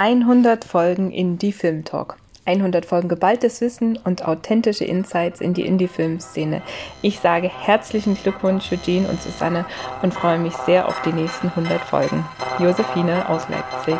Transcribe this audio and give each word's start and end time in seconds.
100 0.00 0.64
Folgen 0.64 1.10
Indie 1.10 1.52
Film 1.52 1.84
Talk. 1.84 2.16
100 2.46 2.86
Folgen 2.86 3.10
geballtes 3.10 3.60
Wissen 3.60 3.98
und 4.02 4.24
authentische 4.24 4.86
Insights 4.86 5.42
in 5.42 5.52
die 5.52 5.66
Indie-Film-Szene. 5.66 6.62
Ich 7.02 7.20
sage 7.20 7.50
herzlichen 7.50 8.14
Glückwunsch 8.14 8.72
Eugene 8.72 9.06
und 9.06 9.20
Susanne 9.20 9.66
und 10.00 10.14
freue 10.14 10.38
mich 10.38 10.54
sehr 10.54 10.88
auf 10.88 11.02
die 11.02 11.12
nächsten 11.12 11.48
100 11.48 11.82
Folgen. 11.82 12.24
Josephine 12.58 13.28
aus 13.28 13.46
Leipzig. 13.50 13.98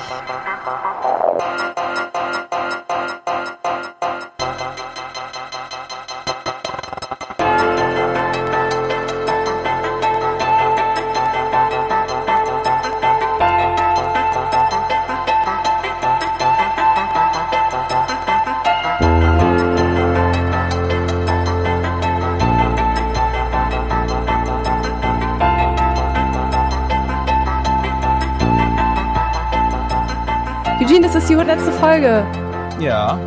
100. 31.40 31.58
Folge. 31.80 32.22
Ja, 32.80 33.18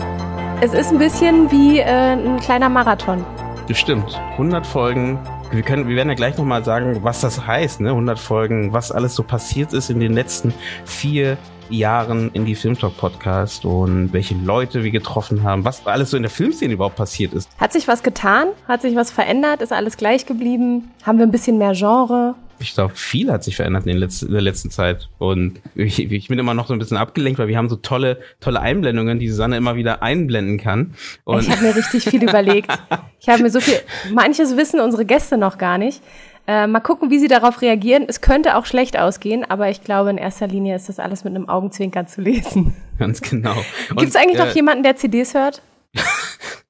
Es 0.62 0.71
ist 0.71 0.91
ein 0.91 0.99
bisschen 0.99 1.49
wie 1.49 1.80
äh, 1.80 2.13
ein 2.13 2.40
kleiner 2.40 2.70
Marathon. 2.70 3.26
bestimmt. 3.67 4.21
100 4.34 4.67
Folgen. 4.67 5.17
Wir, 5.52 5.63
können, 5.63 5.88
wir 5.88 5.95
werden 5.95 6.09
ja 6.09 6.13
gleich 6.13 6.38
nochmal 6.38 6.63
sagen, 6.63 6.99
was 7.02 7.21
das 7.21 7.48
heißt, 7.48 7.81
ne? 7.81 7.90
100 7.90 8.20
Folgen, 8.20 8.71
was 8.71 8.91
alles 8.91 9.16
so 9.16 9.23
passiert 9.23 9.73
ist 9.73 9.90
in 9.90 9.99
den 9.99 10.13
letzten 10.13 10.54
vier 10.85 11.38
Jahren 11.71 12.30
in 12.34 12.45
die 12.45 12.54
Filmtalk 12.54 12.95
Podcast 12.98 13.66
und 13.66 14.13
welche 14.13 14.35
Leute 14.35 14.84
wir 14.84 14.91
getroffen 14.91 15.41
haben, 15.41 15.65
was 15.65 15.87
alles 15.87 16.12
so 16.12 16.18
in 16.18 16.21
der 16.21 16.30
Filmszene 16.30 16.74
überhaupt 16.76 16.98
passiert 16.98 17.34
ist. 17.34 17.49
Hat 17.57 17.74
sich 17.74 17.87
was 17.87 18.04
getan? 18.04 18.49
Hat 18.68 18.84
sich 18.84 18.96
was 18.96 19.09
verändert? 19.09 19.63
Ist 19.63 19.74
alles 19.74 19.98
gleich 19.98 20.27
geblieben? 20.27 20.91
Haben 21.02 21.18
wir 21.18 21.26
ein 21.26 21.32
bisschen 21.32 21.57
mehr 21.57 21.74
Genre? 21.74 22.35
Ich 22.63 22.73
glaube, 22.73 22.95
viel 22.95 23.31
hat 23.31 23.43
sich 23.43 23.55
verändert 23.55 23.85
in, 23.85 23.97
letzten, 23.97 24.27
in 24.27 24.33
der 24.33 24.41
letzten 24.41 24.71
Zeit. 24.71 25.09
Und 25.19 25.61
ich, 25.75 26.11
ich 26.11 26.27
bin 26.27 26.39
immer 26.39 26.53
noch 26.53 26.67
so 26.67 26.73
ein 26.73 26.79
bisschen 26.79 26.97
abgelenkt, 26.97 27.39
weil 27.39 27.47
wir 27.47 27.57
haben 27.57 27.69
so 27.69 27.75
tolle, 27.75 28.19
tolle 28.39 28.61
Einblendungen, 28.61 29.19
die 29.19 29.29
Susanne 29.29 29.57
immer 29.57 29.75
wieder 29.75 30.01
einblenden 30.01 30.57
kann. 30.57 30.93
Und 31.25 31.41
Ich 31.41 31.49
habe 31.49 31.61
mir 31.61 31.75
richtig 31.75 32.05
viel 32.05 32.23
überlegt. 32.23 32.71
Ich 33.25 33.29
habe 33.29 33.41
mir 33.41 33.49
so 33.49 33.61
viel, 33.61 33.79
manches 34.11 34.57
wissen 34.57 34.81
unsere 34.81 35.05
Gäste 35.05 35.37
noch 35.37 35.57
gar 35.57 35.77
nicht. 35.77 36.01
Äh, 36.45 36.67
mal 36.67 36.81
gucken, 36.81 37.09
wie 37.09 37.19
sie 37.19 37.29
darauf 37.29 37.61
reagieren. 37.61 38.03
Es 38.05 38.19
könnte 38.19 38.57
auch 38.57 38.65
schlecht 38.65 38.99
ausgehen, 38.99 39.49
aber 39.49 39.69
ich 39.69 39.81
glaube, 39.81 40.09
in 40.09 40.17
erster 40.17 40.45
Linie 40.45 40.75
ist 40.75 40.89
das 40.89 40.99
alles 40.99 41.23
mit 41.23 41.34
einem 41.34 41.47
Augenzwinkern 41.47 42.05
zu 42.05 42.19
lesen. 42.19 42.73
ganz 42.99 43.21
genau. 43.21 43.55
Gibt 43.95 44.09
es 44.09 44.15
eigentlich 44.17 44.39
äh, 44.41 44.45
noch 44.45 44.53
jemanden, 44.53 44.84
der 44.84 44.97
CDs 44.97 45.34
hört? 45.34 45.61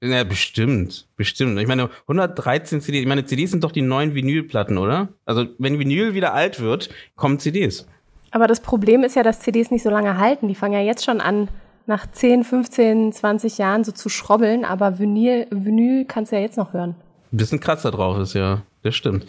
Ja, 0.05 0.25
bestimmt, 0.25 1.07
bestimmt. 1.15 1.57
Ich 1.61 1.67
meine, 1.67 1.89
113 2.07 2.81
CDs, 2.81 2.99
ich 2.99 3.07
meine, 3.07 3.23
CDs 3.23 3.51
sind 3.51 3.63
doch 3.63 3.71
die 3.71 3.81
neuen 3.81 4.13
Vinylplatten, 4.13 4.77
oder? 4.77 5.07
Also, 5.23 5.45
wenn 5.59 5.79
Vinyl 5.79 6.13
wieder 6.13 6.33
alt 6.33 6.59
wird, 6.59 6.89
kommen 7.15 7.39
CDs. 7.39 7.87
Aber 8.31 8.47
das 8.47 8.59
Problem 8.59 9.03
ist 9.03 9.15
ja, 9.15 9.23
dass 9.23 9.39
CDs 9.39 9.71
nicht 9.71 9.81
so 9.81 9.89
lange 9.89 10.17
halten. 10.17 10.49
Die 10.49 10.55
fangen 10.55 10.73
ja 10.73 10.81
jetzt 10.81 11.05
schon 11.05 11.21
an, 11.21 11.47
nach 11.85 12.05
10, 12.11 12.43
15, 12.43 13.13
20 13.13 13.57
Jahren 13.57 13.85
so 13.85 13.93
zu 13.93 14.09
schrobbeln, 14.09 14.65
aber 14.65 14.99
Vinyl, 14.99 15.47
Vinyl 15.51 16.03
kannst 16.03 16.33
du 16.33 16.35
ja 16.35 16.41
jetzt 16.41 16.57
noch 16.57 16.73
hören. 16.73 16.95
Ein 17.31 17.37
bisschen 17.37 17.61
Kratzer 17.61 17.91
drauf 17.91 18.17
ist, 18.17 18.33
ja. 18.33 18.63
Das 18.81 18.95
stimmt. 18.95 19.25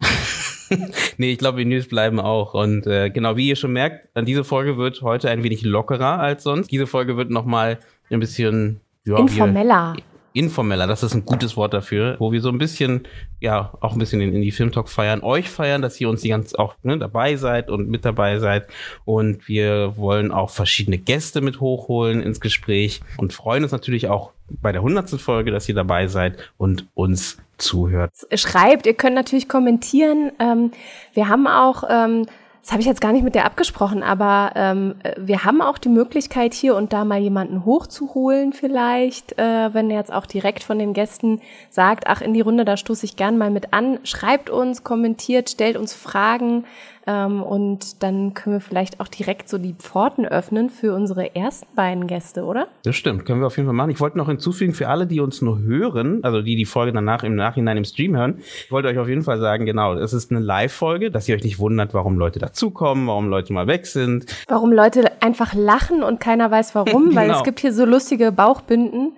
nee, 1.18 1.30
ich 1.30 1.38
glaube, 1.38 1.58
Vinyls 1.58 1.86
bleiben 1.86 2.18
auch. 2.18 2.54
Und 2.54 2.88
äh, 2.88 3.10
genau, 3.10 3.36
wie 3.36 3.48
ihr 3.48 3.56
schon 3.56 3.72
merkt, 3.72 4.08
diese 4.26 4.42
Folge 4.42 4.76
wird 4.76 5.02
heute 5.02 5.30
ein 5.30 5.44
wenig 5.44 5.62
lockerer 5.62 6.18
als 6.18 6.42
sonst. 6.42 6.72
Diese 6.72 6.88
Folge 6.88 7.16
wird 7.16 7.30
nochmal 7.30 7.78
ein 8.10 8.18
bisschen 8.18 8.80
ja, 9.06 9.14
wir- 9.14 9.18
Informeller. 9.20 9.94
informeller, 10.32 10.86
das 10.86 11.02
ist 11.02 11.14
ein 11.14 11.24
gutes 11.24 11.56
Wort 11.56 11.72
dafür, 11.72 12.16
wo 12.18 12.30
wir 12.30 12.42
so 12.42 12.50
ein 12.50 12.58
bisschen, 12.58 13.08
ja, 13.40 13.72
auch 13.80 13.92
ein 13.92 13.98
bisschen 13.98 14.20
in, 14.20 14.34
in 14.34 14.42
die 14.42 14.50
Filmtalk 14.52 14.90
feiern, 14.90 15.22
euch 15.22 15.48
feiern, 15.48 15.80
dass 15.80 15.98
ihr 15.98 16.10
uns 16.10 16.20
die 16.20 16.28
ganz 16.28 16.54
auch 16.54 16.74
ne, 16.82 16.98
dabei 16.98 17.36
seid 17.36 17.70
und 17.70 17.88
mit 17.88 18.04
dabei 18.04 18.38
seid. 18.38 18.66
Und 19.06 19.48
wir 19.48 19.96
wollen 19.96 20.32
auch 20.32 20.50
verschiedene 20.50 20.98
Gäste 20.98 21.40
mit 21.40 21.60
hochholen 21.60 22.20
ins 22.20 22.40
Gespräch 22.40 23.00
und 23.16 23.32
freuen 23.32 23.62
uns 23.62 23.72
natürlich 23.72 24.08
auch 24.08 24.32
bei 24.60 24.72
der 24.72 24.82
hundertsten 24.82 25.18
Folge, 25.18 25.50
dass 25.52 25.68
ihr 25.70 25.74
dabei 25.74 26.06
seid 26.06 26.36
und 26.58 26.86
uns 26.94 27.38
zuhört. 27.56 28.12
schreibt. 28.34 28.84
Ihr 28.84 28.92
könnt 28.94 29.14
natürlich 29.14 29.48
kommentieren. 29.48 30.32
Ähm, 30.38 30.70
wir 31.14 31.28
haben 31.30 31.46
auch, 31.46 31.84
ähm, 31.88 32.26
das 32.66 32.72
habe 32.72 32.80
ich 32.80 32.88
jetzt 32.88 33.00
gar 33.00 33.12
nicht 33.12 33.22
mit 33.22 33.36
dir 33.36 33.44
abgesprochen, 33.44 34.02
aber 34.02 34.50
ähm, 34.56 34.96
äh, 35.04 35.12
wir 35.18 35.44
haben 35.44 35.62
auch 35.62 35.78
die 35.78 35.88
Möglichkeit, 35.88 36.52
hier 36.52 36.74
und 36.74 36.92
da 36.92 37.04
mal 37.04 37.20
jemanden 37.20 37.64
hochzuholen 37.64 38.52
vielleicht, 38.52 39.38
äh, 39.38 39.72
wenn 39.72 39.88
er 39.88 39.98
jetzt 39.98 40.12
auch 40.12 40.26
direkt 40.26 40.64
von 40.64 40.80
den 40.80 40.92
Gästen 40.92 41.40
sagt, 41.70 42.08
ach, 42.08 42.22
in 42.22 42.34
die 42.34 42.40
Runde, 42.40 42.64
da 42.64 42.76
stoße 42.76 43.06
ich 43.06 43.14
gern 43.14 43.38
mal 43.38 43.50
mit 43.50 43.72
an. 43.72 44.00
Schreibt 44.02 44.50
uns, 44.50 44.82
kommentiert, 44.82 45.48
stellt 45.48 45.76
uns 45.76 45.94
Fragen 45.94 46.64
ähm, 47.06 47.42
und 47.42 48.02
dann 48.02 48.34
können 48.34 48.56
wir 48.56 48.60
vielleicht 48.60 49.00
auch 49.00 49.08
direkt 49.08 49.48
so 49.48 49.58
die 49.58 49.74
Pforten 49.74 50.26
öffnen 50.26 50.70
für 50.70 50.94
unsere 50.94 51.34
ersten 51.36 51.66
beiden 51.74 52.06
Gäste, 52.06 52.44
oder? 52.44 52.66
Das 52.84 52.96
stimmt, 52.96 53.24
können 53.26 53.40
wir 53.40 53.46
auf 53.46 53.56
jeden 53.56 53.66
Fall 53.68 53.74
machen. 53.74 53.90
Ich 53.90 54.00
wollte 54.00 54.18
noch 54.18 54.28
hinzufügen, 54.28 54.72
für 54.74 54.88
alle, 54.88 55.06
die 55.06 55.20
uns 55.20 55.42
nur 55.42 55.60
hören, 55.60 56.20
also 56.22 56.42
die 56.42 56.56
die 56.56 56.64
Folge 56.64 56.92
danach 56.92 57.22
im 57.22 57.34
Nachhinein 57.36 57.76
im 57.76 57.84
Stream 57.84 58.16
hören, 58.16 58.38
ich 58.38 58.70
wollte 58.72 58.88
euch 58.88 58.98
auf 58.98 59.08
jeden 59.08 59.22
Fall 59.22 59.38
sagen, 59.38 59.66
genau, 59.66 59.94
es 59.94 60.12
ist 60.12 60.30
eine 60.30 60.40
Live-Folge, 60.40 61.10
dass 61.10 61.28
ihr 61.28 61.36
euch 61.36 61.44
nicht 61.44 61.58
wundert, 61.58 61.94
warum 61.94 62.18
Leute 62.18 62.38
dazukommen, 62.38 63.06
warum 63.06 63.28
Leute 63.28 63.52
mal 63.52 63.66
weg 63.66 63.86
sind. 63.86 64.26
Warum 64.48 64.72
Leute 64.72 65.10
einfach 65.22 65.54
lachen 65.54 66.02
und 66.02 66.20
keiner 66.20 66.50
weiß 66.50 66.74
warum, 66.74 67.14
weil 67.14 67.26
Genau. 67.26 67.38
es 67.38 67.44
gibt 67.44 67.60
hier 67.60 67.72
so 67.72 67.84
lustige 67.84 68.32
Bauchbinden. 68.32 69.12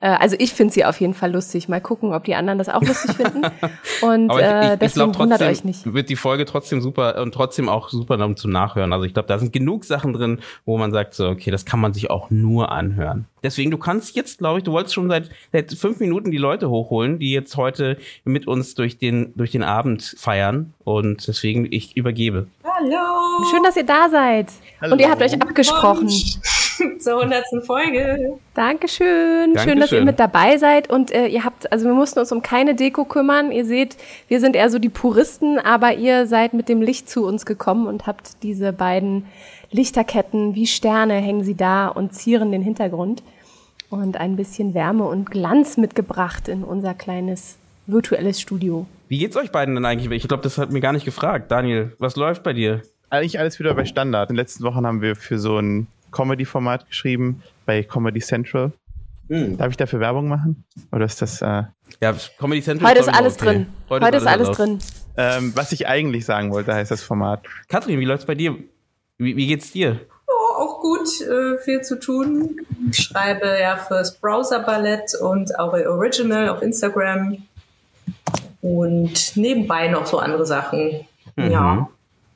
Äh, 0.00 0.08
Also 0.08 0.36
ich 0.38 0.52
finde 0.52 0.72
sie 0.72 0.84
auf 0.84 1.00
jeden 1.00 1.14
Fall 1.14 1.32
lustig. 1.32 1.68
Mal 1.68 1.80
gucken, 1.80 2.12
ob 2.12 2.24
die 2.24 2.34
anderen 2.34 2.58
das 2.58 2.68
auch 2.68 2.82
lustig 2.82 3.16
finden. 3.16 3.42
Und 4.02 4.30
Aber 4.30 4.40
ich, 4.40 4.46
äh, 4.46 4.66
ich, 4.66 4.72
ich 4.72 4.78
deswegen 4.78 5.12
glaube 5.12 5.18
wundert 5.18 5.38
trotzdem 5.40 5.52
euch 5.58 5.64
nicht. 5.64 5.94
wird 5.94 6.08
die 6.08 6.16
Folge 6.16 6.44
trotzdem 6.44 6.80
super 6.80 7.20
und 7.20 7.32
trotzdem 7.32 7.68
auch 7.68 7.88
super 7.88 8.24
um 8.24 8.36
zum 8.36 8.50
Nachhören. 8.50 8.92
Also 8.92 9.04
ich 9.04 9.14
glaube, 9.14 9.28
da 9.28 9.38
sind 9.38 9.52
genug 9.52 9.84
Sachen 9.84 10.12
drin, 10.12 10.40
wo 10.64 10.78
man 10.78 10.92
sagt, 10.92 11.14
so, 11.14 11.28
okay, 11.28 11.50
das 11.50 11.64
kann 11.64 11.80
man 11.80 11.92
sich 11.92 12.10
auch 12.10 12.30
nur 12.30 12.70
anhören. 12.70 13.26
Deswegen, 13.42 13.70
du 13.70 13.78
kannst 13.78 14.16
jetzt, 14.16 14.38
glaube 14.38 14.58
ich, 14.58 14.64
du 14.64 14.72
wolltest 14.72 14.94
schon 14.94 15.08
seit, 15.08 15.30
seit 15.52 15.72
fünf 15.72 16.00
Minuten 16.00 16.30
die 16.30 16.38
Leute 16.38 16.70
hochholen, 16.70 17.18
die 17.18 17.32
jetzt 17.32 17.56
heute 17.56 17.96
mit 18.24 18.46
uns 18.48 18.74
durch 18.74 18.98
den, 18.98 19.32
durch 19.36 19.52
den 19.52 19.62
Abend 19.62 20.14
feiern. 20.18 20.74
Und 20.84 21.26
deswegen, 21.28 21.66
ich 21.70 21.96
übergebe. 21.96 22.48
Hallo! 22.64 23.44
Schön, 23.50 23.62
dass 23.62 23.76
ihr 23.76 23.86
da 23.86 24.08
seid. 24.08 24.48
Und 24.80 25.00
ihr 25.00 25.10
habt 25.10 25.22
euch 25.22 25.40
abgesprochen. 25.40 26.08
Wunsch 26.08 26.38
Zur 26.98 27.20
100. 27.20 27.44
Folge. 27.64 28.38
Dankeschön. 28.54 29.06
Schön, 29.06 29.54
dass 29.54 29.66
ihr 29.66 29.74
Dankeschön. 29.74 30.04
mit 30.04 30.18
dabei 30.18 30.58
seid. 30.58 30.90
Und 30.90 31.10
äh, 31.10 31.26
ihr 31.26 31.44
habt, 31.44 31.70
also 31.72 31.86
wir 31.86 31.94
mussten 31.94 32.18
uns 32.18 32.32
um 32.32 32.42
keine 32.42 32.74
Deko 32.74 33.04
kümmern. 33.04 33.52
Ihr 33.52 33.64
seht, 33.64 33.96
wir 34.28 34.40
sind 34.40 34.56
eher 34.56 34.70
so 34.70 34.78
die 34.78 34.88
Puristen, 34.88 35.58
aber 35.58 35.94
ihr 35.94 36.26
seid 36.26 36.54
mit 36.54 36.68
dem 36.68 36.82
Licht 36.82 37.08
zu 37.08 37.26
uns 37.26 37.46
gekommen 37.46 37.86
und 37.86 38.06
habt 38.06 38.42
diese 38.42 38.72
beiden 38.72 39.24
Lichterketten 39.70 40.54
wie 40.54 40.66
Sterne 40.66 41.14
hängen 41.14 41.44
sie 41.44 41.54
da 41.54 41.88
und 41.88 42.14
zieren 42.14 42.52
den 42.52 42.62
Hintergrund. 42.62 43.22
Und 43.90 44.18
ein 44.18 44.36
bisschen 44.36 44.74
Wärme 44.74 45.04
und 45.04 45.30
Glanz 45.30 45.78
mitgebracht 45.78 46.48
in 46.48 46.62
unser 46.62 46.92
kleines 46.92 47.56
virtuelles 47.86 48.38
Studio. 48.38 48.86
Wie 49.08 49.18
geht's 49.18 49.36
euch 49.36 49.50
beiden 49.50 49.74
denn 49.74 49.84
eigentlich? 49.86 50.10
Ich 50.22 50.28
glaube, 50.28 50.42
das 50.42 50.58
hat 50.58 50.70
mir 50.70 50.80
gar 50.80 50.92
nicht 50.92 51.06
gefragt. 51.06 51.50
Daniel, 51.50 51.92
was 51.98 52.16
läuft 52.16 52.42
bei 52.42 52.52
dir? 52.52 52.82
Eigentlich 53.08 53.38
alles 53.38 53.58
wieder 53.58 53.72
bei 53.72 53.86
Standard. 53.86 54.28
In 54.28 54.34
den 54.34 54.40
letzten 54.40 54.64
Wochen 54.64 54.86
haben 54.86 55.00
wir 55.00 55.16
für 55.16 55.38
so 55.38 55.58
ein 55.58 55.86
Comedy-Format 56.10 56.88
geschrieben, 56.88 57.42
bei 57.66 57.82
Comedy 57.82 58.20
Central. 58.20 58.72
Darf 59.30 59.70
ich 59.70 59.76
dafür 59.76 60.00
Werbung 60.00 60.26
machen? 60.28 60.64
Oder 60.90 61.04
ist 61.04 61.20
das, 61.20 61.42
äh, 61.42 61.64
Ja, 62.00 62.14
Comedy 62.38 62.62
Central. 62.62 62.88
Heute 62.90 63.00
ist 63.00 63.08
alles 63.08 63.34
okay. 63.36 63.44
drin. 63.44 63.66
Heute, 63.90 64.16
ist 64.16 64.26
alles 64.26 64.50
drin. 64.52 64.78
ähm, 65.18 65.52
was 65.54 65.72
ich 65.72 65.86
eigentlich 65.86 66.24
sagen 66.24 66.50
wollte, 66.50 66.72
heißt 66.74 66.90
das 66.90 67.02
Format? 67.02 67.44
Katrin, 67.68 68.00
wie 68.00 68.06
läuft's 68.06 68.24
bei 68.24 68.34
dir? 68.34 68.56
Wie, 69.18 69.36
wie 69.36 69.46
geht's 69.46 69.70
dir? 69.72 70.00
Oh, 70.26 70.62
auch 70.62 70.80
gut, 70.80 71.08
äh, 71.20 71.58
viel 71.62 71.82
zu 71.82 72.00
tun. 72.00 72.56
Ich 72.90 72.98
schreibe 73.00 73.46
ja 73.60 73.76
fürs 73.76 74.18
Browser 74.18 74.60
Ballett 74.60 75.12
und 75.20 75.58
auch 75.58 75.74
Original 75.74 76.48
auf 76.48 76.62
Instagram. 76.62 77.36
Und 78.60 79.36
nebenbei 79.36 79.88
noch 79.88 80.06
so 80.06 80.18
andere 80.18 80.46
Sachen. 80.46 81.04
Ja. 81.36 81.88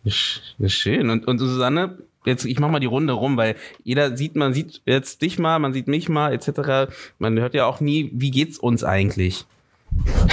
Sch- 0.06 0.40
Schön. 0.68 1.10
Und, 1.10 1.26
und 1.26 1.38
Susanne, 1.38 1.98
jetzt 2.24 2.44
ich 2.44 2.58
mach 2.58 2.68
mal 2.70 2.80
die 2.80 2.86
Runde 2.86 3.12
rum, 3.12 3.36
weil 3.36 3.56
jeder 3.84 4.16
sieht, 4.16 4.36
man 4.36 4.54
sieht 4.54 4.82
jetzt 4.86 5.22
dich 5.22 5.38
mal, 5.38 5.58
man 5.58 5.72
sieht 5.72 5.88
mich 5.88 6.08
mal, 6.08 6.32
etc. 6.32 6.92
Man 7.18 7.38
hört 7.38 7.54
ja 7.54 7.66
auch 7.66 7.80
nie, 7.80 8.10
wie 8.14 8.30
geht's 8.30 8.58
uns 8.58 8.84
eigentlich? 8.84 9.44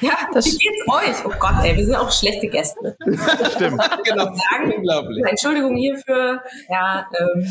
Ja, 0.00 0.12
Das- 0.34 0.44
wie 0.44 0.50
geht's 0.58 0.82
euch? 0.88 1.24
Oh 1.24 1.32
Gott, 1.38 1.54
ey, 1.64 1.74
wir 1.74 1.84
sind 1.86 1.94
auch 1.96 2.12
schlechte 2.12 2.48
Gäste. 2.48 2.96
Stimmt. 3.54 3.80
genau. 4.04 4.24
Sagen. 4.24 4.72
Unglaublich. 4.76 5.24
Entschuldigung 5.26 5.74
hierfür. 5.76 6.42
Ja, 6.68 7.06
ähm, 7.18 7.46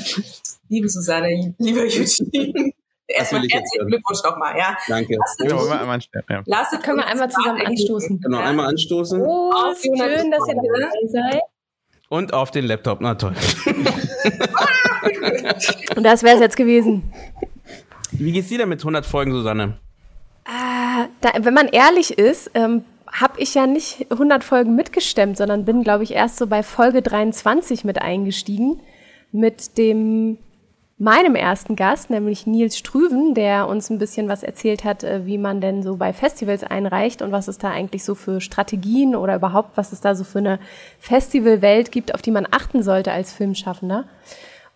liebe 0.69 0.87
Susanne, 0.87 1.55
lieber 1.57 1.81
Eugene. 1.81 2.71
Erstmal 3.07 3.41
will 3.41 3.47
ich 3.47 3.53
jetzt 3.53 3.63
herzlichen. 3.63 3.87
Glückwunsch 3.87 4.23
nochmal, 4.23 4.57
ja. 4.57 4.77
Danke. 4.87 5.15
Lasst 5.17 5.39
Ja, 5.39 5.45
wir 5.57 5.79
einmal 5.81 5.99
ja. 6.29 6.43
lasst 6.45 6.83
Können 6.83 6.97
wir 6.97 7.03
uns 7.05 7.11
einmal 7.11 7.29
zusammen 7.31 7.61
anstoßen? 7.65 8.21
Genau, 8.21 8.39
Ja. 8.39 8.45
einmal 8.45 8.67
anstoßen 8.67 9.21
Oh, 9.21 9.51
die 9.83 9.87
schön, 9.97 10.31
dass 10.31 10.47
ihr 10.47 10.55
dabei 10.55 11.07
seid. 11.07 11.41
Und 12.09 12.33
auf 12.33 12.51
den 12.51 12.65
Laptop. 12.65 13.01
Na 13.01 13.15
toll. 13.15 13.33
Und 15.95 16.03
das 16.03 16.23
wäre 16.23 16.35
es 16.35 16.41
jetzt 16.41 16.57
gewesen. 16.57 17.03
Wie 18.11 18.31
geht's 18.31 18.49
dir 18.49 18.59
denn 18.59 18.69
mit 18.69 18.79
100 18.79 19.05
Folgen, 19.05 19.31
Susanne? 19.31 19.77
Äh, 20.45 21.07
da, 21.21 21.31
wenn 21.39 21.53
man 21.53 21.67
ehrlich 21.67 22.17
ist, 22.17 22.51
ähm, 22.53 22.83
habe 23.11 23.39
ich 23.39 23.53
ja 23.53 23.67
nicht 23.67 24.07
100 24.11 24.43
Folgen 24.43 24.75
mitgestemmt, 24.75 25.37
sondern 25.37 25.65
bin, 25.65 25.83
glaube 25.83 26.03
ich, 26.03 26.11
erst 26.11 26.37
so 26.37 26.47
bei 26.47 26.63
Folge 26.63 27.01
23 27.01 27.83
mit 27.83 28.01
eingestiegen. 28.01 28.81
Mit 29.31 29.77
dem 29.77 30.37
meinem 30.97 31.35
ersten 31.35 31.75
Gast, 31.75 32.09
nämlich 32.09 32.47
Nils 32.47 32.77
Strüven, 32.77 33.33
der 33.33 33.67
uns 33.67 33.89
ein 33.89 33.97
bisschen 33.97 34.29
was 34.29 34.43
erzählt 34.43 34.85
hat, 34.85 35.03
äh, 35.03 35.25
wie 35.25 35.37
man 35.37 35.59
denn 35.59 35.83
so 35.83 35.97
bei 35.97 36.13
Festivals 36.13 36.63
einreicht 36.63 37.21
und 37.21 37.31
was 37.31 37.47
es 37.47 37.57
da 37.57 37.69
eigentlich 37.69 38.05
so 38.05 38.15
für 38.15 38.39
Strategien 38.39 39.15
oder 39.15 39.35
überhaupt, 39.35 39.75
was 39.75 39.91
es 39.91 39.99
da 39.99 40.15
so 40.15 40.23
für 40.23 40.39
eine 40.39 40.59
Festivalwelt 40.99 41.91
gibt, 41.91 42.13
auf 42.13 42.21
die 42.21 42.31
man 42.31 42.47
achten 42.49 42.81
sollte 42.81 43.11
als 43.11 43.33
Filmschaffender. 43.33 44.05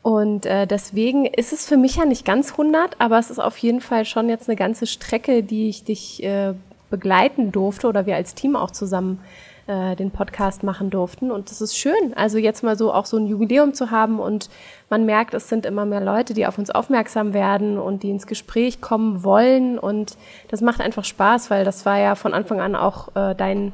Und 0.01 0.45
äh, 0.45 0.65
deswegen 0.65 1.25
ist 1.25 1.53
es 1.53 1.65
für 1.65 1.77
mich 1.77 1.95
ja 1.97 2.05
nicht 2.05 2.25
ganz 2.25 2.51
100, 2.51 2.99
aber 2.99 3.19
es 3.19 3.29
ist 3.29 3.39
auf 3.39 3.57
jeden 3.57 3.81
Fall 3.81 4.05
schon 4.05 4.29
jetzt 4.29 4.49
eine 4.49 4.55
ganze 4.55 4.87
Strecke, 4.87 5.43
die 5.43 5.69
ich 5.69 5.83
dich 5.83 6.23
äh, 6.23 6.53
begleiten 6.89 7.51
durfte 7.51 7.87
oder 7.87 8.05
wir 8.05 8.15
als 8.15 8.35
Team 8.35 8.55
auch 8.55 8.71
zusammen 8.71 9.19
äh, 9.69 9.95
den 9.95 10.09
Podcast 10.09 10.63
machen 10.63 10.89
durften. 10.89 11.29
Und 11.31 11.51
das 11.51 11.61
ist 11.61 11.77
schön, 11.77 12.13
also 12.15 12.39
jetzt 12.39 12.63
mal 12.63 12.75
so 12.75 12.91
auch 12.91 13.05
so 13.05 13.17
ein 13.17 13.27
Jubiläum 13.27 13.75
zu 13.75 13.91
haben 13.91 14.19
und 14.19 14.49
man 14.89 15.05
merkt, 15.05 15.35
es 15.35 15.47
sind 15.47 15.65
immer 15.65 15.85
mehr 15.85 16.01
Leute, 16.01 16.33
die 16.33 16.47
auf 16.47 16.57
uns 16.57 16.71
aufmerksam 16.71 17.35
werden 17.35 17.77
und 17.77 18.01
die 18.01 18.09
ins 18.09 18.25
Gespräch 18.25 18.81
kommen 18.81 19.23
wollen. 19.23 19.77
Und 19.77 20.17
das 20.47 20.61
macht 20.61 20.81
einfach 20.81 21.05
Spaß, 21.05 21.51
weil 21.51 21.63
das 21.65 21.85
war 21.85 21.99
ja 21.99 22.15
von 22.15 22.33
Anfang 22.33 22.59
an 22.59 22.75
auch 22.75 23.15
äh, 23.15 23.35
dein, 23.35 23.71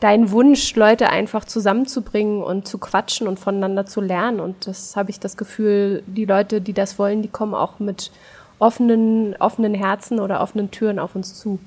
dein 0.00 0.32
Wunsch, 0.32 0.74
Leute 0.74 1.10
einfach 1.10 1.44
zusammenzubringen 1.44 2.42
und 2.42 2.66
zu 2.66 2.78
quatschen 2.78 3.28
und 3.28 3.38
voneinander 3.38 3.86
zu 3.86 4.00
lernen. 4.00 4.40
Und 4.40 4.66
das 4.66 4.96
habe 4.96 5.10
ich 5.10 5.20
das 5.20 5.36
Gefühl, 5.36 6.02
die 6.08 6.24
Leute, 6.24 6.60
die 6.60 6.72
das 6.72 6.98
wollen, 6.98 7.22
die 7.22 7.28
kommen 7.28 7.54
auch 7.54 7.78
mit 7.78 8.10
offenen, 8.58 9.36
offenen 9.36 9.74
Herzen 9.74 10.18
oder 10.18 10.40
offenen 10.40 10.72
Türen 10.72 10.98
auf 10.98 11.14
uns 11.14 11.38
zu. 11.38 11.60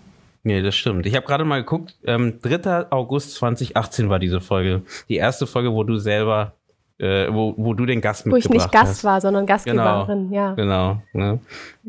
Nee, 0.43 0.61
das 0.61 0.75
stimmt. 0.75 1.05
Ich 1.05 1.15
habe 1.15 1.25
gerade 1.25 1.43
mal 1.43 1.59
geguckt, 1.59 1.97
ähm, 2.05 2.39
3. 2.41 2.91
August 2.91 3.35
2018 3.35 4.09
war 4.09 4.19
diese 4.19 4.39
Folge. 4.39 4.83
Die 5.09 5.17
erste 5.17 5.45
Folge, 5.45 5.73
wo 5.73 5.83
du 5.83 5.97
selber, 5.97 6.53
äh, 6.97 7.27
wo, 7.29 7.53
wo 7.57 7.73
du 7.73 7.85
den 7.85 7.99
Gast 7.99 8.25
mitgebracht 8.25 8.43
hast. 8.43 8.49
Wo 8.49 8.57
ich 8.57 8.63
nicht 8.63 8.71
Gast 8.71 8.89
hast. 8.89 9.03
war, 9.03 9.21
sondern 9.21 9.45
Gastgeberin, 9.45 10.29
genau, 10.29 10.35
ja. 10.35 10.53
Genau. 10.53 11.01
Ne? 11.13 11.39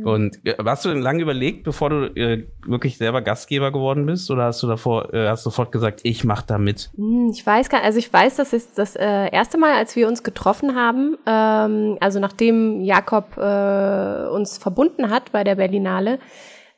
Und 0.02 0.44
äh, 0.44 0.54
hast 0.64 0.84
du 0.84 0.88
denn 0.88 1.00
lange 1.00 1.22
überlegt, 1.22 1.62
bevor 1.62 1.90
du 1.90 2.04
äh, 2.16 2.46
wirklich 2.66 2.98
selber 2.98 3.22
Gastgeber 3.22 3.70
geworden 3.70 4.04
bist? 4.06 4.30
Oder 4.30 4.44
hast 4.44 4.62
du 4.62 4.66
davor, 4.66 5.12
äh, 5.14 5.28
hast 5.28 5.44
sofort 5.44 5.70
gesagt, 5.70 6.00
ich 6.02 6.24
mach 6.24 6.42
da 6.42 6.58
mit? 6.58 6.90
Hm, 6.96 7.30
ich 7.32 7.46
weiß 7.46 7.68
gar 7.68 7.78
nicht, 7.78 7.86
also 7.86 7.98
ich 7.98 8.12
weiß, 8.12 8.36
das 8.36 8.52
ist 8.52 8.78
das 8.78 8.96
äh, 8.96 9.30
erste 9.30 9.58
Mal, 9.58 9.74
als 9.74 9.94
wir 9.94 10.08
uns 10.08 10.24
getroffen 10.24 10.74
haben, 10.74 11.16
ähm, 11.26 11.98
also 12.00 12.18
nachdem 12.18 12.80
Jakob 12.80 13.36
äh, 13.36 14.28
uns 14.28 14.58
verbunden 14.58 15.10
hat 15.10 15.30
bei 15.32 15.44
der 15.44 15.54
Berlinale, 15.54 16.18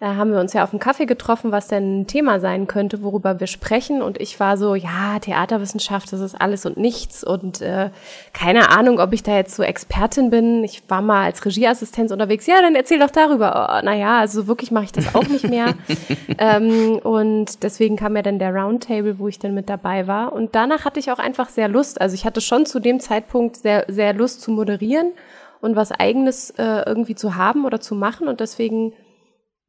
da 0.03 0.17
haben 0.17 0.33
wir 0.33 0.41
uns 0.41 0.53
ja 0.53 0.65
auf 0.65 0.73
einen 0.73 0.81
Kaffee 0.81 1.07
getroffen, 1.07 1.53
was 1.53 1.69
denn 1.69 2.01
ein 2.01 2.07
Thema 2.09 2.41
sein 2.41 2.67
könnte, 2.67 3.05
worüber 3.05 3.39
wir 3.39 3.47
sprechen. 3.47 4.03
Und 4.03 4.21
ich 4.21 4.41
war 4.41 4.57
so, 4.57 4.75
ja, 4.75 5.21
Theaterwissenschaft, 5.21 6.13
das 6.13 6.19
ist 6.19 6.35
alles 6.35 6.67
und 6.67 6.77
nichts. 6.77 7.23
Und 7.23 7.61
äh, 7.61 7.91
keine 8.33 8.71
Ahnung, 8.71 8.99
ob 8.99 9.13
ich 9.13 9.23
da 9.23 9.37
jetzt 9.37 9.55
so 9.55 9.63
Expertin 9.63 10.29
bin. 10.29 10.65
Ich 10.65 10.83
war 10.89 11.03
mal 11.03 11.27
als 11.27 11.45
Regieassistenz 11.45 12.11
unterwegs. 12.11 12.49
Ja, 12.49 12.61
dann 12.61 12.75
erzähl 12.75 12.99
doch 12.99 13.13
darüber. 13.13 13.79
Oh, 13.79 13.85
naja, 13.85 14.19
also 14.19 14.49
wirklich 14.49 14.73
mache 14.73 14.87
ich 14.87 14.93
das 14.93 15.15
auch 15.15 15.29
nicht 15.29 15.49
mehr. 15.49 15.75
ähm, 16.39 16.99
und 17.05 17.63
deswegen 17.63 17.95
kam 17.95 18.17
ja 18.17 18.23
dann 18.23 18.41
der 18.41 18.53
Roundtable, 18.53 19.21
wo 19.21 19.29
ich 19.29 19.39
dann 19.39 19.55
mit 19.55 19.69
dabei 19.69 20.09
war. 20.09 20.33
Und 20.33 20.57
danach 20.57 20.85
hatte 20.85 20.99
ich 20.99 21.13
auch 21.13 21.21
einfach 21.21 21.49
sehr 21.49 21.69
Lust. 21.69 22.01
Also 22.01 22.17
ich 22.17 22.25
hatte 22.25 22.41
schon 22.41 22.67
zu 22.67 22.81
dem 22.81 22.99
Zeitpunkt 22.99 23.59
sehr, 23.59 23.85
sehr 23.87 24.15
Lust 24.15 24.41
zu 24.41 24.51
moderieren 24.51 25.13
und 25.61 25.77
was 25.77 25.93
eigenes 25.93 26.51
äh, 26.59 26.83
irgendwie 26.87 27.15
zu 27.15 27.37
haben 27.37 27.65
oder 27.65 27.81
zu 27.81 27.95
machen. 27.95 28.27
Und 28.27 28.41
deswegen 28.41 28.95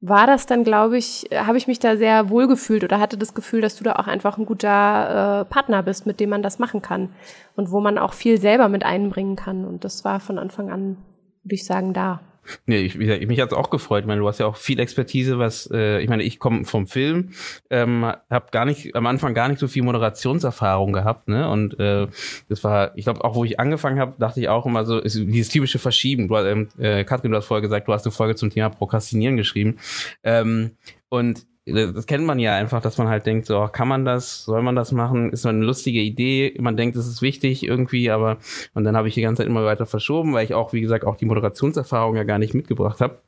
war 0.06 0.28
das 0.28 0.46
dann, 0.46 0.66
glaube 0.66 0.98
ich, 0.98 1.30
habe 1.34 1.58
ich 1.58 1.66
mich 1.66 1.80
da 1.80 1.96
sehr 1.96 2.30
wohl 2.30 2.50
gefühlt 2.50 2.84
oder 2.84 3.00
hatte 3.00 3.18
das 3.18 3.34
Gefühl, 3.34 3.62
dass 3.62 3.78
du 3.78 3.86
da 3.86 3.94
auch 3.94 4.08
einfach 4.08 4.38
ein 4.38 4.46
guter 4.46 5.42
äh, 5.42 5.46
Partner 5.46 5.82
bist, 5.82 6.06
mit 6.06 6.20
dem 6.20 6.30
man 6.30 6.44
das 6.44 6.60
machen 6.60 6.82
kann 6.82 7.14
und 7.56 7.72
wo 7.72 7.80
man 7.80 7.98
auch 7.98 8.12
viel 8.12 8.38
selber 8.38 8.68
mit 8.68 8.84
einbringen 8.84 9.38
kann. 9.38 9.64
Und 9.64 9.86
das 9.86 10.04
war 10.04 10.20
von 10.20 10.40
Anfang 10.40 10.70
an, 10.70 10.98
würde 11.44 11.56
ich 11.56 11.66
sagen, 11.66 11.94
da. 11.94 12.20
Nee, 12.66 12.80
ich, 12.80 13.00
ich, 13.00 13.28
mich 13.28 13.40
hat's 13.40 13.54
auch 13.54 13.70
gefreut. 13.70 14.02
Ich 14.02 14.08
meine, 14.08 14.22
du 14.22 14.28
hast 14.28 14.40
ja 14.40 14.46
auch 14.46 14.58
viel 14.58 14.80
Expertise, 14.80 15.40
was, 15.40 15.70
äh, 15.72 16.00
ich 16.02 16.10
meine, 16.10 16.24
ich 16.24 16.40
komme 16.40 16.66
vom 16.66 16.88
Film, 16.88 17.30
ähm, 17.70 18.06
habe 18.06 18.48
gar 18.52 18.66
nicht, 18.66 18.96
am 18.96 19.06
Anfang 19.06 19.34
gar 19.34 19.48
nicht 19.48 19.60
so 19.60 19.68
viel 19.68 19.84
Moderationserfahrung 19.84 20.94
gehabt, 20.94 21.28
ne? 21.28 21.50
Und 21.50 21.80
äh, 21.80 22.08
das 22.50 22.64
war, 22.64 22.98
ich 22.98 23.06
glaube, 23.06 23.24
auch 23.24 23.36
wo 23.36 23.46
ich 23.46 23.60
angefangen 23.60 24.00
habe, 24.00 24.16
dachte 24.18 24.40
ich 24.40 24.50
auch 24.50 24.66
immer 24.66 24.86
so, 24.86 25.00
ist 25.00 25.16
dieses 25.16 25.50
typische 25.50 25.80
Verschieben. 25.80 26.28
Du 26.28 26.36
hast, 26.36 26.46
ähm, 26.46 26.70
äh, 26.78 27.04
Katrin, 27.04 27.32
du 27.32 27.38
hast 27.38 27.46
vorher 27.46 27.62
gesagt, 27.62 27.88
du 27.88 27.94
hast 27.94 28.06
eine 28.06 28.12
Folge 28.12 28.36
zum 28.36 28.50
Thema 28.50 28.70
Prokrastinieren 28.70 29.38
geschrieben. 29.38 29.78
Ähm, 30.24 30.72
und 31.10 31.46
das 31.66 32.08
kennt 32.08 32.26
man 32.26 32.40
ja 32.40 32.56
einfach, 32.56 32.82
dass 32.82 32.98
man 32.98 33.08
halt 33.08 33.26
denkt, 33.26 33.46
so, 33.46 33.68
kann 33.72 33.88
man 33.88 34.04
das, 34.04 34.44
soll 34.44 34.62
man 34.62 34.76
das 34.76 34.92
machen, 34.92 35.32
ist 35.32 35.44
so 35.44 35.50
eine 35.50 35.64
lustige 35.64 36.02
Idee, 36.02 36.56
man 36.60 36.76
denkt, 36.76 36.98
es 36.98 37.08
ist 37.08 37.22
wichtig 37.22 37.64
irgendwie, 37.66 38.12
aber 38.12 38.38
und 38.74 38.84
dann 38.84 38.98
habe 38.98 39.08
ich 39.08 39.14
die 39.14 39.22
ganze 39.22 39.42
Zeit 39.42 39.48
immer 39.48 39.64
weiter 39.64 39.86
verschoben, 39.86 40.34
weil 40.34 40.44
ich 40.44 40.54
auch, 40.54 40.74
wie 40.74 40.82
gesagt, 40.82 41.06
auch 41.06 41.16
die 41.16 41.26
Moderationserfahrung 41.26 42.16
ja 42.18 42.24
gar 42.24 42.40
nicht 42.40 42.54
mitgebracht 42.54 43.00
habe. 43.02 43.22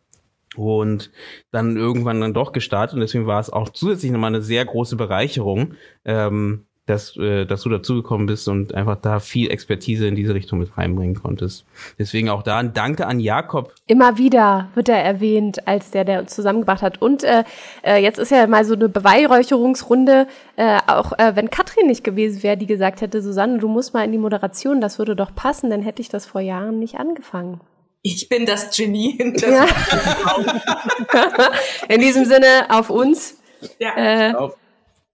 Und 0.57 1.11
dann 1.51 1.75
irgendwann 1.75 2.21
dann 2.21 2.33
doch 2.33 2.53
gestartet 2.53 2.95
und 2.95 3.01
deswegen 3.01 3.27
war 3.27 3.41
es 3.41 3.49
auch 3.49 3.69
zusätzlich 3.69 4.11
nochmal 4.13 4.29
eine 4.29 4.41
sehr 4.41 4.63
große 4.63 4.95
Bereicherung, 4.95 5.73
ähm, 6.05 6.65
dass, 6.85 7.17
äh, 7.17 7.45
dass 7.45 7.63
du 7.63 7.69
dazugekommen 7.69 8.27
bist 8.27 8.47
und 8.47 8.75
einfach 8.75 8.97
da 9.01 9.19
viel 9.19 9.49
Expertise 9.49 10.07
in 10.07 10.15
diese 10.15 10.35
Richtung 10.35 10.59
mit 10.59 10.77
reinbringen 10.77 11.15
konntest. 11.15 11.65
Deswegen 11.97 12.29
auch 12.29 12.43
da 12.43 12.59
ein 12.59 12.73
Danke 12.73 13.07
an 13.07 13.19
Jakob. 13.19 13.73
Immer 13.87 14.17
wieder 14.17 14.69
wird 14.75 14.89
er 14.89 15.03
erwähnt, 15.03 15.67
als 15.67 15.91
der, 15.91 16.05
der 16.05 16.19
uns 16.19 16.35
zusammengebracht 16.35 16.83
hat. 16.83 17.01
Und 17.01 17.23
äh, 17.23 17.43
äh, 17.83 17.97
jetzt 17.97 18.19
ist 18.19 18.31
ja 18.31 18.45
mal 18.47 18.65
so 18.65 18.75
eine 18.75 18.89
Beweihräucherungsrunde, 18.89 20.27
äh, 20.57 20.79
auch 20.85 21.17
äh, 21.17 21.35
wenn 21.35 21.49
Katrin 21.49 21.87
nicht 21.87 22.03
gewesen 22.03 22.43
wäre, 22.43 22.57
die 22.57 22.67
gesagt 22.67 23.01
hätte, 23.01 23.21
Susanne, 23.21 23.57
du 23.57 23.67
musst 23.67 23.93
mal 23.93 24.05
in 24.05 24.11
die 24.11 24.17
Moderation, 24.17 24.79
das 24.79 24.99
würde 24.99 25.15
doch 25.15 25.33
passen, 25.33 25.69
dann 25.69 25.81
hätte 25.81 26.01
ich 26.01 26.09
das 26.09 26.25
vor 26.25 26.41
Jahren 26.41 26.79
nicht 26.79 26.95
angefangen. 26.95 27.61
Ich 28.03 28.29
bin 28.29 28.45
das 28.45 28.75
Genie 28.75 29.17
hinter 29.17 29.49
ja. 29.49 29.65
In 31.89 32.01
diesem 32.01 32.25
Sinne 32.25 32.67
auf 32.69 32.91
uns. 32.91 33.39
Ja. 33.79 33.97
Äh, 33.97 34.35
auf 34.35 34.55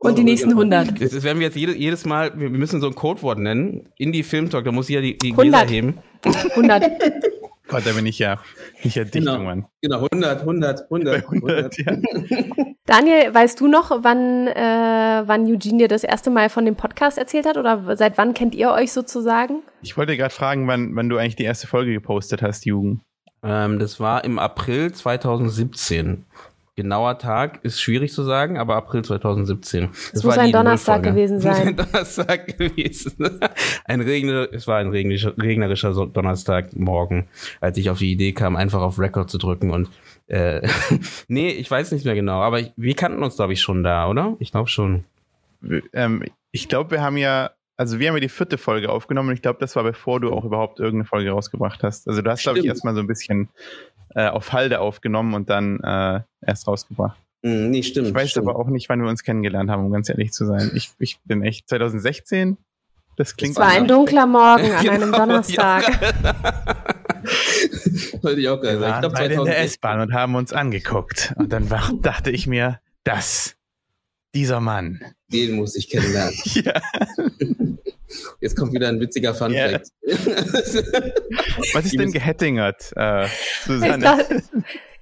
und 0.01 0.17
die 0.17 0.23
nächsten 0.23 0.49
100. 0.49 0.99
Das 0.99 1.23
werden 1.23 1.39
wir 1.39 1.47
jetzt 1.47 1.55
jedes, 1.55 1.77
jedes 1.77 2.05
Mal, 2.05 2.31
wir 2.39 2.49
müssen 2.49 2.81
so 2.81 2.87
ein 2.87 2.95
Codewort 2.95 3.37
nennen. 3.37 3.89
Indie 3.97 4.23
Film 4.23 4.49
Talk, 4.49 4.65
da 4.65 4.71
muss 4.71 4.89
ich 4.89 4.95
ja 4.95 5.01
die, 5.01 5.17
die 5.17 5.31
Gläser 5.31 5.67
heben. 5.67 5.99
100. 6.23 6.83
Gott, 7.67 7.85
da 7.85 7.91
bin 7.93 8.05
ich 8.05 8.19
ja, 8.19 8.39
ich 8.83 8.95
ja 8.95 9.03
dicht 9.03 9.13
genau, 9.13 9.33
irgendwann. 9.33 9.65
Genau, 9.81 10.07
100, 10.11 10.41
100, 10.41 10.81
100. 10.91 11.23
100, 11.23 11.23
100 11.25 11.77
ja. 11.77 12.65
Daniel, 12.85 13.33
weißt 13.33 13.61
du 13.61 13.67
noch, 13.67 14.03
wann, 14.03 14.47
äh, 14.47 15.23
wann 15.25 15.45
Eugene 15.45 15.77
dir 15.77 15.87
das 15.87 16.03
erste 16.03 16.31
Mal 16.31 16.49
von 16.49 16.65
dem 16.65 16.75
Podcast 16.75 17.17
erzählt 17.17 17.45
hat? 17.45 17.57
Oder 17.57 17.95
seit 17.95 18.17
wann 18.17 18.33
kennt 18.33 18.55
ihr 18.55 18.71
euch 18.71 18.91
sozusagen? 18.91 19.61
Ich 19.81 19.95
wollte 19.95 20.17
gerade 20.17 20.33
fragen, 20.33 20.67
wann, 20.67 20.95
wann 20.95 21.07
du 21.07 21.17
eigentlich 21.17 21.37
die 21.37 21.43
erste 21.43 21.67
Folge 21.67 21.93
gepostet 21.93 22.41
hast, 22.41 22.65
Jugend. 22.65 23.01
Ähm, 23.43 23.79
das 23.79 23.99
war 23.99 24.25
im 24.25 24.39
April 24.39 24.91
2017. 24.91 26.25
Genauer 26.75 27.19
Tag 27.19 27.59
ist 27.63 27.81
schwierig 27.81 28.13
zu 28.13 28.23
sagen, 28.23 28.57
aber 28.57 28.77
April 28.77 29.03
2017. 29.03 29.89
Das, 29.91 30.11
das 30.13 30.23
muss 30.23 30.37
ein 30.37 30.53
Donnerstag 30.53 31.03
gewesen 31.03 31.41
sein. 31.41 31.67
ein 31.67 31.75
Donnerstag 31.75 32.47
gewesen. 32.57 33.39
Ein 33.83 33.99
regner, 33.99 34.47
es 34.53 34.67
war 34.67 34.77
ein 34.77 34.89
regnerischer, 34.89 35.33
regnerischer 35.37 35.93
Donnerstagmorgen, 36.07 37.27
als 37.59 37.77
ich 37.77 37.89
auf 37.89 37.99
die 37.99 38.11
Idee 38.13 38.31
kam, 38.31 38.55
einfach 38.55 38.81
auf 38.81 38.99
Record 38.99 39.29
zu 39.29 39.37
drücken 39.37 39.71
und 39.71 39.89
äh, 40.27 40.65
nee, 41.27 41.49
ich 41.49 41.69
weiß 41.69 41.91
nicht 41.91 42.05
mehr 42.05 42.15
genau, 42.15 42.39
aber 42.39 42.61
ich, 42.61 42.71
wir 42.77 42.95
kannten 42.95 43.21
uns, 43.21 43.35
glaube 43.35 43.51
ich, 43.51 43.61
schon 43.61 43.83
da, 43.83 44.07
oder? 44.07 44.37
Ich 44.39 44.51
glaube 44.51 44.69
schon. 44.69 45.03
Ähm, 45.91 46.23
ich 46.51 46.69
glaube, 46.69 46.91
wir 46.91 47.01
haben 47.01 47.17
ja 47.17 47.51
also 47.81 47.97
wir 47.97 48.09
haben 48.09 48.15
ja 48.15 48.19
die 48.19 48.29
vierte 48.29 48.59
Folge 48.59 48.89
aufgenommen 48.89 49.29
und 49.29 49.35
ich 49.35 49.41
glaube, 49.41 49.57
das 49.59 49.75
war 49.75 49.83
bevor 49.83 50.19
du 50.19 50.31
auch 50.31 50.45
überhaupt 50.45 50.79
irgendeine 50.79 51.05
Folge 51.05 51.31
rausgebracht 51.31 51.81
hast. 51.81 52.07
Also 52.07 52.21
du 52.21 52.29
hast, 52.29 52.43
glaube 52.43 52.59
ich, 52.59 52.65
erstmal 52.65 52.93
so 52.93 52.99
ein 52.99 53.07
bisschen 53.07 53.49
äh, 54.15 54.27
auf 54.27 54.53
Halde 54.53 54.79
aufgenommen 54.79 55.33
und 55.33 55.49
dann 55.49 55.79
äh, 55.79 56.21
erst 56.45 56.67
rausgebracht. 56.67 57.19
Mm, 57.43 57.69
nee, 57.69 57.83
stimmt. 57.83 58.09
Ich 58.09 58.13
weiß 58.13 58.31
stimmt. 58.31 58.47
aber 58.47 58.59
auch 58.59 58.67
nicht, 58.67 58.89
wann 58.89 59.01
wir 59.01 59.09
uns 59.09 59.23
kennengelernt 59.23 59.69
haben, 59.69 59.85
um 59.85 59.91
ganz 59.91 60.09
ehrlich 60.09 60.31
zu 60.31 60.45
sein. 60.45 60.71
Ich, 60.75 60.91
ich 60.99 61.19
bin 61.25 61.43
echt 61.43 61.69
2016. 61.69 62.57
Das 63.17 63.35
klingt. 63.35 63.53
Es 63.53 63.59
war 63.59 63.69
ein 63.69 63.87
dunkler 63.87 64.25
Morgen 64.25 64.71
an 64.71 64.89
einem 64.89 65.11
genau, 65.11 65.17
Donnerstag. 65.17 65.83
Wollte 68.21 68.41
ich 68.41 68.49
auch 68.49 68.61
gerade 68.61 68.79
sagen. 68.79 69.05
Ich 69.05 69.13
glaube, 69.13 69.33
in 69.33 69.45
der 69.45 69.61
S-Bahn 69.61 70.01
und 70.01 70.13
haben 70.13 70.35
uns 70.35 70.53
angeguckt. 70.53 71.33
Und 71.37 71.51
dann 71.51 71.69
war, 71.69 71.91
dachte 72.01 72.31
ich 72.31 72.47
mir, 72.47 72.79
das, 73.03 73.55
dieser 74.33 74.59
Mann. 74.59 75.01
Den 75.27 75.55
muss 75.55 75.75
ich 75.75 75.89
kennenlernen. 75.89 76.37
ja. 76.45 76.81
Jetzt 78.39 78.57
kommt 78.57 78.73
wieder 78.73 78.89
ein 78.89 78.99
witziger 78.99 79.33
Fun 79.33 79.51
yeah. 79.51 79.69
Fact. 79.69 79.91
Was 81.73 81.85
ist 81.85 81.97
denn 81.97 82.11
gehettingert, 82.11 82.91
äh, 82.95 83.27
Susanne? 83.65 83.95
Ich 83.95 84.03
dachte, 84.03 84.43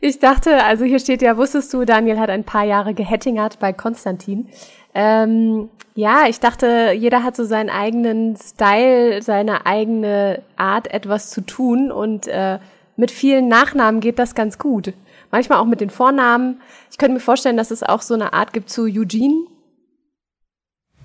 ich 0.02 0.20
dachte, 0.20 0.64
also 0.64 0.86
hier 0.86 1.00
steht 1.00 1.22
ja, 1.22 1.38
wusstest 1.38 1.74
du, 1.74 1.86
Daniel 1.86 2.20
hat 2.20 2.30
ein 2.30 2.44
paar 2.44 2.64
Jahre 2.66 2.94
gehettingert 2.94 3.60
bei 3.60 3.74
Konstantin. 3.74 4.48
Ähm, 4.94 5.70
ja, 5.96 6.26
ich 6.28 6.40
dachte, 6.40 6.94
jeder 6.96 7.24
hat 7.24 7.36
so 7.36 7.44
seinen 7.44 7.70
eigenen 7.70 8.36
Style, 8.38 9.22
seine 9.22 9.66
eigene 9.66 10.42
Art, 10.56 10.94
etwas 10.94 11.30
zu 11.30 11.42
tun 11.42 11.92
und 11.92 12.28
äh, 12.28 12.60
mit 12.96 13.12
vielen 13.12 13.48
Nachnamen 13.48 14.02
geht 14.02 14.20
das 14.20 14.36
ganz 14.36 14.58
gut. 14.58 14.94
Manchmal 15.32 15.60
auch 15.60 15.66
mit 15.66 15.82
den 15.82 15.90
Vornamen. 15.90 16.62
Ich 16.92 16.98
könnte 16.98 17.14
mir 17.14 17.20
vorstellen, 17.20 17.58
dass 17.58 17.72
es 17.72 17.84
auch 17.84 18.02
so 18.02 18.14
eine 18.14 18.34
Art 18.34 18.54
gibt 18.54 18.70
zu 18.70 18.84
Eugene. 18.84 19.46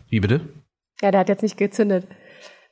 Wie 0.09 0.21
bitte? 0.21 0.40
Ja, 1.02 1.11
der 1.11 1.21
hat 1.21 1.28
jetzt 1.28 1.43
nicht 1.43 1.57
gezündet. 1.57 2.07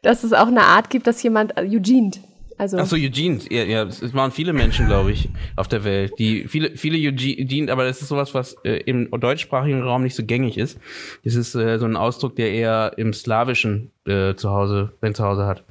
Dass 0.02 0.24
es 0.24 0.32
auch 0.32 0.46
eine 0.46 0.62
Art 0.62 0.90
gibt, 0.90 1.06
dass 1.06 1.22
jemand 1.22 1.56
äh, 1.56 1.62
Eugene. 1.62 2.12
Also 2.58 2.78
Ach 2.78 2.86
so, 2.86 2.96
Eugene. 2.96 3.40
Ja, 3.50 3.64
ja, 3.64 3.82
es 3.82 4.14
waren 4.14 4.30
viele 4.30 4.52
Menschen, 4.52 4.86
glaube 4.86 5.12
ich, 5.12 5.28
auf 5.56 5.68
der 5.68 5.84
Welt. 5.84 6.12
Die 6.18 6.46
viele, 6.48 6.76
viele 6.76 6.96
Eugene, 6.96 7.72
aber 7.72 7.84
das 7.84 8.02
ist 8.02 8.08
sowas, 8.08 8.34
was 8.34 8.54
äh, 8.64 8.76
im 8.84 9.10
deutschsprachigen 9.10 9.82
Raum 9.82 10.02
nicht 10.02 10.14
so 10.14 10.24
gängig 10.24 10.58
ist. 10.58 10.78
Das 11.24 11.34
ist 11.34 11.54
äh, 11.54 11.78
so 11.78 11.86
ein 11.86 11.96
Ausdruck, 11.96 12.36
der 12.36 12.52
eher 12.52 12.92
im 12.96 13.12
Slawischen 13.12 13.90
äh, 14.06 14.34
zu 14.34 14.50
Hause, 14.50 14.92
sein 15.00 15.14
Zuhause 15.14 15.46
hat. 15.46 15.64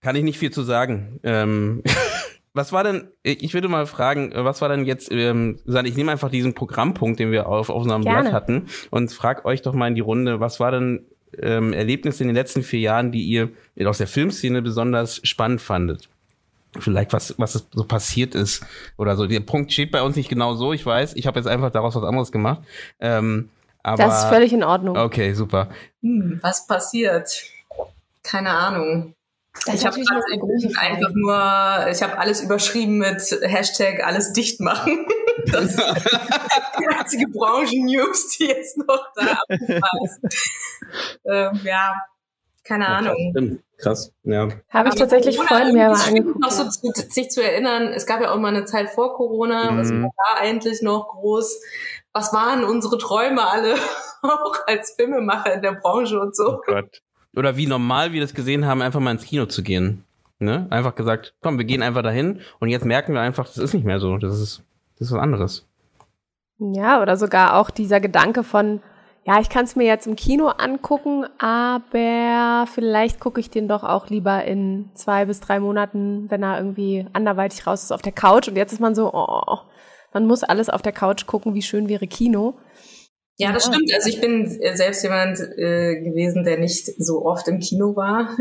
Kann 0.00 0.16
ich 0.16 0.22
nicht 0.22 0.38
viel 0.38 0.50
zu 0.50 0.62
sagen. 0.62 1.18
Ähm, 1.24 1.82
was 2.54 2.72
war 2.72 2.84
denn, 2.84 3.08
ich 3.24 3.52
würde 3.52 3.68
mal 3.68 3.84
fragen, 3.86 4.32
was 4.34 4.62
war 4.62 4.68
denn 4.68 4.84
jetzt, 4.84 5.10
ähm, 5.10 5.58
ich 5.66 5.96
nehme 5.96 6.12
einfach 6.12 6.30
diesen 6.30 6.54
Programmpunkt, 6.54 7.18
den 7.18 7.32
wir 7.32 7.48
auf, 7.48 7.68
auf 7.68 7.82
unserem 7.82 8.02
Gerne. 8.02 8.22
Blatt 8.22 8.32
hatten 8.32 8.66
und 8.90 9.12
frag 9.12 9.44
euch 9.44 9.60
doch 9.62 9.74
mal 9.74 9.88
in 9.88 9.96
die 9.96 10.00
Runde, 10.00 10.38
was 10.38 10.60
war 10.60 10.70
denn 10.70 11.04
ähm, 11.40 11.72
Erlebnisse 11.72 12.22
in 12.22 12.28
den 12.28 12.36
letzten 12.36 12.62
vier 12.62 12.78
Jahren, 12.78 13.10
die 13.10 13.24
ihr 13.24 13.50
aus 13.84 13.98
der 13.98 14.06
Filmszene 14.06 14.62
besonders 14.62 15.20
spannend 15.24 15.60
fandet? 15.60 16.08
Vielleicht 16.78 17.12
was, 17.12 17.34
was 17.38 17.66
so 17.72 17.84
passiert 17.84 18.34
ist 18.34 18.64
oder 18.96 19.16
so. 19.16 19.26
Der 19.26 19.40
Punkt 19.40 19.72
steht 19.72 19.90
bei 19.90 20.02
uns 20.02 20.16
nicht 20.16 20.28
genau 20.28 20.54
so, 20.54 20.72
ich 20.72 20.84
weiß. 20.84 21.14
Ich 21.14 21.26
habe 21.26 21.38
jetzt 21.38 21.46
einfach 21.46 21.70
daraus 21.70 21.94
was 21.94 22.02
anderes 22.04 22.32
gemacht. 22.32 22.62
Ähm, 23.00 23.50
aber, 23.82 24.04
das 24.04 24.24
ist 24.24 24.28
völlig 24.28 24.52
in 24.52 24.64
Ordnung. 24.64 24.96
Okay, 24.96 25.34
super. 25.34 25.68
Hm, 26.02 26.38
was 26.42 26.66
passiert? 26.66 27.30
Keine 28.22 28.50
Ahnung. 28.50 29.14
Das 29.66 29.74
ich 29.76 29.86
habe 29.86 29.96
einfach 29.96 31.10
nur, 31.14 31.86
ich 31.90 32.02
habe 32.02 32.18
alles 32.18 32.40
überschrieben 32.42 32.98
mit 32.98 33.20
Hashtag 33.42 34.04
alles 34.04 34.32
dicht 34.32 34.60
machen. 34.60 35.06
Das 35.46 35.64
ist 35.64 35.78
die 36.80 36.86
einzige 36.88 37.26
Branchen-News, 37.28 38.38
die 38.38 38.46
jetzt 38.46 38.78
noch 38.78 39.12
da 39.14 39.38
ist. 40.04 40.20
ähm, 41.26 41.60
ja, 41.64 41.92
keine 42.62 42.88
Ahnung. 42.88 43.14
Stimmt. 43.32 43.62
Krass, 43.76 44.10
ja. 44.22 44.48
Habe 44.70 44.88
ich 44.88 44.94
tatsächlich 44.94 45.36
vorhin 45.36 45.74
mir 45.74 45.90
mal 45.90 46.00
angeguckt. 46.00 46.40
noch 46.40 46.50
so 46.50 46.68
zu, 46.70 46.90
sich 47.10 47.30
zu 47.30 47.42
erinnern, 47.42 47.88
es 47.92 48.06
gab 48.06 48.22
ja 48.22 48.32
auch 48.32 48.38
mal 48.38 48.48
eine 48.54 48.64
Zeit 48.64 48.88
vor 48.90 49.14
Corona, 49.14 49.76
was 49.76 49.90
Mhm. 49.90 50.04
war 50.04 50.10
da 50.16 50.40
eigentlich 50.40 50.80
noch 50.80 51.08
groß? 51.08 51.60
Was 52.14 52.32
waren 52.32 52.64
unsere 52.64 52.96
Träume 52.96 53.46
alle, 53.46 53.74
auch 54.22 54.56
als 54.66 54.94
Filmemacher 54.96 55.52
in 55.54 55.62
der 55.62 55.72
Branche 55.72 56.18
und 56.18 56.34
so? 56.34 56.54
Oh 56.58 56.60
Gott. 56.66 57.02
Oder 57.36 57.56
wie 57.56 57.66
normal 57.66 58.12
wir 58.12 58.20
das 58.20 58.34
gesehen 58.34 58.66
haben, 58.66 58.82
einfach 58.82 59.00
mal 59.00 59.10
ins 59.10 59.24
Kino 59.24 59.46
zu 59.46 59.62
gehen. 59.62 60.04
Ne? 60.38 60.66
Einfach 60.70 60.94
gesagt, 60.94 61.34
komm, 61.40 61.58
wir 61.58 61.64
gehen 61.64 61.82
einfach 61.82 62.02
dahin 62.02 62.40
und 62.60 62.68
jetzt 62.68 62.84
merken 62.84 63.14
wir 63.14 63.20
einfach, 63.20 63.46
das 63.46 63.58
ist 63.58 63.74
nicht 63.74 63.86
mehr 63.86 64.00
so. 64.00 64.18
Das 64.18 64.38
ist, 64.38 64.62
das 64.98 65.08
ist 65.08 65.14
was 65.14 65.20
anderes. 65.20 65.66
Ja, 66.58 67.02
oder 67.02 67.16
sogar 67.16 67.56
auch 67.56 67.70
dieser 67.70 68.00
Gedanke 68.00 68.44
von, 68.44 68.80
ja, 69.24 69.40
ich 69.40 69.48
kann 69.48 69.64
es 69.64 69.74
mir 69.74 69.86
jetzt 69.86 70.06
im 70.06 70.16
Kino 70.16 70.48
angucken, 70.48 71.24
aber 71.38 72.66
vielleicht 72.72 73.20
gucke 73.20 73.40
ich 73.40 73.50
den 73.50 73.68
doch 73.68 73.82
auch 73.82 74.08
lieber 74.08 74.44
in 74.44 74.90
zwei 74.94 75.24
bis 75.24 75.40
drei 75.40 75.60
Monaten, 75.60 76.30
wenn 76.30 76.42
er 76.42 76.58
irgendwie 76.58 77.06
anderweitig 77.12 77.66
raus 77.66 77.84
ist 77.84 77.92
auf 77.92 78.02
der 78.02 78.12
Couch. 78.12 78.48
Und 78.48 78.56
jetzt 78.56 78.72
ist 78.72 78.80
man 78.80 78.94
so, 78.94 79.12
oh, 79.12 79.58
man 80.12 80.26
muss 80.26 80.44
alles 80.44 80.68
auf 80.68 80.82
der 80.82 80.92
Couch 80.92 81.26
gucken, 81.26 81.54
wie 81.54 81.62
schön 81.62 81.88
wäre 81.88 82.06
Kino. 82.06 82.54
Ja, 83.36 83.52
das 83.52 83.64
stimmt. 83.64 83.92
Also 83.92 84.08
ich 84.08 84.20
bin 84.20 84.60
äh, 84.60 84.76
selbst 84.76 85.02
jemand 85.02 85.40
äh, 85.40 86.00
gewesen, 86.00 86.44
der 86.44 86.58
nicht 86.58 86.86
so 87.02 87.24
oft 87.24 87.48
im 87.48 87.58
Kino 87.58 87.96
war. 87.96 88.36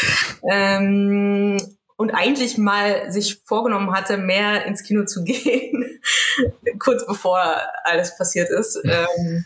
ähm, 0.50 1.60
und 1.96 2.10
eigentlich 2.12 2.56
mal 2.56 3.10
sich 3.10 3.42
vorgenommen 3.44 3.92
hatte, 3.92 4.16
mehr 4.16 4.64
ins 4.66 4.84
Kino 4.84 5.04
zu 5.04 5.24
gehen, 5.24 6.00
kurz 6.78 7.04
bevor 7.06 7.40
alles 7.84 8.16
passiert 8.16 8.50
ist. 8.50 8.80
Ähm, 8.84 9.44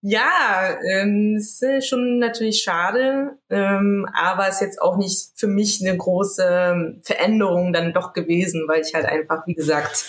ja, 0.00 0.78
ähm, 0.92 1.36
ist 1.36 1.64
schon 1.86 2.20
natürlich 2.20 2.62
schade, 2.62 3.36
ähm, 3.50 4.06
aber 4.14 4.48
ist 4.48 4.60
jetzt 4.60 4.80
auch 4.80 4.96
nicht 4.96 5.30
für 5.34 5.48
mich 5.48 5.84
eine 5.84 5.96
große 5.96 7.00
Veränderung 7.02 7.72
dann 7.72 7.92
doch 7.92 8.12
gewesen, 8.12 8.64
weil 8.68 8.82
ich 8.82 8.94
halt 8.94 9.06
einfach, 9.06 9.44
wie 9.46 9.54
gesagt, 9.54 10.04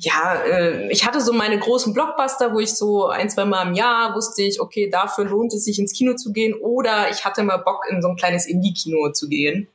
ja, 0.00 0.40
äh, 0.46 0.90
ich 0.90 1.06
hatte 1.06 1.20
so 1.20 1.34
meine 1.34 1.58
großen 1.58 1.92
Blockbuster, 1.92 2.54
wo 2.54 2.60
ich 2.60 2.74
so 2.74 3.08
ein, 3.08 3.28
zwei 3.28 3.44
Mal 3.44 3.68
im 3.68 3.74
Jahr 3.74 4.14
wusste 4.14 4.42
ich, 4.42 4.58
okay, 4.58 4.88
dafür 4.88 5.26
lohnt 5.26 5.52
es 5.52 5.64
sich 5.64 5.78
ins 5.78 5.92
Kino 5.92 6.14
zu 6.14 6.32
gehen 6.32 6.54
oder 6.54 7.10
ich 7.10 7.24
hatte 7.26 7.42
mal 7.42 7.58
Bock 7.58 7.84
in 7.90 8.00
so 8.00 8.08
ein 8.08 8.16
kleines 8.16 8.46
Indie-Kino 8.46 9.12
zu 9.12 9.28
gehen 9.28 9.68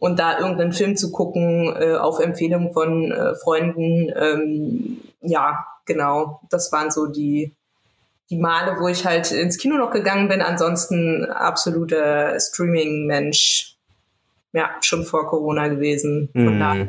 und 0.00 0.18
da 0.18 0.40
irgendeinen 0.40 0.72
Film 0.72 0.96
zu 0.96 1.12
gucken 1.12 1.72
äh, 1.78 1.94
auf 1.94 2.18
Empfehlung 2.18 2.72
von 2.72 3.12
äh, 3.12 3.36
Freunden. 3.36 4.12
Ähm, 4.16 5.00
ja, 5.20 5.64
genau, 5.86 6.40
das 6.50 6.72
waren 6.72 6.90
so 6.90 7.06
die 7.06 7.54
die 8.30 8.36
Male, 8.36 8.76
wo 8.78 8.88
ich 8.88 9.04
halt 9.04 9.32
ins 9.32 9.58
Kino 9.58 9.76
noch 9.76 9.90
gegangen 9.90 10.28
bin. 10.28 10.40
Ansonsten 10.40 11.24
absoluter 11.24 12.38
Streaming-Mensch. 12.38 13.76
Ja, 14.52 14.70
schon 14.80 15.04
vor 15.04 15.26
Corona 15.26 15.68
gewesen. 15.68 16.28
Von 16.32 16.58
daher. 16.58 16.88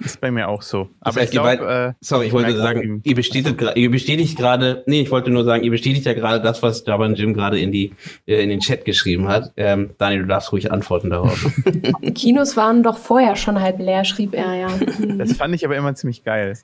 Ist 0.00 0.20
bei 0.20 0.30
mir 0.30 0.48
auch 0.48 0.62
so. 0.62 0.84
Das 0.84 1.14
Aber 1.14 1.20
heißt, 1.20 1.34
ich 1.34 1.38
glaube, 1.38 1.94
äh, 1.98 2.04
Sorry, 2.04 2.26
ich 2.26 2.32
wollte 2.32 2.56
sagen, 2.56 3.02
ihr 3.04 3.14
bestätigt, 3.14 3.62
ihr 3.74 3.90
bestätigt 3.90 4.38
gerade, 4.38 4.82
nee, 4.86 5.02
ich 5.02 5.10
wollte 5.10 5.30
nur 5.30 5.44
sagen, 5.44 5.62
ihr 5.62 5.70
bestätigt 5.70 6.06
ja 6.06 6.14
gerade 6.14 6.42
das, 6.42 6.62
was 6.62 6.84
Jabba 6.86 7.04
und 7.04 7.18
Jim 7.18 7.34
gerade 7.34 7.60
in 7.60 7.70
die, 7.70 7.92
äh, 8.26 8.42
in 8.42 8.48
den 8.48 8.60
Chat 8.60 8.86
geschrieben 8.86 9.28
hat. 9.28 9.52
Ähm, 9.58 9.90
Daniel, 9.98 10.22
du 10.22 10.28
darfst 10.28 10.52
ruhig 10.52 10.72
antworten 10.72 11.10
darauf. 11.10 11.44
Die 12.02 12.14
Kinos 12.14 12.56
waren 12.56 12.82
doch 12.82 12.96
vorher 12.96 13.36
schon 13.36 13.60
halb 13.60 13.78
leer, 13.78 14.04
schrieb 14.04 14.34
er 14.34 14.54
ja. 14.54 14.68
Das 15.18 15.34
fand 15.34 15.54
ich 15.54 15.66
aber 15.66 15.76
immer 15.76 15.94
ziemlich 15.94 16.24
geil. 16.24 16.56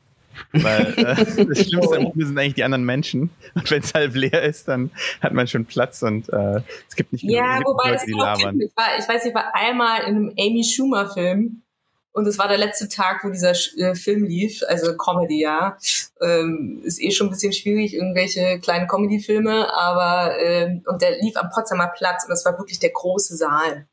Weil 0.52 0.94
äh, 0.96 1.44
das 1.46 1.64
Schlimmste 1.66 1.96
am 1.96 2.12
Kino 2.12 2.26
sind 2.26 2.38
eigentlich 2.38 2.54
die 2.54 2.64
anderen 2.64 2.84
Menschen. 2.84 3.30
Und 3.54 3.70
wenn 3.70 3.82
es 3.82 3.94
halb 3.94 4.14
leer 4.14 4.42
ist, 4.42 4.68
dann 4.68 4.90
hat 5.20 5.32
man 5.32 5.46
schon 5.46 5.64
Platz 5.66 6.02
und 6.02 6.28
äh, 6.30 6.60
es 6.88 6.96
gibt 6.96 7.12
nicht 7.12 7.22
genug 7.22 7.36
Ja, 7.36 7.60
wobei 7.64 7.90
Leute, 7.90 7.94
das 7.94 8.04
die 8.04 8.12
labern. 8.12 8.60
ich, 8.60 8.76
war, 8.76 8.98
ich 8.98 9.08
weiß, 9.08 9.24
ich 9.26 9.34
war 9.34 9.54
einmal 9.54 10.00
in 10.02 10.16
einem 10.16 10.32
Amy 10.38 10.64
Schumer 10.64 11.08
Film 11.12 11.62
und 12.12 12.26
es 12.26 12.38
war 12.38 12.48
der 12.48 12.58
letzte 12.58 12.88
Tag, 12.88 13.24
wo 13.24 13.30
dieser 13.30 13.52
äh, 13.76 13.94
Film 13.94 14.24
lief, 14.24 14.62
also 14.68 14.96
Comedy, 14.96 15.42
ja. 15.42 15.76
Ähm, 16.22 16.80
ist 16.82 17.00
eh 17.02 17.10
schon 17.10 17.26
ein 17.26 17.30
bisschen 17.30 17.52
schwierig, 17.52 17.92
irgendwelche 17.94 18.58
kleinen 18.60 18.88
Comedy-Filme, 18.88 19.70
aber 19.74 20.38
ähm, 20.40 20.82
und 20.86 21.02
der 21.02 21.18
lief 21.20 21.36
am 21.36 21.50
Potsdamer 21.50 21.88
Platz 21.88 22.24
und 22.24 22.30
das 22.30 22.44
war 22.46 22.58
wirklich 22.58 22.78
der 22.78 22.90
große 22.90 23.36
Saal. 23.36 23.86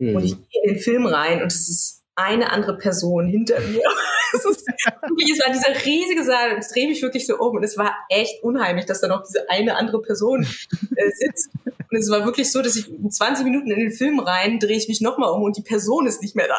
Und 0.00 0.24
ich 0.24 0.32
Hm. 0.32 0.46
gehe 0.50 0.62
in 0.64 0.74
den 0.74 0.82
Film 0.82 1.06
rein 1.06 1.40
und 1.42 1.52
es 1.52 1.68
ist 1.68 2.01
eine 2.14 2.52
andere 2.52 2.76
Person 2.76 3.26
hinter 3.26 3.60
mir. 3.68 3.82
es, 4.34 4.44
ist, 4.44 4.68
es 4.68 5.40
war 5.40 5.52
dieser 5.52 5.84
riesige 5.84 6.24
Saal 6.24 6.54
und 6.54 6.64
ich 6.64 6.72
drehe 6.72 6.88
mich 6.88 7.02
wirklich 7.02 7.26
so 7.26 7.36
um 7.36 7.56
und 7.56 7.62
es 7.62 7.76
war 7.76 7.94
echt 8.08 8.42
unheimlich, 8.42 8.86
dass 8.86 9.00
da 9.00 9.08
noch 9.08 9.22
diese 9.22 9.48
eine 9.50 9.76
andere 9.76 10.00
Person 10.00 10.42
äh, 10.42 11.10
sitzt. 11.10 11.50
Und 11.66 11.98
es 11.98 12.10
war 12.10 12.24
wirklich 12.24 12.50
so, 12.50 12.62
dass 12.62 12.76
ich 12.76 12.88
in 12.88 13.10
20 13.10 13.44
Minuten 13.44 13.70
in 13.70 13.78
den 13.78 13.92
Film 13.92 14.18
rein, 14.18 14.58
drehe 14.58 14.78
ich 14.78 14.88
mich 14.88 15.02
nochmal 15.02 15.30
um 15.30 15.42
und 15.42 15.56
die 15.58 15.62
Person 15.62 16.06
ist 16.06 16.22
nicht 16.22 16.34
mehr 16.34 16.48
da. 16.48 16.56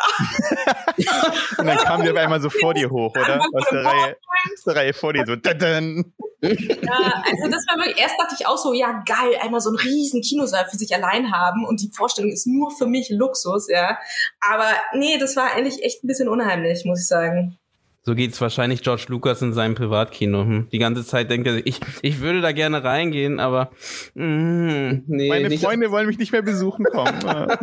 Und 1.58 1.66
dann 1.66 1.78
kam 1.78 2.04
die 2.04 2.12
auf 2.12 2.18
einmal 2.18 2.40
so 2.40 2.50
vor 2.50 2.74
dir 2.74 2.90
hoch, 2.90 3.12
oder? 3.16 3.42
Aus 3.54 3.68
der 3.72 3.84
Reihe, 3.84 4.18
aus 4.54 4.64
der 4.64 4.76
Reihe 4.76 4.94
vor 4.94 5.14
dir 5.14 5.26
so. 5.26 5.36
Dadan. 5.36 6.14
Ja, 6.44 7.24
also 7.26 7.48
das 7.50 7.66
war 7.68 7.78
wirklich, 7.78 7.98
erst 7.98 8.16
dachte 8.20 8.36
ich 8.38 8.46
auch 8.46 8.58
so, 8.58 8.74
ja 8.74 9.02
geil, 9.06 9.38
einmal 9.42 9.62
so 9.62 9.70
einen 9.70 9.80
riesen 9.80 10.22
Kinosaal 10.22 10.68
für 10.70 10.78
sich 10.78 10.94
allein 10.94 11.32
haben 11.32 11.66
und 11.66 11.82
die 11.82 11.90
Vorstellung 11.90 12.32
ist 12.32 12.46
nur 12.46 12.70
für 12.70 12.86
mich 12.86 13.10
Luxus, 13.10 13.70
ja. 13.70 13.98
Aber 14.42 14.68
nee, 14.94 15.18
das 15.18 15.38
war 15.38 15.43
eigentlich 15.48 15.84
echt 15.84 16.04
ein 16.04 16.08
bisschen 16.08 16.30
unheimlich, 16.30 16.86
muss 16.86 17.02
ich 17.02 17.08
sagen. 17.08 17.58
So 18.06 18.16
geht's 18.16 18.42
wahrscheinlich 18.42 18.82
George 18.82 19.06
Lucas 19.08 19.42
in 19.42 19.54
seinem 19.54 19.76
Privatkino. 19.76 20.42
Hm. 20.42 20.68
Die 20.72 20.80
ganze 20.80 21.06
Zeit 21.06 21.32
denkt 21.32 21.48
er 21.48 21.54
sich, 21.54 21.66
ich, 21.66 21.80
ich 22.02 22.20
würde 22.20 22.42
da 22.42 22.52
gerne 22.52 22.84
reingehen, 22.84 23.40
aber 23.40 23.72
mm, 24.14 25.04
nee, 25.08 25.30
Meine 25.30 25.48
nicht. 25.48 25.64
Freunde 25.64 25.90
wollen 25.90 26.08
mich 26.08 26.18
nicht 26.18 26.34
mehr 26.34 26.42
besuchen 26.42 26.86
kommen. 26.86 27.20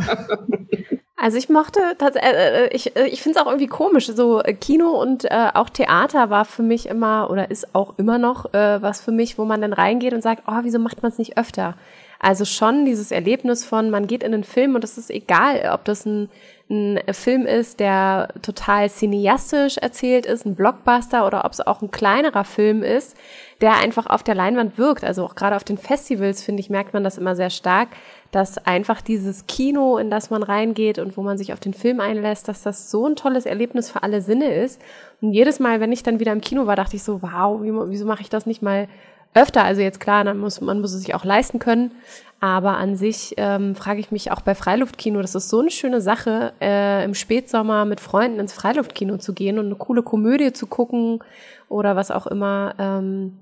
Also 1.22 1.37
ich 1.37 1.50
mochte 1.50 1.80
tatsächlich, 1.99 2.32
äh, 2.32 2.64
äh, 2.64 2.68
ich, 2.75 2.96
äh, 2.96 3.06
ich 3.08 3.20
finde 3.20 3.38
es 3.38 3.44
auch 3.44 3.49
irgendwie 3.50 3.66
komisch. 3.66 4.06
So 4.06 4.42
äh, 4.42 4.54
Kino 4.54 4.99
und 4.99 5.26
äh, 5.26 5.50
auch 5.52 5.68
Theater 5.68 6.30
war 6.30 6.46
für 6.46 6.62
mich 6.62 6.87
immer 6.87 7.28
oder 7.30 7.50
ist 7.50 7.75
auch 7.75 7.99
immer 7.99 8.16
noch 8.16 8.54
äh, 8.54 8.80
was 8.80 9.02
für 9.02 9.12
mich, 9.12 9.37
wo 9.37 9.44
man 9.44 9.60
dann 9.60 9.75
reingeht 9.75 10.14
und 10.14 10.22
sagt, 10.22 10.44
oh, 10.46 10.60
wieso 10.62 10.78
macht 10.78 11.02
man 11.02 11.12
es 11.12 11.18
nicht 11.18 11.37
öfter? 11.37 11.76
Also 12.20 12.46
schon 12.46 12.87
dieses 12.87 13.10
Erlebnis 13.10 13.66
von, 13.66 13.90
man 13.90 14.06
geht 14.06 14.22
in 14.22 14.32
einen 14.32 14.44
Film 14.44 14.75
und 14.75 14.82
es 14.82 14.96
ist 14.96 15.10
egal, 15.10 15.70
ob 15.75 15.84
das 15.84 16.06
ein, 16.06 16.30
ein 16.70 17.00
Film 17.12 17.46
ist, 17.46 17.80
der 17.80 18.28
total 18.42 18.88
cineastisch 18.88 19.76
erzählt 19.76 20.24
ist, 20.24 20.46
ein 20.46 20.54
Blockbuster 20.54 21.26
oder 21.26 21.44
ob 21.44 21.52
es 21.52 21.60
auch 21.60 21.82
ein 21.82 21.90
kleinerer 21.90 22.44
Film 22.44 22.84
ist, 22.84 23.16
der 23.60 23.78
einfach 23.78 24.06
auf 24.06 24.22
der 24.22 24.36
Leinwand 24.36 24.78
wirkt. 24.78 25.02
Also 25.02 25.24
auch 25.24 25.34
gerade 25.34 25.56
auf 25.56 25.64
den 25.64 25.78
Festivals, 25.78 26.42
finde 26.42 26.60
ich, 26.60 26.70
merkt 26.70 26.94
man 26.94 27.02
das 27.02 27.18
immer 27.18 27.34
sehr 27.34 27.50
stark, 27.50 27.88
dass 28.30 28.64
einfach 28.64 29.00
dieses 29.00 29.48
Kino, 29.48 29.98
in 29.98 30.10
das 30.10 30.30
man 30.30 30.44
reingeht 30.44 31.00
und 31.00 31.16
wo 31.16 31.22
man 31.22 31.36
sich 31.36 31.52
auf 31.52 31.58
den 31.58 31.74
Film 31.74 31.98
einlässt, 31.98 32.46
dass 32.46 32.62
das 32.62 32.88
so 32.88 33.04
ein 33.04 33.16
tolles 33.16 33.46
Erlebnis 33.46 33.90
für 33.90 34.04
alle 34.04 34.22
Sinne 34.22 34.54
ist. 34.54 34.80
Und 35.20 35.32
jedes 35.32 35.58
Mal, 35.58 35.80
wenn 35.80 35.90
ich 35.90 36.04
dann 36.04 36.20
wieder 36.20 36.32
im 36.32 36.40
Kino 36.40 36.66
war, 36.66 36.76
dachte 36.76 36.94
ich 36.94 37.02
so, 37.02 37.20
wow, 37.20 37.60
wie, 37.62 37.72
wieso 37.90 38.06
mache 38.06 38.22
ich 38.22 38.30
das 38.30 38.46
nicht 38.46 38.62
mal 38.62 38.86
öfter. 39.34 39.64
Also 39.64 39.80
jetzt 39.80 40.00
klar, 40.00 40.25
dann 40.25 40.38
muss, 40.38 40.60
man 40.60 40.80
muss 40.80 40.92
es 40.92 41.02
sich 41.02 41.14
auch 41.14 41.25
leisten 41.25 41.58
können. 41.58 41.92
Aber 42.40 42.78
an 42.78 42.96
sich 42.96 43.34
ähm, 43.37 43.75
frage 43.75 44.00
ich 44.00 44.10
mich 44.10 44.32
auch 44.32 44.40
bei 44.40 44.54
Freiluftkino, 44.54 45.20
das 45.20 45.34
ist 45.34 45.50
so 45.50 45.60
eine 45.60 45.70
schöne 45.70 46.00
Sache, 46.00 46.54
äh, 46.60 47.04
im 47.04 47.14
Spätsommer 47.14 47.84
mit 47.84 48.00
Freunden 48.00 48.40
ins 48.40 48.54
Freiluftkino 48.54 49.18
zu 49.18 49.34
gehen 49.34 49.58
und 49.58 49.66
eine 49.66 49.75
coole 49.75 50.02
Komödie 50.02 50.54
zu 50.54 50.66
gucken 50.66 51.22
oder 51.68 51.96
was 51.96 52.10
auch 52.10 52.26
immer. 52.26 52.75
Ähm, 52.78 53.40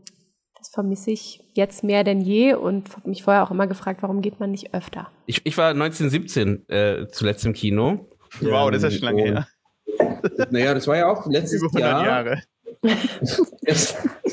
das 0.58 0.70
vermisse 0.70 1.12
ich 1.12 1.44
jetzt 1.54 1.84
mehr 1.84 2.02
denn 2.02 2.20
je 2.20 2.54
und 2.54 2.90
habe 2.96 3.08
mich 3.08 3.22
vorher 3.22 3.44
auch 3.44 3.52
immer 3.52 3.68
gefragt, 3.68 4.02
warum 4.02 4.20
geht 4.20 4.40
man 4.40 4.50
nicht 4.50 4.74
öfter? 4.74 5.08
Ich, 5.26 5.46
ich 5.46 5.56
war 5.56 5.70
1917 5.70 6.68
äh, 6.68 7.06
zuletzt 7.12 7.46
im 7.46 7.52
Kino. 7.52 8.08
Wow, 8.40 8.72
das 8.72 8.82
ist 8.82 8.92
ja 8.92 8.98
schon 8.98 9.16
lange 9.16 9.22
her. 9.22 9.46
Naja, 10.50 10.74
das 10.74 10.86
war 10.86 10.96
ja 10.96 11.08
auch 11.08 11.26
letztes 11.26 11.62
Über 11.62 11.66
100 11.68 11.80
Jahr. 11.80 12.06
Jahre. 12.06 12.42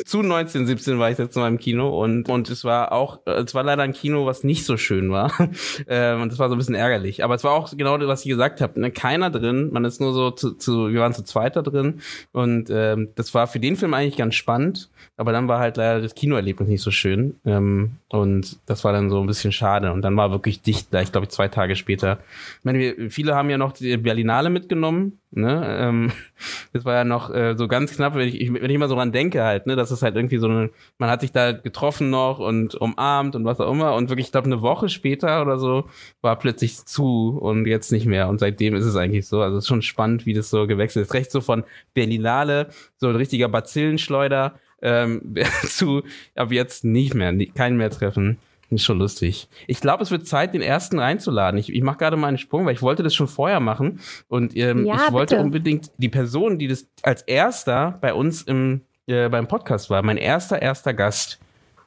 Zu 0.06 0.20
1917 0.20 1.00
war 1.00 1.10
ich 1.10 1.18
jetzt 1.18 1.36
mal 1.36 1.48
im 1.48 1.58
Kino 1.58 2.02
und, 2.04 2.30
und 2.30 2.50
es 2.50 2.64
war 2.64 2.92
auch, 2.92 3.20
es 3.26 3.56
war 3.56 3.64
leider 3.64 3.84
ein 3.84 3.94
Kino, 3.94 4.26
was 4.26 4.44
nicht 4.44 4.66
so 4.66 4.78
schön 4.78 5.12
war. 5.12 5.32
ähm, 5.88 6.22
und 6.22 6.32
das 6.32 6.40
war 6.40 6.50
so 6.50 6.56
ein 6.56 6.58
bisschen 6.58 6.76
ärgerlich. 6.76 7.24
Aber 7.24 7.36
es 7.36 7.44
war 7.44 7.54
auch 7.54 7.76
genau 7.76 7.98
das, 7.98 8.08
was 8.08 8.26
ich 8.26 8.30
gesagt 8.30 8.62
habe. 8.62 8.80
Ne? 8.80 8.92
Keiner 8.92 9.30
drin, 9.30 9.70
man 9.72 9.84
ist 9.86 10.00
nur 10.00 10.14
so 10.14 10.32
zu, 10.32 10.52
zu 10.52 10.92
wir 10.92 11.02
waren 11.02 11.14
zu 11.14 11.24
zweit 11.24 11.56
da 11.56 11.62
drin. 11.62 12.02
Und 12.32 12.70
ähm, 12.70 13.10
das 13.16 13.34
war 13.34 13.48
für 13.48 13.60
den 13.60 13.76
Film 13.76 13.94
eigentlich 13.94 14.18
ganz 14.18 14.36
spannend. 14.36 14.90
Aber 15.18 15.32
dann 15.32 15.48
war 15.48 15.60
halt 15.60 15.78
leider 15.78 16.02
das 16.02 16.14
Kinoerlebnis 16.14 16.68
nicht 16.68 16.82
so 16.82 16.92
schön. 16.92 17.36
Ähm, 17.46 17.98
und 18.10 18.60
das 18.66 18.84
war 18.84 18.92
dann 18.92 19.10
so 19.10 19.22
ein 19.22 19.28
bisschen 19.28 19.52
schade. 19.52 19.92
Und 19.92 20.02
dann 20.02 20.16
war 20.18 20.32
wirklich 20.32 20.62
dicht, 20.62 20.92
gleich, 20.92 21.12
glaube 21.12 21.26
ich, 21.26 21.32
zwei 21.32 21.48
Tage 21.48 21.76
später. 21.76 22.20
Ich 22.60 22.66
meine, 22.66 22.80
wir, 22.80 23.10
viele 23.10 23.36
haben 23.36 23.50
ja 23.50 23.58
noch 23.58 23.72
die 23.72 23.98
Berlinale 23.98 24.50
mitgenommen. 24.50 25.20
Ne? 25.36 25.78
Ähm, 25.80 26.12
das 26.74 26.86
war 26.86 26.94
ja 26.96 27.04
noch 27.04 27.34
äh, 27.34 27.56
so 27.58 27.68
ganz 27.68 27.96
knapp, 27.96 28.16
wenn 28.16 28.28
ich, 28.28 28.40
ich, 28.40 28.54
wenn 28.54 28.70
ich 28.70 28.78
mal 28.78 28.90
so 28.90 28.96
dran 28.96 29.12
denke 29.12 29.44
halt, 29.44 29.68
ne, 29.68 29.76
das 29.76 29.92
ist 29.92 30.02
halt 30.02 30.16
irgendwie 30.16 30.38
so 30.38 30.48
eine, 30.48 30.70
man 30.98 31.10
hat 31.10 31.22
sich 31.22 31.32
da 31.32 31.52
getroffen 31.52 32.10
noch 32.10 32.40
und 32.40 32.76
umarmt 32.76 33.36
und 33.36 33.46
was 33.46 33.60
auch 33.60 33.72
immer 33.72 33.96
und 33.96 34.10
wirklich, 34.10 34.28
ich 34.28 34.32
glaube, 34.32 34.46
eine 34.48 34.62
Woche 34.62 34.90
später 34.90 35.42
oder 35.42 35.58
so 35.58 35.86
war 36.22 36.38
plötzlich 36.38 36.86
zu 36.86 37.38
und 37.40 37.66
jetzt 37.68 37.92
nicht 37.92 38.06
mehr 38.06 38.28
und 38.30 38.40
seitdem 38.40 38.76
ist 38.76 38.86
es 38.86 38.96
eigentlich 38.96 39.28
so, 39.28 39.42
also 39.42 39.58
es 39.58 39.66
ist 39.66 39.68
schon 39.68 39.82
spannend, 39.82 40.26
wie 40.26 40.34
das 40.34 40.50
so 40.50 40.68
gewechselt 40.68 41.06
ist, 41.08 41.14
recht 41.14 41.32
so 41.32 41.42
von 41.42 41.64
Berlinale, 41.94 42.70
so 42.98 43.08
ein 43.08 43.16
richtiger 43.16 43.50
Bazillenschleuder 43.50 44.56
ähm, 44.82 45.36
zu 45.64 46.04
ab 46.36 46.52
jetzt 46.52 46.84
nicht 46.84 47.14
mehr, 47.14 47.32
nie- 47.32 47.48
keinen 47.48 47.78
mehr 47.78 47.90
treffen. 47.90 48.38
Ist 48.70 48.84
schon 48.84 48.98
lustig. 49.00 49.48
Ich 49.68 49.80
glaube, 49.80 50.04
es 50.04 50.12
wird 50.12 50.28
Zeit, 50.28 50.54
den 50.54 50.62
ersten 50.62 51.00
reinzuladen. 51.00 51.60
Ich, 51.60 51.72
ich 51.72 51.82
mache 51.84 51.98
gerade 51.98 52.18
mal 52.18 52.28
einen 52.28 52.38
Sprung, 52.40 52.66
weil 52.66 52.74
ich 52.74 52.82
wollte 52.82 53.04
das 53.04 53.14
schon 53.14 53.28
vorher 53.28 53.60
machen. 53.60 54.00
Und 54.28 54.56
ähm, 54.58 54.86
Ja, 54.86 54.96
ich 55.08 55.12
wollte 55.12 55.36
bitte. 55.36 55.46
unbedingt 55.46 55.92
die 55.98 56.10
Person, 56.10 56.58
die 56.58 56.68
das 56.68 56.88
als 57.04 57.22
erster 57.22 57.98
bei 58.02 58.14
uns 58.14 58.42
im, 58.42 58.82
äh, 59.08 59.30
beim 59.30 59.48
Podcast 59.48 59.90
war, 59.90 60.02
mein 60.02 60.18
erster, 60.18 60.62
erster 60.62 60.94
Gast. 60.94 61.40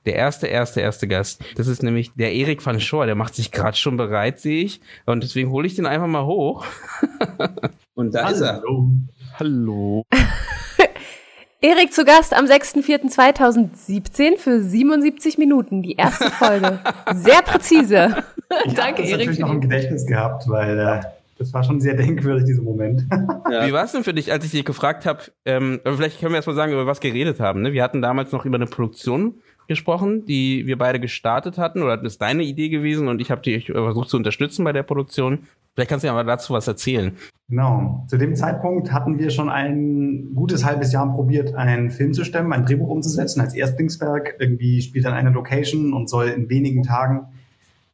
Der 0.06 0.14
erste, 0.14 0.46
erste, 0.46 0.80
erste 0.80 1.08
Gast. 1.08 1.42
Das 1.56 1.66
ist 1.66 1.82
nämlich 1.82 2.12
der 2.14 2.32
Erik 2.32 2.64
van 2.64 2.80
Schor. 2.80 3.04
Der 3.06 3.16
macht 3.16 3.34
sich 3.34 3.50
gerade 3.50 3.76
schon 3.76 3.96
bereit, 3.96 4.38
sehe 4.38 4.64
ich. 4.64 4.80
Und 5.04 5.22
deswegen 5.22 5.50
hole 5.50 5.66
ich 5.66 5.74
den 5.74 5.84
einfach 5.84 6.06
mal 6.06 6.24
hoch. 6.24 6.64
Und 7.94 8.14
da 8.14 8.28
ist 8.30 8.40
er. 8.40 8.62
Hallo. 9.38 10.04
Erik 11.60 11.92
zu 11.92 12.04
Gast 12.04 12.34
am 12.34 12.44
6.4.2017 12.44 14.38
für 14.38 14.62
77 14.62 15.38
Minuten, 15.38 15.82
die 15.82 15.96
erste 15.96 16.30
Folge. 16.30 16.78
Sehr 17.14 17.42
präzise. 17.42 18.14
Ich 18.64 18.74
Danke, 18.74 19.02
Erik, 19.02 19.10
natürlich 19.10 19.36
für 19.38 19.42
noch 19.42 19.52
im 19.54 19.60
Gedächtnis 19.60 20.06
gehabt, 20.06 20.44
weil 20.48 20.78
äh, 20.78 21.00
das 21.36 21.52
war 21.52 21.64
schon 21.64 21.80
sehr 21.80 21.94
denkwürdig, 21.94 22.44
dieser 22.44 22.62
Moment. 22.62 23.02
Wie 23.10 23.72
war 23.72 23.82
es 23.82 23.90
denn 23.90 24.04
für 24.04 24.14
dich, 24.14 24.30
als 24.30 24.44
ich 24.44 24.52
dich 24.52 24.64
gefragt 24.64 25.04
habe, 25.04 25.22
ähm, 25.44 25.80
vielleicht 25.84 26.20
können 26.20 26.30
wir 26.30 26.36
erst 26.36 26.46
mal 26.46 26.54
sagen, 26.54 26.72
über 26.72 26.86
was 26.86 27.00
geredet 27.00 27.40
haben. 27.40 27.62
Ne? 27.62 27.72
Wir 27.72 27.82
hatten 27.82 28.02
damals 28.02 28.30
noch 28.30 28.44
über 28.44 28.56
eine 28.56 28.66
Produktion 28.66 29.34
gesprochen, 29.68 30.24
die 30.24 30.66
wir 30.66 30.78
beide 30.78 30.98
gestartet 30.98 31.58
hatten, 31.58 31.82
oder 31.82 31.96
das 31.96 32.14
ist 32.14 32.22
deine 32.22 32.42
Idee 32.42 32.70
gewesen 32.70 33.06
und 33.06 33.20
ich 33.20 33.30
habe 33.30 33.42
dich 33.42 33.66
versucht 33.66 34.08
zu 34.08 34.16
unterstützen 34.16 34.64
bei 34.64 34.72
der 34.72 34.82
Produktion. 34.82 35.40
Vielleicht 35.74 35.90
kannst 35.90 36.02
du 36.02 36.08
ja 36.08 36.14
mal 36.14 36.24
dazu 36.24 36.54
was 36.54 36.66
erzählen. 36.66 37.16
Genau. 37.48 38.04
Zu 38.08 38.16
dem 38.16 38.34
Zeitpunkt 38.34 38.92
hatten 38.92 39.18
wir 39.18 39.30
schon 39.30 39.48
ein 39.48 40.34
gutes 40.34 40.64
halbes 40.64 40.92
Jahr 40.92 41.14
probiert, 41.14 41.54
einen 41.54 41.90
Film 41.90 42.12
zu 42.12 42.24
stemmen, 42.24 42.52
ein 42.52 42.66
Drehbuch 42.66 42.88
umzusetzen 42.88 43.40
als 43.40 43.54
Erstlingswerk. 43.54 44.34
Irgendwie 44.40 44.82
spielt 44.82 45.04
dann 45.04 45.14
eine 45.14 45.30
Location 45.30 45.92
und 45.92 46.10
soll 46.10 46.28
in 46.28 46.50
wenigen 46.50 46.82
Tagen, 46.82 47.26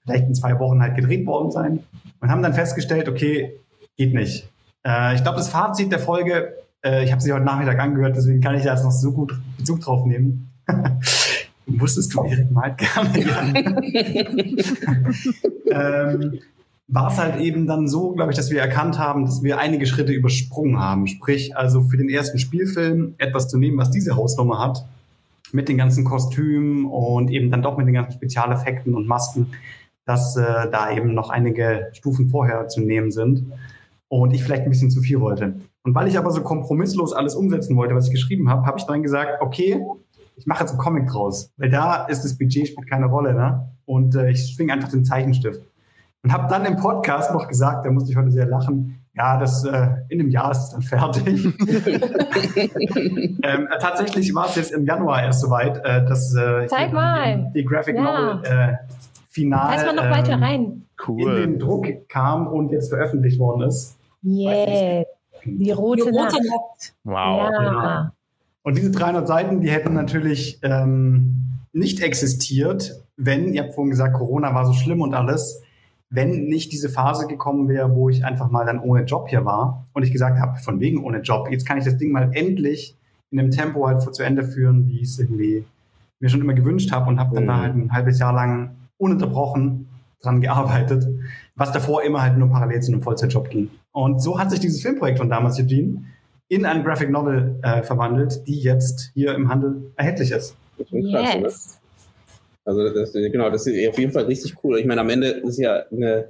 vielleicht 0.02 0.26
in 0.28 0.34
zwei 0.34 0.58
Wochen 0.58 0.80
halt 0.80 0.96
gedreht 0.96 1.26
worden 1.26 1.50
sein. 1.50 1.80
Und 2.20 2.30
haben 2.30 2.42
dann 2.42 2.54
festgestellt, 2.54 3.08
okay, 3.08 3.60
geht 3.98 4.14
nicht. 4.14 4.48
Äh, 4.86 5.14
ich 5.16 5.22
glaube, 5.22 5.36
das 5.36 5.50
Fazit 5.50 5.92
der 5.92 5.98
Folge, 5.98 6.54
äh, 6.82 7.04
ich 7.04 7.12
habe 7.12 7.20
sie 7.20 7.32
heute 7.32 7.44
Nachmittag 7.44 7.78
angehört, 7.80 8.16
deswegen 8.16 8.40
kann 8.40 8.54
ich 8.54 8.62
da 8.62 8.72
jetzt 8.72 8.84
noch 8.84 8.92
so 8.92 9.12
gut 9.12 9.38
Bezug 9.58 9.80
drauf 9.80 10.06
nehmen. 10.06 10.50
Wusstest 11.66 12.14
du, 12.14 12.24
Erik 12.24 12.50
malt 12.50 12.78
gerne. 12.78 13.74
ähm, 15.70 16.40
war 16.88 17.10
es 17.10 17.18
halt 17.18 17.40
eben 17.40 17.66
dann 17.66 17.88
so, 17.88 18.12
glaube 18.12 18.32
ich, 18.32 18.36
dass 18.36 18.50
wir 18.50 18.60
erkannt 18.60 18.98
haben, 18.98 19.24
dass 19.24 19.42
wir 19.42 19.58
einige 19.58 19.86
Schritte 19.86 20.12
übersprungen 20.12 20.78
haben. 20.78 21.06
Sprich, 21.06 21.56
also 21.56 21.82
für 21.82 21.96
den 21.96 22.10
ersten 22.10 22.38
Spielfilm 22.38 23.14
etwas 23.18 23.48
zu 23.48 23.56
nehmen, 23.58 23.78
was 23.78 23.90
diese 23.90 24.16
Hausnummer 24.16 24.58
hat, 24.58 24.84
mit 25.52 25.68
den 25.68 25.78
ganzen 25.78 26.04
Kostümen 26.04 26.84
und 26.84 27.30
eben 27.30 27.50
dann 27.50 27.62
doch 27.62 27.78
mit 27.78 27.86
den 27.86 27.94
ganzen 27.94 28.12
Spezialeffekten 28.12 28.94
und 28.94 29.06
Masken, 29.06 29.52
dass 30.04 30.36
äh, 30.36 30.42
da 30.70 30.90
eben 30.90 31.14
noch 31.14 31.30
einige 31.30 31.88
Stufen 31.92 32.28
vorher 32.28 32.68
zu 32.68 32.80
nehmen 32.80 33.10
sind 33.10 33.44
und 34.08 34.34
ich 34.34 34.42
vielleicht 34.42 34.64
ein 34.64 34.70
bisschen 34.70 34.90
zu 34.90 35.00
viel 35.00 35.20
wollte. 35.20 35.54
Und 35.82 35.94
weil 35.94 36.08
ich 36.08 36.18
aber 36.18 36.30
so 36.30 36.42
kompromisslos 36.42 37.12
alles 37.12 37.34
umsetzen 37.34 37.76
wollte, 37.76 37.94
was 37.94 38.06
ich 38.06 38.12
geschrieben 38.12 38.48
habe, 38.48 38.66
habe 38.66 38.78
ich 38.78 38.84
dann 38.84 39.02
gesagt, 39.02 39.40
okay, 39.40 39.80
ich 40.36 40.46
mache 40.46 40.60
jetzt 40.60 40.70
einen 40.70 40.78
Comic 40.80 41.08
draus, 41.08 41.50
weil 41.56 41.70
da 41.70 42.04
ist 42.06 42.22
das 42.24 42.36
Budget 42.38 42.68
spielt 42.68 42.90
keine 42.90 43.06
Rolle, 43.06 43.34
ne? 43.34 43.68
Und 43.86 44.14
äh, 44.14 44.30
ich 44.30 44.54
schwinge 44.54 44.72
einfach 44.72 44.88
den 44.88 45.04
Zeichenstift. 45.04 45.62
Und 46.22 46.32
habe 46.32 46.48
dann 46.48 46.64
im 46.64 46.76
Podcast 46.76 47.32
noch 47.32 47.48
gesagt, 47.48 47.84
da 47.84 47.90
musste 47.90 48.10
ich 48.10 48.16
heute 48.16 48.30
sehr 48.30 48.46
lachen, 48.46 49.04
ja, 49.16 49.38
das 49.38 49.64
äh, 49.64 49.88
in 50.08 50.20
einem 50.20 50.30
Jahr 50.30 50.50
ist 50.50 50.58
es 50.58 50.70
dann 50.70 50.82
fertig. 50.82 51.44
ähm, 53.42 53.68
äh, 53.70 53.78
tatsächlich 53.78 54.34
war 54.34 54.46
es 54.46 54.56
jetzt 54.56 54.72
im 54.72 54.84
Januar 54.84 55.22
erst 55.22 55.42
soweit, 55.42 55.78
äh, 55.84 56.04
dass 56.04 56.34
äh, 56.34 56.66
Zeig 56.66 56.88
die, 56.88 56.94
mal. 56.94 57.52
die 57.54 57.64
Graphic 57.64 57.94
Ja. 57.96 58.02
Novel 58.02 58.44
äh, 58.44 58.76
final 59.28 59.76
mal 59.84 59.94
noch 59.94 60.04
ähm, 60.04 60.10
weiter 60.10 60.40
rein. 60.40 60.60
in 60.64 60.84
Cool. 61.06 61.40
den 61.42 61.58
Druck 61.58 61.86
kam 62.08 62.46
und 62.46 62.70
jetzt 62.70 62.88
veröffentlicht 62.88 63.38
worden 63.38 63.62
ist. 63.62 63.96
Yeah. 64.24 65.04
Die 65.44 65.58
Die 65.58 65.70
rote, 65.70 66.04
rote 66.04 66.14
Nacht. 66.16 66.32
Nacht. 66.32 66.94
Wow. 67.04 67.50
Ja. 67.52 68.12
Und 68.64 68.78
diese 68.78 68.90
300 68.90 69.28
Seiten, 69.28 69.60
die 69.60 69.70
hätten 69.70 69.92
natürlich 69.92 70.58
ähm, 70.62 71.58
nicht 71.72 72.00
existiert, 72.02 73.04
wenn, 73.16 73.52
ihr 73.52 73.62
habt 73.62 73.74
vorhin 73.74 73.90
gesagt, 73.90 74.14
Corona 74.14 74.54
war 74.54 74.66
so 74.66 74.72
schlimm 74.72 75.02
und 75.02 75.14
alles, 75.14 75.62
wenn 76.10 76.46
nicht 76.46 76.72
diese 76.72 76.88
Phase 76.88 77.26
gekommen 77.26 77.68
wäre, 77.68 77.94
wo 77.94 78.08
ich 78.08 78.24
einfach 78.24 78.50
mal 78.50 78.64
dann 78.64 78.80
ohne 78.80 79.04
Job 79.04 79.28
hier 79.28 79.44
war 79.44 79.86
und 79.92 80.02
ich 80.02 80.12
gesagt 80.12 80.40
habe, 80.40 80.58
von 80.58 80.80
wegen 80.80 81.04
ohne 81.04 81.20
Job, 81.20 81.48
jetzt 81.50 81.66
kann 81.66 81.78
ich 81.78 81.84
das 81.84 81.98
Ding 81.98 82.10
mal 82.10 82.30
endlich 82.32 82.96
in 83.30 83.38
einem 83.38 83.50
Tempo 83.50 83.86
halt 83.86 84.00
zu 84.02 84.22
Ende 84.22 84.44
führen, 84.44 84.88
wie 84.88 85.00
ich 85.00 85.08
es 85.08 85.18
irgendwie 85.18 85.64
mir 86.20 86.30
schon 86.30 86.40
immer 86.40 86.54
gewünscht 86.54 86.90
habe 86.90 87.08
und 87.10 87.20
habe 87.20 87.34
dann 87.34 87.44
Mhm. 87.44 87.48
da 87.48 87.60
halt 87.60 87.74
ein 87.74 87.92
halbes 87.92 88.18
Jahr 88.18 88.32
lang 88.32 88.76
ununterbrochen 88.96 89.88
dran 90.22 90.40
gearbeitet, 90.40 91.06
was 91.54 91.72
davor 91.72 92.02
immer 92.02 92.22
halt 92.22 92.38
nur 92.38 92.48
parallel 92.48 92.80
zu 92.80 92.92
einem 92.92 93.02
Vollzeitjob 93.02 93.50
ging. 93.50 93.68
Und 93.92 94.22
so 94.22 94.38
hat 94.38 94.50
sich 94.50 94.60
dieses 94.60 94.80
Filmprojekt 94.80 95.18
von 95.18 95.28
damals, 95.28 95.58
Eugene, 95.60 96.04
in 96.54 96.66
eine 96.66 96.82
Graphic 96.82 97.10
Novel 97.10 97.56
äh, 97.62 97.82
verwandelt, 97.82 98.46
die 98.46 98.60
jetzt 98.60 99.10
hier 99.14 99.34
im 99.34 99.48
Handel 99.48 99.90
erhältlich 99.96 100.30
ist. 100.30 100.56
Das 100.78 100.86
ist 100.90 101.12
krass, 101.12 101.34
oder? 101.36 101.42
Yes. 101.42 101.80
Also 102.64 102.94
das, 102.94 103.12
genau, 103.12 103.50
das 103.50 103.66
ist 103.66 103.88
auf 103.88 103.98
jeden 103.98 104.12
Fall 104.12 104.24
richtig 104.24 104.54
cool. 104.64 104.78
Ich 104.78 104.86
meine, 104.86 105.00
am 105.00 105.10
Ende 105.10 105.28
ist 105.28 105.58
ja 105.58 105.82
eine, 105.90 106.28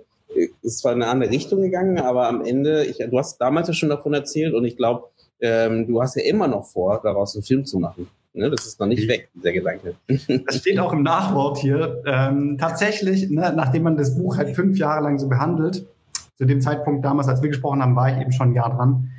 ist 0.63 0.81
zwar 0.81 0.93
in 0.93 1.03
eine 1.03 1.11
andere 1.11 1.31
Richtung 1.31 1.63
gegangen, 1.63 1.99
aber 1.99 2.29
am 2.29 2.45
Ende, 2.45 2.85
ich, 2.85 2.99
du 2.99 3.19
hast 3.19 3.39
damals 3.39 3.69
ja 3.69 3.75
schon 3.75 3.89
davon 3.89 4.15
erzählt 4.15 4.55
und 4.55 4.65
ich 4.65 4.77
glaube, 4.77 5.05
ähm, 5.41 5.87
du 5.87 6.03
hast 6.03 6.17
ja 6.17 6.25
immer 6.25 6.49
noch 6.49 6.67
vor, 6.67 7.01
daraus 7.03 7.35
einen 7.35 7.45
Film 7.45 7.65
zu 7.65 7.79
machen. 7.79 8.09
Ne? 8.33 8.51
Das 8.51 8.67
ist 8.67 8.81
noch 8.81 8.89
nicht 8.89 9.09
weg, 9.09 9.29
der 9.35 9.53
Gedanke. 9.53 9.95
Das 10.47 10.57
steht 10.57 10.79
auch 10.81 10.93
im 10.93 11.03
Nachwort 11.03 11.59
hier. 11.59 12.03
Ähm, 12.05 12.59
tatsächlich, 12.59 13.31
ne, 13.31 13.53
nachdem 13.55 13.85
man 13.85 13.97
das 13.97 14.17
Buch 14.17 14.37
halt 14.37 14.57
fünf 14.57 14.77
Jahre 14.77 15.05
lang 15.05 15.19
so 15.19 15.29
behandelt, 15.29 15.87
zu 16.37 16.45
dem 16.45 16.61
Zeitpunkt 16.61 17.05
damals, 17.05 17.29
als 17.29 17.43
wir 17.43 17.49
gesprochen 17.49 17.81
haben, 17.81 17.95
war 17.95 18.13
ich 18.13 18.21
eben 18.21 18.33
schon 18.33 18.51
ein 18.51 18.55
Jahr 18.55 18.75
dran, 18.75 19.11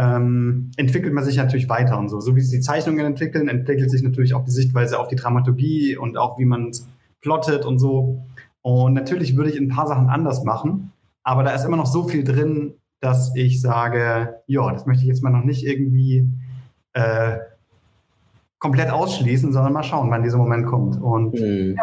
ähm, 0.00 0.70
entwickelt 0.78 1.12
man 1.12 1.24
sich 1.24 1.36
natürlich 1.36 1.68
weiter 1.68 1.98
und 1.98 2.08
so. 2.08 2.20
So 2.20 2.34
wie 2.34 2.40
sich 2.40 2.58
die 2.58 2.64
Zeichnungen 2.64 3.04
entwickeln, 3.04 3.48
entwickelt 3.48 3.90
sich 3.90 4.02
natürlich 4.02 4.32
auch 4.32 4.44
die 4.44 4.50
Sichtweise 4.50 4.98
auf 4.98 5.08
die 5.08 5.16
Dramaturgie 5.16 5.98
und 5.98 6.16
auch 6.16 6.38
wie 6.38 6.46
man 6.46 6.72
plottet 7.20 7.66
und 7.66 7.78
so. 7.78 8.24
Und 8.62 8.94
natürlich 8.94 9.36
würde 9.36 9.50
ich 9.50 9.58
ein 9.60 9.68
paar 9.68 9.86
Sachen 9.86 10.08
anders 10.08 10.42
machen, 10.42 10.92
aber 11.22 11.42
da 11.42 11.50
ist 11.50 11.66
immer 11.66 11.76
noch 11.76 11.86
so 11.86 12.08
viel 12.08 12.24
drin, 12.24 12.74
dass 13.00 13.34
ich 13.36 13.60
sage, 13.60 14.36
ja, 14.46 14.72
das 14.72 14.86
möchte 14.86 15.02
ich 15.02 15.08
jetzt 15.08 15.22
mal 15.22 15.30
noch 15.30 15.44
nicht 15.44 15.66
irgendwie 15.66 16.26
äh, 16.94 17.36
komplett 18.60 18.90
ausschließen, 18.90 19.52
sondern 19.52 19.72
mal 19.72 19.82
schauen, 19.82 20.10
wann 20.10 20.22
dieser 20.22 20.36
Moment 20.38 20.66
kommt. 20.66 21.00
Und 21.00 21.32
Hm. 21.36 21.76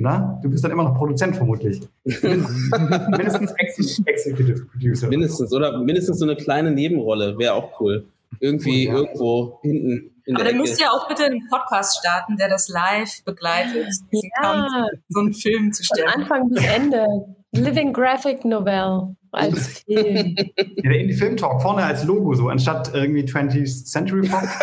ne? 0.00 0.38
du 0.42 0.48
bist 0.48 0.62
dann 0.64 0.70
immer 0.70 0.84
noch 0.84 0.94
Produzent 0.96 1.36
vermutlich. 1.36 1.82
Mindestens 2.04 3.52
Ex 3.58 4.00
Executive 4.06 4.66
Producer. 4.66 5.08
Mindestens, 5.08 5.52
oder 5.52 5.78
mindestens 5.78 6.18
so 6.18 6.24
eine 6.24 6.36
kleine 6.36 6.70
Nebenrolle 6.70 7.36
wäre 7.38 7.54
auch 7.54 7.78
cool. 7.80 8.06
Irgendwie 8.40 8.86
Ja. 8.86 8.94
irgendwo 8.94 9.58
hinten 9.62 10.10
in 10.24 10.36
Aber 10.36 10.44
dann 10.44 10.54
Ecke. 10.54 10.62
müsst 10.62 10.80
ihr 10.80 10.90
auch 10.90 11.08
bitte 11.08 11.24
einen 11.24 11.46
Podcast 11.50 11.98
starten, 11.98 12.36
der 12.36 12.48
das 12.48 12.68
live 12.68 13.22
begleitet, 13.24 13.88
diesen 14.12 14.30
Ja. 14.40 14.52
Kampf, 14.68 14.70
so 15.08 15.20
einen 15.20 15.34
Film 15.34 15.72
zu 15.72 15.82
Von 15.84 15.96
stellen. 15.96 16.12
Anfang 16.22 16.48
bis 16.48 16.64
Ende. 16.64 17.06
Living 17.52 17.92
Graphic 17.92 18.44
Novel 18.44 19.16
als 19.32 19.80
Film. 19.80 20.36
Ja, 20.36 20.44
der 20.82 21.00
Indie-Film 21.00 21.36
Talk 21.36 21.62
vorne 21.62 21.84
als 21.84 22.04
Logo 22.04 22.34
so, 22.34 22.48
anstatt 22.48 22.94
irgendwie 22.94 23.22
20th 23.22 23.84
Century 23.86 24.26
Fox. 24.26 24.48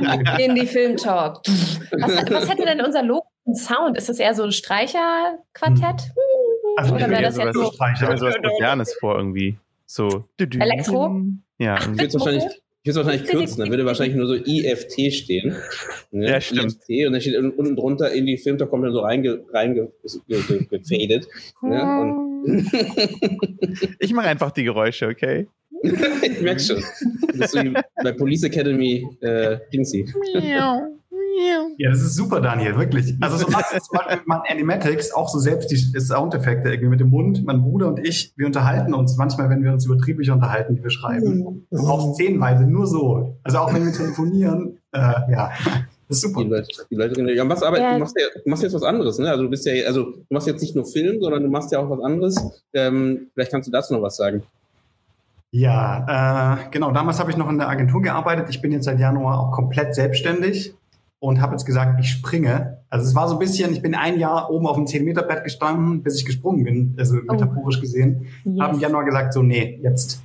Ne? 0.00 0.44
In 0.44 0.54
die 0.54 0.66
Film 0.66 0.96
Talk. 0.96 1.40
Was, 1.46 2.30
was 2.30 2.48
hätte 2.48 2.64
denn 2.64 2.80
unser 2.80 3.02
Logo 3.02 3.26
für 3.44 3.48
einen 3.48 3.56
Sound? 3.56 3.96
Ist 3.96 4.08
das 4.08 4.18
eher 4.18 4.34
so 4.34 4.44
ein 4.44 4.52
Streicherquartett? 4.52 6.12
Also 6.76 6.94
Oder 6.94 7.10
wäre 7.10 7.22
das 7.22 7.36
jetzt 7.36 7.54
so 7.54 7.72
Streicher. 7.72 7.92
Ich 7.92 7.96
stelle 7.96 8.12
mir 8.12 8.18
sowas 8.18 8.36
Modernes 8.42 8.94
vor 9.00 9.16
irgendwie. 9.16 9.58
So. 9.86 10.24
Elektro? 10.38 11.22
Ja. 11.58 11.84
Würde 11.86 12.06
es 12.06 12.14
wahrscheinlich, 12.14 12.44
ich 12.88 12.96
würd's 12.96 13.06
wahrscheinlich 13.06 13.30
kürzen, 13.30 13.60
dann 13.60 13.70
würde 13.70 13.84
wahrscheinlich 13.84 14.16
nur 14.16 14.26
so 14.26 14.34
IFT 14.34 15.12
stehen. 15.12 15.56
Ne? 16.10 16.28
Ja, 16.28 16.40
stimmt. 16.40 16.76
IFT 16.88 17.06
und 17.06 17.12
dann 17.12 17.20
steht 17.20 17.36
unten 17.36 17.76
drunter 17.76 18.12
in 18.12 18.26
die 18.26 18.38
Filmtalk 18.38 18.70
kommt 18.70 18.84
dann 18.84 18.92
so 18.92 19.00
reinge, 19.00 19.44
reinge, 19.52 19.92
ge, 20.28 20.42
ge, 20.48 20.66
gefadet. 20.70 21.28
Ne? 21.62 22.24
Ich 23.98 24.12
mache 24.12 24.28
einfach 24.28 24.52
die 24.52 24.62
Geräusche, 24.62 25.08
okay? 25.08 25.48
ich 25.82 26.40
merke 26.40 26.60
schon. 26.60 26.82
Du 27.32 27.38
bist 27.38 27.52
so 27.52 27.62
wie 27.62 27.74
bei 28.02 28.12
Police 28.12 28.44
Academy 28.44 29.06
äh, 29.20 29.58
Dingsy. 29.72 30.06
Ja, 31.76 31.90
das 31.90 32.00
ist 32.00 32.14
super, 32.14 32.40
Daniel, 32.40 32.76
wirklich. 32.76 33.14
Also 33.20 33.36
so 33.36 33.48
macht 33.48 33.66
zum 33.70 33.96
Beispiel 33.98 34.18
man 34.26 34.40
Animatics 34.48 35.12
auch 35.12 35.28
so 35.28 35.38
selbst 35.38 35.70
die 35.70 35.76
Soundeffekte 35.76 36.68
irgendwie 36.68 36.88
mit 36.90 37.00
dem 37.00 37.10
Mund. 37.10 37.44
Mein 37.44 37.62
Bruder 37.62 37.88
und 37.88 37.98
ich, 38.06 38.32
wir 38.36 38.46
unterhalten 38.46 38.94
uns 38.94 39.16
manchmal, 39.16 39.48
wenn 39.50 39.62
wir 39.62 39.72
uns 39.72 39.84
über 39.86 39.96
Drehbücher 39.96 40.32
unterhalten, 40.34 40.74
die 40.76 40.82
wir 40.82 40.90
schreiben. 40.90 41.66
Auch 41.76 42.14
szenenweise, 42.14 42.64
nur 42.64 42.86
so. 42.86 43.36
Also 43.44 43.58
auch 43.58 43.72
wenn 43.72 43.84
wir 43.84 43.92
telefonieren, 43.92 44.78
äh, 44.92 44.98
ja, 44.98 45.50
das 46.08 46.16
ist 46.18 46.24
Die 46.24 46.28
super. 46.28 46.44
Leute, 46.44 46.68
die 46.90 46.94
Leute, 46.94 47.32
ja, 47.34 47.48
was, 47.48 47.62
aber 47.62 47.78
Ja. 47.78 47.92
du, 47.94 48.00
machst 48.00 48.16
ja, 48.18 48.26
du 48.42 48.48
machst 48.50 48.62
jetzt 48.62 48.74
was 48.74 48.82
anderes, 48.82 49.18
ne? 49.18 49.30
Also 49.30 49.42
du 49.44 49.50
bist 49.50 49.66
ja, 49.66 49.86
also 49.86 50.04
du 50.04 50.24
machst 50.30 50.46
jetzt 50.46 50.62
nicht 50.62 50.74
nur 50.74 50.86
Film, 50.86 51.20
sondern 51.20 51.42
du 51.42 51.50
machst 51.50 51.70
ja 51.70 51.78
auch 51.80 51.90
was 51.90 52.00
anderes. 52.00 52.62
Ähm, 52.72 53.28
vielleicht 53.34 53.50
kannst 53.52 53.68
du 53.68 53.72
dazu 53.72 53.94
noch 53.94 54.02
was 54.02 54.16
sagen. 54.16 54.42
Ja, 55.50 56.56
äh, 56.66 56.70
genau. 56.70 56.90
Damals 56.92 57.18
habe 57.20 57.30
ich 57.30 57.36
noch 57.36 57.48
in 57.48 57.58
der 57.58 57.68
Agentur 57.68 58.02
gearbeitet. 58.02 58.46
Ich 58.50 58.60
bin 58.60 58.72
jetzt 58.72 58.84
seit 58.84 58.98
Januar 59.00 59.40
auch 59.40 59.52
komplett 59.52 59.94
selbstständig 59.94 60.74
und 61.20 61.40
habe 61.40 61.52
jetzt 61.52 61.64
gesagt, 61.64 61.98
ich 62.00 62.10
springe. 62.10 62.78
Also 62.90 63.06
es 63.06 63.14
war 63.14 63.28
so 63.28 63.34
ein 63.34 63.38
bisschen, 63.38 63.72
ich 63.72 63.82
bin 63.82 63.94
ein 63.94 64.18
Jahr 64.18 64.50
oben 64.50 64.66
auf 64.66 64.76
dem 64.76 64.86
10-Meter-Brett 64.86 65.44
gestanden, 65.44 66.02
bis 66.02 66.16
ich 66.16 66.24
gesprungen 66.24 66.64
bin, 66.64 66.94
also 66.98 67.16
metaphorisch 67.16 67.80
gesehen. 67.80 68.26
Habe 68.60 68.74
im 68.74 68.80
Yes. 68.80 68.80
Januar 68.80 69.04
gesagt, 69.04 69.32
so 69.32 69.42
nee, 69.42 69.78
jetzt. 69.82 70.22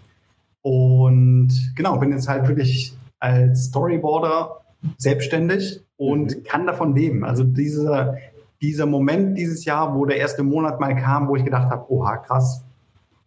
Und 0.61 1.51
genau, 1.75 1.97
bin 1.97 2.11
jetzt 2.11 2.29
halt 2.29 2.47
wirklich 2.47 2.95
als 3.19 3.65
Storyboarder 3.65 4.61
selbstständig 4.97 5.81
und 5.97 6.43
kann 6.45 6.67
davon 6.67 6.95
leben. 6.95 7.25
Also 7.25 7.43
dieser, 7.43 8.17
dieser 8.61 8.85
Moment 8.85 9.37
dieses 9.37 9.65
Jahr, 9.65 9.95
wo 9.95 10.05
der 10.05 10.17
erste 10.17 10.43
Monat 10.43 10.79
mal 10.79 10.95
kam, 10.95 11.27
wo 11.27 11.35
ich 11.35 11.43
gedacht 11.43 11.69
habe, 11.69 11.91
oha, 11.91 12.17
krass, 12.17 12.63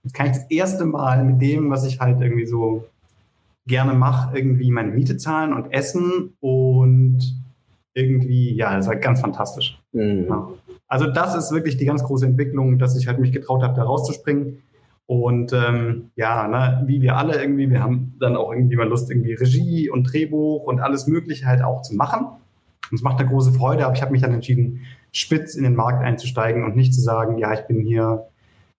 jetzt 0.05 0.15
kann 0.15 0.27
ich 0.27 0.33
das 0.33 0.51
erste 0.51 0.87
Mal 0.87 1.25
mit 1.25 1.43
dem, 1.43 1.71
was 1.71 1.85
ich 1.85 2.01
halt 2.01 2.21
irgendwie 2.21 2.47
so 2.47 2.85
gerne 3.67 3.95
mache, 3.95 4.37
irgendwie 4.37 4.71
meine 4.71 4.93
Miete 4.93 5.17
zahlen 5.17 5.53
und 5.53 5.73
essen 5.73 6.35
und 6.41 7.19
irgendwie, 7.97 8.55
ja, 8.55 8.77
das 8.77 8.87
war 8.87 8.97
ganz 8.97 9.21
fantastisch. 9.21 9.81
Mhm. 9.93 10.27
Ja. 10.29 10.49
Also 10.87 11.07
das 11.07 11.35
ist 11.35 11.51
wirklich 11.51 11.79
die 11.79 11.87
ganz 11.87 12.05
große 12.05 12.27
Entwicklung, 12.27 12.79
dass 12.79 12.97
ich 12.97 13.09
halt 13.09 13.19
mich 13.19 13.33
getraut 13.33 13.63
habe, 13.63 13.75
da 13.75 13.83
rauszuspringen. 13.83 14.63
Und 15.07 15.53
ähm, 15.53 16.11
ja, 16.15 16.47
ne, 16.47 16.83
wie 16.87 17.01
wir 17.01 17.17
alle 17.17 17.41
irgendwie, 17.41 17.71
wir 17.71 17.83
haben 17.83 18.15
dann 18.21 18.37
auch 18.37 18.53
irgendwie 18.53 18.77
mal 18.77 18.89
Lust, 18.89 19.11
irgendwie 19.11 19.33
Regie 19.33 19.89
und 19.89 20.05
Drehbuch 20.13 20.65
und 20.65 20.81
alles 20.81 21.07
Mögliche 21.07 21.47
halt 21.47 21.63
auch 21.63 21.83
zu 21.83 21.95
machen. 21.95 22.27
Und 22.91 22.95
es 22.95 23.03
macht 23.03 23.19
eine 23.19 23.29
große 23.29 23.53
Freude, 23.53 23.87
aber 23.87 23.95
ich 23.95 24.03
habe 24.03 24.13
mich 24.13 24.23
dann 24.23 24.35
entschieden, 24.35 24.83
spitz 25.13 25.55
in 25.55 25.65
den 25.65 25.75
Markt 25.75 26.05
einzusteigen 26.05 26.65
und 26.65 26.77
nicht 26.77 26.93
zu 26.93 27.01
sagen, 27.01 27.39
ja, 27.39 27.53
ich 27.55 27.63
bin 27.63 27.81
hier 27.81 28.27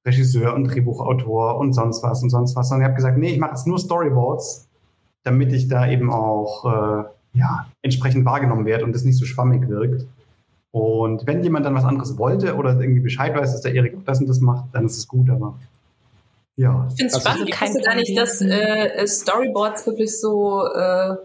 Regisseur 0.05 0.53
und 0.53 0.65
Drehbuchautor 0.65 1.57
und 1.57 1.73
sonst 1.73 2.03
was 2.03 2.21
und 2.21 2.29
sonst 2.29 2.55
was, 2.55 2.69
sondern 2.69 2.83
ich 2.83 2.89
habe 2.89 2.95
gesagt, 2.95 3.17
nee, 3.17 3.31
ich 3.31 3.39
mache 3.39 3.51
jetzt 3.51 3.67
nur 3.67 3.79
Storyboards, 3.79 4.69
damit 5.23 5.51
ich 5.51 5.67
da 5.67 5.89
eben 5.89 6.11
auch 6.11 6.65
äh, 6.65 7.03
ja, 7.33 7.67
entsprechend 7.81 8.25
wahrgenommen 8.25 8.65
werde 8.65 8.83
und 8.83 8.95
es 8.95 9.03
nicht 9.03 9.17
so 9.17 9.25
schwammig 9.25 9.67
wirkt. 9.69 10.05
Und 10.71 11.25
wenn 11.25 11.43
jemand 11.43 11.65
dann 11.65 11.75
was 11.75 11.85
anderes 11.85 12.17
wollte 12.17 12.55
oder 12.55 12.79
irgendwie 12.79 12.99
Bescheid 13.01 13.35
weiß, 13.35 13.51
dass 13.51 13.61
der 13.61 13.73
Erik 13.73 13.95
auch 13.97 14.03
das 14.05 14.19
und 14.19 14.27
das 14.27 14.39
macht, 14.41 14.65
dann 14.73 14.85
ist 14.85 14.97
es 14.97 15.07
gut, 15.07 15.29
aber 15.29 15.57
ja. 16.55 16.87
Ich 16.89 16.97
finde 16.97 17.13
es 17.15 17.21
spannend. 17.21 17.49
Ich 17.49 17.61
wusste 17.61 17.81
gar 17.81 17.95
nicht, 17.95 18.17
dass 18.17 18.41
äh, 18.41 19.07
Storyboards 19.07 19.85
wirklich 19.85 20.19
so 20.19 20.65
äh, 20.65 21.15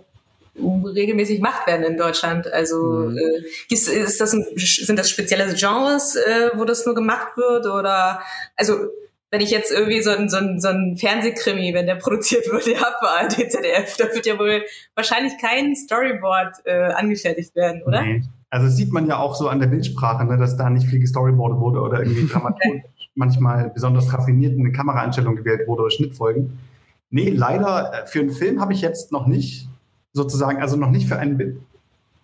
regelmäßig 0.57 1.37
gemacht 1.37 1.67
werden 1.67 1.85
in 1.85 1.97
Deutschland. 1.97 2.53
Also 2.53 2.77
Mhm. 2.77 3.17
äh, 3.17 3.73
ist, 3.73 3.89
ist 3.89 4.21
das 4.21 4.35
ein, 4.35 4.45
sind 4.57 4.99
das 4.99 5.09
spezielle 5.11 5.53
Genres, 5.55 6.17
äh, 6.17 6.51
wo 6.55 6.65
das 6.65 6.85
nur 6.85 6.95
gemacht 6.95 7.37
wird? 7.37 7.67
Oder 7.67 8.21
also 8.57 8.75
wenn 9.33 9.41
ich 9.41 9.51
jetzt 9.51 9.73
irgendwie 9.73 10.03
so 10.03 10.11
ein, 10.11 10.29
so 10.29 10.37
ein, 10.37 10.61
so 10.61 10.69
ein 10.69 10.97
Fernsehkrimi, 10.97 11.75
wenn 11.75 11.87
der 11.87 11.97
produziert 11.97 12.45
wird, 12.53 12.67
ja, 12.67 12.87
für 13.01 13.09
ARD, 13.09 13.33
ZDF, 13.51 13.97
da 13.97 14.05
wird 14.15 14.27
ja 14.27 14.39
wohl 14.39 14.63
wahrscheinlich 14.95 15.33
kein 15.39 15.75
Storyboard 15.75 16.65
äh, 16.65 16.93
angefertigt 16.93 17.57
werden, 17.57 17.83
oder? 17.83 18.03
Nee. 18.03 18.23
Also 18.51 18.67
das 18.67 18.77
sieht 18.77 18.93
man 18.93 19.07
ja 19.07 19.19
auch 19.19 19.35
so 19.35 19.49
an 19.49 19.59
der 19.59 19.67
Bildsprache, 19.69 20.27
ne, 20.27 20.37
dass 20.37 20.59
da 20.59 20.69
nicht 20.69 20.87
viel 20.87 21.01
gestoryboardet 21.01 21.59
wurde 21.59 21.81
oder 21.81 22.01
irgendwie 22.01 22.27
dramaturgisch 22.33 22.83
manchmal 23.15 23.71
besonders 23.71 24.13
raffiniert 24.13 24.59
eine 24.59 24.73
Kameraeinstellung 24.73 25.37
gewählt 25.37 25.67
wurde 25.67 25.83
oder 25.83 25.91
Schnittfolgen. 25.91 26.59
Nee, 27.11 27.31
leider 27.31 28.05
äh, 28.05 28.07
für 28.07 28.21
einen 28.21 28.31
Film 28.31 28.61
habe 28.61 28.73
ich 28.73 28.81
jetzt 28.81 29.13
noch 29.13 29.27
nicht 29.27 29.69
sozusagen, 30.13 30.61
also 30.61 30.77
noch 30.77 30.91
nicht 30.91 31.09
für 31.09 31.19
einen, 31.19 31.65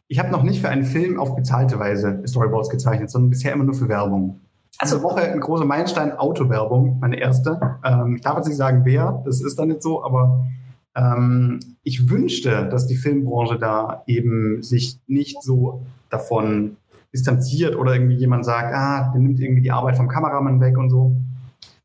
ich 0.08 0.18
habe 0.18 0.30
noch 0.30 0.42
nicht 0.42 0.60
für 0.60 0.68
einen 0.68 0.84
Film 0.84 1.18
auf 1.18 1.34
bezahlte 1.36 1.78
Weise 1.78 2.22
Storyboards 2.26 2.70
gezeichnet, 2.70 3.10
sondern 3.10 3.30
bisher 3.30 3.52
immer 3.52 3.64
nur 3.64 3.74
für 3.74 3.88
Werbung. 3.88 4.40
Also 4.76 4.96
Diese 4.96 5.02
Woche 5.02 5.22
ein 5.22 5.40
großer 5.40 5.64
Meilenstein, 5.64 6.12
Autowerbung, 6.12 6.98
meine 7.00 7.18
erste. 7.18 7.78
Ähm, 7.84 8.16
ich 8.16 8.22
darf 8.22 8.36
jetzt 8.36 8.48
nicht 8.48 8.56
sagen, 8.56 8.82
wer, 8.84 9.22
das 9.24 9.40
ist 9.40 9.58
dann 9.58 9.68
nicht 9.68 9.82
so, 9.82 10.04
aber 10.04 10.46
ähm, 10.94 11.60
ich 11.82 12.10
wünschte, 12.10 12.68
dass 12.70 12.86
die 12.86 12.96
Filmbranche 12.96 13.58
da 13.58 14.02
eben 14.06 14.62
sich 14.62 15.00
nicht 15.06 15.42
so 15.42 15.82
davon 16.10 16.76
distanziert 17.12 17.76
oder 17.76 17.94
irgendwie 17.94 18.16
jemand 18.16 18.44
sagt, 18.44 18.74
ah, 18.74 19.10
der 19.12 19.20
nimmt 19.20 19.40
irgendwie 19.40 19.62
die 19.62 19.70
Arbeit 19.70 19.96
vom 19.96 20.08
Kameramann 20.08 20.60
weg 20.60 20.76
und 20.76 20.90
so. 20.90 21.16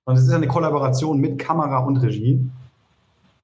Sondern 0.06 0.22
es 0.22 0.28
ist 0.28 0.34
eine 0.34 0.48
Kollaboration 0.48 1.20
mit 1.20 1.40
Kamera 1.40 1.80
und 1.80 1.98
Regie 1.98 2.50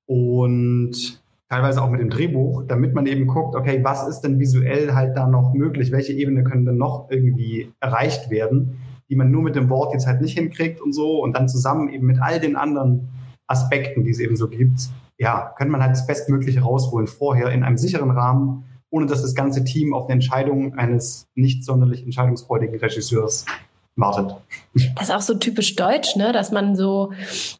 und 0.05 1.21
teilweise 1.49 1.81
auch 1.81 1.89
mit 1.89 2.01
dem 2.01 2.09
Drehbuch, 2.09 2.63
damit 2.67 2.93
man 2.93 3.05
eben 3.05 3.27
guckt, 3.27 3.55
okay, 3.55 3.79
was 3.83 4.07
ist 4.07 4.21
denn 4.21 4.39
visuell 4.39 4.93
halt 4.93 5.15
da 5.15 5.27
noch 5.27 5.53
möglich? 5.53 5.91
Welche 5.91 6.13
Ebene 6.13 6.43
können 6.43 6.65
denn 6.65 6.77
noch 6.77 7.09
irgendwie 7.09 7.71
erreicht 7.79 8.29
werden, 8.29 8.77
die 9.09 9.15
man 9.15 9.31
nur 9.31 9.41
mit 9.41 9.55
dem 9.55 9.69
Wort 9.69 9.93
jetzt 9.93 10.07
halt 10.07 10.21
nicht 10.21 10.37
hinkriegt 10.37 10.81
und 10.81 10.93
so 10.93 11.21
und 11.23 11.35
dann 11.35 11.49
zusammen 11.49 11.89
eben 11.89 12.05
mit 12.05 12.21
all 12.21 12.39
den 12.39 12.55
anderen 12.55 13.09
Aspekten, 13.47 14.03
die 14.03 14.11
es 14.11 14.19
eben 14.19 14.35
so 14.35 14.47
gibt, 14.47 14.89
ja, 15.17 15.53
könnte 15.57 15.71
man 15.71 15.81
halt 15.81 15.91
das 15.91 16.07
Bestmögliche 16.07 16.61
rausholen 16.61 17.07
vorher 17.07 17.49
in 17.51 17.63
einem 17.63 17.77
sicheren 17.77 18.11
Rahmen, 18.11 18.63
ohne 18.89 19.05
dass 19.05 19.21
das 19.21 19.35
ganze 19.35 19.63
Team 19.63 19.93
auf 19.93 20.05
eine 20.05 20.13
Entscheidung 20.13 20.75
eines 20.75 21.27
nicht 21.35 21.63
sonderlich 21.63 22.03
entscheidungsfreudigen 22.03 22.79
Regisseurs 22.79 23.45
wartet. 23.95 24.35
Das 24.95 25.09
ist 25.09 25.15
auch 25.15 25.21
so 25.21 25.33
typisch 25.33 25.75
deutsch, 25.75 26.15
ne? 26.15 26.31
dass 26.31 26.51
man 26.51 26.75
so, 26.75 27.11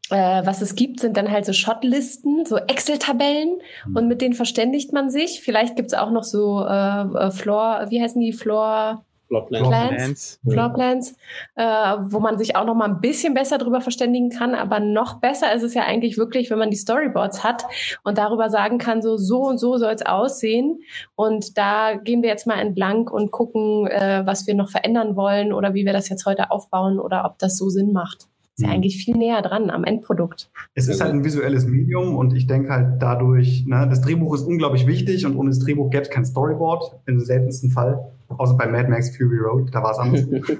äh, 0.10 0.46
was 0.46 0.62
es 0.62 0.76
gibt, 0.76 1.02
sind 1.02 1.18
dann 1.18 1.32
halt 1.32 1.46
so 1.46 1.54
Shotlisten, 1.54 2.46
so 2.46 2.58
Excel-Tabellen 2.58 3.60
und 3.94 4.08
mit 4.08 4.22
denen 4.22 4.34
verständigt 4.34 4.94
man 4.94 5.10
sich. 5.10 5.42
Vielleicht 5.42 5.76
gibt's 5.76 5.94
auch 5.94 6.12
noch 6.12 6.24
so 6.24 6.64
äh, 6.66 7.02
äh, 7.02 7.32
Floor, 7.32 7.88
wie 7.90 8.02
heißen 8.02 8.22
die, 8.22 8.34
Floor, 8.34 9.04
Plans. 9.30 10.40
Floorplans, 10.48 11.16
äh, 11.56 11.64
wo 11.64 12.20
man 12.20 12.38
sich 12.38 12.56
auch 12.56 12.66
noch 12.66 12.76
mal 12.76 12.86
ein 12.86 13.02
bisschen 13.02 13.34
besser 13.34 13.58
drüber 13.58 13.82
verständigen 13.82 14.30
kann. 14.30 14.56
Aber 14.56 14.80
noch 14.80 15.20
besser 15.20 15.54
ist 15.54 15.64
es 15.64 15.74
ja 15.74 15.84
eigentlich 15.84 16.18
wirklich, 16.18 16.50
wenn 16.50 16.60
man 16.60 16.72
die 16.72 16.78
Storyboards 16.78 17.44
hat 17.44 17.66
und 18.04 18.18
darüber 18.18 18.50
sagen 18.50 18.78
kann, 18.78 19.02
so 19.02 19.18
so 19.18 19.42
und 19.42 19.60
so 19.60 19.78
soll 19.78 19.94
es 19.94 20.06
aussehen. 20.06 20.82
Und 21.16 21.58
da 21.58 21.96
gehen 21.96 22.22
wir 22.22 22.30
jetzt 22.30 22.48
mal 22.48 22.60
entlang 22.60 23.08
und 23.08 23.32
gucken, 23.32 23.88
äh, 23.88 24.24
was 24.26 24.48
wir 24.48 24.56
noch 24.56 24.70
verändern 24.70 25.16
wollen 25.16 25.54
oder 25.54 25.74
wie 25.74 25.86
wir 25.86 25.94
das 25.94 26.10
jetzt 26.10 26.26
heute 26.26 26.52
aufbauen 26.52 27.00
oder 27.00 27.26
ob 27.26 27.38
das 27.38 27.58
so 27.58 27.70
Sinn 27.70 27.92
macht. 27.92 28.29
Ist 28.60 28.64
ja 28.64 28.68
Mhm. 28.68 28.74
eigentlich 28.76 28.98
viel 28.98 29.16
näher 29.16 29.42
dran 29.42 29.70
am 29.70 29.86
Endprodukt. 29.86 30.50
Es 30.76 30.90
ist 30.90 31.00
halt 31.00 31.14
ein 31.14 31.24
visuelles 31.24 31.66
Medium 31.66 32.18
und 32.18 32.36
ich 32.36 32.46
denke 32.46 32.70
halt 32.72 33.02
dadurch, 33.02 33.64
ne, 33.66 33.88
das 33.90 34.02
Drehbuch 34.02 34.36
ist 34.36 34.42
unglaublich 34.44 34.86
wichtig 34.86 35.26
und 35.26 35.38
ohne 35.38 35.50
das 35.50 35.60
Drehbuch 35.60 35.90
gäbe 35.90 36.04
es 36.04 36.10
kein 36.10 36.26
Storyboard, 36.26 37.00
im 37.06 37.22
seltensten 37.22 37.70
Fall. 37.72 38.12
Außer 38.28 38.56
bei 38.56 38.68
Mad 38.68 38.90
Max 38.90 39.16
Fury 39.16 39.38
Road, 39.40 39.74
da 39.74 39.82
war 39.82 39.92
es 39.92 39.98
anders. 39.98 40.26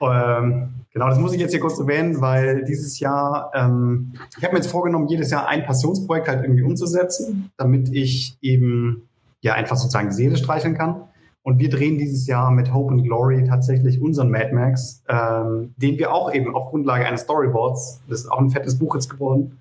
ähm, 0.00 0.68
genau, 0.92 1.08
das 1.08 1.18
muss 1.18 1.32
ich 1.32 1.40
jetzt 1.40 1.52
hier 1.52 1.60
kurz 1.60 1.78
erwähnen, 1.78 2.20
weil 2.20 2.64
dieses 2.64 2.98
Jahr, 3.00 3.50
ähm, 3.54 4.12
ich 4.36 4.42
habe 4.44 4.54
mir 4.54 4.58
jetzt 4.60 4.70
vorgenommen, 4.70 5.06
jedes 5.08 5.30
Jahr 5.30 5.46
ein 5.48 5.64
Passionsprojekt 5.64 6.28
halt 6.28 6.42
irgendwie 6.42 6.62
umzusetzen, 6.62 7.50
damit 7.56 7.88
ich 7.92 8.36
eben 8.42 9.08
ja 9.40 9.54
einfach 9.54 9.76
sozusagen 9.76 10.08
die 10.08 10.14
Seele 10.14 10.36
streicheln 10.36 10.74
kann. 10.76 10.96
Und 11.42 11.58
wir 11.58 11.70
drehen 11.70 11.98
dieses 11.98 12.26
Jahr 12.26 12.50
mit 12.50 12.72
Hope 12.74 12.92
and 12.92 13.02
Glory 13.04 13.44
tatsächlich 13.44 14.00
unseren 14.02 14.30
Mad 14.30 14.52
Max, 14.52 15.02
ähm, 15.08 15.74
den 15.76 15.98
wir 15.98 16.12
auch 16.12 16.32
eben 16.32 16.54
auf 16.54 16.68
Grundlage 16.68 17.06
eines 17.06 17.22
Storyboards, 17.22 18.02
das 18.08 18.20
ist 18.20 18.30
auch 18.30 18.38
ein 18.38 18.50
fettes 18.50 18.78
Buch 18.78 18.94
jetzt 18.94 19.08
geworden, 19.08 19.58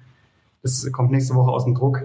das 0.63 0.91
kommt 0.91 1.11
nächste 1.11 1.35
Woche 1.35 1.51
aus 1.51 1.63
dem 1.63 1.75
Druck, 1.75 2.03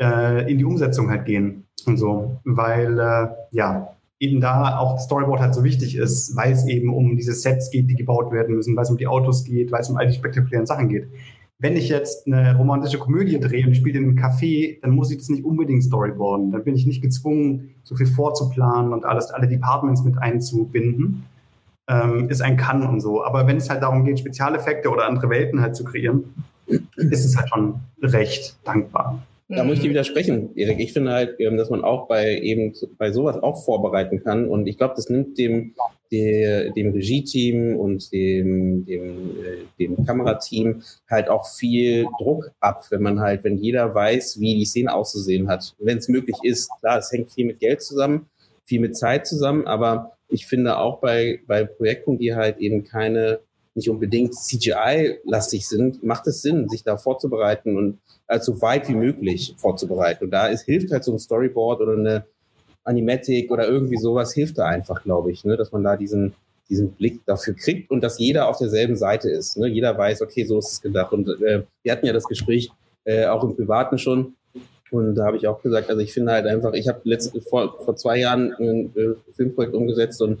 äh, 0.00 0.50
in 0.50 0.58
die 0.58 0.64
Umsetzung 0.64 1.10
halt 1.10 1.24
gehen 1.24 1.64
und 1.86 1.96
so, 1.96 2.36
weil 2.44 2.98
äh, 2.98 3.28
ja 3.50 3.94
eben 4.20 4.40
da 4.40 4.78
auch 4.78 4.94
das 4.94 5.04
Storyboard 5.04 5.40
halt 5.40 5.54
so 5.54 5.62
wichtig 5.62 5.96
ist, 5.96 6.36
weil 6.36 6.52
es 6.52 6.66
eben 6.66 6.92
um 6.92 7.16
diese 7.16 7.32
Sets 7.32 7.70
geht, 7.70 7.88
die 7.88 7.94
gebaut 7.94 8.32
werden 8.32 8.56
müssen, 8.56 8.74
weil 8.76 8.82
es 8.82 8.90
um 8.90 8.96
die 8.96 9.06
Autos 9.06 9.44
geht, 9.44 9.70
weil 9.70 9.80
es 9.80 9.90
um 9.90 9.96
all 9.96 10.06
die 10.06 10.14
spektakulären 10.14 10.66
Sachen 10.66 10.88
geht. 10.88 11.08
Wenn 11.60 11.76
ich 11.76 11.88
jetzt 11.88 12.26
eine 12.26 12.56
romantische 12.56 12.98
Komödie 12.98 13.40
drehe 13.40 13.66
und 13.66 13.74
spiele 13.74 13.98
in 13.98 14.04
einem 14.04 14.18
Café, 14.18 14.80
dann 14.80 14.92
muss 14.92 15.10
ich 15.10 15.18
das 15.18 15.28
nicht 15.28 15.44
unbedingt 15.44 15.82
storyboarden. 15.82 16.52
Dann 16.52 16.62
bin 16.62 16.76
ich 16.76 16.86
nicht 16.86 17.02
gezwungen, 17.02 17.74
so 17.82 17.96
viel 17.96 18.06
vorzuplanen 18.06 18.92
und 18.92 19.04
alles, 19.04 19.30
alle 19.30 19.48
Departments 19.48 20.04
mit 20.04 20.18
einzubinden. 20.18 21.24
Ähm, 21.88 22.28
ist 22.28 22.42
ein 22.42 22.56
Kann 22.56 22.86
und 22.86 23.00
so. 23.00 23.24
Aber 23.24 23.46
wenn 23.48 23.56
es 23.56 23.70
halt 23.70 23.82
darum 23.82 24.04
geht, 24.04 24.20
Spezialeffekte 24.20 24.88
oder 24.88 25.06
andere 25.06 25.30
Welten 25.30 25.60
halt 25.60 25.74
zu 25.74 25.84
kreieren, 25.84 26.24
ist 26.66 27.24
es 27.24 27.36
halt 27.36 27.48
schon 27.48 27.80
recht 28.02 28.56
dankbar. 28.64 29.22
Da 29.48 29.64
muss 29.64 29.76
ich 29.76 29.80
dir 29.80 29.90
widersprechen, 29.90 30.50
Erik. 30.56 30.78
Ich 30.78 30.92
finde 30.92 31.12
halt, 31.12 31.40
ähm, 31.40 31.56
dass 31.56 31.70
man 31.70 31.82
auch 31.82 32.06
bei 32.06 32.38
eben 32.38 32.74
bei 32.98 33.10
sowas 33.12 33.36
auch 33.42 33.64
vorbereiten 33.64 34.22
kann. 34.22 34.46
Und 34.46 34.66
ich 34.66 34.76
glaube, 34.76 34.94
das 34.94 35.08
nimmt 35.08 35.38
dem, 35.38 35.74
der, 36.10 36.70
dem 36.72 36.92
Regie-Team 36.92 37.76
und 37.76 38.12
dem, 38.12 38.84
dem, 38.84 39.30
äh, 39.42 39.64
dem 39.78 40.04
Kamerateam 40.04 40.82
halt 41.08 41.28
auch 41.28 41.46
viel 41.46 42.06
Druck 42.20 42.50
ab, 42.60 42.86
wenn 42.90 43.02
man 43.02 43.20
halt, 43.20 43.44
wenn 43.44 43.58
jeder 43.58 43.94
weiß, 43.94 44.40
wie 44.40 44.56
die 44.56 44.64
Szene 44.64 44.94
auszusehen 44.94 45.48
hat. 45.48 45.74
Wenn 45.78 45.98
es 45.98 46.08
möglich 46.08 46.36
ist. 46.42 46.70
Klar, 46.80 46.98
es 46.98 47.12
hängt 47.12 47.32
viel 47.32 47.46
mit 47.46 47.60
Geld 47.60 47.82
zusammen, 47.82 48.26
viel 48.64 48.80
mit 48.80 48.96
Zeit 48.96 49.26
zusammen, 49.26 49.66
aber 49.66 50.16
ich 50.28 50.46
finde 50.46 50.78
auch 50.78 51.00
bei, 51.00 51.40
bei 51.46 51.64
Projekten, 51.64 52.18
die 52.18 52.34
halt 52.34 52.58
eben 52.58 52.84
keine 52.84 53.40
nicht 53.78 53.88
unbedingt 53.88 54.34
CGI-lastig 54.34 55.66
sind, 55.66 56.02
macht 56.02 56.26
es 56.26 56.42
Sinn, 56.42 56.68
sich 56.68 56.82
da 56.82 56.96
vorzubereiten 56.96 57.76
und 57.76 57.98
als 58.26 58.44
so 58.44 58.60
weit 58.60 58.88
wie 58.88 58.94
möglich 58.94 59.54
vorzubereiten. 59.56 60.24
Und 60.24 60.30
da 60.32 60.48
ist, 60.48 60.64
hilft 60.64 60.90
halt 60.90 61.04
so 61.04 61.12
ein 61.12 61.18
Storyboard 61.18 61.80
oder 61.80 61.92
eine 61.92 62.26
Animatic 62.88 63.50
oder 63.50 63.68
irgendwie 63.68 63.96
sowas, 63.96 64.32
hilft 64.32 64.58
da 64.58 64.66
einfach, 64.66 65.02
glaube 65.02 65.30
ich, 65.30 65.44
ne? 65.44 65.56
dass 65.56 65.72
man 65.72 65.84
da 65.84 65.96
diesen, 65.96 66.34
diesen 66.68 66.92
Blick 66.92 67.24
dafür 67.26 67.54
kriegt 67.54 67.90
und 67.90 68.02
dass 68.02 68.18
jeder 68.18 68.48
auf 68.48 68.58
derselben 68.58 68.96
Seite 68.96 69.30
ist. 69.30 69.56
Ne? 69.56 69.68
Jeder 69.68 69.96
weiß, 69.96 70.22
okay, 70.22 70.44
so 70.44 70.58
ist 70.58 70.72
es 70.72 70.82
gedacht. 70.82 71.12
Und 71.12 71.28
äh, 71.28 71.62
wir 71.82 71.92
hatten 71.92 72.06
ja 72.06 72.12
das 72.12 72.24
Gespräch 72.24 72.70
äh, 73.04 73.26
auch 73.26 73.44
im 73.44 73.54
Privaten 73.54 73.98
schon. 73.98 74.34
Und 74.90 75.14
da 75.14 75.26
habe 75.26 75.36
ich 75.36 75.46
auch 75.46 75.62
gesagt, 75.62 75.90
also 75.90 76.00
ich 76.00 76.12
finde 76.12 76.32
halt 76.32 76.46
einfach, 76.46 76.72
ich 76.72 76.88
habe 76.88 77.00
vor, 77.48 77.76
vor 77.84 77.96
zwei 77.96 78.18
Jahren 78.18 78.54
ein 78.58 78.92
äh, 78.96 79.32
Filmprojekt 79.34 79.74
umgesetzt 79.74 80.22
und 80.22 80.40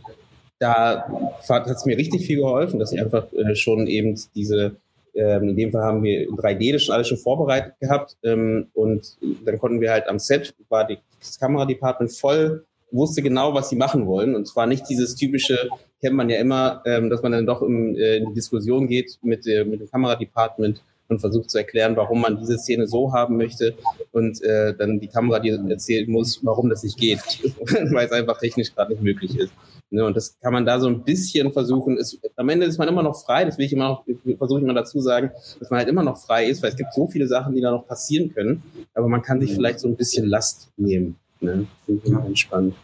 da 0.58 1.06
hat 1.48 1.66
es 1.66 1.84
mir 1.84 1.96
richtig 1.96 2.26
viel 2.26 2.38
geholfen, 2.38 2.80
dass 2.80 2.92
ich 2.92 3.00
einfach 3.00 3.32
äh, 3.32 3.54
schon 3.54 3.86
eben 3.86 4.18
diese, 4.34 4.72
ähm, 5.14 5.50
in 5.50 5.56
dem 5.56 5.70
Fall 5.70 5.82
haben 5.82 6.02
wir 6.02 6.28
3D 6.30 6.72
das 6.72 6.82
schon 6.82 6.94
alles 6.94 7.08
schon 7.08 7.18
vorbereitet 7.18 7.74
gehabt 7.80 8.16
ähm, 8.24 8.68
und 8.74 9.16
dann 9.44 9.58
konnten 9.58 9.80
wir 9.80 9.92
halt 9.92 10.08
am 10.08 10.18
Set, 10.18 10.54
war 10.68 10.86
die, 10.86 10.98
das 11.20 11.38
Kameradepartment 11.38 12.12
voll, 12.12 12.64
wusste 12.90 13.22
genau, 13.22 13.54
was 13.54 13.68
sie 13.68 13.76
machen 13.76 14.06
wollen 14.06 14.34
und 14.34 14.46
zwar 14.46 14.66
nicht 14.66 14.88
dieses 14.88 15.14
typische, 15.14 15.68
kennt 16.00 16.16
man 16.16 16.30
ja 16.30 16.38
immer, 16.38 16.82
ähm, 16.86 17.10
dass 17.10 17.22
man 17.22 17.32
dann 17.32 17.46
doch 17.46 17.62
im, 17.62 17.94
äh, 17.96 18.16
in 18.16 18.28
die 18.28 18.34
Diskussion 18.34 18.88
geht 18.88 19.18
mit, 19.22 19.46
äh, 19.46 19.64
mit 19.64 19.80
dem 19.80 19.90
Kameradepartment 19.90 20.82
und 21.08 21.20
versucht 21.20 21.50
zu 21.50 21.58
erklären, 21.58 21.96
warum 21.96 22.20
man 22.20 22.38
diese 22.38 22.58
Szene 22.58 22.86
so 22.86 23.12
haben 23.12 23.36
möchte 23.36 23.74
und 24.12 24.42
äh, 24.42 24.74
dann 24.74 25.00
die 25.00 25.08
Kamera 25.08 25.40
dir 25.40 25.58
erzählen 25.68 26.10
muss, 26.10 26.40
warum 26.42 26.68
das 26.68 26.82
nicht 26.82 26.98
geht, 26.98 27.20
weil 27.92 28.06
es 28.06 28.12
einfach 28.12 28.38
technisch 28.38 28.74
gerade 28.74 28.92
nicht 28.92 29.02
möglich 29.02 29.38
ist. 29.38 29.52
Ne, 29.90 30.04
und 30.04 30.16
das 30.16 30.38
kann 30.40 30.52
man 30.52 30.66
da 30.66 30.78
so 30.80 30.88
ein 30.88 31.02
bisschen 31.02 31.50
versuchen. 31.52 31.96
Es, 31.96 32.18
am 32.36 32.48
Ende 32.50 32.66
ist 32.66 32.76
man 32.76 32.88
immer 32.88 33.02
noch 33.02 33.16
frei, 33.24 33.46
das 33.46 33.56
will 33.56 33.64
ich 33.64 33.72
immer 33.72 33.88
noch, 33.88 34.04
versuche 34.36 34.58
ich 34.58 34.64
immer 34.64 34.74
dazu 34.74 35.00
sagen, 35.00 35.30
dass 35.58 35.70
man 35.70 35.78
halt 35.78 35.88
immer 35.88 36.02
noch 36.02 36.18
frei 36.18 36.46
ist, 36.46 36.62
weil 36.62 36.70
es 36.70 36.76
gibt 36.76 36.92
so 36.92 37.06
viele 37.06 37.26
Sachen, 37.26 37.54
die 37.54 37.62
da 37.62 37.70
noch 37.70 37.86
passieren 37.86 38.32
können. 38.34 38.62
Aber 38.94 39.08
man 39.08 39.22
kann 39.22 39.40
sich 39.40 39.54
vielleicht 39.54 39.80
so 39.80 39.88
ein 39.88 39.96
bisschen 39.96 40.26
Last 40.26 40.68
nehmen. 40.76 41.16
Ne? 41.40 41.66
Finde 41.86 42.02
ich 42.04 42.12
ja. 42.12 42.18
entspannt. 42.18 42.74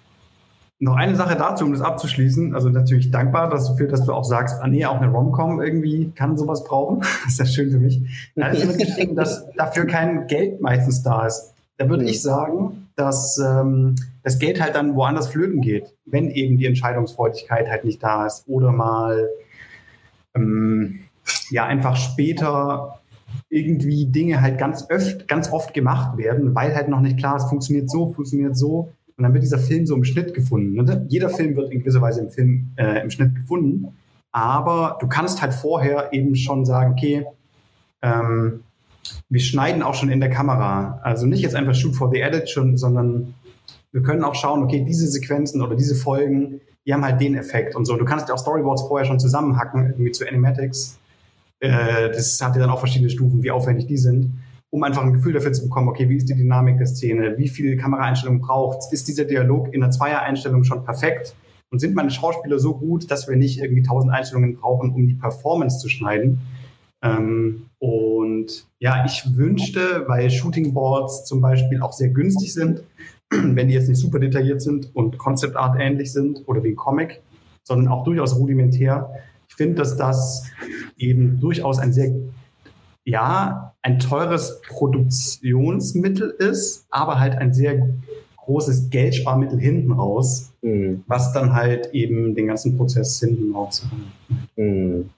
Noch 0.81 0.97
eine 0.97 1.15
Sache 1.15 1.37
dazu, 1.37 1.65
um 1.65 1.73
das 1.73 1.83
abzuschließen. 1.83 2.55
Also 2.55 2.71
natürlich 2.71 3.11
dankbar 3.11 3.51
dafür, 3.51 3.87
dass 3.87 4.05
du 4.05 4.13
auch 4.13 4.25
sagst, 4.25 4.61
ah 4.61 4.67
nee, 4.67 4.87
auch 4.87 5.01
eine 5.01 5.11
Romcom 5.11 5.61
irgendwie 5.63 6.11
kann 6.15 6.39
sowas 6.39 6.65
brauchen. 6.65 7.01
Das 7.01 7.25
ist 7.33 7.39
ja 7.39 7.47
schön 7.47 7.71
für 7.71 7.79
mich. 7.79 8.01
Da 8.35 8.49
ist 8.49 8.67
mitgeschrieben, 8.67 9.15
dass 9.15 9.47
dafür 9.57 9.87
kein 9.87 10.27
Geld 10.27 10.61
meistens 10.61 11.03
da 11.03 11.27
ist. 11.27 11.53
Da 11.77 11.89
würde 11.89 12.05
ich 12.05 12.23
sagen, 12.23 12.84
dass 12.97 13.39
ähm, 13.39 13.95
das 14.23 14.39
Geld 14.39 14.61
halt 14.61 14.75
dann 14.75 14.95
woanders 14.95 15.29
flöten 15.29 15.61
geht, 15.61 15.95
wenn 16.05 16.31
eben 16.31 16.57
die 16.57 16.67
Entscheidungsfreudigkeit 16.67 17.69
halt 17.69 17.85
nicht 17.85 18.03
da 18.03 18.27
ist 18.27 18.45
oder 18.47 18.73
mal 18.73 19.29
ähm, 20.35 21.01
ja 21.51 21.67
einfach 21.67 21.97
später 21.97 23.01
irgendwie 23.49 24.07
Dinge 24.07 24.41
halt 24.41 24.59
ganz 24.59 24.87
oft, 24.91 25.27
ganz 25.29 25.51
oft 25.51 25.75
gemacht 25.75 26.17
werden, 26.17 26.55
weil 26.55 26.75
halt 26.75 26.89
noch 26.89 27.01
nicht 27.01 27.19
klar 27.19 27.37
ist, 27.37 27.49
funktioniert 27.49 27.91
so, 27.91 28.13
funktioniert 28.13 28.57
so. 28.57 28.93
Und 29.17 29.23
dann 29.23 29.33
wird 29.33 29.45
dieser 29.45 29.59
Film 29.59 29.87
so 29.87 29.95
im 29.95 30.05
Schnitt 30.05 30.35
gefunden. 30.35 30.75
Ne? 30.75 31.07
Jeder 31.09 31.31
Film 31.31 31.55
wird 31.57 31.71
in 31.71 31.81
gewisser 31.81 32.01
Weise 32.01 32.21
im 32.21 32.31
Film 32.31 32.73
äh, 32.77 33.01
im 33.01 33.11
Schnitt 33.11 33.35
gefunden, 33.35 33.95
aber 34.33 34.99
du 35.01 35.07
kannst 35.07 35.41
halt 35.41 35.55
vorher 35.55 36.13
eben 36.13 36.35
schon 36.35 36.65
sagen, 36.65 36.93
okay, 36.93 37.25
ähm, 38.03 38.64
wir 39.29 39.41
schneiden 39.41 39.83
auch 39.83 39.95
schon 39.95 40.11
in 40.11 40.21
der 40.21 40.31
Kamera. 40.31 41.01
Also 41.03 41.27
nicht 41.27 41.43
jetzt 41.43 41.55
einfach 41.55 41.75
Shoot 41.75 41.97
for 41.97 42.11
the 42.11 42.21
Edit 42.21 42.49
schon, 42.49 42.77
sondern 42.77 43.35
wir 43.93 44.03
können 44.03 44.25
auch 44.25 44.35
schauen, 44.35 44.63
okay, 44.63 44.85
diese 44.87 45.07
Sequenzen 45.07 45.63
oder 45.63 45.77
diese 45.77 45.95
Folgen, 45.95 46.61
die 46.87 46.93
haben 46.93 47.05
halt 47.05 47.21
den 47.21 47.37
Effekt 47.37 47.77
und 47.77 47.85
so. 47.85 47.97
Du 47.97 48.05
kannst 48.05 48.29
ja 48.29 48.35
auch 48.35 48.39
Storyboards 48.39 48.83
vorher 48.83 49.07
schon 49.07 49.21
zusammenhacken, 49.21 49.87
irgendwie 49.87 50.13
zu 50.13 50.27
Animatics. 50.27 50.99
Äh, 51.61 52.11
das 52.11 52.41
hat 52.41 52.55
ja 52.55 52.61
dann 52.61 52.71
auch 52.71 52.81
verschiedene 52.81 53.11
Stufen, 53.11 53.43
wie 53.43 53.51
aufwendig 53.51 53.87
die 53.87 53.97
sind, 53.97 54.33
um 54.71 54.83
einfach 54.83 55.03
ein 55.03 55.13
Gefühl 55.13 55.33
dafür 55.33 55.53
zu 55.53 55.63
bekommen, 55.63 55.89
okay, 55.89 56.09
wie 56.09 56.17
ist 56.17 56.29
die 56.29 56.35
Dynamik 56.35 56.79
der 56.79 56.87
Szene, 56.87 57.35
wie 57.39 57.49
viel 57.49 57.77
Kameraeinstellungen 57.77 58.41
braucht 58.41 58.79
es, 58.81 58.93
ist 58.93 59.09
dieser 59.09 59.25
Dialog 59.25 59.73
in 59.73 59.81
der 59.81 59.91
Zweier-Einstellung 59.91 60.65
schon 60.65 60.85
perfekt 60.85 61.35
und 61.71 61.79
sind 61.79 61.95
meine 61.95 62.11
Schauspieler 62.11 62.59
so 62.59 62.77
gut, 62.77 63.11
dass 63.11 63.29
wir 63.29 63.37
nicht 63.37 63.61
irgendwie 63.61 63.83
tausend 63.83 64.13
Einstellungen 64.13 64.57
brauchen, 64.57 64.93
um 64.93 65.07
die 65.07 65.15
Performance 65.15 65.79
zu 65.79 65.89
schneiden, 65.89 66.41
ähm, 67.05 67.67
und 67.79 68.67
ja, 68.79 69.05
ich 69.05 69.37
wünschte, 69.37 70.05
weil 70.07 70.31
Shooting 70.31 70.73
Boards 70.73 71.27
zum 71.27 71.43
Beispiel 71.43 71.83
auch 71.83 71.93
sehr 71.93 72.09
günstig 72.09 72.55
sind, 72.55 72.83
wenn 73.31 73.69
die 73.69 73.75
jetzt 73.75 73.89
nicht 73.89 73.99
super 73.99 74.19
detailliert 74.19 74.63
sind 74.63 74.95
und 74.97 75.19
Concept 75.19 75.55
Art 75.57 75.79
ähnlich 75.79 76.13
sind 76.13 76.43
oder 76.47 76.65
wie 76.65 76.71
ein 76.71 76.77
Comic, 76.77 77.21
sondern 77.63 77.93
auch 77.93 78.05
durchaus 78.05 78.37
rudimentär. 78.37 79.11
Ich 79.49 79.55
finde, 79.55 79.77
dass 79.77 79.97
das 79.97 80.45
eben 80.97 81.41
durchaus 81.41 81.79
ein 81.79 81.93
sehr, 81.93 82.11
ja, 83.05 83.75
ein 83.83 83.99
teures 83.99 84.63
Produktionsmittel 84.63 86.31
ist, 86.31 86.87
aber 86.89 87.21
halt 87.21 87.35
ein 87.35 87.53
sehr 87.53 87.91
großes 88.39 88.89
Geldsparmittel 88.89 89.59
hinten 89.59 89.93
raus, 89.93 90.53
mhm. 90.63 91.05
was 91.07 91.33
dann 91.35 91.53
halt 91.53 91.93
eben 91.93 92.35
den 92.35 92.47
ganzen 92.47 92.79
Prozess 92.79 93.21
hinten 93.21 93.55
raus. 93.55 93.87
Mhm. 94.57 95.11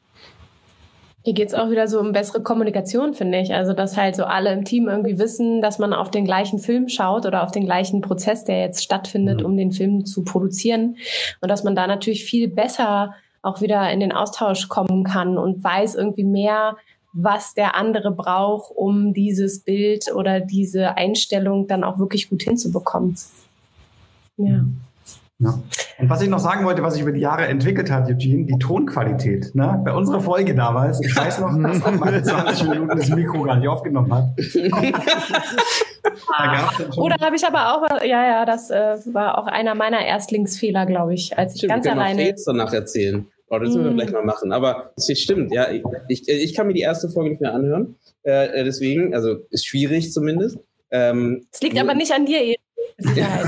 Hier 1.26 1.34
geht 1.34 1.48
es 1.48 1.54
auch 1.54 1.70
wieder 1.70 1.88
so 1.88 1.98
um 1.98 2.12
bessere 2.12 2.40
Kommunikation, 2.40 3.12
finde 3.12 3.40
ich. 3.40 3.52
Also, 3.52 3.72
dass 3.72 3.96
halt 3.96 4.14
so 4.14 4.22
alle 4.22 4.52
im 4.52 4.64
Team 4.64 4.86
irgendwie 4.86 5.18
wissen, 5.18 5.60
dass 5.60 5.80
man 5.80 5.92
auf 5.92 6.08
den 6.08 6.24
gleichen 6.24 6.60
Film 6.60 6.88
schaut 6.88 7.26
oder 7.26 7.42
auf 7.42 7.50
den 7.50 7.64
gleichen 7.64 8.00
Prozess, 8.00 8.44
der 8.44 8.60
jetzt 8.60 8.84
stattfindet, 8.84 9.40
mhm. 9.40 9.46
um 9.46 9.56
den 9.56 9.72
Film 9.72 10.06
zu 10.06 10.22
produzieren. 10.22 10.98
Und 11.40 11.48
dass 11.48 11.64
man 11.64 11.74
da 11.74 11.88
natürlich 11.88 12.24
viel 12.24 12.46
besser 12.46 13.16
auch 13.42 13.60
wieder 13.60 13.90
in 13.90 13.98
den 13.98 14.12
Austausch 14.12 14.68
kommen 14.68 15.02
kann 15.02 15.36
und 15.36 15.64
weiß 15.64 15.96
irgendwie 15.96 16.22
mehr, 16.22 16.76
was 17.12 17.54
der 17.54 17.74
andere 17.74 18.12
braucht, 18.12 18.70
um 18.76 19.12
dieses 19.12 19.64
Bild 19.64 20.14
oder 20.14 20.38
diese 20.38 20.96
Einstellung 20.96 21.66
dann 21.66 21.82
auch 21.82 21.98
wirklich 21.98 22.30
gut 22.30 22.44
hinzubekommen. 22.44 23.16
Ja. 24.36 24.58
Mhm. 24.58 24.80
Ja. 25.38 25.62
Und 25.98 26.08
was 26.08 26.22
ich 26.22 26.28
noch 26.28 26.38
sagen 26.38 26.64
wollte, 26.64 26.82
was 26.82 26.94
sich 26.94 27.02
über 27.02 27.12
die 27.12 27.20
Jahre 27.20 27.46
entwickelt 27.46 27.90
hat, 27.90 28.08
Eugene, 28.08 28.46
die 28.46 28.58
Tonqualität. 28.58 29.54
Ne? 29.54 29.82
Bei 29.84 29.92
unserer 29.92 30.20
Folge 30.20 30.54
damals, 30.54 30.98
ich 31.02 31.14
weiß 31.14 31.40
noch, 31.40 31.54
dass 31.62 31.80
man 31.80 32.24
20 32.24 32.68
Minuten 32.68 32.96
das 32.96 33.10
Mikro 33.10 33.42
gar 33.42 33.56
nicht 33.56 33.68
aufgenommen 33.68 34.14
hat. 34.14 34.28
Oder 36.96 37.16
habe 37.20 37.36
ich 37.36 37.46
aber 37.46 37.74
auch, 37.74 37.82
ja, 38.02 38.26
ja, 38.26 38.46
das 38.46 38.70
äh, 38.70 38.96
war 39.12 39.38
auch 39.38 39.46
einer 39.46 39.74
meiner 39.74 40.04
Erstlingsfehler, 40.04 40.86
glaube 40.86 41.14
ich, 41.14 41.36
als 41.36 41.54
ich 41.54 41.60
stimmt, 41.60 41.72
ganz 41.72 41.84
wir 41.84 41.92
alleine. 41.92 42.30
Noch 42.30 42.36
danach 42.46 42.72
erzählen. 42.72 43.26
Oh, 43.48 43.58
das 43.58 43.68
müssen 43.68 43.84
wir 43.84 43.92
mm. 43.92 43.96
gleich 43.96 44.12
mal 44.12 44.24
machen. 44.24 44.52
Aber 44.52 44.92
es 44.96 45.20
stimmt, 45.20 45.52
ja. 45.52 45.70
Ich, 45.70 45.82
ich, 46.08 46.28
ich, 46.28 46.54
kann 46.54 46.66
mir 46.66 46.72
die 46.72 46.80
erste 46.80 47.08
Folge 47.08 47.30
nicht 47.30 47.40
mehr 47.40 47.54
anhören. 47.54 47.96
Äh, 48.22 48.64
deswegen, 48.64 49.14
also 49.14 49.36
ist 49.50 49.66
schwierig 49.66 50.12
zumindest. 50.12 50.58
Ähm, 50.90 51.46
es 51.52 51.60
liegt 51.60 51.78
aber 51.78 51.94
nicht 51.94 52.12
an 52.12 52.26
dir, 52.26 52.56
Sicherheit. 52.98 53.46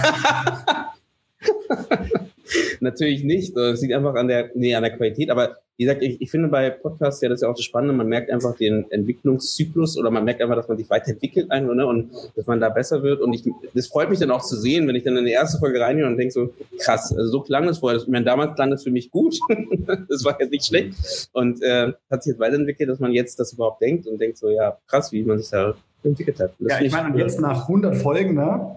Natürlich 2.81 3.24
nicht. 3.24 3.57
Es 3.57 3.81
liegt 3.83 3.94
einfach 3.94 4.14
an 4.14 4.28
der, 4.28 4.50
nee, 4.54 4.74
an 4.74 4.83
der 4.83 4.96
Qualität. 4.96 5.31
Aber 5.31 5.57
wie 5.78 5.85
gesagt, 5.85 6.02
ich, 6.02 6.20
ich 6.20 6.31
finde 6.31 6.48
bei 6.48 6.70
Podcasts 6.70 7.20
ja 7.20 7.28
das 7.28 7.37
ist 7.37 7.42
ja 7.42 7.48
auch 7.48 7.54
das 7.54 7.64
Spannende, 7.64 7.94
man 7.94 8.09
merkt 8.09 8.33
einfach 8.33 8.57
den 8.57 8.90
Entwicklungszyklus 8.90 9.96
oder 9.96 10.11
man 10.11 10.24
merkt 10.24 10.42
einfach, 10.42 10.57
dass 10.57 10.66
man 10.66 10.76
sich 10.76 10.90
weiterentwickelt 10.90 11.52
einfach, 11.52 11.72
ne, 11.72 11.87
und 11.87 12.11
dass 12.35 12.46
man 12.46 12.59
da 12.59 12.68
besser 12.68 13.04
wird. 13.04 13.20
Und 13.20 13.33
ich, 13.33 13.44
das 13.74 13.87
freut 13.87 14.11
mich 14.11 14.18
dann 14.18 14.33
auch 14.33 14.42
zu 14.42 14.57
sehen, 14.57 14.88
wenn 14.88 14.96
ich 14.96 15.04
dann 15.04 15.16
in 15.16 15.24
die 15.24 15.31
erste 15.31 15.59
Folge 15.59 15.81
reingehe 15.81 16.04
und 16.04 16.16
denke 16.16 16.33
so, 16.33 16.50
krass, 16.78 17.14
also 17.16 17.31
so 17.31 17.40
klang 17.42 17.68
es 17.68 17.78
vorher. 17.78 18.00
Ich 18.00 18.09
meine, 18.09 18.24
damals 18.24 18.57
klang 18.57 18.72
es 18.72 18.83
für 18.83 18.90
mich 18.90 19.12
gut. 19.12 19.38
das 20.09 20.24
war 20.24 20.37
jetzt 20.40 20.50
nicht 20.50 20.66
schlecht. 20.66 21.28
Und 21.33 21.62
äh, 21.62 21.92
hat 22.11 22.24
sich 22.24 22.33
jetzt 22.33 22.40
weiterentwickelt, 22.40 22.90
dass 22.90 22.98
man 22.98 23.12
jetzt 23.12 23.38
das 23.38 23.52
überhaupt 23.52 23.81
denkt 23.81 24.09
und 24.09 24.20
denkt 24.20 24.37
so, 24.37 24.50
ja, 24.50 24.78
krass, 24.88 25.12
wie 25.12 25.22
man 25.22 25.38
sich 25.38 25.50
da 25.50 25.74
entwickelt 26.02 26.40
hat. 26.40 26.54
Ja, 26.59 26.81
ich 26.81 26.90
meine, 26.90 27.12
und 27.12 27.18
jetzt 27.18 27.40
nach 27.40 27.68
100 27.68 27.96
Folgen, 27.96 28.35
ne? 28.35 28.76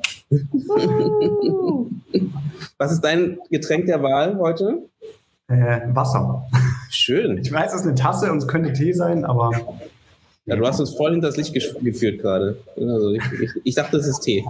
Was 2.77 2.91
ist 2.91 3.01
dein 3.01 3.39
Getränk 3.49 3.85
der 3.85 4.01
Wahl 4.01 4.37
heute? 4.37 4.89
Äh, 5.47 5.81
Wasser. 5.93 6.47
Schön. 6.89 7.37
Ich 7.37 7.51
weiß, 7.51 7.73
es 7.73 7.81
ist 7.81 7.87
eine 7.87 7.95
Tasse 7.95 8.31
und 8.31 8.37
es 8.37 8.47
könnte 8.47 8.71
Tee 8.73 8.93
sein, 8.93 9.25
aber. 9.25 9.51
Ja, 10.45 10.55
du 10.55 10.65
hast 10.65 10.79
uns 10.79 10.95
voll 10.95 11.11
hinter 11.11 11.27
das 11.27 11.37
Licht 11.37 11.53
geführt 11.53 12.19
gerade. 12.19 12.57
Also 12.75 13.11
ich, 13.11 13.23
ich, 13.41 13.51
ich 13.63 13.75
dachte, 13.75 13.97
das 13.97 14.07
ist 14.07 14.21
Tee. 14.21 14.43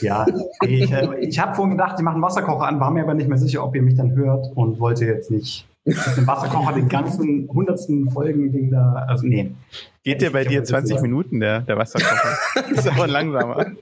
Ja, 0.00 0.26
ich, 0.66 0.90
äh, 0.90 1.18
ich 1.20 1.38
habe 1.38 1.54
vorhin 1.54 1.76
gedacht, 1.76 1.98
die 1.98 2.02
machen 2.02 2.22
Wasserkocher 2.22 2.66
an, 2.66 2.80
war 2.80 2.90
mir 2.90 3.02
aber 3.02 3.14
nicht 3.14 3.28
mehr 3.28 3.38
sicher, 3.38 3.64
ob 3.64 3.74
ihr 3.76 3.82
mich 3.82 3.96
dann 3.96 4.12
hört 4.12 4.46
und 4.54 4.80
wollte 4.80 5.04
jetzt 5.04 5.30
nicht 5.30 5.66
den 5.84 6.26
Wasserkocher 6.26 6.72
den 6.74 6.88
ganzen 6.88 7.48
hundertsten 7.48 8.10
Folgen 8.10 8.52
Ding 8.52 8.70
da. 8.70 9.04
Also 9.06 9.26
nee. 9.26 9.52
Geht 10.02 10.22
der 10.22 10.30
bei 10.30 10.44
dir 10.44 10.64
20 10.64 11.00
Minuten, 11.00 11.40
der, 11.40 11.60
der 11.60 11.76
Wasserkocher? 11.76 12.38
ist 12.70 12.88
aber 12.88 13.06
langsamer. 13.06 13.72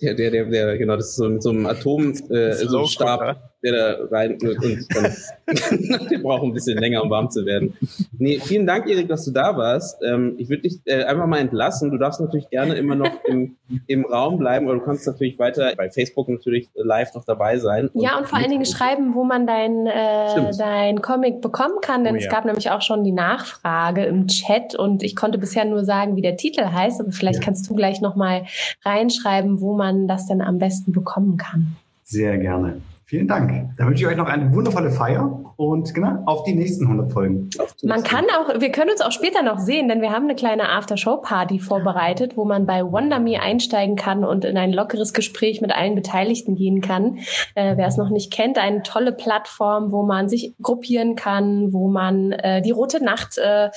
Der, 0.00 0.14
der, 0.14 0.30
der, 0.30 0.44
der, 0.46 0.78
genau, 0.78 0.96
das 0.96 1.10
ist 1.10 1.16
so 1.16 1.28
mit 1.28 1.42
so 1.42 1.50
einem 1.50 1.66
Atomstab, 1.66 2.30
äh, 2.30 2.54
so 2.54 2.80
ein 2.80 2.86
Stab, 2.86 3.51
der 3.62 3.72
da 3.72 4.04
rein 4.10 4.38
und, 4.42 4.64
und 4.64 4.86
dann, 4.94 6.08
der 6.10 6.18
braucht 6.18 6.42
ein 6.42 6.52
bisschen 6.52 6.78
länger, 6.78 7.02
um 7.02 7.10
warm 7.10 7.30
zu 7.30 7.44
werden. 7.46 7.74
Nee, 8.18 8.40
vielen 8.40 8.66
Dank, 8.66 8.88
Erik, 8.88 9.08
dass 9.08 9.24
du 9.24 9.30
da 9.30 9.56
warst. 9.56 10.02
Ähm, 10.02 10.34
ich 10.38 10.48
würde 10.48 10.62
dich 10.62 10.80
äh, 10.84 11.04
einfach 11.04 11.26
mal 11.26 11.38
entlassen. 11.38 11.90
Du 11.90 11.98
darfst 11.98 12.20
natürlich 12.20 12.48
gerne 12.50 12.74
immer 12.74 12.94
noch 12.94 13.24
im, 13.24 13.56
im 13.86 14.04
Raum 14.04 14.38
bleiben 14.38 14.66
oder 14.66 14.78
du 14.78 14.84
kannst 14.84 15.06
natürlich 15.06 15.38
weiter 15.38 15.72
bei 15.76 15.90
Facebook 15.90 16.28
natürlich 16.28 16.68
live 16.74 17.14
noch 17.14 17.24
dabei 17.24 17.58
sein. 17.58 17.88
Und 17.88 18.02
ja, 18.02 18.18
und 18.18 18.26
vor 18.26 18.38
allen 18.38 18.50
Dingen 18.50 18.64
schreiben, 18.64 19.14
wo 19.14 19.24
man 19.24 19.46
dein, 19.46 19.86
äh, 19.86 20.50
dein 20.58 21.00
Comic 21.00 21.40
bekommen 21.40 21.80
kann, 21.80 22.04
denn 22.04 22.14
oh, 22.14 22.18
ja. 22.18 22.24
es 22.24 22.30
gab 22.30 22.44
nämlich 22.44 22.70
auch 22.70 22.82
schon 22.82 23.04
die 23.04 23.12
Nachfrage 23.12 24.04
im 24.04 24.26
Chat 24.26 24.74
und 24.74 25.02
ich 25.02 25.16
konnte 25.16 25.38
bisher 25.38 25.64
nur 25.64 25.84
sagen, 25.84 26.16
wie 26.16 26.22
der 26.22 26.36
Titel 26.36 26.64
heißt, 26.64 27.00
aber 27.00 27.12
vielleicht 27.12 27.40
ja. 27.40 27.44
kannst 27.44 27.68
du 27.68 27.74
gleich 27.74 28.00
nochmal 28.00 28.44
reinschreiben, 28.84 29.60
wo 29.60 29.74
man 29.76 30.08
das 30.08 30.26
denn 30.26 30.42
am 30.42 30.58
besten 30.58 30.92
bekommen 30.92 31.36
kann. 31.36 31.76
Sehr 32.04 32.36
gerne. 32.38 32.80
Vielen 33.12 33.28
Dank. 33.28 33.76
Dann 33.76 33.88
wünsche 33.88 34.04
ich 34.04 34.08
euch 34.08 34.16
noch 34.16 34.26
eine 34.26 34.54
wundervolle 34.54 34.90
Feier 34.90 35.44
und 35.56 35.92
genau 35.92 36.22
auf 36.24 36.44
die 36.44 36.54
nächsten 36.54 36.84
100 36.84 37.12
Folgen. 37.12 37.50
Man 37.82 38.02
kann 38.04 38.24
auch, 38.30 38.58
wir 38.58 38.72
können 38.72 38.90
uns 38.90 39.02
auch 39.02 39.12
später 39.12 39.42
noch 39.42 39.58
sehen, 39.58 39.88
denn 39.88 40.00
wir 40.00 40.12
haben 40.12 40.24
eine 40.24 40.34
kleine 40.34 40.70
After-Show-Party 40.70 41.58
vorbereitet, 41.58 42.38
wo 42.38 42.46
man 42.46 42.64
bei 42.64 42.82
WonderMe 42.82 43.38
einsteigen 43.38 43.96
kann 43.96 44.24
und 44.24 44.46
in 44.46 44.56
ein 44.56 44.72
lockeres 44.72 45.12
Gespräch 45.12 45.60
mit 45.60 45.72
allen 45.72 45.94
Beteiligten 45.94 46.54
gehen 46.54 46.80
kann. 46.80 47.18
Äh, 47.54 47.76
wer 47.76 47.86
es 47.86 47.98
noch 47.98 48.08
nicht 48.08 48.32
kennt, 48.32 48.56
eine 48.56 48.82
tolle 48.82 49.12
Plattform, 49.12 49.92
wo 49.92 50.04
man 50.04 50.30
sich 50.30 50.54
gruppieren 50.62 51.14
kann, 51.14 51.74
wo 51.74 51.88
man 51.88 52.32
äh, 52.32 52.62
die 52.62 52.70
rote 52.70 53.04
Nacht 53.04 53.36
äh, 53.36 53.68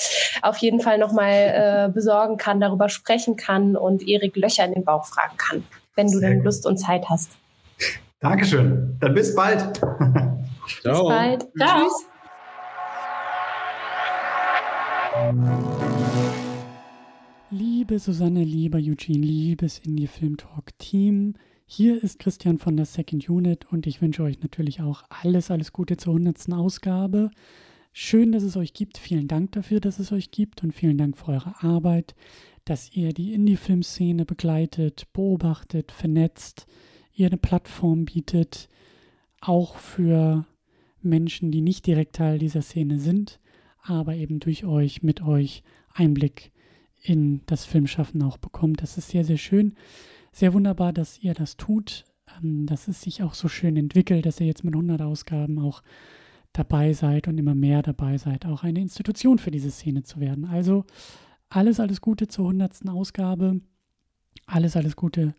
auf 0.43 0.59
jeden 0.59 0.79
Fall 0.79 0.97
nochmal 0.97 1.33
äh, 1.33 1.91
besorgen 1.93 2.37
kann, 2.37 2.61
darüber 2.61 2.87
sprechen 2.87 3.35
kann 3.35 3.75
und 3.75 4.07
Erik 4.07 4.37
Löcher 4.37 4.63
in 4.63 4.75
den 4.75 4.85
Bauch 4.85 5.03
fragen 5.03 5.35
kann, 5.35 5.65
wenn 5.95 6.09
du 6.09 6.21
denn 6.21 6.41
Lust 6.41 6.65
und 6.65 6.77
Zeit 6.77 7.09
hast. 7.09 7.31
Dankeschön. 8.25 8.97
Dann 8.99 9.13
bis 9.13 9.35
bald. 9.35 9.59
Ciao. 10.81 11.03
Bis 11.03 11.15
bald. 11.15 11.47
Ciao. 11.57 11.79
Tschüss. 11.83 12.07
Liebe 17.51 17.99
Susanne, 17.99 18.43
lieber 18.43 18.79
Eugene, 18.79 19.23
liebes 19.23 19.77
Indie 19.77 20.07
Film 20.07 20.37
Talk 20.37 20.75
Team, 20.79 21.35
hier 21.67 22.03
ist 22.03 22.17
Christian 22.17 22.57
von 22.57 22.75
der 22.75 22.87
Second 22.87 23.29
Unit 23.29 23.71
und 23.71 23.85
ich 23.85 24.01
wünsche 24.01 24.23
euch 24.23 24.41
natürlich 24.41 24.81
auch 24.81 25.03
alles, 25.09 25.51
alles 25.51 25.71
Gute 25.71 25.95
zur 25.97 26.15
100. 26.15 26.51
Ausgabe. 26.51 27.29
Schön, 27.93 28.31
dass 28.31 28.41
es 28.41 28.57
euch 28.57 28.73
gibt. 28.73 28.97
Vielen 28.97 29.27
Dank 29.27 29.51
dafür, 29.51 29.79
dass 29.79 29.99
es 29.99 30.11
euch 30.11 30.31
gibt 30.31 30.63
und 30.63 30.73
vielen 30.73 30.97
Dank 30.97 31.15
für 31.15 31.27
eure 31.27 31.53
Arbeit, 31.59 32.15
dass 32.65 32.91
ihr 32.91 33.13
die 33.13 33.35
Indie-Film-Szene 33.35 34.25
begleitet, 34.25 35.13
beobachtet, 35.13 35.91
vernetzt, 35.91 36.65
ihr 37.15 37.27
eine 37.27 37.37
Plattform 37.37 38.05
bietet, 38.05 38.69
auch 39.41 39.77
für 39.77 40.45
Menschen, 41.01 41.51
die 41.51 41.61
nicht 41.61 41.85
direkt 41.85 42.15
Teil 42.15 42.39
dieser 42.39 42.61
Szene 42.61 42.99
sind, 42.99 43.39
aber 43.81 44.15
eben 44.15 44.39
durch 44.39 44.65
euch, 44.65 45.03
mit 45.03 45.21
euch 45.21 45.63
Einblick 45.93 46.51
in 47.01 47.41
das 47.45 47.65
Filmschaffen 47.65 48.21
auch 48.23 48.37
bekommt. 48.37 48.81
Das 48.81 48.97
ist 48.97 49.09
sehr, 49.09 49.23
sehr 49.23 49.37
schön. 49.37 49.75
Sehr 50.31 50.53
wunderbar, 50.53 50.91
dass 50.91 51.19
ihr 51.19 51.33
das 51.33 51.55
tut, 51.55 52.03
ähm, 52.37 52.65
dass 52.65 52.87
es 52.87 53.01
sich 53.01 53.23
auch 53.23 53.35
so 53.35 53.47
schön 53.47 53.77
entwickelt, 53.77 54.25
dass 54.25 54.39
ihr 54.39 54.47
jetzt 54.47 54.63
mit 54.63 54.73
100 54.73 55.01
Ausgaben 55.01 55.59
auch 55.59 55.83
dabei 56.51 56.93
seid 56.93 57.27
und 57.27 57.37
immer 57.37 57.55
mehr 57.55 57.81
dabei 57.83 58.17
seid, 58.17 58.45
auch 58.45 58.63
eine 58.63 58.79
Institution 58.79 59.37
für 59.37 59.51
diese 59.51 59.71
Szene 59.71 60.03
zu 60.03 60.19
werden. 60.19 60.45
Also 60.45 60.85
alles, 61.49 61.79
alles 61.79 62.01
Gute 62.01 62.27
zur 62.27 62.45
100. 62.45 62.89
Ausgabe. 62.89 63.61
Alles, 64.47 64.75
alles 64.75 64.95
Gute 64.95 65.35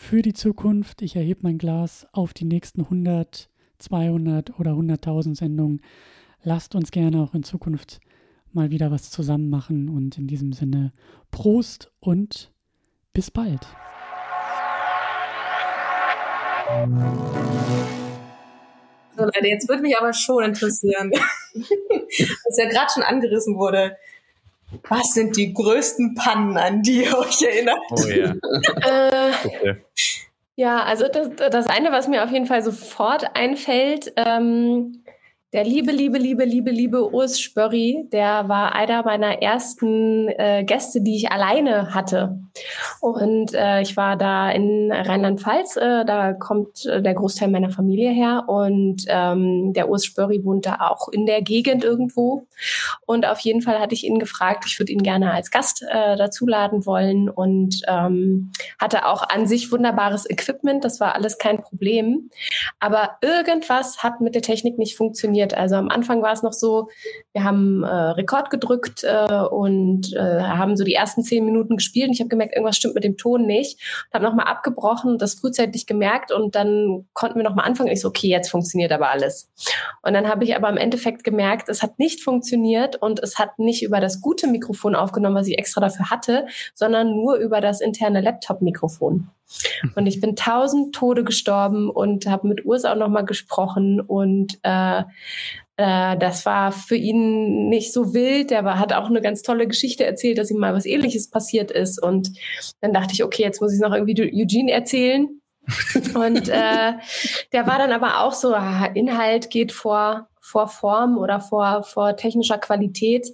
für 0.00 0.22
die 0.22 0.32
Zukunft. 0.32 1.02
Ich 1.02 1.14
erhebe 1.14 1.40
mein 1.42 1.58
Glas 1.58 2.06
auf 2.12 2.32
die 2.32 2.46
nächsten 2.46 2.80
100, 2.80 3.50
200 3.78 4.58
oder 4.58 4.72
100.000 4.72 5.36
Sendungen. 5.36 5.82
Lasst 6.42 6.74
uns 6.74 6.90
gerne 6.90 7.20
auch 7.20 7.34
in 7.34 7.42
Zukunft 7.42 8.00
mal 8.52 8.70
wieder 8.70 8.90
was 8.90 9.10
zusammen 9.10 9.50
machen 9.50 9.90
und 9.90 10.16
in 10.16 10.26
diesem 10.26 10.54
Sinne 10.54 10.92
Prost 11.30 11.92
und 12.00 12.50
bis 13.12 13.30
bald. 13.30 13.60
So 19.16 19.24
Leute, 19.24 19.46
jetzt 19.46 19.68
würde 19.68 19.82
mich 19.82 19.98
aber 19.98 20.14
schon 20.14 20.44
interessieren, 20.44 21.12
was 21.54 22.56
ja 22.56 22.68
gerade 22.70 22.90
schon 22.92 23.02
angerissen 23.02 23.56
wurde. 23.56 23.96
Was 24.88 25.14
sind 25.14 25.36
die 25.36 25.52
größten 25.52 26.14
Pannen, 26.14 26.56
an 26.56 26.82
die 26.82 27.02
ihr 27.04 27.18
euch 27.18 27.42
erinnert? 27.42 27.80
Oh 27.90 28.06
ja. 28.06 28.30
äh, 29.32 29.32
okay. 29.44 29.84
Ja, 30.58 30.82
also 30.82 31.06
das, 31.08 31.30
das 31.50 31.66
eine, 31.68 31.90
was 31.92 32.08
mir 32.08 32.22
auf 32.24 32.30
jeden 32.30 32.46
Fall 32.46 32.62
sofort 32.62 33.34
einfällt, 33.36 34.12
ähm, 34.16 35.04
der 35.52 35.64
liebe, 35.64 35.90
liebe, 35.90 36.16
liebe, 36.16 36.44
liebe, 36.44 36.70
liebe 36.70 37.12
Urs 37.12 37.40
Spörri, 37.40 38.06
der 38.12 38.48
war 38.48 38.72
einer 38.72 39.02
meiner 39.02 39.42
ersten 39.42 40.28
äh, 40.28 40.62
Gäste, 40.64 41.00
die 41.00 41.16
ich 41.16 41.32
alleine 41.32 41.92
hatte. 41.92 42.38
Und 43.00 43.52
äh, 43.54 43.80
ich 43.80 43.96
war 43.96 44.16
da 44.16 44.48
in 44.52 44.92
Rheinland-Pfalz, 44.92 45.76
äh, 45.76 46.04
da 46.04 46.34
kommt 46.34 46.86
äh, 46.86 47.02
der 47.02 47.14
Großteil 47.14 47.48
meiner 47.48 47.70
Familie 47.70 48.10
her. 48.10 48.44
Und 48.46 49.04
ähm, 49.08 49.72
der 49.72 49.88
Urs 49.88 50.04
Spörri 50.04 50.44
wohnt 50.44 50.66
da 50.66 50.88
auch 50.88 51.08
in 51.08 51.26
der 51.26 51.42
Gegend 51.42 51.82
irgendwo. 51.82 52.46
Und 53.04 53.26
auf 53.26 53.40
jeden 53.40 53.60
Fall 53.60 53.80
hatte 53.80 53.94
ich 53.94 54.04
ihn 54.04 54.20
gefragt, 54.20 54.64
ich 54.68 54.78
würde 54.78 54.92
ihn 54.92 55.02
gerne 55.02 55.32
als 55.32 55.50
Gast 55.50 55.82
äh, 55.82 56.16
dazuladen 56.16 56.86
wollen 56.86 57.28
und 57.28 57.82
ähm, 57.88 58.52
hatte 58.78 59.04
auch 59.04 59.28
an 59.28 59.48
sich 59.48 59.72
wunderbares 59.72 60.30
Equipment, 60.30 60.84
das 60.84 61.00
war 61.00 61.16
alles 61.16 61.38
kein 61.38 61.60
Problem. 61.60 62.30
Aber 62.78 63.16
irgendwas 63.20 64.04
hat 64.04 64.20
mit 64.20 64.36
der 64.36 64.42
Technik 64.42 64.78
nicht 64.78 64.96
funktioniert 64.96 65.39
funktioniert. 65.40 65.54
Also 65.54 65.76
am 65.76 65.88
Anfang 65.88 66.22
war 66.22 66.32
es 66.32 66.42
noch 66.42 66.52
so, 66.52 66.88
wir 67.32 67.44
haben 67.44 67.82
äh, 67.82 67.88
Rekord 67.88 68.50
gedrückt 68.50 69.04
äh, 69.04 69.42
und 69.50 70.12
äh, 70.14 70.40
haben 70.40 70.76
so 70.76 70.84
die 70.84 70.94
ersten 70.94 71.22
zehn 71.22 71.44
Minuten 71.44 71.76
gespielt 71.76 72.08
und 72.08 72.14
ich 72.14 72.20
habe 72.20 72.28
gemerkt, 72.28 72.54
irgendwas 72.54 72.76
stimmt 72.76 72.94
mit 72.94 73.04
dem 73.04 73.16
Ton 73.16 73.46
nicht. 73.46 73.80
Habe 74.12 74.24
nochmal 74.24 74.46
abgebrochen, 74.46 75.18
das 75.18 75.34
frühzeitig 75.34 75.86
gemerkt 75.86 76.32
und 76.32 76.54
dann 76.54 77.06
konnten 77.12 77.36
wir 77.36 77.44
nochmal 77.44 77.66
anfangen. 77.66 77.90
Ich 77.90 78.00
so, 78.00 78.08
okay, 78.08 78.28
jetzt 78.28 78.50
funktioniert 78.50 78.92
aber 78.92 79.10
alles. 79.10 79.50
Und 80.02 80.14
dann 80.14 80.28
habe 80.28 80.44
ich 80.44 80.56
aber 80.56 80.68
im 80.68 80.76
Endeffekt 80.76 81.24
gemerkt, 81.24 81.68
es 81.68 81.82
hat 81.82 81.98
nicht 81.98 82.22
funktioniert 82.22 82.96
und 82.96 83.20
es 83.20 83.38
hat 83.38 83.58
nicht 83.58 83.82
über 83.82 84.00
das 84.00 84.20
gute 84.20 84.46
Mikrofon 84.46 84.94
aufgenommen, 84.94 85.36
was 85.36 85.48
ich 85.48 85.58
extra 85.58 85.80
dafür 85.80 86.10
hatte, 86.10 86.46
sondern 86.74 87.10
nur 87.14 87.36
über 87.36 87.60
das 87.60 87.80
interne 87.80 88.20
Laptop-Mikrofon. 88.20 89.28
Und 89.94 90.06
ich 90.06 90.20
bin 90.20 90.36
tausend 90.36 90.94
Tode 90.94 91.24
gestorben 91.24 91.90
und 91.90 92.26
habe 92.26 92.48
mit 92.48 92.64
Urs 92.64 92.84
auch 92.84 92.96
nochmal 92.96 93.24
gesprochen 93.24 94.00
und 94.00 94.58
äh, 94.62 95.02
äh, 95.80 96.18
das 96.18 96.44
war 96.44 96.72
für 96.72 96.94
ihn 96.94 97.68
nicht 97.70 97.94
so 97.94 98.12
wild. 98.12 98.50
Der 98.50 98.64
war, 98.66 98.78
hat 98.78 98.92
auch 98.92 99.08
eine 99.08 99.22
ganz 99.22 99.40
tolle 99.40 99.66
Geschichte 99.66 100.04
erzählt, 100.04 100.36
dass 100.36 100.50
ihm 100.50 100.58
mal 100.58 100.74
was 100.74 100.84
Ähnliches 100.84 101.30
passiert 101.30 101.70
ist. 101.70 102.02
Und 102.02 102.30
dann 102.82 102.92
dachte 102.92 103.14
ich, 103.14 103.24
okay, 103.24 103.42
jetzt 103.42 103.62
muss 103.62 103.72
ich 103.72 103.76
es 103.76 103.80
noch 103.80 103.94
irgendwie 103.94 104.42
Eugene 104.42 104.72
erzählen. 104.72 105.40
und 106.14 106.48
äh, 106.48 106.92
der 107.52 107.66
war 107.66 107.78
dann 107.78 107.92
aber 107.92 108.20
auch 108.20 108.34
so, 108.34 108.54
ah, 108.54 108.90
Inhalt 108.92 109.48
geht 109.48 109.72
vor, 109.72 110.28
vor 110.38 110.68
Form 110.68 111.16
oder 111.16 111.40
vor, 111.40 111.82
vor 111.82 112.14
technischer 112.14 112.58
Qualität. 112.58 113.26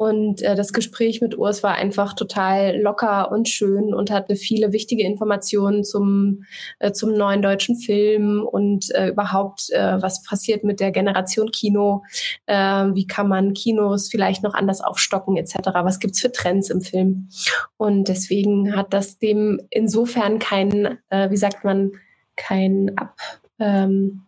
Und 0.00 0.40
äh, 0.40 0.54
das 0.54 0.72
Gespräch 0.72 1.20
mit 1.20 1.36
Urs 1.36 1.62
war 1.62 1.74
einfach 1.74 2.14
total 2.14 2.80
locker 2.80 3.30
und 3.30 3.50
schön 3.50 3.92
und 3.92 4.10
hatte 4.10 4.34
viele 4.34 4.72
wichtige 4.72 5.04
Informationen 5.04 5.84
zum, 5.84 6.44
äh, 6.78 6.92
zum 6.92 7.12
neuen 7.12 7.42
deutschen 7.42 7.76
Film 7.76 8.42
und 8.42 8.90
äh, 8.94 9.08
überhaupt, 9.08 9.68
äh, 9.68 10.00
was 10.00 10.22
passiert 10.22 10.64
mit 10.64 10.80
der 10.80 10.90
Generation 10.90 11.50
Kino, 11.50 12.02
äh, 12.46 12.54
wie 12.54 13.06
kann 13.06 13.28
man 13.28 13.52
Kinos 13.52 14.08
vielleicht 14.08 14.42
noch 14.42 14.54
anders 14.54 14.80
aufstocken 14.80 15.36
etc., 15.36 15.68
was 15.82 15.98
gibt's 15.98 16.22
für 16.22 16.32
Trends 16.32 16.70
im 16.70 16.80
Film. 16.80 17.28
Und 17.76 18.08
deswegen 18.08 18.74
hat 18.74 18.94
das 18.94 19.18
dem 19.18 19.60
insofern 19.68 20.38
keinen, 20.38 20.98
äh, 21.10 21.28
wie 21.28 21.36
sagt 21.36 21.62
man, 21.62 21.92
kein 22.36 22.96
Ab 22.96 23.18
ähm, 23.58 24.22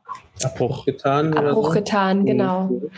Abbruch 0.44 0.84
getan. 0.84 1.32
Abbruch 1.34 1.68
so? 1.68 1.72
getan, 1.72 2.24
Mhm. 2.64 2.90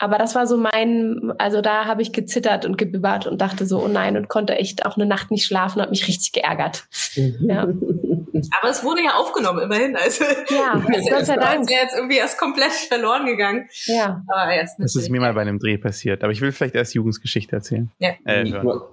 Aber 0.00 0.16
das 0.16 0.34
war 0.34 0.46
so 0.46 0.56
mein, 0.56 1.32
also 1.38 1.60
da 1.60 1.84
habe 1.84 2.02
ich 2.02 2.12
gezittert 2.12 2.64
und 2.64 2.78
gebibbert 2.78 3.26
und 3.26 3.40
dachte 3.40 3.66
so, 3.66 3.84
oh 3.84 3.88
nein, 3.88 4.16
und 4.16 4.28
konnte 4.28 4.54
echt 4.54 4.86
auch 4.86 4.96
eine 4.96 5.06
Nacht 5.06 5.30
nicht 5.30 5.44
schlafen, 5.44 5.82
hat 5.82 5.90
mich 5.90 6.08
richtig 6.08 6.32
geärgert. 6.32 6.86
Ja, 7.14 7.68
Aber 8.60 8.70
es 8.70 8.84
wurde 8.84 9.02
ja 9.02 9.12
aufgenommen, 9.16 9.60
immerhin. 9.62 9.96
Also, 9.96 10.24
ja 10.50 10.82
Gott 11.10 11.26
sei 11.26 11.36
Dank. 11.36 11.62
ist 11.62 11.70
ja 11.70 11.78
jetzt 11.82 11.94
irgendwie 11.96 12.16
erst 12.16 12.38
komplett 12.38 12.72
verloren 12.72 13.26
gegangen. 13.26 13.68
Ja. 13.86 14.22
Aber 14.28 14.52
erst 14.52 14.78
Das 14.78 14.96
ist 14.96 15.10
mir 15.10 15.20
mal 15.20 15.34
bei 15.34 15.42
einem 15.42 15.58
Dreh 15.58 15.78
passiert. 15.78 16.22
Aber 16.22 16.32
ich 16.32 16.40
will 16.40 16.52
vielleicht 16.52 16.74
erst 16.74 16.94
Jugendsgeschichte 16.94 17.56
erzählen. 17.56 17.90
Ja. 17.98 18.10
Äh, 18.24 18.50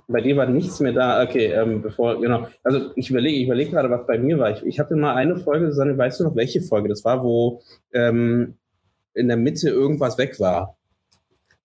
bei 0.08 0.22
dir 0.22 0.38
war 0.38 0.48
nichts 0.48 0.80
mehr 0.80 0.94
da. 0.94 1.24
Okay, 1.24 1.48
ähm, 1.48 1.82
bevor, 1.82 2.20
genau. 2.20 2.48
Also 2.64 2.92
ich 2.96 3.10
überlege, 3.10 3.38
ich 3.38 3.46
überlege 3.46 3.72
gerade, 3.72 3.90
was 3.90 4.06
bei 4.06 4.18
mir 4.18 4.38
war. 4.40 4.52
Ich, 4.52 4.66
ich 4.66 4.80
hatte 4.80 4.96
mal 4.96 5.16
eine 5.16 5.38
Folge, 5.38 5.72
Susanne, 5.72 5.98
weißt 5.98 6.20
du 6.20 6.26
noch, 6.26 6.36
welche 6.36 6.62
Folge 6.62 6.90
das 6.90 7.06
war, 7.06 7.24
wo 7.24 7.62
ähm, 7.94 8.58
in 9.14 9.28
der 9.28 9.38
Mitte 9.38 9.70
irgendwas 9.70 10.18
weg 10.18 10.40
war? 10.40 10.77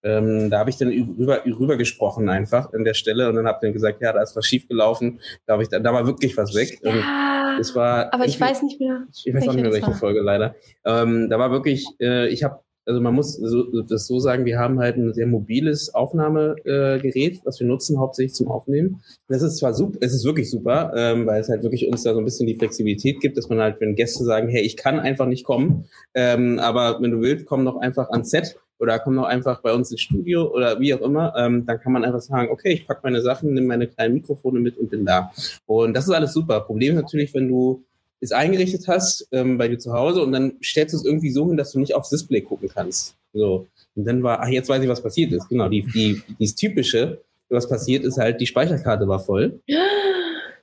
Ähm, 0.04 0.50
da 0.50 0.58
habe 0.58 0.70
ich 0.70 0.76
dann 0.76 0.88
rüber, 0.88 1.44
rüber 1.46 1.76
gesprochen 1.76 2.28
einfach 2.28 2.72
an 2.72 2.84
der 2.84 2.94
Stelle 2.94 3.28
und 3.28 3.36
dann 3.36 3.46
habe 3.46 3.58
dann 3.62 3.72
gesagt, 3.72 4.02
ja, 4.02 4.12
da 4.12 4.22
ist 4.22 4.34
was 4.34 4.46
schiefgelaufen. 4.46 5.20
Da, 5.46 5.54
hab 5.54 5.60
ich, 5.60 5.68
da, 5.68 5.78
da 5.78 5.92
war 5.92 6.06
wirklich 6.06 6.36
was 6.36 6.54
weg. 6.54 6.80
Ja, 6.82 7.56
das 7.58 7.74
war 7.74 8.12
aber 8.12 8.24
ich 8.24 8.40
weiß 8.40 8.62
nicht 8.62 8.80
mehr. 8.80 9.06
ich 9.24 9.32
weiß 9.34 9.48
auch 9.48 9.54
nicht 9.54 9.62
mehr, 9.62 9.72
welche. 9.72 9.92
Folge 9.92 10.20
leider. 10.20 10.54
Ähm, 10.84 11.28
da 11.28 11.38
war 11.38 11.50
wirklich, 11.50 11.86
äh, 12.00 12.28
ich 12.28 12.42
habe, 12.42 12.60
also 12.86 13.00
man 13.00 13.14
muss 13.14 13.34
so, 13.36 13.82
das 13.82 14.06
so 14.06 14.18
sagen, 14.18 14.44
wir 14.44 14.58
haben 14.58 14.80
halt 14.80 14.96
ein 14.96 15.12
sehr 15.12 15.26
mobiles 15.26 15.94
Aufnahmegerät, 15.94 16.64
äh, 16.64 16.98
Gerät, 16.98 17.40
was 17.44 17.60
wir 17.60 17.66
nutzen 17.66 18.00
hauptsächlich 18.00 18.34
zum 18.34 18.48
Aufnehmen. 18.48 19.02
Das 19.28 19.42
ist 19.42 19.58
zwar 19.58 19.74
super, 19.74 19.98
es 20.00 20.14
ist 20.14 20.24
wirklich 20.24 20.50
super, 20.50 20.92
ähm, 20.96 21.26
weil 21.26 21.40
es 21.40 21.48
halt 21.48 21.62
wirklich 21.62 21.86
uns 21.86 22.02
da 22.02 22.14
so 22.14 22.18
ein 22.18 22.24
bisschen 22.24 22.46
die 22.46 22.56
Flexibilität 22.56 23.20
gibt, 23.20 23.36
dass 23.36 23.48
man 23.48 23.60
halt, 23.60 23.80
wenn 23.80 23.94
Gäste 23.94 24.24
sagen, 24.24 24.48
hey, 24.48 24.62
ich 24.62 24.76
kann 24.76 24.98
einfach 24.98 25.26
nicht 25.26 25.44
kommen, 25.44 25.84
ähm, 26.14 26.58
aber 26.58 27.00
wenn 27.00 27.12
du 27.12 27.20
willst, 27.20 27.46
komm 27.46 27.64
doch 27.64 27.76
einfach 27.76 28.10
ans 28.10 28.30
Set 28.30 28.56
oder 28.78 28.98
komm 28.98 29.16
doch 29.16 29.24
einfach 29.24 29.60
bei 29.62 29.72
uns 29.72 29.90
ins 29.90 30.00
Studio 30.00 30.50
oder 30.52 30.80
wie 30.80 30.94
auch 30.94 31.00
immer, 31.00 31.34
ähm, 31.36 31.64
dann 31.66 31.80
kann 31.80 31.92
man 31.92 32.04
einfach 32.04 32.20
sagen, 32.20 32.50
okay, 32.50 32.72
ich 32.72 32.86
pack 32.86 33.02
meine 33.04 33.20
Sachen, 33.20 33.54
nehme 33.54 33.66
meine 33.66 33.86
kleinen 33.86 34.14
Mikrofone 34.14 34.60
mit 34.60 34.76
und 34.78 34.90
bin 34.90 35.04
da. 35.04 35.32
Und 35.66 35.94
das 35.94 36.04
ist 36.06 36.14
alles 36.14 36.32
super. 36.32 36.60
Problem 36.60 36.94
ist 36.94 37.02
natürlich, 37.02 37.32
wenn 37.34 37.48
du 37.48 37.84
es 38.20 38.32
eingerichtet 38.32 38.86
hast 38.88 39.28
ähm, 39.32 39.58
bei 39.58 39.68
dir 39.68 39.78
zu 39.78 39.92
Hause 39.92 40.22
und 40.22 40.32
dann 40.32 40.54
stellst 40.62 40.94
du 40.94 40.98
es 40.98 41.04
irgendwie 41.04 41.30
so 41.30 41.48
hin, 41.48 41.56
dass 41.56 41.72
du 41.72 41.80
nicht 41.80 41.94
aufs 41.94 42.10
Display 42.10 42.40
gucken 42.40 42.68
kannst. 42.68 43.16
So. 43.32 43.66
Und 43.94 44.04
dann 44.04 44.22
war, 44.22 44.40
ach, 44.40 44.48
jetzt 44.48 44.68
weiß 44.68 44.82
ich, 44.82 44.88
was 44.88 45.02
passiert 45.02 45.32
ist. 45.32 45.48
Genau, 45.48 45.68
die, 45.68 45.84
die, 45.86 46.22
dieses 46.38 46.54
Typische, 46.54 47.20
was 47.48 47.68
passiert 47.68 48.04
ist 48.04 48.18
halt, 48.18 48.40
die 48.40 48.46
Speicherkarte 48.46 49.06
war 49.06 49.20
voll. 49.20 49.60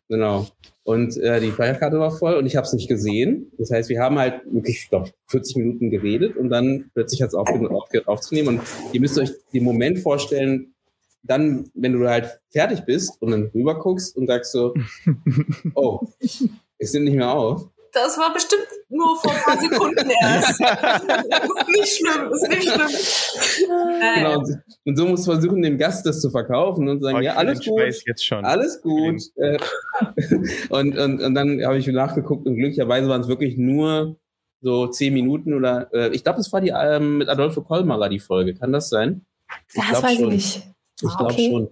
Genau. 0.09 0.47
Und 0.83 1.17
äh, 1.17 1.39
die 1.39 1.51
Speicherkarte 1.51 1.99
war 1.99 2.09
voll 2.09 2.33
und 2.33 2.47
ich 2.47 2.55
habe 2.55 2.65
es 2.65 2.73
nicht 2.73 2.89
gesehen. 2.89 3.51
Das 3.59 3.69
heißt, 3.69 3.89
wir 3.89 4.01
haben 4.01 4.17
halt 4.17 4.41
wirklich, 4.51 4.79
ich 4.83 4.89
glaube, 4.89 5.11
40 5.27 5.57
Minuten 5.57 5.91
geredet 5.91 6.35
und 6.35 6.49
dann 6.49 6.89
plötzlich 6.95 7.21
hat 7.21 7.29
es 7.29 7.35
aufgehört 7.35 7.71
aufge 7.71 8.07
aufzunehmen. 8.07 8.57
Und 8.57 8.61
ihr 8.91 8.99
müsst 8.99 9.19
euch 9.19 9.29
den 9.53 9.63
Moment 9.63 9.99
vorstellen, 9.99 10.73
dann, 11.21 11.69
wenn 11.75 11.93
du 11.93 12.09
halt 12.09 12.39
fertig 12.49 12.85
bist 12.85 13.21
und 13.21 13.31
dann 13.31 13.51
rüber 13.53 13.77
guckst 13.77 14.17
und 14.17 14.25
sagst 14.25 14.51
so, 14.51 14.73
oh, 15.75 15.99
ich 16.19 16.49
sind 16.79 17.03
nicht 17.03 17.15
mehr 17.15 17.31
auf. 17.31 17.69
Das 17.93 18.17
war 18.17 18.33
bestimmt 18.33 18.67
nur 18.89 19.15
vor 19.19 19.31
ein 19.31 19.41
paar 19.41 19.57
Sekunden 19.59 20.09
erst. 20.21 20.59
nicht 21.69 21.97
schlimm, 21.97 22.31
ist 22.31 22.49
nicht 22.49 22.63
schlimm. 22.69 22.87
Äh, 24.01 24.15
Genau. 24.19 24.39
Und, 24.39 24.61
und 24.85 24.95
so 24.97 25.05
musst 25.07 25.27
du 25.27 25.31
versuchen, 25.31 25.61
dem 25.61 25.77
Gast 25.77 26.05
das 26.05 26.21
zu 26.21 26.29
verkaufen 26.29 26.87
und 26.87 27.01
sagen, 27.01 27.19
ich 27.19 27.25
ja, 27.25 27.35
alles 27.35 27.63
gut. 27.65 27.81
Jetzt 28.05 28.25
schon. 28.25 28.45
Alles 28.45 28.81
gut. 28.81 29.21
Äh, 29.35 29.57
und, 30.69 30.97
und, 30.97 31.21
und 31.21 31.35
dann 31.35 31.63
habe 31.63 31.77
ich 31.77 31.87
nachgeguckt 31.87 32.47
und 32.47 32.55
glücklicherweise 32.55 33.07
waren 33.09 33.21
es 33.21 33.27
wirklich 33.27 33.57
nur 33.57 34.17
so 34.61 34.87
zehn 34.87 35.13
Minuten 35.13 35.53
oder 35.53 35.89
äh, 35.93 36.09
ich 36.09 36.23
glaube, 36.23 36.37
das 36.37 36.51
war 36.51 36.61
die 36.61 36.73
ähm, 36.75 37.17
mit 37.19 37.29
Adolfo 37.29 37.61
Kolmarer 37.61 38.09
die 38.09 38.19
Folge. 38.19 38.53
Kann 38.55 38.71
das 38.71 38.89
sein? 38.89 39.25
Ich 39.73 39.81
Das 39.89 40.03
weiß 40.03 40.15
schon. 40.15 40.25
ich 40.25 40.33
nicht. 40.33 40.63
Ich 41.01 41.09
Ah, 41.09 41.17
glaube 41.17 41.33
okay. 41.33 41.49
schon. 41.49 41.69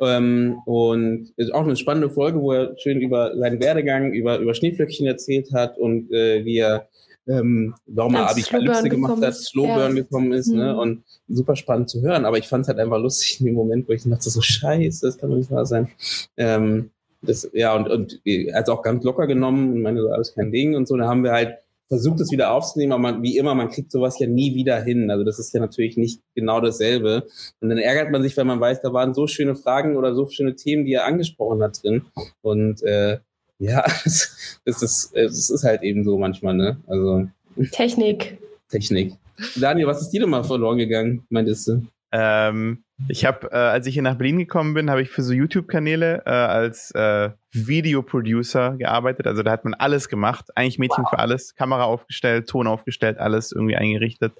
Ähm, 0.00 0.58
und 0.64 1.32
ist 1.36 1.52
auch 1.52 1.64
eine 1.64 1.76
spannende 1.76 2.10
Folge, 2.10 2.40
wo 2.40 2.52
er 2.52 2.78
schön 2.78 3.00
über 3.00 3.36
seinen 3.36 3.60
Werdegang, 3.60 4.12
über, 4.12 4.38
über 4.38 4.54
Schneeflöckchen 4.54 5.06
erzählt 5.06 5.52
hat 5.52 5.76
und 5.78 6.12
äh, 6.12 6.44
wie 6.44 6.58
er 6.58 6.88
ähm, 7.28 7.74
warum 7.86 8.14
er 8.14 8.28
Slowburn 8.30 8.88
gemacht 8.88 9.22
hat. 9.22 9.34
Slowburn 9.34 9.96
Ja. 9.96 10.02
gekommen 10.02 10.32
ist, 10.32 10.48
ne? 10.48 10.72
Mhm. 10.72 10.78
Und 10.78 11.02
super 11.28 11.56
spannend 11.56 11.90
zu 11.90 12.00
hören. 12.00 12.24
Aber 12.24 12.38
ich 12.38 12.48
fand 12.48 12.62
es 12.62 12.68
halt 12.68 12.78
einfach 12.78 12.98
lustig 12.98 13.40
in 13.40 13.46
dem 13.46 13.54
Moment, 13.54 13.86
wo 13.88 13.92
ich 13.92 14.02
dachte, 14.02 14.30
so 14.30 14.40
scheiße, 14.40 15.06
das 15.06 15.18
kann 15.18 15.30
doch 15.30 15.36
nicht 15.36 15.50
wahr 15.50 15.66
sein. 15.66 15.88
Ähm, 16.36 16.90
das, 17.20 17.50
ja, 17.52 17.74
und, 17.74 17.88
und 17.90 18.20
er 18.24 18.56
hat 18.56 18.64
es 18.64 18.68
auch 18.70 18.82
ganz 18.82 19.04
locker 19.04 19.26
genommen 19.26 19.72
und 19.72 19.82
meinte, 19.82 20.02
so 20.02 20.08
alles 20.08 20.34
kein 20.34 20.52
Ding 20.52 20.74
und 20.74 20.88
so. 20.88 20.96
Da 20.96 21.06
haben 21.06 21.24
wir 21.24 21.32
halt 21.32 21.58
versucht, 21.88 22.20
es 22.20 22.30
wieder 22.30 22.52
aufzunehmen, 22.52 22.92
aber 22.92 23.00
man, 23.00 23.22
wie 23.22 23.36
immer, 23.38 23.54
man 23.54 23.70
kriegt 23.70 23.90
sowas 23.90 24.18
ja 24.18 24.26
nie 24.26 24.54
wieder 24.54 24.82
hin. 24.82 25.10
Also 25.10 25.24
das 25.24 25.38
ist 25.38 25.52
ja 25.54 25.60
natürlich 25.60 25.96
nicht 25.96 26.20
genau 26.34 26.60
dasselbe. 26.60 27.26
Und 27.60 27.70
dann 27.70 27.78
ärgert 27.78 28.10
man 28.10 28.22
sich, 28.22 28.36
weil 28.36 28.44
man 28.44 28.60
weiß, 28.60 28.82
da 28.82 28.92
waren 28.92 29.14
so 29.14 29.26
schöne 29.26 29.56
Fragen 29.56 29.96
oder 29.96 30.14
so 30.14 30.28
schöne 30.28 30.54
Themen, 30.54 30.84
die 30.84 30.92
er 30.92 31.06
angesprochen 31.06 31.62
hat 31.62 31.82
drin. 31.82 32.02
Und 32.42 32.82
äh, 32.82 33.18
ja, 33.58 33.82
das, 34.04 34.60
das, 34.64 34.82
ist, 34.82 35.12
das 35.14 35.50
ist 35.50 35.64
halt 35.64 35.82
eben 35.82 36.04
so 36.04 36.18
manchmal, 36.18 36.54
ne? 36.54 36.78
Also 36.86 37.26
Technik. 37.72 38.38
Technik. 38.68 39.14
Daniel, 39.56 39.86
was 39.86 40.02
ist 40.02 40.10
dir 40.10 40.20
denn 40.20 40.30
mal 40.30 40.44
verloren 40.44 40.78
gegangen, 40.78 41.24
meintest 41.30 41.68
du? 41.68 41.82
Ähm, 42.10 42.84
ich 43.08 43.24
habe, 43.24 43.50
äh, 43.52 43.56
als 43.56 43.86
ich 43.86 43.94
hier 43.94 44.02
nach 44.02 44.16
Berlin 44.16 44.38
gekommen 44.38 44.74
bin, 44.74 44.90
habe 44.90 45.02
ich 45.02 45.10
für 45.10 45.22
so 45.22 45.32
YouTube-Kanäle 45.32 46.22
äh, 46.24 46.30
als 46.30 46.90
äh, 46.92 47.30
Videoproducer 47.52 48.76
gearbeitet. 48.76 49.26
Also 49.26 49.42
da 49.42 49.50
hat 49.50 49.64
man 49.64 49.74
alles 49.74 50.08
gemacht, 50.08 50.46
eigentlich 50.56 50.78
Mädchen 50.78 51.04
für 51.06 51.18
alles, 51.18 51.54
Kamera 51.54 51.84
aufgestellt, 51.84 52.48
Ton 52.48 52.66
aufgestellt, 52.66 53.18
alles 53.18 53.52
irgendwie 53.52 53.76
eingerichtet. 53.76 54.32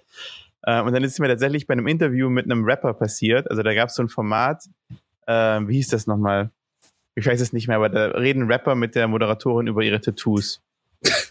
Äh, 0.63 0.81
und 0.83 0.93
dann 0.93 1.05
ist 1.05 1.13
es 1.13 1.19
mir 1.19 1.29
tatsächlich 1.29 1.67
bei 1.67 1.73
einem 1.73 1.87
Interview 1.87 2.31
mit 2.31 2.47
einem 2.47 2.65
Rapper 2.65 2.95
passiert. 2.95 3.51
Also 3.51 3.63
da 3.63 3.75
gab 3.75 3.91
es 3.91 3.95
so 3.95 4.03
ein 4.03 4.09
Format, 4.09 4.65
äh, 5.27 5.61
wie 5.67 5.77
hieß 5.77 5.89
das 5.89 6.07
nochmal? 6.07 6.51
Ich 7.15 7.27
weiß 7.27 7.41
es 7.41 7.53
nicht 7.53 7.69
mehr, 7.69 7.77
aber 7.77 7.89
da 7.89 8.07
reden 8.07 8.51
Rapper 8.51 8.75
mit 8.75 8.95
der 8.95 9.09
Moderatorin 9.09 9.67
über 9.67 9.83
ihre 9.83 10.01
Tattoos. 10.01 10.63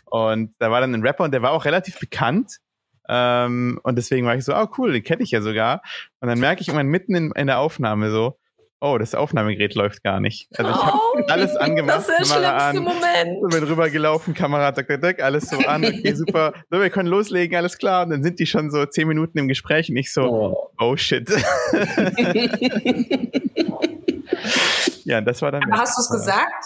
Und 0.05 0.53
da 0.59 0.71
war 0.71 0.81
dann 0.81 0.93
ein 0.93 1.01
Rapper 1.01 1.25
und 1.25 1.31
der 1.31 1.41
war 1.41 1.51
auch 1.51 1.65
relativ 1.65 1.99
bekannt. 1.99 2.59
Ähm, 3.09 3.79
und 3.83 3.97
deswegen 3.97 4.25
war 4.25 4.35
ich 4.35 4.43
so, 4.45 4.55
oh 4.55 4.67
cool, 4.77 4.91
den 4.93 5.03
kenne 5.03 5.23
ich 5.23 5.31
ja 5.31 5.41
sogar. 5.41 5.81
Und 6.19 6.27
dann 6.29 6.39
merke 6.39 6.61
ich 6.61 6.67
irgendwann 6.67 6.87
mitten 6.87 7.15
in, 7.15 7.31
in 7.31 7.47
der 7.47 7.59
Aufnahme 7.59 8.11
so, 8.11 8.37
oh, 8.79 8.97
das 8.99 9.15
Aufnahmegerät 9.15 9.73
läuft 9.73 10.03
gar 10.03 10.19
nicht. 10.19 10.47
Also 10.55 10.69
ich 10.71 10.77
habe 10.77 10.97
Oh, 11.15 11.19
alles 11.29 11.55
angemacht, 11.55 11.97
Das 11.97 12.09
ist 12.09 12.31
der 12.31 12.41
Kamera 12.41 12.69
schlimmste 12.71 12.89
an, 12.91 12.95
Moment. 13.33 13.49
bin 13.51 13.63
rübergelaufen, 13.63 14.33
Kamera, 14.35 14.71
tak, 14.71 14.87
tak, 14.87 15.01
tak, 15.01 15.23
alles 15.23 15.49
so 15.49 15.57
an, 15.57 15.83
okay, 15.83 16.13
super. 16.13 16.53
So, 16.69 16.79
wir 16.79 16.89
können 16.91 17.09
loslegen, 17.09 17.57
alles 17.57 17.77
klar. 17.79 18.03
Und 18.03 18.11
dann 18.11 18.21
sind 18.23 18.37
die 18.39 18.45
schon 18.45 18.69
so 18.69 18.85
zehn 18.85 19.07
Minuten 19.07 19.37
im 19.39 19.47
Gespräch 19.47 19.89
und 19.89 19.97
ich 19.97 20.13
so, 20.13 20.21
Oh. 20.29 20.69
oh 20.79 20.95
shit. 20.95 21.27
ja, 25.05 25.21
das 25.21 25.41
war 25.41 25.51
dann. 25.51 25.63
aber 25.63 25.77
hast 25.81 25.97
du 25.97 26.01
es 26.01 26.09
gesagt? 26.09 26.65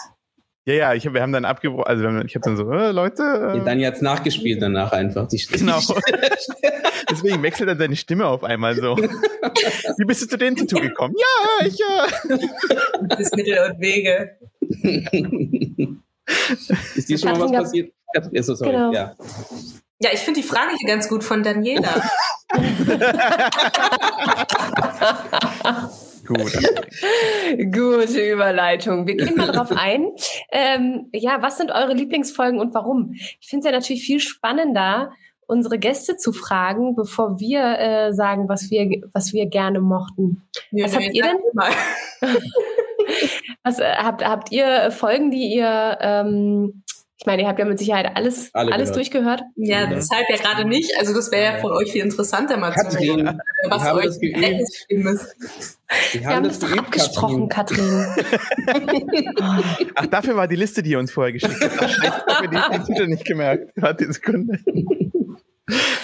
Ja, 0.64 0.74
ja, 0.74 0.94
ich 0.94 1.04
hab, 1.06 1.12
wir 1.14 1.22
haben 1.22 1.32
dann 1.32 1.44
abgebrochen, 1.44 1.86
also 1.88 2.02
wir 2.04 2.10
haben- 2.10 2.24
ich 2.24 2.36
habe 2.36 2.44
dann 2.44 2.56
so, 2.56 2.70
äh, 2.70 2.92
Leute. 2.92 3.22
Äh, 3.60 3.64
Daniel 3.64 3.88
hat's 3.88 4.00
nachgespielt 4.00 4.62
danach 4.62 4.92
einfach. 4.92 5.26
Die 5.26 5.44
Genau. 5.50 5.78
Deswegen 7.10 7.42
wechselt 7.42 7.68
er 7.68 7.76
seine 7.76 7.96
Stimme 7.96 8.26
auf 8.26 8.44
einmal 8.44 8.76
so. 8.76 8.96
Wie 9.98 10.04
bist 10.04 10.22
du 10.22 10.26
zu 10.28 10.38
denen 10.38 10.56
Tattoo 10.56 10.80
gekommen? 10.80 11.14
Ja, 11.18 11.66
ich 11.66 11.80
äh, 11.80 12.38
Das 13.08 13.32
Mittel 13.32 13.58
und 13.70 13.80
Wege. 13.80 14.36
Ist 16.94 17.08
dir 17.08 17.18
schon 17.18 17.32
mal 17.32 17.40
was 17.40 17.52
passiert? 17.52 17.92
Ja, 18.30 18.42
so, 18.42 18.54
sorry. 18.54 18.70
Genau. 18.70 18.92
Ja. 18.92 19.14
Ja, 20.00 20.10
ich 20.12 20.20
finde 20.20 20.40
die 20.42 20.46
Frage 20.46 20.74
hier 20.78 20.88
ganz 20.88 21.08
gut 21.08 21.24
von 21.24 21.42
Daniela. 21.42 22.02
Gut. 26.32 26.52
Gute 27.72 28.32
Überleitung. 28.32 29.06
Wir 29.06 29.16
gehen 29.16 29.36
mal 29.36 29.52
drauf 29.52 29.72
ein. 29.72 30.08
Ähm, 30.50 31.08
ja, 31.12 31.42
was 31.42 31.58
sind 31.58 31.70
eure 31.70 31.94
Lieblingsfolgen 31.94 32.60
und 32.60 32.74
warum? 32.74 33.12
Ich 33.12 33.48
finde 33.48 33.66
es 33.66 33.72
ja 33.72 33.78
natürlich 33.78 34.04
viel 34.04 34.20
spannender, 34.20 35.12
unsere 35.46 35.78
Gäste 35.78 36.16
zu 36.16 36.32
fragen, 36.32 36.94
bevor 36.94 37.38
wir 37.38 37.78
äh, 37.78 38.12
sagen, 38.12 38.48
was 38.48 38.70
wir, 38.70 39.02
was 39.12 39.32
wir 39.32 39.46
gerne 39.46 39.80
mochten. 39.80 40.42
Ja, 40.70 40.86
Was 40.86 40.94
habt 40.94 41.12
ihr 41.12 41.22
denn? 41.22 41.38
Mal. 41.52 41.70
Was, 43.64 43.78
äh, 43.78 43.94
habt, 43.96 44.26
habt 44.26 44.52
ihr 44.52 44.90
Folgen, 44.90 45.30
die 45.30 45.54
ihr, 45.54 45.98
ähm, 46.00 46.81
ich 47.22 47.26
meine, 47.26 47.42
ihr 47.42 47.48
habt 47.48 47.60
ja 47.60 47.64
mit 47.64 47.78
Sicherheit 47.78 48.16
alles, 48.16 48.50
Alle 48.52 48.72
alles 48.72 48.88
gehört. 48.90 48.96
durchgehört. 48.96 49.42
Ja, 49.54 49.86
deshalb 49.86 50.28
ja 50.28 50.36
gerade 50.38 50.64
nicht. 50.68 50.90
Also 50.98 51.14
das 51.14 51.30
wäre 51.30 51.54
ja 51.54 51.58
von 51.60 51.70
euch 51.70 51.92
viel 51.92 52.02
interessanter 52.02 52.56
mal 52.56 52.72
zu 52.74 52.82
Katrin, 52.82 53.06
hören, 53.26 53.38
wir 53.62 53.70
was 53.70 53.94
euch 53.94 54.04
das 54.06 54.18
geübt. 54.18 54.38
Ist. 54.38 54.86
Wir 54.88 54.98
Wir 56.20 56.26
haben 56.26 56.42
das 56.42 56.58
das 56.58 56.68
doch 56.68 56.68
geübt, 56.76 56.86
abgesprochen, 56.88 57.48
Katrin. 57.48 58.06
Ach, 59.94 60.06
dafür 60.06 60.34
war 60.34 60.48
die 60.48 60.56
Liste, 60.56 60.82
die 60.82 60.90
ihr 60.90 60.98
uns 60.98 61.12
vorher 61.12 61.32
geschickt 61.32 61.60
habt. 61.62 61.90
Ich 61.90 62.10
habe 62.10 62.48
mir 62.48 62.70
den 62.78 62.84
Titel 62.86 63.06
nicht 63.06 63.24
gemerkt. 63.24 63.70
Warte 63.76 64.02
eine 64.04 64.12
Sekunde. 64.14 64.58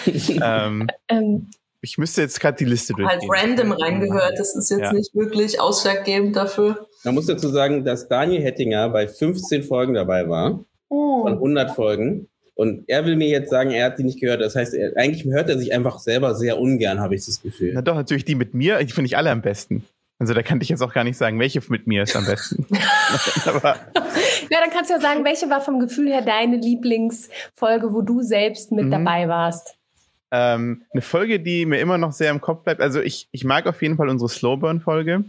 ähm, 0.06 0.86
ähm, 1.08 1.50
ich 1.80 1.98
müsste 1.98 2.22
jetzt 2.22 2.40
gerade 2.40 2.56
die 2.58 2.64
Liste 2.64 2.94
Halt 2.94 3.22
durchgehen. 3.22 3.30
random 3.58 3.72
reingehört. 3.72 4.38
Das 4.38 4.54
ist 4.54 4.70
jetzt 4.70 4.80
Ja. 4.82 4.92
nicht 4.92 5.14
wirklich 5.16 5.60
ausschlaggebend 5.60 6.36
dafür. 6.36 6.86
Man 7.04 7.14
muss 7.14 7.26
dazu 7.26 7.48
sagen, 7.48 7.84
dass 7.84 8.08
Daniel 8.08 8.42
Hettinger 8.42 8.88
bei 8.90 9.06
15 9.08 9.62
Folgen 9.64 9.94
dabei 9.94 10.28
war, 10.28 10.64
von 10.88 11.32
100 11.34 11.70
Folgen. 11.72 12.28
Und 12.54 12.88
er 12.88 13.06
will 13.06 13.14
mir 13.14 13.28
jetzt 13.28 13.50
sagen, 13.50 13.70
er 13.70 13.86
hat 13.86 13.98
die 13.98 14.04
nicht 14.04 14.20
gehört. 14.20 14.40
Das 14.40 14.56
heißt, 14.56 14.74
er, 14.74 14.96
eigentlich 14.96 15.24
hört 15.24 15.48
er 15.48 15.58
sich 15.58 15.72
einfach 15.72 16.00
selber 16.00 16.34
sehr 16.34 16.58
ungern, 16.58 16.98
habe 16.98 17.14
ich 17.14 17.24
das 17.24 17.40
Gefühl. 17.40 17.70
Na 17.72 17.82
doch, 17.82 17.94
natürlich 17.94 18.24
die 18.24 18.34
mit 18.34 18.52
mir, 18.52 18.82
die 18.82 18.92
finde 18.92 19.06
ich 19.06 19.16
alle 19.16 19.30
am 19.30 19.42
besten. 19.42 19.84
Also 20.18 20.34
da 20.34 20.42
kann 20.42 20.60
ich 20.60 20.68
jetzt 20.68 20.82
auch 20.82 20.92
gar 20.92 21.04
nicht 21.04 21.16
sagen, 21.16 21.38
welche 21.38 21.62
mit 21.68 21.86
mir 21.86 22.02
ist 22.02 22.16
am 22.16 22.26
besten. 22.26 22.66
Aber 23.46 23.76
ja, 24.50 24.60
dann 24.60 24.70
kannst 24.70 24.90
du 24.90 24.94
ja 24.94 25.00
sagen, 25.00 25.24
welche 25.24 25.48
war 25.48 25.60
vom 25.60 25.78
Gefühl 25.78 26.08
her 26.08 26.22
deine 26.22 26.56
Lieblingsfolge, 26.56 27.92
wo 27.92 28.02
du 28.02 28.22
selbst 28.22 28.72
mit 28.72 28.86
mhm. 28.86 28.90
dabei 28.90 29.28
warst. 29.28 29.76
Ähm, 30.30 30.82
eine 30.92 31.02
Folge, 31.02 31.38
die 31.38 31.64
mir 31.64 31.78
immer 31.78 31.96
noch 31.96 32.12
sehr 32.12 32.32
im 32.32 32.40
Kopf 32.40 32.64
bleibt. 32.64 32.80
Also 32.80 33.00
ich, 33.00 33.28
ich 33.30 33.44
mag 33.44 33.66
auf 33.66 33.80
jeden 33.80 33.96
Fall 33.96 34.08
unsere 34.08 34.28
Slowburn-Folge, 34.28 35.24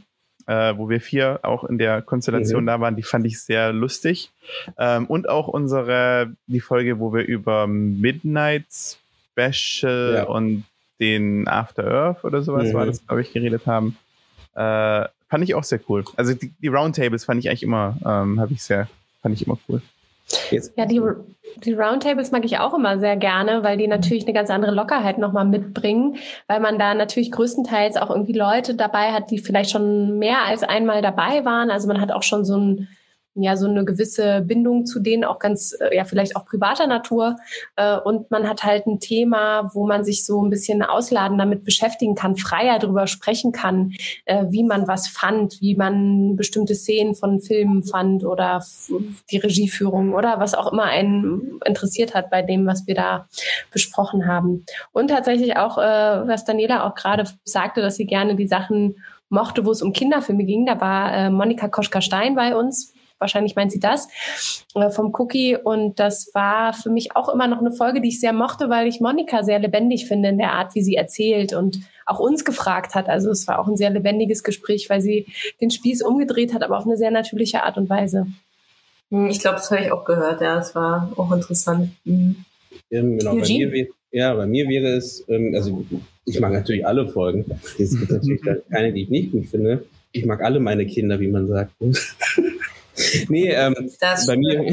äh, 0.49 0.75
wo 0.75 0.89
wir 0.89 0.99
vier 0.99 1.39
auch 1.43 1.63
in 1.63 1.77
der 1.77 2.01
Konstellation 2.01 2.63
mhm. 2.63 2.67
da 2.67 2.79
waren. 2.81 2.95
Die 2.95 3.03
fand 3.03 3.23
ich 3.27 3.39
sehr 3.39 3.71
lustig. 3.71 4.31
Ähm, 4.79 5.05
und 5.05 5.29
auch 5.29 5.47
unsere, 5.47 6.31
die 6.47 6.59
Folge, 6.59 6.99
wo 6.99 7.13
wir 7.13 7.23
über 7.23 7.67
Midnight 7.67 8.65
Special 9.31 10.13
ja. 10.15 10.23
und 10.23 10.63
den 10.99 11.47
After 11.47 11.85
Earth 11.85 12.23
oder 12.23 12.41
sowas 12.41 12.69
mhm. 12.69 12.73
war 12.73 12.85
das, 12.87 13.05
glaube 13.05 13.21
ich, 13.21 13.31
geredet 13.31 13.67
haben. 13.67 13.95
Äh, 14.55 15.05
fand 15.29 15.43
ich 15.43 15.53
auch 15.53 15.63
sehr 15.63 15.81
cool. 15.87 16.03
Also 16.15 16.33
die, 16.33 16.51
die 16.59 16.67
Roundtables 16.67 17.25
fand 17.25 17.39
ich 17.39 17.49
eigentlich 17.49 17.63
immer, 17.63 17.95
ähm, 18.03 18.39
habe 18.39 18.51
ich 18.51 18.63
sehr, 18.63 18.89
fand 19.21 19.35
ich 19.35 19.45
immer 19.45 19.59
cool. 19.69 19.83
Jetzt. 20.51 20.77
Ja, 20.77 20.85
die, 20.85 21.01
die 21.63 21.73
Roundtables 21.73 22.31
mag 22.31 22.45
ich 22.45 22.59
auch 22.59 22.73
immer 22.73 22.99
sehr 22.99 23.17
gerne, 23.17 23.63
weil 23.63 23.77
die 23.77 23.87
natürlich 23.87 24.25
eine 24.25 24.33
ganz 24.33 24.49
andere 24.49 24.71
Lockerheit 24.71 25.17
nochmal 25.17 25.45
mitbringen, 25.45 26.17
weil 26.47 26.59
man 26.59 26.77
da 26.77 26.93
natürlich 26.93 27.31
größtenteils 27.31 27.97
auch 27.97 28.09
irgendwie 28.09 28.33
Leute 28.33 28.75
dabei 28.75 29.11
hat, 29.11 29.31
die 29.31 29.39
vielleicht 29.39 29.71
schon 29.71 30.19
mehr 30.19 30.45
als 30.45 30.63
einmal 30.63 31.01
dabei 31.01 31.45
waren. 31.45 31.71
Also 31.71 31.87
man 31.87 31.99
hat 31.99 32.11
auch 32.11 32.23
schon 32.23 32.45
so 32.45 32.57
ein 32.57 32.87
ja 33.43 33.55
so 33.55 33.67
eine 33.67 33.85
gewisse 33.85 34.41
Bindung 34.41 34.85
zu 34.85 34.99
denen, 34.99 35.23
auch 35.23 35.39
ganz, 35.39 35.75
äh, 35.79 35.95
ja, 35.95 36.05
vielleicht 36.05 36.35
auch 36.35 36.45
privater 36.45 36.87
Natur. 36.87 37.37
Äh, 37.75 37.97
und 37.97 38.31
man 38.31 38.47
hat 38.47 38.63
halt 38.63 38.87
ein 38.87 38.99
Thema, 38.99 39.71
wo 39.73 39.87
man 39.87 40.03
sich 40.03 40.25
so 40.25 40.43
ein 40.43 40.49
bisschen 40.49 40.81
ausladen 40.81 41.37
damit 41.37 41.63
beschäftigen 41.63 42.15
kann, 42.15 42.35
freier 42.35 42.79
darüber 42.79 43.07
sprechen 43.07 43.51
kann, 43.51 43.93
äh, 44.25 44.45
wie 44.49 44.63
man 44.63 44.87
was 44.87 45.07
fand, 45.07 45.61
wie 45.61 45.75
man 45.75 46.35
bestimmte 46.35 46.75
Szenen 46.75 47.15
von 47.15 47.39
Filmen 47.39 47.83
fand 47.83 48.23
oder 48.23 48.63
die 49.31 49.37
Regieführung 49.37 50.13
oder 50.13 50.39
was 50.39 50.53
auch 50.53 50.71
immer 50.71 50.83
einen 50.83 51.59
interessiert 51.65 52.15
hat 52.15 52.29
bei 52.29 52.41
dem, 52.41 52.65
was 52.65 52.87
wir 52.87 52.95
da 52.95 53.27
besprochen 53.71 54.27
haben. 54.27 54.65
Und 54.91 55.09
tatsächlich 55.09 55.57
auch, 55.57 55.77
was 55.77 56.45
Daniela 56.45 56.85
auch 56.87 56.95
gerade 56.95 57.25
sagte, 57.43 57.81
dass 57.81 57.95
sie 57.95 58.05
gerne 58.05 58.35
die 58.35 58.47
Sachen 58.47 58.95
mochte, 59.29 59.65
wo 59.65 59.71
es 59.71 59.81
um 59.81 59.93
Kinderfilme 59.93 60.43
ging. 60.43 60.65
Da 60.65 60.79
war 60.79 61.29
Monika 61.29 61.67
Koschka-Stein 61.67 62.35
bei 62.35 62.55
uns 62.55 62.93
wahrscheinlich 63.19 63.55
meint 63.55 63.71
sie 63.71 63.79
das, 63.79 64.07
äh, 64.75 64.89
vom 64.89 65.13
Cookie. 65.17 65.55
Und 65.55 65.99
das 65.99 66.31
war 66.33 66.73
für 66.73 66.89
mich 66.89 67.15
auch 67.15 67.29
immer 67.29 67.47
noch 67.47 67.59
eine 67.59 67.71
Folge, 67.71 68.01
die 68.01 68.09
ich 68.09 68.19
sehr 68.19 68.33
mochte, 68.33 68.69
weil 68.69 68.87
ich 68.87 68.99
Monika 68.99 69.43
sehr 69.43 69.59
lebendig 69.59 70.07
finde 70.07 70.29
in 70.29 70.37
der 70.37 70.53
Art, 70.53 70.73
wie 70.75 70.81
sie 70.81 70.95
erzählt 70.95 71.53
und 71.53 71.79
auch 72.05 72.19
uns 72.19 72.43
gefragt 72.43 72.95
hat. 72.95 73.07
Also 73.07 73.29
es 73.29 73.47
war 73.47 73.59
auch 73.59 73.67
ein 73.67 73.77
sehr 73.77 73.91
lebendiges 73.91 74.43
Gespräch, 74.43 74.89
weil 74.89 75.01
sie 75.01 75.27
den 75.61 75.69
Spieß 75.69 76.01
umgedreht 76.01 76.53
hat, 76.53 76.63
aber 76.63 76.77
auf 76.77 76.85
eine 76.85 76.97
sehr 76.97 77.11
natürliche 77.11 77.63
Art 77.63 77.77
und 77.77 77.89
Weise. 77.89 78.27
Hm, 79.11 79.27
ich 79.29 79.39
glaube, 79.39 79.57
das 79.57 79.69
habe 79.71 79.81
ich 79.81 79.91
auch 79.91 80.05
gehört, 80.05 80.41
ja, 80.41 80.59
es 80.59 80.73
war 80.75 81.11
auch 81.15 81.31
interessant. 81.31 81.91
Mhm. 82.05 82.45
Ja, 82.89 83.01
genau, 83.01 83.35
bei 83.35 83.47
mir, 83.47 83.87
ja, 84.11 84.33
bei 84.33 84.47
mir 84.47 84.67
wäre 84.67 84.87
es, 84.87 85.23
ähm, 85.27 85.53
also 85.55 85.85
ich 86.25 86.39
mag 86.39 86.53
natürlich 86.53 86.85
alle 86.85 87.07
Folgen. 87.07 87.45
Es 87.77 87.97
gibt 87.97 88.11
natürlich 88.11 88.41
keine, 88.71 88.93
die 88.93 89.03
ich 89.03 89.09
nicht 89.09 89.31
gut 89.31 89.47
finde. 89.47 89.85
Ich 90.11 90.25
mag 90.25 90.41
alle 90.43 90.59
meine 90.59 90.85
Kinder, 90.85 91.19
wie 91.19 91.27
man 91.27 91.47
sagt. 91.47 91.71
Nee, 93.29 93.49
ähm, 93.49 93.91
das 93.99 94.25
bei 94.25 94.37
mir. 94.37 94.63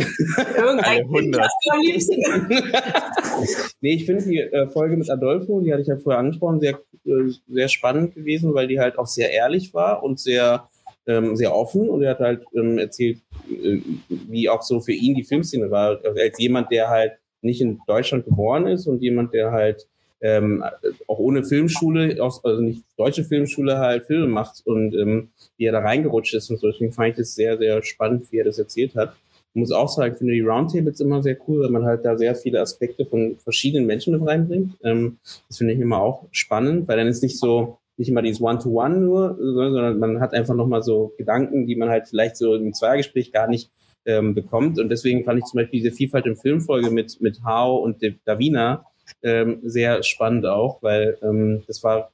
Irgendein 0.57 1.11
Kind 1.11 1.39
hast 1.39 1.55
du 1.65 1.71
am 1.73 1.81
liebsten. 1.81 2.17
nee, 3.81 3.95
ich 3.95 4.07
finde 4.07 4.25
die 4.25 4.39
äh, 4.39 4.67
Folge 4.69 4.97
mit 4.97 5.11
Adolfo, 5.11 5.61
die 5.61 5.73
hatte 5.73 5.83
ich 5.83 5.89
ja 5.89 5.97
vorher 5.97 6.21
angesprochen, 6.21 6.61
sehr, 6.61 6.81
äh, 7.05 7.31
sehr 7.49 7.69
spannend 7.69 8.15
gewesen, 8.15 8.55
weil 8.55 8.69
die 8.69 8.81
halt 8.81 8.99
auch 8.99 9.07
sehr 9.07 9.31
ehrlich 9.31 9.75
war 9.75 10.03
und 10.03 10.21
sehr, 10.21 10.69
ähm, 11.07 11.37
sehr 11.37 11.55
offen 11.55 11.89
und 11.89 12.03
er 12.03 12.11
hat 12.11 12.21
halt 12.21 12.45
ähm, 12.55 12.79
erzählt, 12.79 13.19
äh, 13.51 13.81
wie 14.09 14.49
auch 14.49 14.63
so 14.63 14.81
für 14.81 14.93
ihn 14.93 15.15
die 15.15 15.25
Filmszene 15.25 15.71
war, 15.71 16.01
als 16.05 16.39
jemand, 16.39 16.71
der 16.73 16.89
halt 16.89 17.13
nicht 17.43 17.61
in 17.61 17.81
Deutschland 17.87 18.25
geboren 18.25 18.67
ist 18.67 18.87
und 18.87 19.03
jemand, 19.03 19.33
der 19.33 19.53
halt 19.53 19.87
ähm, 20.27 20.65
auch 21.07 21.19
ohne 21.19 21.45
Filmschule, 21.45 22.21
also 22.21 22.61
nicht 22.61 22.83
deutsche 22.97 23.23
Filmschule 23.23 23.79
halt 23.79 24.05
Filme 24.05 24.27
macht 24.27 24.63
und 24.65 24.95
ähm, 24.95 25.29
wie 25.57 25.67
er 25.67 25.73
da 25.73 25.81
reingerutscht 25.81 26.35
ist 26.35 26.51
und 26.51 26.59
so. 26.59 26.69
Deswegen 26.69 26.93
fand 26.93 27.11
ich 27.11 27.17
das 27.17 27.35
sehr, 27.35 27.57
sehr 27.59 27.83
spannend, 27.85 28.31
wie 28.33 28.39
er 28.39 28.45
das 28.45 28.59
erzählt 28.59 28.97
hat. 28.97 29.15
Ich 29.55 29.61
muss 29.61 29.71
auch 29.71 29.89
sagen, 29.89 30.13
ich 30.13 30.19
finde 30.19 30.35
die 30.35 30.41
Roundtables 30.41 31.01
immer 31.01 31.23
sehr 31.23 31.37
cool, 31.47 31.63
weil 31.63 31.71
man 31.71 31.85
halt 31.85 32.05
da 32.05 32.19
sehr 32.19 32.35
viele 32.35 32.61
Aspekte 32.61 33.07
von 33.07 33.37
verschiedenen 33.39 33.87
Menschen 33.87 34.19
mit 34.19 34.29
reinbringt. 34.29 34.75
Ähm, 34.83 35.19
das 35.49 35.59
finde 35.59 35.75
ich 35.75 35.81
immer 35.81 36.01
auch 36.01 36.27
spannend, 36.33 36.89
weil 36.89 36.97
dann 36.97 37.07
ist 37.07 37.23
nicht 37.23 37.39
so, 37.39 37.79
nicht 37.97 38.09
immer 38.09 38.23
dieses 38.23 38.43
One-to-One 38.43 38.97
-One 38.97 38.99
nur, 38.99 39.39
sondern 39.39 39.99
man 40.01 40.21
hat 40.21 40.35
einfach 40.35 40.55
nochmal 40.55 40.83
so 40.83 41.15
Gedanken, 41.19 41.67
die 41.67 41.77
man 41.77 41.89
halt 41.89 42.09
vielleicht 42.09 42.37
so 42.37 42.55
im 42.55 42.75
Zweiergespräch 42.75 43.33
gar 43.33 43.49
nicht 43.49 43.71
ähm, 44.05 44.35
bekommt. 44.35 44.81
Und 44.81 44.89
deswegen 44.89 45.25
fand 45.25 45.39
ich 45.39 45.45
zum 45.45 45.59
Beispiel 45.59 45.81
diese 45.81 45.95
Vielfalt 45.95 46.27
im 46.27 46.37
Filmfolge 46.37 46.91
mit, 46.91 47.21
mit 47.21 47.45
Hao 47.45 47.77
und 47.77 48.03
Davina 48.25 48.85
ähm, 49.23 49.61
sehr 49.63 50.03
spannend 50.03 50.47
auch, 50.47 50.83
weil 50.83 51.19
ähm, 51.23 51.63
das 51.67 51.83
war 51.83 52.11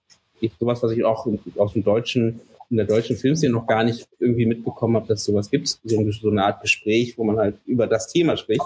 sowas, 0.59 0.83
was 0.83 0.93
ich 0.93 1.05
auch 1.05 1.27
aus 1.57 1.73
dem 1.73 1.85
deutschen, 1.85 2.41
in 2.71 2.77
der 2.77 2.87
deutschen 2.87 3.17
Filmszene 3.17 3.53
noch 3.53 3.67
gar 3.67 3.85
nicht 3.85 4.09
irgendwie 4.19 4.47
mitbekommen 4.47 4.97
habe, 4.97 5.07
dass 5.07 5.25
sowas 5.25 5.51
gibt. 5.51 5.69
So, 5.69 6.11
so, 6.11 6.31
eine 6.31 6.45
Art 6.45 6.63
Gespräch, 6.63 7.17
wo 7.19 7.25
man 7.25 7.37
halt 7.37 7.57
über 7.67 7.87
das 7.87 8.09
Thema 8.09 8.37
spricht. 8.37 8.65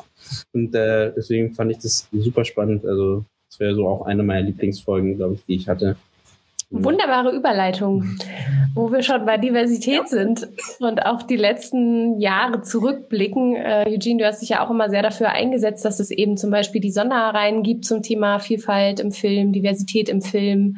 Und 0.52 0.74
äh, 0.74 1.12
deswegen 1.14 1.52
fand 1.52 1.72
ich 1.72 1.78
das 1.78 2.08
super 2.12 2.44
spannend. 2.44 2.84
Also 2.84 3.24
das 3.50 3.60
wäre 3.60 3.74
so 3.74 3.88
auch 3.88 4.06
eine 4.06 4.22
meiner 4.22 4.46
Lieblingsfolgen, 4.46 5.16
glaube 5.16 5.34
ich, 5.34 5.44
die 5.44 5.56
ich 5.56 5.68
hatte. 5.68 5.96
Wunderbare 6.70 7.30
Überleitung, 7.30 8.18
wo 8.74 8.90
wir 8.90 9.02
schon 9.04 9.24
bei 9.24 9.38
Diversität 9.38 10.08
sind 10.08 10.48
und 10.80 11.06
auf 11.06 11.24
die 11.24 11.36
letzten 11.36 12.18
Jahre 12.20 12.60
zurückblicken. 12.60 13.54
Äh, 13.54 13.84
Eugene, 13.86 14.18
du 14.18 14.26
hast 14.26 14.42
dich 14.42 14.48
ja 14.48 14.66
auch 14.66 14.70
immer 14.70 14.90
sehr 14.90 15.02
dafür 15.02 15.30
eingesetzt, 15.30 15.84
dass 15.84 16.00
es 16.00 16.10
eben 16.10 16.36
zum 16.36 16.50
Beispiel 16.50 16.80
die 16.80 16.90
Sonderreihen 16.90 17.62
gibt 17.62 17.84
zum 17.84 18.02
Thema 18.02 18.40
Vielfalt 18.40 18.98
im 18.98 19.12
Film, 19.12 19.52
Diversität 19.52 20.08
im 20.08 20.22
Film. 20.22 20.76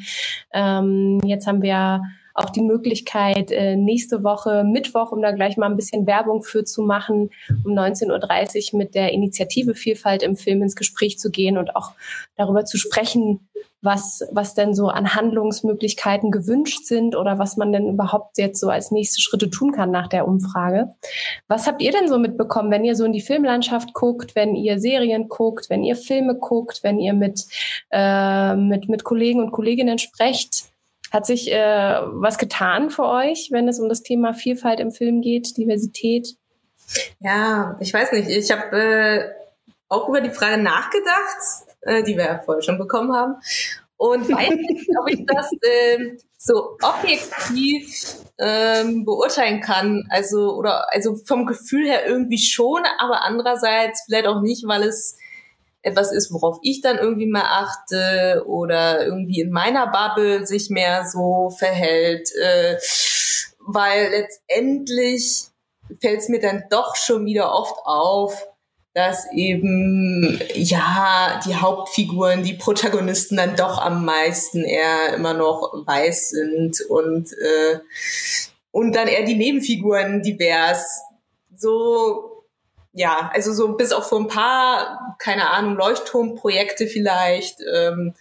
Ähm, 0.52 1.20
jetzt 1.24 1.46
haben 1.46 1.62
wir 1.62 2.02
auch 2.38 2.50
die 2.50 2.62
Möglichkeit, 2.62 3.50
äh, 3.50 3.76
nächste 3.76 4.24
Woche 4.24 4.64
Mittwoch, 4.64 5.12
um 5.12 5.22
da 5.22 5.32
gleich 5.32 5.56
mal 5.56 5.66
ein 5.66 5.76
bisschen 5.76 6.06
Werbung 6.06 6.42
für 6.42 6.64
zu 6.64 6.82
machen, 6.82 7.30
um 7.64 7.72
19.30 7.72 8.72
Uhr 8.72 8.78
mit 8.78 8.94
der 8.94 9.12
Initiative 9.12 9.74
Vielfalt 9.74 10.22
im 10.22 10.36
Film 10.36 10.62
ins 10.62 10.76
Gespräch 10.76 11.18
zu 11.18 11.30
gehen 11.30 11.58
und 11.58 11.76
auch 11.76 11.92
darüber 12.36 12.64
zu 12.64 12.78
sprechen, 12.78 13.48
was, 13.80 14.26
was 14.32 14.54
denn 14.54 14.74
so 14.74 14.88
an 14.88 15.14
Handlungsmöglichkeiten 15.14 16.30
gewünscht 16.30 16.84
sind 16.84 17.14
oder 17.14 17.38
was 17.38 17.56
man 17.56 17.72
denn 17.72 17.88
überhaupt 17.88 18.38
jetzt 18.38 18.60
so 18.60 18.68
als 18.68 18.90
nächste 18.90 19.20
Schritte 19.20 19.50
tun 19.50 19.72
kann 19.72 19.90
nach 19.90 20.08
der 20.08 20.26
Umfrage. 20.26 20.94
Was 21.46 21.66
habt 21.66 21.80
ihr 21.80 21.92
denn 21.92 22.08
so 22.08 22.18
mitbekommen, 22.18 22.70
wenn 22.70 22.84
ihr 22.84 22.96
so 22.96 23.04
in 23.04 23.12
die 23.12 23.20
Filmlandschaft 23.20 23.94
guckt, 23.94 24.34
wenn 24.34 24.56
ihr 24.56 24.80
Serien 24.80 25.28
guckt, 25.28 25.70
wenn 25.70 25.84
ihr 25.84 25.96
Filme 25.96 26.34
guckt, 26.34 26.80
wenn 26.82 26.98
ihr 26.98 27.14
mit, 27.14 27.44
äh, 27.90 28.56
mit, 28.56 28.88
mit 28.88 29.04
Kollegen 29.04 29.40
und 29.40 29.52
Kolleginnen 29.52 29.98
sprecht? 29.98 30.72
Hat 31.10 31.26
sich 31.26 31.50
äh, 31.50 32.00
was 32.02 32.38
getan 32.38 32.90
für 32.90 33.04
euch, 33.04 33.48
wenn 33.50 33.68
es 33.68 33.80
um 33.80 33.88
das 33.88 34.02
Thema 34.02 34.34
Vielfalt 34.34 34.80
im 34.80 34.92
Film 34.92 35.22
geht, 35.22 35.56
Diversität? 35.56 36.36
Ja, 37.20 37.76
ich 37.80 37.92
weiß 37.92 38.12
nicht. 38.12 38.28
Ich 38.28 38.50
habe 38.50 38.76
äh, 38.76 39.30
auch 39.88 40.08
über 40.08 40.20
die 40.20 40.30
Frage 40.30 40.62
nachgedacht 40.62 41.66
äh, 41.82 42.02
die 42.02 42.16
wir 42.16 42.24
ja 42.24 42.38
vorher 42.38 42.62
schon 42.62 42.78
bekommen 42.78 43.14
haben. 43.14 43.36
Und 43.96 44.28
weiß 44.28 44.50
nicht, 44.50 44.88
ob 45.00 45.08
ich 45.08 45.26
das 45.26 45.50
äh, 45.62 46.16
so 46.36 46.76
objektiv 46.82 48.22
ähm, 48.38 49.04
beurteilen 49.04 49.60
kann. 49.60 50.06
Also, 50.10 50.54
oder 50.54 50.92
also 50.92 51.16
vom 51.26 51.46
Gefühl 51.46 51.86
her 51.86 52.06
irgendwie 52.06 52.38
schon, 52.38 52.82
aber 52.98 53.24
andererseits 53.24 54.04
vielleicht 54.06 54.26
auch 54.26 54.40
nicht, 54.40 54.66
weil 54.66 54.84
es 54.84 55.16
etwas 55.82 56.12
ist, 56.12 56.32
worauf 56.32 56.58
ich 56.62 56.80
dann 56.80 56.98
irgendwie 56.98 57.26
mal 57.26 57.44
achte 57.44 58.44
oder 58.46 59.04
irgendwie 59.04 59.40
in 59.40 59.50
meiner 59.50 59.86
Bubble 59.86 60.46
sich 60.46 60.70
mehr 60.70 61.06
so 61.06 61.50
verhält. 61.50 62.28
Äh, 62.34 62.78
weil 63.60 64.10
letztendlich 64.10 65.44
fällt 66.00 66.20
es 66.20 66.28
mir 66.28 66.40
dann 66.40 66.64
doch 66.70 66.96
schon 66.96 67.24
wieder 67.26 67.52
oft 67.52 67.76
auf, 67.84 68.46
dass 68.94 69.26
eben 69.32 70.40
ja 70.54 71.40
die 71.46 71.54
Hauptfiguren, 71.54 72.42
die 72.42 72.54
Protagonisten 72.54 73.36
dann 73.36 73.54
doch 73.54 73.78
am 73.78 74.04
meisten 74.04 74.64
eher 74.64 75.14
immer 75.14 75.34
noch 75.34 75.72
weiß 75.86 76.30
sind 76.30 76.80
und 76.88 77.32
äh, 77.32 77.78
und 78.70 78.94
dann 78.94 79.08
eher 79.08 79.24
die 79.24 79.36
Nebenfiguren 79.36 80.22
divers. 80.22 81.00
So 81.54 82.37
ja, 82.98 83.30
also 83.32 83.52
so 83.52 83.74
bis 83.74 83.92
auf 83.92 84.06
so 84.06 84.18
ein 84.18 84.26
paar, 84.26 85.16
keine 85.20 85.50
Ahnung, 85.52 85.76
Leuchtturmprojekte 85.76 86.88
vielleicht 86.88 87.60
ähm, 87.72 88.14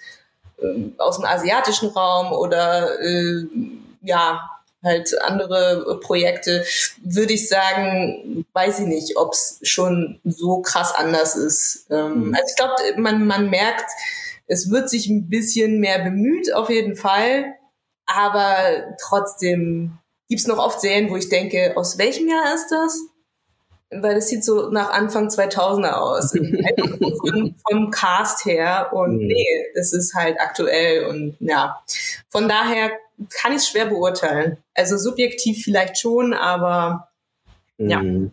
äh, 0.61 0.91
aus 0.99 1.17
dem 1.17 1.25
asiatischen 1.25 1.89
Raum 1.89 2.31
oder 2.31 2.99
äh, 3.01 3.47
ja, 4.03 4.51
halt 4.83 5.19
andere 5.23 5.99
Projekte, 6.03 6.63
würde 6.99 7.33
ich 7.33 7.49
sagen, 7.49 8.45
weiß 8.53 8.81
ich 8.81 8.85
nicht, 8.85 9.17
ob 9.17 9.33
es 9.33 9.59
schon 9.63 10.19
so 10.23 10.61
krass 10.61 10.93
anders 10.93 11.35
ist. 11.35 11.87
Ähm, 11.89 12.27
mhm. 12.27 12.35
Also 12.35 12.45
ich 12.47 12.55
glaube, 12.55 13.01
man, 13.01 13.25
man 13.25 13.49
merkt, 13.49 13.89
es 14.45 14.69
wird 14.69 14.91
sich 14.91 15.07
ein 15.07 15.27
bisschen 15.27 15.79
mehr 15.79 16.03
bemüht, 16.03 16.53
auf 16.53 16.69
jeden 16.69 16.95
Fall. 16.95 17.55
Aber 18.05 18.55
trotzdem 19.01 19.97
gibt's 20.29 20.45
noch 20.45 20.59
oft 20.59 20.79
Serien, 20.79 21.09
wo 21.09 21.17
ich 21.17 21.29
denke, 21.29 21.73
aus 21.75 21.97
welchem 21.97 22.27
Jahr 22.27 22.53
ist 22.53 22.69
das? 22.69 22.99
Weil 23.89 24.17
es 24.17 24.27
sieht 24.27 24.43
so 24.43 24.69
nach 24.69 24.89
Anfang 24.89 25.29
2000er 25.29 25.93
aus. 25.93 26.31
vom, 27.21 27.55
vom, 27.69 27.91
Cast 27.91 28.45
her. 28.45 28.89
Und 28.91 29.17
mhm. 29.17 29.27
nee, 29.27 29.65
es 29.75 29.93
ist 29.93 30.13
halt 30.13 30.39
aktuell. 30.39 31.05
Und 31.05 31.37
ja, 31.39 31.81
von 32.29 32.49
daher 32.49 32.91
kann 33.41 33.51
ich 33.51 33.59
es 33.59 33.69
schwer 33.69 33.85
beurteilen. 33.85 34.57
Also 34.73 34.97
subjektiv 34.97 35.63
vielleicht 35.63 35.97
schon, 35.97 36.33
aber 36.33 37.09
ja. 37.77 38.01
Mhm. 38.01 38.31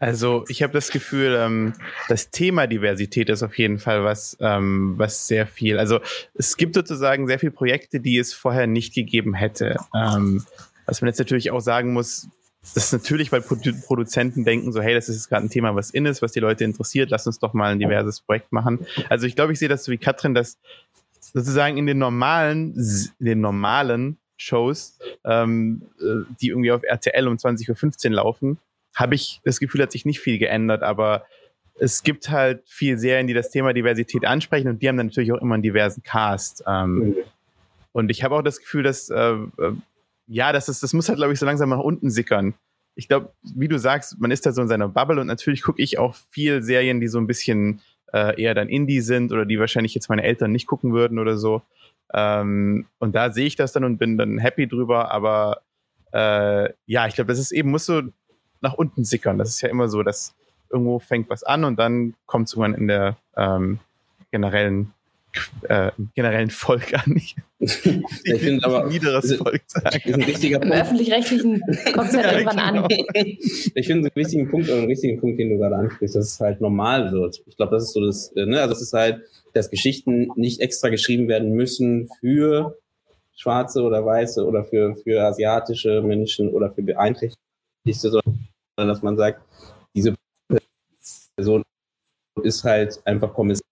Also 0.00 0.46
ich 0.48 0.62
habe 0.62 0.72
das 0.72 0.90
Gefühl, 0.90 1.36
ähm, 1.38 1.74
das 2.08 2.30
Thema 2.30 2.66
Diversität 2.66 3.28
ist 3.28 3.42
auf 3.42 3.58
jeden 3.58 3.78
Fall 3.78 4.02
was, 4.02 4.34
ähm, 4.40 4.94
was 4.96 5.28
sehr 5.28 5.46
viel. 5.46 5.78
Also 5.78 6.00
es 6.34 6.56
gibt 6.56 6.74
sozusagen 6.74 7.26
sehr 7.26 7.38
viele 7.38 7.52
Projekte, 7.52 8.00
die 8.00 8.16
es 8.16 8.32
vorher 8.32 8.66
nicht 8.66 8.94
gegeben 8.94 9.34
hätte. 9.34 9.76
Ähm, 9.94 10.42
was 10.86 11.02
man 11.02 11.08
jetzt 11.08 11.18
natürlich 11.18 11.50
auch 11.50 11.60
sagen 11.60 11.92
muss, 11.92 12.28
das 12.62 12.76
ist 12.76 12.92
natürlich, 12.92 13.32
weil 13.32 13.40
Produzenten 13.40 14.44
denken 14.44 14.70
so, 14.72 14.82
hey, 14.82 14.94
das 14.94 15.08
ist 15.08 15.16
jetzt 15.16 15.28
gerade 15.28 15.46
ein 15.46 15.50
Thema, 15.50 15.74
was 15.74 15.90
in 15.90 16.04
ist, 16.04 16.20
was 16.20 16.32
die 16.32 16.40
Leute 16.40 16.64
interessiert, 16.64 17.10
lass 17.10 17.26
uns 17.26 17.38
doch 17.38 17.54
mal 17.54 17.72
ein 17.72 17.78
diverses 17.78 18.20
Projekt 18.20 18.52
machen. 18.52 18.86
Also 19.08 19.26
ich 19.26 19.34
glaube, 19.34 19.52
ich 19.52 19.58
sehe 19.58 19.68
das 19.68 19.84
so 19.84 19.92
wie 19.92 19.98
Katrin, 19.98 20.34
dass 20.34 20.58
sozusagen 21.20 21.78
in 21.78 21.86
den 21.86 21.98
normalen, 21.98 22.74
in 23.18 23.26
den 23.26 23.40
normalen 23.40 24.18
Shows, 24.36 24.98
ähm, 25.24 25.82
äh, 26.00 26.24
die 26.40 26.48
irgendwie 26.48 26.72
auf 26.72 26.82
RTL 26.82 27.28
um 27.28 27.36
20.15 27.36 28.06
Uhr 28.06 28.16
laufen, 28.16 28.58
habe 28.94 29.14
ich 29.14 29.40
das 29.44 29.60
Gefühl, 29.60 29.82
hat 29.82 29.92
sich 29.92 30.04
nicht 30.04 30.20
viel 30.20 30.38
geändert, 30.38 30.82
aber 30.82 31.24
es 31.78 32.02
gibt 32.02 32.28
halt 32.28 32.62
viel 32.66 32.98
Serien, 32.98 33.26
die 33.26 33.34
das 33.34 33.50
Thema 33.50 33.72
Diversität 33.72 34.26
ansprechen 34.26 34.68
und 34.68 34.82
die 34.82 34.88
haben 34.88 34.96
dann 34.96 35.06
natürlich 35.06 35.32
auch 35.32 35.40
immer 35.40 35.54
einen 35.54 35.62
diversen 35.62 36.02
Cast. 36.02 36.62
Ähm, 36.66 36.94
mhm. 36.94 37.16
Und 37.92 38.10
ich 38.10 38.22
habe 38.22 38.36
auch 38.36 38.42
das 38.42 38.60
Gefühl, 38.60 38.82
dass, 38.82 39.08
äh, 39.08 39.32
äh, 39.32 39.72
ja, 40.32 40.52
das, 40.52 40.68
ist, 40.68 40.80
das 40.84 40.92
muss 40.92 41.08
halt, 41.08 41.18
glaube 41.18 41.32
ich, 41.32 41.40
so 41.40 41.46
langsam 41.46 41.70
nach 41.70 41.80
unten 41.80 42.08
sickern. 42.08 42.54
Ich 42.94 43.08
glaube, 43.08 43.32
wie 43.42 43.66
du 43.66 43.78
sagst, 43.80 44.20
man 44.20 44.30
ist 44.30 44.46
da 44.46 44.52
so 44.52 44.62
in 44.62 44.68
seiner 44.68 44.88
Bubble 44.88 45.20
und 45.20 45.26
natürlich 45.26 45.62
gucke 45.62 45.82
ich 45.82 45.98
auch 45.98 46.14
viel 46.14 46.62
Serien, 46.62 47.00
die 47.00 47.08
so 47.08 47.18
ein 47.18 47.26
bisschen 47.26 47.80
äh, 48.12 48.40
eher 48.40 48.54
dann 48.54 48.68
Indie 48.68 49.00
sind 49.00 49.32
oder 49.32 49.44
die 49.44 49.58
wahrscheinlich 49.58 49.92
jetzt 49.92 50.08
meine 50.08 50.22
Eltern 50.22 50.52
nicht 50.52 50.68
gucken 50.68 50.92
würden 50.92 51.18
oder 51.18 51.36
so. 51.36 51.62
Ähm, 52.14 52.86
und 53.00 53.16
da 53.16 53.32
sehe 53.32 53.46
ich 53.46 53.56
das 53.56 53.72
dann 53.72 53.82
und 53.82 53.98
bin 53.98 54.18
dann 54.18 54.38
happy 54.38 54.68
drüber, 54.68 55.10
aber 55.10 55.62
äh, 56.12 56.72
ja, 56.86 57.08
ich 57.08 57.16
glaube, 57.16 57.28
das 57.28 57.40
ist 57.40 57.50
eben, 57.50 57.70
muss 57.70 57.86
so 57.86 58.02
nach 58.60 58.74
unten 58.74 59.02
sickern. 59.02 59.36
Das 59.36 59.48
ist 59.48 59.60
ja 59.62 59.68
immer 59.68 59.88
so, 59.88 60.04
dass 60.04 60.36
irgendwo 60.68 61.00
fängt 61.00 61.28
was 61.28 61.42
an 61.42 61.64
und 61.64 61.76
dann 61.76 62.14
kommt 62.26 62.46
es 62.46 62.54
irgendwann 62.54 62.80
in 62.80 62.86
der 62.86 63.16
ähm, 63.36 63.80
generellen 64.30 64.92
äh, 65.68 65.90
generellen 66.14 66.50
Volk 66.50 66.94
an. 67.06 67.16
Ich, 67.16 67.36
ich 67.58 68.40
finde 68.40 68.64
aber 68.64 68.86
niederes 68.88 69.34
Volk 69.36 69.62
sagen. 69.66 70.00
Ist 70.04 70.14
ein 70.14 70.26
wichtiger 70.26 70.62
Im 70.62 70.72
öffentlich-rechtlichen 70.72 71.60
kommt 71.92 72.08
es 72.08 72.14
ja 72.14 72.32
irgendwann 72.32 72.74
genau. 72.74 72.84
an. 72.84 72.88
Ich 73.14 73.86
finde 73.86 74.08
einen 74.08 74.16
wichtigen 74.16 74.48
Punkt, 74.48 74.70
einen 74.70 74.86
richtigen 74.86 75.20
Punkt, 75.20 75.38
den 75.38 75.50
du 75.50 75.58
gerade 75.58 75.76
ansprichst, 75.76 76.16
dass 76.16 76.26
es 76.26 76.40
halt 76.40 76.60
normal 76.60 77.12
wird. 77.12 77.42
Ich 77.46 77.56
glaube, 77.56 77.72
das 77.72 77.84
ist 77.84 77.92
so 77.92 78.04
das, 78.04 78.32
äh, 78.36 78.46
ne, 78.46 78.60
also 78.60 78.74
das 78.74 78.82
ist 78.82 78.92
halt, 78.92 79.22
dass 79.52 79.70
Geschichten 79.70 80.28
nicht 80.36 80.60
extra 80.60 80.88
geschrieben 80.88 81.28
werden 81.28 81.52
müssen 81.52 82.08
für 82.20 82.78
Schwarze 83.36 83.82
oder 83.82 84.04
Weiße 84.04 84.44
oder 84.44 84.64
für, 84.64 84.94
für 84.96 85.22
asiatische 85.22 86.02
Menschen 86.02 86.50
oder 86.50 86.70
für 86.70 86.82
Beeinträchtigte, 86.82 87.38
sondern 87.86 88.50
sondern 88.80 88.94
dass 88.94 89.02
man 89.02 89.16
sagt, 89.16 89.42
diese 89.94 90.14
Person 91.36 91.62
ist 92.42 92.64
halt 92.64 93.00
einfach 93.04 93.34
Kommissar. 93.34 93.69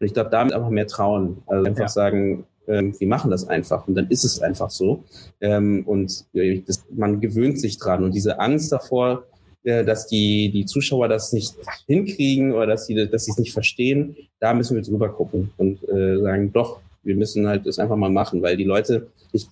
Und 0.00 0.06
ich 0.06 0.14
glaube, 0.14 0.30
damit 0.30 0.54
einfach 0.54 0.70
mehr 0.70 0.86
trauen. 0.86 1.42
Also 1.46 1.66
einfach 1.66 1.82
ja. 1.82 1.88
sagen, 1.88 2.46
ähm, 2.66 2.94
wir 2.98 3.08
machen 3.08 3.30
das 3.30 3.46
einfach 3.46 3.86
und 3.86 3.94
dann 3.94 4.08
ist 4.08 4.24
es 4.24 4.40
einfach 4.40 4.70
so. 4.70 5.04
Ähm, 5.40 5.82
und 5.86 6.24
äh, 6.34 6.62
das, 6.66 6.84
man 6.90 7.20
gewöhnt 7.20 7.60
sich 7.60 7.78
dran. 7.78 8.04
Und 8.04 8.14
diese 8.14 8.40
Angst 8.40 8.72
davor, 8.72 9.24
äh, 9.64 9.84
dass 9.84 10.06
die, 10.06 10.50
die 10.50 10.66
Zuschauer 10.66 11.08
das 11.08 11.32
nicht 11.32 11.54
hinkriegen 11.86 12.52
oder 12.52 12.66
dass 12.66 12.86
sie 12.86 12.94
dass 13.08 13.28
es 13.28 13.38
nicht 13.38 13.52
verstehen, 13.52 14.16
da 14.40 14.54
müssen 14.54 14.76
wir 14.76 14.82
drüber 14.82 15.10
gucken 15.10 15.50
und 15.56 15.82
äh, 15.88 16.20
sagen, 16.20 16.52
doch, 16.52 16.80
wir 17.02 17.16
müssen 17.16 17.46
halt 17.46 17.66
das 17.66 17.78
einfach 17.78 17.96
mal 17.96 18.10
machen, 18.10 18.42
weil 18.42 18.56
die 18.56 18.64
Leute, 18.64 19.08
ich, 19.32 19.46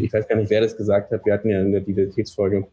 ich 0.00 0.12
weiß 0.12 0.28
gar 0.28 0.36
nicht, 0.36 0.50
wer 0.50 0.60
das 0.60 0.76
gesagt 0.76 1.10
hat, 1.10 1.24
wir 1.26 1.32
hatten 1.32 1.50
ja 1.50 1.60
in 1.60 1.72
der 1.72 1.80
Diversitätsfolge 1.80 2.66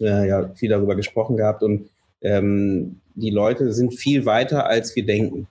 äh, 0.00 0.28
ja 0.28 0.48
viel 0.54 0.70
darüber 0.70 0.96
gesprochen 0.96 1.36
gehabt 1.36 1.62
und 1.62 1.88
ähm, 2.22 3.00
die 3.14 3.30
Leute 3.30 3.72
sind 3.72 3.94
viel 3.94 4.26
weiter, 4.26 4.66
als 4.66 4.94
wir 4.96 5.04
denken. 5.04 5.46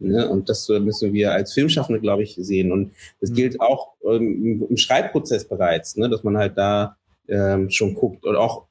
Ne? 0.00 0.28
Und 0.28 0.48
das 0.48 0.68
müssen 0.68 1.12
wir 1.12 1.32
als 1.32 1.52
Filmschaffende, 1.52 2.00
glaube 2.00 2.22
ich, 2.22 2.34
sehen. 2.34 2.72
Und 2.72 2.92
das 3.20 3.30
mhm. 3.30 3.34
gilt 3.34 3.60
auch 3.60 3.88
ähm, 4.04 4.66
im 4.68 4.76
Schreibprozess 4.76 5.46
bereits, 5.46 5.96
ne? 5.96 6.08
dass 6.08 6.24
man 6.24 6.36
halt 6.36 6.56
da 6.56 6.96
ähm, 7.28 7.70
schon 7.70 7.94
guckt. 7.94 8.24
Und 8.24 8.36
auch, 8.36 8.64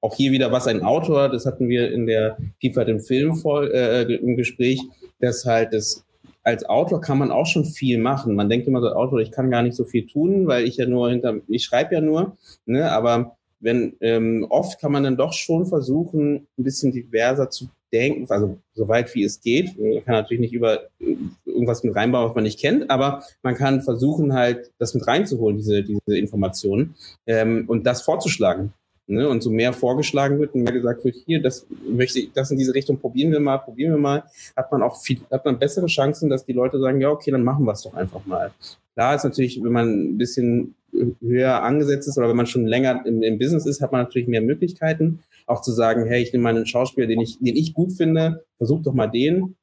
auch 0.00 0.14
hier 0.14 0.32
wieder, 0.32 0.52
was 0.52 0.66
ein 0.66 0.82
Autor, 0.82 1.28
das 1.28 1.46
hatten 1.46 1.68
wir 1.68 1.90
in 1.90 2.06
der 2.06 2.36
Vielfalt 2.60 2.88
im 2.88 3.00
Film 3.00 3.34
voll, 3.34 3.70
äh, 3.72 4.02
im 4.02 4.36
Gespräch, 4.36 4.80
dass 5.20 5.44
halt 5.44 5.72
das 5.72 6.04
als 6.44 6.66
Autor 6.66 7.00
kann 7.00 7.18
man 7.18 7.30
auch 7.30 7.46
schon 7.46 7.64
viel 7.64 7.98
machen. 7.98 8.34
Man 8.34 8.50
denkt 8.50 8.68
immer 8.68 8.82
so, 8.82 8.92
Autor, 8.92 9.20
ich 9.20 9.30
kann 9.30 9.50
gar 9.50 9.62
nicht 9.62 9.74
so 9.74 9.84
viel 9.84 10.06
tun, 10.06 10.46
weil 10.46 10.64
ich 10.64 10.76
ja 10.76 10.86
nur 10.86 11.10
hinter, 11.10 11.36
ich 11.48 11.64
schreibe 11.64 11.94
ja 11.94 12.00
nur, 12.02 12.36
ne? 12.66 12.92
aber 12.92 13.36
wenn 13.60 13.96
ähm, 14.00 14.46
oft 14.50 14.78
kann 14.78 14.92
man 14.92 15.04
dann 15.04 15.16
doch 15.16 15.32
schon 15.32 15.64
versuchen, 15.64 16.46
ein 16.58 16.64
bisschen 16.64 16.92
diverser 16.92 17.48
zu 17.48 17.68
denken, 17.94 18.26
also 18.28 18.58
soweit 18.74 19.14
wie 19.14 19.24
es 19.24 19.40
geht. 19.40 19.78
Man 19.78 20.04
kann 20.04 20.14
natürlich 20.14 20.40
nicht 20.40 20.52
über 20.52 20.82
äh, 21.00 21.16
irgendwas 21.46 21.84
mit 21.84 21.94
reinbauen, 21.94 22.28
was 22.28 22.34
man 22.34 22.44
nicht 22.44 22.60
kennt, 22.60 22.90
aber 22.90 23.22
man 23.42 23.54
kann 23.54 23.82
versuchen 23.82 24.34
halt, 24.34 24.72
das 24.78 24.94
mit 24.94 25.06
reinzuholen, 25.06 25.56
diese, 25.56 25.82
diese 25.82 26.18
Informationen, 26.18 26.96
ähm, 27.26 27.64
und 27.68 27.86
das 27.86 28.02
vorzuschlagen. 28.02 28.72
Ne? 29.06 29.28
Und 29.28 29.42
so 29.42 29.50
mehr 29.50 29.72
vorgeschlagen 29.72 30.38
wird 30.38 30.54
und 30.54 30.62
mehr 30.62 30.72
gesagt 30.72 31.04
wird, 31.04 31.16
hier, 31.26 31.42
das 31.42 31.66
möchte 31.86 32.20
ich, 32.20 32.32
das 32.32 32.50
in 32.50 32.58
diese 32.58 32.74
Richtung 32.74 32.98
probieren 32.98 33.32
wir 33.32 33.40
mal, 33.40 33.58
probieren 33.58 33.92
wir 33.92 33.98
mal, 33.98 34.24
hat 34.56 34.72
man 34.72 34.82
auch 34.82 35.00
viel, 35.00 35.20
hat 35.30 35.44
man 35.44 35.58
bessere 35.58 35.86
Chancen, 35.86 36.30
dass 36.30 36.44
die 36.46 36.54
Leute 36.54 36.80
sagen, 36.80 37.00
ja, 37.00 37.10
okay, 37.10 37.30
dann 37.30 37.44
machen 37.44 37.64
wir 37.64 37.72
es 37.72 37.82
doch 37.82 37.94
einfach 37.94 38.24
mal. 38.24 38.50
Klar 38.94 39.14
ist 39.14 39.24
natürlich, 39.24 39.62
wenn 39.62 39.72
man 39.72 39.88
ein 39.88 40.18
bisschen 40.18 40.74
höher 41.20 41.62
angesetzt 41.62 42.08
ist 42.08 42.18
oder 42.18 42.28
wenn 42.28 42.36
man 42.36 42.46
schon 42.46 42.66
länger 42.66 43.04
im, 43.06 43.22
im, 43.22 43.38
Business 43.38 43.66
ist, 43.66 43.80
hat 43.80 43.92
man 43.92 44.02
natürlich 44.02 44.28
mehr 44.28 44.40
Möglichkeiten, 44.40 45.20
auch 45.46 45.62
zu 45.62 45.72
sagen, 45.72 46.06
hey, 46.06 46.22
ich 46.22 46.32
nehme 46.32 46.44
mal 46.44 46.56
einen 46.56 46.66
Schauspieler, 46.66 47.06
den 47.06 47.20
ich, 47.20 47.38
den 47.38 47.56
ich 47.56 47.74
gut 47.74 47.92
finde, 47.92 48.44
versuch 48.56 48.82
doch 48.82 48.94
mal 48.94 49.06
den. 49.06 49.56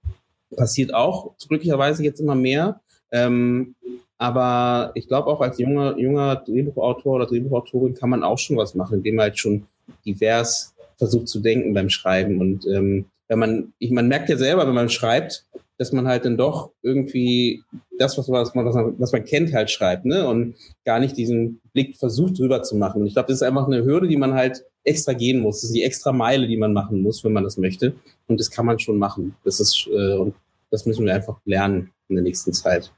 Passiert 0.56 0.94
auch 0.94 1.32
glücklicherweise 1.48 2.04
jetzt 2.04 2.20
immer 2.20 2.36
mehr. 2.36 2.82
Ähm, 3.12 3.76
aber 4.18 4.92
ich 4.94 5.08
glaube 5.08 5.28
auch 5.28 5.42
als 5.42 5.58
junger, 5.58 5.98
junger 5.98 6.36
Drehbuchautor 6.36 7.16
oder 7.16 7.26
Drehbuchautorin 7.26 7.96
kann 7.96 8.10
man 8.10 8.24
auch 8.24 8.38
schon 8.38 8.58
was 8.58 8.76
machen, 8.76 8.98
indem 8.98 9.16
man 9.16 9.24
halt 9.24 9.40
schon 9.40 9.66
divers 10.06 10.76
versucht 10.98 11.28
zu 11.28 11.40
denken 11.40 11.74
beim 11.74 11.90
Schreiben. 11.90 12.40
Und 12.40 12.68
ähm, 12.68 13.06
wenn 13.28 13.40
man, 13.40 13.74
ich, 13.80 13.90
man 13.90 14.08
merkt 14.08 14.30
ja 14.30 14.38
selber, 14.38 14.68
wenn 14.68 14.76
man 14.76 14.90
schreibt, 14.90 15.46
dass 15.82 15.92
man 15.92 16.08
halt 16.08 16.26
dann 16.26 16.38
doch 16.38 16.70
irgendwie 16.84 17.64
das, 17.98 18.16
was, 18.16 18.30
was, 18.30 18.54
man, 18.54 18.68
was 19.00 19.12
man 19.12 19.26
kennt, 19.26 19.52
halt 19.52 19.72
schreibt, 19.72 20.06
ne? 20.06 20.28
Und 20.28 20.54
gar 20.86 21.00
nicht 21.00 21.18
diesen 21.18 21.60
Blick 21.74 21.98
versucht 21.98 22.38
drüber 22.38 22.62
zu 22.62 22.76
machen. 22.76 23.02
Und 23.02 23.08
ich 23.08 23.14
glaube, 23.14 23.30
das 23.30 23.38
ist 23.38 23.42
einfach 23.42 23.66
eine 23.66 23.84
Hürde, 23.84 24.08
die 24.08 24.16
man 24.16 24.36
halt 24.36 24.64
extra 24.84 25.14
gehen 25.14 25.40
muss. 25.40 25.62
Das 25.62 25.72
ist 25.72 25.74
die 25.74 25.82
extra 25.82 26.12
Meile, 26.12 26.48
die 26.48 26.58
man 26.58 26.72
machen 26.72 27.02
muss, 27.02 27.24
wenn 27.24 27.34
man 27.34 27.44
das 27.44 27.58
möchte. 27.58 27.96
Und 28.28 28.40
das 28.40 28.52
kann 28.52 28.68
man 28.68 28.78
schon 28.78 29.00
machen. 29.00 29.36
Das 29.44 29.60
ist, 29.60 29.90
äh, 29.92 30.18
und 30.18 30.36
das 30.70 30.86
müssen 30.86 31.04
wir 31.04 31.16
einfach 31.16 31.40
lernen 31.46 31.90
in 32.10 32.16
der 32.16 32.24
nächsten 32.26 32.54
Zeit. 32.54 32.94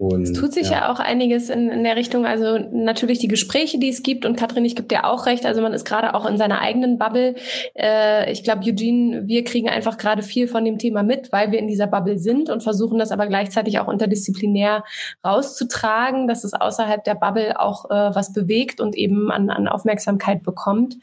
Und, 0.00 0.22
es 0.22 0.32
tut 0.32 0.52
sich 0.52 0.70
ja. 0.70 0.78
ja, 0.78 0.92
auch 0.92 1.00
einiges 1.00 1.50
in, 1.50 1.70
in 1.70 1.82
der 1.82 1.96
Richtung. 1.96 2.24
Also 2.24 2.56
natürlich 2.70 3.18
die 3.18 3.26
Gespräche, 3.26 3.80
die 3.80 3.88
es 3.88 4.04
gibt. 4.04 4.24
Und 4.24 4.36
Katrin, 4.36 4.64
ich 4.64 4.76
gebe 4.76 4.86
dir 4.86 5.04
auch 5.04 5.26
recht. 5.26 5.44
Also 5.44 5.60
man 5.60 5.72
ist 5.72 5.84
gerade 5.84 6.14
auch 6.14 6.24
in 6.24 6.38
seiner 6.38 6.60
eigenen 6.60 6.98
Bubble. 6.98 7.34
Äh, 7.74 8.30
ich 8.30 8.44
glaube, 8.44 8.62
Eugene, 8.64 9.26
wir 9.26 9.42
kriegen 9.42 9.68
einfach 9.68 9.98
gerade 9.98 10.22
viel 10.22 10.46
von 10.46 10.64
dem 10.64 10.78
Thema 10.78 11.02
mit, 11.02 11.32
weil 11.32 11.50
wir 11.50 11.58
in 11.58 11.66
dieser 11.66 11.88
Bubble 11.88 12.16
sind 12.16 12.48
und 12.48 12.62
versuchen 12.62 13.00
das 13.00 13.10
aber 13.10 13.26
gleichzeitig 13.26 13.80
auch 13.80 13.88
interdisziplinär 13.88 14.84
rauszutragen, 15.26 16.28
dass 16.28 16.44
es 16.44 16.54
außerhalb 16.54 17.02
der 17.02 17.16
Bubble 17.16 17.58
auch 17.58 17.90
äh, 17.90 18.14
was 18.14 18.32
bewegt 18.32 18.80
und 18.80 18.94
eben 18.94 19.32
an, 19.32 19.50
an 19.50 19.66
Aufmerksamkeit 19.66 20.44
bekommt. 20.44 20.96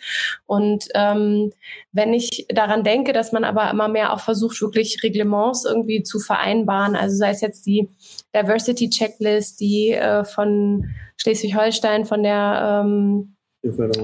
Und 0.46 0.88
ähm, 0.96 1.52
wenn 1.91 2.14
ich 2.14 2.46
daran 2.48 2.86
denke, 2.86 3.12
dass 3.12 3.34
man 3.34 3.43
aber 3.43 3.70
immer 3.70 3.89
mehr 3.89 4.14
auch 4.14 4.22
versucht, 4.22 4.62
wirklich 4.62 5.04
Reglements 5.04 5.66
irgendwie 5.66 6.02
zu 6.02 6.20
vereinbaren, 6.20 6.96
also 6.96 7.18
sei 7.18 7.32
es 7.32 7.41
jetzt 7.41 7.66
die 7.66 7.89
Diversity 8.36 8.90
Checklist, 8.90 9.60
die 9.60 9.92
äh, 9.92 10.24
von 10.24 10.90
Schleswig-Holstein, 11.18 12.06
von 12.06 12.24
der 12.24 12.84
ähm, 12.84 13.36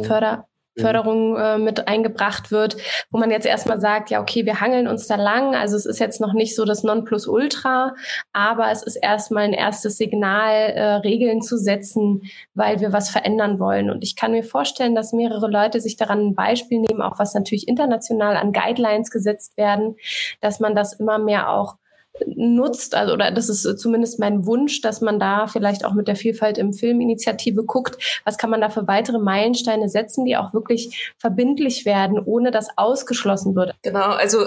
Förder, 0.03 0.47
Förderung 0.77 1.35
äh, 1.35 1.57
mit 1.57 1.87
eingebracht 1.87 2.49
wird, 2.49 2.77
wo 3.11 3.19
man 3.19 3.29
jetzt 3.29 3.45
erstmal 3.45 3.81
sagt, 3.81 4.09
ja, 4.09 4.21
okay, 4.21 4.45
wir 4.45 4.61
hangeln 4.61 4.87
uns 4.87 5.05
da 5.05 5.15
lang. 5.15 5.53
Also 5.53 5.75
es 5.75 5.85
ist 5.85 5.99
jetzt 5.99 6.21
noch 6.21 6.33
nicht 6.33 6.55
so 6.55 6.63
das 6.63 6.83
Nonplusultra, 6.83 7.93
aber 8.31 8.71
es 8.71 8.81
ist 8.81 8.95
erstmal 8.95 9.43
ein 9.43 9.53
erstes 9.53 9.97
Signal, 9.97 10.53
äh, 10.53 10.93
Regeln 10.95 11.41
zu 11.41 11.57
setzen, 11.57 12.21
weil 12.53 12.79
wir 12.79 12.93
was 12.93 13.09
verändern 13.09 13.59
wollen. 13.59 13.89
Und 13.89 14.03
ich 14.03 14.15
kann 14.15 14.31
mir 14.31 14.43
vorstellen, 14.43 14.95
dass 14.95 15.11
mehrere 15.11 15.49
Leute 15.49 15.81
sich 15.81 15.97
daran 15.97 16.27
ein 16.27 16.35
Beispiel 16.35 16.79
nehmen, 16.79 17.01
auch 17.01 17.19
was 17.19 17.33
natürlich 17.33 17.67
international 17.67 18.37
an 18.37 18.53
Guidelines 18.53 19.11
gesetzt 19.11 19.57
werden, 19.57 19.97
dass 20.39 20.61
man 20.61 20.73
das 20.73 20.93
immer 20.93 21.19
mehr 21.19 21.49
auch 21.49 21.75
nutzt, 22.27 22.95
also 22.95 23.13
oder 23.13 23.31
das 23.31 23.49
ist 23.49 23.79
zumindest 23.79 24.19
mein 24.19 24.45
Wunsch, 24.45 24.81
dass 24.81 25.01
man 25.01 25.19
da 25.19 25.47
vielleicht 25.47 25.85
auch 25.85 25.93
mit 25.93 26.07
der 26.07 26.15
Vielfalt 26.15 26.57
im 26.57 26.73
Filminitiative 26.73 27.63
guckt, 27.63 28.21
was 28.25 28.37
kann 28.37 28.49
man 28.49 28.61
da 28.61 28.69
für 28.69 28.87
weitere 28.87 29.19
Meilensteine 29.19 29.89
setzen, 29.89 30.25
die 30.25 30.37
auch 30.37 30.53
wirklich 30.53 31.13
verbindlich 31.17 31.85
werden, 31.85 32.19
ohne 32.19 32.51
dass 32.51 32.77
ausgeschlossen 32.77 33.55
wird. 33.55 33.75
Genau, 33.81 34.11
also 34.11 34.39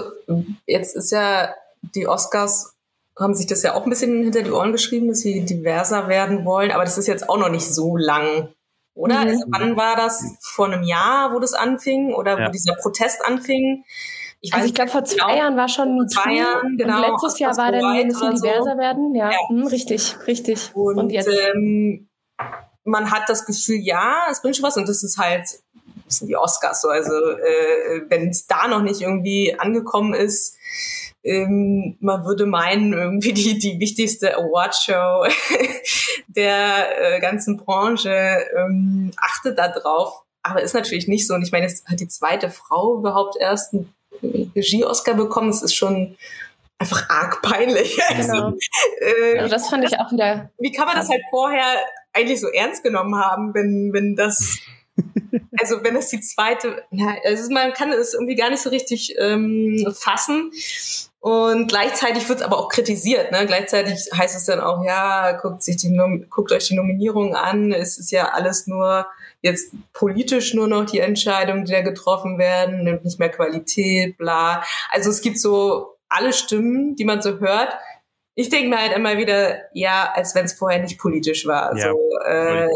jetzt 0.65 0.95
ist 0.95 1.11
ja 1.11 1.53
die 1.93 2.07
Oscars 2.07 2.73
haben 3.17 3.33
sich 3.33 3.47
das 3.47 3.63
ja 3.63 3.75
auch 3.75 3.83
ein 3.85 3.89
bisschen 3.89 4.23
hinter 4.23 4.41
die 4.41 4.51
Ohren 4.51 4.73
geschrieben, 4.73 5.07
dass 5.07 5.19
sie 5.19 5.45
diverser 5.45 6.09
werden 6.09 6.43
wollen, 6.43 6.71
aber 6.71 6.83
das 6.83 6.97
ist 6.97 7.07
jetzt 7.07 7.29
auch 7.29 7.37
noch 7.37 7.49
nicht 7.49 7.65
so 7.65 7.95
lang, 7.95 8.49
oder? 8.93 9.21
Mhm. 9.21 9.27
Also 9.27 9.45
wann 9.49 9.77
war 9.77 9.95
das? 9.95 10.23
Vor 10.41 10.65
einem 10.65 10.83
Jahr, 10.83 11.33
wo 11.33 11.39
das 11.39 11.53
anfing 11.53 12.13
oder 12.13 12.39
ja. 12.39 12.47
wo 12.47 12.51
dieser 12.51 12.75
Protest 12.75 13.23
anfing? 13.25 13.83
Ich 14.41 14.53
also 14.53 14.67
ich 14.67 14.73
glaube, 14.73 14.91
vor 14.91 15.03
zwei 15.03 15.15
genau, 15.25 15.37
Jahren 15.37 15.57
war 15.57 15.67
schon 15.67 15.97
vor 15.97 16.07
zwei 16.07 16.35
Jahren, 16.35 16.77
genau. 16.77 16.97
Und 16.97 17.11
letztes 17.11 17.39
Jahr 17.39 17.57
war 17.57 17.71
dann, 17.71 17.81
wir 17.81 18.05
müssen 18.05 18.35
diverser 18.35 18.73
so. 18.73 18.77
werden. 18.77 19.15
Ja, 19.15 19.31
ja. 19.31 19.37
Hm, 19.49 19.67
richtig, 19.67 20.15
richtig. 20.27 20.71
Und, 20.75 20.97
und 20.97 21.09
jetzt? 21.09 21.29
Ähm, 21.29 22.07
man 22.83 23.11
hat 23.11 23.23
das 23.27 23.45
Gefühl, 23.45 23.77
ja, 23.77 24.25
es 24.29 24.41
bringt 24.41 24.55
schon 24.55 24.63
was 24.63 24.77
und 24.77 24.87
das 24.87 25.03
ist 25.03 25.17
halt 25.17 25.47
das 26.05 26.19
sind 26.19 26.27
die 26.27 26.37
Oscars 26.37 26.81
so. 26.81 26.89
Also 26.89 27.13
äh, 27.13 28.03
wenn 28.09 28.29
es 28.29 28.47
da 28.47 28.67
noch 28.67 28.81
nicht 28.81 29.01
irgendwie 29.01 29.57
angekommen 29.57 30.13
ist, 30.13 30.55
ähm, 31.23 31.97
man 31.99 32.25
würde 32.25 32.45
meinen, 32.45 32.93
irgendwie 32.93 33.33
die, 33.33 33.57
die 33.57 33.79
wichtigste 33.79 34.37
Awardshow 34.37 35.25
der 36.27 37.15
äh, 37.15 37.19
ganzen 37.19 37.57
Branche 37.57 38.45
ähm, 38.55 39.11
achtet 39.17 39.57
da 39.57 39.69
drauf. 39.69 40.21
Aber 40.43 40.61
ist 40.61 40.75
natürlich 40.75 41.07
nicht 41.07 41.25
so. 41.25 41.33
Und 41.33 41.41
ich 41.41 41.51
meine, 41.51 41.65
es 41.65 41.83
hat 41.85 41.99
die 41.99 42.07
zweite 42.07 42.51
Frau 42.51 42.99
überhaupt 42.99 43.35
erst 43.39 43.73
ein 43.73 43.91
Regie-Oscar 44.21 45.13
bekommen. 45.13 45.47
Das 45.49 45.61
ist 45.61 45.75
schon 45.75 46.15
einfach 46.77 47.09
arg 47.09 47.41
peinlich. 47.41 47.99
Also, 48.09 48.31
genau. 48.31 48.45
Also, 48.45 48.57
äh, 48.99 49.39
also 49.39 49.53
das 49.53 49.69
fand 49.69 49.83
ich 49.85 49.99
auch 49.99 50.11
wieder. 50.11 50.49
Wie 50.59 50.71
kann 50.71 50.87
man 50.87 50.95
das 50.95 51.09
halt 51.09 51.21
vorher 51.29 51.65
eigentlich 52.13 52.39
so 52.39 52.47
ernst 52.47 52.83
genommen 52.83 53.15
haben, 53.17 53.53
wenn, 53.53 53.91
wenn 53.93 54.15
das, 54.15 54.57
also 55.59 55.83
wenn 55.83 55.95
das 55.95 56.09
die 56.09 56.21
zweite, 56.21 56.83
na, 56.91 57.15
also 57.25 57.51
man 57.51 57.73
kann 57.73 57.91
es 57.91 58.13
irgendwie 58.13 58.35
gar 58.35 58.49
nicht 58.49 58.61
so 58.61 58.69
richtig 58.69 59.15
ähm, 59.19 59.93
fassen. 59.93 60.51
Und 61.19 61.67
gleichzeitig 61.69 62.29
wird 62.29 62.39
es 62.39 62.45
aber 62.45 62.59
auch 62.59 62.69
kritisiert. 62.69 63.31
Ne? 63.31 63.47
Gleichzeitig 63.47 64.09
heißt 64.15 64.35
es 64.35 64.45
dann 64.45 64.59
auch, 64.59 64.85
ja, 64.85 65.31
guckt, 65.31 65.63
sich 65.63 65.77
die, 65.77 65.91
guckt 66.29 66.51
euch 66.51 66.67
die 66.67 66.75
Nominierung 66.75 67.33
an. 67.33 67.71
Es 67.71 67.97
ist 67.97 68.11
ja 68.11 68.29
alles 68.29 68.67
nur 68.67 69.07
jetzt 69.45 69.73
politisch 69.93 70.55
nur 70.55 70.67
noch 70.67 70.85
die 70.85 70.99
Entscheidungen, 70.99 71.65
die 71.65 71.71
da 71.71 71.81
getroffen 71.81 72.39
werden, 72.39 72.83
nimmt 72.83 73.05
nicht 73.05 73.19
mehr 73.19 73.29
Qualität, 73.29 74.17
bla. 74.17 74.63
Also 74.89 75.11
es 75.11 75.21
gibt 75.21 75.39
so 75.39 75.95
alle 76.09 76.33
Stimmen, 76.33 76.95
die 76.95 77.05
man 77.05 77.21
so 77.21 77.39
hört. 77.39 77.75
Ich 78.33 78.49
denke 78.49 78.69
mir 78.69 78.81
halt 78.81 78.93
immer 78.93 79.17
wieder, 79.17 79.59
ja, 79.73 80.11
als 80.13 80.33
wenn 80.33 80.45
es 80.45 80.53
vorher 80.53 80.81
nicht 80.81 80.99
politisch 80.99 81.45
war. 81.45 81.77
Ja, 81.77 81.91
so, 81.91 81.97
äh, 82.25 82.67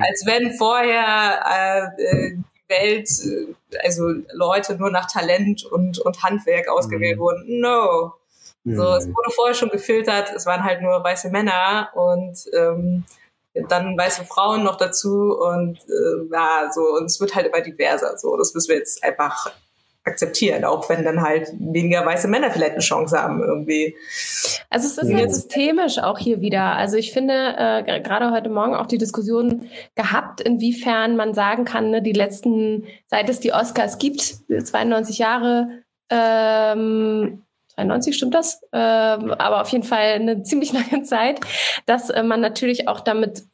als 0.00 0.24
wenn 0.26 0.52
vorher 0.54 1.92
äh, 2.00 2.36
die 2.40 2.42
Welt, 2.68 3.08
äh, 3.10 3.86
also 3.86 4.14
Leute 4.32 4.76
nur 4.76 4.90
nach 4.90 5.10
Talent 5.10 5.66
und, 5.66 5.98
und 5.98 6.22
Handwerk 6.22 6.68
ausgewählt 6.68 7.18
mhm. 7.18 7.20
wurden. 7.20 7.60
No. 7.60 8.14
So, 8.68 8.96
es 8.96 9.06
wurde 9.06 9.30
vorher 9.32 9.54
schon 9.54 9.68
gefiltert, 9.68 10.32
es 10.34 10.44
waren 10.44 10.64
halt 10.64 10.82
nur 10.82 11.04
weiße 11.04 11.30
Männer 11.30 11.90
und 11.94 12.36
ähm, 12.52 13.04
dann 13.68 13.96
weiße 13.96 14.24
Frauen 14.24 14.64
noch 14.64 14.76
dazu 14.76 15.36
und 15.38 15.78
äh, 15.78 16.32
ja, 16.32 16.70
so, 16.72 16.82
und 16.96 17.06
es 17.06 17.20
wird 17.20 17.34
halt 17.34 17.46
immer 17.46 17.60
diverser. 17.60 18.16
So, 18.16 18.36
das 18.36 18.54
müssen 18.54 18.68
wir 18.68 18.76
jetzt 18.76 19.02
einfach 19.02 19.50
akzeptieren, 20.06 20.64
auch 20.64 20.88
wenn 20.88 21.04
dann 21.04 21.20
halt 21.20 21.52
weniger 21.58 22.06
weiße 22.06 22.28
Männer 22.28 22.50
vielleicht 22.50 22.72
eine 22.72 22.80
Chance 22.80 23.20
haben 23.20 23.42
irgendwie. 23.42 23.96
Also 24.70 24.86
es 24.86 24.98
ist 24.98 25.10
ja. 25.10 25.28
systemisch 25.28 25.98
auch 25.98 26.18
hier 26.18 26.40
wieder. 26.40 26.76
Also 26.76 26.96
ich 26.96 27.12
finde 27.12 27.34
äh, 27.58 28.00
gerade 28.00 28.30
heute 28.30 28.48
Morgen 28.48 28.74
auch 28.74 28.86
die 28.86 28.98
Diskussion 28.98 29.68
gehabt, 29.96 30.40
inwiefern 30.40 31.16
man 31.16 31.34
sagen 31.34 31.64
kann, 31.64 31.90
ne, 31.90 32.02
die 32.02 32.12
letzten, 32.12 32.86
seit 33.08 33.28
es 33.28 33.40
die 33.40 33.52
Oscars 33.52 33.98
gibt, 33.98 34.36
92 34.48 35.18
Jahre, 35.18 35.82
ähm, 36.08 37.42
93 37.76 38.16
stimmt 38.16 38.34
das, 38.34 38.62
äh, 38.72 38.78
aber 38.78 39.60
auf 39.60 39.68
jeden 39.68 39.84
Fall 39.84 40.14
eine 40.14 40.42
ziemlich 40.42 40.72
lange 40.90 41.02
Zeit, 41.02 41.40
dass 41.86 42.10
äh, 42.10 42.22
man 42.22 42.40
natürlich 42.40 42.88
auch 42.88 43.00
damit 43.00 43.44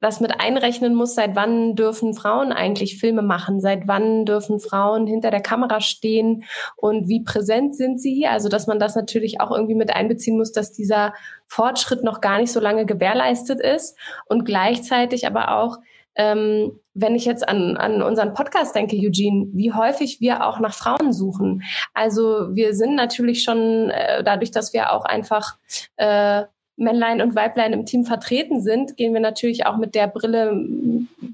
was 0.00 0.20
mit 0.20 0.40
einrechnen 0.40 0.94
muss, 0.94 1.14
seit 1.14 1.34
wann 1.34 1.74
dürfen 1.74 2.14
Frauen 2.14 2.52
eigentlich 2.52 2.98
Filme 2.98 3.22
machen, 3.22 3.60
seit 3.60 3.88
wann 3.88 4.24
dürfen 4.24 4.60
Frauen 4.60 5.06
hinter 5.06 5.30
der 5.30 5.40
Kamera 5.40 5.80
stehen? 5.80 6.44
Und 6.76 7.08
wie 7.08 7.24
präsent 7.24 7.74
sind 7.74 8.00
sie. 8.00 8.26
Also 8.26 8.48
dass 8.48 8.68
man 8.68 8.78
das 8.78 8.94
natürlich 8.94 9.40
auch 9.40 9.50
irgendwie 9.50 9.74
mit 9.74 9.94
einbeziehen 9.94 10.36
muss, 10.36 10.52
dass 10.52 10.72
dieser 10.72 11.14
Fortschritt 11.46 12.04
noch 12.04 12.20
gar 12.20 12.38
nicht 12.38 12.52
so 12.52 12.60
lange 12.60 12.86
gewährleistet 12.86 13.60
ist. 13.60 13.96
Und 14.26 14.44
gleichzeitig 14.44 15.26
aber 15.26 15.56
auch 15.56 15.78
ähm, 16.18 16.78
wenn 16.94 17.14
ich 17.14 17.24
jetzt 17.24 17.48
an, 17.48 17.76
an 17.76 18.02
unseren 18.02 18.34
Podcast 18.34 18.74
denke, 18.74 18.96
Eugene, 18.96 19.46
wie 19.52 19.72
häufig 19.72 20.20
wir 20.20 20.44
auch 20.44 20.58
nach 20.58 20.74
Frauen 20.74 21.12
suchen. 21.12 21.62
Also 21.94 22.54
wir 22.54 22.74
sind 22.74 22.96
natürlich 22.96 23.44
schon 23.44 23.90
äh, 23.90 24.24
dadurch, 24.24 24.50
dass 24.50 24.72
wir 24.72 24.92
auch 24.92 25.04
einfach 25.04 25.56
äh, 25.96 26.42
Männlein 26.78 27.20
und 27.20 27.34
Weiblein 27.34 27.72
im 27.72 27.84
Team 27.84 28.04
vertreten 28.04 28.60
sind, 28.60 28.96
gehen 28.96 29.12
wir 29.12 29.20
natürlich 29.20 29.66
auch 29.66 29.76
mit 29.76 29.94
der 29.94 30.06
Brille 30.06 30.52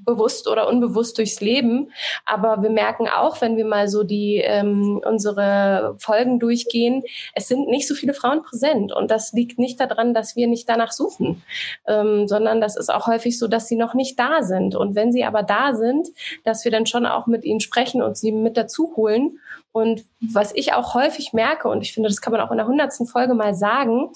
bewusst 0.05 0.49
oder 0.49 0.69
unbewusst 0.69 1.19
durchs 1.19 1.41
Leben. 1.41 1.91
Aber 2.25 2.63
wir 2.63 2.71
merken 2.71 3.09
auch, 3.09 3.41
wenn 3.41 3.57
wir 3.57 3.65
mal 3.65 3.89
so 3.89 4.03
die 4.03 4.39
ähm, 4.39 5.01
unsere 5.05 5.97
Folgen 5.99 6.39
durchgehen, 6.39 7.03
es 7.35 7.49
sind 7.49 7.69
nicht 7.69 7.87
so 7.87 7.95
viele 7.95 8.15
Frauen 8.15 8.43
präsent. 8.43 8.93
Und 8.93 9.11
das 9.11 9.33
liegt 9.33 9.59
nicht 9.59 9.79
daran, 9.81 10.15
dass 10.15 10.35
wir 10.35 10.47
nicht 10.47 10.69
danach 10.69 10.93
suchen, 10.93 11.43
ähm, 11.87 12.27
sondern 12.27 12.61
das 12.61 12.77
ist 12.77 12.93
auch 12.93 13.07
häufig 13.07 13.39
so, 13.39 13.47
dass 13.47 13.69
sie 13.69 13.77
noch 13.77 13.95
nicht 13.95 14.19
da 14.19 14.43
sind. 14.43 14.75
Und 14.75 14.95
wenn 14.95 15.13
sie 15.13 15.25
aber 15.25 15.43
da 15.43 15.75
sind, 15.75 16.09
dass 16.45 16.65
wir 16.65 16.73
dann 16.73 16.87
schon 16.87 17.07
auch 17.07 17.27
mit 17.27 17.45
ihnen 17.45 17.61
sprechen 17.61 18.03
und 18.03 18.17
sie 18.17 18.33
mit 18.33 18.57
dazu 18.57 18.95
holen 18.97 19.39
und 19.73 20.05
was 20.33 20.53
ich 20.55 20.73
auch 20.73 20.95
häufig 20.95 21.33
merke, 21.33 21.69
und 21.69 21.83
ich 21.83 21.93
finde, 21.93 22.09
das 22.09 22.21
kann 22.21 22.33
man 22.33 22.41
auch 22.41 22.51
in 22.51 22.57
der 22.57 22.67
hundertsten 22.67 23.07
Folge 23.07 23.35
mal 23.35 23.55
sagen, 23.55 24.11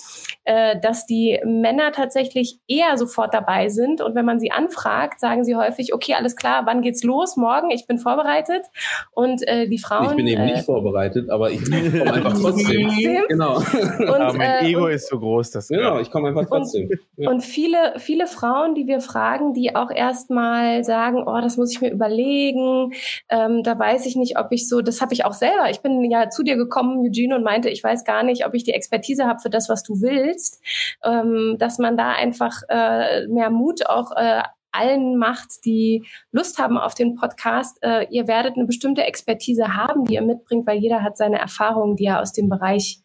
äh, 0.45 0.79
dass 0.81 1.07
die 1.07 1.41
Männer 1.45 1.93
tatsächlich 1.93 2.59
eher 2.67 2.97
sofort 2.97 3.35
dabei 3.35 3.69
sind. 3.69 4.01
Und 4.01 4.15
wenn 4.15 4.25
man 4.25 4.41
sie 4.41 4.51
anfragt, 4.51 5.21
sagen 5.21 5.45
sie 5.45 5.57
häufig, 5.57 5.93
okay, 5.95 6.15
alles 6.15 6.37
klar, 6.37 6.63
wann 6.67 6.83
geht's 6.83 7.03
los? 7.03 7.37
Morgen, 7.37 7.71
ich 7.71 7.87
bin 7.87 7.99
vorbereitet. 7.99 8.67
Und 9.13 9.47
äh, 9.47 9.69
die 9.69 9.79
Frauen. 9.79 10.11
Ich 10.11 10.17
bin 10.17 10.27
eben 10.27 10.43
äh, 10.43 10.53
nicht 10.53 10.65
vorbereitet, 10.65 11.31
aber 11.31 11.51
ich 11.51 11.63
komme 11.65 12.13
einfach 12.13 12.39
trotzdem. 12.41 12.91
genau. 13.29 13.57
Und, 13.57 14.09
aber 14.09 14.33
mein 14.33 14.65
äh, 14.65 14.71
Ego 14.71 14.87
und, 14.87 14.93
ist 14.93 15.09
so 15.09 15.19
groß, 15.19 15.51
dass. 15.51 15.69
Genau, 15.69 15.99
ich 15.99 16.11
komme 16.11 16.29
einfach 16.29 16.47
trotzdem. 16.47 16.89
Und, 16.89 17.25
ja. 17.25 17.31
und 17.31 17.43
viele, 17.43 17.95
viele 17.99 18.27
Frauen, 18.27 18.75
die 18.75 18.87
wir 18.87 19.01
fragen, 19.01 19.55
die 19.55 19.75
auch 19.75 19.91
erstmal 19.91 20.85
sagen, 20.85 21.23
oh, 21.27 21.41
das 21.41 21.57
muss 21.57 21.73
ich 21.73 21.81
mir 21.81 21.91
überlegen, 21.91 22.93
ähm, 23.29 23.63
da 23.63 23.79
weiß 23.79 24.07
ich 24.07 24.17
nicht, 24.17 24.39
ob 24.39 24.49
ich 24.51 24.69
so, 24.69 24.81
das 24.81 25.01
habe 25.01 25.15
ich 25.15 25.25
auch 25.25 25.33
selber. 25.33 25.71
Ich 25.71 25.81
bin 25.81 25.98
ja 26.05 26.31
zu 26.31 26.43
dir 26.43 26.57
gekommen, 26.57 26.99
Eugene, 27.07 27.37
und 27.37 27.45
meinte, 27.45 27.69
ich 27.69 27.83
weiß 27.83 28.05
gar 28.05 28.23
nicht, 28.23 28.47
ob 28.47 28.55
ich 28.55 28.65
die 28.65 28.73
Expertise 28.73 29.27
habe 29.27 29.41
für 29.41 29.51
das, 29.51 29.69
was 29.69 29.83
du 29.83 30.01
willst. 30.01 30.63
Ähm, 31.05 31.57
dass 31.59 31.79
man 31.79 31.97
da 31.97 32.13
einfach 32.13 32.63
äh, 32.69 33.27
mehr 33.29 33.51
Mut 33.51 33.87
auch 33.87 34.13
äh, 34.17 34.43
allen 34.71 35.17
macht, 35.17 35.65
die 35.65 36.05
Lust 36.31 36.59
haben 36.59 36.79
auf 36.79 36.95
den 36.95 37.15
Podcast. 37.15 37.79
Äh, 37.83 38.07
ihr 38.11 38.29
werdet 38.29 38.57
eine 38.57 38.67
bestimmte 38.67 39.05
Expertise 39.05 39.75
haben, 39.75 40.05
die 40.05 40.15
ihr 40.15 40.23
mitbringt, 40.23 40.67
weil 40.67 40.79
jeder 40.79 41.03
hat 41.03 41.17
seine 41.17 41.39
Erfahrungen, 41.39 41.97
die 41.97 42.05
er 42.05 42.21
aus 42.21 42.33
dem 42.33 42.49
Bereich 42.49 43.03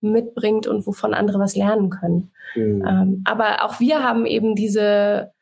mitbringt 0.00 0.66
und 0.66 0.86
wovon 0.86 1.14
andere 1.14 1.38
was 1.38 1.56
lernen 1.56 1.90
können. 1.90 2.30
Mhm. 2.54 2.84
Ähm, 2.86 3.22
aber 3.24 3.64
auch 3.64 3.80
wir 3.80 4.02
haben 4.02 4.26
eben 4.26 4.54
diese 4.54 5.32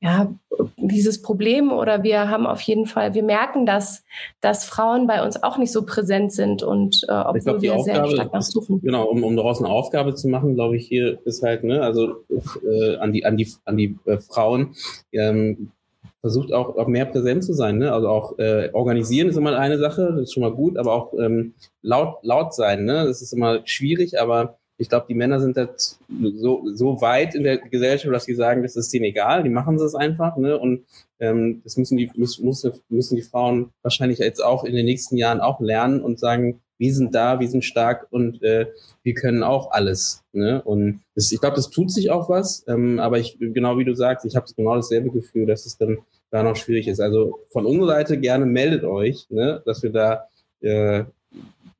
ja, 0.00 0.32
dieses 0.76 1.22
Problem 1.22 1.72
oder 1.72 2.02
wir 2.02 2.28
haben 2.28 2.46
auf 2.46 2.60
jeden 2.60 2.86
Fall, 2.86 3.14
wir 3.14 3.22
merken, 3.22 3.64
dass, 3.64 4.04
dass 4.40 4.64
Frauen 4.64 5.06
bei 5.06 5.24
uns 5.24 5.42
auch 5.42 5.56
nicht 5.58 5.72
so 5.72 5.84
präsent 5.84 6.32
sind 6.32 6.62
und 6.62 7.02
äh, 7.08 7.12
obwohl 7.12 7.40
glaub, 7.40 7.62
wir 7.62 7.74
Aufgabe, 7.74 8.08
sehr 8.08 8.16
stark 8.16 8.32
nachsuchen. 8.32 8.80
Genau, 8.82 9.04
um, 9.04 9.24
um 9.24 9.36
daraus 9.36 9.58
eine 9.58 9.68
Aufgabe 9.68 10.14
zu 10.14 10.28
machen, 10.28 10.54
glaube 10.54 10.76
ich, 10.76 10.86
hier 10.86 11.18
ist 11.24 11.42
halt, 11.42 11.64
ne, 11.64 11.82
also 11.82 12.24
äh, 12.62 12.96
an 12.96 13.12
die, 13.12 13.24
an 13.24 13.36
die, 13.36 13.48
an 13.64 13.76
die 13.76 13.98
äh, 14.04 14.18
Frauen, 14.18 14.74
ähm, 15.12 15.72
versucht 16.20 16.52
auch, 16.52 16.76
auch 16.76 16.88
mehr 16.88 17.04
präsent 17.04 17.44
zu 17.44 17.52
sein. 17.54 17.78
Ne? 17.78 17.92
Also 17.92 18.08
auch 18.08 18.38
äh, 18.38 18.70
organisieren 18.72 19.28
ist 19.28 19.36
immer 19.36 19.56
eine 19.56 19.78
Sache, 19.78 20.12
das 20.12 20.22
ist 20.22 20.34
schon 20.34 20.42
mal 20.42 20.52
gut, 20.52 20.76
aber 20.76 20.92
auch 20.92 21.14
ähm, 21.14 21.54
laut, 21.82 22.18
laut 22.22 22.52
sein, 22.52 22.84
ne? 22.84 23.04
Das 23.06 23.22
ist 23.22 23.32
immer 23.32 23.60
schwierig, 23.64 24.20
aber 24.20 24.58
Ich 24.78 24.88
glaube, 24.88 25.06
die 25.08 25.14
Männer 25.14 25.40
sind 25.40 25.56
das 25.56 25.98
so, 26.36 26.62
so 26.74 27.00
weit 27.00 27.34
in 27.34 27.44
der 27.44 27.58
Gesellschaft, 27.58 28.14
dass 28.14 28.24
sie 28.24 28.34
sagen, 28.34 28.62
das 28.62 28.76
ist 28.76 28.92
denen 28.92 29.06
egal, 29.06 29.42
die 29.42 29.48
machen 29.48 29.76
es 29.76 29.94
einfach. 29.94 30.36
Ne? 30.36 30.58
Und 30.58 30.84
ähm, 31.18 31.62
das 31.64 31.76
müssen 31.76 31.96
die, 31.96 32.10
müssen, 32.14 32.44
müssen 32.88 33.16
die 33.16 33.22
Frauen 33.22 33.70
wahrscheinlich 33.82 34.18
jetzt 34.18 34.44
auch 34.44 34.64
in 34.64 34.74
den 34.74 34.84
nächsten 34.84 35.16
Jahren 35.16 35.40
auch 35.40 35.60
lernen 35.60 36.02
und 36.02 36.18
sagen, 36.18 36.60
wir 36.78 36.94
sind 36.94 37.14
da, 37.14 37.40
wir 37.40 37.48
sind 37.48 37.64
stark 37.64 38.06
und 38.10 38.42
äh, 38.42 38.66
wir 39.02 39.14
können 39.14 39.42
auch 39.42 39.70
alles. 39.70 40.22
Ne? 40.32 40.62
Und 40.62 41.00
das, 41.14 41.32
ich 41.32 41.40
glaube, 41.40 41.56
das 41.56 41.70
tut 41.70 41.90
sich 41.90 42.10
auch 42.10 42.28
was, 42.28 42.64
ähm, 42.68 42.98
aber 42.98 43.18
ich, 43.18 43.38
genau 43.40 43.78
wie 43.78 43.84
du 43.84 43.94
sagst, 43.94 44.26
ich 44.26 44.36
habe 44.36 44.46
genau 44.54 44.76
dasselbe 44.76 45.10
Gefühl, 45.10 45.46
dass 45.46 45.64
es 45.64 45.78
dann 45.78 45.98
da 46.30 46.42
noch 46.42 46.56
schwierig 46.56 46.88
ist. 46.88 47.00
Also 47.00 47.40
von 47.50 47.66
unserer 47.66 47.94
Seite 47.94 48.18
gerne 48.18 48.46
meldet 48.46 48.84
euch, 48.84 49.26
ne? 49.30 49.62
dass 49.64 49.82
wir 49.82 49.90
da 49.90 50.28
äh, 50.60 51.04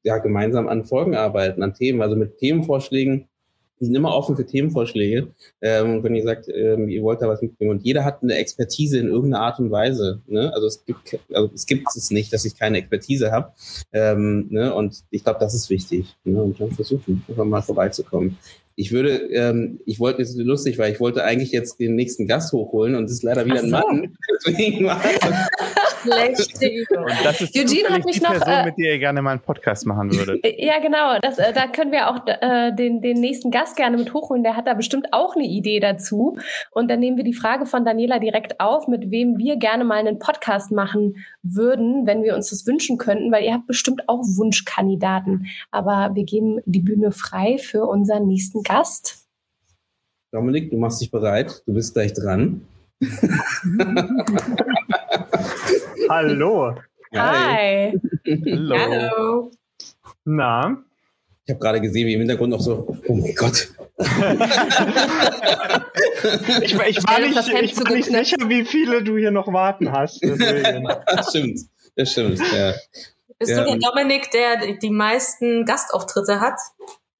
ja, 0.07 0.18
gemeinsam 0.18 0.68
an 0.68 0.84
Folgen 0.84 1.16
arbeiten, 1.16 1.64
an 1.64 1.74
Themen, 1.74 2.00
also 2.00 2.14
mit 2.14 2.38
Themenvorschlägen. 2.38 3.26
Wir 3.78 3.86
sind 3.86 3.94
immer 3.96 4.14
offen 4.14 4.36
für 4.36 4.46
Themenvorschläge. 4.46 5.34
Ähm, 5.61 6.02
wenn 6.04 6.14
ihr 6.14 6.22
sagt, 6.22 6.48
ähm, 6.48 6.88
ihr 6.88 7.02
wollt 7.02 7.20
da 7.20 7.28
was 7.28 7.42
mitbringen. 7.42 7.72
Und 7.72 7.84
jeder 7.84 8.04
hat 8.04 8.22
eine 8.22 8.36
Expertise 8.36 9.00
in 9.00 9.09
irgendeiner 9.09 9.42
Art 9.42 9.59
und 9.59 9.72
Weise. 9.72 10.22
Ne? 10.28 10.50
Also 10.54 10.68
es 10.68 10.84
gibt, 10.84 11.18
also 11.32 11.50
es 11.52 11.66
gibt 11.66 11.88
es 11.94 12.11
nicht, 12.12 12.32
dass 12.32 12.44
ich 12.44 12.57
keine 12.57 12.78
Expertise 12.78 13.32
habe. 13.32 13.52
Ähm, 13.92 14.46
ne? 14.48 14.72
Und 14.72 15.02
ich 15.11 15.24
glaube, 15.24 15.40
das 15.40 15.54
ist 15.54 15.68
wichtig. 15.70 16.16
Ne? 16.22 16.40
Und 16.40 16.59
dann 16.61 16.70
versuchen, 16.70 17.24
einfach 17.28 17.44
mal 17.44 17.61
vorbeizukommen. 17.61 18.38
Ich 18.77 18.93
würde, 18.93 19.16
ähm, 19.33 19.81
ich 19.87 19.99
wollte, 20.01 20.20
ist 20.20 20.37
lustig, 20.37 20.79
weil 20.79 20.93
ich 20.93 21.01
wollte 21.01 21.24
eigentlich 21.24 21.51
jetzt 21.51 21.81
den 21.81 21.95
nächsten 21.95 22.27
Gast 22.27 22.53
hochholen 22.53 22.95
und 22.95 23.05
es 23.05 23.12
ist 23.12 23.22
leider 23.22 23.47
wieder 23.47 23.61
so. 23.61 23.64
ein 23.64 23.70
Mann. 23.70 24.16
Deswegen 24.47 24.85
war 24.85 25.01
Schlechte 26.07 26.66
Übung. 26.66 27.05
Und 27.05 27.24
das 27.24 27.41
ist 27.41 27.57
Eugene 27.57 27.89
hat 27.89 28.05
mich 28.05 28.18
die 28.18 28.22
noch, 28.22 28.31
Person, 28.31 28.49
äh, 28.49 28.64
mit 28.66 28.79
der 28.79 28.93
ihr 28.93 28.99
gerne 28.99 29.22
mal 29.22 29.33
einen 29.33 29.41
Podcast 29.41 29.87
machen 29.87 30.12
würdet. 30.14 30.45
Ja, 30.59 30.79
genau. 30.81 31.18
Das, 31.20 31.39
äh, 31.39 31.53
da 31.53 31.66
können 31.66 31.93
wir 31.93 32.09
auch 32.09 32.27
äh, 32.27 32.72
den, 32.74 33.01
den 33.01 33.20
nächsten 33.20 33.51
Gast 33.51 33.77
gerne 33.77 33.97
mit 33.97 34.14
hochholen. 34.14 34.43
Der 34.43 34.57
hat 34.57 34.66
da 34.66 34.74
bestimmt 34.74 35.09
auch 35.12 35.37
eine 35.37 35.45
Idee 35.45 35.81
dazu. 35.81 36.39
Und 36.70 36.91
dann 36.91 37.01
nehmen 37.01 37.16
wir 37.16 37.24
die 37.24 37.35
Frage 37.35 37.66
von 37.66 37.85
Daniela 37.85 38.18
direkt 38.18 38.59
auf, 38.61 38.89
mit 38.89 39.11
wem 39.11 39.39
wir 39.39 39.57
gerne 39.57 39.85
mal 39.85 39.99
einen 39.99 40.18
Podcast 40.18 40.72
machen 40.72 41.16
würden, 41.43 42.07
wenn 42.07 42.22
wir 42.22 42.35
uns 42.35 42.51
das 42.51 42.66
wünschen 42.66 42.97
könnten, 42.99 43.31
weil 43.31 43.45
ihr 43.45 43.53
habt 43.53 43.66
bestimmt 43.66 44.09
auch 44.09 44.22
Wunschkandidaten. 44.22 45.47
Aber 45.70 46.14
wir 46.14 46.24
geben 46.24 46.61
die 46.64 46.81
Bühne 46.81 47.12
frei 47.12 47.59
für 47.59 47.85
unseren 47.87 48.27
nächsten 48.27 48.62
Gast. 48.67 49.25
Dominik, 50.33 50.71
du 50.71 50.77
machst 50.77 51.01
dich 51.01 51.11
bereit. 51.11 51.62
Du 51.67 51.73
bist 51.75 51.95
gleich 51.95 52.12
dran. 52.12 52.67
Hallo. 56.09 56.75
Hi. 57.14 57.99
Hallo. 58.27 58.77
Hallo. 58.79 59.51
Na? 60.25 60.83
Ich 61.45 61.51
habe 61.55 61.61
gerade 61.61 61.81
gesehen, 61.81 62.07
wie 62.09 62.14
im 62.14 62.21
Hintergrund 62.21 62.51
noch 62.51 62.61
so, 62.61 62.97
oh 63.07 63.14
mein 63.14 63.35
Gott. 63.35 63.69
Ich, 66.61 66.75
ich 66.75 66.79
war 66.79 67.21
nicht, 67.21 67.37
ich 67.39 67.53
war 67.55 67.62
nicht 67.62 67.77
zugeknöpft. 67.77 68.27
sicher, 68.31 68.49
wie 68.49 68.64
viele 68.64 69.03
du 69.05 69.17
hier 69.17 69.31
noch 69.31 69.53
warten 69.53 69.93
hast. 69.93 70.21
Deswegen. 70.23 70.89
das 71.07 71.31
stimmt. 71.31 71.61
Das 71.95 72.11
stimmt. 72.12 72.41
Ja. 72.53 72.73
Bist 73.39 73.53
Ja. 73.53 73.64
du 73.64 73.71
der 73.71 73.79
Dominik, 73.79 74.31
der 74.33 74.77
die 74.77 74.91
meisten 74.91 75.64
Gastauftritte 75.64 76.41
hat? 76.41 76.59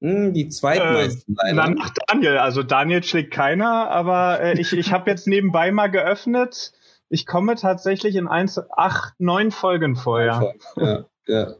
Hm, 0.01 0.33
die 0.33 0.49
zweitmeisten 0.49 1.35
Äh, 1.39 1.53
leider. 1.53 1.69
na, 1.69 1.69
nach 1.69 1.93
Daniel. 2.07 2.37
Also 2.37 2.63
Daniel 2.63 3.03
schlägt 3.03 3.31
keiner, 3.31 3.89
aber 3.89 4.41
äh, 4.41 4.59
ich, 4.59 4.73
ich 4.73 4.91
habe 4.91 5.09
jetzt 5.09 5.27
nebenbei 5.27 5.71
mal 5.71 5.87
geöffnet. 5.87 6.71
Ich 7.09 7.25
komme 7.25 7.55
tatsächlich 7.55 8.15
in 8.15 8.27
eins, 8.27 8.59
acht, 8.75 9.13
neun 9.19 9.51
Folgen 9.51 9.95
vor, 9.95 10.21
ja. 10.21 10.51
Ja, 10.75 11.05
ja. 11.27 11.53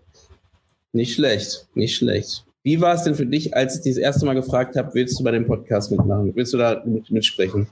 Nicht 0.91 1.15
schlecht, 1.15 1.67
nicht 1.73 1.95
schlecht. 1.95 2.45
Wie 2.63 2.81
war 2.81 2.93
es 2.93 3.03
denn 3.03 3.15
für 3.15 3.25
dich, 3.25 3.55
als 3.55 3.77
ich 3.77 3.83
dich 3.83 3.95
das 3.95 4.01
erste 4.01 4.25
Mal 4.25 4.33
gefragt 4.33 4.75
habe, 4.75 4.93
willst 4.93 5.19
du 5.19 5.23
bei 5.23 5.31
dem 5.31 5.47
Podcast 5.47 5.89
mitmachen? 5.89 6.35
Willst 6.35 6.53
du 6.53 6.57
da 6.57 6.81
mit, 6.85 7.09
mitsprechen? 7.09 7.69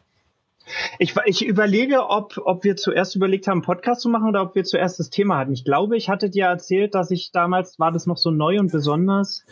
Ich, 1.00 1.16
ich 1.26 1.46
überlege, 1.46 2.10
ob, 2.10 2.38
ob 2.44 2.64
wir 2.64 2.76
zuerst 2.76 3.16
überlegt 3.16 3.48
haben, 3.48 3.58
einen 3.60 3.62
Podcast 3.66 4.02
zu 4.02 4.10
machen 4.10 4.28
oder 4.28 4.42
ob 4.42 4.56
wir 4.56 4.64
zuerst 4.64 5.00
das 5.00 5.10
Thema 5.10 5.38
hatten. 5.38 5.54
Ich 5.54 5.64
glaube, 5.64 5.96
ich 5.98 6.10
hatte 6.10 6.30
dir 6.30 6.46
erzählt, 6.46 6.96
dass 6.96 7.12
ich 7.12 7.32
damals, 7.32 7.80
war 7.80 7.92
das 7.92 8.06
noch 8.08 8.18
so 8.18 8.32
neu 8.32 8.60
und 8.60 8.72
besonders, 8.72 9.46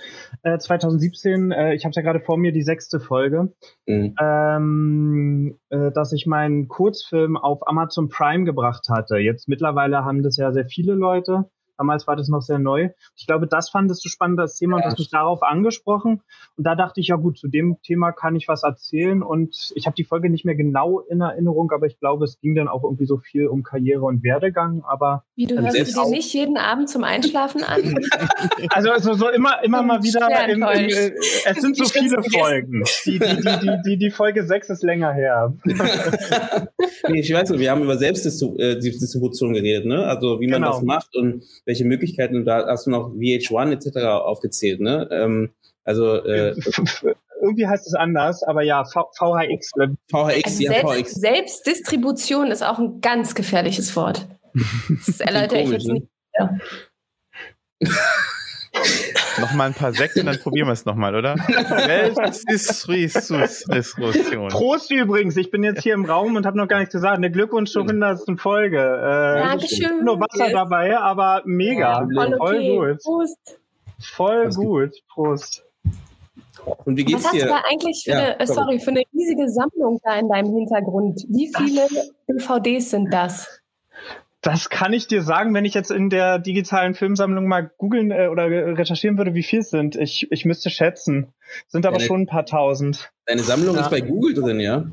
äh, 0.43 0.57
2017, 0.57 1.51
äh, 1.51 1.73
ich 1.75 1.85
habe 1.85 1.93
ja 1.95 2.01
gerade 2.01 2.19
vor 2.19 2.37
mir 2.37 2.51
die 2.51 2.63
sechste 2.63 2.99
Folge, 2.99 3.53
Mhm. 3.85 4.15
ähm, 4.19 5.59
äh, 5.69 5.91
dass 5.91 6.13
ich 6.13 6.25
meinen 6.25 6.67
Kurzfilm 6.67 7.37
auf 7.37 7.67
Amazon 7.67 8.09
Prime 8.09 8.45
gebracht 8.45 8.87
hatte. 8.89 9.17
Jetzt 9.17 9.47
mittlerweile 9.47 10.05
haben 10.05 10.23
das 10.23 10.37
ja 10.37 10.51
sehr 10.51 10.65
viele 10.65 10.93
Leute. 10.93 11.45
Damals 11.77 12.07
war 12.07 12.15
das 12.15 12.27
noch 12.29 12.41
sehr 12.41 12.59
neu. 12.59 12.89
Ich 13.15 13.25
glaube, 13.27 13.47
das 13.47 13.69
fandest 13.69 14.03
du 14.05 14.09
spannend 14.09 14.39
als 14.39 14.55
Thema 14.57 14.77
und 14.77 14.83
hast 14.83 14.99
mich 14.99 15.09
darauf 15.09 15.43
angesprochen. 15.43 16.21
Und 16.57 16.63
da 16.65 16.75
dachte 16.75 16.99
ich, 17.01 17.07
ja 17.07 17.15
gut, 17.15 17.37
zu 17.37 17.47
dem 17.47 17.77
Thema 17.83 18.11
kann 18.11 18.35
ich 18.35 18.47
was 18.47 18.63
erzählen. 18.63 19.23
Und 19.23 19.71
ich 19.75 19.85
habe 19.85 19.95
die 19.95 20.03
Folge 20.03 20.29
nicht 20.29 20.45
mehr 20.45 20.55
genau 20.55 20.99
in 20.99 21.21
Erinnerung, 21.21 21.71
aber 21.71 21.85
ich 21.87 21.99
glaube, 21.99 22.25
es 22.25 22.39
ging 22.39 22.55
dann 22.55 22.67
auch 22.67 22.83
irgendwie 22.83 23.05
so 23.05 23.17
viel 23.17 23.47
um 23.47 23.63
Karriere 23.63 24.03
und 24.03 24.23
Werdegang. 24.23 24.83
Aber 24.87 25.23
Wie, 25.35 25.45
du 25.45 25.55
Und 25.55 25.63
hörst 25.63 25.95
du 25.95 26.03
dir 26.03 26.09
nicht 26.09 26.33
jeden 26.33 26.57
Abend 26.57 26.89
zum 26.89 27.03
Einschlafen 27.03 27.63
an? 27.63 27.95
also, 28.69 28.91
also 28.91 29.13
so 29.13 29.29
immer, 29.29 29.63
immer 29.63 29.81
mal 29.83 30.03
wieder. 30.03 30.27
Im, 30.45 30.55
im, 30.55 30.61
enttäuscht. 30.63 30.97
äh, 30.97 31.11
es 31.45 31.61
sind 31.61 31.75
so 31.77 31.85
viele. 31.85 32.23
Folgen. 32.23 32.83
Die, 33.05 33.19
die, 33.19 33.35
die, 33.35 33.59
die, 33.59 33.81
die, 33.85 33.97
die 33.97 34.11
Folge 34.11 34.45
6 34.45 34.69
ist 34.69 34.83
länger 34.83 35.11
her. 35.13 35.53
nee, 37.09 37.19
ich 37.19 37.33
weiß 37.33 37.49
nicht, 37.49 37.59
wir 37.59 37.71
haben 37.71 37.83
über 37.83 37.97
Selbstdistribution 37.97 39.53
geredet, 39.53 39.85
ne? 39.85 40.05
Also 40.05 40.39
wie 40.39 40.47
man 40.47 40.61
Genau. 40.61 40.75
das 40.75 40.83
macht 40.83 41.15
und 41.15 41.43
welche 41.73 41.85
Möglichkeiten, 41.85 42.35
und 42.35 42.45
da 42.45 42.67
hast 42.67 42.85
du 42.85 42.91
noch 42.91 43.09
VH1 43.13 43.71
etc. 43.71 43.97
aufgezählt, 44.23 44.79
ne? 44.79 45.07
Ähm, 45.11 45.49
also 45.83 46.23
äh, 46.23 46.55
Irgendwie 47.41 47.67
heißt 47.67 47.87
es 47.87 47.95
anders, 47.95 48.43
aber 48.43 48.61
ja, 48.61 48.85
v 48.85 49.09
VHX. 49.17 49.71
äh, 49.79 49.87
VHX, 50.11 50.45
Also 50.45 50.63
ja, 50.63 50.71
Selbst, 50.71 50.93
VHX. 50.93 51.13
Selbstdistribution 51.15 52.51
ist 52.51 52.63
auch 52.63 52.77
ein 52.79 53.01
ganz 53.01 53.35
gefährliches 53.35 53.95
Wort. 53.95 54.27
Das 55.07 55.19
erläutere 55.19 55.61
ich 55.61 55.69
jetzt 55.71 55.87
ne? 55.87 55.93
nicht. 55.93 56.07
Ja. 56.37 56.57
Nochmal 59.39 59.67
ein 59.67 59.73
paar 59.73 59.93
Sekt 59.93 60.17
und 60.17 60.25
dann 60.25 60.37
probieren 60.39 60.67
wir 60.67 60.73
es 60.73 60.85
nochmal, 60.85 61.15
oder? 61.15 61.35
Distribution. 63.67 64.49
Prost 64.49 64.91
übrigens, 64.91 65.37
ich 65.37 65.49
bin 65.51 65.63
jetzt 65.63 65.81
hier 65.83 65.93
im 65.93 66.05
Raum 66.05 66.35
und 66.35 66.45
habe 66.45 66.57
noch 66.57 66.67
gar 66.67 66.79
nichts 66.79 66.93
gesagt. 66.93 67.17
Eine 67.17 67.31
Glückwunsch 67.31 67.71
zur 67.71 67.83
100. 67.83 68.39
Folge. 68.39 68.77
Äh, 68.77 69.41
Dankeschön. 69.47 70.03
nur 70.03 70.19
Wasser 70.19 70.49
dabei, 70.51 70.97
aber 70.97 71.41
mega. 71.45 72.07
Voll 72.13 72.35
Voll 72.37 72.39
okay. 72.39 72.77
gut. 72.77 72.97
Prost. 73.03 73.59
Voll 73.99 74.47
Was 74.47 74.55
gut. 74.55 74.91
Prost. 75.13 75.63
Und 76.85 76.95
wie 76.97 77.03
Was 77.05 77.11
geht's 77.11 77.25
hast 77.25 77.33
du 77.33 77.39
dir? 77.39 77.47
da 77.47 77.61
eigentlich 77.69 78.03
für, 78.05 78.11
Ja, 78.11 78.17
eine, 78.17 78.39
äh, 78.39 78.47
sorry, 78.47 78.79
für 78.79 78.91
eine 78.91 79.03
riesige 79.13 79.49
Sammlung 79.49 79.99
da 80.03 80.17
in 80.17 80.29
deinem 80.29 80.53
Hintergrund? 80.55 81.21
Wie 81.27 81.51
viele 81.55 81.87
DVDs 82.29 82.91
sind 82.91 83.11
das? 83.13 83.59
Das 84.43 84.69
kann 84.69 84.91
ich 84.93 85.07
dir 85.07 85.21
sagen, 85.23 85.53
wenn 85.53 85.63
ich 85.63 85.73
jetzt 85.73 85.89
in 85.89 86.09
der 86.09 86.37
digitalen 86.37 86.93
Filmsammlung 86.95 87.47
mal 87.47 87.71
googeln 87.77 88.11
äh, 88.11 88.27
oder 88.27 88.45
recherchieren 88.77 89.17
würde, 89.17 89.33
wie 89.33 89.41
viel 89.41 89.59
es 89.59 89.69
sind. 89.69 89.95
Ich, 89.95 90.27
ich 90.31 90.43
müsste 90.45 90.69
schätzen. 90.69 91.33
Sind 91.69 91.85
aber 91.85 91.95
Deine- 91.97 92.07
schon 92.07 92.21
ein 92.23 92.27
paar 92.27 92.45
tausend. 92.45 93.11
Deine 93.25 93.41
Sammlung 93.41 93.75
Ja. 93.75 93.81
ist 93.83 93.89
bei 93.89 94.01
Google 94.01 94.33
drin, 94.33 94.59
ja? 94.59 94.85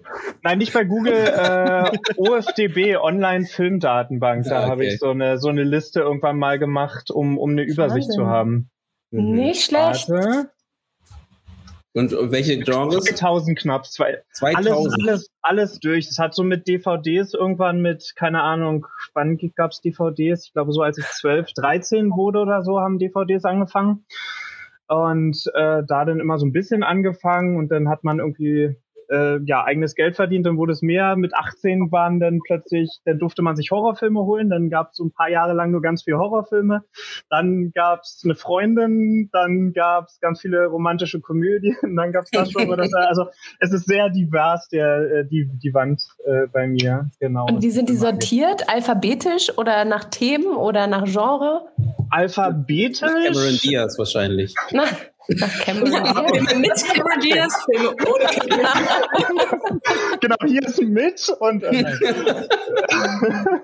Nein, 0.44 0.58
nicht 0.58 0.72
bei 0.72 0.84
Google, 0.84 1.14
äh, 1.14 1.90
OFDB, 2.16 2.96
Online-Filmdatenbank. 2.96 4.44
Da 4.44 4.60
Ah, 4.60 4.62
habe 4.68 4.82
okay. 4.84 4.94
ich 4.94 5.00
so 5.00 5.10
eine, 5.10 5.38
so 5.38 5.48
eine 5.48 5.64
Liste 5.64 6.00
irgendwann 6.00 6.38
mal 6.38 6.58
gemacht, 6.60 7.10
um, 7.10 7.36
um 7.36 7.50
eine 7.50 7.62
Übersicht 7.64 8.08
Wahnsinn. 8.08 8.14
zu 8.24 8.26
haben. 8.26 8.70
Mhm. 9.10 9.32
Nicht 9.32 9.64
schlecht. 9.64 10.08
Warte. 10.08 10.50
Und 11.92 12.12
welche 12.30 12.58
Genres? 12.58 13.04
2000 13.04 13.58
knapp. 13.58 13.86
Zwei, 13.86 14.22
alles, 14.54 14.68
2000. 14.68 15.02
alles, 15.02 15.30
alles 15.42 15.80
durch. 15.80 16.06
Das 16.06 16.18
hat 16.18 16.34
so 16.34 16.44
mit 16.44 16.68
DVDs 16.68 17.34
irgendwann 17.34 17.82
mit, 17.82 18.12
keine 18.14 18.42
Ahnung, 18.42 18.86
wann 19.12 19.38
gab's 19.56 19.80
DVDs? 19.80 20.46
Ich 20.46 20.52
glaube, 20.52 20.72
so 20.72 20.82
als 20.82 20.98
ich 20.98 21.04
12, 21.06 21.52
13 21.54 22.10
wurde 22.10 22.40
oder 22.40 22.62
so, 22.62 22.80
haben 22.80 22.98
DVDs 22.98 23.44
angefangen. 23.44 24.04
Und 24.86 25.44
äh, 25.54 25.82
da 25.86 26.04
dann 26.04 26.20
immer 26.20 26.38
so 26.38 26.46
ein 26.46 26.52
bisschen 26.52 26.82
angefangen 26.82 27.56
und 27.56 27.68
dann 27.70 27.88
hat 27.88 28.04
man 28.04 28.18
irgendwie 28.18 28.76
äh, 29.10 29.38
ja 29.44 29.64
eigenes 29.64 29.94
Geld 29.94 30.16
verdient, 30.16 30.46
dann 30.46 30.56
wurde 30.56 30.72
es 30.72 30.82
mehr. 30.82 31.16
Mit 31.16 31.34
18 31.34 31.90
waren 31.92 32.20
dann 32.20 32.40
plötzlich, 32.44 33.00
dann 33.04 33.18
durfte 33.18 33.42
man 33.42 33.56
sich 33.56 33.70
Horrorfilme 33.70 34.20
holen, 34.20 34.48
dann 34.50 34.70
gab 34.70 34.90
es 34.90 34.96
so 34.96 35.04
ein 35.04 35.12
paar 35.12 35.28
Jahre 35.28 35.52
lang 35.52 35.70
nur 35.70 35.82
ganz 35.82 36.04
viele 36.04 36.18
Horrorfilme. 36.18 36.84
Dann 37.28 37.72
gab 37.72 38.00
es 38.02 38.22
eine 38.24 38.34
Freundin, 38.34 39.28
dann 39.32 39.72
gab 39.72 40.06
es 40.06 40.20
ganz 40.20 40.40
viele 40.40 40.66
romantische 40.66 41.20
Komödien, 41.20 41.76
dann 41.96 42.12
gab 42.12 42.24
es 42.24 42.30
das 42.30 42.52
schon. 42.52 42.68
Das, 42.76 42.92
also 43.08 43.26
es 43.58 43.72
ist 43.72 43.86
sehr 43.86 44.10
divers, 44.10 44.68
der, 44.68 45.10
äh, 45.10 45.26
die, 45.26 45.50
die 45.62 45.74
Wand 45.74 46.02
äh, 46.24 46.46
bei 46.52 46.66
mir. 46.66 47.10
Genau. 47.18 47.46
Und 47.46 47.62
wie 47.62 47.70
sind 47.70 47.88
die 47.88 47.96
sortiert? 47.96 48.68
Alphabetisch 48.68 49.56
oder 49.58 49.84
nach 49.84 50.04
Themen 50.04 50.56
oder 50.56 50.86
nach 50.86 51.04
Genre? 51.04 51.66
Alphabetisch. 52.10 53.00
Cameron 53.00 53.58
Diaz 53.62 53.98
wahrscheinlich. 53.98 54.54
Na, 54.72 54.84
nach 55.28 55.60
Cameron 55.60 55.92
Ja? 55.92 56.26
Filme 56.28 56.54
mit 56.60 56.84
Cameron 56.84 57.20
Diaz, 57.20 57.64
Filme 57.64 57.90
ohne 57.90 58.24
Cameron 58.24 59.80
genau, 60.20 60.36
hier 60.46 60.62
ist 60.62 60.80
mit 60.82 61.28
und 61.40 61.62
äh, 61.62 61.82
nein. 61.82 61.98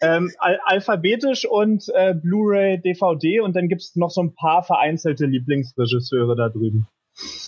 ähm, 0.00 0.30
al 0.38 0.60
alphabetisch 0.64 1.46
und 1.46 1.88
äh, 1.94 2.14
Blu-ray, 2.14 2.80
DVD 2.80 3.40
und 3.40 3.56
dann 3.56 3.68
gibt's 3.68 3.96
noch 3.96 4.10
so 4.10 4.22
ein 4.22 4.34
paar 4.34 4.62
vereinzelte 4.62 5.26
Lieblingsregisseure 5.26 6.36
da 6.36 6.48
drüben. 6.48 6.86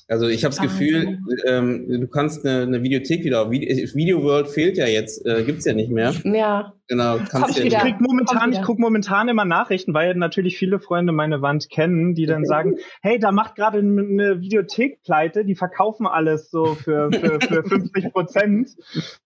Also 0.08 0.26
ich 0.26 0.44
habe 0.44 0.54
das 0.54 0.62
Gefühl, 0.62 1.18
ähm, 1.46 1.86
du 1.88 2.08
kannst 2.08 2.44
eine, 2.44 2.62
eine 2.62 2.82
Videothek 2.82 3.24
wieder. 3.24 3.50
Video 3.50 4.22
World 4.22 4.48
fehlt 4.48 4.78
ja 4.78 4.86
jetzt, 4.86 5.26
äh, 5.26 5.42
gibt's 5.44 5.66
ja 5.66 5.74
nicht 5.74 5.90
mehr. 5.90 6.14
Ja. 6.24 6.72
Genau. 6.86 7.18
Kannst 7.28 7.58
ja 7.58 7.64
ich 7.64 7.74
krieg 7.76 8.00
momentan, 8.00 8.50
ich 8.50 8.62
gucke 8.62 8.80
momentan 8.80 9.28
immer 9.28 9.44
Nachrichten, 9.44 9.92
weil 9.92 10.14
natürlich 10.14 10.56
viele 10.56 10.80
Freunde 10.80 11.12
meine 11.12 11.42
Wand 11.42 11.68
kennen, 11.68 12.14
die 12.14 12.24
dann 12.24 12.46
sagen, 12.46 12.76
hey, 13.02 13.18
da 13.18 13.30
macht 13.30 13.56
gerade 13.56 13.78
eine 13.78 14.40
Videothek 14.40 15.02
pleite, 15.02 15.44
die 15.44 15.54
verkaufen 15.54 16.06
alles 16.06 16.50
so 16.50 16.74
für, 16.74 17.10
für, 17.12 17.40
für 17.40 17.62
50 17.68 18.12
Prozent. 18.12 18.70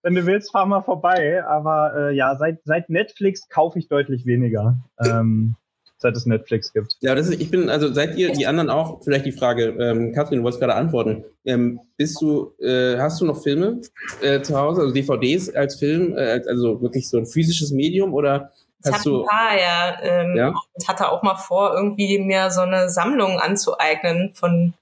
Wenn 0.03 0.15
du 0.17 0.27
willst, 0.27 0.51
fahr 0.51 0.67
mal 0.67 0.83
vorbei. 0.83 1.45
Aber 1.45 1.95
äh, 1.97 2.17
ja, 2.17 2.35
seit, 2.35 2.59
seit 2.65 2.91
Netflix 2.91 3.49
kaufe 3.49 3.79
ich 3.79 3.87
deutlich 3.87 4.27
weniger. 4.27 4.79
Ähm, 5.05 5.55
seit 6.03 6.17
es 6.17 6.27
Netflix 6.27 6.73
gibt. 6.73 6.97
Ja, 7.01 7.15
das 7.15 7.29
ist, 7.29 7.41
ich 7.41 7.51
bin, 7.51 7.69
also 7.69 7.93
seid 7.93 8.17
ihr 8.17 8.33
die 8.33 8.47
anderen 8.47 8.71
auch, 8.71 9.03
vielleicht 9.03 9.25
die 9.25 9.33
Frage, 9.33 9.75
ähm, 9.81 10.13
Katrin, 10.13 10.39
du 10.39 10.45
wolltest 10.45 10.61
gerade 10.61 10.75
antworten. 10.75 11.25
Ähm, 11.45 11.81
bist 11.97 12.21
du, 12.21 12.53
äh, 12.61 12.99
hast 12.99 13.21
du 13.21 13.25
noch 13.25 13.43
Filme 13.43 13.81
äh, 14.21 14.43
zu 14.43 14.59
Hause, 14.59 14.83
also 14.83 14.93
DVDs 14.93 15.55
als 15.55 15.77
Film, 15.77 16.17
äh, 16.17 16.43
also 16.47 16.83
wirklich 16.83 17.09
so 17.09 17.19
ein 17.19 17.27
physisches 17.27 17.71
Medium 17.71 18.13
oder 18.15 18.53
hast 18.85 18.99
ich 18.99 19.03
du? 19.05 19.23
Ein 19.23 19.27
paar, 19.27 19.59
ja. 19.59 19.99
Ähm, 20.03 20.37
ja. 20.37 20.49
Und 20.49 20.89
hatte 20.89 21.11
auch 21.11 21.23
mal 21.23 21.37
vor, 21.37 21.75
irgendwie 21.75 22.19
mir 22.19 22.51
so 22.51 22.61
eine 22.63 22.89
Sammlung 22.89 23.39
anzueignen 23.39 24.33
von 24.35 24.75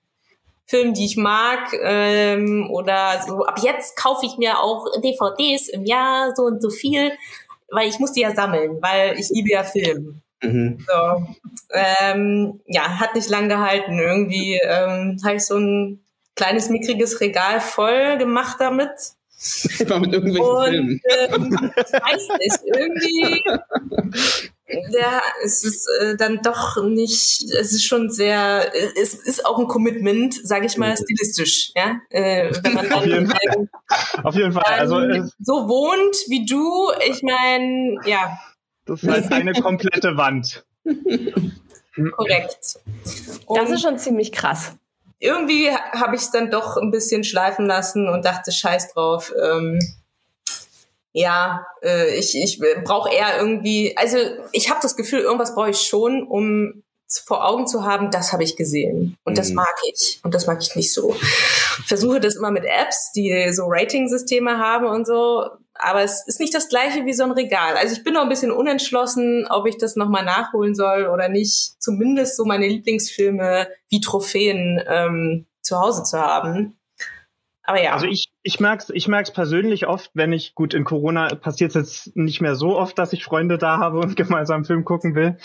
Filmen, 0.66 0.94
die 0.94 1.04
ich 1.04 1.16
mag, 1.16 1.72
ähm, 1.82 2.70
oder 2.70 3.20
so. 3.26 3.44
Ab 3.44 3.58
jetzt 3.62 3.96
kaufe 3.96 4.24
ich 4.24 4.36
mir 4.38 4.60
auch 4.60 4.86
DVDs 5.00 5.68
im 5.68 5.84
Jahr 5.84 6.32
so 6.36 6.44
und 6.44 6.62
so 6.62 6.70
viel, 6.70 7.12
weil 7.70 7.88
ich 7.88 7.98
muss 7.98 8.12
die 8.12 8.20
ja 8.20 8.34
sammeln, 8.34 8.78
weil 8.80 9.18
ich 9.18 9.30
liebe 9.30 9.50
ja 9.50 9.64
Film. 9.64 10.22
Mhm. 10.42 10.78
So. 10.86 11.26
Ähm, 11.72 12.60
ja, 12.66 12.98
hat 12.98 13.14
nicht 13.14 13.28
lang 13.28 13.48
gehalten. 13.48 13.98
Irgendwie 13.98 14.58
ähm, 14.62 15.18
habe 15.24 15.36
ich 15.36 15.44
so 15.44 15.58
ein 15.58 16.00
kleines, 16.34 16.68
mickriges 16.70 17.20
Regal 17.20 17.60
voll 17.60 18.18
gemacht 18.18 18.56
damit. 18.60 18.90
Immer 19.78 20.00
mit 20.00 20.12
irgendwelchen 20.12 20.50
und, 20.50 20.68
Filmen. 20.68 21.00
Ähm, 21.08 21.72
ich 21.76 21.92
weiß 21.92 22.28
nicht, 22.38 22.60
irgendwie 22.64 23.42
ja, 24.90 25.20
es 25.42 25.64
ist 25.64 25.88
äh, 26.00 26.16
dann 26.16 26.40
doch 26.42 26.82
nicht, 26.82 27.42
es 27.42 27.72
ist 27.72 27.84
schon 27.84 28.10
sehr, 28.10 28.72
es 28.96 29.14
ist 29.14 29.44
auch 29.46 29.58
ein 29.58 29.66
Commitment, 29.66 30.34
sage 30.46 30.66
ich 30.66 30.76
mal, 30.76 30.96
stilistisch, 30.96 31.72
ja. 31.74 32.00
Äh, 32.10 32.52
wenn 32.62 32.74
man 32.74 32.88
dann, 32.88 32.98
Auf 32.98 33.06
jeden 33.06 33.26
Fall. 33.26 33.68
Auf 34.24 34.34
jeden 34.34 34.52
Fall. 34.52 34.64
Also, 34.64 34.96
so 35.40 35.68
wohnt 35.68 36.16
wie 36.28 36.44
du, 36.44 36.90
ich 37.08 37.22
meine, 37.22 37.96
ja, 38.06 38.38
das 38.90 39.02
heißt 39.02 39.32
eine 39.32 39.52
komplette 39.52 40.16
Wand. 40.16 40.64
Korrekt. 42.16 42.78
Und 43.46 43.58
das 43.58 43.70
ist 43.70 43.82
schon 43.82 43.98
ziemlich 43.98 44.32
krass. 44.32 44.72
Irgendwie 45.18 45.70
habe 45.70 46.16
ich 46.16 46.22
es 46.22 46.30
dann 46.30 46.50
doch 46.50 46.76
ein 46.76 46.90
bisschen 46.90 47.24
schleifen 47.24 47.66
lassen 47.66 48.08
und 48.08 48.24
dachte, 48.24 48.52
scheiß 48.52 48.94
drauf. 48.94 49.32
Ähm, 49.40 49.78
ja, 51.12 51.66
äh, 51.82 52.16
ich, 52.16 52.36
ich 52.36 52.60
brauche 52.84 53.12
eher 53.12 53.38
irgendwie, 53.38 53.96
also 53.96 54.16
ich 54.52 54.70
habe 54.70 54.80
das 54.82 54.96
Gefühl, 54.96 55.20
irgendwas 55.20 55.54
brauche 55.54 55.70
ich 55.70 55.80
schon, 55.80 56.22
um 56.22 56.82
vor 57.26 57.46
Augen 57.46 57.66
zu 57.66 57.84
haben, 57.84 58.10
das 58.10 58.32
habe 58.32 58.44
ich 58.44 58.56
gesehen. 58.56 59.16
Und 59.24 59.36
das 59.36 59.50
mhm. 59.50 59.56
mag 59.56 59.74
ich. 59.90 60.20
Und 60.22 60.32
das 60.34 60.46
mag 60.46 60.58
ich 60.62 60.76
nicht 60.76 60.94
so. 60.94 61.16
Ich 61.80 61.86
versuche 61.86 62.20
das 62.20 62.36
immer 62.36 62.52
mit 62.52 62.64
Apps, 62.64 63.10
die 63.12 63.52
so 63.52 63.64
Rating-Systeme 63.66 64.58
haben 64.58 64.86
und 64.86 65.06
so. 65.06 65.44
Aber 65.82 66.02
es 66.02 66.26
ist 66.26 66.40
nicht 66.40 66.54
das 66.54 66.68
gleiche 66.68 67.06
wie 67.06 67.12
so 67.12 67.24
ein 67.24 67.32
Regal. 67.32 67.76
Also 67.76 67.94
ich 67.94 68.04
bin 68.04 68.14
noch 68.14 68.22
ein 68.22 68.28
bisschen 68.28 68.52
unentschlossen, 68.52 69.46
ob 69.48 69.66
ich 69.66 69.78
das 69.78 69.96
nochmal 69.96 70.24
nachholen 70.24 70.74
soll 70.74 71.06
oder 71.06 71.28
nicht. 71.28 71.80
Zumindest 71.80 72.36
so 72.36 72.44
meine 72.44 72.66
Lieblingsfilme 72.66 73.68
wie 73.88 74.00
Trophäen 74.00 74.82
ähm, 74.86 75.46
zu 75.62 75.78
Hause 75.78 76.02
zu 76.02 76.18
haben. 76.20 76.76
Aber 77.70 77.80
ja. 77.80 77.92
Also 77.92 78.06
ich, 78.06 78.32
ich 78.42 78.58
merke 78.58 78.82
es 78.82 78.90
ich 78.90 79.06
merk's 79.06 79.32
persönlich 79.32 79.86
oft, 79.86 80.10
wenn 80.14 80.32
ich, 80.32 80.56
gut, 80.56 80.74
in 80.74 80.82
Corona 80.82 81.28
passiert 81.28 81.70
es 81.70 81.76
jetzt 81.76 82.16
nicht 82.16 82.40
mehr 82.40 82.56
so 82.56 82.76
oft, 82.76 82.98
dass 82.98 83.12
ich 83.12 83.22
Freunde 83.22 83.58
da 83.58 83.78
habe 83.78 83.98
und 84.00 84.16
gemeinsam 84.16 84.56
einen 84.56 84.64
Film 84.64 84.84
gucken 84.84 85.14
will. 85.14 85.36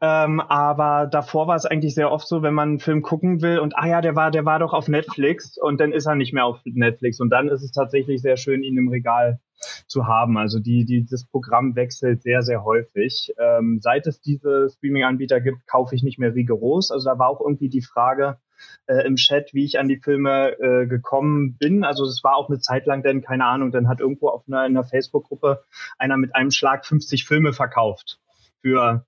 Ähm, 0.00 0.40
aber 0.40 1.08
davor 1.10 1.48
war 1.48 1.56
es 1.56 1.66
eigentlich 1.66 1.96
sehr 1.96 2.12
oft 2.12 2.28
so, 2.28 2.42
wenn 2.42 2.54
man 2.54 2.68
einen 2.68 2.78
Film 2.78 3.02
gucken 3.02 3.42
will 3.42 3.58
und, 3.58 3.76
ah 3.76 3.88
ja, 3.88 4.00
der 4.00 4.14
war, 4.14 4.30
der 4.30 4.44
war 4.44 4.60
doch 4.60 4.72
auf 4.72 4.86
Netflix 4.86 5.58
und 5.58 5.80
dann 5.80 5.90
ist 5.90 6.06
er 6.06 6.14
nicht 6.14 6.32
mehr 6.32 6.44
auf 6.44 6.60
Netflix. 6.64 7.18
Und 7.18 7.30
dann 7.30 7.48
ist 7.48 7.64
es 7.64 7.72
tatsächlich 7.72 8.22
sehr 8.22 8.36
schön, 8.36 8.62
ihn 8.62 8.78
im 8.78 8.88
Regal 8.88 9.40
zu 9.86 10.06
haben. 10.06 10.36
Also 10.38 10.58
die, 10.60 10.84
die, 10.84 11.06
das 11.06 11.24
Programm 11.24 11.76
wechselt 11.76 12.22
sehr, 12.22 12.42
sehr 12.42 12.64
häufig. 12.64 13.32
Ähm, 13.38 13.78
seit 13.80 14.06
es 14.06 14.20
diese 14.20 14.68
Streaming-Anbieter 14.70 15.40
gibt, 15.40 15.66
kaufe 15.66 15.94
ich 15.94 16.02
nicht 16.02 16.18
mehr 16.18 16.34
rigoros. 16.34 16.90
Also 16.90 17.10
da 17.10 17.18
war 17.18 17.28
auch 17.28 17.40
irgendwie 17.40 17.68
die 17.68 17.82
Frage, 17.82 18.38
äh, 18.86 19.06
im 19.06 19.16
Chat, 19.16 19.52
wie 19.52 19.64
ich 19.64 19.78
an 19.78 19.88
die 19.88 19.98
Filme 19.98 20.58
äh, 20.58 20.86
gekommen 20.86 21.56
bin. 21.58 21.84
Also 21.84 22.04
es 22.04 22.22
war 22.22 22.36
auch 22.36 22.48
eine 22.48 22.60
Zeit 22.60 22.86
lang 22.86 23.02
denn, 23.02 23.22
keine 23.22 23.46
Ahnung, 23.46 23.72
dann 23.72 23.88
hat 23.88 24.00
irgendwo 24.00 24.28
auf 24.28 24.44
einer, 24.46 24.66
in 24.66 24.76
einer 24.76 24.84
Facebook-Gruppe 24.84 25.64
einer 25.98 26.16
mit 26.16 26.34
einem 26.34 26.50
Schlag 26.50 26.86
50 26.86 27.24
Filme 27.24 27.52
verkauft 27.52 28.20
für 28.60 29.04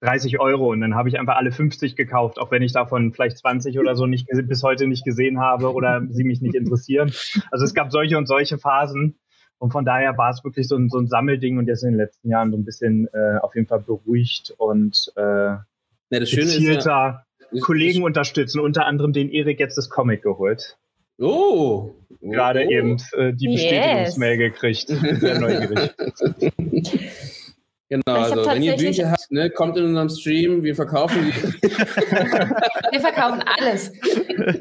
30 0.00 0.38
Euro 0.40 0.72
und 0.72 0.82
dann 0.82 0.94
habe 0.94 1.08
ich 1.08 1.18
einfach 1.18 1.36
alle 1.36 1.52
50 1.52 1.96
gekauft, 1.96 2.38
auch 2.38 2.50
wenn 2.50 2.62
ich 2.62 2.72
davon 2.72 3.14
vielleicht 3.14 3.38
20 3.38 3.78
oder 3.78 3.96
so 3.96 4.06
nicht 4.06 4.28
bis 4.28 4.62
heute 4.62 4.86
nicht 4.86 5.04
gesehen 5.04 5.40
habe 5.40 5.72
oder 5.72 6.02
sie 6.10 6.24
mich 6.24 6.42
nicht 6.42 6.54
interessieren. 6.54 7.12
Also 7.50 7.64
es 7.64 7.72
gab 7.72 7.90
solche 7.90 8.18
und 8.18 8.26
solche 8.26 8.58
Phasen 8.58 9.18
und 9.58 9.72
von 9.72 9.84
daher 9.84 10.16
war 10.18 10.30
es 10.30 10.44
wirklich 10.44 10.68
so 10.68 10.76
ein, 10.76 10.88
so 10.88 10.98
ein 10.98 11.06
Sammelding 11.06 11.58
und 11.58 11.66
jetzt 11.66 11.82
in 11.82 11.92
den 11.92 11.98
letzten 11.98 12.30
Jahren 12.30 12.50
so 12.50 12.56
ein 12.56 12.64
bisschen 12.64 13.08
äh, 13.12 13.38
auf 13.40 13.54
jeden 13.54 13.66
Fall 13.66 13.80
beruhigt 13.80 14.54
und 14.58 15.12
äh, 15.16 15.22
ja, 15.22 15.64
ist 16.10 16.86
ja, 16.86 17.24
Kollegen 17.60 18.02
unterstützen, 18.02 18.60
unter 18.60 18.86
anderem 18.86 19.12
den 19.12 19.30
Erik 19.30 19.58
jetzt 19.60 19.76
das 19.76 19.88
Comic 19.88 20.22
geholt. 20.22 20.76
Oh! 21.18 21.90
Gerade 22.20 22.64
oh. 22.66 22.70
eben 22.70 22.96
äh, 23.12 23.32
die 23.32 23.48
Bestätigungsmail 23.48 24.40
yes. 24.40 24.52
gekriegt. 24.52 24.88
Sehr 25.20 25.40
neugierig. 25.40 25.94
Genau, 27.88 28.02
also 28.06 28.44
wenn 28.46 28.62
ihr 28.62 28.76
Bücher 28.76 29.12
habt, 29.12 29.30
ne, 29.30 29.48
kommt 29.48 29.76
in 29.76 29.84
unserem 29.84 30.08
Stream, 30.08 30.64
wir 30.64 30.74
verkaufen 30.74 31.24
die. 31.24 31.70
wir 31.70 33.00
verkaufen 33.00 33.44
alles. 33.46 33.92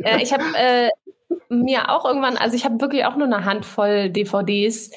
Äh, 0.04 0.22
ich 0.22 0.32
habe 0.32 0.44
äh, 0.56 0.90
mir 1.64 1.90
auch 1.90 2.06
irgendwann, 2.06 2.38
also 2.38 2.56
ich 2.56 2.66
habe 2.66 2.82
wirklich 2.82 3.06
auch 3.06 3.16
nur 3.16 3.28
eine 3.28 3.46
Handvoll 3.46 4.10
DVDs 4.10 4.92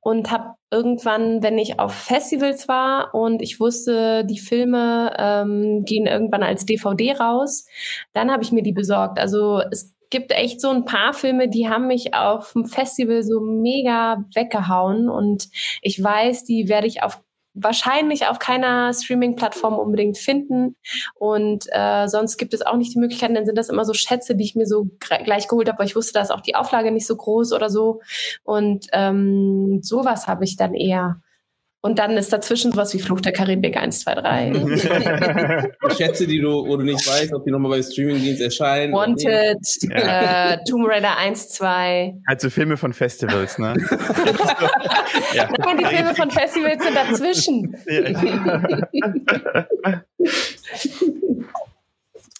und 0.00 0.30
habe 0.30 0.54
irgendwann, 0.70 1.42
wenn 1.42 1.58
ich 1.58 1.78
auf 1.78 1.94
Festivals 1.94 2.68
war 2.68 3.14
und 3.14 3.42
ich 3.42 3.60
wusste, 3.60 4.24
die 4.24 4.38
Filme 4.38 5.14
ähm, 5.18 5.84
gehen 5.84 6.06
irgendwann 6.06 6.42
als 6.42 6.64
DVD 6.64 7.14
raus, 7.14 7.66
dann 8.12 8.30
habe 8.30 8.42
ich 8.42 8.52
mir 8.52 8.62
die 8.62 8.72
besorgt. 8.72 9.18
Also 9.20 9.60
es 9.70 9.94
gibt 10.10 10.32
echt 10.32 10.60
so 10.60 10.70
ein 10.70 10.84
paar 10.84 11.14
Filme, 11.14 11.48
die 11.48 11.68
haben 11.68 11.86
mich 11.86 12.14
auf 12.14 12.52
dem 12.52 12.66
Festival 12.66 13.22
so 13.22 13.40
mega 13.40 14.24
weggehauen 14.34 15.08
und 15.08 15.48
ich 15.80 16.02
weiß, 16.02 16.44
die 16.44 16.68
werde 16.68 16.86
ich 16.86 17.02
auf 17.02 17.20
wahrscheinlich 17.54 18.26
auf 18.26 18.38
keiner 18.38 18.92
Streaming-Plattform 18.94 19.74
unbedingt 19.74 20.18
finden. 20.18 20.76
Und 21.14 21.66
äh, 21.70 22.08
sonst 22.08 22.36
gibt 22.38 22.54
es 22.54 22.62
auch 22.62 22.76
nicht 22.76 22.94
die 22.94 22.98
Möglichkeiten, 22.98 23.34
dann 23.34 23.46
sind 23.46 23.58
das 23.58 23.68
immer 23.68 23.84
so 23.84 23.94
Schätze, 23.94 24.34
die 24.34 24.44
ich 24.44 24.54
mir 24.54 24.66
so 24.66 24.88
gleich 24.98 25.48
geholt 25.48 25.68
habe, 25.68 25.78
weil 25.78 25.86
ich 25.86 25.96
wusste, 25.96 26.14
da 26.14 26.22
ist 26.22 26.30
auch 26.30 26.40
die 26.40 26.54
Auflage 26.54 26.90
nicht 26.90 27.06
so 27.06 27.16
groß 27.16 27.52
oder 27.52 27.70
so. 27.70 28.00
Und 28.44 28.86
ähm, 28.92 29.80
sowas 29.82 30.26
habe 30.26 30.44
ich 30.44 30.56
dann 30.56 30.74
eher. 30.74 31.20
Und 31.84 31.98
dann 31.98 32.16
ist 32.16 32.32
dazwischen 32.32 32.70
sowas 32.70 32.94
wie 32.94 33.00
Fluch 33.00 33.20
der 33.20 33.32
Karibik 33.32 33.76
1, 33.76 34.00
2, 34.00 34.14
3. 34.14 34.52
Schätze, 35.96 36.28
die 36.28 36.40
du, 36.40 36.64
wo 36.64 36.76
du 36.76 36.84
nicht 36.84 37.04
weißt, 37.04 37.34
ob 37.34 37.44
die 37.44 37.50
nochmal 37.50 37.72
bei 37.72 37.82
Streamingdienst 37.82 38.40
erscheinen. 38.40 38.92
Wanted, 38.92 39.58
ja. 39.90 40.52
äh, 40.52 40.58
Tomb 40.64 40.86
Raider 40.88 41.18
1, 41.18 41.48
2. 41.48 42.14
Also 42.26 42.50
Filme 42.50 42.76
von 42.76 42.92
Festivals, 42.92 43.58
ne? 43.58 43.74
ja. 45.34 45.48
Und 45.48 45.80
die 45.80 45.84
Filme 45.84 46.14
von 46.14 46.30
Festivals 46.30 46.84
sind 46.84 46.94
dazwischen. 46.94 47.76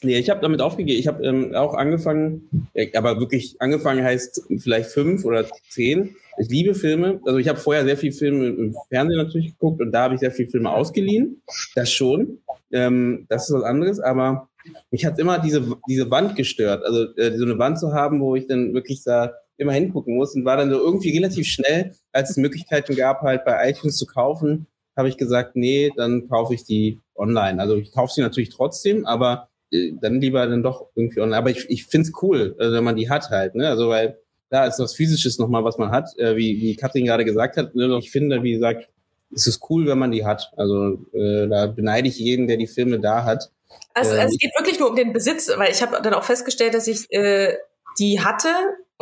Nee, 0.05 0.19
ich 0.19 0.31
habe 0.31 0.41
damit 0.41 0.61
aufgegeben. 0.61 0.99
Ich 0.99 1.07
habe 1.07 1.25
ähm, 1.25 1.55
auch 1.55 1.75
angefangen, 1.75 2.69
aber 2.95 3.21
wirklich 3.21 3.55
angefangen 3.61 4.05
heißt 4.05 4.49
vielleicht 4.59 4.91
fünf 4.91 5.25
oder 5.25 5.47
zehn. 5.71 6.17
Ich 6.39 6.49
liebe 6.49 6.75
Filme. 6.75 7.21
Also 7.25 7.39
ich 7.39 7.49
habe 7.49 7.59
vorher 7.59 7.85
sehr 7.85 7.97
viel 7.97 8.13
Filme 8.13 8.49
im 8.49 8.75
Fernsehen 8.89 9.19
natürlich 9.19 9.53
geguckt 9.53 9.81
und 9.81 9.93
da 9.93 10.05
habe 10.05 10.15
ich 10.15 10.21
sehr 10.21 10.31
viel 10.31 10.49
Filme 10.49 10.71
ausgeliehen. 10.71 11.43
Das 11.75 11.91
schon. 11.91 12.39
Ähm, 12.73 13.27
das 13.29 13.49
ist 13.49 13.55
was 13.55 13.65
anderes, 13.65 14.01
aber 14.01 14.49
mich 14.91 15.05
hat 15.05 15.19
immer 15.19 15.39
diese, 15.39 15.77
diese 15.89 16.11
Wand 16.11 16.37
gestört. 16.37 16.85
Also 16.85 17.15
äh, 17.17 17.37
so 17.37 17.45
eine 17.45 17.59
Wand 17.59 17.79
zu 17.79 17.93
haben, 17.93 18.21
wo 18.21 18.35
ich 18.35 18.47
dann 18.47 18.73
wirklich 18.73 19.03
da 19.05 19.35
immer 19.59 19.73
hingucken 19.73 20.17
muss 20.17 20.35
und 20.35 20.45
war 20.45 20.57
dann 20.57 20.71
so 20.71 20.79
irgendwie 20.79 21.11
relativ 21.11 21.47
schnell, 21.47 21.95
als 22.13 22.31
es 22.31 22.37
Möglichkeiten 22.37 22.97
gab, 22.97 23.21
halt 23.21 23.45
bei 23.45 23.71
iTunes 23.71 23.97
zu 23.97 24.07
kaufen, 24.07 24.67
habe 24.97 25.09
ich 25.09 25.17
gesagt, 25.17 25.57
nee, 25.57 25.91
dann 25.97 26.29
kaufe 26.29 26.55
ich 26.55 26.65
die 26.65 27.01
online. 27.15 27.61
Also 27.61 27.77
ich 27.77 27.93
kaufe 27.93 28.13
sie 28.13 28.23
natürlich 28.23 28.51
trotzdem, 28.51 29.07
aber 29.07 29.49
äh, 29.71 29.93
dann 30.01 30.21
lieber 30.21 30.47
dann 30.47 30.63
doch 30.63 30.89
irgendwie 30.95 31.21
online. 31.21 31.37
Aber 31.37 31.51
ich, 31.51 31.69
ich 31.69 31.87
finde 31.87 32.09
es 32.09 32.23
cool, 32.23 32.55
also 32.59 32.75
wenn 32.75 32.85
man 32.85 32.97
die 32.97 33.11
hat 33.11 33.31
halt. 33.31 33.55
Ne? 33.55 33.69
Also 33.69 33.89
weil 33.89 34.19
da 34.53 34.67
ist 34.67 34.79
was 34.79 34.95
Physisches 34.95 35.39
nochmal, 35.39 35.65
was 35.65 35.79
man 35.79 35.91
hat, 35.91 36.17
äh, 36.19 36.37
wie, 36.37 36.61
wie 36.61 36.77
Katrin 36.77 37.07
gerade 37.07 37.25
gesagt 37.25 37.57
hat. 37.57 37.75
Ne? 37.75 37.99
Ich 37.99 38.11
finde, 38.11 38.43
wie 38.43 38.53
gesagt, 38.53 38.91
es 39.35 39.47
ist 39.47 39.63
cool, 39.71 39.87
wenn 39.87 39.99
man 39.99 40.11
die 40.11 40.27
hat. 40.27 40.53
Also 40.59 40.99
äh, 41.15 41.49
da 41.49 41.67
beneide 41.69 42.07
ich 42.07 42.19
jeden, 42.19 42.47
der 42.47 42.59
die 42.59 42.67
Filme 42.67 43.01
da 43.01 43.25
hat. 43.25 43.51
Also, 43.95 44.11
also 44.11 44.27
es 44.27 44.39
geht 44.39 44.53
wirklich 44.59 44.79
nur 44.79 44.91
um 44.91 44.97
den 44.97 45.15
Besitz, 45.15 45.51
weil 45.57 45.73
ich 45.73 45.81
habe 45.81 46.03
dann 46.03 46.13
auch 46.13 46.25
festgestellt, 46.25 46.75
dass 46.75 46.87
ich 46.87 47.11
äh, 47.11 47.57
die 47.99 48.21
hatte 48.21 48.49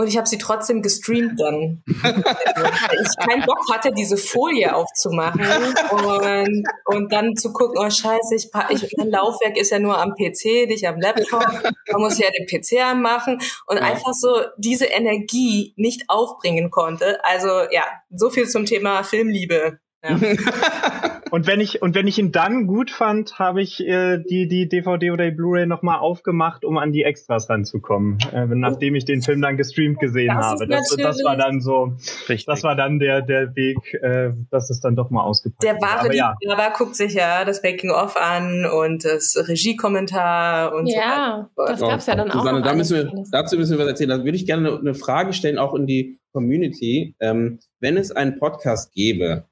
und 0.01 0.07
ich 0.07 0.17
habe 0.17 0.27
sie 0.27 0.39
trotzdem 0.39 0.81
gestreamt 0.81 1.39
dann. 1.39 1.83
Weil 1.85 3.03
ich 3.03 3.29
keinen 3.29 3.45
Bock 3.45 3.71
hatte, 3.71 3.93
diese 3.93 4.17
Folie 4.17 4.75
aufzumachen 4.75 5.45
und, 5.91 6.65
und 6.87 7.13
dann 7.13 7.37
zu 7.37 7.53
gucken, 7.53 7.77
oh 7.79 7.91
scheiße, 7.91 8.35
ich, 8.35 8.49
ich, 8.71 8.95
mein 8.97 9.11
Laufwerk 9.11 9.59
ist 9.59 9.71
ja 9.71 9.79
nur 9.79 9.99
am 9.99 10.15
PC, 10.15 10.67
nicht 10.67 10.87
am 10.89 10.99
Laptop. 10.99 11.45
Man 11.93 12.01
muss 12.01 12.19
ja 12.19 12.29
den 12.31 12.47
PC 12.47 12.83
anmachen 12.83 13.43
und 13.67 13.77
ja. 13.77 13.83
einfach 13.83 14.15
so 14.15 14.41
diese 14.57 14.87
Energie 14.87 15.75
nicht 15.77 16.05
aufbringen 16.09 16.71
konnte. 16.71 17.23
Also 17.23 17.49
ja, 17.71 17.85
so 18.09 18.31
viel 18.31 18.49
zum 18.49 18.65
Thema 18.65 19.05
Filmliebe. 19.05 19.81
Ja. 20.03 20.19
und 21.31 21.47
wenn 21.47 21.61
ich 21.61 21.83
und 21.83 21.95
wenn 21.95 22.07
ich 22.07 22.19
ihn 22.19 22.33
dann 22.33 22.67
gut 22.67 22.91
fand, 22.91 23.39
habe 23.39 23.63
ich 23.63 23.81
äh, 23.81 24.19
die 24.19 24.49
die 24.49 24.69
DVD 24.69 25.11
oder 25.11 25.25
die 25.31 25.37
Blu-ray 25.37 25.67
noch 25.67 25.83
mal 25.83 25.99
aufgemacht, 25.99 26.65
um 26.65 26.79
an 26.79 26.93
die 26.93 27.03
Extras 27.03 27.49
ranzukommen, 27.49 28.19
äh, 28.33 28.47
nachdem 28.47 28.95
ich 28.95 29.05
den 29.05 29.23
Film 29.23 29.41
dann 29.41 29.57
gestreamt 29.57 29.99
gesehen 29.99 30.35
das 30.35 30.45
habe. 30.45 30.67
Das, 30.67 30.97
das 30.97 31.25
war 31.25 31.37
dann 31.37 31.61
so, 31.61 31.97
Richtig. 32.29 32.47
das 32.47 32.63
war 32.63 32.77
dann 32.77 32.99
der 32.99 33.23
der 33.23 33.55
Weg, 33.57 33.95
äh, 33.95 34.31
dass 34.51 34.71
es 34.71 34.81
dann 34.81 34.97
doch 34.97 35.11
mal 35.11 35.23
ausgepackt 35.23 35.63
Der 35.63 35.81
wahre 35.81 36.07
Aber 36.07 36.15
ja. 36.15 36.35
Liebhaber 36.41 36.73
guckt 36.77 36.97
sich 36.97 37.15
ja 37.15 37.45
das 37.45 37.63
Making 37.63 37.91
of 37.91 38.17
an 38.17 38.67
und 38.67 39.05
das 39.05 39.37
Regiekommentar 39.49 40.75
und 40.75 40.87
ja, 40.87 41.49
so. 41.57 41.63
Ja, 41.63 41.69
das 41.69 41.81
gab's 41.81 42.07
ja 42.07 42.15
dann 42.15 42.31
auch. 42.31 42.41
Susanne, 42.41 42.63
da 42.63 42.75
müssen 42.75 42.97
wir, 42.97 43.25
dazu 43.33 43.57
müssen 43.57 43.73
wir 43.73 43.79
was 43.79 43.89
erzählen. 43.89 44.11
Da 44.11 44.25
würde 44.25 44.37
ich 44.37 44.47
gerne 44.47 44.79
eine 44.79 44.95
Frage 44.95 45.33
stellen, 45.33 45.59
auch 45.59 45.75
in 45.75 45.87
die 45.87 46.19
Community. 46.33 47.15
Ähm, 47.21 47.59
wenn 47.81 47.97
es 47.97 48.13
einen 48.13 48.39
Podcast 48.39 48.93
gäbe, 48.93 49.45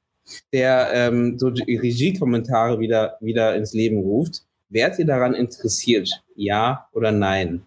der 0.53 0.91
ähm, 0.93 1.39
so 1.39 1.51
die 1.51 1.77
Regiekommentare 1.77 2.81
wieder, 2.81 3.17
wieder 3.21 3.55
ins 3.57 3.73
Leben 3.73 3.99
ruft. 3.99 4.43
Wärt 4.69 4.99
ihr 4.99 5.07
daran 5.07 5.35
interessiert? 5.35 6.23
Ja 6.35 6.89
oder 6.93 7.13
nein? 7.13 7.63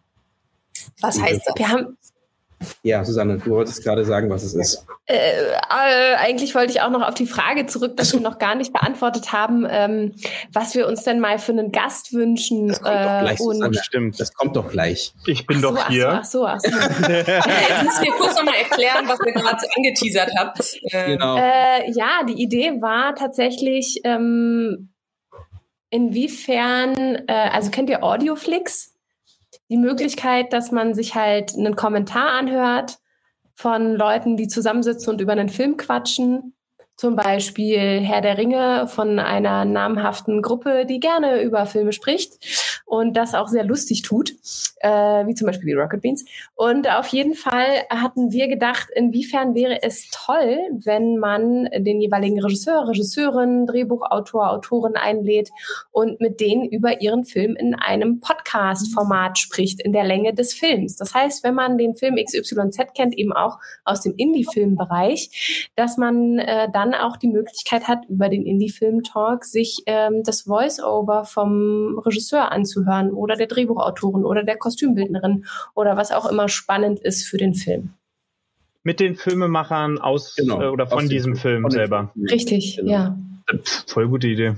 Was 0.99 1.20
heißt 1.20 1.41
das? 1.45 1.55
Wir 1.57 1.70
haben, 1.70 1.97
ja, 2.84 3.03
Susanne, 3.03 3.38
du 3.38 3.51
wolltest 3.51 3.84
gerade 3.84 4.05
sagen, 4.05 4.30
was 4.30 4.43
es 4.43 4.53
ist. 4.53 4.86
Äh, 5.05 5.16
äh, 5.16 6.16
eigentlich 6.16 6.55
wollte 6.55 6.72
ich 6.72 6.82
auch 6.82 6.89
noch 6.89 7.07
auf 7.07 7.14
die 7.14 7.26
Frage 7.26 7.66
zurück, 7.66 7.97
dass 7.97 8.14
wir 8.14 8.20
noch 8.20 8.39
gar 8.39 8.55
nicht 8.55 8.74
beantwortet 8.74 9.34
haben, 9.34 9.66
ähm, 9.70 10.14
was 10.53 10.76
wir 10.76 10.88
uns 10.88 11.03
denn 11.03 11.20
mal 11.20 11.39
für 11.39 11.51
einen 11.51 11.72
Gast 11.72 12.14
wünschen. 12.14 12.70
Das 12.70 12.82
kommt 12.82 12.95
äh, 12.95 13.03
doch 13.03 13.20
gleich, 13.22 13.38
Susanne. 13.38 13.84
Stimmt, 13.84 14.20
das 14.20 14.34
kommt 14.34 14.55
doch 14.55 14.70
gleich. 14.70 15.14
Ich 15.26 15.45
bin 15.45 15.57
ach 15.57 15.62
doch 15.62 15.88
hier. 15.89 16.09
Ach 16.09 16.26
so, 16.26 16.45
ach 16.45 16.59
so. 16.59 16.70
Ach 16.72 16.91
so. 17.05 17.12
ich 17.12 17.84
muss 17.84 18.01
mir 18.01 18.12
kurz 18.18 18.36
nochmal 18.36 18.55
erklären, 18.55 19.07
was 19.07 19.20
ihr 19.26 19.34
gerade 19.34 19.68
angeteasert 19.76 20.32
habt. 20.38 20.80
Ähm, 20.91 21.12
genau. 21.14 21.38
Äh, 21.38 21.91
ja, 21.91 22.24
die 22.28 22.41
Idee 22.41 22.82
war 22.82 23.16
tatsächlich, 23.16 24.01
ähm, 24.03 24.91
inwiefern, 25.91 27.24
äh, 27.28 27.49
also 27.51 27.70
kennt 27.70 27.89
ihr 27.89 28.03
Audioflix? 28.03 28.91
Die 29.72 29.78
Möglichkeit, 29.78 30.52
dass 30.52 30.72
man 30.72 30.94
sich 30.94 31.16
halt 31.16 31.56
einen 31.58 31.78
Kommentar 31.78 32.30
anhört 32.32 33.00
von 33.56 33.96
Leuten, 33.96 34.36
die 34.36 34.50
zusammensitzen 34.50 35.14
und 35.14 35.22
über 35.22 35.32
einen 35.32 35.50
Film 35.50 35.78
quatschen. 35.78 36.54
Zum 36.98 37.16
Beispiel 37.16 38.02
Herr 38.02 38.22
der 38.22 38.38
Ringe 38.38 38.88
von 38.88 39.18
einer 39.18 39.64
namhaften 39.64 40.42
Gruppe, 40.42 40.86
die 40.86 41.00
gerne 41.00 41.42
über 41.42 41.66
Filme 41.66 41.94
spricht 41.94 42.46
und 42.92 43.16
das 43.16 43.34
auch 43.36 43.48
sehr 43.48 43.64
lustig 43.64 44.02
tut, 44.02 44.32
äh, 44.82 45.26
wie 45.26 45.34
zum 45.34 45.48
Beispiel 45.48 45.68
die 45.68 45.80
Rocket 45.80 46.02
Beans. 46.02 46.26
Und 46.56 46.89
auf 46.89 47.08
jeden 47.08 47.36
Fall 47.36 47.86
hatten 47.89 48.34
wir 48.34 48.50
gedacht, 48.50 48.89
inwiefern 48.94 49.56
wäre 49.56 49.82
es 49.82 50.10
toll, 50.12 50.58
wenn 50.84 51.16
man 51.16 51.70
den 51.74 52.02
jeweiligen 52.02 52.42
Regisseur, 52.42 52.89
Regisseurin, 52.89 53.66
Drehbuchautor, 53.66 54.52
Autorin 54.52 54.98
einlädt 54.98 55.52
und 55.92 56.20
mit 56.20 56.42
denen 56.42 56.66
über 56.68 57.00
ihren 57.00 57.24
Film 57.24 57.56
in 57.56 57.76
einem 57.76 58.20
Podcast-Format 58.20 59.39
spricht, 59.39 59.82
in 59.82 59.94
der 59.94 60.04
Länge 60.04 60.34
des 60.34 60.54
Films. 60.54 60.98
Das 60.98 61.14
heißt, 61.14 61.46
wenn 61.46 61.56
man 61.56 61.78
den 61.78 61.96
Film 61.96 62.18
XYZ 62.18 62.94
kennt, 62.94 63.18
eben 63.18 63.32
auch 63.32 63.58
aus 63.86 64.02
dem 64.02 64.16
Indie-Filmbereich, 64.18 65.70
dass 65.78 65.96
man 65.96 66.39
äh, 66.39 66.68
dann 66.74 66.94
auch 66.94 67.16
die 67.16 67.30
Möglichkeit 67.30 67.88
hat, 67.88 68.00
über 68.10 68.28
den 68.28 68.46
Indie-Film-Talk 68.46 69.46
sich 69.46 69.82
ähm, 69.86 70.24
das 70.26 70.42
Voice-Over 70.42 71.24
vom 71.24 71.98
Regisseur 72.06 72.52
anzuhören 72.82 73.12
oder 73.12 73.36
der 73.36 73.48
Drehbuchautorin 73.48 74.26
oder 74.26 74.44
der 74.44 74.58
Kostümbildnerin 74.58 75.46
oder 75.76 75.98
was 75.98 76.12
auch 76.12 76.30
immer 76.30 76.50
spannend 76.50 77.00
ist 77.00 77.28
für 77.28 77.38
den 77.38 77.54
Film. 77.54 77.94
Mit 78.84 79.00
den 79.00 79.16
Filmemachern 79.16 80.00
aus 80.00 80.36
genau, 80.36 80.62
äh, 80.62 80.68
oder 80.68 80.88
von 80.88 81.08
diesem 81.08 81.36
Film, 81.36 81.62
Film 81.62 81.72
selber. 81.72 82.12
Richtig, 82.32 82.78
genau. 82.78 82.92
ja. 82.92 83.18
Voll 83.88 84.08
gute 84.08 84.28
Idee. 84.28 84.56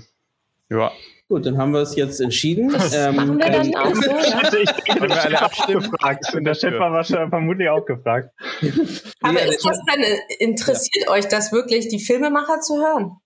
Ja, 0.69 0.91
Gut, 1.30 1.45
dann 1.45 1.57
haben 1.57 1.71
wir 1.71 1.80
es 1.80 1.95
jetzt 1.95 2.19
entschieden. 2.19 2.69
Das 2.69 2.93
ähm, 2.93 3.15
machen 3.15 3.39
wir 3.39 3.49
dann 3.49 3.65
ähm, 3.65 3.76
auch 3.76 3.95
so, 3.95 4.11
ja? 4.11 4.53
Ich, 4.53 4.69
ich, 4.86 4.99
bin 4.99 5.11
alle 5.11 5.41
abgefragt. 5.41 6.36
Und 6.36 6.43
der 6.43 6.53
Chef 6.53 6.78
war 6.78 6.91
wahrscheinlich 6.91 7.30
vermutlich 7.30 7.69
auch 7.69 7.86
gefragt. 7.86 8.30
Aber 9.21 9.41
ist 9.41 9.65
das 9.65 9.80
denn, 9.91 10.03
äh, 10.03 10.17
interessiert 10.39 11.05
ja. 11.07 11.11
euch 11.11 11.28
das 11.28 11.51
wirklich, 11.51 11.88
die 11.88 11.99
Filmemacher 11.99 12.59
zu 12.59 12.78
hören? 12.78 13.17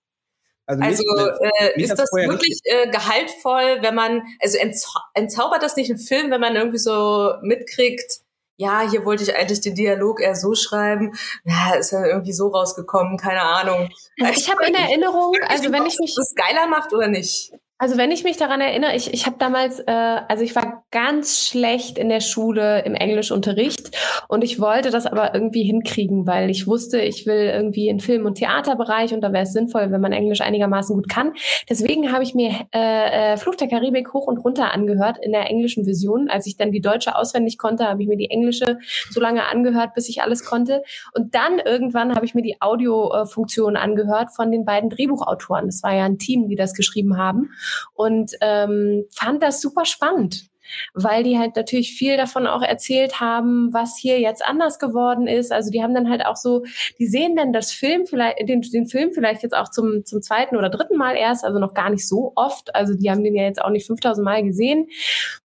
Also, 0.68 0.82
also 0.82 1.30
äh, 1.60 1.82
ist 1.82 1.98
das 1.98 2.12
wirklich 2.12 2.60
äh, 2.64 2.90
gehaltvoll, 2.90 3.78
wenn 3.80 3.94
man, 3.94 4.22
also 4.38 4.58
entzau 4.58 5.00
entzaubert 5.14 5.62
das 5.62 5.76
nicht 5.76 5.88
einen 5.88 5.98
Film, 5.98 6.30
wenn 6.30 6.42
man 6.42 6.56
irgendwie 6.56 6.78
so 6.78 7.32
mitkriegt, 7.40 8.20
ja, 8.58 8.82
hier 8.82 9.06
wollte 9.06 9.22
ich 9.22 9.34
eigentlich 9.34 9.62
den 9.62 9.74
Dialog 9.74 10.20
eher 10.20 10.34
so 10.34 10.54
schreiben, 10.54 11.14
ja, 11.44 11.74
ist 11.74 11.92
ja 11.92 12.04
irgendwie 12.04 12.34
so 12.34 12.48
rausgekommen, 12.48 13.16
keine 13.16 13.40
Ahnung. 13.40 13.88
Ich 14.16 14.50
habe 14.50 14.66
in 14.66 14.74
Erinnerung, 14.74 15.34
also 15.46 15.72
wenn 15.72 15.86
ich 15.86 15.98
mich 16.00 16.14
das 16.14 16.34
geiler 16.34 16.66
macht 16.66 16.92
oder 16.92 17.08
nicht. 17.08 17.52
Also 17.78 17.96
wenn 17.96 18.10
ich 18.10 18.24
mich 18.24 18.36
daran 18.36 18.60
erinnere, 18.60 18.94
ich, 18.94 19.14
ich 19.14 19.24
habe 19.24 19.36
damals, 19.38 19.78
äh, 19.78 19.90
also 20.28 20.42
ich 20.42 20.54
war 20.54 20.77
ganz 20.90 21.46
schlecht 21.46 21.98
in 21.98 22.08
der 22.08 22.20
Schule 22.20 22.84
im 22.84 22.94
Englischunterricht 22.94 23.90
und 24.28 24.42
ich 24.42 24.60
wollte 24.60 24.90
das 24.90 25.06
aber 25.06 25.34
irgendwie 25.34 25.62
hinkriegen, 25.62 26.26
weil 26.26 26.50
ich 26.50 26.66
wusste, 26.66 27.00
ich 27.00 27.26
will 27.26 27.50
irgendwie 27.52 27.88
in 27.88 28.00
Film- 28.00 28.24
und 28.26 28.36
Theaterbereich 28.36 29.12
und 29.12 29.20
da 29.20 29.32
wäre 29.32 29.44
es 29.44 29.52
sinnvoll, 29.52 29.90
wenn 29.90 30.00
man 30.00 30.12
Englisch 30.12 30.40
einigermaßen 30.40 30.96
gut 30.96 31.08
kann. 31.08 31.32
Deswegen 31.68 32.12
habe 32.12 32.22
ich 32.22 32.34
mir 32.34 32.52
äh, 32.74 33.32
äh, 33.32 33.36
Fluch 33.36 33.54
der 33.54 33.68
Karibik 33.68 34.12
hoch 34.14 34.26
und 34.26 34.38
runter 34.38 34.72
angehört 34.72 35.18
in 35.20 35.32
der 35.32 35.48
englischen 35.48 35.84
Version. 35.84 36.28
Als 36.30 36.46
ich 36.46 36.56
dann 36.56 36.72
die 36.72 36.80
deutsche 36.80 37.16
auswendig 37.16 37.58
konnte, 37.58 37.86
habe 37.86 38.02
ich 38.02 38.08
mir 38.08 38.16
die 38.16 38.30
englische 38.30 38.78
so 39.10 39.20
lange 39.20 39.46
angehört, 39.46 39.94
bis 39.94 40.08
ich 40.08 40.22
alles 40.22 40.44
konnte. 40.44 40.82
Und 41.14 41.34
dann 41.34 41.58
irgendwann 41.58 42.14
habe 42.14 42.24
ich 42.24 42.34
mir 42.34 42.42
die 42.42 42.60
Audiofunktion 42.60 43.76
angehört 43.76 44.30
von 44.34 44.50
den 44.50 44.64
beiden 44.64 44.90
Drehbuchautoren. 44.90 45.66
Das 45.66 45.82
war 45.82 45.94
ja 45.94 46.04
ein 46.04 46.18
Team, 46.18 46.48
die 46.48 46.56
das 46.56 46.74
geschrieben 46.74 47.18
haben 47.18 47.50
und 47.94 48.32
ähm, 48.40 49.04
fand 49.10 49.42
das 49.42 49.60
super 49.60 49.84
spannend 49.84 50.48
weil 50.94 51.22
die 51.22 51.38
halt 51.38 51.56
natürlich 51.56 51.94
viel 51.94 52.16
davon 52.16 52.46
auch 52.46 52.62
erzählt 52.62 53.20
haben, 53.20 53.72
was 53.72 53.96
hier 53.96 54.20
jetzt 54.20 54.44
anders 54.44 54.78
geworden 54.78 55.26
ist. 55.26 55.52
Also 55.52 55.70
die 55.70 55.82
haben 55.82 55.94
dann 55.94 56.08
halt 56.08 56.24
auch 56.24 56.36
so, 56.36 56.64
die 56.98 57.06
sehen 57.06 57.36
dann 57.36 57.52
das 57.52 57.72
Film 57.72 58.06
vielleicht, 58.06 58.48
den, 58.48 58.60
den 58.60 58.86
Film 58.86 59.12
vielleicht 59.12 59.42
jetzt 59.42 59.56
auch 59.56 59.70
zum, 59.70 60.04
zum 60.04 60.22
zweiten 60.22 60.56
oder 60.56 60.70
dritten 60.70 60.96
Mal 60.96 61.16
erst, 61.16 61.44
also 61.44 61.58
noch 61.58 61.74
gar 61.74 61.90
nicht 61.90 62.06
so 62.06 62.32
oft. 62.36 62.74
Also 62.74 62.94
die 62.94 63.10
haben 63.10 63.24
den 63.24 63.34
ja 63.34 63.44
jetzt 63.44 63.62
auch 63.62 63.70
nicht 63.70 63.86
5000 63.86 64.24
Mal 64.24 64.42
gesehen 64.42 64.88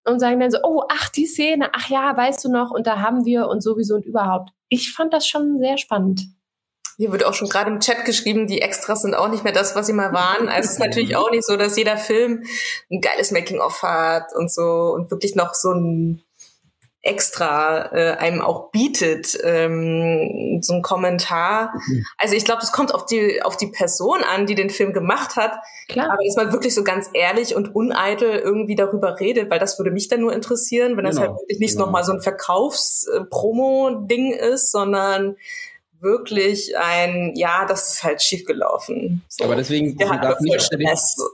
und 0.04 0.20
sagen 0.20 0.40
dann 0.40 0.50
so, 0.50 0.58
oh, 0.62 0.82
ach, 0.90 1.08
die 1.10 1.26
Szene, 1.26 1.70
ach 1.72 1.88
ja, 1.88 2.16
weißt 2.16 2.44
du 2.44 2.50
noch, 2.50 2.70
und 2.70 2.86
da 2.86 3.00
haben 3.00 3.24
wir 3.24 3.48
und 3.48 3.62
sowieso 3.62 3.94
und 3.94 4.04
überhaupt. 4.04 4.50
Ich 4.68 4.92
fand 4.92 5.12
das 5.12 5.26
schon 5.26 5.58
sehr 5.58 5.78
spannend. 5.78 6.22
Hier 7.02 7.10
wird 7.10 7.24
auch 7.24 7.34
schon 7.34 7.48
gerade 7.48 7.68
im 7.68 7.80
Chat 7.80 8.04
geschrieben, 8.04 8.46
die 8.46 8.62
Extras 8.62 9.02
sind 9.02 9.16
auch 9.16 9.28
nicht 9.28 9.42
mehr 9.42 9.52
das, 9.52 9.74
was 9.74 9.88
sie 9.88 9.92
mal 9.92 10.12
waren. 10.12 10.48
Also 10.48 10.68
es 10.68 10.74
ist 10.74 10.78
natürlich 10.78 11.16
auch 11.16 11.32
nicht 11.32 11.44
so, 11.44 11.56
dass 11.56 11.76
jeder 11.76 11.96
Film 11.96 12.44
ein 12.92 13.00
geiles 13.00 13.32
Making-of 13.32 13.82
hat 13.82 14.32
und 14.36 14.52
so 14.52 14.92
und 14.94 15.10
wirklich 15.10 15.34
noch 15.34 15.54
so 15.54 15.72
ein 15.72 16.22
extra 17.04 17.90
äh, 17.92 18.12
einem 18.18 18.40
auch 18.40 18.70
bietet, 18.70 19.36
ähm, 19.42 20.60
so 20.62 20.74
ein 20.74 20.82
Kommentar. 20.82 21.74
Also 22.18 22.36
ich 22.36 22.44
glaube, 22.44 22.60
das 22.60 22.70
kommt 22.70 22.94
auf 22.94 23.04
die, 23.04 23.42
auf 23.42 23.56
die 23.56 23.66
Person 23.66 24.20
an, 24.22 24.46
die 24.46 24.54
den 24.54 24.70
Film 24.70 24.92
gemacht 24.92 25.34
hat. 25.34 25.54
Klar. 25.88 26.12
Aber 26.12 26.22
dass 26.24 26.36
man 26.36 26.52
wirklich 26.52 26.72
so 26.72 26.84
ganz 26.84 27.10
ehrlich 27.14 27.56
und 27.56 27.74
uneitel 27.74 28.30
irgendwie 28.30 28.76
darüber 28.76 29.18
redet, 29.18 29.50
weil 29.50 29.58
das 29.58 29.76
würde 29.80 29.90
mich 29.90 30.06
dann 30.06 30.20
nur 30.20 30.32
interessieren, 30.32 30.96
wenn 30.96 31.04
das 31.04 31.16
genau. 31.16 31.30
halt 31.30 31.40
wirklich 31.40 31.58
nicht 31.58 31.72
genau. 31.72 31.86
nochmal 31.86 32.04
so 32.04 32.12
ein 32.12 32.20
Verkaufs-Promo-Ding 32.20 34.34
ist, 34.34 34.70
sondern 34.70 35.36
wirklich 36.02 36.76
ein, 36.76 37.32
ja, 37.36 37.64
das 37.66 37.94
ist 37.94 38.02
halt 38.04 38.20
schiefgelaufen. 38.20 39.22
So. 39.28 39.44
Aber 39.44 39.56
deswegen, 39.56 39.96
darf 39.96 40.40
nicht 40.40 40.68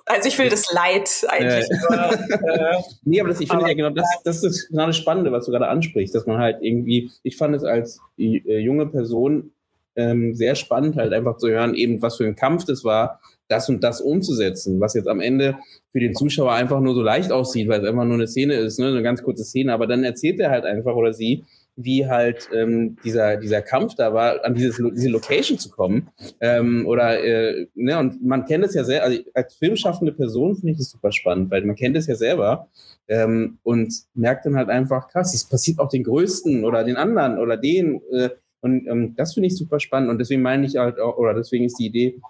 Also 0.06 0.28
ich 0.28 0.38
will 0.38 0.48
das 0.48 0.72
Leid 0.72 1.08
eigentlich. 1.28 1.68
Äh. 1.70 2.82
nee, 3.02 3.20
aber 3.20 3.30
das, 3.30 3.40
ich 3.40 3.48
finde 3.48 3.66
ja 3.66 3.74
genau, 3.74 3.90
das, 3.90 4.06
das 4.24 4.44
ist 4.44 4.68
genau 4.68 4.86
das 4.86 4.96
Spannende, 4.96 5.32
was 5.32 5.46
du 5.46 5.52
gerade 5.52 5.68
ansprichst, 5.68 6.14
dass 6.14 6.26
man 6.26 6.38
halt 6.38 6.58
irgendwie, 6.60 7.10
ich 7.22 7.36
fand 7.36 7.56
es 7.56 7.64
als 7.64 8.00
äh, 8.18 8.58
junge 8.58 8.86
Person 8.86 9.52
ähm, 9.96 10.34
sehr 10.34 10.54
spannend, 10.54 10.96
halt 10.96 11.12
einfach 11.12 11.38
zu 11.38 11.48
hören, 11.48 11.74
eben 11.74 12.00
was 12.02 12.16
für 12.16 12.24
ein 12.24 12.36
Kampf 12.36 12.64
das 12.64 12.84
war, 12.84 13.20
das 13.48 13.68
und 13.68 13.82
das 13.82 14.00
umzusetzen, 14.00 14.80
was 14.80 14.94
jetzt 14.94 15.08
am 15.08 15.20
Ende 15.20 15.56
für 15.90 16.00
den 16.00 16.14
Zuschauer 16.14 16.52
einfach 16.52 16.80
nur 16.80 16.94
so 16.94 17.02
leicht 17.02 17.32
aussieht, 17.32 17.68
weil 17.68 17.80
es 17.80 17.88
einfach 17.88 18.04
nur 18.04 18.14
eine 18.14 18.28
Szene 18.28 18.54
ist, 18.54 18.78
ne, 18.78 18.88
eine 18.88 19.02
ganz 19.02 19.22
kurze 19.22 19.44
Szene, 19.44 19.72
aber 19.72 19.86
dann 19.86 20.04
erzählt 20.04 20.38
er 20.38 20.50
halt 20.50 20.64
einfach 20.64 20.94
oder 20.94 21.12
sie, 21.12 21.44
wie 21.80 22.08
halt 22.08 22.48
ähm, 22.52 22.96
dieser, 23.04 23.36
dieser 23.36 23.62
Kampf 23.62 23.94
da 23.94 24.12
war, 24.12 24.44
an 24.44 24.54
dieses, 24.54 24.82
diese 24.94 25.08
Location 25.08 25.58
zu 25.58 25.70
kommen. 25.70 26.08
Ähm, 26.40 26.84
oder, 26.86 27.22
äh, 27.22 27.68
ne, 27.74 27.98
und 28.00 28.24
man 28.24 28.44
kennt 28.46 28.64
es 28.64 28.74
ja 28.74 28.82
sehr, 28.82 29.04
also 29.04 29.20
als 29.32 29.54
filmschaffende 29.54 30.12
Person 30.12 30.56
finde 30.56 30.72
ich 30.72 30.78
das 30.78 30.90
super 30.90 31.12
spannend, 31.12 31.52
weil 31.52 31.64
man 31.64 31.76
kennt 31.76 31.96
es 31.96 32.08
ja 32.08 32.16
selber 32.16 32.68
ähm, 33.06 33.58
und 33.62 33.94
merkt 34.14 34.44
dann 34.44 34.56
halt 34.56 34.70
einfach, 34.70 35.08
krass, 35.08 35.32
es 35.34 35.44
passiert 35.44 35.78
auch 35.78 35.88
den 35.88 36.02
Größten 36.02 36.64
oder 36.64 36.82
den 36.82 36.96
anderen 36.96 37.38
oder 37.38 37.56
den. 37.56 38.00
Äh, 38.12 38.30
und 38.60 38.88
ähm, 38.88 39.14
das 39.16 39.34
finde 39.34 39.46
ich 39.46 39.56
super 39.56 39.78
spannend. 39.78 40.10
Und 40.10 40.18
deswegen 40.18 40.42
meine 40.42 40.66
ich 40.66 40.76
halt 40.76 40.98
auch, 40.98 41.16
oder 41.16 41.32
deswegen 41.32 41.64
ist 41.64 41.78
die 41.78 41.86
Idee, 41.86 42.20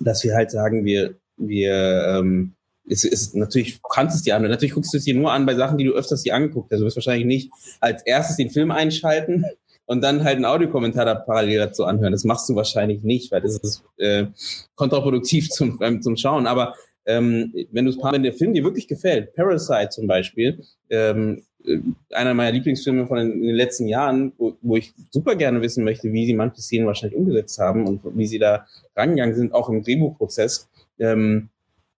dass 0.00 0.24
wir 0.24 0.34
halt 0.34 0.50
sagen, 0.50 0.86
wir, 0.86 1.16
wir 1.36 2.16
ähm, 2.18 2.54
es 2.88 3.04
ist 3.04 3.34
natürlich, 3.34 3.80
du 3.80 3.88
kannst 3.88 4.16
es 4.16 4.22
dir 4.22 4.36
an. 4.36 4.42
Natürlich 4.42 4.74
guckst 4.74 4.92
du 4.92 4.98
es 4.98 5.04
dir 5.04 5.14
nur 5.14 5.32
an 5.32 5.46
bei 5.46 5.54
Sachen, 5.54 5.78
die 5.78 5.84
du 5.84 5.92
öfters 5.92 6.22
dir 6.22 6.34
angeguckt 6.34 6.70
hast. 6.72 6.80
Du 6.80 6.84
wirst 6.84 6.96
wahrscheinlich 6.96 7.26
nicht 7.26 7.50
als 7.80 8.02
erstes 8.04 8.36
den 8.36 8.50
Film 8.50 8.70
einschalten 8.70 9.44
und 9.86 10.02
dann 10.02 10.24
halt 10.24 10.36
einen 10.36 10.44
Audiokommentar 10.44 11.04
da 11.04 11.14
parallel 11.14 11.58
dazu 11.58 11.84
anhören. 11.84 12.12
Das 12.12 12.24
machst 12.24 12.48
du 12.48 12.54
wahrscheinlich 12.54 13.02
nicht, 13.02 13.32
weil 13.32 13.40
das 13.40 13.58
ist 13.58 13.84
äh, 13.98 14.26
kontraproduktiv 14.74 15.48
zum, 15.50 15.78
ähm, 15.82 16.02
zum 16.02 16.16
Schauen. 16.16 16.46
Aber 16.46 16.74
ähm, 17.06 17.52
wenn 17.70 17.84
du 17.84 17.92
wenn 17.92 18.22
der 18.22 18.32
Film 18.32 18.54
dir 18.54 18.64
wirklich 18.64 18.88
gefällt, 18.88 19.34
Parasite 19.34 19.90
zum 19.90 20.06
Beispiel, 20.06 20.62
ähm, 20.90 21.42
äh, 21.64 21.78
einer 22.10 22.34
meiner 22.34 22.52
Lieblingsfilme 22.52 23.06
von 23.06 23.18
den, 23.18 23.42
den 23.42 23.54
letzten 23.54 23.86
Jahren, 23.86 24.32
wo, 24.38 24.56
wo 24.62 24.76
ich 24.76 24.92
super 25.10 25.34
gerne 25.34 25.60
wissen 25.62 25.84
möchte, 25.84 26.12
wie 26.12 26.26
sie 26.26 26.34
manche 26.34 26.60
Szenen 26.60 26.86
wahrscheinlich 26.86 27.18
umgesetzt 27.18 27.58
haben 27.58 27.86
und 27.86 28.00
wie 28.16 28.26
sie 28.26 28.38
da 28.38 28.66
rangegangen 28.96 29.34
sind, 29.34 29.54
auch 29.54 29.68
im 29.68 29.82
Drehbuchprozess. 29.82 30.68
Ähm, 30.98 31.48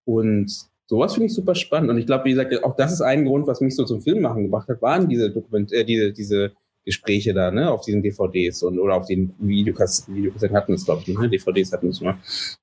und 0.04 0.67
sowas 0.88 1.14
finde 1.14 1.26
ich 1.26 1.34
super 1.34 1.54
spannend. 1.54 1.90
Und 1.90 1.98
ich 1.98 2.06
glaube, 2.06 2.24
wie 2.24 2.30
gesagt, 2.30 2.64
auch 2.64 2.74
das 2.74 2.92
ist 2.92 3.02
ein 3.02 3.24
Grund, 3.24 3.46
was 3.46 3.60
mich 3.60 3.76
so 3.76 3.84
zum 3.84 4.00
Filmmachen 4.00 4.44
gebracht 4.44 4.68
hat, 4.68 4.82
waren 4.82 5.08
diese 5.08 5.30
Dokument, 5.30 5.72
äh, 5.72 5.84
diese, 5.84 6.12
diese 6.12 6.52
Gespräche 6.84 7.34
da, 7.34 7.50
ne, 7.50 7.70
auf 7.70 7.82
diesen 7.82 8.02
DVDs 8.02 8.62
und 8.62 8.78
oder 8.78 8.94
auf 8.94 9.06
den 9.06 9.34
Videokassetten, 9.38 10.16
Videokassetten 10.16 10.56
hatten 10.56 10.72
es, 10.72 10.86
glaube 10.86 11.02
ich, 11.04 11.18
ne? 11.18 11.28
DVDs 11.28 11.72
hatten 11.72 11.88
es 11.88 12.00
nur. 12.00 12.16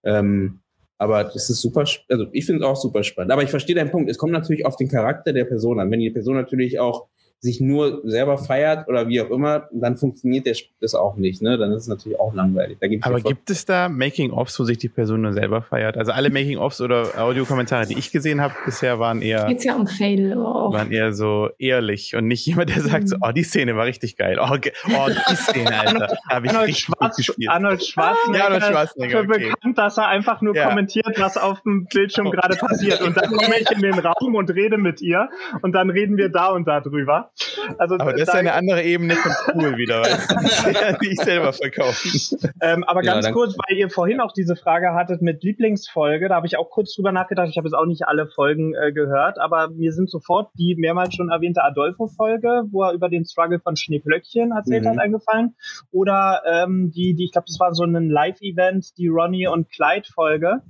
Ähm, 0.04 0.60
aber 0.98 1.26
das 1.26 1.50
ist 1.50 1.62
super, 1.62 1.82
also 1.82 2.26
ich 2.32 2.46
finde 2.46 2.64
es 2.64 2.68
auch 2.68 2.76
super 2.76 3.04
spannend. 3.04 3.32
Aber 3.32 3.44
ich 3.44 3.50
verstehe 3.50 3.76
deinen 3.76 3.92
Punkt. 3.92 4.10
Es 4.10 4.18
kommt 4.18 4.32
natürlich 4.32 4.66
auf 4.66 4.78
den 4.78 4.88
Charakter 4.88 5.34
der 5.34 5.46
Person 5.46 5.80
an. 5.80 5.92
Wenn 5.92 6.00
die 6.00 6.10
Person 6.10 6.36
natürlich 6.36 6.80
auch 6.80 7.08
sich 7.40 7.62
nur 7.62 8.02
selber 8.06 8.38
feiert 8.38 8.88
oder 8.88 9.08
wie 9.08 9.22
auch 9.22 9.30
immer, 9.30 9.70
dann 9.72 9.98
funktioniert 9.98 10.48
der, 10.48 10.56
das 10.82 10.96
auch 10.96 11.16
nicht. 11.16 11.42
Ne? 11.44 11.58
Dann 11.58 11.72
ist 11.72 11.84
es 11.84 11.88
natürlich 11.88 12.20
auch 12.20 12.34
langweilig. 12.34 12.78
Aber 13.02 13.22
gibt 13.22 13.50
es 13.52 13.66
da 13.66 13.88
Making-ofs, 13.88 14.60
wo 14.60 14.64
sich 14.64 14.80
die 14.80 14.90
Person 14.90 15.22
nur 15.22 15.34
selber 15.34 15.62
feiert? 15.62 15.98
Also 15.98 16.12
alle 16.12 16.30
Making-ofs 16.32 16.82
oder 16.82 17.10
Audiokommentare, 17.18 17.86
die 17.86 17.98
ich 18.00 18.12
gesehen 18.12 18.42
habe 18.42 18.56
bisher, 18.66 18.98
waren 19.00 19.22
eher 19.22 19.46
Geht's 19.46 19.64
ja 19.64 19.76
um 19.76 19.86
Fail 19.86 20.34
auch. 20.34 20.74
waren 20.74 20.92
eher 20.92 21.14
so 21.14 21.50
ehrlich 21.60 22.16
und 22.16 22.28
nicht 22.28 22.46
jemand, 22.48 22.76
der 22.76 22.82
sagt 22.82 23.10
so, 23.10 23.18
oh, 23.22 23.32
die 23.32 23.44
Szene 23.44 23.76
war 23.76 23.86
richtig 23.86 24.18
geil. 24.18 24.40
Oh, 24.42 24.48
oh 24.50 25.08
die 25.10 25.36
Szene, 25.36 25.80
Alter. 25.80 26.18
Hab 26.28 26.44
ich 26.44 26.50
Arnold, 26.50 26.68
richtig 26.70 26.86
Schwarz, 26.86 27.18
gespielt. 27.18 27.50
Arnold 27.50 27.86
Schwarzenegger, 27.86 28.38
Ja, 28.40 28.46
Arnold 28.46 28.64
Schwarzenegger, 28.64 29.22
dafür 29.24 29.36
okay. 29.36 29.50
bekannt, 29.52 29.78
dass 29.78 29.98
er 29.98 30.08
einfach 30.08 30.42
nur 30.42 30.56
Ja. 30.56 30.70
kommentiert, 30.70 31.20
was 31.20 31.38
auf 31.38 31.62
dem 31.62 31.86
Bildschirm 31.94 32.32
gerade 32.32 32.56
passiert. 32.58 33.02
Und 33.02 33.16
dann 33.18 33.32
komme 33.32 33.60
ich 33.60 33.70
in 33.70 33.82
den 33.82 34.00
Raum 34.00 34.36
und 34.36 34.50
rede 34.50 34.78
mit 34.78 35.02
ihr 35.02 35.30
und 35.62 35.74
dann 35.74 35.90
reden 35.92 36.18
wir 36.18 36.30
da 36.30 36.48
und 36.48 36.68
da 36.68 36.82
drüber. 36.82 37.25
Also 37.80 37.96
Aber 37.96 38.12
das 38.12 38.22
ist 38.22 38.28
da- 38.34 38.38
eine 38.38 38.54
andere 38.54 38.84
Ebene 38.84 39.16
von 39.16 39.32
cool 39.56 39.78
wieder, 39.78 40.04
du? 40.04 40.98
die 41.02 41.14
ich 41.14 41.20
selber 41.20 41.52
verkaufen. 41.52 42.12
Ähm, 42.62 42.84
aber 42.84 43.04
Ja, 43.04 43.14
ganz 43.14 43.26
dann- 43.26 43.34
kurz, 43.34 43.56
weil 43.68 43.78
ihr 43.78 43.90
vorhin 43.90 44.20
auch 44.22 44.32
diese 44.34 44.56
Frage 44.56 44.94
hattet 44.94 45.22
mit 45.22 45.44
Lieblingsfolge, 45.44 46.30
da 46.30 46.36
habe 46.36 46.48
ich 46.48 46.58
auch 46.58 46.70
kurz 46.70 46.94
drüber 46.96 47.12
nachgedacht. 47.12 47.48
Ich 47.50 47.58
habe 47.58 47.68
jetzt 47.68 47.74
auch 47.74 47.86
nicht 47.88 48.08
alle 48.08 48.28
Folgen 48.28 48.74
äh, 48.76 48.92
gehört, 48.92 49.40
aber 49.40 49.70
mir 49.70 49.92
sind 49.94 50.10
sofort 50.10 50.52
die 50.60 50.76
mehrmals 50.78 51.16
schon 51.16 51.30
erwähnte 51.30 51.64
Adolfo-Folge, 51.64 52.64
wo 52.72 52.84
er 52.84 52.94
über 52.94 53.10
den 53.10 53.26
Struggle 53.26 53.60
von 53.60 53.76
Schneeblöckchen 53.76 54.52
erzählt 54.52 54.84
Mhm. 54.84 54.90
hat, 54.90 55.00
eingefallen. 55.00 55.56
Oder 55.92 56.44
ähm, 56.48 56.92
die, 56.92 57.16
die, 57.16 57.26
ich 57.26 57.32
glaube, 57.32 57.48
das 57.48 57.60
war 57.60 57.74
so 57.74 57.84
ein 57.84 58.10
Live-Event, 58.10 58.98
die 58.98 59.08
Ronnie 59.08 59.48
und 59.48 59.70
Clyde-Folge. 59.72 60.62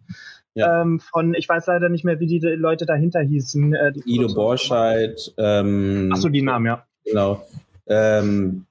Ja. 0.56 0.82
Ähm, 0.82 0.99
von, 1.02 1.34
ich 1.34 1.48
weiß 1.48 1.68
leider 1.68 1.90
nicht 1.90 2.06
mehr, 2.06 2.19
wie 2.19 2.27
die 2.27 2.40
Leute 2.40 2.86
dahinter 2.86 3.19
hießen. 3.19 3.73
Äh, 3.73 3.91
die 3.91 4.03
Ido 4.06 4.34
Borscheid, 4.34 5.34
ähm, 5.38 6.10
Ach 6.14 6.18
so, 6.18 6.30
die 6.30 6.41
Namen, 6.41 6.65
ja. 6.65 6.86
genau. 7.03 7.45
Ähm, 7.88 8.65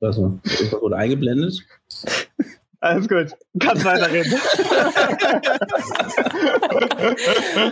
also, 0.00 0.38
wurde 0.80 0.96
eingeblendet. 0.96 1.60
Alles 2.80 3.08
gut. 3.08 3.32
Kannst 3.58 3.84
weiterreden. 3.84 4.34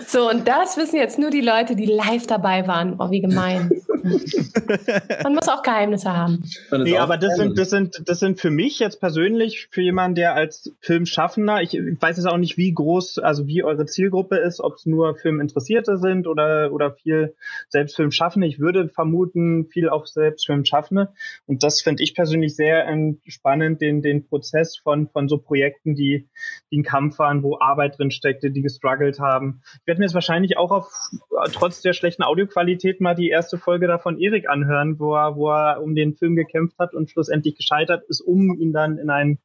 So, 0.07 0.31
und 0.31 0.47
das 0.49 0.77
wissen 0.77 0.97
jetzt 0.97 1.19
nur 1.19 1.31
die 1.31 1.41
Leute, 1.41 1.77
die 1.77 1.87
live 1.87 2.27
dabei 2.27 2.67
waren. 2.67 2.97
Oh, 2.99 3.11
wie 3.11 3.21
gemein. 3.21 3.71
Man 5.23 5.35
muss 5.35 5.49
auch 5.49 5.63
Geheimnisse 5.63 6.13
haben. 6.13 6.45
Nee, 6.71 6.99
aber 6.99 7.17
das 7.17 7.37
sind, 7.37 7.59
das 7.59 7.71
sind, 7.71 8.03
das 8.07 8.21
sind 8.21 8.41
für 8.41 8.51
mich 8.51 8.79
jetzt 8.79 9.01
persönlich, 9.01 9.69
für 9.71 9.83
jemanden, 9.83 10.15
der 10.17 10.35
als 10.35 10.73
Filmschaffender, 10.81 11.63
ich 11.63 11.73
weiß 11.75 12.17
jetzt 12.17 12.27
auch 12.27 12.37
nicht, 12.37 12.57
wie 12.57 12.73
groß, 12.73 13.19
also 13.19 13.47
wie 13.47 13.63
eure 13.63 13.87
Zielgruppe 13.87 14.37
ist, 14.37 14.61
ob 14.61 14.75
es 14.75 14.87
nur 14.87 15.17
Filminteressierte 15.17 15.99
sind 15.99 16.27
oder, 16.27 16.73
oder 16.73 16.93
viel 16.93 17.35
Selbstfilmschaffende. 17.69 18.47
Ich 18.47 18.59
würde 18.59 18.89
vermuten, 18.89 19.67
viel 19.67 19.89
auch 19.89 20.07
Selbstfilmschaffende. 20.07 21.13
Und 21.47 21.63
das 21.63 21.81
finde 21.81 22.03
ich 22.03 22.15
persönlich 22.15 22.57
sehr 22.57 22.87
spannend, 23.27 23.81
den, 23.81 24.03
den 24.03 24.27
Prozess 24.27 24.77
von, 24.77 25.09
von 25.09 25.29
so 25.29 25.39
Projekten, 25.39 25.95
die, 25.95 26.29
die 26.71 26.79
ein 26.79 26.83
Kampf 26.83 27.19
waren, 27.19 27.43
wo 27.43 27.59
Arbeit 27.59 27.99
drin 27.99 28.11
steckte, 28.11 28.51
die 28.51 28.63
gestruggelt 28.63 29.21
haben. 29.21 29.63
Ich 29.81 29.87
werde 29.87 30.01
mir 30.01 30.07
jetzt 30.07 30.15
wahrscheinlich 30.15 30.57
auch 30.57 30.71
auf, 30.71 30.93
trotz 31.53 31.83
der 31.83 31.93
schlechten 31.93 32.23
Audioqualität 32.23 33.01
mal 33.01 33.15
die 33.15 33.29
erste 33.29 33.59
Folge 33.59 33.87
da 33.87 33.96
von 33.99 34.19
Erik 34.21 34.49
anhören, 34.49 34.99
wo 34.99 35.15
er, 35.15 35.37
wo 35.37 35.51
er 35.51 35.83
um 35.83 35.95
den 35.95 36.15
Film 36.15 36.37
gekämpft 36.37 36.79
hat 36.79 36.95
und 36.95 37.11
schlussendlich 37.11 37.57
gescheitert 37.57 38.05
ist, 38.09 38.21
um 38.21 38.55
ihn 38.59 38.73
dann 38.73 38.99
in 38.99 39.11
einen 39.11 39.39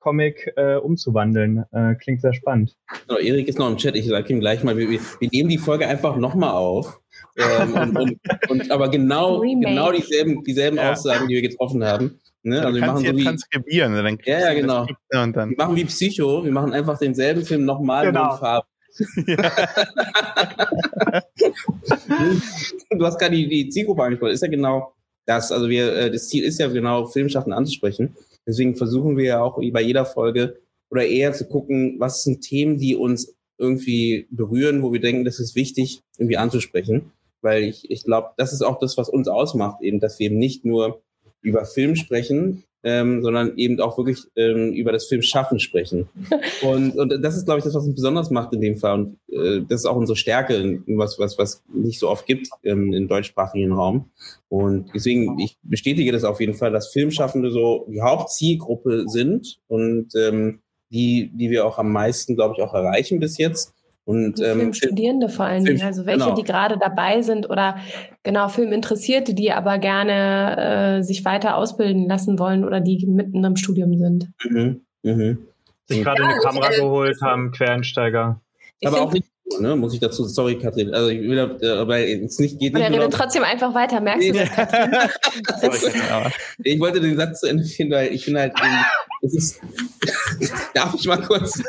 Comic 0.00 0.52
äh, 0.56 0.76
umzuwandeln. 0.76 1.64
Äh, 1.72 1.94
klingt 1.94 2.20
sehr 2.20 2.34
spannend. 2.34 2.76
Genau, 3.06 3.18
Erik 3.18 3.48
ist 3.48 3.58
noch 3.58 3.70
im 3.70 3.78
Chat. 3.78 3.96
Ich 3.96 4.06
sage 4.06 4.30
ihm 4.32 4.40
gleich 4.40 4.62
mal, 4.62 4.76
wir, 4.76 4.88
wir 4.90 5.00
nehmen 5.32 5.48
die 5.48 5.56
Folge 5.58 5.86
einfach 5.88 6.16
nochmal 6.16 6.50
auf. 6.50 7.00
Ähm, 7.38 7.74
und, 7.74 7.96
und, 7.98 8.18
und, 8.50 8.70
aber 8.70 8.90
genau, 8.90 9.36
Remake. 9.40 9.66
genau 9.70 9.92
dieselben, 9.92 10.44
dieselben 10.44 10.76
Ja. 10.76 10.92
Aussagen, 10.92 11.26
die 11.28 11.34
wir 11.36 11.42
getroffen 11.42 11.82
haben. 11.84 12.20
Ne? 12.42 12.60
Also 12.60 12.78
wir 12.78 12.86
machen 12.86 13.06
so 13.06 13.16
wie, 13.16 13.24
transkribieren. 13.24 13.92
ne? 13.94 14.02
Dann 14.02 14.18
Ja, 14.26 14.40
ja, 14.40 14.52
genau. 14.52 14.86
Dann, 15.08 15.34
wir 15.34 15.56
machen 15.56 15.76
wie 15.76 15.86
Psycho. 15.86 16.44
Wir 16.44 16.52
machen 16.52 16.74
einfach 16.74 16.98
denselben 16.98 17.42
Film 17.42 17.64
nochmal 17.64 18.04
Genau. 18.04 18.32
in 18.34 18.38
Farbe. 18.38 18.66
du 22.90 23.04
hast 23.04 23.18
gerade 23.18 23.34
die, 23.34 23.48
die 23.48 23.68
Zielgruppe 23.68 24.02
angesprochen. 24.02 24.32
Ist 24.32 24.42
ja 24.42 24.48
genau 24.48 24.94
das. 25.26 25.50
Also 25.50 25.68
wir, 25.68 25.92
äh, 25.94 26.10
das 26.10 26.28
Ziel 26.28 26.44
ist 26.44 26.60
ja 26.60 26.68
genau, 26.68 27.06
Filmschaffen 27.06 27.52
anzusprechen. 27.52 28.16
Deswegen 28.46 28.76
versuchen 28.76 29.16
wir 29.16 29.24
ja 29.24 29.42
auch 29.42 29.60
bei 29.72 29.80
jeder 29.80 30.04
Folge 30.04 30.60
oder 30.90 31.06
eher 31.06 31.32
zu 31.32 31.46
gucken, 31.46 31.96
was 31.98 32.22
sind 32.22 32.42
Themen, 32.42 32.78
die 32.78 32.94
uns 32.94 33.34
irgendwie 33.58 34.28
berühren, 34.30 34.82
wo 34.82 34.92
wir 34.92 35.00
denken, 35.00 35.24
das 35.24 35.40
ist 35.40 35.56
wichtig, 35.56 36.02
irgendwie 36.18 36.36
anzusprechen. 36.36 37.12
Weil 37.40 37.64
ich, 37.64 37.90
ich 37.90 38.04
glaube, 38.04 38.30
das 38.36 38.52
ist 38.52 38.62
auch 38.62 38.78
das, 38.78 38.96
was 38.96 39.08
uns 39.08 39.28
ausmacht, 39.28 39.82
eben, 39.82 40.00
dass 40.00 40.18
wir 40.18 40.26
eben 40.26 40.38
nicht 40.38 40.64
nur 40.64 41.02
über 41.40 41.64
Film 41.64 41.96
sprechen, 41.96 42.64
ähm, 42.84 43.22
sondern 43.22 43.56
eben 43.56 43.80
auch 43.80 43.96
wirklich 43.96 44.18
ähm, 44.36 44.72
über 44.72 44.92
das 44.92 45.06
Filmschaffen 45.06 45.58
sprechen. 45.58 46.08
Und, 46.62 46.96
und 46.96 47.22
das 47.22 47.36
ist, 47.36 47.44
glaube 47.44 47.58
ich, 47.58 47.64
das, 47.64 47.74
was 47.74 47.84
uns 47.84 47.94
besonders 47.94 48.30
macht 48.30 48.52
in 48.52 48.60
dem 48.60 48.76
Fall. 48.76 48.94
Und 48.94 49.18
äh, 49.28 49.60
das 49.68 49.80
ist 49.80 49.86
auch 49.86 49.96
unsere 49.96 50.16
Stärke, 50.16 50.82
was, 50.86 51.18
was, 51.18 51.36
was 51.38 51.62
nicht 51.72 51.98
so 51.98 52.08
oft 52.08 52.26
gibt 52.26 52.48
ähm, 52.62 52.92
im 52.92 53.08
deutschsprachigen 53.08 53.72
Raum. 53.72 54.10
Und 54.48 54.90
deswegen, 54.94 55.38
ich 55.38 55.58
bestätige 55.62 56.12
das 56.12 56.24
auf 56.24 56.40
jeden 56.40 56.54
Fall, 56.54 56.70
dass 56.70 56.92
Filmschaffende 56.92 57.50
so 57.50 57.86
die 57.90 58.00
Hauptzielgruppe 58.00 59.04
sind 59.08 59.58
und 59.66 60.14
ähm, 60.16 60.60
die, 60.90 61.30
die 61.34 61.50
wir 61.50 61.66
auch 61.66 61.78
am 61.78 61.92
meisten, 61.92 62.36
glaube 62.36 62.54
ich, 62.56 62.62
auch 62.62 62.72
erreichen 62.72 63.18
bis 63.20 63.36
jetzt. 63.36 63.73
Und 64.06 64.38
ähm, 64.40 64.58
Filmstudierende 64.58 65.30
vor 65.30 65.46
allen 65.46 65.64
Film- 65.64 65.76
Dingen, 65.76 65.86
also 65.86 66.04
welche, 66.04 66.24
genau. 66.24 66.34
die 66.34 66.42
gerade 66.42 66.76
dabei 66.78 67.22
sind 67.22 67.48
oder 67.48 67.78
genau 68.22 68.48
Filminteressierte, 68.48 69.32
die 69.34 69.50
aber 69.50 69.78
gerne 69.78 70.98
äh, 70.98 71.02
sich 71.02 71.24
weiter 71.24 71.56
ausbilden 71.56 72.06
lassen 72.06 72.38
wollen 72.38 72.64
oder 72.64 72.80
die 72.80 73.06
mitten 73.06 73.42
im 73.42 73.56
Studium 73.56 73.96
sind. 73.96 74.28
mhm, 74.44 74.82
mhm. 75.02 75.38
Sich 75.86 76.02
gerade 76.02 76.22
Ja, 76.22 76.28
eine 76.28 76.38
Kamera 76.38 76.70
ich, 76.70 76.78
äh, 76.78 76.80
geholt 76.80 77.16
haben, 77.22 77.50
Quereinsteiger. 77.52 78.40
Aber 78.84 79.00
auch 79.02 79.12
nicht, 79.12 79.26
ne, 79.60 79.76
muss 79.76 79.94
ich 79.94 80.00
dazu, 80.00 80.24
sorry, 80.24 80.58
Katrin, 80.58 80.92
also 80.92 81.08
ich 81.08 81.20
will, 81.20 81.38
äh, 81.38 81.68
aber 81.68 81.98
es 81.98 82.38
nicht, 82.38 82.58
geht 82.58 82.74
Und 82.74 82.80
er 82.80 82.90
nicht 82.90 82.98
nur 82.98 83.06
redet 83.06 83.18
trotzdem 83.18 83.42
einfach 83.42 83.74
weiter, 83.74 84.00
merkst 84.00 84.28
du 84.28 84.32
das? 84.34 84.50
Ich 86.62 86.80
wollte 86.80 87.00
den 87.00 87.16
Satz 87.16 87.40
zu 87.40 87.46
Ende 87.46 87.64
finden, 87.64 87.92
weil 87.94 88.12
ich 88.12 88.24
finde 88.24 88.40
halt, 88.40 88.52
eben, 88.58 88.84
es 89.22 89.34
ist, 89.34 89.60
darf 90.74 90.94
ich 90.94 91.06
mal 91.06 91.20
kurz, 91.22 91.62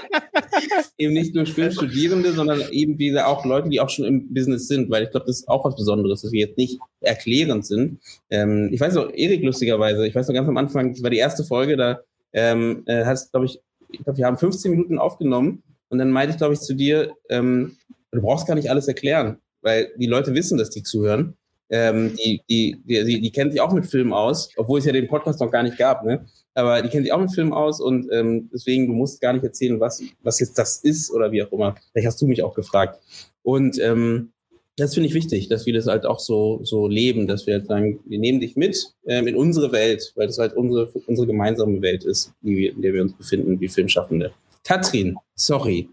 eben 0.98 1.14
nicht 1.14 1.34
nur 1.34 1.46
Filmstudierende, 1.46 2.32
sondern 2.32 2.62
eben 2.70 2.98
wieder 2.98 3.28
auch 3.28 3.44
Leute, 3.44 3.68
die 3.68 3.80
auch 3.80 3.90
schon 3.90 4.04
im 4.04 4.32
Business 4.32 4.68
sind, 4.68 4.90
weil 4.90 5.04
ich 5.04 5.10
glaube, 5.10 5.26
das 5.26 5.40
ist 5.40 5.48
auch 5.48 5.64
was 5.64 5.76
Besonderes, 5.76 6.22
dass 6.22 6.32
wir 6.32 6.40
jetzt 6.40 6.58
nicht 6.58 6.78
erklärend 7.00 7.66
sind. 7.66 8.00
Ähm, 8.30 8.70
ich 8.72 8.80
weiß 8.80 8.94
noch, 8.94 9.10
Erik 9.12 9.42
lustigerweise, 9.42 10.06
ich 10.06 10.14
weiß 10.14 10.28
noch 10.28 10.34
ganz 10.34 10.48
am 10.48 10.56
Anfang, 10.56 10.92
das 10.92 11.02
war 11.02 11.10
die 11.10 11.18
erste 11.18 11.44
Folge, 11.44 11.76
da 11.76 12.00
ähm, 12.32 12.82
äh, 12.86 13.04
hast, 13.04 13.30
glaube 13.32 13.46
ich, 13.46 13.60
ich 13.90 14.02
glaube, 14.02 14.18
wir 14.18 14.26
haben 14.26 14.38
15 14.38 14.70
Minuten 14.70 14.98
aufgenommen 14.98 15.62
und 15.88 15.98
dann 15.98 16.10
meinte 16.10 16.32
ich, 16.32 16.38
glaube 16.38 16.54
ich, 16.54 16.60
zu 16.60 16.74
dir, 16.74 17.14
ähm, 17.28 17.76
du 18.12 18.20
brauchst 18.20 18.46
gar 18.46 18.54
nicht 18.54 18.70
alles 18.70 18.88
erklären, 18.88 19.38
weil 19.62 19.92
die 19.96 20.06
Leute 20.06 20.34
wissen, 20.34 20.58
dass 20.58 20.70
die 20.70 20.82
zuhören. 20.82 21.36
ähm, 21.68 22.14
die, 22.16 22.42
die, 22.48 22.80
die, 22.84 23.20
die, 23.20 23.32
kennt 23.32 23.50
sich 23.52 23.60
auch 23.60 23.72
mit 23.72 23.86
Filmen 23.86 24.12
aus, 24.12 24.50
obwohl 24.56 24.78
es 24.78 24.84
ja 24.84 24.92
den 24.92 25.08
Podcast 25.08 25.40
noch 25.40 25.50
gar 25.50 25.64
nicht 25.64 25.76
gab, 25.76 26.04
ne? 26.04 26.24
Aber 26.54 26.80
die 26.80 26.88
kennt 26.88 27.04
sich 27.04 27.12
auch 27.12 27.20
mit 27.20 27.34
Filmen 27.34 27.52
aus 27.52 27.80
und 27.80 28.08
ähm, 28.12 28.48
deswegen, 28.52 28.86
du 28.86 28.92
musst 28.92 29.20
gar 29.20 29.32
nicht 29.32 29.44
erzählen, 29.44 29.80
was, 29.80 30.02
was 30.22 30.38
jetzt 30.38 30.56
das 30.56 30.78
ist 30.78 31.10
oder 31.10 31.32
wie 31.32 31.42
auch 31.42 31.50
immer. 31.50 31.74
Vielleicht 31.90 32.06
hast 32.06 32.22
du 32.22 32.26
mich 32.26 32.42
auch 32.42 32.54
gefragt. 32.54 33.00
Und 33.42 33.78
ähm, 33.80 34.30
das 34.76 34.94
finde 34.94 35.08
ich 35.08 35.14
wichtig, 35.14 35.48
dass 35.48 35.66
wir 35.66 35.72
das 35.72 35.86
halt 35.86 36.06
auch 36.06 36.20
so, 36.20 36.60
so 36.62 36.86
leben, 36.86 37.26
dass 37.26 37.46
wir 37.46 37.54
halt 37.54 37.66
sagen, 37.66 37.98
wir 38.06 38.18
nehmen 38.18 38.40
dich 38.40 38.56
mit 38.56 38.94
ähm, 39.06 39.26
in 39.26 39.34
unsere 39.34 39.72
Welt, 39.72 40.12
weil 40.16 40.26
das 40.28 40.38
halt 40.38 40.54
unsere, 40.54 40.86
unsere 41.06 41.26
gemeinsame 41.26 41.82
Welt 41.82 42.04
ist, 42.04 42.32
die 42.42 42.56
wir, 42.56 42.72
in 42.72 42.82
der 42.82 42.92
wir 42.92 43.02
uns 43.02 43.14
befinden, 43.14 43.58
wie 43.58 43.68
Filmschaffende. 43.68 44.32
Katrin, 44.66 45.16
sorry, 45.34 45.88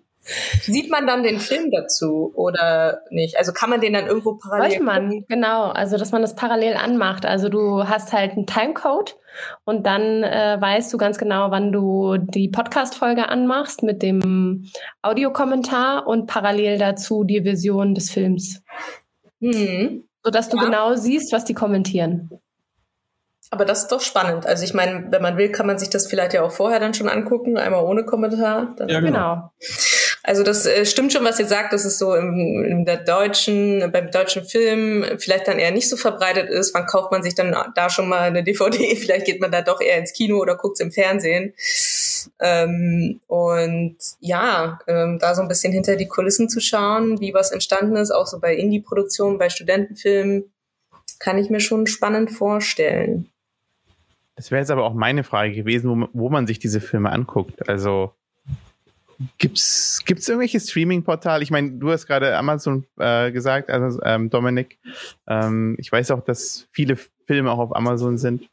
Sieht 0.62 0.90
man 0.90 1.06
dann 1.06 1.24
den 1.24 1.40
Film 1.40 1.70
dazu 1.70 2.32
oder 2.36 3.02
nicht? 3.10 3.38
Also 3.38 3.52
kann 3.52 3.70
man 3.70 3.82
den 3.82 3.91
dann 3.91 4.08
irgendwo 4.08 4.36
parallel? 4.36 4.70
Sollte 4.70 4.84
man, 4.84 5.26
genau. 5.28 5.64
Also 5.72 5.98
dass 5.98 6.14
man 6.14 6.22
das 6.22 6.36
parallel 6.36 6.76
anmacht. 6.76 7.26
Also 7.26 7.50
du 7.50 7.90
hast 7.90 8.14
halt 8.14 8.32
einen 8.32 8.48
Timecode 8.48 9.18
und 9.66 9.86
dann 9.86 10.24
äh, 10.24 10.58
weißt 10.60 10.94
du 10.94 10.98
ganz 10.98 11.18
genau, 11.18 11.52
wann 11.52 11.74
du 11.74 12.16
die 12.18 12.48
Podcast-Folge 12.48 13.28
anmachst 13.28 13.84
mit 13.84 14.02
dem 14.02 14.70
Audiokommentar 15.02 16.08
und 16.08 16.28
parallel 16.28 16.78
dazu 16.78 17.26
die 17.26 17.41
Version 17.41 17.94
des 17.94 18.10
Films. 18.10 18.64
Mhm. 19.41 20.06
Sodass 20.24 20.48
du 20.48 20.56
ja. 20.56 20.64
genau 20.64 20.95
siehst, 20.95 21.34
was 21.34 21.44
die 21.44 21.54
kommentieren. 21.54 22.30
Aber 23.54 23.66
das 23.66 23.84
ist 23.84 23.92
doch 23.92 24.02
spannend. 24.02 24.48
Also 24.48 24.64
ich 24.64 24.74
meine, 24.74 25.12
wenn 25.12 25.22
man 25.22 25.38
will, 25.38 25.52
kann 25.52 25.68
man 25.68 25.78
sich 25.78 25.92
das 25.92 26.08
vielleicht 26.08 26.34
ja 26.34 26.42
auch 26.42 26.52
vorher 26.52 26.80
dann 26.80 26.96
schon 26.96 27.08
angucken, 27.08 27.56
einmal 27.56 27.84
ohne 27.84 28.04
Kommentar. 28.04 28.76
ja, 28.80 29.00
genau. 29.00 29.00
genau. 29.00 29.52
Also 30.24 30.42
das 30.42 30.66
äh, 30.66 30.88
stimmt 30.88 31.14
schon, 31.14 31.24
was 31.24 31.40
ihr 31.40 31.46
sagt, 31.46 31.72
dass 31.72 31.86
es 31.86 32.00
so 32.00 32.16
im, 32.16 32.66
in 32.68 32.84
der 32.84 32.98
deutschen, 32.98 33.92
beim 33.92 34.10
deutschen 34.10 34.44
Film 34.44 35.06
vielleicht 35.20 35.48
dann 35.48 35.60
eher 35.60 35.70
nicht 35.70 35.88
so 35.88 35.98
verbreitet 35.98 36.50
ist. 36.50 36.74
Wann 36.74 36.88
kauft 36.88 37.12
man 37.12 37.22
sich 37.22 37.36
dann 37.36 37.56
da 37.76 37.90
schon 37.92 38.10
mal 38.10 38.22
eine 38.22 38.44
DVD? 38.44 38.96
Vielleicht 39.00 39.28
geht 39.28 39.40
man 39.40 39.52
da 39.52 39.62
doch 39.62 39.82
eher 39.82 40.00
ins 40.00 40.14
Kino 40.14 40.40
oder 40.40 40.56
guckt 40.56 40.78
es 40.78 40.80
im 40.80 40.92
Fernsehen. 40.92 41.54
Ähm, 42.40 43.22
und 43.28 43.98
ja, 44.20 44.80
ähm, 44.88 45.20
da 45.20 45.36
so 45.36 45.44
ein 45.44 45.48
bisschen 45.48 45.74
hinter 45.74 45.96
die 45.96 46.08
Kulissen 46.08 46.50
zu 46.50 46.60
schauen, 46.60 47.20
wie 47.20 47.36
was 47.36 47.52
entstanden 47.52 47.98
ist, 47.98 48.10
auch 48.10 48.26
so 48.26 48.40
bei 48.40 48.56
Indie-Produktionen, 48.56 49.38
bei 49.38 49.52
Studentenfilmen, 49.52 50.52
kann 51.20 51.38
ich 51.38 51.52
mir 51.52 51.60
schon 51.60 51.86
spannend 51.86 52.32
vorstellen. 52.32 53.30
Das 54.35 54.51
wäre 54.51 54.60
jetzt 54.60 54.72
aber 54.72 54.84
auch 54.84 54.93
meine 54.93 55.23
Frage 55.23 55.53
gewesen, 55.53 55.89
wo, 55.89 56.07
wo 56.14 56.30
man 56.30 56.47
sich 56.47 56.60
diese 56.60 56.81
Filme 56.81 57.11
anguckt. 57.11 57.69
Also 57.69 58.14
Gibt's 59.38 60.03
gibt's 60.05 60.27
irgendwelche 60.27 60.60
Streaming-Portale? 60.60 61.43
Ich 61.43 61.51
meine, 61.51 61.72
du 61.72 61.91
hast 61.91 62.07
gerade 62.07 62.35
Amazon 62.35 62.85
äh, 62.97 63.31
gesagt, 63.31 63.69
also 63.69 63.99
ähm, 64.03 64.30
Dominik. 64.30 64.77
Ähm, 65.27 65.76
ich 65.80 65.91
weiß 65.91 66.11
auch, 66.11 66.23
dass 66.23 66.68
viele 66.72 66.97
Filme 67.26 67.51
auch 67.51 67.60
auf 67.60 67.76
Amazon 67.76 68.18
sind. 68.18 68.49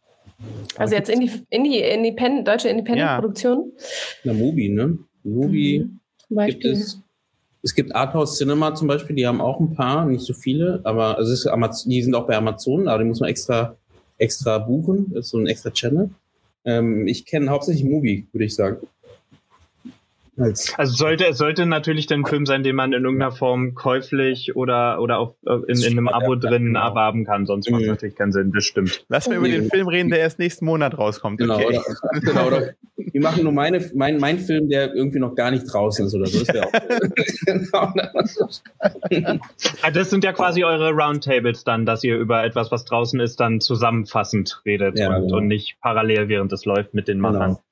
Also 0.76 0.94
jetzt 0.94 1.10
in 1.10 1.20
die, 1.20 1.30
in 1.50 1.64
die 1.64 1.80
Independent, 1.80 2.48
deutsche 2.48 2.68
Independent-Produktion? 2.68 3.72
Ja. 3.76 3.84
Na, 4.24 4.32
Mubi, 4.32 4.68
ne? 4.68 4.98
Mubi 5.22 5.86
mhm, 6.28 6.46
gibt 6.46 6.64
es. 6.64 7.00
Es 7.62 7.74
gibt 7.74 7.94
Arthouse 7.94 8.38
Cinema 8.38 8.74
zum 8.74 8.88
Beispiel, 8.88 9.14
die 9.14 9.26
haben 9.26 9.42
auch 9.42 9.60
ein 9.60 9.74
paar, 9.74 10.06
nicht 10.06 10.24
so 10.24 10.32
viele, 10.32 10.80
aber 10.84 11.18
also 11.18 11.30
es 11.30 11.40
ist 11.40 11.46
Amazon, 11.46 11.90
die 11.90 12.02
sind 12.02 12.14
auch 12.14 12.26
bei 12.26 12.34
Amazon, 12.34 12.88
aber 12.88 13.02
die 13.02 13.08
muss 13.08 13.20
man 13.20 13.28
extra, 13.28 13.76
extra 14.20 14.58
buchen. 14.58 15.12
Das 15.12 15.26
ist 15.26 15.30
so 15.30 15.38
ein 15.38 15.46
extra 15.46 15.70
Channel. 15.70 16.10
Ähm, 16.64 17.08
ich 17.08 17.24
kenne 17.26 17.50
hauptsächlich 17.50 17.84
Mubi, 17.84 18.26
würde 18.32 18.44
ich 18.44 18.54
sagen. 18.54 18.86
Als 20.40 20.74
also 20.78 20.94
sollte 20.94 21.26
es 21.26 21.38
sollte 21.38 21.66
natürlich 21.66 22.10
ein 22.12 22.24
Film 22.24 22.46
sein, 22.46 22.62
den 22.62 22.76
man 22.76 22.92
in 22.92 23.04
irgendeiner 23.04 23.32
Form 23.32 23.74
käuflich 23.74 24.56
oder 24.56 25.00
oder 25.00 25.18
auf, 25.18 25.34
äh, 25.46 25.54
in, 25.68 25.80
in 25.80 25.98
einem 25.98 26.08
Abo 26.08 26.34
drin 26.34 26.66
genau. 26.66 26.88
erwerben 26.88 27.24
kann, 27.24 27.46
sonst 27.46 27.70
macht 27.70 27.82
es 27.82 27.86
mhm. 27.86 27.92
natürlich 27.92 28.16
keinen 28.16 28.32
Sinn, 28.32 28.52
das 28.52 28.64
stimmt. 28.64 29.04
Lass 29.08 29.28
mal 29.28 29.36
über 29.36 29.48
den 29.48 29.70
Film 29.70 29.88
reden, 29.88 30.10
der 30.10 30.20
erst 30.20 30.38
nächsten 30.38 30.64
Monat 30.64 30.96
rauskommt. 30.96 31.38
Genau, 31.38 31.56
okay. 31.56 31.66
oder, 31.66 32.20
genau 32.20 32.46
oder 32.46 32.74
wir 33.12 33.20
machen 33.22 33.44
nur 33.44 33.52
meine, 33.52 33.84
mein, 33.94 34.18
mein 34.18 34.38
Film, 34.38 34.68
der 34.68 34.94
irgendwie 34.94 35.18
noch 35.18 35.34
gar 35.34 35.50
nicht 35.50 35.64
draußen 35.72 36.06
ist 36.06 36.14
oder 36.14 36.26
so. 36.26 36.44
Das, 36.44 37.40
genau. 39.10 39.38
Ah, 39.82 39.90
das 39.90 40.10
sind 40.10 40.24
ja 40.24 40.32
quasi 40.32 40.64
eure 40.64 40.90
Roundtables 40.90 41.64
dann, 41.64 41.86
dass 41.86 42.04
ihr 42.04 42.16
über 42.18 42.44
etwas, 42.44 42.70
was 42.70 42.84
draußen 42.84 43.20
ist, 43.20 43.40
dann 43.40 43.60
zusammenfassend 43.60 44.62
redet 44.64 44.98
ja, 44.98 45.08
und, 45.08 45.22
genau. 45.22 45.36
und, 45.38 45.46
nicht 45.46 45.76
parallel, 45.80 46.28
während 46.28 46.52
es 46.52 46.64
läuft, 46.64 46.94
mit 46.94 47.08
den 47.08 47.20
Machern. 47.20 47.50
Genau. 47.50 47.62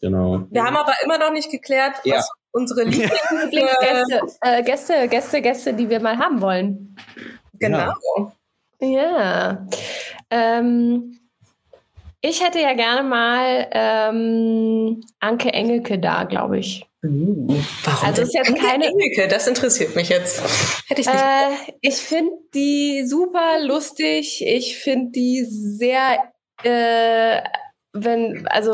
Genau. 0.00 0.46
Wir 0.50 0.64
haben 0.64 0.76
aber 0.76 0.92
immer 1.04 1.18
noch 1.18 1.32
nicht 1.32 1.50
geklärt, 1.50 1.94
ja. 2.04 2.16
was 2.16 2.30
unsere 2.52 2.82
Lieblingsgäste, 2.84 4.20
äh, 4.40 4.62
Gäste, 4.62 5.08
Gäste, 5.08 5.42
Gäste, 5.42 5.74
die 5.74 5.88
wir 5.88 6.00
mal 6.00 6.18
haben 6.18 6.40
wollen. 6.40 6.96
Genau. 7.58 7.92
Ja. 8.80 8.88
ja. 8.88 9.66
Ähm, 10.30 11.18
ich 12.20 12.42
hätte 12.42 12.58
ja 12.58 12.72
gerne 12.72 13.06
mal 13.06 13.68
ähm, 13.70 15.04
Anke 15.20 15.52
Engelke 15.52 15.98
da, 15.98 16.24
glaube 16.24 16.58
ich. 16.58 16.86
Uh, 17.04 17.54
warum? 17.84 18.08
Also 18.08 18.22
ist 18.22 18.32
jetzt 18.32 18.48
Anke 18.48 18.62
keine 18.62 18.86
Engelke, 18.86 19.28
das 19.28 19.46
interessiert 19.46 19.94
mich 19.94 20.08
jetzt. 20.08 20.42
Hätte 20.88 21.02
ich 21.02 21.06
nicht. 21.06 21.18
Äh, 21.18 21.74
ich 21.82 21.96
finde 21.96 22.32
die 22.54 23.04
super 23.06 23.60
lustig. 23.62 24.42
Ich 24.46 24.78
finde 24.78 25.10
die 25.10 25.44
sehr 25.44 26.32
äh, 26.62 27.42
wenn, 27.94 28.46
also 28.48 28.72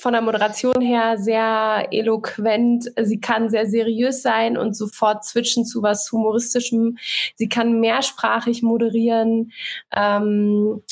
von 0.00 0.12
der 0.12 0.22
Moderation 0.22 0.80
her 0.80 1.18
sehr 1.18 1.88
eloquent. 1.90 2.90
Sie 3.02 3.20
kann 3.20 3.50
sehr 3.50 3.66
seriös 3.66 4.22
sein 4.22 4.56
und 4.56 4.74
sofort 4.74 5.24
switchen 5.24 5.66
zu 5.66 5.82
was 5.82 6.10
Humoristischem. 6.10 6.96
Sie 7.36 7.48
kann 7.48 7.80
mehrsprachig 7.80 8.62
moderieren. 8.62 9.52
Ähm, 9.94 10.82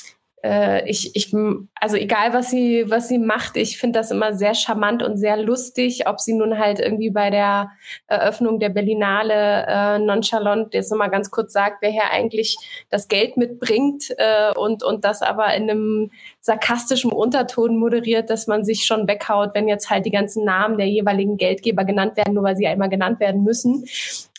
äh, 0.43 0.89
ich, 0.89 1.15
ich, 1.15 1.35
also 1.75 1.97
egal 1.97 2.33
was 2.33 2.51
sie, 2.51 2.85
was 2.89 3.09
sie 3.09 3.19
macht, 3.19 3.57
ich 3.57 3.79
finde 3.79 3.99
das 3.99 4.11
immer 4.11 4.33
sehr 4.33 4.55
charmant 4.55 5.03
und 5.03 5.17
sehr 5.17 5.37
lustig, 5.37 6.09
ob 6.09 6.21
sie 6.21 6.33
nun 6.33 6.59
halt 6.59 6.81
irgendwie 6.81 7.11
bei 7.11 7.31
der 7.31 7.71
Eröffnung 8.07 8.59
der 8.59 8.71
Berlinale 8.71 9.67
äh, 9.69 9.99
nonchalant 9.99 10.73
jetzt 10.73 10.91
nochmal 10.91 11.11
ganz 11.11 11.31
kurz 11.31 11.53
sagt, 11.53 11.83
wer 11.83 11.91
hier 11.91 12.11
eigentlich 12.11 12.57
das 12.89 13.09
Geld 13.09 13.37
mitbringt 13.37 14.15
äh, 14.17 14.53
und, 14.57 14.83
und 14.83 15.05
das 15.05 15.23
aber 15.23 15.55
in 15.55 15.71
einem 15.71 16.11
sarkastischen 16.41 17.12
Unterton 17.12 17.77
moderiert, 17.77 18.31
dass 18.31 18.47
man 18.47 18.65
sich 18.65 18.85
schon 18.85 19.07
weghaut, 19.07 19.51
wenn 19.55 19.69
jetzt 19.69 19.91
halt 19.91 20.07
die 20.07 20.11
ganzen 20.11 20.45
Namen 20.45 20.79
der 20.79 20.89
jeweiligen 20.89 21.37
Geldgeber 21.37 21.85
genannt 21.85 22.17
werden, 22.17 22.35
nur 22.35 22.45
weil 22.45 22.57
sie 22.57 22.67
einmal 22.67 22.89
genannt 22.89 23.21
werden 23.21 23.43
müssen. 23.43 23.85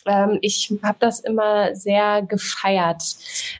Ähm, 0.06 0.38
ich 0.40 0.72
habe 0.82 0.98
das 0.98 1.20
immer 1.20 1.74
sehr 1.74 2.22
gefeiert. 2.22 3.02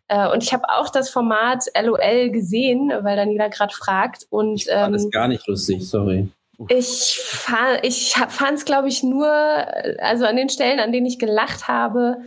Äh, 0.08 0.28
und 0.28 0.42
ich 0.42 0.52
habe 0.52 0.68
auch 0.68 0.88
das 0.88 1.10
Format 1.10 1.64
LOL 1.80 2.30
gesehen, 2.30 2.92
weil 3.02 3.16
Daniela 3.16 3.48
gerade 3.48 3.74
fragt. 3.74 4.26
Und, 4.30 4.62
ich 4.62 4.68
fand 4.68 4.96
es 4.96 5.04
ähm, 5.04 5.10
gar 5.10 5.28
nicht 5.28 5.46
lustig, 5.46 5.86
sorry. 5.88 6.28
Ich, 6.68 7.18
fand, 7.18 7.80
ich 7.82 8.14
fand 8.28 8.58
es, 8.58 8.64
glaube 8.64 8.88
ich, 8.88 9.02
nur, 9.02 9.26
also 10.00 10.26
an 10.26 10.36
den 10.36 10.48
Stellen, 10.48 10.80
an 10.80 10.92
denen 10.92 11.06
ich 11.06 11.18
gelacht 11.18 11.66
habe, 11.66 12.18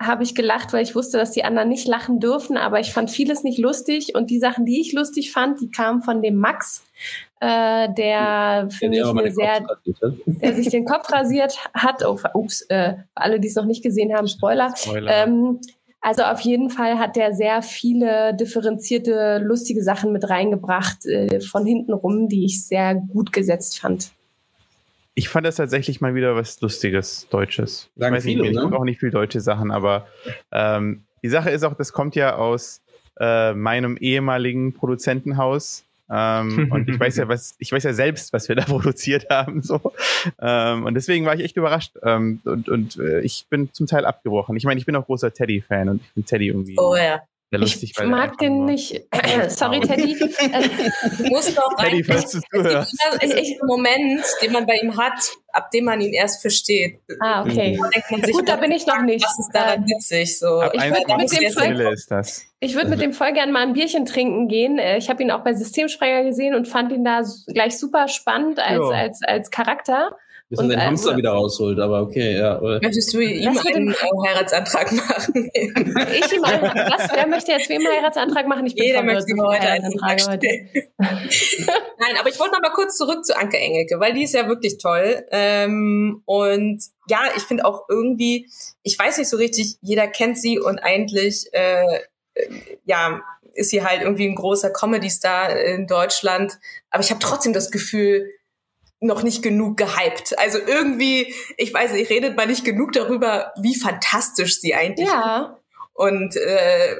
habe 0.00 0.24
ich 0.24 0.34
gelacht, 0.34 0.72
weil 0.72 0.82
ich 0.82 0.94
wusste, 0.94 1.16
dass 1.16 1.30
die 1.30 1.44
anderen 1.44 1.68
nicht 1.68 1.86
lachen 1.86 2.20
dürfen, 2.20 2.56
aber 2.56 2.80
ich 2.80 2.92
fand 2.92 3.10
vieles 3.10 3.44
nicht 3.44 3.58
lustig 3.58 4.14
und 4.14 4.30
die 4.30 4.40
Sachen, 4.40 4.66
die 4.66 4.80
ich 4.80 4.92
lustig 4.92 5.32
fand, 5.32 5.60
die 5.60 5.70
kamen 5.70 6.02
von 6.02 6.22
dem 6.22 6.36
Max, 6.36 6.84
äh, 7.40 7.88
der 7.94 8.68
für 8.70 8.88
mich 8.88 9.04
eine 9.04 9.30
sehr, 9.30 9.66
der 10.26 10.54
sich 10.54 10.68
den 10.70 10.84
Kopf 10.84 11.10
rasiert 11.12 11.58
hat. 11.74 12.04
Oh, 12.04 12.18
ups, 12.34 12.62
äh, 12.68 12.94
für 12.94 13.04
alle, 13.14 13.40
die 13.40 13.48
es 13.48 13.54
noch 13.54 13.64
nicht 13.64 13.82
gesehen 13.82 14.14
haben, 14.14 14.28
Spoiler. 14.28 14.74
Spoiler. 14.76 15.10
Ähm, 15.10 15.60
also 16.00 16.22
auf 16.22 16.40
jeden 16.40 16.70
Fall 16.70 16.98
hat 16.98 17.16
der 17.16 17.34
sehr 17.34 17.60
viele 17.62 18.34
differenzierte, 18.34 19.38
lustige 19.42 19.82
Sachen 19.82 20.12
mit 20.12 20.28
reingebracht 20.28 21.04
äh, 21.06 21.40
von 21.40 21.66
hinten 21.66 21.92
rum, 21.92 22.28
die 22.28 22.44
ich 22.44 22.66
sehr 22.66 22.94
gut 22.94 23.32
gesetzt 23.32 23.80
fand. 23.80 24.12
Ich 25.14 25.28
fand 25.28 25.44
das 25.44 25.56
tatsächlich 25.56 26.00
mal 26.00 26.14
wieder 26.14 26.36
was 26.36 26.60
Lustiges, 26.60 27.26
Deutsches. 27.30 27.90
Sagen 27.96 28.14
ich 28.14 28.18
weiß 28.18 28.24
viele, 28.24 28.42
nicht, 28.42 28.50
ich 28.52 28.56
ne? 28.56 28.62
gucke 28.62 28.78
auch 28.78 28.84
nicht 28.84 29.00
viel 29.00 29.10
deutsche 29.10 29.40
Sachen, 29.40 29.72
aber 29.72 30.06
ähm, 30.52 31.02
die 31.24 31.28
Sache 31.28 31.50
ist 31.50 31.64
auch, 31.64 31.74
das 31.74 31.92
kommt 31.92 32.14
ja 32.14 32.36
aus 32.36 32.82
äh, 33.18 33.52
meinem 33.52 33.96
ehemaligen 33.96 34.74
Produzentenhaus. 34.74 35.84
Ähm, 36.10 36.70
und 36.70 36.88
ich 36.88 36.98
weiß 36.98 37.16
ja, 37.16 37.28
was, 37.28 37.54
ich 37.58 37.72
weiß 37.72 37.82
ja 37.84 37.92
selbst, 37.92 38.32
was 38.32 38.48
wir 38.48 38.56
da 38.56 38.64
produziert 38.66 39.26
haben. 39.30 39.62
So. 39.62 39.92
Ähm, 40.40 40.84
und 40.84 40.94
deswegen 40.94 41.26
war 41.26 41.34
ich 41.34 41.42
echt 41.42 41.56
überrascht. 41.56 41.96
Ähm, 42.02 42.40
und 42.44 42.68
und 42.68 42.98
äh, 42.98 43.20
ich 43.20 43.46
bin 43.48 43.72
zum 43.72 43.86
Teil 43.86 44.04
abgebrochen. 44.04 44.56
Ich 44.56 44.64
meine, 44.64 44.78
ich 44.78 44.86
bin 44.86 44.96
auch 44.96 45.06
großer 45.06 45.32
Teddy-Fan 45.32 45.88
und 45.88 46.00
ich 46.00 46.08
finde 46.08 46.28
Teddy 46.28 46.48
irgendwie. 46.48 46.76
Oh 46.78 46.96
ja. 46.96 47.20
Sehr 47.50 47.60
lustig, 47.60 47.94
ich 47.98 48.04
mag 48.04 48.36
den 48.36 48.66
nicht. 48.66 49.06
Sorry, 49.48 49.80
Teddy. 49.80 50.18
du 51.18 51.24
musst 51.28 51.56
doch 51.56 51.74
Teddy, 51.78 52.04
falls 52.04 52.32
du 52.32 52.40
zuhörst. 52.40 52.94
Das 53.00 53.24
ist 53.24 53.34
ein 53.34 53.66
Moment, 53.66 54.22
den 54.42 54.52
man 54.52 54.66
bei 54.66 54.74
ihm 54.74 54.94
hat, 54.98 55.18
ab 55.52 55.70
dem 55.70 55.86
man 55.86 55.98
ihn 56.02 56.12
erst 56.12 56.42
versteht. 56.42 57.00
Ah, 57.20 57.42
okay. 57.42 57.78
Sich, 58.22 58.32
Gut, 58.32 58.46
da 58.46 58.56
bin 58.56 58.70
ich 58.70 58.86
noch 58.86 59.00
nicht. 59.00 59.24
Was 59.24 59.38
ist 59.38 59.50
daran 59.54 59.82
witzig? 59.86 60.38
So. 60.38 60.62
ich 60.62 60.82
würde 60.82 61.16
mit, 61.16 61.32
dem 61.32 61.52
voll, 61.52 61.92
ist 61.94 62.10
das. 62.10 62.44
Ich 62.60 62.74
würd 62.74 62.90
mit 62.90 63.00
dem 63.00 63.14
voll 63.14 63.32
gern 63.32 63.50
mal 63.50 63.62
ein 63.62 63.72
Bierchen 63.72 64.04
trinken 64.04 64.48
gehen. 64.48 64.78
Äh, 64.78 64.98
ich 64.98 65.08
habe 65.08 65.22
ihn 65.22 65.30
auch 65.30 65.42
bei 65.42 65.54
Systemsprenger 65.54 66.24
gesehen 66.24 66.54
und 66.54 66.68
fand 66.68 66.92
ihn 66.92 67.04
da 67.04 67.22
gleich 67.46 67.78
super 67.78 68.08
spannend 68.08 68.58
als, 68.58 68.84
als, 68.90 69.22
als 69.22 69.50
Charakter. 69.50 70.18
Bis 70.48 70.58
er 70.60 70.68
den 70.68 70.78
äh, 70.78 70.82
Hamster 70.82 71.16
wieder 71.16 71.30
rausholt, 71.30 71.78
aber 71.78 72.00
okay, 72.00 72.38
ja. 72.38 72.58
Möchtest 72.60 73.12
du 73.12 73.20
ihm 73.20 73.58
einen 73.58 73.94
Heiratsantrag 73.94 74.92
machen? 74.92 75.50
Ich 75.54 76.32
ihm 76.32 76.44
einen, 76.44 76.62
was, 76.62 77.10
wer 77.12 77.26
möchte 77.26 77.52
jetzt 77.52 77.68
wem 77.68 77.86
einen 77.86 77.96
Heiratsantrag 77.96 78.46
machen? 78.48 78.66
Ich 78.66 78.74
bin 78.74 78.86
Jeder 78.86 79.02
möchte 79.02 79.30
ihm 79.30 79.42
heute 79.42 79.68
einen 79.68 79.84
Antrag 79.84 80.20
stellen. 80.20 80.70
Nein, 80.98 82.16
aber 82.18 82.30
ich 82.30 82.38
wollte 82.38 82.54
noch 82.54 82.62
mal 82.62 82.72
kurz 82.72 82.96
zurück 82.96 83.26
zu 83.26 83.36
Anke 83.36 83.58
Engelke, 83.58 84.00
weil 84.00 84.14
die 84.14 84.24
ist 84.24 84.32
ja 84.32 84.48
wirklich 84.48 84.78
toll. 84.78 85.26
Ähm, 85.30 86.22
und 86.24 86.82
ja, 87.08 87.20
ich 87.36 87.42
finde 87.42 87.66
auch 87.66 87.82
irgendwie, 87.90 88.48
ich 88.82 88.98
weiß 88.98 89.18
nicht 89.18 89.28
so 89.28 89.36
richtig, 89.36 89.76
jeder 89.82 90.06
kennt 90.06 90.38
sie 90.38 90.58
und 90.58 90.78
eigentlich, 90.78 91.46
äh, 91.52 91.98
äh, 92.34 92.48
ja, 92.84 93.20
ist 93.52 93.70
sie 93.70 93.82
halt 93.82 94.02
irgendwie 94.02 94.26
ein 94.26 94.36
großer 94.36 94.70
Comedy-Star 94.70 95.58
in 95.60 95.86
Deutschland. 95.86 96.58
Aber 96.90 97.02
ich 97.02 97.10
habe 97.10 97.20
trotzdem 97.20 97.52
das 97.52 97.70
Gefühl, 97.70 98.30
noch 99.00 99.22
nicht 99.22 99.42
genug 99.42 99.76
gehypt. 99.76 100.38
Also 100.38 100.58
irgendwie, 100.58 101.32
ich 101.56 101.72
weiß 101.72 101.92
nicht, 101.92 102.10
redet 102.10 102.36
man 102.36 102.48
nicht 102.48 102.64
genug 102.64 102.92
darüber, 102.92 103.52
wie 103.60 103.78
fantastisch 103.78 104.60
sie 104.60 104.74
eigentlich 104.74 105.08
Ja, 105.08 105.56
und 105.94 106.36
äh, 106.36 106.96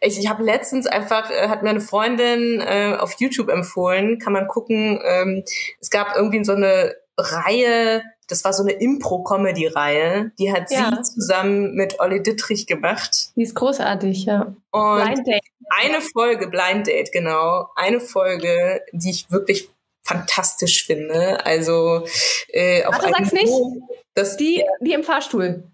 ich, 0.00 0.18
ich 0.18 0.28
habe 0.28 0.42
letztens 0.44 0.86
einfach, 0.86 1.30
äh, 1.30 1.48
hat 1.48 1.62
mir 1.62 1.70
eine 1.70 1.80
Freundin 1.80 2.60
äh, 2.60 2.96
auf 2.98 3.14
YouTube 3.18 3.48
empfohlen, 3.50 4.18
kann 4.18 4.32
man 4.32 4.46
gucken, 4.46 5.00
ähm, 5.04 5.44
es 5.80 5.90
gab 5.90 6.16
irgendwie 6.16 6.42
so 6.44 6.52
eine 6.52 6.94
Reihe, 7.18 8.02
das 8.28 8.44
war 8.44 8.52
so 8.52 8.62
eine 8.62 8.72
Impro-Comedy-Reihe, 8.72 10.32
die 10.38 10.52
hat 10.52 10.70
Ja. 10.70 10.96
sie 11.02 11.14
zusammen 11.14 11.74
mit 11.74 11.98
Olli 12.00 12.22
Dittrich 12.22 12.66
gemacht. 12.66 13.30
die 13.36 13.42
ist 13.42 13.54
großartig, 13.54 14.24
ja. 14.26 14.54
Und 14.70 15.02
Blind 15.04 15.26
Date. 15.26 15.42
eine 15.70 16.00
Folge, 16.00 16.48
Blind 16.48 16.86
Date, 16.86 17.10
genau, 17.12 17.68
eine 17.74 18.00
Folge, 18.00 18.82
die 18.92 19.10
ich 19.10 19.30
wirklich 19.30 19.68
fantastisch 20.08 20.86
finde. 20.86 21.44
Also 21.44 22.06
äh, 22.48 22.84
auf 22.84 22.94
Warte, 22.94 23.10
sag's 23.10 23.32
nicht. 23.32 23.44
Niveau, 23.44 23.88
Das, 24.14 24.36
Die, 24.36 24.64
die 24.80 24.92
im 24.92 25.04
Fahrstuhl. 25.04 25.64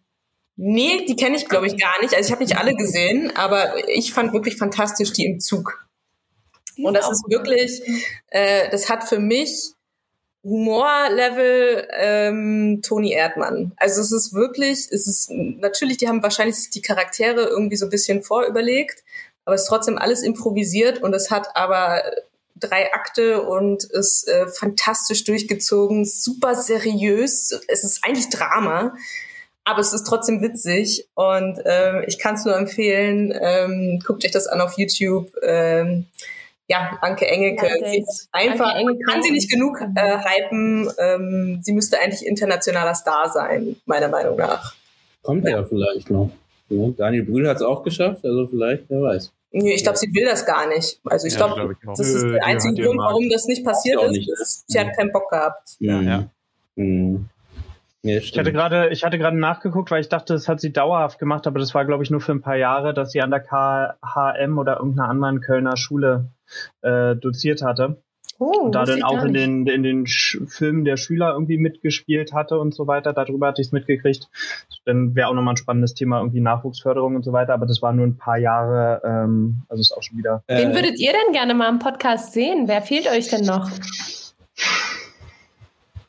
Nee, 0.56 1.04
die 1.06 1.16
kenne 1.16 1.36
ich, 1.36 1.48
glaube 1.48 1.66
ich, 1.66 1.80
gar 1.80 2.00
nicht. 2.00 2.14
Also 2.14 2.26
ich 2.26 2.32
habe 2.32 2.44
nicht 2.44 2.56
alle 2.56 2.74
gesehen, 2.74 3.32
aber 3.36 3.88
ich 3.88 4.12
fand 4.12 4.32
wirklich 4.32 4.56
fantastisch 4.56 5.12
die 5.12 5.24
im 5.24 5.40
Zug. 5.40 5.86
Die 6.76 6.84
Und 6.84 6.94
das 6.94 7.10
ist 7.10 7.24
wirklich, 7.28 7.82
äh, 8.28 8.68
das 8.70 8.88
hat 8.88 9.08
für 9.08 9.18
mich 9.18 9.72
Humorlevel 10.44 11.88
ähm, 11.96 12.80
Toni 12.82 13.12
Erdmann. 13.12 13.72
Also 13.76 14.00
es 14.00 14.12
ist 14.12 14.34
wirklich, 14.34 14.86
es 14.90 15.06
ist 15.06 15.30
natürlich, 15.30 15.96
die 15.96 16.08
haben 16.08 16.22
wahrscheinlich 16.22 16.70
die 16.70 16.82
Charaktere 16.82 17.44
irgendwie 17.44 17.76
so 17.76 17.86
ein 17.86 17.90
bisschen 17.90 18.22
vorüberlegt, 18.22 19.02
aber 19.44 19.54
es 19.54 19.62
ist 19.62 19.68
trotzdem 19.68 19.98
alles 19.98 20.22
improvisiert 20.22 21.02
und 21.02 21.14
es 21.14 21.30
hat 21.30 21.56
aber 21.56 22.02
drei 22.56 22.92
Akte 22.92 23.42
und 23.42 23.84
ist 23.84 24.28
äh, 24.28 24.46
fantastisch 24.48 25.24
durchgezogen, 25.24 26.04
super 26.04 26.54
seriös. 26.54 27.58
Es 27.68 27.84
ist 27.84 28.04
eigentlich 28.04 28.28
Drama, 28.28 28.94
aber 29.64 29.80
es 29.80 29.92
ist 29.92 30.04
trotzdem 30.04 30.40
witzig 30.42 31.08
und 31.14 31.58
ähm, 31.64 32.04
ich 32.06 32.18
kann 32.18 32.34
es 32.34 32.44
nur 32.44 32.56
empfehlen. 32.56 33.32
Ähm, 33.38 34.00
guckt 34.04 34.24
euch 34.24 34.30
das 34.30 34.46
an 34.46 34.60
auf 34.60 34.78
YouTube. 34.78 35.32
Ähm, 35.42 36.06
ja, 36.66 36.98
Anke 37.02 37.26
Engelke. 37.26 37.66
Ja, 37.66 37.90
Sie 37.90 37.98
ist 37.98 38.28
einfach, 38.32 38.74
Anke 38.74 38.98
kann 39.06 39.22
sie 39.22 39.30
nicht 39.30 39.50
genug 39.50 39.80
äh, 39.80 40.18
hypen. 40.18 40.90
Ähm, 40.98 41.60
sie 41.62 41.72
müsste 41.72 41.98
eigentlich 41.98 42.26
internationaler 42.26 42.94
Star 42.94 43.30
sein, 43.30 43.76
meiner 43.84 44.08
Meinung 44.08 44.36
nach. 44.36 44.74
Kommt 45.22 45.46
ja 45.46 45.64
vielleicht 45.64 46.10
noch. 46.10 46.30
Ja, 46.68 46.88
Daniel 46.96 47.24
Brühl 47.24 47.48
hat 47.48 47.56
es 47.56 47.62
auch 47.62 47.82
geschafft, 47.82 48.24
also 48.24 48.46
vielleicht, 48.46 48.84
wer 48.88 49.02
weiß. 49.02 49.30
Nee, 49.56 49.74
Ich 49.74 49.84
glaube, 49.84 49.96
sie 49.98 50.12
will 50.12 50.24
das 50.24 50.44
gar 50.44 50.66
nicht. 50.66 51.00
Also 51.04 51.28
ich 51.28 51.34
Ja, 51.34 51.46
glaube, 51.46 51.76
glaub 51.80 51.96
das 51.96 52.08
ist 52.08 52.22
der 52.24 52.44
einzige 52.44 52.80
ja 52.82 52.86
Grund, 52.88 52.98
warum 52.98 53.28
das 53.30 53.46
nicht 53.46 53.64
passiert 53.64 54.02
ist. 54.02 54.10
nicht. 54.10 54.30
Sie 54.66 54.80
hat 54.80 54.96
keinen 54.96 55.12
Bock 55.12 55.30
gehabt. 55.30 55.76
Ja, 55.78 56.00
Mhm. 56.00 56.08
ja. 56.08 56.30
Mhm. 56.76 57.28
Ja, 58.02 58.16
Ich 58.18 58.36
hatte 58.36 58.52
gerade, 58.52 58.88
ich 58.90 59.04
hatte 59.04 59.16
gerade 59.16 59.38
nachgeguckt, 59.38 59.90
weil 59.90 60.00
ich 60.00 60.08
dachte, 60.10 60.34
das 60.34 60.48
hat 60.48 60.60
sie 60.60 60.72
dauerhaft 60.72 61.18
gemacht, 61.18 61.46
aber 61.46 61.58
das 61.60 61.72
war, 61.74 61.84
glaube 61.86 62.02
ich, 62.02 62.10
nur 62.10 62.20
für 62.20 62.32
ein 62.32 62.42
paar 62.42 62.56
Jahre, 62.56 62.92
dass 62.92 63.12
sie 63.12 63.22
an 63.22 63.30
der 63.30 63.40
KHM 63.40 64.58
oder 64.58 64.76
irgendeiner 64.78 65.08
anderen 65.08 65.40
Kölner 65.40 65.76
Schule 65.76 66.26
äh, 66.82 67.14
doziert 67.16 67.62
hatte. 67.62 68.02
Oh, 68.38 68.62
und 68.64 68.74
da 68.74 68.84
dann 68.84 69.02
auch 69.04 69.24
in 69.24 69.32
den, 69.32 69.66
in 69.66 69.82
den 69.82 70.06
Sch 70.06 70.38
Filmen 70.46 70.84
der 70.84 70.96
Schüler 70.96 71.32
irgendwie 71.34 71.56
mitgespielt 71.56 72.32
hatte 72.32 72.58
und 72.58 72.74
so 72.74 72.86
weiter. 72.86 73.12
Darüber 73.12 73.46
hatte 73.48 73.60
ich 73.62 73.68
es 73.68 73.72
mitgekriegt. 73.72 74.28
Dann 74.84 75.14
wäre 75.14 75.28
auch 75.28 75.34
nochmal 75.34 75.54
ein 75.54 75.56
spannendes 75.56 75.94
Thema, 75.94 76.18
irgendwie 76.18 76.40
Nachwuchsförderung 76.40 77.14
und 77.16 77.22
so 77.24 77.32
weiter. 77.32 77.54
Aber 77.54 77.66
das 77.66 77.80
war 77.80 77.92
nur 77.92 78.06
ein 78.06 78.16
paar 78.16 78.38
Jahre, 78.38 79.00
ähm, 79.04 79.62
also 79.68 79.80
ist 79.80 79.92
auch 79.96 80.02
schon 80.02 80.18
wieder. 80.18 80.42
Wen 80.48 80.72
Äh, 80.72 80.74
würdet 80.74 80.98
ihr 80.98 81.12
denn 81.12 81.32
gerne 81.32 81.54
mal 81.54 81.68
im 81.68 81.78
Podcast 81.78 82.32
sehen? 82.32 82.66
Wer 82.66 82.82
fehlt 82.82 83.06
euch 83.08 83.28
denn 83.28 83.44
noch? 83.44 83.70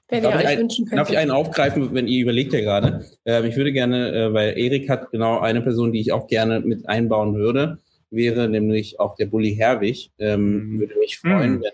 Wenn 0.07 0.23
ihr 0.23 0.29
Darf 0.29 0.39
ich, 0.39 0.45
euch 0.45 0.51
ein, 0.53 0.59
wünschen 0.59 0.85
darf 0.91 1.09
ich 1.09 1.17
einen 1.17 1.31
aufgreifen, 1.31 1.93
wenn 1.93 2.07
ihr 2.07 2.21
überlegt 2.21 2.53
ja 2.53 2.61
gerade? 2.61 3.05
Ähm, 3.25 3.45
ich 3.45 3.55
würde 3.55 3.71
gerne, 3.71 4.11
äh, 4.13 4.33
weil 4.33 4.57
Erik 4.57 4.89
hat 4.89 5.11
genau 5.11 5.39
eine 5.39 5.61
Person, 5.61 5.91
die 5.91 5.99
ich 5.99 6.11
auch 6.11 6.27
gerne 6.27 6.59
mit 6.59 6.87
einbauen 6.87 7.33
würde, 7.35 7.79
wäre 8.11 8.47
nämlich 8.47 8.99
auch 8.99 9.15
der 9.15 9.25
Bully 9.25 9.55
Herwig. 9.55 10.11
Ähm, 10.19 10.73
Mhm. 10.73 10.79
Würde 10.79 10.95
mich 10.99 11.17
freuen, 11.17 11.53
Mhm. 11.55 11.61
wenn 11.63 11.71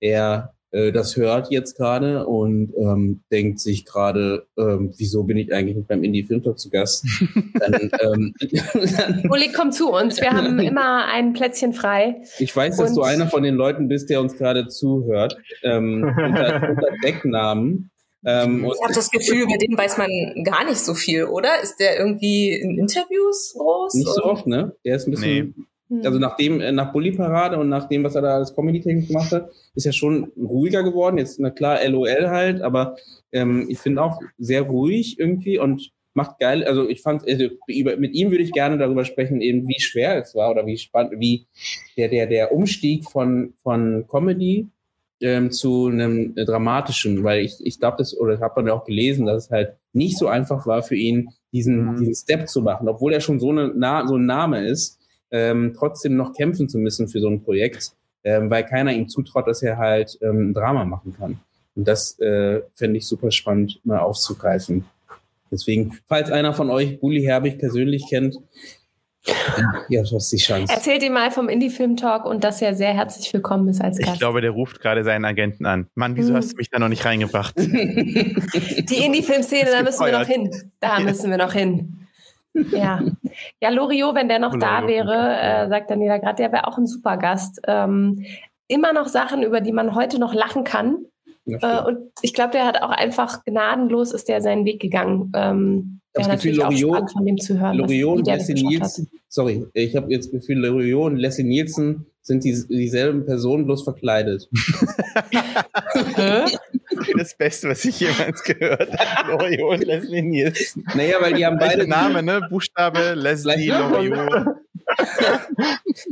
er 0.00 0.54
äh, 0.72 0.92
das 0.92 1.16
hört 1.16 1.50
jetzt 1.50 1.76
gerade 1.76 2.26
und 2.26 2.72
ähm, 2.78 3.22
denkt 3.30 3.60
sich 3.60 3.84
gerade, 3.84 4.46
ähm, 4.56 4.92
wieso 4.96 5.24
bin 5.24 5.36
ich 5.36 5.52
eigentlich 5.52 5.76
nicht 5.76 5.88
beim 5.88 6.04
Indie 6.04 6.22
Film 6.22 6.42
Talk 6.42 6.58
zu 6.58 6.70
Gast? 6.70 7.04
dann, 7.54 7.74
ähm, 8.00 8.34
dann, 8.96 9.26
Uli, 9.30 9.50
komm 9.54 9.72
zu 9.72 9.90
uns. 9.90 10.20
Wir 10.20 10.30
haben 10.30 10.58
immer 10.60 11.06
ein 11.06 11.32
Plätzchen 11.32 11.72
frei. 11.72 12.22
ich 12.38 12.54
weiß, 12.54 12.76
dass 12.76 12.94
du 12.94 13.02
einer 13.02 13.28
von 13.28 13.42
den 13.42 13.56
Leuten 13.56 13.88
bist, 13.88 14.10
der 14.10 14.20
uns 14.20 14.36
gerade 14.36 14.68
zuhört, 14.68 15.36
ähm, 15.62 16.04
unter, 16.04 16.68
unter 16.70 16.88
Decknamen. 17.02 17.90
Ähm, 18.24 18.66
Ich 18.66 18.82
habe 18.82 18.94
das 18.94 19.10
Gefühl, 19.10 19.44
über 19.44 19.56
den 19.56 19.76
weiß 19.76 19.96
man 19.96 20.10
gar 20.44 20.64
nicht 20.66 20.78
so 20.78 20.94
viel, 20.94 21.24
oder? 21.24 21.62
Ist 21.62 21.78
der 21.80 21.98
irgendwie 21.98 22.52
in 22.52 22.78
Interviews 22.78 23.54
groß? 23.56 23.94
Nicht 23.94 24.12
so 24.12 24.24
oft, 24.24 24.46
ne? 24.46 24.76
Der 24.84 24.96
ist 24.96 25.08
ein 25.08 25.12
bisschen, 25.12 25.54
Hm. 25.56 25.66
Also 26.04 26.18
nach 26.18 26.36
dem, 26.36 26.60
äh, 26.60 26.72
nach 26.72 26.92
Bully 26.92 27.12
Parade 27.12 27.58
und 27.58 27.68
nach 27.68 27.88
dem, 27.88 28.04
was 28.04 28.14
er 28.14 28.22
da 28.22 28.34
als 28.36 28.54
Comedy-Technik 28.54 29.08
gemacht 29.08 29.32
hat, 29.32 29.50
ist 29.74 29.86
er 29.86 29.92
schon 29.92 30.30
ruhiger 30.36 30.82
geworden. 30.82 31.18
Jetzt, 31.18 31.40
na 31.40 31.50
klar, 31.50 31.78
LOL 31.88 32.28
halt, 32.28 32.62
aber 32.62 32.96
ähm, 33.32 33.66
ich 33.68 33.78
finde 33.78 34.02
auch 34.02 34.20
sehr 34.38 34.62
ruhig 34.62 35.18
irgendwie 35.18 35.58
und 35.58 35.90
macht 36.14 36.38
geil. 36.38 36.64
Also 36.64 36.88
ich 36.88 37.02
fand, 37.02 37.28
also, 37.28 37.46
über, 37.66 37.96
mit 37.96 38.14
ihm 38.14 38.30
würde 38.30 38.44
ich 38.44 38.52
gerne 38.52 38.78
darüber 38.78 39.04
sprechen, 39.04 39.40
eben 39.40 39.66
wie 39.68 39.80
schwer 39.80 40.16
es 40.16 40.34
war 40.34 40.50
oder 40.50 40.66
wie 40.66 40.76
spannend, 40.76 41.18
wie 41.18 41.46
der, 41.96 42.08
der, 42.08 42.26
der 42.26 42.52
Umstieg 42.52 43.04
von, 43.10 43.54
von 43.62 44.06
Comedy 44.08 44.68
ähm, 45.20 45.50
zu 45.50 45.86
einem 45.86 46.34
dramatischen, 46.34 47.22
weil 47.24 47.44
ich, 47.44 47.56
ich 47.60 47.78
glaube, 47.78 47.98
das, 47.98 48.16
oder 48.18 48.40
hat 48.40 48.56
man 48.56 48.66
ja 48.66 48.72
auch 48.74 48.84
gelesen, 48.84 49.26
dass 49.26 49.46
es 49.46 49.50
halt 49.50 49.74
nicht 49.92 50.18
so 50.18 50.28
einfach 50.28 50.66
war 50.66 50.82
für 50.82 50.96
ihn, 50.96 51.30
diesen, 51.52 51.84
Mhm. 51.84 51.96
diesen 51.96 52.14
Step 52.14 52.48
zu 52.48 52.62
machen, 52.62 52.88
obwohl 52.88 53.12
er 53.12 53.20
schon 53.20 53.40
so, 53.40 53.50
eine, 53.50 53.72
so 54.06 54.16
ein 54.16 54.26
Name 54.26 54.66
ist, 54.66 54.99
ähm, 55.30 55.74
trotzdem 55.76 56.16
noch 56.16 56.32
kämpfen 56.34 56.68
zu 56.68 56.78
müssen 56.78 57.08
für 57.08 57.20
so 57.20 57.28
ein 57.28 57.42
Projekt, 57.42 57.92
ähm, 58.24 58.50
weil 58.50 58.64
keiner 58.64 58.92
ihm 58.92 59.08
zutraut, 59.08 59.46
dass 59.46 59.62
er 59.62 59.78
halt 59.78 60.18
ähm, 60.22 60.50
ein 60.50 60.54
Drama 60.54 60.84
machen 60.84 61.14
kann. 61.18 61.40
Und 61.76 61.86
das 61.88 62.18
äh, 62.18 62.60
fände 62.74 62.98
ich 62.98 63.06
super 63.06 63.30
spannend, 63.30 63.80
mal 63.84 63.98
aufzugreifen. 64.00 64.84
Deswegen, 65.52 65.98
falls 66.06 66.30
einer 66.30 66.52
von 66.54 66.70
euch 66.70 67.00
Bully 67.00 67.22
Herbig 67.22 67.58
persönlich 67.58 68.06
kennt, 68.08 68.36
ja, 69.90 70.02
du 70.02 70.16
hast 70.16 70.32
die 70.32 70.38
Chance. 70.38 70.72
Erzählt 70.72 71.02
ihm 71.02 71.12
mal 71.12 71.30
vom 71.30 71.48
Indie-Film-Talk 71.50 72.24
und 72.24 72.42
dass 72.42 72.62
er 72.62 72.74
sehr 72.74 72.94
herzlich 72.94 73.30
willkommen 73.34 73.68
ist 73.68 73.80
als 73.82 73.98
Ich 73.98 74.06
Gast. 74.06 74.18
glaube, 74.18 74.40
der 74.40 74.50
ruft 74.52 74.80
gerade 74.80 75.04
seinen 75.04 75.26
Agenten 75.26 75.66
an. 75.66 75.88
Mann, 75.94 76.16
wieso 76.16 76.30
Hm. 76.30 76.36
hast 76.36 76.52
du 76.52 76.56
mich 76.56 76.70
da 76.70 76.78
noch 76.78 76.88
nicht 76.88 77.04
reingebracht? 77.04 77.54
Die 77.58 79.04
Indie-Film-Szene, 79.04 79.70
da 79.70 79.82
müssen 79.82 80.04
wir 80.06 80.18
noch 80.18 80.26
hin. 80.26 80.50
Da 80.80 81.00
müssen 81.00 81.30
wir 81.30 81.36
noch 81.36 81.52
hin. 81.52 81.99
Ja. 82.54 83.00
Ja, 83.60 83.68
Loriot, 83.70 84.14
wenn 84.14 84.28
der 84.28 84.38
noch 84.38 84.56
da 84.58 84.80
Loriot. 84.80 85.06
wäre, 85.06 85.40
äh, 85.40 85.68
sagt 85.68 85.90
Daniela 85.90 86.18
gerade, 86.18 86.36
der 86.36 86.52
wäre 86.52 86.66
auch 86.66 86.78
ein 86.78 86.86
super 86.86 87.16
Gast. 87.16 87.60
Ähm, 87.66 88.24
immer 88.68 88.92
noch 88.92 89.08
Sachen, 89.08 89.42
über 89.42 89.60
die 89.60 89.72
man 89.72 89.94
heute 89.94 90.18
noch 90.18 90.34
lachen 90.34 90.64
kann. 90.64 90.98
Ja, 91.44 91.80
Äh, 91.80 91.86
und 91.86 91.98
ich 92.22 92.34
glaube, 92.34 92.52
der 92.52 92.66
hat 92.66 92.82
auch 92.82 92.90
einfach 92.90 93.44
gnadenlos 93.44 94.12
ist 94.12 94.28
der 94.28 94.42
seinen 94.42 94.64
Weg 94.64 94.80
gegangen. 94.80 95.32
Ähm, 95.34 96.00
Das 96.12 96.26
wäre 96.26 96.36
Gefühl, 96.36 96.56
natürlich 96.56 96.84
auch 96.84 96.92
Loriot- 96.98 97.12
von 97.12 97.24
dem 97.26 97.38
zu 97.38 97.58
hören. 97.60 97.76
Loriot 97.78 98.18
und 98.18 98.26
das 98.28 98.48
Leslie. 98.48 98.66
Nielsen, 98.68 99.08
sorry, 99.28 99.66
ich 99.72 99.94
habe 99.96 100.10
jetzt 100.10 100.26
das 100.26 100.32
Gefühl, 100.40 100.58
Loriot 100.58 101.12
und 101.12 101.16
Leslie 101.18 101.44
Nielsen 101.44 102.06
sind 102.22 102.44
die, 102.44 102.52
dieselben 102.68 103.24
Personen, 103.26 103.64
bloß 103.64 103.82
verkleidet. 103.84 104.48
Das 107.16 107.36
Beste, 107.36 107.68
was 107.68 107.84
ich 107.84 108.00
jemals 108.00 108.42
gehört 108.42 108.98
habe. 108.98 109.30
Loriot 109.32 109.78
und 109.80 109.84
Leslie 109.84 110.22
Nielsen. 110.22 110.84
Naja, 110.94 111.16
weil 111.20 111.34
die 111.34 111.44
haben 111.46 111.58
beide 111.58 111.86
Name, 111.86 112.22
ne? 112.22 112.40
Buchstabe, 112.48 113.14
Leslie, 113.14 113.68
Loriot. 113.68 114.46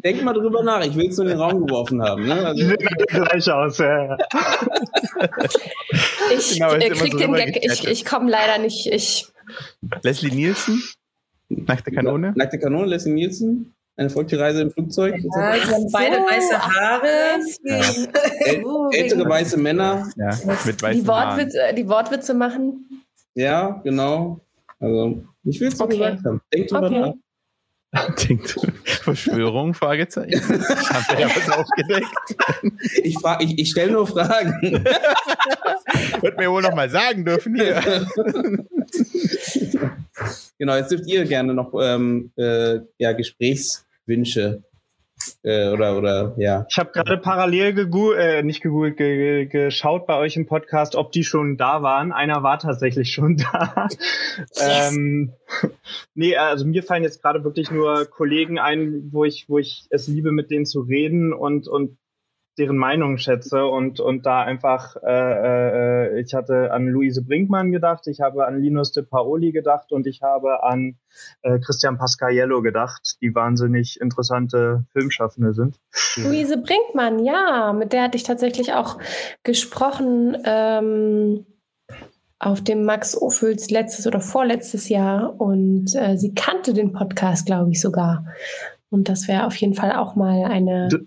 Denk 0.05 0.23
mal 0.23 0.32
drüber 0.32 0.62
nach, 0.62 0.85
ich 0.85 0.94
will 0.94 1.09
es 1.09 1.16
nur 1.16 1.27
in 1.27 1.32
den 1.32 1.40
Raum 1.40 1.66
geworfen 1.66 2.02
haben. 2.02 2.27
Ne? 2.27 2.47
Also, 2.47 2.66
sehen 2.66 2.78
alle 2.86 3.06
gleich 3.06 3.51
aus, 3.51 3.78
ja. 3.78 4.16
Ich 6.36 6.55
Genau, 6.55 6.73
äh, 6.74 6.90
krieg 6.90 7.12
so 7.12 7.19
den 7.19 7.35
Gag, 7.35 7.65
ich, 7.65 7.86
ich 7.86 8.05
komme 8.05 8.31
leider 8.31 8.59
nicht. 8.59 8.86
Ich, 8.86 9.27
Leslie 10.02 10.31
Nielsen? 10.31 10.82
Nach 11.48 11.81
der 11.81 11.93
Kanone? 11.93 12.35
Nackte 12.36 12.59
Kanone, 12.59 12.86
Leslie 12.86 13.12
Nielsen. 13.12 13.74
Eine 13.98 14.06
erfolgte 14.06 14.38
Reise 14.38 14.62
im 14.62 14.70
Flugzeug? 14.70 15.16
Ja, 15.16 15.54
sie 15.54 15.74
haben 15.74 15.90
beide 15.90 16.18
weiße 16.18 16.56
Haare. 16.56 17.40
Äl 18.46 18.64
Oh, 18.64 18.90
ältere 18.92 19.28
weiße 19.28 19.56
Männer? 19.56 20.08
Ja, 20.16 20.38
mit 20.64 20.80
weißen 20.80 21.02
die, 21.02 21.10
Haaren. 21.10 21.36
Wortwitze, 21.36 21.62
äh, 21.62 21.74
die 21.74 21.88
Wortwitze 21.88 22.34
machen. 22.34 23.04
Ja, 23.34 23.80
genau. 23.82 24.40
Also, 24.78 25.24
ich 25.42 25.58
will 25.60 25.66
es 25.66 25.78
so 25.78 25.84
Okay. 25.84 25.96
gesagt 25.98 26.24
haben. 26.24 26.40
Denkt 26.54 26.70
drüber 26.70 26.86
Okay. 26.86 27.00
nach. 27.00 27.14
Denkt, 28.28 28.56
Verschwörung, 28.84 29.74
Fragezeichen. 29.74 30.40
Haben 30.42 31.06
wir 31.08 31.20
ja 31.20 31.28
was 31.34 31.50
aufgedeckt. 31.50 32.06
Ich, 33.02 33.16
ich, 33.40 33.58
ich 33.58 33.70
stelle 33.70 33.92
nur 33.92 34.06
Fragen. 34.06 34.52
Wird 36.20 36.38
mir 36.38 36.52
wohl 36.52 36.62
noch 36.62 36.74
mal 36.74 36.88
sagen 36.88 37.24
dürfen 37.24 37.56
hier. 37.56 37.82
genau, 40.58 40.76
jetzt 40.76 40.92
dürft 40.92 41.06
ihr 41.08 41.24
gerne 41.24 41.52
noch 41.52 41.72
ähm, 41.80 42.30
äh, 42.36 42.78
ja, 42.98 43.12
Gesprächswünsche 44.09 44.64
äh, 45.43 45.70
oder, 45.70 45.98
oder 45.98 46.35
ja. 46.39 46.64
Ich 46.70 46.78
habe 46.78 46.93
gerade 46.93 47.18
parallel 47.18 47.74
gegoogelt, 47.74 48.20
äh, 48.20 48.43
nicht 48.43 48.62
gegoogelt, 48.62 48.97
ge 48.97 49.47
ge 49.47 49.47
geschaut 49.47 50.06
bei 50.06 50.16
euch 50.16 50.36
im 50.36 50.47
Podcast, 50.47 50.94
ob 50.94 51.12
die 51.12 51.24
schon 51.24 51.56
da 51.56 51.82
waren. 51.82 52.12
Einer 52.12 52.43
war 52.43 52.59
tatsächlich 52.59 53.12
schon 53.12 53.36
da. 53.36 53.89
ähm, 54.60 55.32
nee, 56.14 56.36
also 56.36 56.64
mir 56.64 56.82
fallen 56.82 57.02
jetzt 57.02 57.20
gerade 57.20 57.44
wirklich 57.44 57.70
nur 57.70 58.06
Kollegen 58.06 58.59
ein, 58.59 59.09
wo 59.10 59.24
ich, 59.24 59.47
wo 59.48 59.59
ich 59.59 59.86
es 59.90 60.06
liebe, 60.06 60.32
mit 60.32 60.51
denen 60.51 60.66
zu 60.66 60.80
reden 60.80 61.32
und, 61.32 61.66
und 61.68 61.98
deren 62.59 62.76
Meinung 62.76 63.18
schätze 63.18 63.64
und, 63.66 64.01
und 64.01 64.26
da 64.26 64.43
einfach, 64.43 64.97
äh, 65.02 66.16
äh, 66.16 66.20
ich 66.20 66.35
hatte 66.35 66.72
an 66.72 66.86
Luise 66.89 67.22
Brinkmann 67.22 67.70
gedacht, 67.70 68.06
ich 68.06 68.20
habe 68.20 68.47
an 68.47 68.60
Linus 68.60 68.93
de 68.93 69.05
Paoli 69.05 69.52
gedacht 69.52 69.93
und 69.93 70.06
ich 70.06 70.22
habe 70.22 70.62
an 70.64 70.98
äh, 71.43 71.59
Christian 71.60 71.97
Pascaiello 71.98 72.60
gedacht, 72.62 73.16
die 73.22 73.35
wahnsinnig 73.35 74.01
interessante 74.01 74.85
Filmschaffende 74.93 75.55
sind. 75.55 75.78
Luise 76.16 76.59
Brinkmann, 76.59 77.24
ja, 77.24 77.72
mit 77.72 77.93
der 77.93 78.02
hatte 78.02 78.16
ich 78.16 78.24
tatsächlich 78.24 78.72
auch 78.72 78.98
gesprochen 79.44 80.36
ähm, 80.44 81.47
auf 82.40 82.62
dem 82.62 82.85
Max 82.85 83.20
Ophüls 83.20 83.70
letztes 83.70 84.06
oder 84.06 84.20
vorletztes 84.20 84.89
Jahr 84.89 85.40
und 85.40 85.94
äh, 85.94 86.16
sie 86.16 86.35
kannte 86.35 86.72
den 86.72 86.93
Podcast, 86.93 87.47
glaube 87.47 87.70
ich, 87.70 87.80
sogar. 87.80 88.26
Und 88.90 89.09
das 89.09 89.28
wäre 89.28 89.47
auf 89.47 89.56
jeden 89.56 89.74
Fall 89.74 89.93
auch 89.93 90.14
mal 90.14 90.44
eine, 90.44 90.89
D- 90.89 91.06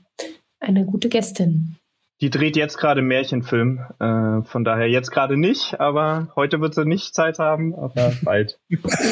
eine 0.61 0.85
gute 0.85 1.09
Gästin. 1.09 1.75
Die 2.21 2.29
dreht 2.29 2.55
jetzt 2.55 2.77
gerade 2.77 2.99
einen 2.99 3.07
Märchenfilm, 3.07 3.79
äh, 3.99 4.43
von 4.43 4.63
daher 4.63 4.87
jetzt 4.87 5.11
gerade 5.11 5.37
nicht, 5.37 5.79
aber 5.79 6.31
heute 6.35 6.61
wird 6.61 6.75
sie 6.75 6.85
nicht 6.85 7.15
Zeit 7.15 7.39
haben, 7.39 7.73
aber 7.73 8.13
bald. 8.21 8.59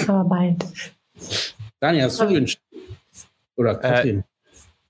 Aber 0.08 0.24
bald. 0.26 0.66
Daniel, 1.80 2.04
hast 2.04 2.22
du 2.22 2.30
Wünsche? 2.30 2.58
Oder 3.56 3.76
Katrin? 3.76 4.24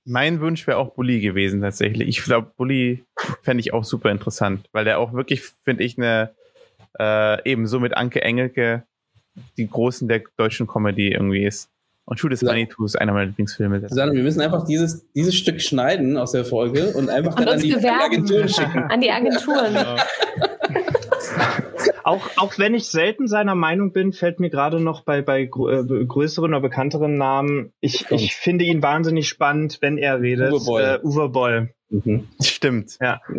Mein 0.05 0.41
Wunsch 0.41 0.67
wäre 0.67 0.77
auch 0.77 0.93
Bully 0.93 1.21
gewesen 1.21 1.61
tatsächlich. 1.61 2.07
Ich 2.07 2.23
glaube, 2.23 2.51
Bully 2.57 3.05
fände 3.41 3.61
ich 3.61 3.73
auch 3.73 3.83
super 3.83 4.11
interessant, 4.11 4.67
weil 4.71 4.83
der 4.83 4.99
auch 4.99 5.13
wirklich, 5.13 5.41
finde 5.63 5.83
ich, 5.83 5.97
eine 5.97 6.31
äh, 6.99 7.49
ebenso 7.49 7.79
mit 7.79 7.95
Anke 7.95 8.21
Engelke 8.21 8.83
die 9.57 9.67
Großen 9.67 10.07
der 10.07 10.23
deutschen 10.35 10.67
Comedy 10.67 11.11
irgendwie 11.11 11.45
ist. 11.45 11.69
Und 12.09 12.19
Shoot 12.19 12.33
is 12.33 12.41
Ja. 12.41 12.47
Manitou 12.49 12.85
ist 12.85 12.95
einer 12.99 13.13
meiner 13.13 13.27
Lieblingsfilme. 13.27 13.87
Susanne, 13.87 14.13
wir 14.13 14.23
müssen 14.23 14.41
einfach 14.41 14.65
dieses, 14.65 15.05
dieses 15.13 15.35
Stück 15.35 15.61
schneiden 15.61 16.17
aus 16.17 16.31
der 16.31 16.43
Folge 16.43 16.87
und 16.93 17.07
einfach 17.09 17.35
Und 17.37 17.41
dann 17.45 17.49
an 17.55 17.59
die 17.61 17.71
bewerben. 17.71 17.99
Agenturen 18.01 18.49
schicken. 18.55 18.79
An 18.89 18.99
die 18.99 19.11
Agenturen. 19.11 19.77
Auch, 22.03 22.21
auch 22.37 22.57
wenn 22.57 22.73
ich 22.73 22.87
selten 22.87 23.27
seiner 23.27 23.53
Meinung 23.55 23.91
bin, 23.93 24.13
fällt 24.13 24.39
mir 24.39 24.49
gerade 24.49 24.79
noch 24.79 25.03
bei, 25.03 25.21
bei 25.21 25.43
grö- 25.43 26.01
äh, 26.01 26.05
größeren 26.05 26.49
oder 26.51 26.61
bekannteren 26.61 27.17
Namen, 27.17 27.71
ich, 27.81 28.09
ich 28.09 28.35
finde 28.35 28.65
ihn 28.65 28.81
wahnsinnig 28.81 29.27
spannend, 29.27 29.77
wenn 29.81 29.99
er 29.99 30.19
redet. 30.19 30.51
Uwe 30.51 30.65
Boll. 30.65 30.81
Äh, 30.81 30.99
Uwe 31.05 31.29
Boll. 31.29 31.69
Mhm. 31.89 32.27
Stimmt. 32.41 32.97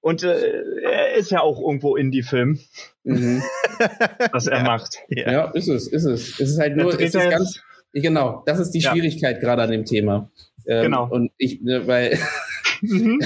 Und 0.00 0.22
äh, 0.24 0.62
er 0.82 1.14
ist 1.14 1.30
ja 1.30 1.40
auch 1.40 1.60
irgendwo 1.60 1.94
Indie-Film, 1.96 2.58
mhm. 3.04 3.42
was 4.32 4.46
er 4.46 4.58
Ja. 4.58 4.64
macht. 4.64 4.96
Ja, 5.08 5.50
ist 5.52 5.68
es, 5.68 5.88
ist 5.88 6.04
es. 6.04 6.40
Es 6.40 6.50
ist 6.50 6.58
halt 6.58 6.76
nur, 6.76 6.88
es 6.92 6.98
ja 7.00 7.06
ist 7.06 7.14
jetzt- 7.14 7.30
ganz, 7.30 7.62
genau, 7.92 8.42
das 8.46 8.58
ist 8.60 8.70
die 8.72 8.80
Ja. 8.80 8.90
Schwierigkeit 8.92 9.40
gerade 9.40 9.62
an 9.62 9.70
dem 9.70 9.84
Thema. 9.84 10.30
Ähm, 10.66 10.82
Genau. 10.84 11.08
Und 11.08 11.30
ich, 11.38 11.60
ne, 11.62 11.86
weil, 11.86 12.18
Mhm. 12.84 13.20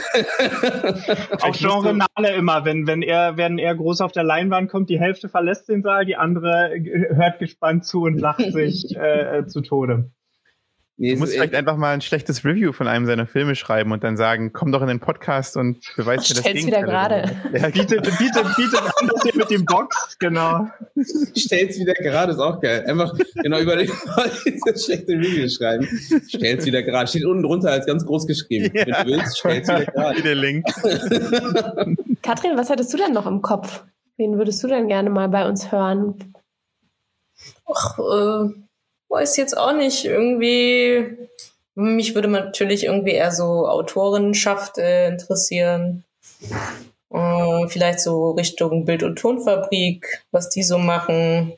Auch 1.40 1.57
Genre 1.57 1.94
Nale 1.94 2.35
immer, 2.36 2.66
wenn, 2.66 2.86
wenn 2.86 3.01
er, 3.01 3.39
wenn 3.39 3.57
er 3.59 3.74
groß 3.74 4.03
auf 4.03 4.12
der 4.12 4.23
Leinwand 4.23 4.70
kommt, 4.70 4.90
die 4.90 5.01
Hälfte 5.01 5.31
verlässt 5.31 5.70
den 5.70 5.82
Saal, 5.82 6.05
die 6.05 6.16
andere 6.16 6.74
äh, 6.74 7.15
hört 7.15 7.39
gespannt 7.39 7.86
zu 7.86 8.03
und 8.03 8.19
lacht 8.20 8.40
sich 8.53 8.94
äh, 8.97 9.47
zu 9.47 9.62
Tode. 9.62 10.11
Nee, 10.97 11.12
Du 11.14 11.18
musst 11.18 11.32
ist, 11.32 11.39
vielleicht 11.39 11.55
einfach 11.55 11.77
mal 11.77 11.93
ein 11.94 12.01
schlechtes 12.01 12.44
Review 12.44 12.73
von 12.73 12.89
einem 12.89 13.06
seiner 13.06 13.27
Filme 13.27 13.55
schreiben 13.55 13.93
und 13.93 14.02
dann 14.05 14.16
sagen, 14.16 14.52
komm 14.52 14.73
doch 14.73 14.82
in 14.82 14.89
den 14.89 15.01
Podcast 15.01 15.56
und 15.56 15.78
beweis 15.97 16.28
mir 16.28 16.35
das 16.36 16.40
Stell's 16.40 16.66
wieder 16.66 16.82
Gegenteil. 16.82 17.23
gerade. 17.23 17.59
Ja, 17.59 17.68
Bietet, 17.70 18.02
bietet, 18.18 18.56
bietet 18.56 18.81
an, 18.81 19.09
dass 19.09 19.24
ihr 19.24 19.36
mit 19.36 19.51
dem 19.51 19.64
Box, 19.64 20.16
genau. 20.18 20.68
stell's 21.36 21.78
wieder 21.78 21.94
gerade, 21.94 22.32
ist 22.32 22.39
auch 22.39 22.60
geil. 22.60 22.85
Einfach, 22.86 23.12
genau, 23.43 23.59
über 23.59 23.77
den, 23.77 23.90
dieses 24.47 24.85
schlechte 24.85 25.12
Review 25.12 25.48
schreiben. 25.48 25.86
Stell's 26.28 26.64
wieder 26.66 26.82
gerade. 26.82 27.06
Steht 27.09 27.24
unten 27.24 27.43
drunter 27.43 27.70
als 27.73 27.86
ganz 27.86 28.05
groß 28.05 28.27
geschrieben. 28.27 28.70
Wenn 28.73 28.86
du 28.86 29.06
willst, 29.06 29.39
stell's 29.39 29.68
wieder 29.68 29.85
gerade. 29.93 30.18
Wie 30.18 30.23
der 30.23 30.35
Link. 30.35 30.64
Katrin, 32.23 32.56
was 32.56 32.70
hattest 32.70 32.93
du 32.93 32.97
denn 32.98 33.12
noch 33.12 33.27
im 33.27 33.43
Kopf? 33.43 33.85
Wen 34.16 34.39
würdest 34.39 34.62
du 34.64 34.68
denn 34.68 34.89
gerne 34.89 35.10
mal 35.10 35.28
bei 35.28 35.47
uns 35.47 35.70
hören? 35.70 36.32
Ach, 37.66 37.98
äh, 37.98 38.65
weiß 39.08 39.36
jetzt 39.36 39.56
auch 39.56 39.72
nicht. 39.72 40.04
Irgendwie, 40.04 41.16
mich 41.74 42.14
würde 42.14 42.28
man 42.28 42.46
natürlich 42.46 42.84
irgendwie 42.84 43.12
eher 43.12 43.32
so 43.32 43.66
Autorenschaft 43.66 44.78
äh, 44.78 45.08
interessieren. 45.08 46.04
Äh, 47.10 47.68
vielleicht 47.68 48.00
so 48.00 48.32
Richtung 48.32 48.84
Bild- 48.84 49.02
und 49.02 49.16
Tonfabrik, 49.16 50.24
was 50.30 50.48
die 50.50 50.62
so 50.62 50.78
machen. 50.78 51.52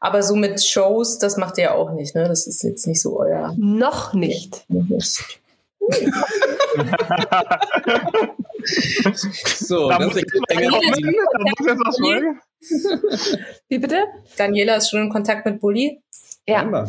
Aber 0.00 0.22
so 0.22 0.34
mit 0.34 0.64
Shows, 0.64 1.18
das 1.18 1.36
macht 1.36 1.58
ihr 1.58 1.64
ja 1.64 1.74
auch 1.74 1.92
nicht, 1.92 2.14
ne? 2.14 2.26
Das 2.26 2.46
ist 2.46 2.62
jetzt 2.62 2.86
nicht 2.86 3.02
so 3.02 3.20
euer. 3.20 3.54
Noch 3.56 4.14
nicht. 4.14 4.66
So, 9.44 9.88
Da 9.88 9.98
das 9.98 10.06
muss 10.06 10.16
ist. 10.16 10.26
Wie 13.68 13.78
bitte? 13.78 14.04
Daniela 14.36 14.76
ist 14.76 14.90
schon 14.90 15.02
in 15.02 15.08
Kontakt 15.10 15.46
mit 15.46 15.60
Bulli. 15.60 16.02
Ja. 16.48 16.86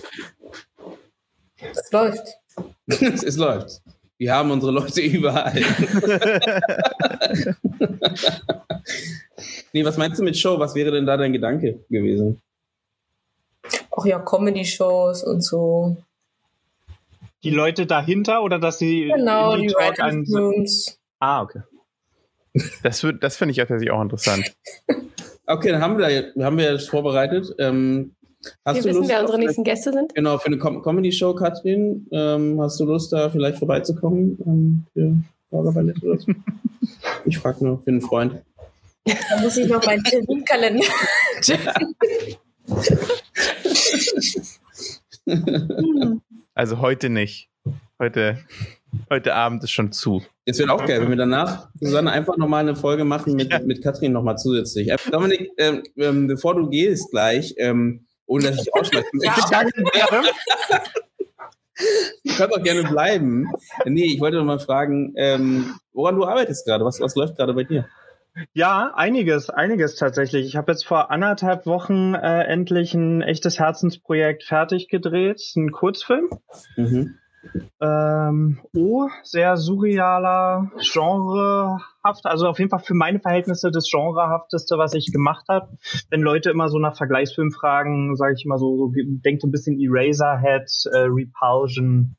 Das 1.61 1.91
läuft. 1.91 2.27
es, 2.87 3.01
es 3.23 3.37
läuft. 3.37 3.81
Wir 4.17 4.33
haben 4.33 4.51
unsere 4.51 4.71
Leute 4.71 5.01
überall. 5.01 5.53
nee, 9.73 9.83
was 9.85 9.97
meinst 9.97 10.19
du 10.19 10.23
mit 10.23 10.37
Show? 10.37 10.59
Was 10.59 10.75
wäre 10.75 10.91
denn 10.91 11.05
da 11.05 11.17
dein 11.17 11.33
Gedanke 11.33 11.79
gewesen? 11.89 12.41
Auch 13.91 14.05
ja 14.05 14.19
Comedy-Shows 14.19 15.23
und 15.23 15.41
so. 15.41 15.97
Die 17.43 17.51
Leute 17.51 17.85
dahinter 17.85 18.43
oder 18.43 18.59
dass 18.59 18.77
sie 18.79 19.11
Genau, 19.13 19.55
die 19.55 19.67
Writing 19.69 20.25
Rooms. 20.35 20.99
Ah, 21.19 21.41
okay. 21.41 21.61
Das, 22.83 23.03
wird- 23.03 23.23
das 23.23 23.37
finde 23.37 23.51
ich 23.51 23.57
tatsächlich 23.57 23.91
auch 23.91 24.01
interessant. 24.01 24.53
Okay, 25.51 25.71
dann 25.71 25.81
haben 25.81 25.97
wir, 25.97 26.31
haben 26.45 26.57
wir 26.59 26.73
das 26.73 26.87
vorbereitet. 26.87 27.55
Ähm, 27.57 28.13
hast 28.65 28.75
Wir 28.75 28.81
du 28.83 28.89
wissen, 28.89 28.97
Lust, 28.99 29.09
wer 29.09 29.21
unsere 29.21 29.39
nächsten 29.39 29.63
Gäste 29.63 29.91
sind. 29.93 30.13
genau, 30.15 30.37
für 30.37 30.47
eine 30.47 30.57
Com 30.57 30.81
Comedy-Show, 30.81 31.33
Katrin? 31.35 32.07
Ähm, 32.11 32.59
hast 32.61 32.79
du 32.79 32.85
Lust, 32.85 33.11
da 33.13 33.29
vielleicht 33.29 33.57
vorbeizukommen? 33.59 34.37
Ähm, 34.45 34.85
für 34.93 35.15
Bürgerballett 35.49 36.03
oder 36.03 36.19
so? 36.19 36.31
Ich 37.25 37.37
frage 37.37 37.65
nur 37.65 37.79
für 37.81 37.89
einen 37.91 38.01
Freund. 38.01 38.41
Da 39.05 39.41
muss 39.41 39.57
ich 39.57 39.67
noch 39.67 39.85
meinen 39.85 40.03
Terminkalender 40.03 40.85
checken. 41.41 41.95
Also 46.53 46.79
heute 46.81 47.09
nicht. 47.09 47.49
Heute, 47.99 48.39
heute 49.09 49.33
Abend 49.33 49.63
ist 49.63 49.71
schon 49.71 49.91
zu. 49.91 50.23
Das 50.45 50.57
wird 50.59 50.69
auch 50.69 50.85
geil, 50.85 51.01
wenn 51.01 51.09
wir 51.09 51.15
danach, 51.15 51.69
Susanne, 51.79 52.11
einfach 52.11 52.35
nochmal 52.37 52.61
eine 52.61 52.75
Folge 52.75 53.05
machen 53.05 53.35
mit, 53.35 53.65
mit 53.65 53.81
Katrin 53.83 54.11
nochmal 54.11 54.37
zusätzlich. 54.37 54.89
Äh, 54.89 54.97
Dominik, 55.11 55.51
ähm, 55.57 55.83
ähm, 55.97 56.27
bevor 56.27 56.55
du 56.55 56.69
gehst 56.69 57.11
gleich, 57.11 57.55
ähm, 57.57 58.05
ohne 58.29 58.43
dass 58.45 58.61
ich 58.61 58.73
ausschmeiße, 58.73 59.07
ich 59.13 59.21
Du 62.25 62.35
kannst 62.35 62.57
auch 62.57 62.63
gerne 62.63 62.83
bleiben. 62.83 63.51
Nee, 63.85 64.13
ich 64.13 64.19
wollte 64.19 64.37
noch 64.37 64.43
mal 64.43 64.59
fragen, 64.59 65.13
ähm, 65.15 65.75
woran 65.93 66.15
du 66.15 66.25
arbeitest 66.25 66.65
gerade? 66.65 66.83
Was, 66.83 66.99
was 66.99 67.15
läuft 67.15 67.37
gerade 67.37 67.53
bei 67.53 67.63
dir? 67.63 67.87
Ja, 68.53 68.91
einiges, 68.95 69.49
einiges 69.49 69.95
tatsächlich. 69.95 70.45
Ich 70.45 70.55
habe 70.55 70.71
jetzt 70.71 70.85
vor 70.85 71.09
anderthalb 71.09 71.65
Wochen 71.65 72.13
äh, 72.15 72.43
endlich 72.43 72.93
ein 72.93 73.21
echtes 73.21 73.59
Herzensprojekt 73.59 74.43
fertig 74.43 74.89
gedreht, 74.89 75.41
ein 75.55 75.71
Kurzfilm. 75.71 76.29
Mhm. 76.75 77.17
Ähm, 77.81 78.59
oh, 78.75 79.07
sehr 79.23 79.57
surrealer, 79.57 80.71
genrehaft, 80.77 82.25
also 82.25 82.47
auf 82.47 82.59
jeden 82.59 82.69
Fall 82.69 82.79
für 82.79 82.93
meine 82.93 83.19
Verhältnisse 83.19 83.71
das 83.71 83.89
genrehafteste, 83.89 84.77
was 84.77 84.93
ich 84.93 85.11
gemacht 85.11 85.45
habe. 85.47 85.69
Wenn 86.09 86.21
Leute 86.21 86.49
immer 86.49 86.69
so 86.69 86.79
nach 86.79 86.97
Vergleichsfilmen 86.97 87.51
fragen, 87.51 88.15
sage 88.15 88.35
ich 88.37 88.45
immer 88.45 88.57
so, 88.57 88.77
so 88.77 88.93
denkt 88.95 89.41
so 89.41 89.47
ein 89.47 89.51
bisschen 89.51 89.79
Eraserhead, 89.79 90.69
äh, 90.91 91.07
Repulsion 91.07 92.15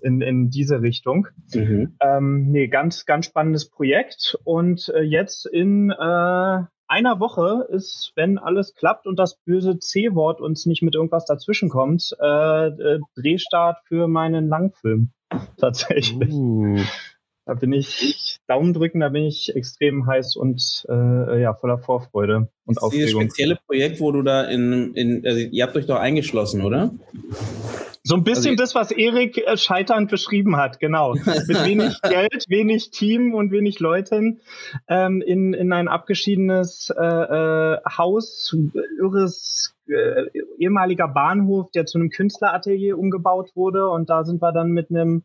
in, 0.00 0.20
in 0.20 0.50
diese 0.50 0.82
Richtung. 0.82 1.28
Mhm. 1.54 1.96
Ähm, 2.00 2.50
nee, 2.50 2.68
ganz, 2.68 3.06
ganz 3.06 3.26
spannendes 3.26 3.68
Projekt 3.68 4.38
und 4.44 4.88
äh, 4.94 5.00
jetzt 5.00 5.46
in 5.46 5.90
äh, 5.90 6.62
einer 6.88 7.20
Woche 7.20 7.66
ist, 7.70 8.12
wenn 8.14 8.38
alles 8.38 8.74
klappt 8.74 9.06
und 9.06 9.18
das 9.18 9.36
böse 9.44 9.78
C-Wort 9.78 10.40
uns 10.40 10.66
nicht 10.66 10.82
mit 10.82 10.94
irgendwas 10.94 11.26
dazwischenkommt, 11.26 12.16
äh, 12.20 12.66
äh, 12.68 13.00
Drehstart 13.16 13.78
für 13.86 14.08
meinen 14.08 14.48
Langfilm. 14.48 15.10
Tatsächlich. 15.58 16.32
Uh. 16.32 16.78
Da 17.46 17.54
bin 17.54 17.72
ich 17.72 18.40
Daumen 18.48 18.74
drücken, 18.74 18.98
da 18.98 19.08
bin 19.08 19.24
ich 19.24 19.54
extrem 19.54 20.04
heiß 20.04 20.34
und 20.34 20.84
äh, 20.88 21.40
ja 21.40 21.54
voller 21.54 21.78
Vorfreude 21.78 22.48
und 22.64 22.82
Aufregung. 22.82 23.06
Dieses 23.06 23.12
spezielle 23.12 23.58
Projekt, 23.66 24.00
wo 24.00 24.10
du 24.10 24.22
da 24.22 24.42
in, 24.42 24.94
in 24.94 25.24
also 25.24 25.38
ihr 25.38 25.64
habt 25.64 25.76
euch 25.76 25.86
doch 25.86 26.00
eingeschlossen, 26.00 26.62
oder? 26.62 26.90
So 28.02 28.16
ein 28.16 28.24
bisschen 28.24 28.52
also, 28.52 28.62
das, 28.62 28.74
was 28.74 28.90
Erik 28.90 29.38
äh, 29.38 29.56
scheiternd 29.56 30.10
beschrieben 30.10 30.56
hat, 30.56 30.80
genau. 30.80 31.14
Mit 31.14 31.64
wenig 31.64 32.00
Geld, 32.02 32.44
wenig 32.48 32.90
Team 32.90 33.32
und 33.32 33.52
wenig 33.52 33.78
Leuten 33.78 34.40
ähm, 34.88 35.22
in, 35.22 35.54
in 35.54 35.72
ein 35.72 35.86
abgeschiedenes 35.86 36.92
äh, 36.96 37.04
äh, 37.04 37.78
Haus, 37.96 38.56
irres 39.00 39.72
äh, 39.88 40.24
ehemaliger 40.58 41.06
Bahnhof, 41.06 41.70
der 41.72 41.86
zu 41.86 41.98
einem 41.98 42.10
Künstleratelier 42.10 42.98
umgebaut 42.98 43.50
wurde. 43.54 43.88
Und 43.88 44.10
da 44.10 44.24
sind 44.24 44.42
wir 44.42 44.52
dann 44.52 44.70
mit 44.70 44.90
einem 44.90 45.24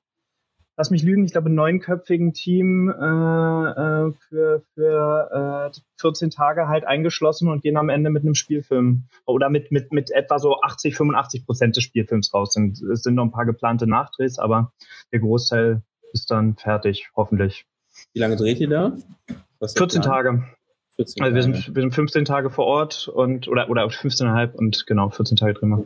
lass 0.82 0.90
mich 0.90 1.04
lügen, 1.04 1.26
ich 1.26 1.32
glaube, 1.32 1.52
neunköpfigen 1.52 2.34
Team 2.34 2.90
äh, 2.90 2.94
äh, 2.94 4.14
für, 4.28 4.64
für 4.74 5.72
äh, 5.72 5.80
14 6.02 6.32
Tage 6.32 6.68
halt 6.68 6.86
eingeschlossen 6.86 7.50
und 7.50 7.62
gehen 7.62 7.78
am 7.78 7.90
Ende 7.90 8.10
mit 8.10 8.24
einem 8.24 8.34
Spielfilm 8.34 9.04
oder 9.28 9.52
mit, 9.52 9.72
mit, 9.72 9.94
mit 9.94 10.10
etwa 10.10 10.40
so 10.40 10.60
80, 10.60 10.98
85 10.98 11.46
Prozent 11.46 11.76
des 11.76 11.84
Spielfilms 11.84 12.34
raus. 12.34 12.58
Es 12.92 13.04
sind 13.04 13.14
noch 13.14 13.26
ein 13.26 13.32
paar 13.32 13.46
geplante 13.46 13.86
Nachdrehs, 13.86 14.40
aber 14.40 14.74
der 15.12 15.20
Großteil 15.20 15.84
ist 16.14 16.32
dann 16.32 16.56
fertig, 16.56 17.12
hoffentlich. 17.16 17.68
Wie 18.14 18.20
lange 18.20 18.36
dreht 18.36 18.60
ihr 18.60 18.70
da? 18.70 18.98
14 19.64 20.02
Tage. 20.02 20.44
14 20.96 21.24
also 21.24 21.36
wir 21.36 21.44
sind, 21.44 21.76
wir 21.76 21.82
sind 21.84 21.94
15 21.94 22.26
Tage 22.26 22.50
vor 22.50 22.66
Ort 22.66 23.08
und 23.08 23.48
oder 23.48 23.70
oder 23.70 23.86
15,5 23.86 24.56
und 24.56 24.88
genau 24.88 25.12
14 25.12 25.38
Tage 25.38 25.54
drehen 25.54 25.70
wir. 25.70 25.86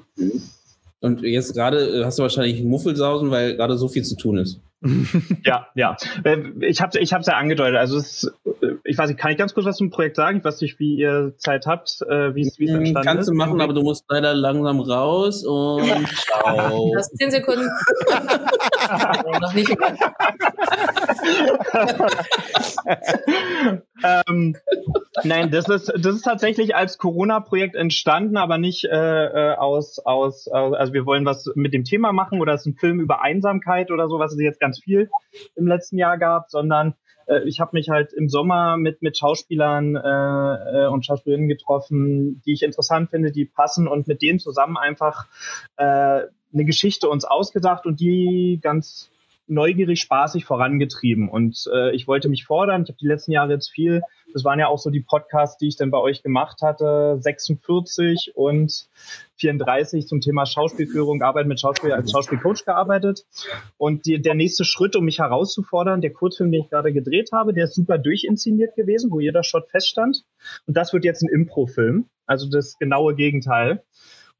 Und 1.02 1.22
jetzt 1.22 1.54
gerade 1.54 2.00
äh, 2.00 2.06
hast 2.06 2.18
du 2.18 2.24
wahrscheinlich 2.24 2.64
Muffelsausen, 2.64 3.30
weil 3.30 3.58
gerade 3.58 3.78
so 3.78 3.90
viel 3.90 4.04
zu 4.04 4.16
tun 4.16 4.38
ist. 4.38 4.62
Ja, 5.44 5.68
ja. 5.74 5.98
Äh, 6.24 6.38
ich 6.62 6.82
habe 6.82 7.00
ich 7.00 7.14
hab's 7.14 7.28
ja 7.28 7.38
angedeutet. 7.38 7.78
Also 7.78 7.98
es, 7.98 8.32
äh, 8.46 8.76
ich 8.84 8.98
weiß 8.98 9.10
nicht, 9.10 9.20
kann 9.20 9.32
ich 9.32 9.38
ganz 9.38 9.54
kurz 9.54 9.66
was 9.66 9.78
zum 9.78 9.90
Projekt 9.90 10.16
sagen? 10.16 10.40
Ich 10.40 10.44
weiß 10.44 10.62
nicht, 10.62 10.80
wie 10.80 10.96
ihr 10.96 11.34
Zeit 11.38 11.66
habt, 11.66 12.02
wie 12.02 12.42
es 12.42 12.60
wie 12.60 12.66
es 12.66 12.72
hm, 12.72 12.80
entstanden 12.80 12.94
Kannst 12.94 13.06
ist. 13.06 13.06
Kannst 13.06 13.30
du 13.30 13.34
machen, 13.34 13.62
aber 13.62 13.74
du 13.74 13.82
musst 13.82 14.06
leider 14.10 14.34
langsam 14.34 14.80
raus 14.80 15.44
und 15.44 16.08
ciao. 16.08 16.92
Du 16.92 16.98
hast 16.98 17.18
zehn 17.18 17.32
Sekunden. 17.32 17.68
noch 19.42 19.54
nicht. 19.54 19.76
ähm, 24.04 24.56
nein, 25.24 25.52
das 25.52 25.70
ist 25.70 25.92
das 25.98 26.16
ist 26.16 26.24
tatsächlich 26.24 26.76
als 26.76 26.98
Corona-Projekt 26.98 27.76
entstanden, 27.76 28.38
aber 28.38 28.58
nicht 28.58 28.86
äh, 28.86 29.56
aus 29.58 30.00
aus 30.00 30.48
also 30.48 30.94
wir 30.94 31.06
wollen 31.06 31.26
was 31.26 31.52
mit 31.56 31.74
dem 31.74 31.84
Thema 31.84 32.12
machen 32.12 32.42
oder 32.42 32.54
es 32.54 32.62
ist 32.62 32.68
ein 32.68 32.76
Film 32.76 33.00
über 33.00 33.22
Einsamkeit 33.22 33.92
oder 33.92 34.08
so, 34.08 34.20
was 34.20 34.34
es 34.34 34.42
jetzt 34.42 34.60
ganz 34.66 34.80
viel 34.80 35.10
im 35.56 35.68
letzten 35.68 35.98
Jahr 35.98 36.18
gab, 36.18 36.50
sondern 36.50 36.96
äh, 37.28 37.42
ich 37.48 37.60
habe 37.60 37.72
mich 37.74 37.90
halt 37.90 38.14
im 38.14 38.30
Sommer 38.30 38.78
mit 38.78 39.02
mit 39.02 39.18
Schauspielern 39.18 39.96
äh, 39.96 40.86
äh, 40.86 40.88
und 40.88 41.06
Schauspielerinnen 41.06 41.48
getroffen, 41.48 42.42
die 42.46 42.54
ich 42.54 42.64
interessant 42.64 43.12
finde, 43.12 43.32
die 43.32 43.46
passen 43.46 43.88
und 43.88 44.08
mit 44.08 44.22
denen 44.22 44.40
zusammen 44.40 44.78
einfach 44.78 45.28
äh, 45.78 45.84
eine 46.54 46.66
Geschichte 46.66 47.10
uns 47.10 47.26
ausgedacht 47.26 47.86
und 47.86 48.00
die 48.00 48.60
ganz 48.62 49.12
neugierig, 49.48 50.02
spaßig 50.02 50.46
vorangetrieben. 50.46 51.30
Und 51.30 51.70
äh, 51.74 51.96
ich 51.96 52.08
wollte 52.08 52.30
mich 52.30 52.46
fordern. 52.46 52.84
Ich 52.84 52.90
habe 52.90 52.98
die 53.00 53.08
letzten 53.08 53.32
Jahre 53.32 53.54
jetzt 53.54 53.70
viel, 53.70 54.02
das 54.34 54.44
waren 54.44 54.60
ja 54.60 54.68
auch 54.68 54.80
so 54.80 54.90
die 54.90 55.00
Podcasts, 55.00 55.58
die 55.58 55.70
ich 55.70 55.78
dann 55.78 55.92
bei 55.92 55.98
euch 55.98 56.22
gemacht 56.22 56.62
hatte, 56.62 57.18
46 57.22 58.34
und 58.36 58.90
34 59.38 60.08
zum 60.08 60.20
Thema 60.20 60.46
Schauspielführung, 60.46 61.22
Arbeit 61.22 61.48
mit 61.48 61.60
Schauspiel 61.60 61.94
als 61.94 62.12
Schauspielcoach 62.12 62.66
gearbeitet. 62.66 63.26
Und 63.78 64.06
die, 64.06 64.22
der 64.22 64.36
nächste 64.36 64.66
Schritt, 64.66 64.96
um 64.96 65.06
mich 65.06 65.20
herauszufordern, 65.20 66.02
der 66.02 66.12
Kurzfilm, 66.12 66.52
den 66.52 66.64
ich 66.64 66.70
gerade 66.70 66.92
gedreht 66.92 67.30
habe, 67.32 67.54
der 67.54 67.66
ist 67.66 67.76
super 67.76 67.98
durchinszeniert 67.98 68.76
gewesen, 68.76 69.10
wo 69.10 69.22
jeder 69.22 69.44
Shot 69.44 69.70
feststand. 69.70 70.26
Und 70.66 70.76
das 70.76 70.92
wird 70.92 71.06
jetzt 71.06 71.22
ein 71.24 71.30
Impro-Film, 71.30 72.08
also 72.26 72.50
das 72.50 72.78
genaue 72.78 73.16
Gegenteil. 73.16 73.84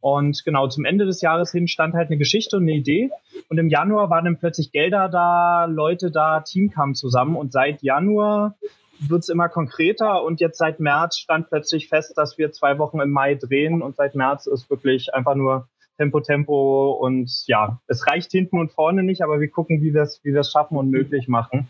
Und 0.06 0.46
genau 0.46 0.68
zum 0.68 0.86
Ende 0.86 1.08
des 1.08 1.22
Jahres 1.22 1.52
hin 1.52 1.68
stand 1.68 1.96
halt 1.96 2.10
eine 2.10 2.20
Geschichte 2.20 2.58
und 2.58 2.62
eine 2.62 2.74
Idee. 2.74 3.10
Und 3.50 3.58
im 3.58 3.70
Januar 3.70 4.12
waren 4.12 4.26
dann 4.26 4.38
plötzlich 4.38 4.72
Gelder 4.72 5.10
da, 5.10 5.66
Leute 5.66 6.12
da, 6.12 6.42
Team 6.42 6.70
kam 6.70 6.94
zusammen. 6.94 7.36
Und 7.36 7.52
seit 7.52 7.82
Januar 7.82 8.56
wird 9.00 9.24
es 9.24 9.30
immer 9.30 9.50
konkreter 9.50 10.22
und 10.22 10.42
jetzt 10.42 10.60
seit 10.60 10.80
März 10.80 11.18
stand 11.18 11.50
plötzlich 11.50 11.88
fest, 11.90 12.14
dass 12.18 12.38
wir 12.38 12.52
zwei 12.52 12.78
Wochen 12.78 13.00
im 13.00 13.10
Mai 13.10 13.34
drehen 13.34 13.82
und 13.82 13.96
seit 13.96 14.14
März 14.14 14.46
ist 14.46 14.70
wirklich 14.70 15.12
einfach 15.16 15.34
nur 15.34 15.70
Tempo, 15.98 16.20
Tempo 16.20 16.92
und 16.92 17.32
ja, 17.48 17.80
es 17.88 18.06
reicht 18.06 18.30
hinten 18.30 18.60
und 18.60 18.72
vorne 18.72 19.02
nicht, 19.02 19.24
aber 19.24 19.40
wir 19.40 19.50
gucken, 19.50 19.82
wie 19.82 19.96
wir 19.96 20.04
es 20.04 20.20
wie 20.24 20.34
wir 20.34 20.42
es 20.42 20.52
schaffen 20.52 20.78
und 20.78 20.92
möglich 20.92 21.28
machen. 21.28 21.68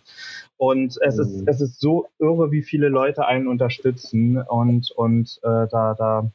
Und 0.57 0.97
es 1.01 1.19
ist 1.19 1.37
mhm. 1.37 1.47
es 1.47 1.61
ist 1.61 1.79
so 1.79 2.07
irre, 2.19 2.51
wie 2.51 2.63
viele 2.63 2.89
Leute 2.89 3.25
einen 3.25 3.47
unterstützen 3.47 4.41
und 4.41 4.91
und 4.91 5.39
äh, 5.41 5.69
da 5.71 5.95
da 5.97 6.29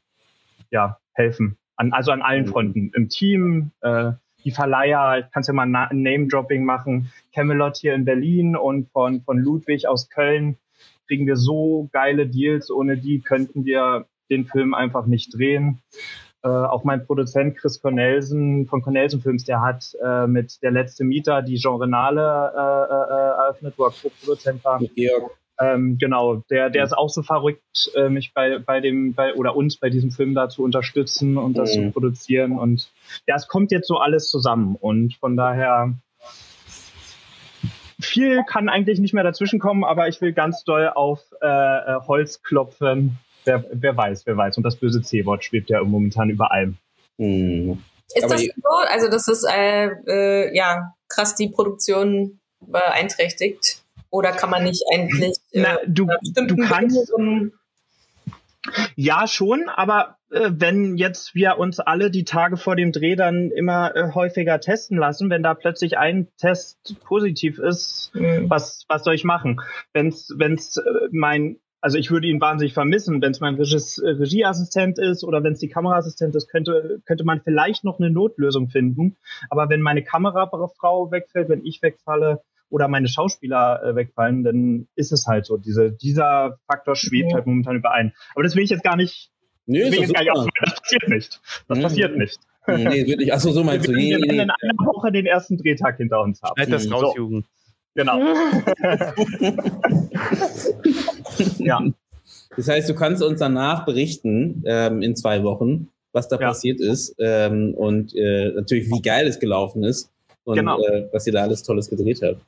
ja 0.70 0.96
helfen 1.12 1.58
an, 1.80 1.92
also 1.92 2.12
an 2.12 2.22
allen 2.22 2.44
mhm. 2.44 2.50
Fronten. 2.50 2.92
Im 2.94 3.08
Team, 3.08 3.70
äh, 3.80 4.12
die 4.44 4.50
Verleiher, 4.50 5.28
kannst 5.32 5.48
ja 5.48 5.54
mal 5.54 5.64
ein 5.64 6.02
Name-Dropping 6.02 6.64
machen. 6.64 7.10
Camelot 7.34 7.76
hier 7.78 7.94
in 7.94 8.04
Berlin 8.04 8.54
und 8.54 8.90
von, 8.90 9.22
von 9.22 9.38
Ludwig 9.38 9.88
aus 9.88 10.08
Köln 10.08 10.56
kriegen 11.06 11.26
wir 11.26 11.36
so 11.36 11.88
geile 11.92 12.26
Deals. 12.26 12.70
Ohne 12.70 12.96
die 12.96 13.20
könnten 13.20 13.64
wir 13.64 14.06
den 14.30 14.44
Film 14.44 14.74
einfach 14.74 15.06
nicht 15.06 15.36
drehen. 15.36 15.82
Äh, 16.42 16.48
auch 16.48 16.84
mein 16.84 17.04
Produzent 17.04 17.56
Chris 17.58 17.80
Cornelsen 17.80 18.66
von 18.66 18.80
Cornelsen 18.80 19.20
Films, 19.20 19.44
der 19.44 19.60
hat 19.60 19.94
äh, 20.02 20.26
mit 20.26 20.62
Der 20.62 20.70
letzte 20.70 21.04
Mieter 21.04 21.42
die 21.42 21.56
Genrenale 21.56 22.52
äh, 22.54 22.94
äh, 22.94 23.44
eröffnet, 23.44 23.74
wo 23.76 23.84
er 23.84 23.90
Co-Produzent 23.90 24.64
war. 24.64 24.80
Mit 24.80 24.94
Georg. 24.94 25.32
Ähm, 25.60 25.98
genau, 25.98 26.36
der, 26.48 26.70
der 26.70 26.84
ist 26.84 26.96
auch 26.96 27.10
so 27.10 27.22
verrückt, 27.22 27.90
äh, 27.94 28.08
mich 28.08 28.32
bei, 28.32 28.58
bei 28.58 28.80
dem, 28.80 29.12
bei, 29.12 29.34
oder 29.34 29.54
uns 29.54 29.76
bei 29.76 29.90
diesem 29.90 30.10
Film 30.10 30.34
da 30.34 30.48
zu 30.48 30.64
unterstützen 30.64 31.36
und 31.36 31.58
das 31.58 31.76
mhm. 31.76 31.88
zu 31.88 31.92
produzieren. 31.92 32.58
Und 32.58 32.90
ja, 33.26 33.36
es 33.36 33.46
kommt 33.46 33.70
jetzt 33.70 33.86
so 33.86 33.98
alles 33.98 34.30
zusammen. 34.30 34.74
Und 34.74 35.16
von 35.16 35.36
daher, 35.36 35.94
viel 38.00 38.42
kann 38.44 38.70
eigentlich 38.70 39.00
nicht 39.00 39.12
mehr 39.12 39.24
dazwischen 39.24 39.58
kommen, 39.58 39.84
aber 39.84 40.08
ich 40.08 40.22
will 40.22 40.32
ganz 40.32 40.64
doll 40.64 40.88
auf 40.88 41.20
äh, 41.42 41.46
äh 41.46 42.00
Holz 42.06 42.42
klopfen. 42.42 43.18
Wer, 43.44 43.64
wer 43.70 43.96
weiß, 43.96 44.24
wer 44.26 44.36
weiß. 44.36 44.56
Und 44.56 44.62
das 44.62 44.76
böse 44.76 45.02
C-Wort 45.02 45.44
schwebt 45.44 45.68
ja 45.68 45.82
momentan 45.82 46.30
über 46.30 46.52
allem. 46.52 46.78
Mhm. 47.18 47.82
Ist 48.14 48.24
aber 48.24 48.34
das 48.34 48.44
so? 48.44 48.70
Also, 48.88 49.10
das 49.10 49.28
ist 49.28 49.44
äh, 49.44 49.88
äh, 50.06 50.56
ja 50.56 50.94
krass 51.08 51.34
die 51.34 51.48
Produktion 51.48 52.40
beeinträchtigt. 52.60 53.82
Oder 54.10 54.32
kann 54.32 54.50
man 54.50 54.64
nicht 54.64 54.82
eigentlich 54.94 55.36
Na, 55.52 55.78
du, 55.86 56.08
du 56.34 56.56
kannst 56.56 57.12
ja 58.94 59.26
schon, 59.26 59.68
aber 59.68 60.16
äh, 60.30 60.50
wenn 60.52 60.96
jetzt 60.96 61.34
wir 61.34 61.58
uns 61.58 61.80
alle 61.80 62.10
die 62.10 62.24
Tage 62.24 62.56
vor 62.56 62.76
dem 62.76 62.92
Dreh 62.92 63.16
dann 63.16 63.50
immer 63.50 63.94
äh, 63.96 64.12
häufiger 64.14 64.60
testen 64.60 64.98
lassen, 64.98 65.30
wenn 65.30 65.42
da 65.42 65.54
plötzlich 65.54 65.98
ein 65.98 66.28
Test 66.36 66.96
positiv 67.04 67.58
ist, 67.58 68.10
mhm. 68.14 68.48
was 68.48 68.84
was 68.88 69.04
soll 69.04 69.14
ich 69.14 69.24
machen? 69.24 69.60
Wenn's 69.92 70.32
wenn's 70.36 70.76
äh, 70.76 71.08
mein 71.10 71.56
also 71.82 71.96
ich 71.96 72.10
würde 72.10 72.26
ihn 72.26 72.40
wahnsinnig 72.40 72.74
vermissen, 72.74 73.22
wenn 73.22 73.32
es 73.32 73.40
mein 73.40 73.54
Regies, 73.54 73.98
äh, 73.98 74.10
Regieassistent 74.10 74.98
ist 74.98 75.24
oder 75.24 75.42
wenn 75.42 75.54
es 75.54 75.60
die 75.60 75.68
Kameraassistent 75.68 76.34
ist, 76.36 76.48
könnte, 76.48 77.00
könnte 77.06 77.24
man 77.24 77.40
vielleicht 77.40 77.84
noch 77.84 77.98
eine 77.98 78.10
Notlösung 78.10 78.68
finden. 78.68 79.16
Aber 79.48 79.70
wenn 79.70 79.80
meine 79.80 80.04
Kamerafrau 80.04 81.10
wegfällt, 81.10 81.48
wenn 81.48 81.64
ich 81.64 81.80
wegfalle, 81.80 82.42
oder 82.70 82.88
meine 82.88 83.08
Schauspieler 83.08 83.82
äh, 83.82 83.94
wegfallen, 83.94 84.42
dann 84.44 84.88
ist 84.94 85.12
es 85.12 85.26
halt 85.26 85.44
so. 85.44 85.58
Diese, 85.58 85.92
dieser 85.92 86.58
Faktor 86.66 86.96
schwebt 86.96 87.26
okay. 87.26 87.34
halt 87.34 87.46
momentan 87.46 87.76
überein. 87.76 88.12
Aber 88.34 88.42
das 88.42 88.56
will 88.56 88.64
ich 88.64 88.70
jetzt 88.70 88.84
gar 88.84 88.96
nicht. 88.96 89.30
Nee, 89.66 89.90
das, 89.90 89.98
jetzt 89.98 90.14
gar 90.14 90.22
nicht 90.22 90.50
das 90.60 90.80
passiert 90.80 91.08
nicht. 91.08 91.40
Das 91.68 91.78
mhm. 91.78 91.82
passiert 91.82 92.16
nicht. 92.16 92.38
Nee, 92.66 93.06
wirklich. 93.06 93.32
Achso, 93.32 93.50
so 93.50 93.64
meinst 93.64 93.86
wir 93.88 93.94
du. 93.94 94.00
Wir 94.00 94.18
werden 94.18 94.30
in 94.30 94.40
einer 94.40 94.86
Woche 94.86 95.12
den 95.12 95.26
ersten 95.26 95.56
Drehtag 95.58 95.96
hinter 95.96 96.22
uns 96.22 96.42
haben. 96.42 96.54
Schneid 96.56 96.72
das 96.72 96.90
raus, 96.90 97.12
so. 97.14 97.16
Jugend. 97.16 97.46
Genau. 97.94 98.20
ja. 101.58 101.82
Das 102.56 102.68
heißt, 102.68 102.88
du 102.88 102.94
kannst 102.94 103.22
uns 103.22 103.40
danach 103.40 103.84
berichten, 103.84 104.62
ähm, 104.66 105.02
in 105.02 105.16
zwei 105.16 105.42
Wochen, 105.42 105.88
was 106.12 106.28
da 106.28 106.38
ja. 106.38 106.48
passiert 106.48 106.80
ist 106.80 107.16
ähm, 107.18 107.74
und 107.74 108.14
äh, 108.14 108.52
natürlich, 108.54 108.90
wie 108.90 109.02
geil 109.02 109.26
es 109.26 109.40
gelaufen 109.40 109.82
ist. 109.84 110.10
und 110.44 110.56
Genau. 110.56 110.78
äh, 110.80 111.08
was 111.12 111.26
ihr 111.26 111.32
da 111.32 111.42
alles 111.42 111.62
Tolles 111.62 111.90
gedreht 111.90 112.20
habt. 112.22 112.40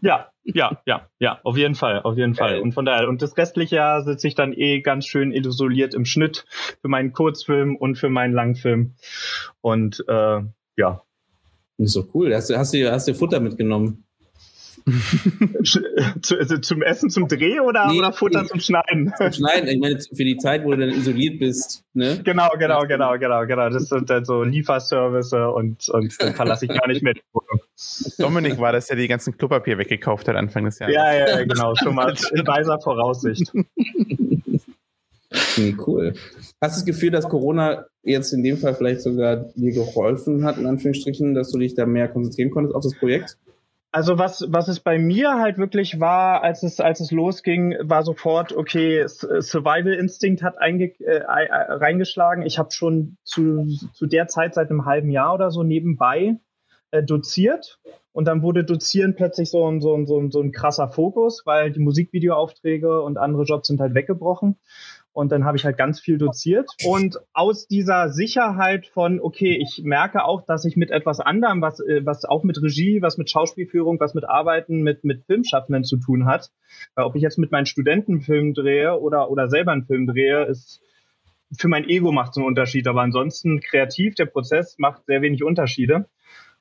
Ja, 0.00 0.30
ja, 0.44 0.80
ja, 0.86 1.08
ja, 1.18 1.38
auf 1.44 1.56
jeden 1.56 1.74
Fall, 1.74 2.02
auf 2.02 2.16
jeden 2.16 2.34
Fall. 2.34 2.60
Und 2.60 2.72
von 2.72 2.84
daher, 2.84 3.08
und 3.08 3.22
das 3.22 3.36
restliche 3.36 3.76
Jahr 3.76 4.02
sitze 4.02 4.26
ich 4.26 4.34
dann 4.34 4.52
eh 4.52 4.80
ganz 4.80 5.06
schön 5.06 5.32
isoliert 5.32 5.94
im 5.94 6.04
Schnitt 6.04 6.46
für 6.80 6.88
meinen 6.88 7.12
Kurzfilm 7.12 7.76
und 7.76 7.96
für 7.96 8.08
meinen 8.08 8.32
Langfilm. 8.32 8.94
Und 9.60 10.04
äh, 10.08 10.40
ja, 10.76 11.02
Das 11.76 11.86
ist 11.86 11.96
doch 11.96 12.14
cool. 12.14 12.34
Hast 12.34 12.50
du, 12.50 12.56
hast 12.56 12.74
du, 12.74 12.90
hast 12.90 13.08
du 13.08 13.14
Futter 13.14 13.40
mitgenommen? 13.40 14.07
Zu, 15.64 16.38
also 16.38 16.58
zum 16.58 16.82
Essen, 16.82 17.10
zum 17.10 17.28
Dreh 17.28 17.60
oder, 17.60 17.88
Nee, 17.88 17.98
oder 17.98 18.12
Futter 18.12 18.42
nee. 18.42 18.48
zum 18.48 18.60
Schneiden? 18.60 19.12
Zum 19.16 19.32
Schneiden, 19.32 19.68
ich 19.68 19.78
meine, 19.78 19.98
für 20.00 20.24
die 20.24 20.36
Zeit, 20.36 20.64
wo 20.64 20.70
du 20.70 20.78
dann 20.78 20.90
isoliert 20.90 21.38
bist, 21.38 21.84
ne? 21.94 22.20
Genau, 22.24 22.48
genau, 22.58 22.86
genau, 22.86 23.18
genau, 23.18 23.46
genau. 23.46 23.68
Das 23.70 23.88
sind 23.88 24.08
dann 24.08 24.24
so 24.24 24.42
Lieferservice 24.42 25.32
und, 25.32 25.88
und 25.88 26.20
dann 26.20 26.34
verlasse 26.34 26.66
ich 26.66 26.70
gar 26.70 26.88
nicht 26.88 27.02
mehr 27.02 27.14
die 27.14 27.22
Wohnung. 27.32 27.62
Dominik 28.18 28.58
war 28.58 28.72
das, 28.72 28.86
der 28.86 28.96
die 28.96 29.08
ganzen 29.08 29.36
Klopapier 29.36 29.78
weggekauft 29.78 30.28
hat 30.28 30.36
Anfang 30.36 30.64
des 30.64 30.78
Jahres. 30.78 30.94
Ja, 30.94 31.12
ja, 31.12 31.28
ja, 31.28 31.44
genau. 31.44 31.74
Schon 31.74 31.94
mal 31.94 32.14
in 32.32 32.46
weiser 32.46 32.80
Voraussicht. 32.80 33.52
Nee, 35.58 35.76
cool. 35.86 36.14
Hast 36.60 36.76
du 36.76 36.80
das 36.80 36.84
Gefühl, 36.84 37.10
dass 37.10 37.28
Corona 37.28 37.86
jetzt 38.02 38.32
in 38.32 38.42
dem 38.42 38.56
Fall 38.56 38.74
vielleicht 38.74 39.02
sogar 39.02 39.36
dir 39.54 39.72
geholfen 39.72 40.44
hat, 40.44 40.56
in 40.56 40.66
Anführungsstrichen, 40.66 41.34
dass 41.34 41.50
du 41.50 41.58
dich 41.58 41.74
da 41.74 41.84
mehr 41.84 42.08
konzentrieren 42.08 42.50
konntest 42.50 42.74
auf 42.74 42.82
das 42.82 42.94
Projekt? 42.94 43.36
Also 43.90 44.18
was, 44.18 44.44
was 44.50 44.68
es 44.68 44.80
bei 44.80 44.98
mir 44.98 45.38
halt 45.38 45.56
wirklich 45.56 45.98
war, 45.98 46.42
als 46.42 46.62
es, 46.62 46.78
als 46.78 47.00
es 47.00 47.10
losging, 47.10 47.74
war 47.80 48.02
sofort, 48.02 48.54
okay, 48.54 49.04
Survival 49.06 49.94
Instinct 49.94 50.42
hat 50.42 50.58
einge, 50.58 50.92
ei- 51.00 51.46
äh, 51.46 51.72
reingeschlagen. 51.72 52.44
Ich 52.44 52.58
habe 52.58 52.70
schon 52.70 53.16
zu, 53.24 53.66
zu 53.94 54.06
der 54.06 54.28
Zeit 54.28 54.54
seit 54.54 54.70
einem 54.70 54.84
halben 54.84 55.10
Jahr 55.10 55.32
oder 55.34 55.50
so 55.50 55.62
nebenbei 55.62 56.36
äh, 56.90 57.02
doziert. 57.02 57.78
Und 58.12 58.24
dann 58.26 58.42
wurde 58.42 58.64
Dozieren 58.64 59.14
plötzlich 59.14 59.48
so 59.50 59.64
ein, 59.70 59.80
so, 59.80 59.94
ein, 59.94 60.06
so, 60.06 60.18
ein, 60.18 60.30
so 60.32 60.40
ein 60.40 60.52
krasser 60.52 60.88
Fokus, 60.88 61.42
weil 61.46 61.70
die 61.70 61.78
Musikvideoaufträge 61.80 63.00
und 63.00 63.16
andere 63.16 63.44
Jobs 63.44 63.68
sind 63.68 63.80
halt 63.80 63.94
weggebrochen. 63.94 64.56
Und 65.12 65.32
dann 65.32 65.44
habe 65.44 65.56
ich 65.56 65.64
halt 65.64 65.76
ganz 65.76 66.00
viel 66.00 66.16
doziert. 66.16 66.70
Und 66.84 67.18
aus 67.32 67.66
dieser 67.66 68.10
Sicherheit 68.10 68.86
von, 68.86 69.20
okay, 69.20 69.58
ich 69.60 69.82
merke 69.84 70.24
auch, 70.24 70.44
dass 70.46 70.64
ich 70.64 70.76
mit 70.76 70.90
etwas 70.90 71.18
anderem, 71.18 71.60
was, 71.60 71.80
äh, 71.80 72.04
was 72.04 72.24
auch 72.24 72.44
mit 72.44 72.62
Regie, 72.62 73.02
was 73.02 73.18
mit 73.18 73.30
Schauspielführung, 73.30 73.98
was 73.98 74.14
mit 74.14 74.28
Arbeiten, 74.28 74.82
mit, 74.82 75.04
mit 75.04 75.24
Filmschaffenden 75.24 75.84
zu 75.84 75.96
tun 75.96 76.26
hat. 76.26 76.50
Weil 76.94 77.04
ob 77.04 77.16
ich 77.16 77.22
jetzt 77.22 77.38
mit 77.38 77.50
meinen 77.50 77.66
Studenten 77.66 78.12
einen 78.12 78.20
Film 78.20 78.54
drehe 78.54 78.98
oder, 79.00 79.30
oder 79.30 79.48
selber 79.48 79.72
einen 79.72 79.86
Film 79.86 80.06
drehe, 80.06 80.44
ist 80.44 80.80
für 81.56 81.68
mein 81.68 81.88
Ego 81.88 82.12
macht 82.12 82.32
es 82.32 82.36
einen 82.36 82.46
Unterschied. 82.46 82.86
Aber 82.86 83.02
ansonsten 83.02 83.60
kreativ, 83.60 84.14
der 84.14 84.26
Prozess 84.26 84.76
macht 84.78 85.06
sehr 85.06 85.22
wenig 85.22 85.42
Unterschiede. 85.42 86.06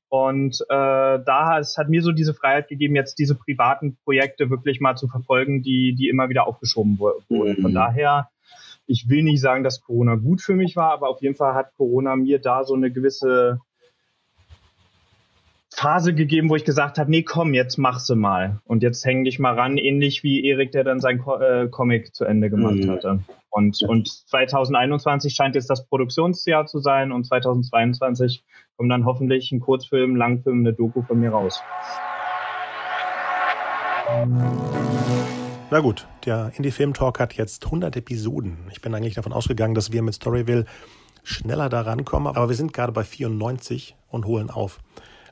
Und 0.09 0.61
äh, 0.69 1.19
da 1.25 1.59
es 1.59 1.77
hat 1.77 1.89
mir 1.89 2.01
so 2.01 2.11
diese 2.11 2.33
Freiheit 2.33 2.69
gegeben, 2.69 2.95
jetzt 2.95 3.19
diese 3.19 3.35
privaten 3.35 3.97
Projekte 4.03 4.49
wirklich 4.49 4.79
mal 4.79 4.95
zu 4.95 5.07
verfolgen, 5.07 5.63
die, 5.63 5.95
die 5.95 6.07
immer 6.07 6.29
wieder 6.29 6.47
aufgeschoben 6.47 6.97
wurden. 6.97 7.23
Von 7.61 7.71
Mhm. 7.71 7.75
daher, 7.75 8.29
ich 8.85 9.09
will 9.09 9.23
nicht 9.23 9.41
sagen, 9.41 9.63
dass 9.63 9.81
Corona 9.81 10.15
gut 10.15 10.41
für 10.41 10.55
mich 10.55 10.75
war, 10.77 10.91
aber 10.93 11.09
auf 11.09 11.21
jeden 11.21 11.35
Fall 11.35 11.55
hat 11.55 11.73
Corona 11.75 12.15
mir 12.15 12.39
da 12.39 12.63
so 12.63 12.73
eine 12.73 12.91
gewisse 12.91 13.59
Phase 15.79 16.15
gegeben, 16.15 16.49
wo 16.49 16.55
ich 16.55 16.65
gesagt 16.65 16.97
habe, 16.97 17.11
nee, 17.11 17.21
komm, 17.21 17.53
jetzt 17.53 17.77
mach 17.77 17.99
sie 17.99 18.15
mal. 18.15 18.59
Und 18.65 18.81
jetzt 18.81 19.05
häng 19.05 19.23
dich 19.23 19.37
mal 19.37 19.53
ran, 19.53 19.77
ähnlich 19.77 20.23
wie 20.23 20.43
Erik, 20.43 20.71
der 20.71 20.83
dann 20.83 20.99
sein 20.99 21.19
Co 21.19 21.35
äh, 21.35 21.67
Comic 21.69 22.15
zu 22.15 22.25
Ende 22.25 22.49
gemacht 22.49 22.77
Mhm. 22.77 22.89
hatte. 22.89 23.19
Und, 23.51 23.79
und 23.87 24.07
2021 24.07 25.35
scheint 25.35 25.53
jetzt 25.53 25.69
das 25.69 25.85
Produktionsjahr 25.87 26.65
zu 26.65 26.79
sein 26.79 27.11
und 27.11 27.25
2022 27.25 28.43
kommt 28.75 28.91
dann 28.91 29.05
hoffentlich 29.05 29.51
ein 29.51 29.59
Kurzfilm, 29.59 30.15
Langfilm, 30.15 30.61
eine 30.61 30.73
Doku 30.73 31.03
von 31.03 31.19
mir 31.19 31.29
raus. 31.29 31.61
Na 35.69 35.79
gut, 35.81 36.07
der 36.25 36.51
Indie 36.55 36.71
Film 36.71 36.95
Talk 36.95 37.19
hat 37.19 37.33
jetzt 37.33 37.65
100 37.65 37.95
Episoden. 37.97 38.57
Ich 38.71 38.81
bin 38.81 38.95
eigentlich 38.95 39.13
davon 39.13 39.33
ausgegangen, 39.33 39.75
dass 39.75 39.91
wir 39.91 40.01
mit 40.01 40.15
Storyville 40.15 40.65
schneller 41.23 41.69
da 41.69 41.81
rankommen, 41.81 42.35
aber 42.35 42.49
wir 42.49 42.55
sind 42.55 42.73
gerade 42.73 42.93
bei 42.93 43.03
94 43.03 43.95
und 44.09 44.25
holen 44.25 44.49
auf. 44.49 44.79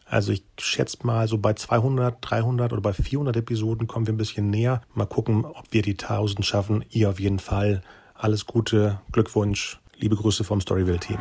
Also 0.06 0.32
ich 0.32 0.44
schätze 0.60 1.00
mal, 1.02 1.28
so 1.28 1.40
bei 1.40 1.54
200, 1.54 2.18
300 2.22 2.72
oder 2.72 2.82
bei 2.82 2.94
400 2.94 3.36
Episoden 3.38 3.88
kommen 3.88 4.06
wir 4.06 4.14
ein 4.14 4.18
bisschen 4.18 4.52
näher. 4.52 4.82
Mal 4.94 5.08
gucken, 5.08 5.46
ob 5.46 5.66
wir 5.72 5.82
die 5.82 5.98
1000 5.98 6.46
schaffen. 6.46 6.86
Ihr 6.90 7.10
auf 7.10 7.20
jeden 7.20 7.40
Fall. 7.40 7.82
Alles 8.14 8.46
Gute, 8.46 9.02
Glückwunsch, 9.12 9.80
liebe 9.98 10.16
Grüße 10.16 10.44
vom 10.44 10.62
Storyville-Team. 10.62 11.18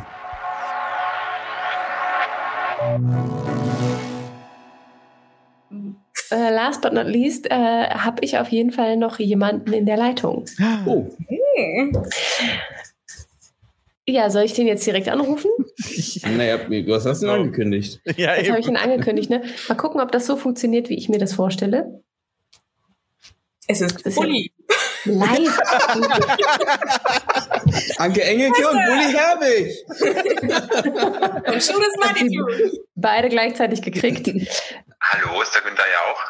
Äh, 6.31 6.51
last 6.55 6.83
but 6.83 6.93
not 6.93 7.07
least 7.07 7.51
äh, 7.51 7.89
habe 7.89 8.17
ich 8.21 8.39
auf 8.39 8.49
jeden 8.49 8.71
Fall 8.71 8.97
noch 8.97 9.19
jemanden 9.19 9.73
in 9.73 9.87
der 9.87 9.97
Leitung. 9.97 10.45
Oh, 10.85 11.09
Ja, 14.07 14.29
soll 14.31 14.45
ich 14.45 14.53
den 14.53 14.67
jetzt 14.67 14.87
direkt 14.87 15.09
anrufen? 15.09 15.51
naja, 16.37 16.59
was 16.89 17.07
hast 17.07 17.23
du 17.23 17.27
denn 17.27 17.37
angekündigt? 17.37 18.01
Ja, 18.17 18.37
Das 18.37 18.49
habe 18.51 18.61
ich 18.61 18.69
ihn 18.69 18.77
angekündigt, 18.77 19.31
ne? 19.31 19.43
Mal 19.69 19.75
gucken, 19.77 20.01
ob 20.01 20.13
das 20.13 20.27
so 20.27 20.37
funktioniert, 20.37 20.89
wie 20.91 20.99
ich 20.99 21.09
mir 21.09 21.19
das 21.19 21.33
vorstelle. 21.33 22.03
Es 23.67 23.81
ist 23.81 24.03
ist 24.03 24.17
ja- 24.19 24.23
Uli. 24.23 24.53
Live. 25.07 25.59
Anke 27.99 28.23
Engelke 28.23 28.67
und 28.69 28.79
Bulli 28.87 29.13
Herbig. 29.13 29.85
Und 31.47 31.63
schon 31.63 31.83
ist 31.83 31.99
Money 32.03 32.41
Beide 32.95 33.29
gleichzeitig 33.29 33.83
gekriegt. 33.83 34.27
Hallo, 35.01 35.43
ist 35.43 35.55
der 35.55 35.61
Günther 35.63 35.83
ja 35.83 35.99
auch? 36.11 36.23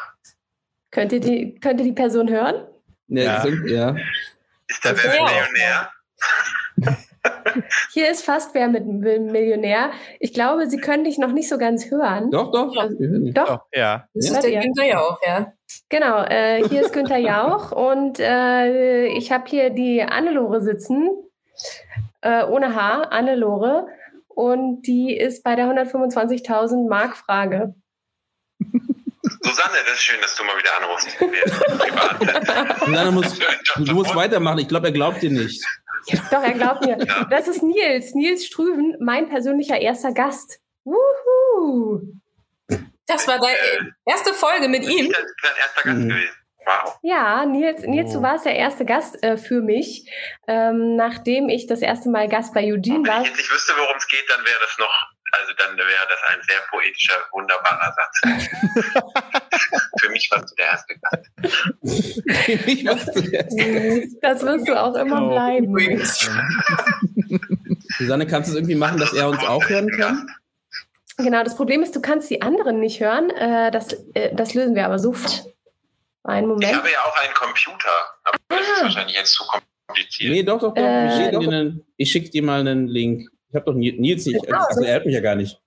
Könnt 0.91 1.13
ihr 1.13 1.19
die, 1.21 1.55
könnt 1.59 1.79
ihr 1.79 1.85
die 1.85 1.93
Person 1.93 2.29
hören? 2.29 2.67
Ja, 3.07 3.23
Ja. 3.23 3.37
ist- 4.67 4.83
der 4.83 4.91
Ja. 4.91 4.93
Wer 4.93 4.97
wird 4.97 5.13
Millionär? 5.13 5.89
Hier 7.93 8.09
ist 8.09 8.23
fast 8.23 8.53
wer 8.53 8.67
mit 8.67 8.83
einem 8.83 9.31
Millionär. 9.31 9.91
Ich 10.19 10.33
glaube, 10.33 10.69
Sie 10.69 10.77
können 10.77 11.03
dich 11.03 11.17
noch 11.17 11.31
nicht 11.31 11.49
so 11.49 11.57
ganz 11.57 11.89
hören. 11.89 12.31
Doch, 12.31 12.51
doch. 12.51 12.73
Ja. 12.75 12.89
Doch, 13.33 13.61
Oh, 13.61 13.67
ja. 13.73 14.07
Das 14.13 14.29
ist 14.29 14.43
der 14.43 14.51
ihr? 14.51 14.59
Günther 14.61 14.85
ja 14.85 14.99
auch, 15.01 15.19
ja. 15.25 15.53
genau. 15.89 16.23
Äh, 16.23 16.67
hier 16.67 16.81
ist 16.81 16.93
Günther 16.93 17.17
Jauch 17.17 17.71
und 17.73 18.19
äh, 18.19 19.07
ich 19.07 19.31
habe 19.31 19.45
hier 19.47 19.69
die 19.69 20.03
Annelore 20.03 20.61
sitzen. 20.61 21.09
Äh, 22.21 22.43
ohne 22.45 22.75
Haar, 22.75 23.11
Annelore. 23.11 23.87
Und 24.27 24.81
die 24.83 25.15
ist 25.15 25.43
bei 25.43 25.55
der 25.55 25.67
125.000 25.67 26.89
Mark 26.89 27.15
Frage. 27.15 27.73
Susanne, 29.41 29.77
das 29.85 29.95
ist 29.95 30.01
schön, 30.03 30.19
dass 30.21 30.35
du 30.35 30.43
mal 30.43 30.57
wieder 30.57 30.71
anrufst. 30.81 31.17
Susanne, 32.85 33.11
muss, 33.11 33.39
du 33.77 33.93
musst 33.93 34.15
weitermachen. 34.15 34.59
Ich 34.59 34.67
glaube, 34.67 34.87
er 34.87 34.91
glaubt 34.91 35.21
dir 35.21 35.31
nicht. 35.31 35.63
Doch, 36.31 36.43
er 36.43 36.53
glaubt 36.53 36.85
mir. 36.85 36.97
Das 37.29 37.47
ist 37.47 37.63
Nils, 37.63 38.13
Nils 38.15 38.45
Strüven, 38.45 38.95
mein 38.99 39.27
persönlicher 39.29 39.79
erster 39.79 40.11
Gast. 40.13 40.59
Wuhu! 40.83 42.01
Das 43.07 43.27
war 43.27 43.39
deine 43.39 43.95
erste 44.05 44.33
Folge 44.33 44.67
mit 44.67 44.83
ihm. 44.83 45.11
Das 45.11 45.19
ist 45.23 45.35
dein 45.43 45.51
erster 45.57 45.83
Gast 45.83 45.97
Mhm. 45.97 46.09
gewesen. 46.09 46.35
Wow. 46.65 46.97
Ja, 47.03 47.45
Nils, 47.45 47.81
Nils, 47.83 48.11
du 48.13 48.19
Oh. 48.19 48.23
warst 48.23 48.45
der 48.45 48.55
erste 48.55 48.85
Gast 48.85 49.21
äh, 49.23 49.37
für 49.37 49.61
mich, 49.61 50.09
ähm, 50.47 50.95
nachdem 50.95 51.47
ich 51.47 51.67
das 51.67 51.81
erste 51.83 52.09
Mal 52.09 52.27
Gast 52.27 52.55
bei 52.55 52.61
Eugene 52.63 52.97
Wenn 53.03 53.07
war. 53.07 53.21
ich 53.21 53.27
jetzt 53.27 53.37
nicht 53.37 53.51
wüsste, 53.51 53.73
worum 53.77 53.95
es 53.97 54.07
geht, 54.07 54.25
dann 54.29 54.43
wäre 54.43 54.57
das 54.59 54.75
noch, 54.79 55.11
also 55.39 55.53
dann 55.57 55.77
wäre 55.77 56.07
das 56.09 56.19
ein 56.29 56.39
sehr 56.47 56.59
poetischer, 56.69 57.15
wunderbarer 57.31 57.93
Satz. 57.95 58.15
Für 59.99 60.09
mich 60.09 60.29
warst 60.31 60.51
du 60.51 60.55
der 60.55 60.65
erste 60.65 60.95
Gast. 60.99 61.25
Ich 62.67 62.83
mach's 62.83 63.05
zuerst. 63.05 63.57
Das 64.21 64.41
wirst 64.43 64.67
du 64.67 64.73
auch 64.81 64.95
immer 64.95 65.23
Oh. 65.25 65.29
bleiben. 65.29 65.75
Susanne, 67.97 68.27
kannst 68.27 68.49
du 68.49 68.53
es 68.53 68.57
irgendwie 68.57 68.75
machen, 68.75 68.99
dass 68.99 69.13
er 69.13 69.29
uns 69.29 69.43
auch 69.43 69.67
hören 69.69 69.89
kann? 69.91 70.27
Genau, 71.17 71.43
das 71.43 71.55
Problem 71.55 71.81
ist, 71.81 71.95
du 71.95 72.01
kannst 72.01 72.29
die 72.29 72.41
anderen 72.41 72.79
nicht 72.79 72.99
hören. 72.99 73.29
Äh, 73.29 73.71
das, 73.71 73.93
äh, 74.13 74.35
das 74.35 74.53
lösen 74.53 74.75
wir 74.75 74.85
aber 74.85 74.99
sofort. 74.99 75.45
Einen 76.23 76.47
Ich 76.47 76.53
Moment. 76.53 76.75
habe 76.75 76.91
ja 76.91 76.99
auch 77.05 77.15
einen 77.23 77.33
Computer, 77.33 77.89
aber 78.23 78.37
das 78.49 78.59
ist 78.61 78.67
Ah. 78.79 78.83
wahrscheinlich 78.83 79.15
jetzt 79.15 79.33
zu 79.33 79.43
kompliziert. 79.87 80.31
Nee, 80.31 80.43
doch, 80.43 80.59
doch, 80.59 80.73
doch. 80.73 80.81
Äh, 80.83 81.71
ich 81.97 82.11
schicke 82.11 82.25
ich 82.25 82.31
dir 82.31 82.43
mal 82.43 82.59
einen 82.59 82.87
Link. 82.87 83.29
Ich 83.55 83.57
habe 83.57 83.71
doch 83.71 83.77
Ni- 83.77 83.95
Nils 83.97 84.25
nicht. 84.25 84.51
Also, 84.51 84.83
er 84.83 84.95
hört 84.95 85.05
mich 85.05 85.15
ja 85.15 85.21
gar 85.21 85.35
nicht. 85.35 85.61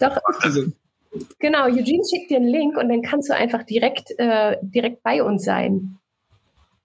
Doch, 0.00 0.16
Also, 0.40 0.64
genau, 1.38 1.66
Eugene 1.66 2.02
schickt 2.08 2.30
dir 2.30 2.38
einen 2.38 2.48
Link 2.48 2.78
und 2.78 2.88
dann 2.88 3.02
kannst 3.02 3.28
du 3.28 3.34
einfach 3.34 3.62
direkt, 3.64 4.10
äh, 4.16 4.56
direkt 4.62 5.02
bei 5.02 5.22
uns 5.22 5.44
sein. 5.44 5.98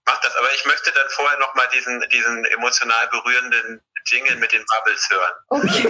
Mach 0.06 0.20
das, 0.20 0.36
aber 0.38 0.48
ich 0.54 0.66
möchte 0.66 0.92
dann 0.94 1.06
vorher 1.08 1.40
nochmal 1.40 1.68
diesen, 1.74 2.04
diesen 2.12 2.44
emotional 2.58 3.08
berührenden 3.12 3.80
Jingle 4.12 4.36
mit 4.42 4.52
den 4.52 4.62
Bubbles 4.68 5.10
hören. 5.10 5.36
Okay. 5.48 5.88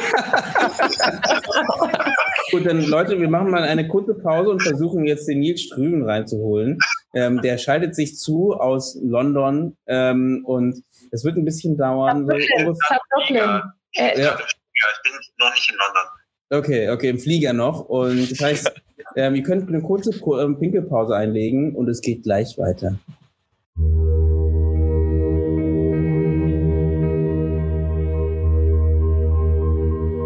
Gut, 2.52 2.66
dann 2.68 2.82
Leute, 2.82 3.20
wir 3.20 3.30
machen 3.30 3.50
mal 3.50 3.64
eine 3.64 3.88
kurze 3.88 4.14
Pause 4.14 4.50
und 4.52 4.62
versuchen 4.62 5.06
jetzt 5.06 5.28
den 5.28 5.40
Nils 5.40 5.62
Strüben 5.62 6.04
reinzuholen. 6.08 6.78
Ähm, 7.16 7.42
der 7.42 7.58
schaltet 7.58 7.96
sich 7.96 8.18
zu 8.18 8.54
aus 8.54 8.96
London 9.02 9.76
ähm, 9.88 10.44
und 10.46 10.84
es 11.12 11.24
wird 11.24 11.38
ein 11.38 11.46
bisschen 11.46 11.78
dauern. 11.78 12.28
So 12.28 12.34
ungefähr, 12.34 13.00
Brooklyn. 13.10 13.62
Äh, 13.96 14.20
Ja. 14.22 14.38
Ja, 14.84 14.88
ich 14.94 15.12
bin 15.12 15.20
noch 15.38 15.54
nicht 15.54 15.70
in 15.70 15.76
London. 15.76 16.04
Okay, 16.50 16.90
okay, 16.90 17.10
im 17.10 17.20
Flieger 17.20 17.54
noch. 17.54 17.82
Und 17.82 18.32
das 18.32 18.40
heißt, 18.40 18.72
ähm, 19.16 19.36
ihr 19.36 19.44
könnt 19.44 19.68
eine 19.70 19.82
kurze 19.82 20.12
ähm, 20.12 20.60
Pinkelpause 20.60 21.16
einlegen 21.16 21.76
und 21.76 21.88
es 21.88 22.02
geht 22.02 22.24
gleich 22.24 22.58
weiter. 22.58 22.98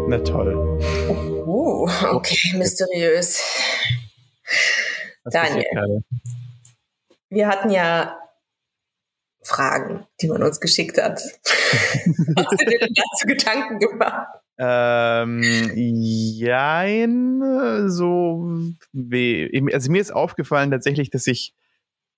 Na 0.08 0.18
toll. 0.18 0.54
Oh, 1.46 1.88
okay, 2.12 2.56
mysteriös. 2.56 3.40
Was 5.24 5.32
Daniel. 5.32 5.64
Wir 7.28 7.48
hatten 7.48 7.70
ja 7.70 8.16
Fragen, 9.46 10.06
die 10.20 10.28
man 10.28 10.42
uns 10.42 10.60
geschickt 10.60 11.00
hat. 11.00 11.20
Hast 11.44 12.60
du 12.60 12.64
dir 12.66 12.78
denn 12.78 12.94
dazu 12.94 13.26
Gedanken 13.26 13.78
gemacht? 13.78 14.28
Ähm, 14.58 15.42
jein, 15.74 17.42
so 17.88 18.48
wie, 18.92 19.70
also 19.72 19.90
mir 19.92 20.00
ist 20.00 20.12
aufgefallen 20.12 20.70
tatsächlich, 20.70 21.10
dass 21.10 21.26
ich, 21.26 21.54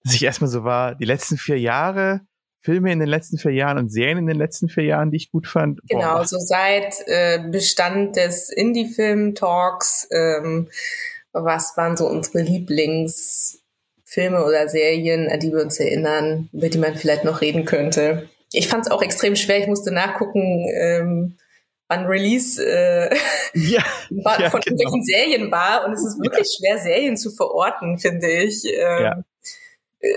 dass 0.04 0.14
ich 0.14 0.24
erstmal 0.24 0.48
so 0.48 0.62
war, 0.62 0.94
die 0.94 1.04
letzten 1.04 1.36
vier 1.36 1.58
Jahre, 1.58 2.20
Filme 2.60 2.92
in 2.92 2.98
den 2.98 3.08
letzten 3.08 3.38
vier 3.38 3.52
Jahren 3.52 3.78
und 3.78 3.90
Serien 3.90 4.18
in 4.18 4.26
den 4.26 4.36
letzten 4.36 4.68
vier 4.68 4.84
Jahren, 4.84 5.10
die 5.10 5.16
ich 5.16 5.30
gut 5.30 5.46
fand. 5.46 5.80
Genau, 5.88 6.16
boah, 6.16 6.24
so 6.26 6.38
seit 6.38 6.94
äh, 7.06 7.38
Bestand 7.50 8.16
des 8.16 8.50
Indie-Film-Talks, 8.50 10.08
ähm, 10.10 10.68
was 11.32 11.76
waren 11.76 11.96
so 11.96 12.08
unsere 12.08 12.40
Lieblingsfilme 14.08 14.44
oder 14.44 14.68
Serien, 14.68 15.28
an 15.30 15.40
die 15.40 15.52
wir 15.52 15.62
uns 15.62 15.78
erinnern, 15.78 16.48
über 16.52 16.68
die 16.68 16.78
man 16.78 16.96
vielleicht 16.96 17.24
noch 17.24 17.40
reden 17.40 17.64
könnte? 17.64 18.28
Ich 18.52 18.68
fand 18.68 18.86
es 18.86 18.90
auch 18.90 19.02
extrem 19.02 19.36
schwer, 19.36 19.58
ich 19.58 19.66
musste 19.66 19.90
nachgucken, 19.92 20.66
ähm, 20.74 21.36
wann 21.88 22.06
Release 22.06 22.62
äh, 22.64 23.14
Ja, 23.54 23.84
war, 24.10 24.40
ja, 24.40 24.50
von 24.50 24.60
genau. 24.60 24.78
welchen 24.78 25.04
Serien 25.04 25.50
war. 25.50 25.84
Und 25.86 25.92
es 25.92 26.04
ist 26.04 26.18
wirklich 26.22 26.48
schwer, 26.58 26.78
Serien 26.78 27.16
zu 27.16 27.30
verorten, 27.30 27.98
finde 27.98 28.28
ich. 28.30 28.64
Ähm, 28.66 29.02
Ja. 29.02 29.24
äh, 30.00 30.14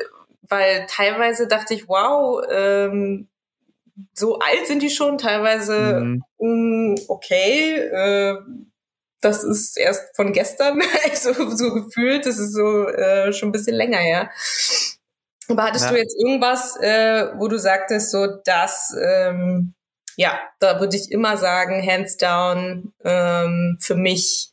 Weil 0.47 0.85
teilweise 0.89 1.47
dachte 1.47 1.73
ich, 1.73 1.88
wow, 1.88 2.43
ähm, 2.51 3.27
so 4.13 4.39
alt 4.39 4.68
sind 4.68 4.81
die 4.81 4.89
schon, 4.89 5.18
teilweise 5.18 6.01
Mhm. 6.01 6.23
mh, 6.39 7.01
okay, 7.07 7.76
äh, 7.76 8.35
das 9.22 9.43
ist 9.43 9.77
erst 9.77 10.15
von 10.15 10.34
gestern, 10.34 10.81
also 11.10 11.34
so 11.56 11.73
gefühlt, 11.73 12.26
das 12.26 12.38
ist 12.39 12.53
so 12.53 12.88
äh, 12.88 13.31
schon 13.34 13.49
ein 13.49 13.52
bisschen 13.53 13.76
länger 13.76 13.99
her. 13.99 14.30
Aber 15.48 15.64
hattest 15.64 15.85
Ja. 15.85 15.91
du 15.91 15.98
jetzt 15.98 16.15
irgendwas, 16.19 16.77
äh, 16.81 17.27
wo 17.38 17.48
du 17.48 17.57
sagtest, 17.57 18.11
so 18.11 18.27
dass, 18.45 18.95
ähm, 19.02 19.73
ja, 20.18 20.39
da 20.60 20.80
würde 20.80 20.95
ich 20.98 21.11
immer 21.11 21.38
sagen, 21.38 21.85
hands 21.85 22.18
down, 22.18 22.93
ähm, 23.03 23.77
für 23.80 23.95
mich 23.95 24.52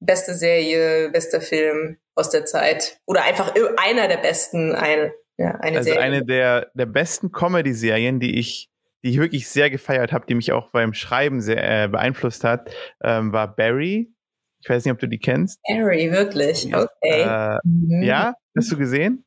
beste 0.00 0.34
Serie, 0.34 1.10
bester 1.10 1.40
Film 1.40 1.98
aus 2.14 2.30
der 2.30 2.44
Zeit. 2.44 2.98
Oder 3.06 3.24
einfach 3.24 3.54
einer 3.76 4.08
der 4.08 4.16
besten, 4.18 4.74
eine, 4.74 5.12
ja, 5.38 5.52
eine 5.60 5.78
Also 5.78 5.90
Serie. 5.90 6.02
eine 6.02 6.24
der, 6.24 6.70
der 6.74 6.86
besten 6.86 7.30
Comedy-Serien, 7.32 8.18
die 8.20 8.38
ich, 8.38 8.68
die 9.02 9.10
ich 9.10 9.18
wirklich 9.18 9.48
sehr 9.48 9.70
gefeiert 9.70 10.12
habe, 10.12 10.26
die 10.26 10.34
mich 10.34 10.52
auch 10.52 10.70
beim 10.70 10.94
Schreiben 10.94 11.40
sehr 11.40 11.84
äh, 11.84 11.88
beeinflusst 11.88 12.44
hat, 12.44 12.70
ähm, 13.02 13.32
war 13.32 13.54
Barry. 13.54 14.12
Ich 14.60 14.68
weiß 14.68 14.84
nicht, 14.84 14.92
ob 14.92 15.00
du 15.00 15.08
die 15.08 15.18
kennst. 15.18 15.60
Harry, 15.68 16.10
wirklich. 16.12 16.66
Okay. 16.74 16.88
Äh, 17.22 17.58
Mhm. 17.64 18.02
Ja, 18.02 18.34
hast 18.56 18.70
du 18.70 18.76
gesehen? 18.76 19.24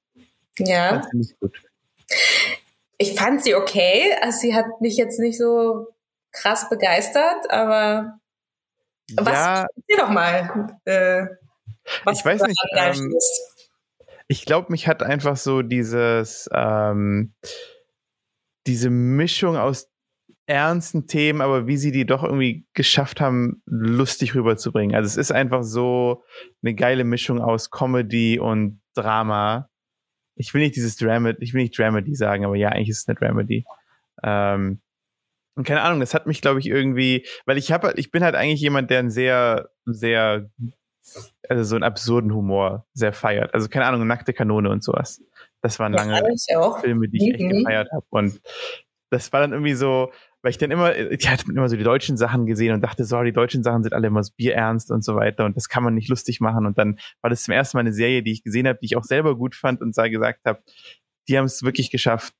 Ja. 0.57 1.01
Nicht 1.11 1.37
gut. 1.39 1.57
Ich 2.97 3.19
fand 3.19 3.43
sie 3.43 3.55
okay. 3.55 4.13
Also 4.21 4.39
sie 4.39 4.55
hat 4.55 4.65
mich 4.79 4.95
jetzt 4.95 5.19
nicht 5.19 5.37
so 5.37 5.89
krass 6.31 6.69
begeistert, 6.69 7.49
aber 7.49 8.19
was? 9.15 9.33
Ja, 9.33 9.65
Erzähl 9.75 9.97
doch 9.97 10.09
mal. 10.09 10.77
Äh, 10.85 11.25
was 12.03 12.19
Ich 12.19 12.25
weiß 12.25 12.41
nicht, 12.43 12.59
ähm, 12.77 13.13
ich 14.27 14.45
glaube, 14.45 14.71
mich 14.71 14.87
hat 14.87 15.03
einfach 15.03 15.37
so 15.37 15.61
dieses, 15.61 16.49
ähm, 16.53 17.33
diese 18.67 18.89
Mischung 18.89 19.57
aus 19.57 19.89
ernsten 20.47 21.07
Themen, 21.07 21.41
aber 21.41 21.67
wie 21.67 21.77
sie 21.77 21.91
die 21.91 22.05
doch 22.05 22.23
irgendwie 22.23 22.67
geschafft 22.73 23.19
haben, 23.19 23.61
lustig 23.65 24.35
rüberzubringen. 24.35 24.95
Also 24.95 25.07
es 25.07 25.17
ist 25.17 25.31
einfach 25.31 25.63
so 25.63 26.23
eine 26.61 26.75
geile 26.75 27.03
Mischung 27.03 27.41
aus 27.41 27.71
Comedy 27.71 28.39
und 28.39 28.81
Drama. 28.93 29.69
Ich 30.35 30.53
will 30.53 30.61
nicht 30.61 30.75
dieses 30.75 30.97
Drama, 30.97 31.33
ich 31.39 31.53
will 31.53 31.63
nicht 31.63 31.77
Dramedy 31.77 32.13
sagen, 32.15 32.45
aber 32.45 32.55
ja, 32.55 32.69
eigentlich 32.69 32.89
ist 32.89 33.01
es 33.01 33.07
eine 33.07 33.17
Dramedy. 33.17 33.65
Ähm, 34.23 34.81
und 35.55 35.65
keine 35.65 35.81
Ahnung, 35.81 36.01
das 36.01 36.13
hat 36.13 36.27
mich, 36.27 36.41
glaube 36.41 36.59
ich, 36.59 36.67
irgendwie, 36.67 37.25
weil 37.45 37.57
ich 37.57 37.71
habe, 37.71 37.93
ich 37.95 38.11
bin 38.11 38.23
halt 38.23 38.35
eigentlich 38.35 38.61
jemand, 38.61 38.91
der 38.91 38.99
einen 38.99 39.09
sehr, 39.09 39.69
sehr, 39.85 40.49
also 41.47 41.63
so 41.63 41.75
einen 41.75 41.83
absurden 41.83 42.33
Humor 42.33 42.85
sehr 42.93 43.13
feiert. 43.13 43.53
Also 43.53 43.69
keine 43.69 43.85
Ahnung, 43.85 44.05
nackte 44.05 44.33
Kanone 44.33 44.69
und 44.69 44.83
sowas. 44.83 45.21
Das 45.65 45.79
waren 45.79 45.93
lange 45.93 46.13
Ja. 46.47 46.73
Filme, 46.79 47.09
die 47.09 47.17
ich 47.17 47.33
echt 47.33 47.43
Mhm. 47.43 47.49
gefeiert 47.63 47.89
habe. 47.91 48.05
Und 48.11 48.39
das 49.09 49.33
war 49.33 49.39
dann 49.41 49.51
irgendwie 49.51 49.73
so, 49.73 50.11
weil 50.43 50.51
ich 50.51 50.57
dann 50.59 50.69
immer, 50.69 50.95
ich 50.95 51.27
hatte 51.27 51.49
immer 51.51 51.67
so 51.69 51.75
die 51.75 51.83
deutschen 51.83 52.17
Sachen 52.17 52.45
gesehen 52.45 52.73
und 52.75 52.81
dachte, 52.81 53.03
so, 53.03 53.23
die 53.23 53.31
deutschen 53.31 53.63
Sachen 53.63 53.81
sind 53.81 53.93
alle 53.93 54.07
immer 54.07 54.21
so 54.23 54.31
bierernst 54.37 54.91
und 54.91 55.03
so 55.03 55.15
weiter 55.15 55.45
und 55.45 55.57
das 55.57 55.69
kann 55.69 55.83
man 55.83 55.95
nicht 55.95 56.07
lustig 56.09 56.39
machen. 56.39 56.67
Und 56.67 56.77
dann 56.77 56.99
war 57.21 57.29
das 57.31 57.43
zum 57.43 57.53
ersten 57.53 57.77
Mal 57.77 57.81
eine 57.81 57.93
Serie, 57.93 58.21
die 58.21 58.31
ich 58.31 58.43
gesehen 58.43 58.67
habe, 58.67 58.77
die 58.79 58.85
ich 58.85 58.95
auch 58.95 59.03
selber 59.03 59.35
gut 59.35 59.55
fand 59.55 59.81
und 59.81 59.97
da 59.97 60.07
gesagt 60.07 60.41
habe, 60.45 60.61
die 61.27 61.37
haben 61.37 61.45
es 61.45 61.63
wirklich 61.63 61.89
geschafft, 61.89 62.35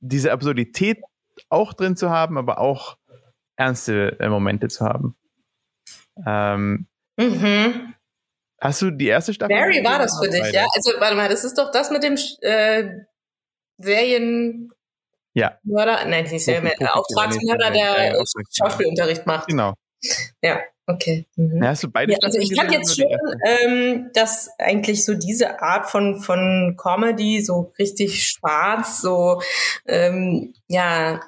diese 0.00 0.32
Absurdität 0.32 1.00
auch 1.48 1.72
drin 1.72 1.96
zu 1.96 2.10
haben, 2.10 2.36
aber 2.36 2.58
auch 2.58 2.98
ernste 3.56 4.18
äh, 4.20 4.28
Momente 4.28 4.68
zu 4.68 4.84
haben. 4.84 5.16
Ähm, 6.26 6.86
Mhm. 7.18 7.94
Hast 8.60 8.82
du 8.82 8.90
die 8.90 9.08
erste 9.08 9.32
Staffel? 9.34 9.54
Barry 9.56 9.84
war 9.84 9.98
das 9.98 10.18
für 10.22 10.30
dich, 10.30 10.40
beide? 10.40 10.54
ja? 10.56 10.66
Also, 10.74 10.92
warte 10.98 11.16
mal, 11.16 11.28
das 11.28 11.44
ist 11.44 11.56
doch 11.58 11.70
das 11.70 11.90
mit 11.90 12.02
dem 12.02 12.16
äh, 12.40 12.84
Serien. 13.78 14.70
Ja. 15.34 15.58
Mörder, 15.64 16.04
nein, 16.06 16.24
nicht 16.24 16.44
Serien, 16.44 16.66
Profi- 16.66 16.78
Profi- 16.78 16.90
Auftragsmörder, 16.92 17.70
der 17.70 18.14
ja, 18.16 18.24
Schauspielunterricht 18.50 19.26
macht. 19.26 19.48
Genau. 19.48 19.74
Ja, 20.40 20.60
okay. 20.86 21.26
Mhm. 21.36 21.62
Ja, 21.62 21.68
hast 21.70 21.82
du 21.82 21.90
beide 21.90 22.12
Ja, 22.12 22.18
also 22.22 22.38
ich 22.38 22.54
fand 22.54 22.72
jetzt 22.72 22.96
schon, 22.96 23.06
ähm, 23.46 24.10
dass 24.14 24.48
eigentlich 24.58 25.04
so 25.04 25.12
diese 25.14 25.60
Art 25.60 25.90
von, 25.90 26.20
von 26.22 26.76
Comedy, 26.80 27.42
so 27.42 27.72
richtig 27.78 28.22
schwarz, 28.26 29.02
so 29.02 29.42
ähm, 29.86 30.54
ja 30.68 31.20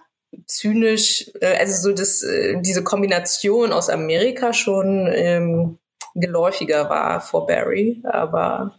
zynisch, 0.47 1.31
äh, 1.41 1.57
also 1.59 1.91
so 1.91 1.95
das, 1.95 2.23
äh, 2.23 2.61
diese 2.61 2.83
Kombination 2.85 3.73
aus 3.73 3.91
Amerika 3.91 4.53
schon 4.55 5.07
ähm, 5.13 5.79
geläufiger 6.21 6.89
war 6.91 7.21
vor 7.21 7.47
Barry, 7.47 8.03
aber 8.05 8.79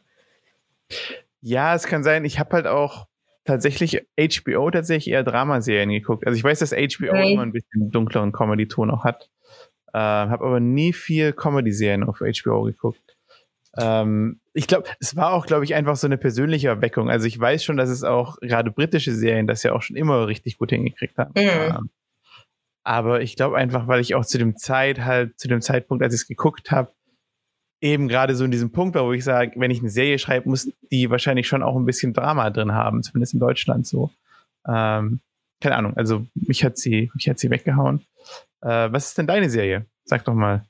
Ja, 1.41 1.73
es 1.75 1.85
kann 1.87 2.03
sein. 2.03 2.25
Ich 2.25 2.39
habe 2.39 2.51
halt 2.53 2.67
auch 2.67 3.07
tatsächlich 3.45 4.05
HBO 4.19 4.69
tatsächlich 4.71 5.13
eher 5.13 5.23
Dramaserien 5.23 5.89
geguckt. 5.89 6.25
Also 6.27 6.35
ich 6.37 6.43
weiß, 6.43 6.59
dass 6.59 6.73
HBO 6.73 7.13
Mhm. 7.13 7.31
immer 7.31 7.41
ein 7.43 7.51
bisschen 7.53 7.89
dunkleren 7.91 8.31
Comedy-Ton 8.31 8.91
auch 8.91 9.03
hat. 9.03 9.29
Äh, 9.93 9.97
habe 9.97 10.45
aber 10.45 10.59
nie 10.59 10.93
viel 10.93 11.33
Comedy-Serien 11.33 12.03
auf 12.03 12.21
HBO 12.21 12.63
geguckt. 12.63 13.17
Ähm, 13.77 14.39
ich 14.53 14.67
glaube, 14.67 14.89
es 14.99 15.15
war 15.15 15.33
auch, 15.33 15.45
glaube 15.45 15.63
ich, 15.63 15.73
einfach 15.75 15.95
so 15.95 16.07
eine 16.07 16.17
persönliche 16.17 16.67
Erweckung. 16.67 17.09
Also 17.09 17.25
ich 17.27 17.39
weiß 17.39 17.63
schon, 17.63 17.77
dass 17.77 17.89
es 17.89 18.03
auch 18.03 18.37
gerade 18.41 18.71
britische 18.71 19.13
Serien 19.13 19.47
das 19.47 19.63
ja 19.63 19.73
auch 19.73 19.81
schon 19.81 19.95
immer 19.95 20.27
richtig 20.27 20.57
gut 20.57 20.71
hingekriegt 20.71 21.17
haben. 21.17 21.31
Mhm. 21.35 21.47
Ähm, 21.49 21.89
aber 22.83 23.21
ich 23.21 23.35
glaube 23.35 23.57
einfach, 23.57 23.87
weil 23.87 24.01
ich 24.01 24.15
auch 24.15 24.25
zu 24.25 24.37
dem 24.37 24.57
Zeit 24.57 24.99
halt, 25.01 25.39
zu 25.39 25.47
dem 25.47 25.61
Zeitpunkt, 25.61 26.03
als 26.03 26.13
ich 26.13 26.21
es 26.21 26.27
geguckt 26.27 26.71
habe, 26.71 26.91
eben 27.81 28.07
gerade 28.07 28.35
so 28.35 28.43
in 28.43 28.51
diesem 28.51 28.71
Punkt 28.71 28.95
war, 28.95 29.05
wo 29.05 29.13
ich 29.13 29.23
sage, 29.23 29.53
wenn 29.55 29.71
ich 29.71 29.79
eine 29.79 29.89
Serie 29.89 30.19
schreibe, 30.19 30.49
muss 30.49 30.69
die 30.91 31.09
wahrscheinlich 31.09 31.47
schon 31.47 31.63
auch 31.63 31.75
ein 31.75 31.85
bisschen 31.85 32.13
Drama 32.13 32.49
drin 32.49 32.73
haben, 32.73 33.03
zumindest 33.03 33.33
in 33.33 33.39
Deutschland 33.39 33.87
so. 33.87 34.11
Ähm, 34.67 35.19
keine 35.61 35.75
Ahnung, 35.75 35.95
also 35.95 36.25
mich 36.35 36.63
hat 36.63 36.77
sie, 36.77 37.11
mich 37.15 37.27
hat 37.29 37.39
sie 37.39 37.49
weggehauen. 37.49 38.05
Äh, 38.61 38.91
was 38.91 39.07
ist 39.07 39.17
denn 39.17 39.27
deine 39.27 39.49
Serie? 39.49 39.85
Sag 40.05 40.25
doch 40.25 40.33
mal. 40.33 40.65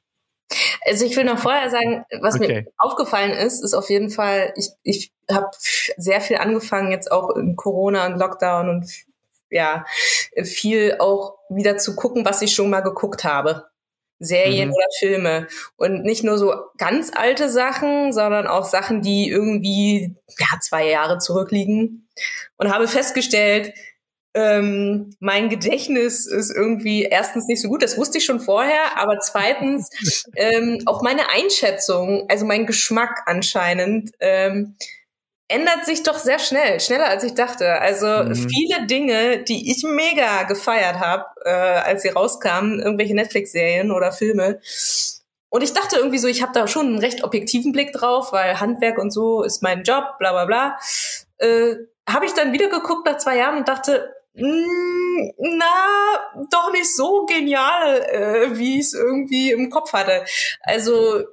Also 0.85 1.05
ich 1.05 1.15
will 1.15 1.25
noch 1.25 1.39
vorher 1.39 1.69
sagen, 1.69 2.05
was 2.21 2.35
Okay. 2.35 2.61
mir 2.63 2.71
aufgefallen 2.77 3.31
ist, 3.31 3.63
ist 3.63 3.73
auf 3.73 3.89
jeden 3.89 4.09
Fall, 4.09 4.53
ich, 4.55 4.69
ich 4.83 5.11
habe 5.31 5.49
sehr 5.97 6.21
viel 6.21 6.37
angefangen, 6.37 6.91
jetzt 6.91 7.11
auch 7.11 7.35
in 7.35 7.55
Corona 7.55 8.07
und 8.07 8.17
Lockdown 8.17 8.69
und 8.69 8.89
ja, 9.51 9.85
viel 10.43 10.95
auch 10.99 11.37
wieder 11.49 11.77
zu 11.77 11.95
gucken, 11.95 12.25
was 12.25 12.41
ich 12.41 12.53
schon 12.53 12.69
mal 12.69 12.81
geguckt 12.81 13.23
habe. 13.23 13.68
Serien 14.19 14.69
Mhm. 14.69 14.73
oder 14.75 14.85
Filme. 14.99 15.47
Und 15.77 16.03
nicht 16.03 16.23
nur 16.23 16.37
so 16.37 16.53
ganz 16.77 17.11
alte 17.15 17.49
Sachen, 17.49 18.11
sondern 18.13 18.47
auch 18.47 18.65
Sachen, 18.65 19.01
die 19.01 19.29
irgendwie 19.29 20.15
ja, 20.39 20.59
zwei 20.61 20.87
Jahre 20.89 21.17
zurückliegen. 21.19 22.07
Und 22.57 22.71
habe 22.73 22.87
festgestellt, 22.87 23.73
ähm, 24.35 25.15
mein 25.19 25.49
Gedächtnis 25.49 26.27
ist 26.27 26.51
irgendwie 26.51 27.03
erstens 27.03 27.47
nicht 27.47 27.61
so 27.61 27.67
gut, 27.67 27.81
das 27.81 27.97
wusste 27.97 28.19
ich 28.19 28.25
schon 28.25 28.39
vorher, 28.39 28.95
aber 28.97 29.19
zweitens 29.19 29.89
ähm, 30.35 30.83
auch 30.85 31.01
meine 31.01 31.29
Einschätzung, 31.31 32.25
also 32.29 32.45
mein 32.45 32.67
Geschmack 32.67 33.23
anscheinend, 33.25 34.11
ähm, 34.19 34.75
ändert 35.49 35.85
sich 35.85 36.03
doch 36.03 36.17
sehr 36.17 36.39
schnell, 36.39 36.79
schneller 36.79 37.07
als 37.07 37.23
ich 37.23 37.33
dachte. 37.33 37.81
Also 37.81 38.05
mhm. 38.05 38.35
viele 38.35 38.85
Dinge, 38.85 39.43
die 39.43 39.71
ich 39.71 39.83
mega 39.83 40.43
gefeiert 40.43 40.99
habe, 40.99 41.25
äh, 41.43 41.49
als 41.49 42.03
sie 42.03 42.09
rauskamen, 42.09 42.79
irgendwelche 42.79 43.15
Netflix-Serien 43.15 43.91
oder 43.91 44.11
Filme. 44.11 44.61
Und 45.49 45.63
ich 45.63 45.73
dachte 45.73 45.97
irgendwie 45.97 46.19
so, 46.19 46.27
ich 46.27 46.43
habe 46.43 46.53
da 46.53 46.67
schon 46.67 46.85
einen 46.85 46.99
recht 46.99 47.23
objektiven 47.23 47.71
Blick 47.71 47.91
drauf, 47.91 48.31
weil 48.31 48.59
Handwerk 48.59 48.99
und 48.99 49.11
so 49.11 49.43
ist 49.43 49.63
mein 49.63 49.83
Job, 49.83 50.19
bla 50.19 50.31
bla 50.31 50.45
bla. 50.45 50.77
Äh, 51.39 51.75
habe 52.07 52.27
ich 52.27 52.33
dann 52.33 52.53
wieder 52.53 52.69
geguckt 52.69 53.05
nach 53.05 53.17
zwei 53.17 53.37
Jahren 53.37 53.57
und 53.57 53.67
dachte, 53.67 54.13
mm, 54.35 55.31
na, 55.39 56.45
doch 56.51 56.71
nicht 56.71 56.95
so 56.95 57.25
genial, 57.25 58.01
äh, 58.01 58.57
wie 58.57 58.79
ich 58.79 58.85
es 58.85 58.93
irgendwie 58.93 59.51
im 59.51 59.71
Kopf 59.71 59.93
hatte. 59.93 60.23
Also 60.61 61.23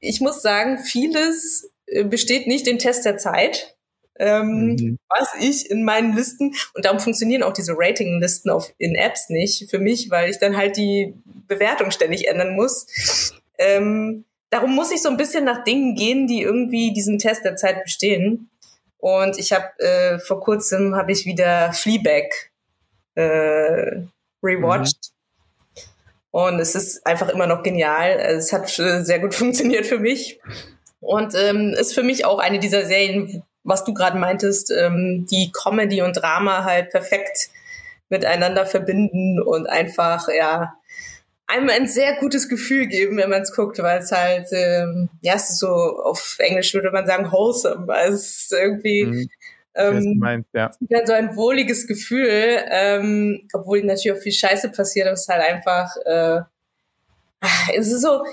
ich 0.00 0.22
muss 0.22 0.40
sagen, 0.40 0.78
vieles 0.78 1.71
besteht 2.04 2.46
nicht 2.46 2.66
den 2.66 2.78
Test 2.78 3.04
der 3.04 3.16
Zeit. 3.16 3.76
Ähm, 4.18 4.76
mhm. 4.78 4.98
was 5.08 5.30
ich 5.40 5.70
in 5.70 5.84
meinen 5.84 6.14
Listen 6.14 6.54
und 6.74 6.84
darum 6.84 7.00
funktionieren 7.00 7.42
auch 7.42 7.54
diese 7.54 7.72
Ratinglisten 7.74 8.50
auf 8.50 8.70
in 8.76 8.94
Apps 8.94 9.30
nicht 9.30 9.70
für 9.70 9.78
mich, 9.78 10.10
weil 10.10 10.28
ich 10.28 10.38
dann 10.38 10.54
halt 10.54 10.76
die 10.76 11.14
Bewertung 11.24 11.90
ständig 11.90 12.28
ändern 12.28 12.54
muss. 12.54 13.32
Ähm, 13.56 14.26
darum 14.50 14.74
muss 14.74 14.92
ich 14.92 15.00
so 15.00 15.08
ein 15.08 15.16
bisschen 15.16 15.44
nach 15.44 15.64
Dingen 15.64 15.94
gehen, 15.94 16.26
die 16.26 16.42
irgendwie 16.42 16.92
diesen 16.92 17.18
Test 17.18 17.44
der 17.44 17.56
Zeit 17.56 17.82
bestehen. 17.82 18.50
Und 18.98 19.38
ich 19.38 19.52
habe 19.52 19.66
äh, 19.78 20.18
vor 20.18 20.40
kurzem 20.40 20.94
habe 20.94 21.10
ich 21.10 21.24
wieder 21.24 21.72
Fleabag 21.72 22.28
äh, 23.14 24.02
rewatcht. 24.42 24.98
Mhm. 24.98 25.82
Und 26.30 26.60
es 26.60 26.74
ist 26.74 27.06
einfach 27.06 27.28
immer 27.28 27.46
noch 27.46 27.62
genial. 27.62 28.10
Es 28.10 28.52
hat 28.52 28.78
äh, 28.78 29.02
sehr 29.02 29.18
gut 29.18 29.34
funktioniert 29.34 29.86
für 29.86 29.98
mich. 29.98 30.40
Und 31.02 31.34
ähm, 31.34 31.74
ist 31.76 31.94
für 31.94 32.04
mich 32.04 32.24
auch 32.24 32.38
eine 32.38 32.60
dieser 32.60 32.86
Serien, 32.86 33.42
was 33.64 33.84
du 33.84 33.92
gerade 33.92 34.16
meintest, 34.18 34.70
ähm, 34.70 35.26
die 35.30 35.50
Comedy 35.52 36.00
und 36.00 36.14
Drama 36.14 36.64
halt 36.64 36.90
perfekt 36.90 37.50
miteinander 38.08 38.66
verbinden 38.66 39.42
und 39.42 39.68
einfach, 39.68 40.28
ja, 40.28 40.74
einem 41.48 41.68
ein 41.70 41.88
sehr 41.88 42.16
gutes 42.20 42.48
Gefühl 42.48 42.86
geben, 42.86 43.16
wenn 43.16 43.30
man 43.30 43.42
es 43.42 43.52
guckt, 43.52 43.78
weil 43.80 43.98
es 43.98 44.12
halt, 44.12 44.46
ähm, 44.52 45.08
ja, 45.22 45.34
es 45.34 45.50
ist 45.50 45.58
so, 45.58 45.68
auf 45.68 46.36
Englisch 46.38 46.72
würde 46.72 46.92
man 46.92 47.06
sagen, 47.06 47.32
wholesome, 47.32 47.88
weil 47.88 48.12
es 48.12 48.44
ist 48.44 48.52
irgendwie, 48.52 49.04
mhm. 49.06 49.28
ähm, 49.74 50.18
meint, 50.18 50.46
ja. 50.54 50.70
so 51.04 51.12
ein 51.12 51.34
wohliges 51.34 51.88
Gefühl, 51.88 52.62
ähm, 52.70 53.48
obwohl 53.52 53.82
natürlich 53.82 54.16
auch 54.16 54.22
viel 54.22 54.32
Scheiße 54.32 54.70
passiert, 54.70 55.06
aber 55.06 55.14
es 55.14 55.22
ist 55.22 55.28
halt 55.28 55.42
einfach, 55.42 55.96
äh, 56.04 56.42
es 57.74 57.90
ist 57.90 58.02
so, 58.02 58.24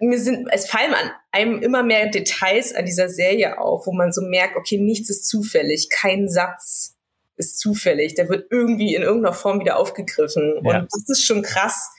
mir 0.00 0.18
sind, 0.18 0.48
es 0.52 0.68
fallen 0.68 0.94
an 0.94 1.10
einem 1.30 1.62
immer 1.62 1.82
mehr 1.82 2.08
Details 2.08 2.74
an 2.74 2.84
dieser 2.84 3.08
Serie 3.08 3.58
auf, 3.58 3.86
wo 3.86 3.92
man 3.92 4.12
so 4.12 4.22
merkt, 4.22 4.56
okay, 4.56 4.78
nichts 4.78 5.10
ist 5.10 5.28
zufällig, 5.28 5.88
kein 5.90 6.28
Satz 6.28 6.94
ist 7.36 7.58
zufällig, 7.58 8.14
der 8.14 8.28
wird 8.28 8.46
irgendwie 8.50 8.94
in 8.94 9.02
irgendeiner 9.02 9.34
Form 9.34 9.60
wieder 9.60 9.76
aufgegriffen. 9.76 10.60
Ja. 10.64 10.80
Und 10.80 10.88
das 10.90 11.08
ist 11.08 11.24
schon 11.24 11.42
krass. 11.42 11.90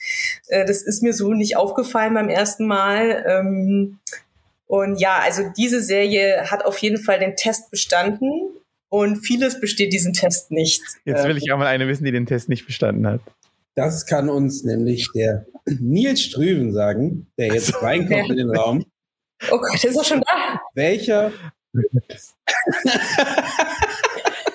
Äh, 0.48 0.64
das 0.64 0.82
ist 0.82 1.02
mir 1.02 1.14
so 1.14 1.32
nicht 1.32 1.56
aufgefallen 1.56 2.14
beim 2.14 2.28
ersten 2.28 2.66
Mal. 2.66 3.24
Ähm, 3.26 4.00
und 4.66 5.00
ja, 5.00 5.20
also 5.20 5.44
diese 5.56 5.80
Serie 5.80 6.50
hat 6.50 6.64
auf 6.64 6.78
jeden 6.78 6.98
Fall 6.98 7.20
den 7.20 7.36
Test 7.36 7.70
bestanden 7.70 8.50
und 8.88 9.16
vieles 9.18 9.60
besteht 9.60 9.92
diesen 9.92 10.12
Test 10.12 10.50
nicht. 10.50 10.82
Jetzt 11.04 11.24
will 11.24 11.36
ich 11.36 11.52
auch 11.52 11.58
mal 11.58 11.66
eine 11.66 11.86
wissen, 11.88 12.04
die 12.04 12.12
den 12.12 12.26
Test 12.26 12.48
nicht 12.48 12.66
bestanden 12.66 13.06
hat. 13.06 13.20
Das 13.74 14.06
kann 14.06 14.28
uns 14.28 14.64
nämlich 14.64 15.08
der 15.14 15.46
Nils 15.66 16.22
Strüven 16.22 16.72
sagen, 16.72 17.30
der 17.38 17.54
jetzt 17.54 17.68
so, 17.68 17.78
reinkommt 17.78 18.26
ja. 18.26 18.32
in 18.32 18.36
den 18.36 18.50
Raum. 18.56 18.84
Oh 19.50 19.58
Gott, 19.58 19.84
ist 19.84 19.96
er 19.96 20.04
schon 20.04 20.20
da? 20.20 20.60
Welcher, 20.74 21.30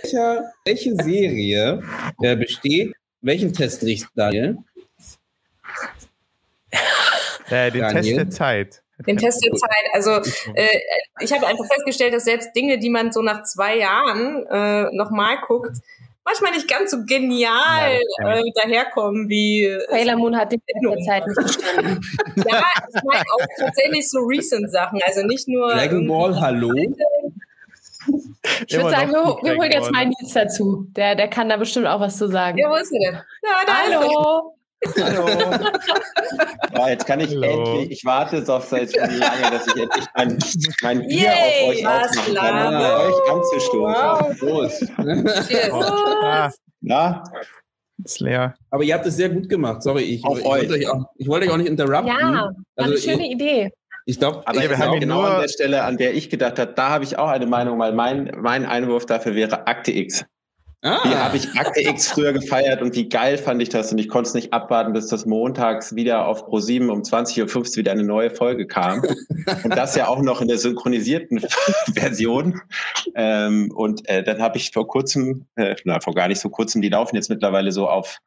welcher 0.02 0.52
welche 0.66 0.96
Serie 0.96 1.82
äh, 2.22 2.36
besteht, 2.36 2.94
welchen 3.22 3.54
Test 3.54 3.84
nicht, 3.84 4.08
Daniel? 4.16 4.58
Äh, 7.50 7.72
den 7.72 7.82
Daniel? 7.82 8.04
Test 8.04 8.18
der 8.18 8.30
Zeit. 8.30 8.84
Den 9.08 9.18
Test 9.18 9.44
der 9.44 9.54
Zeit. 9.54 9.86
Also 9.94 10.12
äh, 10.56 10.80
ich 11.20 11.32
habe 11.32 11.48
einfach 11.48 11.66
festgestellt, 11.66 12.14
dass 12.14 12.26
selbst 12.26 12.50
Dinge, 12.56 12.78
die 12.80 12.90
man 12.90 13.12
so 13.12 13.22
nach 13.22 13.44
zwei 13.44 13.78
Jahren 13.78 14.46
äh, 14.48 14.96
nochmal 14.96 15.38
guckt, 15.46 15.78
manchmal 16.26 16.52
nicht 16.52 16.68
ganz 16.68 16.92
so 16.92 17.04
genial 17.06 18.00
ja, 18.20 18.36
äh, 18.36 18.44
daherkommen 18.56 19.30
wie. 19.30 19.64
Äh, 19.64 19.86
Sailor 19.90 20.18
Moon 20.18 20.36
hat 20.36 20.52
die 20.52 20.62
Zeit 21.06 21.26
nicht 21.28 21.40
verstanden. 21.40 22.02
ja, 22.48 22.64
ich 22.94 23.04
meine 23.04 23.24
auch 23.34 23.46
tatsächlich 23.58 24.10
so 24.10 24.20
recent 24.20 24.72
Sachen, 24.72 25.00
also 25.06 25.26
nicht 25.26 25.48
nur. 25.48 25.74
Dragon 25.74 26.08
Ball, 26.08 26.40
hallo. 26.40 26.74
Ich 28.68 28.76
würde 28.76 28.90
sagen, 28.90 29.12
wir, 29.12 29.38
wir 29.44 29.58
holen 29.58 29.72
jetzt 29.72 29.92
mal 29.92 30.06
Nils 30.06 30.34
dazu. 30.34 30.88
Der, 30.96 31.16
der 31.16 31.30
kann 31.30 31.48
da 31.50 31.58
bestimmt 31.58 31.88
auch 31.88 32.00
was 32.00 32.18
zu 32.18 32.28
sagen. 32.28 32.58
Ja, 32.58 32.70
wo 32.70 32.76
ist 32.76 32.92
er 32.92 33.12
denn? 33.12 33.22
Ja, 33.44 33.64
da 33.66 33.74
Hallo. 33.74 34.56
Hallo. 35.02 35.28
Ja, 36.76 36.90
jetzt 36.90 37.06
kann 37.06 37.20
ich 37.20 37.30
Hallo. 37.30 37.44
endlich, 37.44 37.92
ich 37.92 38.06
warte 38.06 38.44
auf 38.52 38.66
seit 38.66 38.92
schon 38.92 39.18
lange, 39.20 39.52
dass 39.52 39.68
ich 39.68 39.76
endlich 39.76 40.06
mein, 40.16 40.40
mein 40.82 41.08
Bier 41.08 41.20
Yay, 41.20 41.64
auf 41.64 41.70
euch 41.70 41.88
aufmachen 41.88 42.36
kann, 42.36 42.76
um 42.76 42.82
euch 42.82 43.32
anzustoßen. 43.32 43.78
Wow. 43.80 44.40
Prost. 44.40 44.92
Na? 46.82 47.24
Ist 48.04 48.20
leer. 48.20 48.56
Aber 48.72 48.84
ihr 48.84 48.96
habt 48.96 49.06
es 49.06 49.16
sehr 49.16 49.30
gut 49.30 49.48
gemacht. 49.48 49.84
Sorry, 49.84 50.02
ich, 50.02 50.16
ich, 50.16 50.24
wollte, 50.24 50.74
euch 50.74 50.90
auch, 50.90 51.06
ich 51.16 51.28
wollte 51.28 51.46
euch 51.46 51.54
auch 51.54 51.58
nicht 51.58 51.70
interrupten. 51.70 52.08
Ja, 52.08 52.52
also, 52.76 52.92
eine 52.92 53.00
schöne 53.00 53.26
ich, 53.28 53.34
Idee. 53.34 53.72
Ich 54.06 54.20
glaube, 54.20 54.46
aber 54.46 54.60
wir 54.60 54.78
haben 54.78 55.00
genau 55.00 55.22
an 55.22 55.42
der 55.42 55.48
Stelle, 55.48 55.84
an 55.84 55.98
der 55.98 56.14
ich 56.14 56.30
gedacht 56.30 56.60
habe, 56.60 56.74
da 56.74 56.90
habe 56.90 57.06
ich 57.06 57.18
auch 57.18 57.30
eine 57.30 57.46
Meinung, 57.46 57.80
weil 57.80 57.94
mein, 57.94 58.32
mein 58.42 58.66
Einwurf 58.66 59.06
dafür 59.06 59.36
wäre 59.36 59.68
Akte 59.68 59.92
X. 59.92 60.26
Ah. 60.86 61.00
Wie 61.06 61.16
habe 61.16 61.38
ich 61.38 61.50
Akte 61.58 61.80
X 61.80 62.10
früher 62.10 62.34
gefeiert 62.34 62.82
und 62.82 62.94
wie 62.94 63.08
geil 63.08 63.38
fand 63.38 63.62
ich 63.62 63.70
das 63.70 63.94
und 63.94 64.00
ich 64.00 64.10
konnte 64.10 64.28
es 64.28 64.34
nicht 64.34 64.52
abwarten, 64.52 64.92
bis 64.92 65.08
das 65.08 65.26
montags 65.26 65.96
wieder 65.96 66.28
auf 66.28 66.46
Pro7 66.46 66.90
um 66.90 67.04
20.15 67.04 67.56
Uhr 67.56 67.78
wieder 67.78 67.94
eine 67.94 68.04
neue 68.04 68.30
Folge 68.30 68.68
kam. 68.68 69.02
und 69.64 69.78
das 69.78 69.96
ja 69.96 70.10
auch 70.10 70.22
noch 70.22 70.42
in 70.42 70.50
der 70.50 70.58
synchronisierten 70.58 71.40
Version. 71.94 72.60
Ähm, 73.16 73.72
und 73.74 74.08
äh, 74.10 74.24
dann 74.24 74.42
habe 74.42 74.58
ich 74.58 74.72
vor 74.72 74.86
kurzem, 74.86 75.46
äh, 75.56 75.74
na, 75.86 76.02
vor 76.02 76.14
gar 76.16 76.28
nicht 76.28 76.42
so 76.42 76.50
kurzem, 76.50 76.82
die 76.82 76.90
laufen 76.90 77.16
jetzt 77.16 77.30
mittlerweile 77.30 77.72
so 77.72 77.88
auf 77.88 78.20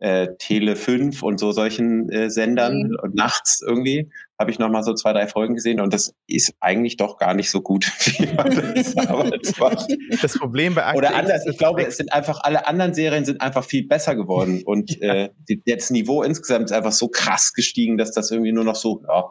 äh, 0.00 0.28
Tele 0.38 0.74
5 0.74 1.22
und 1.22 1.38
so 1.38 1.52
solchen 1.52 2.10
äh, 2.10 2.28
Sendern 2.28 2.88
mhm. 2.88 2.96
und 3.02 3.14
nachts 3.14 3.62
irgendwie 3.64 4.10
habe 4.40 4.50
ich 4.50 4.58
noch 4.58 4.70
mal 4.70 4.82
so 4.82 4.94
zwei, 4.94 5.12
drei 5.12 5.26
Folgen 5.26 5.54
gesehen 5.54 5.80
und 5.80 5.92
das 5.92 6.14
ist 6.26 6.54
eigentlich 6.60 6.96
doch 6.96 7.18
gar 7.18 7.34
nicht 7.34 7.50
so 7.50 7.60
gut, 7.60 7.84
wie 8.18 8.34
man 8.34 8.74
das 8.74 8.94
damals 8.94 9.58
macht. 9.58 9.86
Das 10.22 10.38
Problem 10.38 10.74
bei 10.74 10.86
Akte 10.86 10.96
Oder 10.96 11.14
anders, 11.14 11.44
ich 11.46 11.58
glaube, 11.58 11.86
es 11.86 11.98
sind 11.98 12.10
einfach, 12.10 12.40
alle 12.42 12.66
anderen 12.66 12.94
Serien 12.94 13.26
sind 13.26 13.42
einfach 13.42 13.64
viel 13.64 13.86
besser 13.86 14.16
geworden 14.16 14.62
und 14.66 14.98
ja. 14.98 15.14
äh, 15.14 15.30
die, 15.46 15.62
das 15.66 15.90
Niveau 15.90 16.22
insgesamt 16.22 16.64
ist 16.64 16.72
einfach 16.72 16.92
so 16.92 17.08
krass 17.08 17.52
gestiegen, 17.52 17.98
dass 17.98 18.12
das 18.12 18.30
irgendwie 18.30 18.52
nur 18.52 18.64
noch 18.64 18.76
so, 18.76 19.02
ja, 19.06 19.30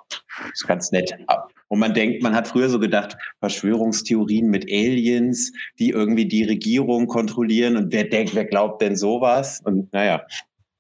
ist 0.54 0.68
ganz 0.68 0.92
nett. 0.92 1.12
Und 1.70 1.80
man 1.80 1.96
denkt, 1.96 2.22
man 2.22 2.36
hat 2.36 2.48
früher 2.48 2.70
so 2.70 2.80
gedacht, 2.80 3.18
Verschwörungstheorien 3.40 4.48
mit 4.48 4.66
Aliens, 4.66 5.52
die 5.80 5.90
irgendwie 5.90 6.28
die 6.28 6.44
Regierung 6.44 7.08
kontrollieren 7.08 7.78
und 7.78 7.92
wer 7.92 8.04
denkt, 8.04 8.36
wer 8.36 8.46
glaubt 8.46 8.84
denn 8.84 8.96
sowas? 8.96 9.60
Und 9.64 9.92
naja, 9.92 10.22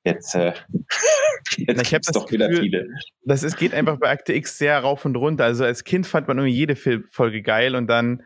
Jetzt, 0.03 0.35
äh, 0.35 0.53
jetzt 1.57 1.81
ich 1.81 1.93
habe 1.93 2.03
doch 2.13 2.25
Gefühl, 2.25 2.47
wieder 2.47 2.61
viele. 2.61 2.87
Das 3.23 3.43
ist, 3.43 3.57
geht 3.57 3.73
einfach 3.73 3.97
bei 3.99 4.09
Akte 4.09 4.33
X 4.33 4.57
sehr 4.57 4.79
rauf 4.79 5.05
und 5.05 5.15
runter. 5.15 5.43
Also 5.45 5.65
als 5.65 5.83
Kind 5.83 6.07
fand 6.07 6.27
man 6.27 6.37
irgendwie 6.37 6.55
jede 6.55 6.75
Folge 6.75 7.41
geil 7.41 7.75
und 7.75 7.87
dann, 7.87 8.23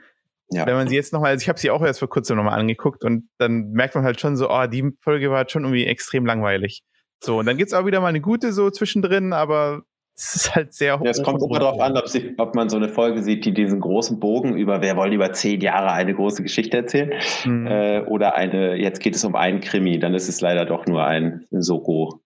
ja. 0.52 0.66
wenn 0.66 0.76
man 0.76 0.88
sie 0.88 0.96
jetzt 0.96 1.14
nochmal, 1.14 1.32
also 1.32 1.42
ich 1.42 1.50
habe 1.50 1.60
sie 1.60 1.72
auch 1.72 1.82
erst 1.82 2.00
vor 2.00 2.10
kurzem 2.10 2.38
nochmal 2.38 2.60
angeguckt 2.60 3.04
und 3.04 3.30
dann 3.40 3.72
merkt 3.72 3.96
man 3.96 4.04
halt 4.04 4.20
schon 4.20 4.38
so, 4.38 4.50
oh, 4.50 4.68
die 4.68 4.92
Folge 5.02 5.30
war 5.30 5.38
halt 5.38 5.52
schon 5.52 5.64
irgendwie 5.64 5.86
extrem 5.86 6.26
langweilig. 6.26 6.84
So, 7.24 7.40
und 7.40 7.46
dann 7.46 7.58
gibt's 7.58 7.74
auch 7.74 7.86
wieder 7.86 8.02
mal 8.02 8.08
eine 8.08 8.22
gute 8.22 8.54
so 8.54 8.70
zwischendrin, 8.70 9.34
aber 9.34 9.84
es 10.16 10.36
ist 10.36 10.56
halt 10.56 10.74
sehr 10.74 11.00
hoch. 11.00 11.06
Ja, 11.06 11.12
es 11.12 11.24
kommt 11.24 11.42
immer 11.42 11.60
darauf 11.60 11.80
an, 11.80 11.98
ob, 11.98 12.08
sie, 12.08 12.36
ob, 12.38 12.54
man 12.54 12.70
so 12.70 12.78
eine 12.78 12.90
Folge 12.90 13.24
sieht, 13.24 13.46
die 13.46 13.54
diesen 13.54 13.80
großen 13.80 14.20
Bogen 14.20 14.56
über, 14.56 14.82
wer 14.82 14.96
wollte 14.96 15.16
über 15.16 15.34
zehn 15.34 15.60
Jahre 15.62 15.92
eine 15.92 16.14
große 16.14 16.44
Geschichte 16.44 16.78
erzählen, 16.78 17.14
mhm. 17.46 17.68
äh, 17.68 18.02
oder 18.02 18.36
eine, 18.36 18.76
jetzt 18.76 19.00
geht 19.00 19.16
es 19.16 19.24
um 19.26 19.36
einen 19.36 19.60
Krimi, 19.60 20.00
dann 20.00 20.14
ist 20.14 20.30
es 20.30 20.40
leider 20.42 20.66
doch 20.66 20.86
nur 20.86 21.04
ein 21.04 21.46
Soko. 21.52 22.22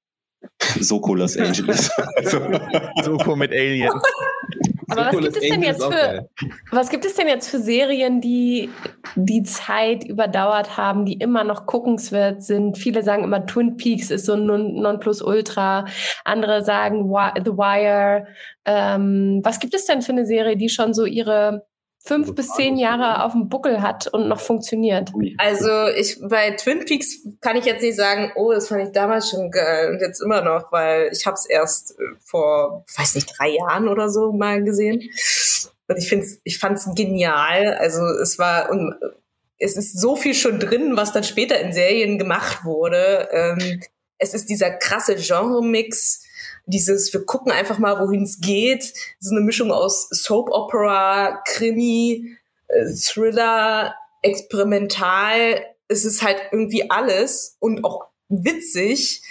Soko 0.80 1.15
Los 1.15 1.38
Angeles. 1.38 1.89
Soko 3.03 3.35
mit 3.35 3.51
Aliens. 3.51 4.01
Aber 4.89 5.05
was 5.07 5.18
gibt 5.19 5.38
es 5.38 5.49
denn 5.49 5.61
jetzt 5.61 5.84
für, 5.84 6.30
was 6.72 6.89
gibt 6.89 7.05
es 7.05 7.15
denn 7.15 7.27
jetzt 7.27 7.49
für 7.49 7.59
Serien, 7.59 8.22
die 8.22 8.69
die 9.15 9.43
Zeit 9.43 10.05
überdauert 10.05 10.77
haben, 10.77 11.05
die 11.05 11.14
immer 11.14 11.43
noch 11.43 11.65
guckenswert 11.65 12.41
sind? 12.43 12.77
Viele 12.77 13.03
sagen 13.03 13.23
immer 13.23 13.45
Twin 13.45 13.76
Peaks 13.77 14.11
ist 14.11 14.26
so 14.26 14.34
ein 14.34 14.45
Nonplusultra. 14.45 15.85
Andere 16.23 16.64
sagen 16.64 17.09
The 17.09 17.51
Wire. 17.51 18.27
Ähm, 18.65 19.41
was 19.43 19.59
gibt 19.59 19.73
es 19.73 19.85
denn 19.85 20.01
für 20.01 20.14
eine 20.14 20.26
Serie, 20.26 20.55
die 20.55 20.69
schon 20.69 20.93
so 20.93 21.05
ihre 21.05 21.65
fünf 22.07 22.34
bis 22.35 22.49
zehn 22.53 22.77
Jahre 22.77 23.23
auf 23.23 23.34
dem 23.34 23.49
Buckel 23.49 23.81
hat 23.81 24.07
und 24.07 24.27
noch 24.27 24.39
funktioniert. 24.39 25.11
Also 25.38 25.88
ich 25.89 26.17
bei 26.21 26.51
Twin 26.51 26.85
Peaks 26.85 27.19
kann 27.41 27.57
ich 27.57 27.65
jetzt 27.65 27.81
nicht 27.81 27.97
sagen, 27.97 28.31
oh, 28.35 28.53
das 28.53 28.69
fand 28.69 28.84
ich 28.84 28.91
damals 28.91 29.29
schon 29.29 29.51
geil 29.51 29.91
und 29.91 29.99
jetzt 29.99 30.21
immer 30.21 30.41
noch, 30.41 30.71
weil 30.71 31.09
ich 31.11 31.25
habe 31.25 31.35
es 31.35 31.45
erst 31.45 31.91
äh, 31.91 32.03
vor, 32.23 32.85
weiß 32.95 33.15
nicht, 33.15 33.31
drei 33.38 33.49
Jahren 33.49 33.88
oder 33.88 34.09
so 34.09 34.31
mal 34.31 34.63
gesehen. 34.63 35.01
Und 35.89 35.97
ich 35.97 36.09
finde 36.09 36.27
ich 36.43 36.59
fand's 36.59 36.89
genial. 36.95 37.73
Also 37.75 38.03
es 38.21 38.39
war 38.39 38.69
und 38.71 38.95
es 39.59 39.75
ist 39.75 39.99
so 39.99 40.15
viel 40.15 40.34
schon 40.34 40.59
drin, 40.59 40.95
was 40.95 41.13
dann 41.13 41.23
später 41.23 41.59
in 41.59 41.73
Serien 41.73 42.17
gemacht 42.17 42.63
wurde. 42.63 43.27
Ähm, 43.31 43.81
es 44.17 44.34
ist 44.34 44.49
dieser 44.49 44.71
krasse 44.71 45.15
Genre-Mix, 45.15 46.23
dieses, 46.68 47.11
wir 47.14 47.26
gucken 47.26 47.52
einfach 47.52 47.80
mal, 47.80 47.99
wohin 47.99 48.23
es 48.23 48.39
geht. 48.39 48.94
So 49.19 49.35
eine 49.35 49.44
Mischung 49.44 49.72
aus 49.72 50.10
Soap 50.10 50.49
Opera, 50.52 51.41
Krimi, 51.45 52.38
äh, 52.68 52.85
Thriller, 52.94 53.95
experimental. 54.22 55.65
Es 55.88 56.06
ist 56.06 56.22
halt 56.22 56.38
irgendwie 56.52 56.89
alles 56.89 57.57
und 57.60 57.84
auch 57.84 58.06
witzig 58.30 59.23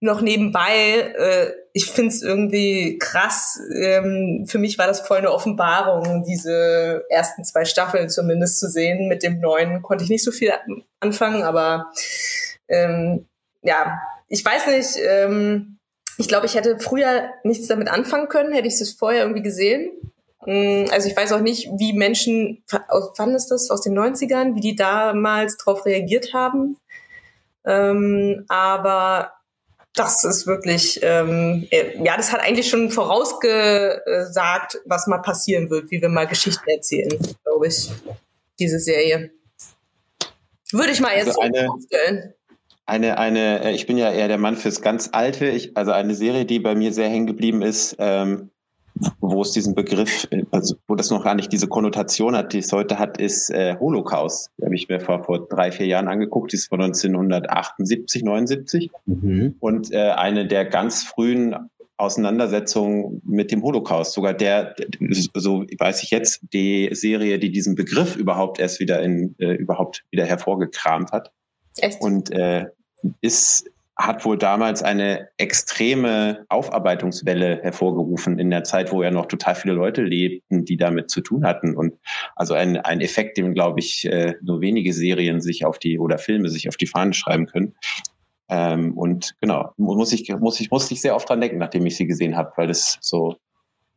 noch 0.00 0.20
nebenbei, 0.20 1.14
äh, 1.16 1.52
ich 1.72 1.90
finde 1.90 2.08
es 2.08 2.22
irgendwie 2.22 2.98
krass. 2.98 3.60
Ähm, 3.74 4.44
für 4.46 4.58
mich 4.58 4.78
war 4.78 4.86
das 4.86 5.00
voll 5.00 5.18
eine 5.18 5.32
Offenbarung, 5.32 6.24
diese 6.24 7.04
ersten 7.10 7.44
zwei 7.44 7.64
Staffeln 7.64 8.08
zumindest 8.08 8.58
zu 8.60 8.68
sehen. 8.68 9.08
Mit 9.08 9.22
dem 9.22 9.40
neuen 9.40 9.82
konnte 9.82 10.04
ich 10.04 10.10
nicht 10.10 10.24
so 10.24 10.32
viel 10.32 10.52
anfangen, 11.00 11.42
aber 11.42 11.92
ähm, 12.68 13.26
ja, 13.62 13.98
ich 14.28 14.44
weiß 14.44 14.68
nicht. 14.68 14.96
Ähm, 15.06 15.75
ich 16.18 16.28
glaube, 16.28 16.46
ich 16.46 16.54
hätte 16.54 16.78
früher 16.78 17.30
nichts 17.44 17.66
damit 17.66 17.88
anfangen 17.88 18.28
können, 18.28 18.52
hätte 18.52 18.68
ich 18.68 18.80
es 18.80 18.92
vorher 18.92 19.22
irgendwie 19.22 19.42
gesehen. 19.42 19.90
Mm, 20.46 20.84
also 20.90 21.08
ich 21.08 21.16
weiß 21.16 21.32
auch 21.32 21.40
nicht, 21.40 21.68
wie 21.76 21.92
Menschen, 21.92 22.62
wann 23.16 23.34
ist 23.34 23.48
das, 23.48 23.70
aus 23.70 23.82
den 23.82 23.98
90ern, 23.98 24.54
wie 24.54 24.60
die 24.60 24.76
damals 24.76 25.56
darauf 25.56 25.84
reagiert 25.84 26.32
haben. 26.32 26.78
Ähm, 27.64 28.44
aber 28.48 29.32
das 29.94 30.24
ist 30.24 30.46
wirklich, 30.46 31.00
ähm, 31.02 31.66
äh, 31.70 32.02
ja, 32.02 32.16
das 32.16 32.32
hat 32.32 32.40
eigentlich 32.40 32.68
schon 32.68 32.90
vorausgesagt, 32.90 34.80
was 34.84 35.06
mal 35.06 35.18
passieren 35.18 35.70
wird, 35.70 35.90
wie 35.90 36.00
wir 36.00 36.08
mal 36.08 36.26
Geschichten 36.26 36.68
erzählen, 36.68 37.10
glaube 37.42 37.66
ich, 37.66 37.90
diese 38.58 38.78
Serie. 38.78 39.30
Würde 40.70 40.92
ich 40.92 41.00
mal 41.00 41.16
jetzt 41.16 41.28
also 41.28 41.40
eine, 41.40 41.66
vorstellen. 41.66 42.34
Eine, 42.86 43.18
eine, 43.18 43.64
äh, 43.64 43.72
ich 43.72 43.86
bin 43.86 43.98
ja 43.98 44.10
eher 44.12 44.28
der 44.28 44.38
Mann 44.38 44.56
fürs 44.56 44.80
ganz 44.80 45.10
Alte. 45.12 45.46
Ich, 45.46 45.76
also 45.76 45.90
eine 45.90 46.14
Serie, 46.14 46.44
die 46.44 46.60
bei 46.60 46.74
mir 46.74 46.92
sehr 46.92 47.08
hängen 47.08 47.26
geblieben 47.26 47.62
ist, 47.62 47.96
ähm, 47.98 48.50
wo 49.20 49.42
es 49.42 49.52
diesen 49.52 49.74
Begriff, 49.74 50.26
also 50.52 50.76
wo 50.86 50.94
das 50.94 51.10
noch 51.10 51.24
gar 51.24 51.34
nicht 51.34 51.52
diese 51.52 51.68
Konnotation 51.68 52.36
hat, 52.36 52.52
die 52.52 52.58
es 52.58 52.72
heute 52.72 52.98
hat, 52.98 53.18
ist 53.18 53.50
äh, 53.50 53.76
Holocaust. 53.78 54.50
Die 54.58 54.64
habe 54.64 54.74
ich 54.74 54.88
mir 54.88 55.00
vor, 55.00 55.24
vor 55.24 55.48
drei, 55.48 55.72
vier 55.72 55.86
Jahren 55.86 56.08
angeguckt, 56.08 56.52
die 56.52 56.56
ist 56.56 56.68
von 56.68 56.80
1978, 56.80 58.22
79 58.22 58.90
mhm. 59.04 59.56
und 59.60 59.92
äh, 59.92 60.10
eine 60.10 60.46
der 60.46 60.64
ganz 60.64 61.02
frühen 61.02 61.56
Auseinandersetzungen 61.98 63.22
mit 63.24 63.50
dem 63.50 63.62
Holocaust. 63.62 64.12
Sogar 64.12 64.34
der, 64.34 64.76
so 65.34 65.64
weiß 65.78 66.02
ich 66.02 66.10
jetzt, 66.10 66.40
die 66.52 66.90
Serie, 66.92 67.38
die 67.38 67.50
diesen 67.50 67.74
Begriff 67.74 68.16
überhaupt 68.16 68.60
erst 68.60 68.80
wieder 68.80 69.02
in 69.02 69.34
äh, 69.38 69.54
überhaupt 69.54 70.04
wieder 70.10 70.24
hervorgekramt 70.24 71.12
hat. 71.12 71.32
Echt? 71.78 72.00
Und 72.00 72.30
äh, 72.30 72.66
ist 73.20 73.70
hat 73.96 74.26
wohl 74.26 74.36
damals 74.36 74.82
eine 74.82 75.28
extreme 75.38 76.44
Aufarbeitungswelle 76.50 77.62
hervorgerufen 77.62 78.38
in 78.38 78.50
der 78.50 78.62
Zeit, 78.62 78.92
wo 78.92 79.02
ja 79.02 79.10
noch 79.10 79.24
total 79.24 79.54
viele 79.54 79.72
Leute 79.72 80.02
lebten, 80.02 80.66
die 80.66 80.76
damit 80.76 81.10
zu 81.10 81.22
tun 81.22 81.46
hatten. 81.46 81.74
Und 81.74 81.94
also 82.34 82.52
ein, 82.52 82.76
ein 82.76 83.00
Effekt, 83.00 83.38
den, 83.38 83.54
glaube 83.54 83.80
ich, 83.80 84.04
äh, 84.04 84.34
nur 84.42 84.60
wenige 84.60 84.92
Serien 84.92 85.40
sich 85.40 85.64
auf 85.64 85.78
die 85.78 85.98
oder 85.98 86.18
Filme 86.18 86.50
sich 86.50 86.68
auf 86.68 86.76
die 86.76 86.86
Fahne 86.86 87.14
schreiben 87.14 87.46
können. 87.46 87.74
Ähm, 88.50 88.92
und 88.98 89.34
genau, 89.40 89.72
muss 89.78 90.12
ich, 90.12 90.28
muss 90.38 90.60
ich, 90.60 90.70
muss 90.70 90.90
ich 90.90 91.00
sehr 91.00 91.16
oft 91.16 91.28
dran 91.28 91.40
denken, 91.40 91.58
nachdem 91.58 91.86
ich 91.86 91.96
sie 91.96 92.06
gesehen 92.06 92.36
habe, 92.36 92.52
weil 92.56 92.68
das 92.68 92.98
so, 93.00 93.36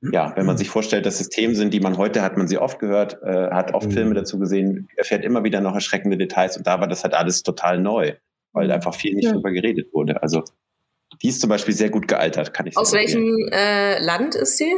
ja, 0.02 0.32
wenn 0.38 0.46
man 0.46 0.58
sich 0.58 0.70
vorstellt, 0.70 1.06
dass 1.06 1.20
es 1.20 1.28
Themen 1.28 1.56
sind, 1.56 1.74
die 1.74 1.82
man 1.82 1.98
heute 1.98 2.22
hat 2.22 2.38
man 2.38 2.48
sie 2.48 2.58
oft 2.58 2.80
gehört, 2.80 3.22
äh, 3.22 3.50
hat 3.52 3.74
oft 3.74 3.88
mhm. 3.88 3.92
Filme 3.92 4.14
dazu 4.16 4.40
gesehen, 4.40 4.88
erfährt 4.96 5.26
immer 5.26 5.44
wieder 5.44 5.60
noch 5.60 5.76
erschreckende 5.76 6.18
Details 6.18 6.56
und 6.56 6.66
da 6.66 6.80
war 6.80 6.88
das 6.88 7.04
halt 7.04 7.14
alles 7.14 7.44
total 7.44 7.80
neu 7.80 8.14
weil 8.54 8.68
mhm. 8.68 8.74
einfach 8.74 8.96
viel 8.96 9.16
nicht 9.16 9.26
ja. 9.26 9.34
drüber 9.34 9.52
geredet 9.52 9.94
wurde. 9.94 10.22
Also 10.22 10.44
die 11.22 11.30
ist 11.30 11.42
zum 11.42 11.50
Beispiel 11.50 11.74
sehr 11.74 11.90
gut 11.90 12.08
gealtert, 12.08 12.54
kann 12.54 12.68
ich 12.68 12.76
sagen. 12.76 12.86
Aus 12.86 12.94
welchem 12.94 13.50
äh, 13.52 14.04
Land 14.04 14.36
ist 14.36 14.58
sie? 14.58 14.74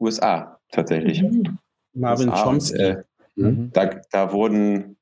USA, 0.00 0.60
tatsächlich. 0.70 1.22
Mhm. 1.22 1.58
Marvin 1.94 2.30
Chomsky. 2.30 2.78
Äh, 2.78 3.02
mhm. 3.36 3.70
da, 3.72 4.00
da 4.10 4.32
wurden, 4.32 4.96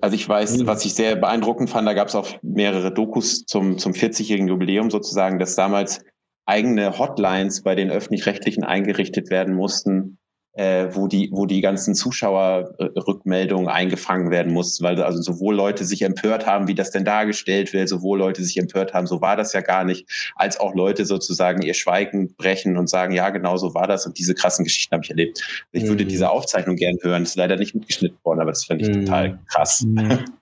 also 0.00 0.14
ich 0.14 0.28
weiß, 0.28 0.58
mhm. 0.58 0.66
was 0.66 0.84
ich 0.84 0.94
sehr 0.94 1.16
beeindruckend 1.16 1.70
fand, 1.70 1.86
da 1.86 1.94
gab 1.94 2.08
es 2.08 2.14
auch 2.14 2.28
mehrere 2.42 2.92
Dokus 2.92 3.44
zum, 3.46 3.78
zum 3.78 3.92
40-jährigen 3.92 4.48
Jubiläum 4.48 4.90
sozusagen, 4.90 5.38
dass 5.38 5.54
damals 5.54 6.04
eigene 6.46 6.98
Hotlines 6.98 7.62
bei 7.62 7.74
den 7.74 7.90
öffentlich-rechtlichen 7.90 8.64
eingerichtet 8.64 9.30
werden 9.30 9.54
mussten, 9.54 10.18
äh, 10.58 10.92
wo 10.92 11.06
die, 11.06 11.30
wo 11.30 11.46
die 11.46 11.60
ganzen 11.60 11.94
Zuschauerrückmeldungen 11.94 13.68
eingefangen 13.68 14.32
werden 14.32 14.52
mussten, 14.52 14.82
weil 14.82 15.00
also 15.00 15.22
sowohl 15.22 15.54
Leute 15.54 15.84
sich 15.84 16.02
empört 16.02 16.46
haben, 16.46 16.66
wie 16.66 16.74
das 16.74 16.90
denn 16.90 17.04
dargestellt 17.04 17.72
wird, 17.72 17.88
sowohl 17.88 18.18
Leute 18.18 18.42
sich 18.42 18.56
empört 18.56 18.92
haben, 18.92 19.06
so 19.06 19.20
war 19.20 19.36
das 19.36 19.52
ja 19.52 19.60
gar 19.60 19.84
nicht, 19.84 20.08
als 20.34 20.58
auch 20.58 20.74
Leute 20.74 21.04
sozusagen 21.04 21.62
ihr 21.62 21.74
Schweigen 21.74 22.34
brechen 22.34 22.76
und 22.76 22.90
sagen, 22.90 23.14
ja, 23.14 23.30
genau 23.30 23.56
so 23.56 23.72
war 23.74 23.86
das 23.86 24.04
und 24.04 24.18
diese 24.18 24.34
krassen 24.34 24.64
Geschichten 24.64 24.94
habe 24.94 25.04
ich 25.04 25.10
erlebt. 25.10 25.66
Ich 25.70 25.84
mhm. 25.84 25.90
würde 25.90 26.04
diese 26.06 26.28
Aufzeichnung 26.28 26.74
gern 26.74 26.96
hören, 27.02 27.22
das 27.22 27.30
ist 27.30 27.36
leider 27.36 27.54
nicht 27.54 27.76
mitgeschnitten 27.76 28.18
worden, 28.24 28.40
aber 28.40 28.50
das 28.50 28.64
fand 28.64 28.82
ich 28.82 28.88
mhm. 28.88 29.04
total 29.04 29.38
krass. 29.48 29.84
Mhm. 29.86 30.24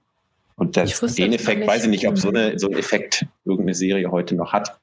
Und 0.59 0.79
das, 0.79 0.99
den 1.17 1.35
Effekt, 1.35 1.67
weiß 1.67 1.85
ich 1.85 1.91
nicht, 1.91 2.09
ob 2.09 2.17
so, 2.17 2.31
eine, 2.31 2.59
so 2.59 2.69
ein 2.69 2.79
Effekt 2.79 3.27
irgendeine 3.45 3.75
Serie 3.75 4.11
heute 4.11 4.35
noch 4.35 4.55
hat. 4.55 4.81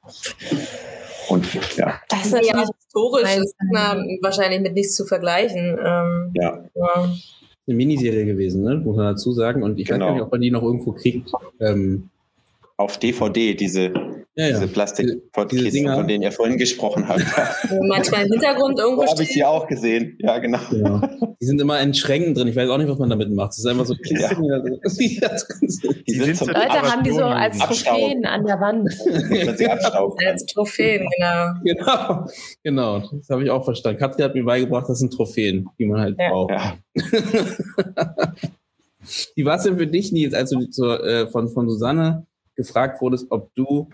Und 1.29 1.75
ja. 1.77 1.99
Das 2.09 2.25
ist 2.25 2.31
natürlich 2.31 2.53
ja, 2.53 2.65
historisch 2.65 3.37
ist 3.37 3.55
na, 3.71 3.95
wahrscheinlich 4.21 4.61
mit 4.61 4.73
nichts 4.73 4.95
zu 4.95 5.05
vergleichen. 5.05 5.77
Ähm, 5.83 6.31
ja. 6.35 6.63
ja. 6.75 7.09
Eine 7.65 7.75
Miniserie 7.75 8.25
gewesen, 8.25 8.63
ne? 8.63 8.75
muss 8.75 8.95
man 8.95 9.13
dazu 9.13 9.31
sagen. 9.31 9.63
Und 9.63 9.79
ich 9.79 9.87
genau. 9.87 9.99
weiß 9.99 10.07
gar 10.07 10.13
nicht, 10.13 10.23
ob 10.23 10.31
man 10.31 10.41
die 10.41 10.51
noch 10.51 10.63
irgendwo 10.63 10.91
kriegt. 10.91 11.31
Ähm, 11.59 12.09
Auf 12.77 12.97
DVD, 12.97 13.53
diese 13.53 13.93
ja, 14.35 14.47
ja. 14.47 14.59
Diese 14.59 14.67
Plastikkisten, 14.67 15.93
von 15.93 16.07
denen 16.07 16.23
ihr 16.23 16.31
vorhin 16.31 16.57
gesprochen 16.57 17.07
habt. 17.07 17.21
Manchmal 17.87 18.25
im 18.25 18.31
Hintergrund 18.31 18.79
irgendwo. 18.79 19.03
So 19.03 19.11
habe 19.11 19.23
ich 19.23 19.29
sie 19.29 19.43
auch 19.43 19.67
gesehen. 19.67 20.17
Ja, 20.19 20.39
genau. 20.39 20.57
Ja. 20.71 21.01
Die 21.39 21.45
sind 21.45 21.61
immer 21.61 21.79
in 21.81 21.93
Schränken 21.93 22.33
drin. 22.33 22.47
Ich 22.47 22.55
weiß 22.55 22.67
auch 22.69 22.79
nicht, 22.79 22.89
was 22.89 22.97
man 22.97 23.11
damit 23.11 23.31
macht. 23.31 23.49
Das 23.49 23.59
ist 23.59 23.67
einfach 23.67 23.85
so 23.85 23.93
Kisten. 23.93 24.43
Ja. 24.43 24.59
die 24.59 26.13
sind 26.13 26.37
so 26.37 26.45
Leute 26.47 26.81
haben 26.81 27.03
die 27.03 27.11
so 27.11 27.25
als 27.25 27.59
Trophäen 27.59 28.25
an 28.25 28.43
der 28.43 28.59
Wand. 28.59 28.89
als 30.27 30.45
Trophäen, 30.47 31.07
genau. 31.15 31.53
Genau, 31.63 32.25
genau. 32.63 32.99
Das 33.11 33.29
habe 33.29 33.43
ich 33.43 33.51
auch 33.51 33.63
verstanden. 33.63 33.99
Katja 33.99 34.25
hat 34.25 34.33
mir 34.33 34.45
beigebracht, 34.45 34.89
das 34.89 34.97
sind 34.97 35.13
Trophäen, 35.13 35.69
die 35.77 35.85
man 35.85 36.01
halt 36.01 36.17
braucht. 36.17 36.51
Ja. 36.51 36.77
Wie 39.35 39.45
war 39.45 39.57
es 39.57 39.63
denn 39.63 39.77
für 39.77 39.85
dich, 39.85 40.11
Nils, 40.11 40.33
als 40.33 40.49
du 40.49 40.65
zur, 40.71 41.05
äh, 41.05 41.27
von, 41.27 41.49
von 41.49 41.69
Susanne 41.69 42.25
gefragt 42.55 43.01
wurdest, 43.01 43.27
ob 43.29 43.53
du 43.55 43.89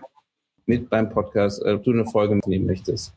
mit 0.70 0.88
beim 0.88 1.10
Podcast, 1.10 1.62
äh, 1.64 1.72
ob 1.72 1.82
du 1.84 1.90
eine 1.90 2.06
Folge 2.06 2.36
mitnehmen 2.36 2.66
möchtest? 2.66 3.12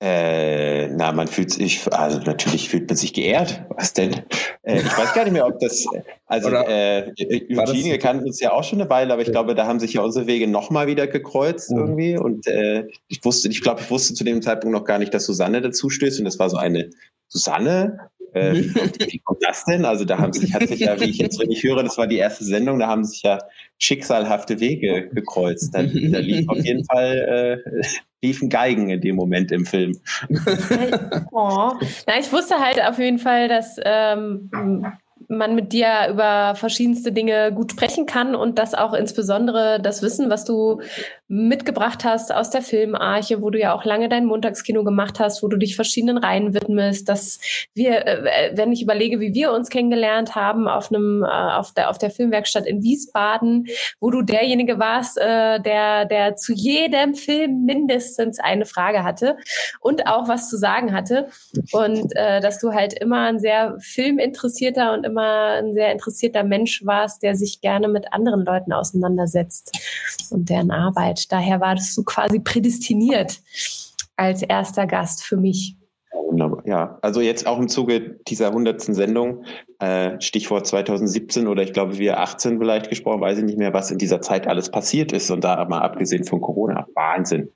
Äh, 0.00 0.88
na, 0.88 1.12
man 1.12 1.28
fühlt 1.28 1.50
sich, 1.52 1.80
also 1.92 2.18
natürlich 2.18 2.68
fühlt 2.68 2.88
man 2.88 2.96
sich 2.96 3.12
geehrt. 3.12 3.62
Was 3.70 3.92
denn? 3.92 4.12
Äh, 4.62 4.80
ich 4.80 4.98
weiß 4.98 5.14
gar 5.14 5.24
nicht 5.24 5.32
mehr, 5.32 5.46
ob 5.46 5.58
das, 5.60 5.86
also 6.26 6.50
äh, 6.50 7.12
Eugenie 7.56 7.96
kannten 7.98 8.24
uns 8.24 8.40
ja 8.40 8.52
auch 8.52 8.64
schon 8.64 8.80
eine 8.80 8.90
Weile, 8.90 9.12
aber 9.12 9.22
ich 9.22 9.30
glaube, 9.30 9.54
da 9.54 9.66
haben 9.66 9.80
sich 9.80 9.94
ja 9.94 10.02
unsere 10.02 10.26
Wege 10.26 10.48
nochmal 10.48 10.88
wieder 10.88 11.06
gekreuzt 11.06 11.70
mhm. 11.70 11.78
irgendwie. 11.78 12.18
Und 12.18 12.46
äh, 12.46 12.86
ich 13.08 13.24
wusste, 13.24 13.48
ich 13.48 13.62
glaube, 13.62 13.82
ich 13.82 13.90
wusste 13.90 14.14
zu 14.14 14.24
dem 14.24 14.42
Zeitpunkt 14.42 14.76
noch 14.76 14.84
gar 14.84 14.98
nicht, 14.98 15.14
dass 15.14 15.24
Susanne 15.24 15.62
dazu 15.62 15.88
stößt. 15.90 16.18
Und 16.18 16.24
das 16.24 16.38
war 16.38 16.50
so 16.50 16.56
eine 16.56 16.90
Susanne, 17.28 17.98
äh, 18.34 18.54
wie 19.12 19.18
kommt 19.18 19.42
das 19.42 19.64
denn? 19.64 19.84
Also 19.84 20.04
da 20.04 20.18
haben 20.18 20.32
sich, 20.32 20.54
hat 20.54 20.68
sich 20.68 20.80
ja, 20.80 21.00
wie 21.00 21.04
ich 21.04 21.18
jetzt 21.18 21.40
richtig 21.40 21.62
höre, 21.62 21.82
das 21.82 21.98
war 21.98 22.06
die 22.06 22.18
erste 22.18 22.44
Sendung, 22.44 22.78
da 22.78 22.88
haben 22.88 23.04
sich 23.04 23.22
ja 23.22 23.38
schicksalhafte 23.78 24.60
Wege 24.60 25.08
gekreuzt. 25.12 25.74
Da, 25.74 25.82
da 25.82 26.18
lief 26.18 26.48
auf 26.48 26.64
jeden 26.64 26.84
Fall, 26.84 27.62
äh, 27.64 27.82
liefen 28.22 28.48
Geigen 28.48 28.90
in 28.90 29.00
dem 29.00 29.16
Moment 29.16 29.52
im 29.52 29.66
Film. 29.66 29.98
oh. 31.32 31.72
Na, 32.06 32.18
ich 32.18 32.32
wusste 32.32 32.56
halt 32.56 32.82
auf 32.82 32.98
jeden 32.98 33.18
Fall, 33.18 33.48
dass 33.48 33.76
ähm, 33.84 34.50
man 35.28 35.54
mit 35.54 35.72
dir 35.72 36.08
über 36.10 36.54
verschiedenste 36.54 37.12
Dinge 37.12 37.52
gut 37.52 37.72
sprechen 37.72 38.06
kann 38.06 38.34
und 38.34 38.58
dass 38.58 38.74
auch 38.74 38.94
insbesondere 38.94 39.80
das 39.80 40.02
Wissen, 40.02 40.30
was 40.30 40.44
du 40.44 40.80
mitgebracht 41.26 42.04
hast 42.04 42.32
aus 42.32 42.50
der 42.50 42.60
Filmarche, 42.60 43.40
wo 43.40 43.48
du 43.48 43.58
ja 43.58 43.74
auch 43.74 43.84
lange 43.84 44.10
dein 44.10 44.26
Montagskino 44.26 44.84
gemacht 44.84 45.18
hast, 45.20 45.42
wo 45.42 45.48
du 45.48 45.56
dich 45.56 45.74
verschiedenen 45.74 46.18
Reihen 46.18 46.52
widmest, 46.52 47.08
dass 47.08 47.40
wir, 47.72 48.06
äh, 48.06 48.52
wenn 48.54 48.72
ich 48.72 48.82
überlege, 48.82 49.20
wie 49.20 49.32
wir 49.32 49.52
uns 49.52 49.70
kennengelernt 49.70 50.34
haben 50.34 50.68
auf 50.68 50.92
einem, 50.92 51.24
äh, 51.24 51.26
auf 51.26 51.72
der, 51.72 51.88
auf 51.88 51.96
der 51.96 52.10
Filmwerkstatt 52.10 52.66
in 52.66 52.82
Wiesbaden, 52.82 53.66
wo 54.00 54.10
du 54.10 54.20
derjenige 54.20 54.78
warst, 54.78 55.16
äh, 55.16 55.60
der, 55.60 56.04
der 56.04 56.36
zu 56.36 56.52
jedem 56.52 57.14
Film 57.14 57.64
mindestens 57.64 58.38
eine 58.38 58.66
Frage 58.66 59.02
hatte 59.02 59.38
und 59.80 60.06
auch 60.06 60.28
was 60.28 60.50
zu 60.50 60.58
sagen 60.58 60.92
hatte 60.92 61.28
und 61.72 62.14
äh, 62.16 62.40
dass 62.40 62.58
du 62.58 62.72
halt 62.72 62.92
immer 62.92 63.26
ein 63.26 63.40
sehr 63.40 63.76
filminteressierter 63.80 64.92
und 64.92 65.04
immer 65.04 65.54
ein 65.62 65.72
sehr 65.72 65.90
interessierter 65.90 66.44
Mensch 66.44 66.84
warst, 66.84 67.22
der 67.22 67.34
sich 67.34 67.62
gerne 67.62 67.88
mit 67.88 68.12
anderen 68.12 68.44
Leuten 68.44 68.74
auseinandersetzt 68.74 69.72
und 70.30 70.50
deren 70.50 70.70
Arbeit. 70.70 71.13
Arbeit. 71.14 71.32
Daher 71.32 71.60
war 71.60 71.74
das 71.74 71.94
so 71.94 72.02
quasi 72.02 72.40
prädestiniert 72.40 73.40
als 74.16 74.42
erster 74.42 74.86
Gast 74.86 75.24
für 75.24 75.36
mich. 75.36 75.76
Wunderbar. 76.12 76.62
ja, 76.66 76.98
also 77.02 77.20
jetzt 77.20 77.46
auch 77.46 77.58
im 77.58 77.68
Zuge 77.68 78.18
dieser 78.26 78.52
hundertsten 78.52 78.94
Sendung, 78.94 79.44
äh, 79.78 80.20
Stichwort 80.20 80.66
2017 80.66 81.46
oder 81.46 81.62
ich 81.62 81.72
glaube 81.72 81.98
wir 81.98 82.18
18 82.18 82.58
vielleicht 82.58 82.88
gesprochen, 82.88 83.20
weiß 83.20 83.38
ich 83.38 83.44
nicht 83.44 83.58
mehr, 83.58 83.72
was 83.72 83.90
in 83.90 83.98
dieser 83.98 84.20
Zeit 84.20 84.46
alles 84.46 84.70
passiert 84.70 85.12
ist 85.12 85.30
und 85.30 85.44
da 85.44 85.64
mal 85.64 85.80
abgesehen 85.80 86.24
von 86.24 86.40
Corona, 86.40 86.86
Wahnsinn. 86.94 87.50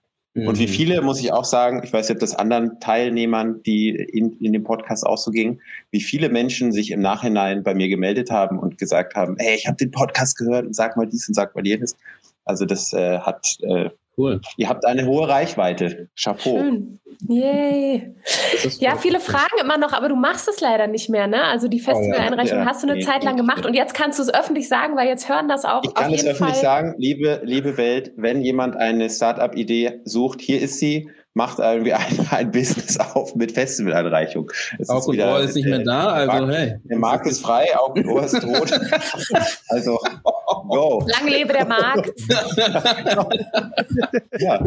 Und 0.46 0.58
wie 0.58 0.66
mhm. 0.66 0.70
viele, 0.70 1.02
muss 1.02 1.20
ich 1.20 1.32
auch 1.32 1.44
sagen, 1.44 1.80
ich 1.82 1.92
weiß 1.92 2.08
nicht, 2.08 2.16
ob 2.16 2.20
das 2.20 2.34
anderen 2.34 2.78
Teilnehmern, 2.80 3.62
die 3.64 3.90
in, 3.90 4.32
in 4.38 4.52
dem 4.52 4.62
Podcast 4.62 5.04
auch 5.04 5.18
so 5.18 5.30
ging, 5.30 5.60
wie 5.90 6.00
viele 6.00 6.28
Menschen 6.28 6.70
sich 6.70 6.90
im 6.90 7.00
Nachhinein 7.00 7.62
bei 7.62 7.74
mir 7.74 7.88
gemeldet 7.88 8.30
haben 8.30 8.58
und 8.58 8.78
gesagt 8.78 9.14
haben, 9.16 9.36
hey, 9.38 9.56
ich 9.56 9.66
habe 9.66 9.76
den 9.76 9.90
Podcast 9.90 10.36
gehört 10.38 10.66
und 10.66 10.76
sag 10.76 10.96
mal 10.96 11.06
dies 11.06 11.26
und 11.26 11.34
sag 11.34 11.54
mal 11.56 11.66
jenes. 11.66 11.96
Also 12.48 12.64
das 12.64 12.92
äh, 12.92 13.18
hat 13.18 13.56
äh, 13.62 13.90
Cool. 14.18 14.40
Ihr 14.56 14.68
habt 14.68 14.84
eine 14.84 15.06
hohe 15.06 15.28
Reichweite. 15.28 16.08
Chapeau. 16.20 16.58
Schön. 16.58 16.98
Yay. 17.28 18.14
Ja, 18.80 18.96
viele 18.96 19.20
fragen 19.20 19.58
immer 19.60 19.78
noch, 19.78 19.92
aber 19.92 20.08
du 20.08 20.16
machst 20.16 20.48
es 20.48 20.60
leider 20.60 20.88
nicht 20.88 21.08
mehr, 21.08 21.28
ne? 21.28 21.44
Also 21.44 21.68
die 21.68 21.78
Festivaleinreichung 21.78 22.58
oh, 22.58 22.60
ja. 22.62 22.66
hast 22.66 22.82
du 22.82 22.88
eine 22.88 22.98
nee, 22.98 23.04
Zeit 23.04 23.22
lang 23.22 23.36
gemacht 23.36 23.64
und 23.64 23.74
jetzt 23.74 23.94
kannst 23.94 24.18
du 24.18 24.24
es 24.24 24.34
öffentlich 24.34 24.68
sagen, 24.68 24.96
weil 24.96 25.06
jetzt 25.06 25.28
hören 25.28 25.48
das 25.48 25.64
auch. 25.64 25.82
Ich 25.84 25.94
kann 25.94 26.12
es 26.12 26.26
öffentlich 26.26 26.56
Fall. 26.56 26.62
sagen, 26.62 26.94
liebe, 26.98 27.40
liebe 27.44 27.76
Welt, 27.76 28.12
wenn 28.16 28.40
jemand 28.40 28.76
eine 28.76 29.08
Startup-Idee 29.08 30.00
sucht, 30.04 30.40
hier 30.40 30.60
ist 30.60 30.80
sie 30.80 31.10
macht 31.38 31.60
irgendwie 31.60 31.92
ein, 31.94 32.26
ein 32.30 32.50
Business 32.50 32.98
auf 32.98 33.34
mit 33.36 33.52
Festivalanreichung. 33.52 34.50
Auch 34.88 35.06
und 35.06 35.18
Ohr 35.18 35.40
ist 35.40 35.54
nicht 35.54 35.68
mehr 35.68 35.78
da, 35.78 36.08
also 36.08 36.32
Markt, 36.32 36.52
hey. 36.52 36.74
Der 36.84 36.98
Markt 36.98 37.26
ist 37.28 37.40
frei, 37.40 37.66
Augen 37.78 38.04
und 38.04 38.10
Ohr 38.10 38.24
ist 38.24 38.40
tot. 38.40 38.72
also, 39.68 39.98
go. 40.68 41.06
Lang 41.06 41.28
lebe 41.28 41.52
der 41.52 41.64
Markt. 41.64 42.12
ja, 44.40 44.62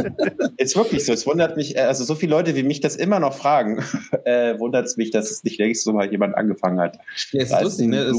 ist 0.57 0.75
wirklich 0.75 1.05
so. 1.05 1.13
Es 1.13 1.27
wundert 1.27 1.57
mich, 1.57 1.75
äh, 1.75 1.81
also 1.81 2.05
so 2.05 2.15
viele 2.15 2.31
Leute 2.31 2.55
wie 2.55 2.63
mich 2.63 2.79
das 2.79 2.95
immer 2.95 3.19
noch 3.19 3.33
fragen, 3.33 3.83
äh, 4.23 4.57
wundert 4.57 4.85
es 4.85 4.95
mich, 4.95 5.11
dass 5.11 5.29
es 5.29 5.43
nicht 5.43 5.59
längst 5.59 5.83
so 5.83 5.91
mal 5.91 6.09
jemand 6.09 6.35
angefangen 6.35 6.79
hat. 6.79 6.97
Ja, 7.31 7.41
es 7.41 7.51
ist 7.51 7.61
lustig, 7.61 7.87
ne? 7.87 7.97
Es, 7.97 8.17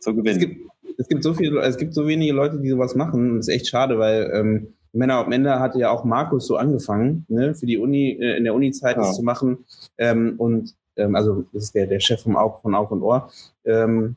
zu 0.00 0.14
gewinnen. 0.14 0.36
Es 0.36 0.38
gibt, 0.38 0.66
es 0.98 1.08
gibt 1.08 1.22
so 1.22 1.32
viele, 1.32 1.62
es 1.62 1.78
gibt 1.78 1.94
so 1.94 2.06
wenige 2.06 2.34
Leute, 2.34 2.60
die 2.60 2.68
sowas 2.68 2.94
machen. 2.94 3.36
Das 3.36 3.48
ist 3.48 3.54
echt 3.54 3.68
schade, 3.68 3.98
weil 3.98 4.30
ähm, 4.34 4.74
Männer 4.92 5.24
am 5.24 5.32
Ende 5.32 5.60
hatte 5.60 5.78
ja 5.78 5.90
auch 5.90 6.04
Markus 6.04 6.46
so 6.46 6.56
angefangen, 6.56 7.24
ne, 7.28 7.54
für 7.54 7.66
die 7.66 7.78
Uni, 7.78 8.18
äh, 8.20 8.36
in 8.36 8.44
der 8.44 8.54
Uni-Zeit 8.54 8.96
ja. 8.96 9.02
das 9.02 9.16
zu 9.16 9.22
machen. 9.22 9.64
Ähm, 9.98 10.34
und 10.38 10.74
ähm, 10.96 11.14
also 11.14 11.44
das 11.52 11.64
ist 11.64 11.74
der, 11.74 11.86
der 11.86 12.00
Chef 12.00 12.22
vom 12.22 12.36
Aug, 12.36 12.60
von 12.60 12.74
Aug 12.74 12.90
und 12.90 13.02
Ohr. 13.02 13.30
Ähm, 13.64 14.16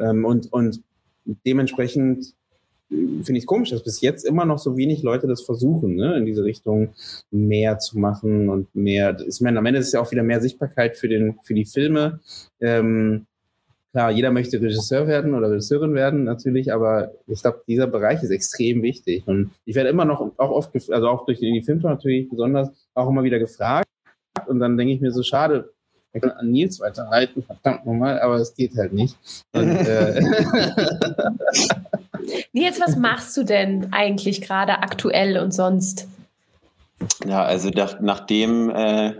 ähm, 0.00 0.24
und, 0.24 0.52
und 0.52 0.82
dementsprechend 1.46 2.34
äh, 2.90 2.94
finde 2.94 3.32
ich 3.32 3.44
es 3.44 3.46
komisch, 3.46 3.70
dass 3.70 3.84
bis 3.84 4.00
jetzt 4.00 4.24
immer 4.24 4.44
noch 4.44 4.58
so 4.58 4.76
wenig 4.76 5.02
Leute 5.02 5.26
das 5.26 5.42
versuchen, 5.42 5.96
ne, 5.96 6.16
in 6.16 6.26
diese 6.26 6.44
Richtung 6.44 6.90
mehr 7.30 7.78
zu 7.78 7.98
machen 7.98 8.48
und 8.48 8.74
mehr. 8.74 9.16
Ich 9.26 9.40
meine, 9.40 9.58
am 9.58 9.66
Ende 9.66 9.80
ist 9.80 9.88
es 9.88 9.92
ja 9.92 10.00
auch 10.00 10.10
wieder 10.10 10.22
mehr 10.22 10.40
Sichtbarkeit 10.40 10.96
für 10.96 11.08
den, 11.08 11.38
für 11.42 11.54
die 11.54 11.64
Filme. 11.64 12.20
Ähm, 12.60 13.26
klar, 13.92 14.10
jeder 14.10 14.30
möchte 14.30 14.60
Regisseur 14.60 15.06
werden 15.06 15.34
oder 15.34 15.50
Regisseurin 15.50 15.94
werden, 15.94 16.24
natürlich, 16.24 16.72
aber 16.72 17.12
ich 17.26 17.42
glaube, 17.42 17.62
dieser 17.68 17.86
Bereich 17.86 18.22
ist 18.22 18.30
extrem 18.30 18.82
wichtig. 18.82 19.26
Und 19.26 19.52
ich 19.64 19.76
werde 19.76 19.90
immer 19.90 20.04
noch 20.04 20.20
auch 20.38 20.50
oft, 20.50 20.74
also 20.90 21.08
auch 21.08 21.24
durch 21.26 21.38
die 21.38 21.62
Filmtour 21.62 21.90
natürlich 21.90 22.28
besonders, 22.28 22.70
auch 22.94 23.08
immer 23.08 23.22
wieder 23.22 23.38
gefragt. 23.38 23.86
Und 24.46 24.60
dann 24.60 24.76
denke 24.76 24.94
ich 24.94 25.00
mir 25.00 25.12
so, 25.12 25.22
schade, 25.22 25.70
ich 26.14 26.20
kann 26.20 26.30
an 26.30 26.50
Nils 26.50 26.80
weiterreiten, 26.80 27.42
verdammt 27.42 27.86
nochmal, 27.86 28.20
aber 28.20 28.36
es 28.36 28.54
geht 28.54 28.76
halt 28.76 28.92
nicht. 28.92 29.16
Und, 29.52 29.70
äh 29.70 30.20
Nils, 32.52 32.80
was 32.80 32.96
machst 32.96 33.36
du 33.36 33.44
denn 33.44 33.88
eigentlich 33.92 34.42
gerade 34.42 34.78
aktuell 34.78 35.38
und 35.38 35.52
sonst? 35.52 36.08
Ja, 37.26 37.44
also 37.44 37.70
nach, 37.70 38.00
nachdem 38.00 38.70
äh, 38.70 39.14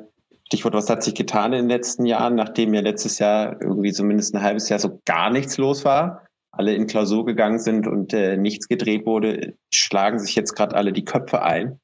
Stichwort, 0.53 0.75
was 0.75 0.91
hat 0.91 1.03
sich 1.03 1.15
getan 1.15 1.55
in 1.55 1.61
den 1.61 1.71
letzten 1.71 2.05
Jahren, 2.05 2.35
nachdem 2.35 2.75
ja 2.75 2.83
letztes 2.83 3.19
Jahr 3.19 3.59
irgendwie 3.63 3.91
zumindest 3.91 4.35
ein 4.35 4.43
halbes 4.43 4.69
Jahr 4.69 4.79
so 4.79 5.01
gar 5.07 5.31
nichts 5.31 5.57
los 5.57 5.83
war, 5.87 6.27
alle 6.51 6.75
in 6.75 6.87
Klausur 6.87 7.25
gegangen 7.25 7.59
sind 7.59 7.87
und 7.87 8.13
äh, 8.13 8.37
nichts 8.37 8.69
gedreht 8.69 9.07
wurde, 9.07 9.55
schlagen 9.73 10.19
sich 10.19 10.35
jetzt 10.35 10.55
gerade 10.55 10.77
alle 10.77 10.93
die 10.93 11.07
Köpfe 11.07 11.41
ein, 11.41 11.81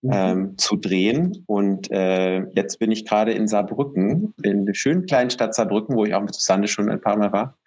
mhm. 0.00 0.10
ähm, 0.14 0.54
zu 0.56 0.76
drehen. 0.76 1.44
Und 1.44 1.90
äh, 1.90 2.46
jetzt 2.54 2.78
bin 2.78 2.90
ich 2.90 3.04
gerade 3.04 3.32
in 3.32 3.48
Saarbrücken, 3.48 4.32
in 4.42 4.64
der 4.64 4.72
schönen 4.72 5.04
kleinen 5.04 5.28
Stadt 5.28 5.54
Saarbrücken, 5.54 5.94
wo 5.94 6.06
ich 6.06 6.14
auch 6.14 6.22
mit 6.22 6.34
Susanne 6.34 6.68
schon 6.68 6.88
ein 6.88 7.02
paar 7.02 7.18
Mal 7.18 7.32
war. 7.32 7.58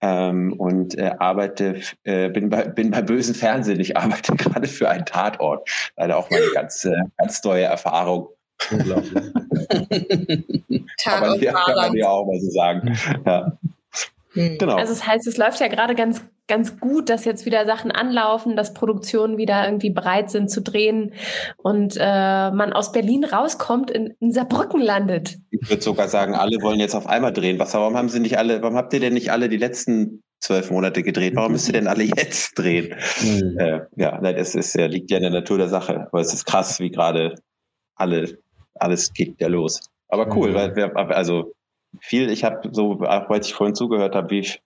Ähm, 0.00 0.52
und 0.54 0.98
äh, 0.98 1.14
arbeite, 1.20 1.80
äh, 2.02 2.28
bin, 2.28 2.48
bei, 2.50 2.64
bin 2.64 2.90
bei 2.90 3.02
bösen 3.02 3.36
Fernsehen. 3.36 3.78
Ich 3.78 3.96
arbeite 3.96 4.32
gerade 4.36 4.66
für 4.66 4.90
einen 4.90 5.06
Tatort. 5.06 5.70
Leider 5.96 6.16
auch 6.16 6.28
mal 6.28 6.40
eine 6.42 6.50
ganz, 6.54 6.84
äh, 6.84 7.02
ganz 7.18 7.44
neue 7.44 7.66
Erfahrung. 7.66 8.30
Unglaublich. 8.70 9.12
kann, 11.02 11.20
man, 11.20 11.40
kann 11.40 11.74
man 11.76 11.94
ja 11.94 12.08
auch 12.08 12.26
mal 12.26 12.40
so 12.40 12.50
sagen. 12.50 12.96
Ja. 13.24 13.58
Hm. 14.36 14.58
Genau. 14.58 14.76
Also 14.76 14.92
das 14.92 15.06
heißt, 15.06 15.26
es 15.26 15.38
läuft 15.38 15.60
ja 15.60 15.68
gerade 15.68 15.94
ganz, 15.94 16.22
ganz 16.46 16.78
gut, 16.78 17.08
dass 17.08 17.24
jetzt 17.24 17.46
wieder 17.46 17.64
Sachen 17.64 17.90
anlaufen, 17.90 18.54
dass 18.54 18.74
Produktionen 18.74 19.38
wieder 19.38 19.64
irgendwie 19.64 19.90
bereit 19.90 20.30
sind 20.30 20.50
zu 20.50 20.60
drehen 20.60 21.14
und 21.56 21.96
äh, 21.98 22.50
man 22.50 22.72
aus 22.72 22.92
Berlin 22.92 23.24
rauskommt, 23.24 23.90
in, 23.90 24.14
in 24.20 24.32
Saarbrücken 24.32 24.80
landet. 24.80 25.38
Ich 25.50 25.70
würde 25.70 25.82
sogar 25.82 26.08
sagen, 26.08 26.34
alle 26.34 26.60
wollen 26.60 26.80
jetzt 26.80 26.94
auf 26.94 27.06
einmal 27.06 27.32
drehen. 27.32 27.58
Was, 27.58 27.72
warum 27.74 27.96
haben 27.96 28.10
sie 28.10 28.20
nicht 28.20 28.38
alle, 28.38 28.62
warum 28.62 28.76
habt 28.76 28.92
ihr 28.92 29.00
denn 29.00 29.14
nicht 29.14 29.32
alle 29.32 29.48
die 29.48 29.56
letzten 29.56 30.22
zwölf 30.38 30.70
Monate 30.70 31.02
gedreht? 31.02 31.34
Warum 31.34 31.52
müsst 31.52 31.68
ihr 31.68 31.72
denn 31.72 31.88
alle 31.88 32.04
jetzt 32.04 32.58
drehen? 32.58 32.94
Mhm. 33.22 33.58
Äh, 33.58 33.80
ja, 33.96 34.20
das 34.20 34.54
ist, 34.54 34.76
liegt 34.76 35.10
ja 35.10 35.16
in 35.16 35.22
der 35.22 35.32
Natur 35.32 35.56
der 35.56 35.68
Sache. 35.68 36.08
Aber 36.12 36.20
es 36.20 36.34
ist 36.34 36.44
krass, 36.44 36.78
wie 36.78 36.90
gerade 36.90 37.36
alle 37.94 38.38
alles 38.78 39.12
geht 39.12 39.40
ja 39.40 39.48
los. 39.48 39.80
Aber 40.08 40.34
cool, 40.36 40.50
mhm. 40.50 40.54
weil 40.54 40.76
wir, 40.76 40.96
also 40.96 41.52
viel, 42.00 42.30
ich 42.30 42.44
habe 42.44 42.68
so, 42.72 43.00
auch 43.00 43.28
weil 43.28 43.40
ich 43.40 43.54
vorhin 43.54 43.74
zugehört 43.74 44.14
habe, 44.14 44.30
wie 44.30 44.40
ich, 44.40 44.60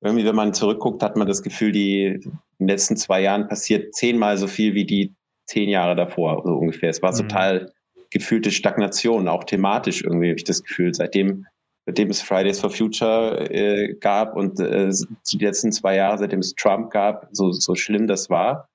irgendwie, 0.00 0.24
wenn 0.24 0.36
man 0.36 0.52
zurückguckt, 0.52 1.02
hat 1.02 1.16
man 1.16 1.26
das 1.26 1.42
Gefühl, 1.42 1.72
die 1.72 2.04
in 2.04 2.32
den 2.58 2.68
letzten 2.68 2.96
zwei 2.96 3.22
Jahren 3.22 3.48
passiert 3.48 3.94
zehnmal 3.94 4.36
so 4.36 4.46
viel 4.46 4.74
wie 4.74 4.84
die 4.84 5.14
zehn 5.46 5.68
Jahre 5.68 5.96
davor, 5.96 6.42
so 6.44 6.52
ungefähr. 6.52 6.90
Es 6.90 7.02
war 7.02 7.12
mhm. 7.12 7.28
total 7.28 7.72
gefühlte 8.10 8.50
Stagnation, 8.50 9.28
auch 9.28 9.44
thematisch 9.44 10.02
irgendwie, 10.04 10.28
habe 10.28 10.36
ich 10.36 10.44
das 10.44 10.62
Gefühl, 10.62 10.94
seitdem, 10.94 11.46
seitdem 11.86 12.10
es 12.10 12.22
Fridays 12.22 12.60
for 12.60 12.70
Future 12.70 13.50
äh, 13.50 13.94
gab 13.94 14.36
und 14.36 14.60
äh, 14.60 14.90
die 15.32 15.38
letzten 15.38 15.72
zwei 15.72 15.96
Jahre, 15.96 16.18
seitdem 16.18 16.40
es 16.40 16.54
Trump 16.54 16.90
gab, 16.90 17.28
so, 17.32 17.50
so 17.50 17.74
schlimm 17.74 18.06
das 18.06 18.30
war, 18.30 18.68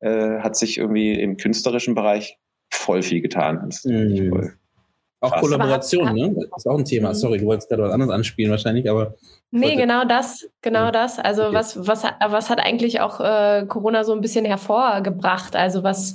äh, 0.00 0.38
hat 0.38 0.56
sich 0.56 0.78
irgendwie 0.78 1.12
im 1.12 1.36
künstlerischen 1.36 1.94
Bereich 1.94 2.38
voll 2.70 3.02
viel 3.02 3.20
getan. 3.20 3.62
Das 3.66 3.84
mhm. 3.84 4.30
voll 4.30 4.56
auch 5.20 5.32
Krass. 5.32 5.40
Kollaboration, 5.40 6.14
ne? 6.14 6.34
Das 6.34 6.64
ist 6.64 6.66
auch 6.66 6.78
ein 6.78 6.84
Thema. 6.84 7.08
Mhm. 7.08 7.14
Sorry, 7.14 7.38
du 7.38 7.46
wolltest 7.46 7.68
gerade 7.68 7.82
was 7.82 7.92
anderes 7.92 8.12
anspielen 8.12 8.50
wahrscheinlich, 8.50 8.88
aber. 8.90 9.14
Nee, 9.50 9.76
genau 9.76 10.04
das, 10.04 10.46
genau 10.60 10.90
das. 10.90 11.18
Also 11.18 11.44
okay. 11.44 11.54
was, 11.54 11.86
was, 11.86 12.02
was 12.02 12.50
hat 12.50 12.60
eigentlich 12.60 13.00
auch 13.00 13.20
äh, 13.20 13.64
Corona 13.66 14.04
so 14.04 14.12
ein 14.12 14.20
bisschen 14.20 14.44
hervorgebracht? 14.44 15.56
Also 15.56 15.82
was 15.82 16.14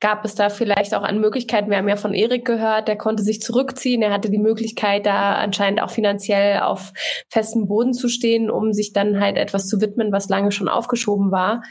gab 0.00 0.24
es 0.24 0.34
da 0.34 0.48
vielleicht 0.48 0.94
auch 0.94 1.02
an 1.02 1.20
Möglichkeiten? 1.20 1.70
Wir 1.70 1.76
haben 1.76 1.88
ja 1.88 1.96
von 1.96 2.14
Erik 2.14 2.44
gehört, 2.44 2.88
der 2.88 2.96
konnte 2.96 3.22
sich 3.22 3.40
zurückziehen. 3.40 4.02
Er 4.02 4.12
hatte 4.12 4.30
die 4.30 4.38
Möglichkeit, 4.38 5.06
da 5.06 5.34
anscheinend 5.34 5.82
auch 5.82 5.90
finanziell 5.90 6.60
auf 6.60 6.92
festem 7.28 7.68
Boden 7.68 7.92
zu 7.92 8.08
stehen, 8.08 8.50
um 8.50 8.72
sich 8.72 8.92
dann 8.92 9.20
halt 9.20 9.36
etwas 9.36 9.68
zu 9.68 9.80
widmen, 9.80 10.10
was 10.10 10.28
lange 10.28 10.50
schon 10.50 10.68
aufgeschoben 10.68 11.30
war. 11.30 11.62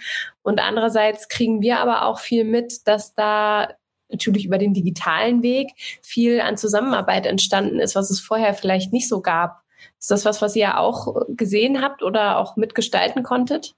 Und 0.44 0.62
andererseits 0.62 1.28
kriegen 1.28 1.62
wir 1.62 1.80
aber 1.80 2.06
auch 2.06 2.20
viel 2.20 2.46
mit, 2.46 2.88
dass 2.88 3.14
da 3.14 3.68
natürlich 4.10 4.46
über 4.46 4.58
den 4.58 4.74
digitalen 4.74 5.44
Weg 5.44 5.72
viel 6.02 6.42
an 6.42 6.58
Zusammenarbeit 6.58 7.26
entstanden 7.26 7.80
ist, 7.80 7.96
was 7.96 8.10
es 8.10 8.20
vorher 8.20 8.54
vielleicht 8.54 8.92
nicht 8.94 9.08
so 9.08 9.22
gab. 9.22 9.62
Ist 10.00 10.12
das 10.12 10.26
was, 10.26 10.42
was 10.42 10.56
ihr 10.56 10.78
auch 10.78 11.26
gesehen 11.30 11.82
habt 11.82 12.04
oder 12.04 12.38
auch 12.38 12.56
mitgestalten 12.56 13.24
konntet? 13.24 13.76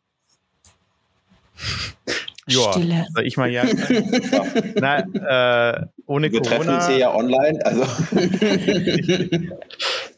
Ja, 2.48 2.72
Stille. 2.72 3.06
Soll 3.14 3.26
ich 3.26 3.38
mal 3.38 3.50
ja. 3.50 3.64
Na, 4.76 5.00
äh, 5.00 5.86
ohne 6.12 6.32
Wir 6.32 6.42
Corona. 6.42 6.58
treffen 6.58 6.76
uns 6.76 6.88
hier 6.88 6.98
ja 6.98 7.16
online, 7.16 7.66
also. 7.66 7.86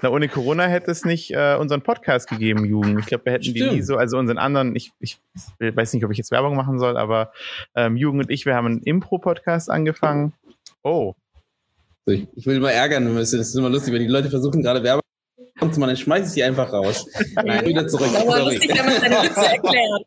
Na, 0.02 0.10
ohne 0.10 0.28
Corona 0.28 0.64
hätte 0.66 0.90
es 0.90 1.06
nicht 1.06 1.32
äh, 1.32 1.56
unseren 1.56 1.84
Podcast 1.84 2.28
gegeben, 2.28 2.66
Jugend. 2.66 3.00
Ich 3.00 3.06
glaube, 3.06 3.26
wir 3.26 3.34
hätten 3.34 3.44
Stimmt. 3.44 3.58
die 3.58 3.76
nie 3.76 3.82
so, 3.84 3.98
also 3.98 4.18
unseren 4.18 4.40
anderen, 4.40 4.76
ich, 4.76 4.92
ich 5.00 5.20
weiß 5.60 5.94
nicht, 5.94 6.04
ob 6.04 6.12
ich 6.12 6.18
jetzt 6.18 6.32
Werbung 6.32 6.56
machen 6.56 6.80
soll, 6.80 6.98
aber 6.98 7.32
ähm, 7.76 7.96
Jugend 7.96 8.24
und 8.24 8.32
ich, 8.32 8.48
wir 8.48 8.56
haben 8.56 8.66
einen 8.66 8.82
Impro-Podcast 8.82 9.70
angefangen. 9.70 10.34
Oh. 10.82 11.14
Ich, 12.06 12.28
ich 12.36 12.48
will 12.48 12.58
immer 12.58 12.72
ärgern, 12.72 13.16
das 13.16 13.32
ist 13.32 13.56
immer 13.56 13.70
lustig, 13.70 13.94
wenn 13.94 14.02
die 14.02 14.08
Leute 14.08 14.32
versuchen, 14.32 14.64
gerade 14.64 14.84
Werbung 14.84 15.04
zu 15.60 15.80
machen, 15.80 15.90
dann 15.90 15.98
schmeiße 15.98 16.26
ich 16.26 16.32
sie 16.32 16.44
einfach 16.44 16.74
raus. 16.74 17.08
Nein, 17.36 17.66
wieder 17.68 17.88
zurück. 17.88 18.10
Aber 18.20 18.40
lustig, 18.40 18.70
wenn 18.70 18.86
man 18.86 19.00
seine 19.00 19.16
Witze 19.16 19.46
erklärt. 19.46 20.06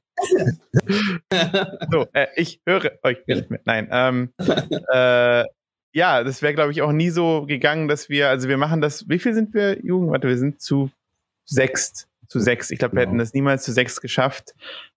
so, 1.93 2.07
äh, 2.13 2.27
ich 2.37 2.61
höre 2.67 2.91
euch 3.03 3.19
nicht 3.27 3.51
mehr. 3.51 3.61
Nein, 3.65 3.89
ähm, 3.93 4.33
äh, 4.93 5.45
ja, 5.97 6.23
das 6.25 6.43
wäre, 6.43 6.53
glaube 6.53 6.73
ich, 6.73 6.83
auch 6.83 6.93
nie 6.93 7.09
so 7.09 7.47
gegangen, 7.47 7.89
dass 7.89 8.11
wir, 8.11 8.29
also 8.29 8.51
wir 8.51 8.59
machen 8.59 8.83
das, 8.83 9.09
wie 9.09 9.19
viel 9.19 9.33
sind 9.33 9.55
wir, 9.55 9.83
Jugend? 9.83 10.11
Warte, 10.11 10.29
wir 10.29 10.37
sind 10.37 10.61
zu 10.61 10.91
sechs, 11.47 12.07
zu 12.29 12.39
sechs. 12.39 12.71
Ich 12.71 12.79
glaube, 12.79 12.97
wir 12.97 13.01
genau. 13.01 13.13
hätten 13.13 13.19
das 13.19 13.33
niemals 13.33 13.65
zu 13.65 13.73
sechs 13.73 14.03
geschafft, 14.03 14.55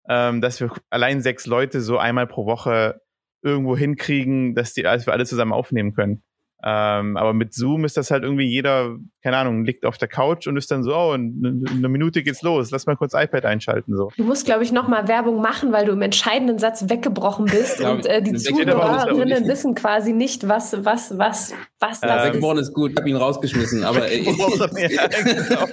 ähm, 0.09 0.41
dass 0.41 0.59
wir 0.59 0.73
allein 0.89 1.21
sechs 1.21 1.45
Leute 1.45 1.79
so 1.79 1.97
einmal 1.97 2.27
pro 2.27 2.45
Woche 2.45 2.99
irgendwo 3.41 3.77
hinkriegen, 3.77 4.55
dass 4.55 4.73
die, 4.73 4.85
als 4.85 5.05
wir 5.05 5.13
alle 5.13 5.25
zusammen 5.25 5.53
aufnehmen 5.53 5.93
können. 5.93 6.21
Ähm, 6.65 7.15
aber 7.15 7.31
mit 7.31 7.53
Zoom 7.53 7.85
ist 7.85 7.95
das 7.95 8.11
halt 8.11 8.25
irgendwie 8.25 8.49
jeder 8.49 8.97
keine 9.21 9.37
Ahnung, 9.37 9.65
liegt 9.65 9.85
auf 9.85 9.97
der 9.97 10.07
Couch 10.07 10.47
und 10.47 10.55
ist 10.55 10.71
dann 10.71 10.83
so, 10.83 10.95
oh, 10.95 11.13
in 11.13 11.65
einer 11.69 11.89
Minute 11.89 12.23
geht's 12.23 12.41
los, 12.41 12.71
lass 12.71 12.85
mal 12.85 12.95
kurz 12.95 13.13
iPad 13.13 13.45
einschalten. 13.45 13.95
So. 13.95 14.11
Du 14.15 14.23
musst, 14.23 14.45
glaube 14.45 14.63
ich, 14.63 14.71
nochmal 14.71 15.07
Werbung 15.07 15.41
machen, 15.41 15.73
weil 15.73 15.85
du 15.85 15.91
im 15.91 16.01
entscheidenden 16.01 16.57
Satz 16.57 16.89
weggebrochen 16.89 17.45
bist 17.45 17.81
ja, 17.81 17.91
und 17.91 18.05
äh, 18.05 18.21
die 18.21 18.33
Zuhörerinnen 18.33 19.47
wissen 19.47 19.75
quasi 19.75 20.13
nicht, 20.13 20.47
was, 20.47 20.85
was, 20.85 21.17
was, 21.17 21.53
was 21.79 21.99
das 21.99 22.11
äh, 22.11 22.15
ist. 22.15 22.27
Weggebrochen 22.27 22.57
ist 22.59 22.73
gut, 22.73 22.91
ich 22.91 22.97
habe 22.97 23.09
ihn 23.09 23.17
rausgeschmissen, 23.17 23.83
aber 23.83 24.07
äh, 24.11 24.21
ja, 24.21 25.09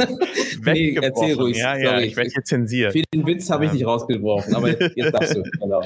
nee, 0.64 0.94
erzähl 1.00 1.34
ruhig. 1.34 1.56
Ja, 1.56 1.76
ja, 1.76 1.90
Sorry. 1.90 2.04
ich 2.04 2.16
werde 2.16 2.30
hier 2.30 2.44
zensiert. 2.44 2.92
Für 2.92 3.02
den 3.14 3.26
Witz 3.26 3.48
habe 3.48 3.66
ich 3.66 3.72
nicht 3.72 3.86
rausgebrochen, 3.86 4.54
aber 4.56 4.70
jetzt 4.96 5.14
darfst 5.14 5.36
du. 5.36 5.42
Genau. 5.60 5.82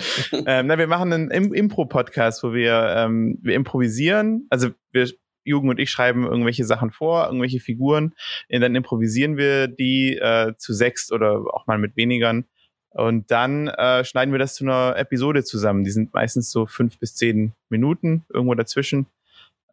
Ähm, 0.47 0.67
na, 0.67 0.79
wir 0.79 0.87
machen 0.87 1.13
einen 1.13 1.31
Im 1.31 1.53
Impro-Podcast, 1.53 2.43
wo 2.43 2.55
wir, 2.55 2.95
ähm, 2.97 3.39
wir 3.43 3.55
improvisieren. 3.55 4.47
Also 4.49 4.71
wir 4.93 5.07
Jugend 5.45 5.71
und 5.71 5.81
ich 5.81 5.91
schreiben 5.91 6.25
irgendwelche 6.25 6.65
Sachen 6.65 6.91
vor, 6.91 7.27
irgendwelche 7.27 7.61
Figuren, 7.61 8.15
und 8.51 8.61
dann 8.61 8.75
improvisieren 8.75 9.37
wir 9.37 9.69
die 9.69 10.17
äh, 10.17 10.55
zu 10.57 10.73
sechs 10.73 11.13
oder 11.13 11.43
auch 11.53 11.67
mal 11.67 11.79
mit 11.79 11.97
wenigern. 11.97 12.45
Und 12.91 13.31
dann 13.31 13.69
äh, 13.69 14.05
schneiden 14.05 14.33
wir 14.33 14.39
das 14.39 14.55
zu 14.55 14.65
einer 14.65 14.97
Episode 14.97 15.45
zusammen. 15.45 15.85
Die 15.85 15.93
sind 15.93 16.13
meistens 16.13 16.51
so 16.51 16.67
fünf 16.67 16.99
bis 16.99 17.15
zehn 17.15 17.53
Minuten, 17.69 18.25
irgendwo 18.29 18.55
dazwischen. 18.55 19.07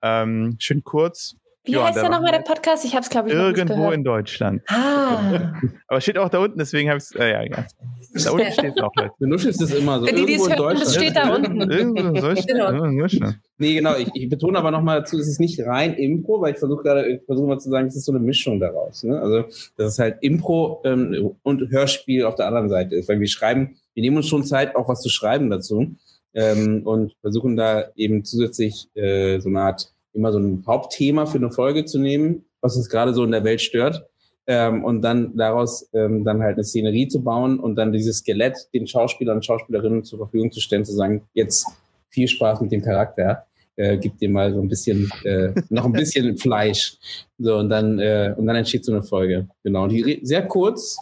Ähm, 0.03 0.56
schön 0.60 0.84
kurz. 0.84 1.35
Wie 1.68 1.73
ja, 1.73 1.85
heißt 1.85 1.98
der 1.98 2.10
nochmal 2.10 2.31
der 2.31 2.39
Podcast? 2.39 2.85
Ich 2.85 2.94
habe 2.94 3.02
es, 3.02 3.10
glaube 3.10 3.27
ich, 3.27 3.35
Irgendwo 3.35 3.91
in 3.91 4.03
Deutschland. 4.03 4.64
Ah. 4.69 5.53
Aber 5.88 5.99
steht 5.99 6.18
auch 6.18 6.30
da 6.30 6.39
unten, 6.39 6.60
deswegen 6.60 6.89
habe 6.89 6.99
ich 6.99 7.06
es. 7.06 7.11
Äh, 7.15 7.31
ja, 7.31 7.44
ja. 7.44 7.65
Da 8.13 8.31
unten 8.31 8.51
steht 8.51 8.73
es 8.75 8.81
auch. 8.81 8.91
Leute. 8.95 9.11
Du 9.19 9.27
nuschelst 9.27 9.61
es 9.61 9.73
immer 9.73 9.99
so. 9.99 10.05
Die, 10.05 10.25
die 10.25 10.34
es 10.35 10.49
hören, 10.49 10.77
das 10.79 10.95
steht 10.95 11.15
da 11.15 11.35
unten. 11.35 11.69
Irgendwo 11.69 12.01
in 12.01 12.13
Deutschland. 12.13 12.47
Genau. 12.47 13.35
Nee, 13.57 13.73
genau. 13.75 13.95
Ich, 13.97 14.09
ich 14.13 14.29
betone 14.29 14.57
aber 14.57 14.71
nochmal 14.71 14.99
dazu, 14.99 15.17
es 15.17 15.27
ist 15.27 15.39
nicht 15.39 15.59
rein 15.61 15.95
Impro, 15.95 16.41
weil 16.41 16.53
ich 16.53 16.59
versuche 16.59 16.84
gerade, 16.84 17.07
ich 17.07 17.21
versuche 17.25 17.47
mal 17.47 17.59
zu 17.59 17.69
sagen, 17.69 17.88
es 17.88 17.95
ist 17.95 18.05
so 18.05 18.11
eine 18.11 18.19
Mischung 18.19 18.59
daraus. 18.59 19.03
Ne? 19.03 19.19
Also, 19.19 19.43
dass 19.77 19.93
es 19.93 19.99
halt 19.99 20.17
Impro 20.21 20.81
ähm, 20.85 21.35
und 21.43 21.69
Hörspiel 21.69 22.25
auf 22.25 22.35
der 22.35 22.47
anderen 22.47 22.69
Seite 22.69 22.95
ist. 22.95 23.09
Weil 23.09 23.19
wir 23.19 23.27
schreiben, 23.27 23.75
wir 23.93 24.01
nehmen 24.01 24.17
uns 24.17 24.27
schon 24.27 24.43
Zeit, 24.43 24.75
auch 24.75 24.88
was 24.88 25.01
zu 25.01 25.09
schreiben 25.09 25.49
dazu. 25.49 25.95
Ähm, 26.34 26.84
und 26.85 27.13
versuchen 27.21 27.55
da 27.55 27.85
eben 27.95 28.23
zusätzlich 28.23 28.89
äh, 28.95 29.39
so 29.39 29.49
eine 29.49 29.61
Art 29.61 29.91
immer 30.13 30.31
so 30.31 30.39
ein 30.39 30.63
Hauptthema 30.67 31.25
für 31.25 31.38
eine 31.38 31.51
Folge 31.51 31.85
zu 31.85 31.99
nehmen, 31.99 32.45
was 32.61 32.75
uns 32.75 32.89
gerade 32.89 33.13
so 33.13 33.23
in 33.23 33.31
der 33.31 33.43
Welt 33.43 33.61
stört. 33.61 34.07
Ähm, 34.49 34.86
und 34.86 35.02
dann 35.02 35.36
daraus 35.36 35.90
ähm, 35.94 36.24
dann 36.24 36.41
halt 36.41 36.56
eine 36.56 36.64
Szenerie 36.64 37.10
zu 37.10 37.22
bauen 37.22 37.60
und 37.60 37.76
dann 37.76 37.91
dieses 37.91 38.19
Skelett 38.19 38.69
den 38.74 38.88
Schauspielern 38.88 39.38
und 39.38 39.45
Schauspielerinnen 39.45 40.06
zur 40.06 40.19
Verfügung 40.19 40.52
zu 40.52 40.61
stellen, 40.61 40.86
zu 40.86 40.94
sagen, 40.94 41.24
jetzt 41.34 41.68
viel 42.10 42.30
Spaß 42.30 42.61
mit 42.61 42.72
dem 42.72 42.82
Charakter, 42.82 43.45
äh, 43.76 43.98
gib 43.98 44.18
dir 44.18 44.30
mal 44.30 44.53
so 44.53 44.61
ein 44.61 44.69
bisschen, 44.69 45.11
äh, 45.24 45.49
noch 45.69 45.86
ein 45.86 45.91
bisschen 45.91 46.38
Fleisch. 46.38 46.98
So, 47.38 47.57
und 47.57 47.69
dann, 47.69 47.99
äh, 47.99 48.34
und 48.38 48.48
dann 48.48 48.56
entsteht 48.56 48.86
so 48.86 48.94
eine 48.94 49.03
Folge. 49.03 49.49
Genau. 49.64 49.88
Die 49.88 50.19
sehr 50.24 50.48
kurz, 50.48 50.98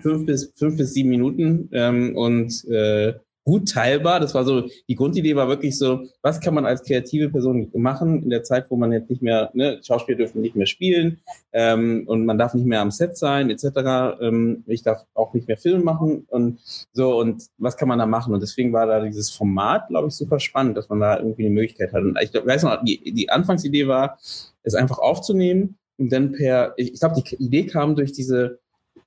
fünf 0.00 0.24
bis, 0.24 0.52
fünf 0.54 0.76
bis 0.76 0.94
sieben 0.94 1.08
Minuten 1.08 1.68
ähm, 1.72 2.16
und 2.16 2.64
äh, 2.68 3.14
gut 3.48 3.70
teilbar. 3.70 4.20
Das 4.20 4.34
war 4.34 4.44
so, 4.44 4.68
die 4.90 4.94
Grundidee 4.94 5.34
war 5.34 5.48
wirklich 5.48 5.78
so, 5.78 6.04
was 6.20 6.38
kann 6.38 6.52
man 6.52 6.66
als 6.66 6.82
kreative 6.82 7.30
Person 7.30 7.70
machen 7.72 8.22
in 8.22 8.28
der 8.28 8.42
Zeit, 8.42 8.70
wo 8.70 8.76
man 8.76 8.92
jetzt 8.92 9.08
nicht 9.08 9.22
mehr, 9.22 9.50
ne, 9.54 9.80
Schauspieler 9.82 10.18
dürfen 10.18 10.42
nicht 10.42 10.54
mehr 10.54 10.66
spielen 10.66 11.20
ähm, 11.54 12.04
und 12.06 12.26
man 12.26 12.36
darf 12.36 12.52
nicht 12.52 12.66
mehr 12.66 12.82
am 12.82 12.90
Set 12.90 13.16
sein, 13.16 13.48
etc. 13.48 14.20
Ähm, 14.20 14.64
ich 14.66 14.82
darf 14.82 15.06
auch 15.14 15.32
nicht 15.32 15.48
mehr 15.48 15.56
Film 15.56 15.82
machen 15.82 16.26
und 16.28 16.60
so 16.92 17.18
und 17.18 17.44
was 17.56 17.78
kann 17.78 17.88
man 17.88 17.98
da 17.98 18.04
machen? 18.04 18.34
Und 18.34 18.42
deswegen 18.42 18.74
war 18.74 18.86
da 18.86 19.00
dieses 19.00 19.30
Format, 19.30 19.88
glaube 19.88 20.08
ich, 20.08 20.14
super 20.14 20.40
spannend, 20.40 20.76
dass 20.76 20.90
man 20.90 21.00
da 21.00 21.16
irgendwie 21.18 21.46
eine 21.46 21.54
Möglichkeit 21.54 21.94
hat. 21.94 22.02
Und 22.02 22.18
ich 22.20 22.34
weiß 22.34 22.64
noch, 22.64 22.84
die, 22.84 23.14
die 23.14 23.30
Anfangsidee 23.30 23.88
war, 23.88 24.18
es 24.62 24.74
einfach 24.74 24.98
aufzunehmen 24.98 25.78
und 25.96 26.12
dann 26.12 26.32
per, 26.32 26.74
ich, 26.76 26.92
ich 26.92 27.00
glaube, 27.00 27.14
die 27.22 27.36
Idee 27.36 27.64
kam 27.64 27.96
durch 27.96 28.12
diese 28.12 28.58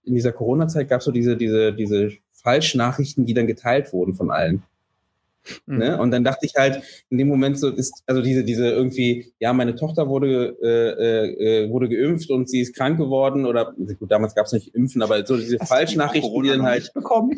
in 0.04 0.16
dieser 0.16 0.32
Corona-Zeit 0.32 0.90
gab 0.90 1.00
es 1.00 1.06
so 1.06 1.12
diese, 1.12 1.38
diese, 1.38 1.74
diese 1.74 2.12
Falschnachrichten, 2.42 3.26
die 3.26 3.34
dann 3.34 3.48
geteilt 3.48 3.94
wurden 3.94 4.14
von 4.14 4.32
allen. 4.32 4.64
Mhm. 5.66 5.78
Ne? 5.78 6.00
Und 6.00 6.12
dann 6.12 6.24
dachte 6.24 6.46
ich 6.46 6.54
halt 6.56 6.84
in 7.10 7.18
dem 7.18 7.28
Moment 7.28 7.58
so 7.60 7.70
ist 7.70 8.04
also 8.06 8.22
diese 8.22 8.44
diese 8.44 8.70
irgendwie 8.70 9.34
ja 9.40 9.54
meine 9.54 9.76
Tochter 9.76 10.08
wurde 10.08 10.56
äh, 10.62 11.64
äh, 11.64 11.70
wurde 11.72 11.90
geimpft 11.90 12.30
und 12.30 12.48
sie 12.48 12.62
ist 12.62 12.76
krank 12.76 12.98
geworden 12.98 13.48
oder 13.48 13.74
gut 13.74 14.12
damals 14.12 14.36
gab 14.36 14.46
es 14.46 14.52
nicht 14.52 14.76
Impfen 14.76 15.02
aber 15.02 15.26
so 15.26 15.38
diese 15.38 15.58
Falschnachrichten 15.58 16.44
die 16.44 16.50
dann 16.50 16.62
halt 16.64 16.94
bekommen 16.94 17.32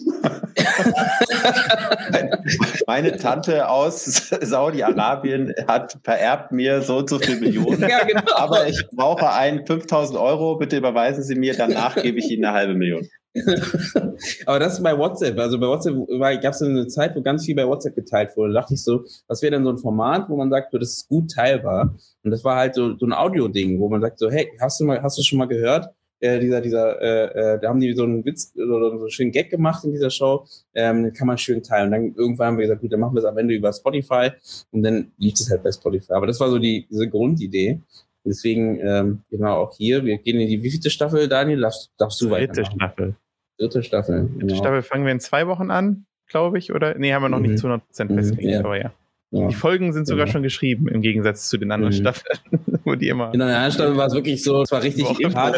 meine 2.88 3.15
Tante 3.15 3.69
aus 3.69 4.30
Saudi 4.41 4.84
Arabien 4.84 5.53
hat 5.67 5.97
vererbt 6.03 6.51
mir 6.51 6.81
so 6.81 6.97
und 6.97 7.09
so 7.09 7.19
viel 7.19 7.39
Millionen 7.39 7.81
ja, 7.81 8.03
genau. 8.03 8.35
aber 8.35 8.67
ich 8.67 8.85
brauche 8.91 9.31
ein 9.31 9.65
5000 9.65 10.19
Euro 10.19 10.57
bitte 10.57 10.75
überweisen 10.75 11.23
Sie 11.23 11.35
mir 11.35 11.55
danach 11.55 11.95
gebe 11.95 12.19
ich 12.19 12.30
Ihnen 12.30 12.43
eine 12.43 12.53
halbe 12.53 12.73
Million 12.73 13.07
Aber 14.45 14.60
das 14.60 14.73
ist 14.73 14.84
bei 14.84 14.97
WhatsApp. 14.97 15.38
Also 15.39 15.60
bei 15.60 15.68
WhatsApp 15.68 15.95
gab 16.41 16.53
es 16.53 16.61
eine 16.61 16.88
Zeit, 16.88 17.15
wo 17.15 17.22
ganz 17.22 17.45
viel 17.45 17.55
bei 17.55 17.68
WhatsApp 17.68 17.95
geteilt 17.95 18.35
wurde. 18.38 18.53
Da 18.53 18.61
dachte 18.61 18.76
ich 18.76 18.84
so, 18.84 19.03
was 19.27 19.41
wäre 19.41 19.51
denn 19.51 19.64
so 19.64 19.72
ein 19.72 19.80
Format, 19.80 20.30
wo 20.30 20.38
man 20.38 20.49
sagt, 20.49 20.72
so, 20.72 20.77
das 20.77 20.89
ist 20.89 21.10
gut 21.10 21.31
teilbar. 21.31 21.95
Und 22.23 22.31
das 22.31 22.43
war 22.43 22.57
halt 22.57 22.76
so, 22.76 22.95
so 22.97 23.05
ein 23.05 23.14
Audio-Ding, 23.14 23.80
wo 23.80 23.89
man 23.89 24.01
sagt 24.01 24.19
so, 24.19 24.30
hey, 24.30 24.51
hast 24.60 24.80
du 24.80 24.85
mal, 24.85 25.01
hast 25.01 25.18
du 25.18 25.23
schon 25.23 25.39
mal 25.39 25.47
gehört? 25.47 25.88
Äh, 26.19 26.39
dieser, 26.39 26.61
dieser, 26.61 27.01
äh, 27.01 27.55
äh, 27.55 27.60
da 27.60 27.69
haben 27.69 27.81
die 27.81 27.93
so 27.93 28.03
einen 28.03 28.23
Witz 28.23 28.53
oder 28.55 28.91
so 28.91 28.99
einen 28.99 29.10
schönen 29.10 29.31
Gag 29.31 29.49
gemacht 29.49 29.84
in 29.84 29.91
dieser 29.91 30.10
Show, 30.10 30.45
ähm, 30.73 31.11
kann 31.11 31.27
man 31.27 31.38
schön 31.38 31.64
teilen. 31.64 31.88
Und 31.88 31.91
dann 31.91 32.15
irgendwann 32.15 32.47
haben 32.47 32.57
wir 32.57 32.64
gesagt, 32.64 32.81
gut, 32.81 32.93
dann 32.93 33.01
machen 33.01 33.15
wir 33.15 33.19
es 33.19 33.26
am 33.26 33.38
Ende 33.38 33.55
über 33.55 33.73
Spotify 33.73 34.30
und 34.72 34.84
dann 34.84 35.11
lief 35.18 35.34
es 35.34 35.49
halt 35.49 35.64
bei 35.64 35.72
Spotify. 35.72 36.14
Aber 36.14 36.27
das 36.27 36.39
war 36.39 36.49
so 36.49 36.60
die, 36.60 36.88
diese 36.89 37.10
Grundidee. 37.10 37.81
Deswegen, 38.26 38.80
ähm, 38.80 39.23
genau, 39.30 39.57
auch 39.57 39.76
hier, 39.76 40.05
wir 40.05 40.18
gehen 40.18 40.39
in 40.39 40.47
die 40.47 40.64
wievielte 40.64 40.89
Staffel, 40.89 41.27
Daniel? 41.27 41.60
Darfst, 41.60 41.91
darfst 41.97 42.22
du 42.22 42.30
weiter? 42.30 42.53
Dritte 42.53 42.72
Staffel. 42.72 43.15
Dritte 43.59 43.84
Staffel. 43.84 44.27
Dritte 44.27 44.45
genau. 44.47 44.55
Staffel 44.55 44.81
fangen 44.81 45.05
wir 45.05 45.11
in 45.11 45.19
zwei 45.19 45.47
Wochen 45.47 45.71
an, 45.71 46.05
glaube 46.27 46.57
ich, 46.57 46.73
oder? 46.73 46.97
Nee, 46.97 47.13
haben 47.13 47.21
wir 47.21 47.30
noch 47.30 47.39
mhm. 47.39 47.51
nicht 47.51 47.59
zu 47.59 47.67
100% 47.67 47.80
mhm. 47.80 48.15
festgelegt, 48.15 48.53
ja. 48.53 48.59
aber 48.59 48.77
ja. 48.77 48.91
ja. 49.31 49.47
Die 49.47 49.55
Folgen 49.55 49.93
sind 49.93 50.07
sogar 50.07 50.27
ja. 50.27 50.31
schon 50.31 50.43
geschrieben, 50.43 50.88
im 50.88 51.01
Gegensatz 51.01 51.49
zu 51.49 51.57
den 51.57 51.71
anderen 51.71 51.93
mhm. 51.93 51.97
Staffeln, 51.97 52.39
wo 52.84 52.95
die 52.95 53.09
immer. 53.09 53.34
In 53.34 53.39
der 53.39 53.49
anderen 53.49 53.71
Staffel 53.71 53.97
war 53.97 54.07
es 54.07 54.13
wirklich 54.13 54.43
so, 54.43 54.61
es 54.61 54.71
war 54.71 54.81
richtig 54.81 55.05
hart. 55.05 55.57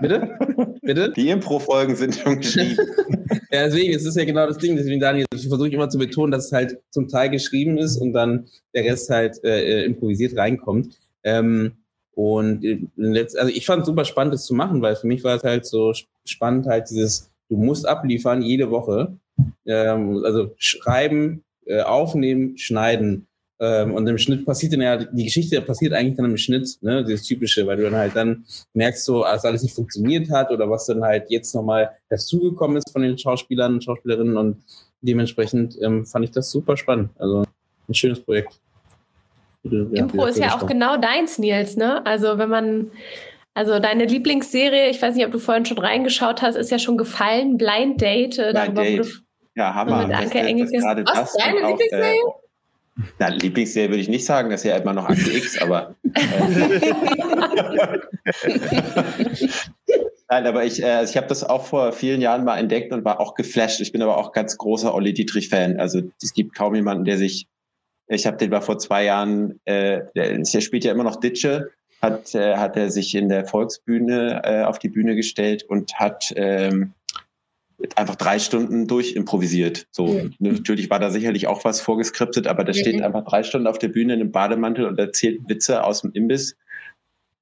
Bitte? 0.00 0.38
Bitte? 0.82 1.12
Die 1.12 1.28
Impro-Folgen 1.30 1.96
sind 1.96 2.14
schon 2.14 2.38
geschrieben. 2.40 2.76
ja, 3.50 3.64
deswegen, 3.64 3.94
es 3.94 4.04
ist 4.04 4.16
ja 4.16 4.24
genau 4.24 4.46
das 4.46 4.58
Ding, 4.58 4.76
deswegen, 4.76 5.00
Daniel, 5.00 5.26
ich 5.34 5.48
versuche 5.48 5.68
immer 5.68 5.88
zu 5.88 5.98
betonen, 5.98 6.32
dass 6.32 6.46
es 6.46 6.52
halt 6.52 6.78
zum 6.90 7.08
Teil 7.08 7.30
geschrieben 7.30 7.78
ist 7.78 7.96
und 7.96 8.12
dann 8.12 8.48
der 8.74 8.84
Rest 8.84 9.08
halt 9.10 9.42
äh, 9.44 9.84
improvisiert 9.84 10.36
reinkommt. 10.36 10.98
Ähm, 11.22 11.72
und 12.14 12.90
letzt, 12.96 13.38
also 13.38 13.52
ich 13.52 13.66
fand 13.66 13.82
es 13.82 13.86
super 13.86 14.04
spannend, 14.04 14.34
das 14.34 14.44
zu 14.44 14.54
machen, 14.54 14.82
weil 14.82 14.96
für 14.96 15.06
mich 15.06 15.24
war 15.24 15.36
es 15.36 15.42
halt 15.42 15.66
so 15.66 15.92
spannend, 16.26 16.66
halt 16.66 16.90
dieses, 16.90 17.30
du 17.48 17.56
musst 17.56 17.88
abliefern 17.88 18.42
jede 18.42 18.70
Woche. 18.70 19.16
Ähm, 19.64 20.22
also 20.24 20.54
schreiben, 20.58 21.42
äh, 21.64 21.80
aufnehmen, 21.80 22.58
schneiden. 22.58 23.26
Ähm, 23.60 23.94
und 23.94 24.06
im 24.08 24.18
Schnitt 24.18 24.44
passiert 24.44 24.72
dann 24.72 24.80
ja, 24.80 24.96
die 24.96 25.24
Geschichte 25.24 25.60
passiert 25.62 25.92
eigentlich 25.92 26.16
dann 26.16 26.26
im 26.26 26.36
Schnitt, 26.36 26.78
ne, 26.82 27.04
das 27.04 27.22
Typische, 27.22 27.66
weil 27.66 27.76
du 27.76 27.84
dann 27.84 27.94
halt 27.94 28.16
dann 28.16 28.44
merkst, 28.74 29.04
so, 29.04 29.22
dass 29.22 29.44
alles 29.44 29.62
nicht 29.62 29.74
funktioniert 29.74 30.30
hat 30.30 30.50
oder 30.50 30.68
was 30.68 30.86
dann 30.86 31.02
halt 31.02 31.30
jetzt 31.30 31.54
nochmal 31.54 31.90
dazugekommen 32.08 32.76
ist 32.76 32.90
von 32.90 33.02
den 33.02 33.16
Schauspielern 33.16 33.74
und 33.74 33.84
Schauspielerinnen 33.84 34.36
und 34.36 34.64
dementsprechend 35.00 35.78
ähm, 35.80 36.04
fand 36.04 36.24
ich 36.24 36.32
das 36.32 36.50
super 36.50 36.76
spannend. 36.76 37.10
Also 37.18 37.44
ein 37.88 37.94
schönes 37.94 38.20
Projekt. 38.20 38.60
Impro 39.64 40.26
ist 40.26 40.38
ja 40.38 40.56
auch 40.56 40.66
genau 40.66 40.96
deins, 40.96 41.38
Nils, 41.38 41.76
ne? 41.76 42.04
Also 42.04 42.38
wenn 42.38 42.48
man, 42.48 42.90
also 43.54 43.78
deine 43.78 44.06
Lieblingsserie, 44.06 44.90
ich 44.90 45.00
weiß 45.00 45.14
nicht, 45.14 45.24
ob 45.24 45.32
du 45.32 45.38
vorhin 45.38 45.64
schon 45.64 45.78
reingeschaut 45.78 46.42
hast, 46.42 46.56
ist 46.56 46.70
ja 46.70 46.78
schon 46.78 46.96
gefallen, 46.96 47.58
Blind 47.58 48.00
Date. 48.00 48.36
Blind 48.36 48.56
darüber, 48.56 48.82
Date. 48.82 49.22
ja, 49.54 49.74
Hammer. 49.74 50.06
Mit 50.06 50.16
Anke 50.16 50.40
Engelke. 50.40 50.78
Was, 50.78 51.34
deine 51.34 51.60
Lieblingsserie? 51.68 52.16
Äh, 52.16 52.42
na, 53.18 53.28
Lieblingsserie 53.28 53.88
würde 53.88 54.02
ich 54.02 54.08
nicht 54.08 54.26
sagen, 54.26 54.50
das 54.50 54.64
ist 54.64 54.70
ja 54.70 54.76
immer 54.76 54.92
noch 54.92 55.08
Akte 55.08 55.30
X, 55.30 55.62
aber. 55.62 55.94
Äh, 56.12 56.20
Nein, 60.28 60.46
aber 60.46 60.64
ich, 60.64 60.82
äh, 60.82 60.86
also 60.86 61.10
ich 61.10 61.16
habe 61.16 61.26
das 61.26 61.44
auch 61.44 61.64
vor 61.66 61.92
vielen 61.92 62.20
Jahren 62.20 62.44
mal 62.44 62.58
entdeckt 62.58 62.92
und 62.92 63.04
war 63.04 63.20
auch 63.20 63.34
geflasht. 63.34 63.80
Ich 63.80 63.92
bin 63.92 64.02
aber 64.02 64.18
auch 64.18 64.32
ganz 64.32 64.56
großer 64.58 64.94
Olli 64.94 65.12
Dietrich-Fan. 65.12 65.78
Also 65.78 66.02
es 66.22 66.32
gibt 66.32 66.54
kaum 66.54 66.74
jemanden, 66.74 67.04
der 67.04 67.18
sich 67.18 67.48
ich 68.12 68.26
habe 68.26 68.36
den 68.36 68.50
mal 68.50 68.60
vor 68.60 68.78
zwei 68.78 69.04
Jahren, 69.04 69.60
äh, 69.64 70.00
der, 70.14 70.38
der 70.38 70.60
spielt 70.60 70.84
ja 70.84 70.92
immer 70.92 71.04
noch 71.04 71.16
Ditsche, 71.16 71.70
hat, 72.00 72.34
äh, 72.34 72.56
hat 72.56 72.76
er 72.76 72.90
sich 72.90 73.14
in 73.14 73.28
der 73.28 73.46
Volksbühne 73.46 74.42
äh, 74.44 74.62
auf 74.64 74.78
die 74.78 74.88
Bühne 74.88 75.14
gestellt 75.14 75.64
und 75.64 75.94
hat 75.94 76.32
ähm, 76.36 76.94
einfach 77.96 78.16
drei 78.16 78.38
Stunden 78.38 78.86
durchimprovisiert. 78.86 79.86
So, 79.90 80.06
mhm. 80.06 80.34
natürlich 80.38 80.90
war 80.90 80.98
da 80.98 81.10
sicherlich 81.10 81.46
auch 81.46 81.64
was 81.64 81.80
vorgeskriptet, 81.80 82.46
aber 82.46 82.64
der 82.64 82.74
mhm. 82.74 82.78
steht 82.78 83.02
einfach 83.02 83.24
drei 83.24 83.42
Stunden 83.42 83.66
auf 83.66 83.78
der 83.78 83.88
Bühne 83.88 84.14
in 84.14 84.20
einem 84.20 84.32
Bademantel 84.32 84.86
und 84.86 84.98
erzählt 84.98 85.40
Witze 85.48 85.84
aus 85.84 86.02
dem 86.02 86.12
Imbiss. 86.12 86.56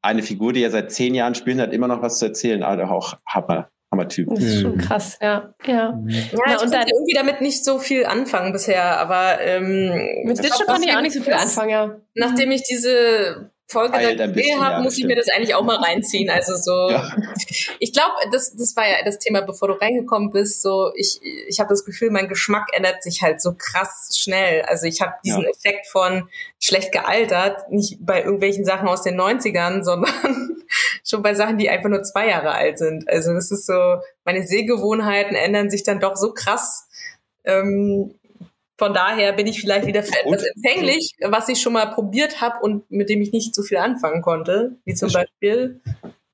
Eine 0.03 0.23
Figur, 0.23 0.53
die 0.53 0.63
er 0.63 0.71
seit 0.71 0.93
zehn 0.93 1.15
Jahren 1.15 1.35
spielt, 1.35 1.59
hat 1.59 1.73
immer 1.73 1.89
noch 1.89 2.03
was 2.03 2.19
zu 2.19 2.27
erzählen, 2.27 2.63
also 2.63 2.85
auch 2.85 3.19
Hammer. 3.27 3.71
Hammertyp. 3.93 4.29
Das 4.31 4.45
ist 4.45 4.61
schon 4.61 4.77
mhm. 4.77 4.79
krass, 4.79 5.19
ja. 5.21 5.55
Ja, 5.67 5.93
mhm. 5.93 6.09
ja, 6.09 6.53
ja 6.53 6.61
und 6.61 6.73
dann 6.73 6.87
irgendwie 6.87 7.15
damit 7.15 7.41
nicht 7.41 7.65
so 7.65 7.79
viel 7.79 8.07
anfangen 8.07 8.53
bisher, 8.53 8.99
aber 8.99 9.41
ähm, 9.41 9.89
mit 10.25 10.39
Digital 10.39 10.67
konnte 10.67 10.89
ich 10.89 10.97
auch 10.97 11.03
nicht 11.03 11.15
so 11.15 11.23
viel 11.23 11.33
anfangen, 11.33 11.71
ja. 11.71 11.97
Nachdem 12.15 12.51
ich 12.53 12.63
diese 12.63 13.51
Folge 13.71 13.97
habe, 13.97 14.83
muss 14.83 14.99
ich 14.99 15.05
mir 15.05 15.17
das 15.17 15.29
eigentlich 15.29 15.55
auch 15.55 15.63
mal 15.63 15.77
reinziehen. 15.77 16.29
Also 16.29 16.57
so, 16.57 16.91
ja. 16.91 17.11
ich 17.79 17.93
glaube, 17.93 18.15
das, 18.33 18.55
das 18.55 18.75
war 18.77 18.89
ja 18.89 18.97
das 19.05 19.19
Thema, 19.19 19.43
bevor 19.43 19.69
du 19.69 19.75
reingekommen 19.75 20.31
bist. 20.31 20.63
So, 20.63 20.91
ich, 20.95 21.21
ich 21.23 21.61
habe 21.61 21.69
das 21.71 21.85
Gefühl, 21.85 22.11
mein 22.11 22.29
Geschmack 22.29 22.69
ändert 22.73 23.03
sich 23.03 23.23
halt 23.23 23.41
so 23.41 23.55
krass 23.57 24.17
schnell. 24.19 24.63
Also 24.63 24.87
ich 24.87 25.01
habe 25.01 25.15
diesen 25.25 25.43
ja. 25.43 25.51
Effekt 25.51 25.87
von 25.87 26.29
schlecht 26.59 26.93
gealtert, 26.93 27.71
nicht 27.71 27.99
bei 28.01 28.23
irgendwelchen 28.23 28.65
Sachen 28.65 28.89
aus 28.89 29.03
den 29.03 29.19
90ern, 29.19 29.83
sondern 29.85 30.65
schon 31.05 31.23
bei 31.23 31.35
Sachen, 31.35 31.59
die 31.59 31.71
einfach 31.71 31.89
nur 31.89 32.03
zwei 32.03 32.29
Jahre 32.29 32.53
alt 32.53 32.79
sind. 32.79 33.09
Also 33.09 33.33
das 33.33 33.51
ist 33.51 33.67
so, 33.67 33.97
meine 34.25 34.47
Sehgewohnheiten 34.47 35.37
ändern 35.37 35.71
sich 35.71 35.85
dann 35.85 36.01
doch 36.01 36.17
so 36.17 36.33
krass. 36.33 36.87
Ähm, 37.45 38.15
von 38.81 38.95
daher 38.95 39.35
bin 39.35 39.47
ich 39.47 39.61
vielleicht 39.61 39.87
wieder 39.87 40.03
für 40.03 40.19
etwas 40.25 40.43
empfänglich, 40.43 41.15
was 41.29 41.51
ich 41.51 41.61
schon 41.61 41.75
mal 41.75 41.91
probiert 41.91 42.41
habe 42.41 42.61
und 42.63 42.91
mit 42.91 43.11
dem 43.11 43.21
ich 43.21 43.31
nicht 43.31 43.55
so 43.55 43.63
viel 43.63 43.77
anfangen 43.77 44.23
konnte, 44.23 44.79
wie 44.87 44.95
zum 44.95 45.13
Beispiel 45.13 45.83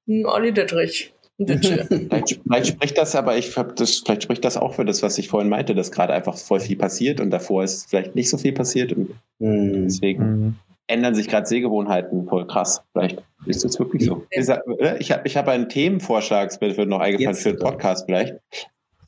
ein 0.06 0.24
Olli 0.26 0.52
Dittrich. 0.52 1.12
vielleicht, 1.38 2.40
vielleicht, 2.40 2.66
spricht 2.68 2.98
das 2.98 3.16
aber, 3.16 3.36
ich 3.36 3.56
hab 3.56 3.74
das, 3.74 3.98
vielleicht 3.98 4.22
spricht 4.22 4.44
das 4.44 4.56
auch 4.56 4.74
für 4.74 4.84
das, 4.84 5.02
was 5.02 5.18
ich 5.18 5.26
vorhin 5.28 5.50
meinte, 5.50 5.74
dass 5.74 5.90
gerade 5.90 6.14
einfach 6.14 6.38
voll 6.38 6.60
viel 6.60 6.76
passiert 6.76 7.20
und 7.20 7.30
davor 7.30 7.64
ist 7.64 7.90
vielleicht 7.90 8.14
nicht 8.14 8.30
so 8.30 8.38
viel 8.38 8.52
passiert. 8.52 8.92
Und 8.92 9.10
mhm. 9.40 9.82
deswegen 9.82 10.24
mhm. 10.24 10.54
ändern 10.86 11.16
sich 11.16 11.26
gerade 11.26 11.48
Sehgewohnheiten 11.48 12.28
voll 12.28 12.46
krass. 12.46 12.80
Vielleicht 12.92 13.24
ist 13.46 13.64
das 13.64 13.76
wirklich 13.80 14.04
so. 14.04 14.24
Ich 14.30 15.10
habe 15.10 15.22
ich 15.24 15.36
hab 15.36 15.48
einen 15.48 15.68
Themenvorschlag, 15.68 16.48
es 16.48 16.60
wird 16.60 16.88
noch 16.88 17.00
eingefallen 17.00 17.34
Jetzt, 17.34 17.42
für 17.42 17.54
den 17.54 17.58
Podcast 17.58 18.04
vielleicht. 18.06 18.36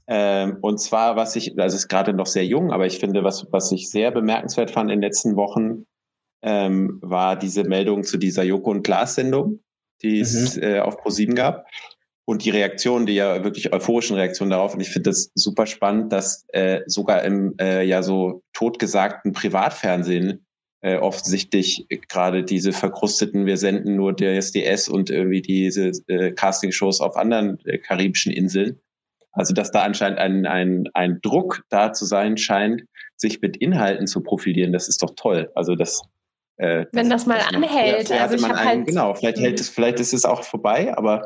Ähm, 0.09 0.57
und 0.63 0.79
zwar, 0.81 1.17
was 1.17 1.37
ich, 1.37 1.55
das 1.55 1.75
ist 1.75 1.89
gerade 1.89 2.15
noch 2.15 2.27
sehr 2.27 2.47
jung, 2.47 2.73
aber 2.73 2.87
ich 2.87 2.99
finde, 2.99 3.25
was, 3.25 3.47
was 3.51 3.71
ich 3.73 3.91
sehr 3.91 4.11
bemerkenswert 4.11 4.71
fand 4.71 4.91
in 4.91 5.01
den 5.01 5.03
letzten 5.03 5.37
Wochen, 5.37 5.85
ähm, 6.43 6.99
war 7.03 7.37
diese 7.37 7.65
Meldung 7.65 8.05
zu 8.05 8.17
dieser 8.17 8.43
Joko 8.43 8.71
und 8.71 8.83
Glas 8.83 9.17
Sendung, 9.17 9.61
die 10.03 10.21
es 10.21 10.57
mhm. 10.57 10.63
äh, 10.63 10.81
auf 10.81 10.99
Pro7 11.01 11.35
gab. 11.35 11.67
Und 12.25 12.45
die 12.45 12.51
Reaktion, 12.51 13.07
die 13.07 13.15
ja 13.15 13.43
wirklich 13.43 13.73
euphorischen 13.73 14.17
Reaktionen 14.17 14.51
darauf. 14.51 14.75
Und 14.75 14.81
ich 14.81 14.91
finde 14.91 15.11
das 15.11 15.31
super 15.35 15.65
spannend, 15.65 16.13
dass 16.13 16.45
äh, 16.49 16.81
sogar 16.87 17.25
im 17.25 17.55
äh, 17.59 17.83
ja 17.85 18.03
so 18.03 18.43
totgesagten 18.53 19.33
Privatfernsehen 19.33 20.47
äh, 20.83 20.97
offensichtlich 20.97 21.87
gerade 22.09 22.45
diese 22.45 22.73
verkrusteten, 22.73 23.47
wir 23.47 23.57
senden 23.57 23.97
nur 23.97 24.13
der 24.13 24.37
SDS 24.37 24.89
und 24.89 25.11
irgendwie 25.11 25.43
diese 25.43 25.91
äh, 26.07 26.33
Castingshows 26.33 27.01
auf 27.01 27.17
anderen 27.17 27.59
äh, 27.65 27.79
karibischen 27.79 28.33
Inseln, 28.33 28.79
also 29.39 29.55
dass 29.55 29.71
da 29.71 29.83
anscheinend 29.83 30.19
ein, 30.19 30.47
ein, 30.47 30.89
ein 30.95 31.21
Druck 31.23 31.63
da 31.69 31.93
zu 31.93 32.05
sein 32.05 32.37
scheint, 32.37 32.83
sich 33.17 33.41
mit 33.41 33.57
Inhalten 33.57 34.09
zu 34.09 34.21
profilieren, 34.21 34.73
das 34.73 34.89
ist 34.89 35.01
doch 35.03 35.13
toll. 35.15 35.51
Also 35.55 35.77
das 35.77 36.03
äh, 36.57 36.87
Wenn 36.91 37.09
das, 37.09 37.25
das 37.25 37.27
mal 37.27 37.41
anhält. 37.41 38.09
Ja, 38.09 38.23
also 38.23 38.35
ich 38.35 38.43
man 38.43 38.53
einen, 38.53 38.67
halt, 38.67 38.87
genau, 38.89 39.15
vielleicht 39.15 39.39
hält 39.39 39.61
es, 39.61 39.69
vielleicht 39.69 40.01
ist 40.01 40.13
es 40.13 40.25
auch 40.25 40.43
vorbei, 40.43 40.93
aber 40.97 41.25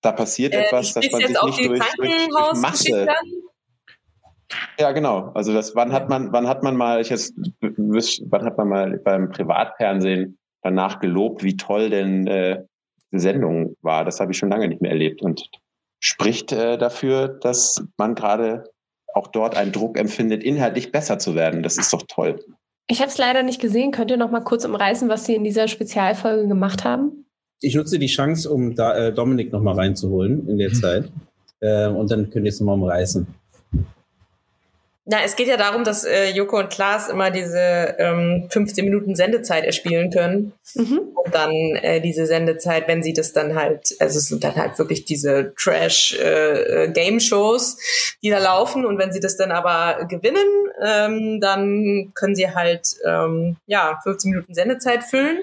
da 0.00 0.12
passiert 0.12 0.54
äh, 0.54 0.64
etwas, 0.64 0.94
dass 0.94 1.10
man 1.10 1.20
sich 1.20 1.28
nicht 1.28 1.42
durch, 1.42 1.82
durch, 1.98 2.28
durch 2.28 2.62
Masse. 2.62 3.06
Ja, 4.78 4.92
genau. 4.92 5.30
Also 5.34 5.52
das, 5.52 5.74
wann 5.74 5.92
hat 5.92 6.08
man, 6.08 6.32
wann 6.32 6.48
hat 6.48 6.62
man 6.62 6.76
mal, 6.76 7.02
ich 7.02 7.10
jetzt, 7.10 7.34
wann 7.60 8.44
hat 8.44 8.56
man 8.56 8.68
mal 8.68 8.98
beim 9.04 9.30
Privatfernsehen 9.30 10.38
danach 10.62 10.98
gelobt, 10.98 11.42
wie 11.44 11.58
toll 11.58 11.90
denn 11.90 12.26
äh, 12.26 12.62
die 13.12 13.18
Sendung 13.18 13.76
war? 13.82 14.06
Das 14.06 14.18
habe 14.18 14.32
ich 14.32 14.38
schon 14.38 14.48
lange 14.48 14.68
nicht 14.68 14.80
mehr 14.80 14.92
erlebt. 14.92 15.20
Und 15.20 15.50
spricht 16.04 16.52
äh, 16.52 16.76
dafür, 16.76 17.28
dass 17.28 17.82
man 17.96 18.14
gerade 18.14 18.64
auch 19.14 19.28
dort 19.28 19.56
einen 19.56 19.72
Druck 19.72 19.98
empfindet, 19.98 20.44
inhaltlich 20.44 20.92
besser 20.92 21.18
zu 21.18 21.34
werden. 21.34 21.62
Das 21.62 21.78
ist 21.78 21.92
doch 21.92 22.02
toll. 22.06 22.44
Ich 22.88 23.00
habe 23.00 23.08
es 23.08 23.16
leider 23.16 23.42
nicht 23.42 23.60
gesehen. 23.60 23.90
Könnt 23.90 24.10
ihr 24.10 24.18
noch 24.18 24.30
mal 24.30 24.40
kurz 24.40 24.66
umreißen, 24.66 25.08
was 25.08 25.24
Sie 25.24 25.34
in 25.34 25.44
dieser 25.44 25.66
Spezialfolge 25.66 26.46
gemacht 26.46 26.84
haben? 26.84 27.24
Ich 27.60 27.74
nutze 27.74 27.98
die 27.98 28.08
Chance, 28.08 28.50
um 28.50 28.74
da, 28.74 28.94
äh, 28.94 29.14
Dominik 29.14 29.50
noch 29.50 29.62
mal 29.62 29.74
reinzuholen 29.74 30.46
in 30.46 30.58
der 30.58 30.72
Zeit. 30.72 31.10
Äh, 31.60 31.88
und 31.88 32.10
dann 32.10 32.28
könnt 32.28 32.44
ihr 32.44 32.50
es 32.50 32.60
noch 32.60 32.66
mal 32.66 32.74
umreißen. 32.74 33.26
Na, 35.06 35.22
es 35.22 35.36
geht 35.36 35.48
ja 35.48 35.58
darum, 35.58 35.84
dass 35.84 36.04
äh, 36.04 36.30
Joko 36.30 36.58
und 36.58 36.70
Klaas 36.70 37.10
immer 37.10 37.30
diese 37.30 37.94
ähm, 37.98 38.48
15 38.50 38.86
Minuten 38.86 39.14
Sendezeit 39.14 39.64
erspielen 39.64 40.10
können. 40.10 40.54
Mhm. 40.74 41.00
Und 41.14 41.34
dann 41.34 41.52
äh, 41.52 42.00
diese 42.00 42.24
Sendezeit, 42.24 42.88
wenn 42.88 43.02
sie 43.02 43.12
das 43.12 43.34
dann 43.34 43.54
halt, 43.54 43.94
also 43.98 44.18
es 44.18 44.28
sind 44.28 44.42
dann 44.44 44.56
halt 44.56 44.78
wirklich 44.78 45.04
diese 45.04 45.52
Trash-Game-Shows, 45.58 47.74
äh, 47.74 47.76
die 48.22 48.30
da 48.30 48.38
laufen. 48.38 48.86
Und 48.86 48.96
wenn 48.98 49.12
sie 49.12 49.20
das 49.20 49.36
dann 49.36 49.52
aber 49.52 50.06
gewinnen, 50.06 50.48
ähm, 50.82 51.38
dann 51.38 52.12
können 52.14 52.34
sie 52.34 52.54
halt 52.54 52.96
ähm, 53.04 53.58
ja 53.66 54.00
15 54.04 54.30
Minuten 54.30 54.54
Sendezeit 54.54 55.04
füllen. 55.04 55.36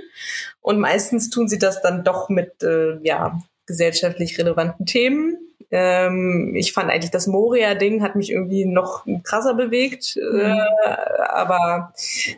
Und 0.61 0.79
meistens 0.79 1.29
tun 1.29 1.47
sie 1.47 1.59
das 1.59 1.83
dann 1.83 2.03
doch 2.03 2.29
mit 2.29 2.63
äh, 2.63 2.97
ja 3.03 3.39
gesellschaftlich 3.67 4.39
relevanten 4.39 4.87
Themen 4.87 5.37
ähm, 5.71 6.53
ich 6.55 6.73
fand 6.73 6.91
eigentlich 6.91 7.11
das 7.11 7.27
Moria-Ding 7.27 8.03
hat 8.03 8.15
mich 8.15 8.29
irgendwie 8.31 8.65
noch 8.65 9.05
krasser 9.23 9.53
bewegt. 9.53 10.17
Mhm. 10.17 10.39
Äh, 10.39 10.59
aber 11.29 11.93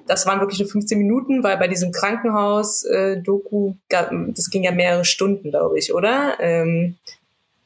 das 0.07 0.25
waren 0.27 0.39
wirklich 0.39 0.59
nur 0.59 0.69
15 0.69 0.97
Minuten, 0.97 1.43
weil 1.43 1.57
bei 1.57 1.67
diesem 1.67 1.91
Krankenhaus-Doku, 1.91 3.73
äh, 3.89 4.05
das 4.35 4.49
ging 4.51 4.63
ja 4.63 4.71
mehrere 4.71 5.03
Stunden, 5.03 5.49
glaube 5.49 5.79
ich, 5.79 5.93
oder? 5.93 6.37
Ähm, 6.39 6.97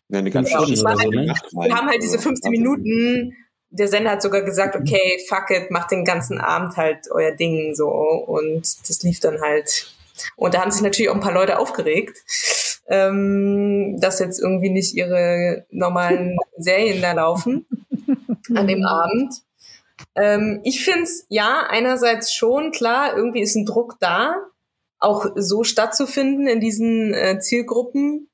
ja, 0.09 0.19
eine 0.19 0.31
ganze 0.31 0.51
Stunde. 0.51 0.83
Halt, 0.85 0.99
so, 0.99 1.09
ne? 1.09 1.33
Wir 1.51 1.75
haben 1.75 1.89
halt 1.89 2.01
diese 2.01 2.17
15 2.17 2.49
Minuten 2.49 3.35
der 3.69 3.89
Sender 3.89 4.11
hat 4.11 4.21
sogar 4.21 4.43
gesagt, 4.43 4.77
okay, 4.77 5.19
fuck 5.27 5.51
it, 5.51 5.71
macht 5.71 5.91
den 5.91 6.05
ganzen 6.05 6.39
Abend 6.39 6.77
halt 6.77 7.11
euer 7.11 7.31
Ding 7.31 7.75
so. 7.75 7.89
Und 7.89 8.61
das 8.87 9.03
lief 9.03 9.19
dann 9.19 9.41
halt. 9.41 9.93
Und 10.37 10.53
da 10.53 10.61
haben 10.61 10.71
sich 10.71 10.81
natürlich 10.81 11.09
auch 11.09 11.15
ein 11.15 11.21
paar 11.21 11.33
Leute 11.33 11.59
aufgeregt 11.59 12.17
ähm, 12.87 13.99
dass 13.99 14.19
jetzt 14.19 14.39
irgendwie 14.39 14.69
nicht 14.69 14.95
ihre 14.95 15.65
normalen 15.69 16.37
Serien 16.57 17.01
da 17.01 17.13
laufen 17.13 17.65
an 18.55 18.67
dem 18.67 18.85
Abend. 18.85 19.33
Ähm, 20.15 20.61
ich 20.63 20.83
finde 20.83 21.03
es 21.03 21.25
ja 21.29 21.65
einerseits 21.69 22.33
schon 22.33 22.71
klar, 22.71 23.15
irgendwie 23.15 23.41
ist 23.41 23.55
ein 23.55 23.65
Druck 23.65 23.97
da, 23.99 24.35
auch 24.99 25.27
so 25.35 25.63
stattzufinden 25.63 26.47
in 26.47 26.59
diesen 26.59 27.13
äh, 27.13 27.39
Zielgruppen. 27.39 28.29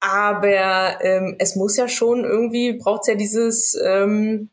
Aber 0.00 0.98
ähm, 1.00 1.36
es 1.38 1.56
muss 1.56 1.76
ja 1.76 1.88
schon 1.88 2.24
irgendwie, 2.24 2.74
braucht 2.74 3.02
es 3.02 3.08
ja 3.08 3.14
dieses 3.14 3.74
ähm, 3.82 4.50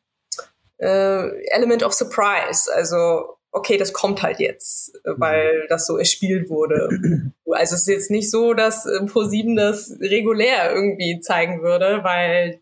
äh, 0.78 1.46
Element 1.52 1.84
of 1.84 1.94
Surprise. 1.94 2.72
Also 2.74 3.38
okay, 3.52 3.78
das 3.78 3.94
kommt 3.94 4.24
halt 4.24 4.40
jetzt, 4.40 4.96
äh, 5.06 5.12
weil 5.18 5.64
mhm. 5.64 5.68
das 5.70 5.86
so 5.86 5.98
erspielt 5.98 6.50
wurde. 6.50 7.32
Also 7.54 7.76
es 7.76 7.82
ist 7.82 7.88
jetzt 7.90 8.12
nicht 8.12 8.32
so, 8.32 8.54
dass 8.54 8.86
äh, 8.86 9.00
Pro7 9.02 9.58
das 9.58 9.98
regulär 10.00 10.74
irgendwie 10.74 11.20
zeigen 11.20 11.62
würde, 11.62 12.02
weil 12.02 12.62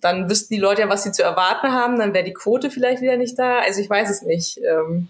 dann 0.00 0.30
wüssten 0.30 0.54
die 0.54 0.60
Leute 0.60 0.82
ja, 0.82 0.88
was 0.88 1.02
sie 1.02 1.10
zu 1.10 1.24
erwarten 1.24 1.72
haben, 1.72 1.98
dann 1.98 2.14
wäre 2.14 2.22
die 2.22 2.32
Quote 2.32 2.70
vielleicht 2.70 3.02
wieder 3.02 3.16
nicht 3.16 3.36
da. 3.36 3.58
Also 3.58 3.80
ich 3.80 3.90
weiß 3.90 4.08
es 4.10 4.22
nicht. 4.22 4.58
Ähm, 4.58 5.08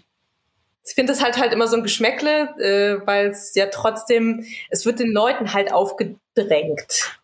ich 0.83 0.95
finde 0.95 1.13
das 1.13 1.23
halt 1.23 1.37
halt 1.37 1.53
immer 1.53 1.67
so 1.67 1.75
ein 1.75 1.83
Geschmäckle, 1.83 2.55
äh, 2.57 3.05
weil 3.05 3.27
es 3.27 3.53
ja 3.53 3.67
trotzdem, 3.67 4.43
es 4.71 4.87
wird 4.87 4.99
den 4.99 5.11
Leuten 5.11 5.53
halt 5.53 5.71
aufgedrängt. 5.71 7.19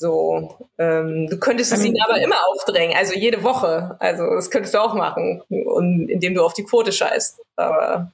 So, 0.00 0.56
ähm, 0.78 1.28
du 1.28 1.38
könntest 1.38 1.74
es 1.74 1.84
ihnen 1.84 2.00
aber 2.00 2.22
immer 2.22 2.36
aufdrängen, 2.48 2.96
also 2.96 3.12
jede 3.12 3.42
Woche. 3.42 3.96
Also 3.98 4.34
das 4.34 4.50
könntest 4.50 4.72
du 4.72 4.78
auch 4.78 4.94
machen, 4.94 5.42
und, 5.50 6.08
indem 6.08 6.32
du 6.32 6.42
auf 6.42 6.54
die 6.54 6.64
Quote 6.64 6.90
scheißt. 6.90 7.38
Aber 7.56 8.10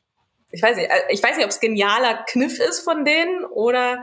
ich 0.51 0.61
weiß 0.61 0.79
nicht, 0.79 0.91
äh, 0.91 1.03
ich 1.11 1.23
weiß 1.23 1.37
nicht, 1.37 1.45
ob 1.45 1.53
es 1.53 1.61
genialer 1.61 2.25
Kniff 2.27 2.59
ist 2.59 2.81
von 2.81 3.05
denen 3.05 3.45
oder 3.45 3.99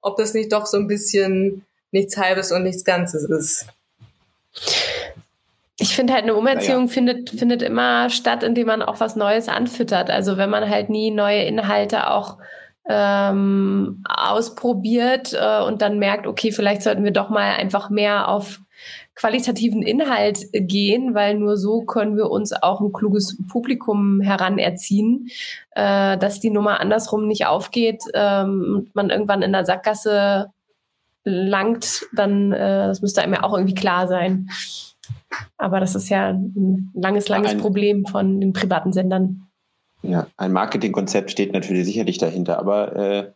ob 0.00 0.16
das 0.16 0.32
nicht 0.32 0.52
doch 0.52 0.66
so 0.66 0.76
ein 0.76 0.86
bisschen 0.86 1.66
nichts 1.90 2.16
Halbes 2.16 2.52
und 2.52 2.62
nichts 2.62 2.84
Ganzes 2.84 3.24
ist. 3.24 3.66
Ich 5.76 5.96
finde 5.96 6.12
halt, 6.12 6.22
eine 6.22 6.36
Umerziehung 6.36 6.86
ja. 6.86 6.92
findet, 6.92 7.30
findet 7.30 7.62
immer 7.62 8.10
statt, 8.10 8.44
indem 8.44 8.68
man 8.68 8.80
auch 8.80 9.00
was 9.00 9.16
Neues 9.16 9.48
anfüttert. 9.48 10.08
Also 10.08 10.36
wenn 10.36 10.50
man 10.50 10.70
halt 10.70 10.88
nie 10.88 11.10
neue 11.10 11.42
Inhalte 11.42 12.10
auch 12.10 12.38
ähm, 12.88 14.04
ausprobiert 14.08 15.32
äh, 15.32 15.62
und 15.62 15.80
dann 15.82 15.98
merkt, 15.98 16.26
okay, 16.26 16.52
vielleicht 16.52 16.82
sollten 16.82 17.04
wir 17.04 17.12
doch 17.12 17.30
mal 17.30 17.54
einfach 17.54 17.90
mehr 17.90 18.28
auf 18.28 18.60
qualitativen 19.14 19.82
Inhalt 19.82 20.40
gehen, 20.52 21.14
weil 21.14 21.38
nur 21.38 21.56
so 21.56 21.82
können 21.82 22.16
wir 22.16 22.30
uns 22.30 22.52
auch 22.52 22.80
ein 22.80 22.92
kluges 22.92 23.38
Publikum 23.48 24.20
heranerziehen, 24.20 25.28
äh, 25.70 26.18
dass 26.18 26.40
die 26.40 26.50
Nummer 26.50 26.80
andersrum 26.80 27.26
nicht 27.26 27.46
aufgeht, 27.46 28.02
ähm, 28.12 28.90
man 28.92 29.10
irgendwann 29.10 29.42
in 29.42 29.52
der 29.52 29.64
Sackgasse 29.64 30.50
langt, 31.24 32.06
dann 32.12 32.52
äh, 32.52 32.88
das 32.88 33.00
müsste 33.00 33.22
einem 33.22 33.34
ja 33.34 33.42
auch 33.44 33.54
irgendwie 33.54 33.74
klar 33.74 34.08
sein. 34.08 34.50
Aber 35.56 35.80
das 35.80 35.94
ist 35.94 36.08
ja 36.08 36.28
ein 36.28 36.90
langes, 36.94 37.28
langes 37.28 37.52
ein, 37.52 37.58
Problem 37.58 38.06
von 38.06 38.40
den 38.40 38.52
privaten 38.52 38.92
Sendern. 38.92 39.43
Ja, 40.06 40.26
ein 40.36 40.52
Marketingkonzept 40.52 41.30
steht 41.30 41.52
natürlich 41.52 41.86
sicherlich 41.86 42.18
dahinter, 42.18 42.58
aber 42.58 42.96
äh, 42.96 43.32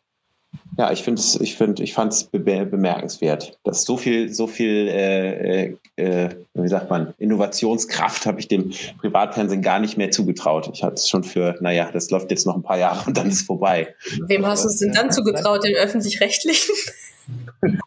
Ja, 0.78 0.92
ich 0.92 1.02
finde 1.02 1.20
es, 1.20 1.38
ich 1.40 1.56
finde, 1.56 1.82
ich 1.82 1.92
fand 1.92 2.12
es 2.12 2.24
bemerkenswert, 2.24 3.58
dass 3.64 3.84
so 3.84 3.96
viel, 3.96 4.32
so 4.32 4.46
viel, 4.46 4.88
äh, 4.88 5.64
äh, 5.64 5.76
äh, 5.96 6.28
wie 6.54 6.68
sagt 6.68 6.88
man, 6.88 7.14
Innovationskraft 7.18 8.26
habe 8.26 8.38
ich 8.40 8.48
dem 8.48 8.72
Privatfernsehen 9.00 9.60
gar 9.60 9.80
nicht 9.80 9.98
mehr 9.98 10.10
zugetraut. 10.10 10.70
Ich 10.72 10.82
hatte 10.82 10.94
es 10.94 11.08
schon 11.08 11.24
für, 11.24 11.56
naja, 11.60 11.90
das 11.92 12.10
läuft 12.10 12.30
jetzt 12.30 12.46
noch 12.46 12.54
ein 12.54 12.62
paar 12.62 12.78
Jahre 12.78 13.04
und 13.06 13.16
dann 13.16 13.28
ist 13.28 13.42
vorbei. 13.42 13.94
Wem 14.28 14.46
hast 14.46 14.64
du 14.64 14.68
es 14.68 14.78
denn 14.78 14.92
dann 14.92 15.10
zugetraut, 15.10 15.64
den 15.64 15.74
öffentlich-rechtlichen? 15.74 16.74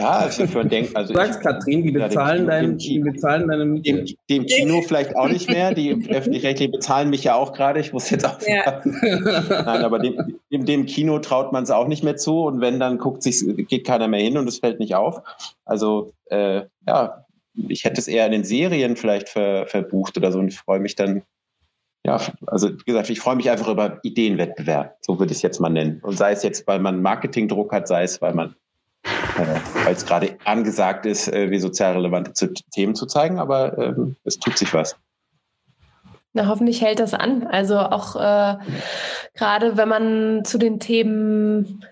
ja, 0.00 0.10
also 0.10 0.44
ich 0.44 0.68
denke, 0.68 0.96
also. 0.96 1.12
Du 1.12 1.18
sagst, 1.18 1.40
Katrin, 1.40 1.82
die 1.82 1.90
bezahlen, 1.92 2.44
ja, 2.44 2.50
dein, 2.50 2.78
die 2.78 2.98
bezahlen 2.98 3.48
deine 3.48 3.64
Miete. 3.64 3.92
Dem, 3.92 4.16
dem, 4.28 4.46
Kino 4.46 4.82
vielleicht 4.82 5.14
auch 5.16 5.28
nicht 5.28 5.50
mehr. 5.50 5.74
Die 5.74 5.90
öffentlich-rechtlichen 6.10 6.72
bezahlen 6.72 7.10
mich 7.10 7.24
ja 7.24 7.34
auch 7.34 7.52
gerade. 7.52 7.80
Ich 7.80 7.92
muss 7.92 8.08
jetzt 8.10 8.24
auch. 8.26 8.38
Ja. 8.46 8.82
Nein, 8.84 9.84
aber 9.84 9.98
dem, 9.98 10.38
dem, 10.50 10.64
dem 10.64 10.86
Kino 10.86 11.18
traut 11.18 11.52
man 11.52 11.64
es 11.64 11.70
auch 11.70 11.86
nicht 11.86 12.02
mehr 12.02 12.16
zu. 12.16 12.44
Und 12.44 12.60
wenn, 12.60 12.80
dann 12.80 12.98
guckt 12.98 13.22
sich, 13.22 13.44
geht 13.68 13.86
keiner 13.86 14.08
mehr 14.08 14.20
hin 14.20 14.38
und 14.38 14.48
es 14.48 14.58
fällt 14.58 14.80
nicht 14.80 14.94
auf. 14.94 15.20
Also, 15.64 16.12
äh, 16.26 16.62
ja, 16.86 17.26
ich 17.68 17.84
hätte 17.84 18.00
es 18.00 18.08
eher 18.08 18.26
in 18.26 18.32
den 18.32 18.44
Serien 18.44 18.96
vielleicht 18.96 19.28
ver, 19.28 19.66
verbucht 19.66 20.16
oder 20.16 20.32
so 20.32 20.38
und 20.38 20.54
freue 20.54 20.80
mich 20.80 20.94
dann 20.96 21.22
ja, 22.06 22.18
also 22.46 22.70
wie 22.70 22.84
gesagt, 22.84 23.10
ich 23.10 23.20
freue 23.20 23.36
mich 23.36 23.50
einfach 23.50 23.68
über 23.68 23.98
Ideenwettbewerb, 24.02 24.96
so 25.02 25.18
würde 25.18 25.32
ich 25.32 25.38
es 25.38 25.42
jetzt 25.42 25.60
mal 25.60 25.68
nennen. 25.68 26.00
Und 26.02 26.16
sei 26.16 26.32
es 26.32 26.42
jetzt, 26.42 26.66
weil 26.66 26.78
man 26.78 27.02
Marketingdruck 27.02 27.72
hat, 27.72 27.88
sei 27.88 28.04
es, 28.04 28.22
weil 28.22 28.32
man 28.32 28.54
weil 29.84 29.94
es 29.94 30.06
gerade 30.06 30.36
angesagt 30.44 31.06
ist, 31.06 31.28
äh, 31.28 31.50
wie 31.50 31.58
sozial 31.58 31.94
relevante 31.94 32.32
Themen 32.72 32.94
zu 32.94 33.06
zeigen, 33.06 33.38
aber 33.38 33.78
äh, 33.78 33.94
es 34.24 34.38
tut 34.38 34.58
sich 34.58 34.72
was. 34.74 34.96
Na, 36.32 36.46
hoffentlich 36.46 36.80
hält 36.80 37.00
das 37.00 37.12
an. 37.12 37.46
Also 37.46 37.78
auch 37.78 38.14
äh, 38.16 38.56
gerade 39.34 39.76
wenn 39.76 39.88
man 39.88 40.44
zu 40.44 40.58
den 40.58 40.78
Themen 40.78 41.84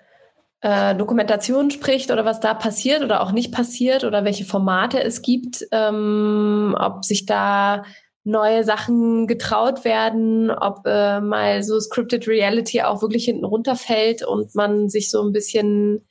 äh, 0.61 0.95
Dokumentation 0.95 1.71
spricht 1.71 2.11
oder 2.11 2.25
was 2.25 2.41
da 2.41 2.55
passiert 2.55 3.03
oder 3.03 3.23
auch 3.23 3.33
nicht 3.33 3.53
passiert 3.53 4.05
oder 4.05 4.25
welche 4.25 4.45
Formate 4.45 5.03
es 5.03 5.23
gibt, 5.23 5.67
ähm, 5.73 6.77
ob 6.79 7.05
sich 7.05 7.27
da 7.27 7.85
neue 8.25 8.63
Sachen 8.63 9.27
getraut 9.27 9.85
werden, 9.85 10.51
ob 10.51 10.87
äh, 10.87 11.21
mal 11.21 11.63
so 11.63 11.81
Scripted 11.81 12.29
Reality 12.29 12.83
auch 12.83 13.03
wirklich 13.03 13.25
hinten 13.25 13.45
runterfällt 13.45 14.25
und 14.25 14.55
man 14.55 14.89
sich 14.89 15.11
so 15.11 15.23
ein 15.25 15.33
bisschen 15.33 16.07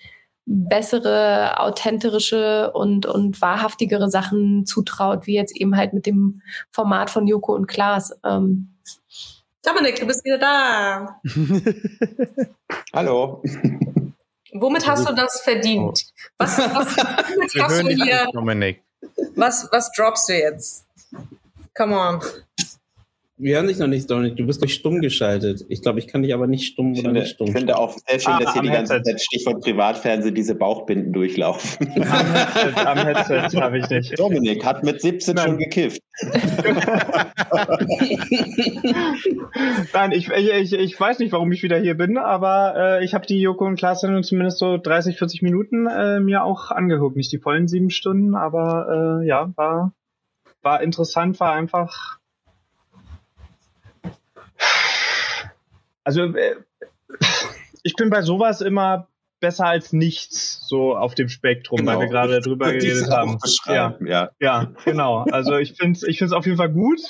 bessere, 0.47 1.59
authentischere 1.59 2.71
und, 2.71 3.05
und 3.05 3.41
wahrhaftigere 3.41 4.09
Sachen 4.09 4.65
zutraut, 4.65 5.27
wie 5.27 5.35
jetzt 5.35 5.55
eben 5.55 5.75
halt 5.75 5.93
mit 5.93 6.05
dem 6.05 6.41
Format 6.71 7.09
von 7.09 7.27
Joko 7.27 7.53
und 7.53 7.67
Klaas. 7.67 8.17
Ähm. 8.23 8.73
Dominik, 9.61 9.99
du 9.99 10.07
bist 10.07 10.23
wieder 10.23 10.37
da. 10.37 11.19
Hallo. 12.93 13.43
Womit 14.53 14.87
hast 14.87 15.07
du 15.07 15.13
das 15.13 15.41
verdient? 15.41 16.05
Was, 16.37 16.57
was, 16.57 16.97
womit 16.97 17.61
hast 17.61 17.83
du 17.83 17.89
hier, 17.89 18.27
Dominik. 18.31 18.81
Was, 19.35 19.67
was 19.71 19.91
droppst 19.91 20.29
du 20.29 20.33
jetzt? 20.33 20.85
Come 21.75 21.95
on. 21.95 22.21
Wir 23.39 23.57
hören 23.57 23.67
dich 23.67 23.77
noch 23.77 23.85
nicht, 23.85 24.09
Dominik. 24.09 24.35
Du 24.35 24.47
bist 24.47 24.63
durch 24.63 24.73
stumm 24.73 24.99
geschaltet. 24.99 25.63
Ich 25.69 25.83
glaube, 25.83 25.99
ich 25.99 26.07
kann 26.07 26.23
dich 26.23 26.33
aber 26.33 26.47
nicht 26.47 26.65
stumm 26.65 26.93
ich 26.93 27.01
oder 27.01 27.09
finde, 27.09 27.19
nicht 27.19 27.33
stumm. 27.33 27.49
Ich 27.49 27.53
finde 27.53 27.77
auch 27.77 27.95
sehr 27.95 28.19
schön, 28.19 28.33
ah, 28.33 28.39
dass 28.39 28.53
hier 28.53 28.63
die 28.63 28.69
ganze 28.69 28.95
Headset. 28.95 29.11
Zeit 29.11 29.21
Stichwort 29.21 29.63
Privatfernsehen 29.63 30.33
diese 30.33 30.55
Bauchbinden 30.55 31.13
durchlaufen. 31.13 31.87
Am 32.01 32.33
Headset, 32.33 32.73
am 32.83 32.97
Headset 32.97 33.61
habe 33.61 33.77
ich 33.77 33.87
nicht. 33.91 34.17
Dominik 34.17 34.65
hat 34.65 34.83
mit 34.83 35.01
17 35.01 35.35
Nein. 35.35 35.45
schon 35.45 35.57
gekifft. 35.59 36.01
Nein, 39.93 40.13
ich, 40.13 40.29
ich, 40.29 40.73
ich 40.73 40.99
weiß 40.99 41.19
nicht, 41.19 41.31
warum 41.31 41.51
ich 41.51 41.61
wieder 41.61 41.77
hier 41.77 41.95
bin, 41.95 42.17
aber 42.17 42.73
äh, 42.75 43.05
ich 43.05 43.13
habe 43.13 43.27
die 43.27 43.39
Joko 43.39 43.67
und 43.67 43.75
Klaas 43.75 44.01
Sendung 44.01 44.23
zumindest 44.23 44.57
so 44.57 44.77
30, 44.77 45.15
40 45.15 45.43
Minuten 45.43 45.85
äh, 45.85 46.19
mir 46.19 46.43
auch 46.43 46.71
angeguckt. 46.71 47.15
Nicht 47.15 47.31
die 47.31 47.37
vollen 47.37 47.67
sieben 47.67 47.91
Stunden, 47.91 48.33
aber 48.33 49.21
äh, 49.21 49.27
ja, 49.27 49.51
war, 49.55 49.93
war 50.63 50.81
interessant, 50.81 51.39
war 51.39 51.53
einfach 51.53 52.17
Also 56.07 56.23
äh, 56.23 56.55
ich 57.83 57.95
bin 57.95 58.09
bei 58.09 58.21
sowas 58.21 58.61
immer 58.61 59.09
besser 59.41 59.65
als 59.65 59.91
nichts 59.91 60.65
so 60.65 60.95
auf 60.95 61.15
dem 61.15 61.27
Spektrum, 61.27 61.79
genau. 61.79 61.91
weil 61.91 61.99
wir 61.99 62.07
gerade 62.07 62.39
drüber 62.39 62.71
geredet 62.71 63.11
haben. 63.11 63.37
Ja, 63.65 63.97
ja, 63.99 64.29
ja, 64.39 64.71
genau. 64.85 65.25
Also 65.29 65.57
ich 65.57 65.73
finde 65.73 65.97
es 65.97 66.03
ich 66.03 66.17
find's 66.17 66.33
auf 66.33 66.45
jeden 66.45 66.57
Fall 66.57 66.71
gut 66.71 67.01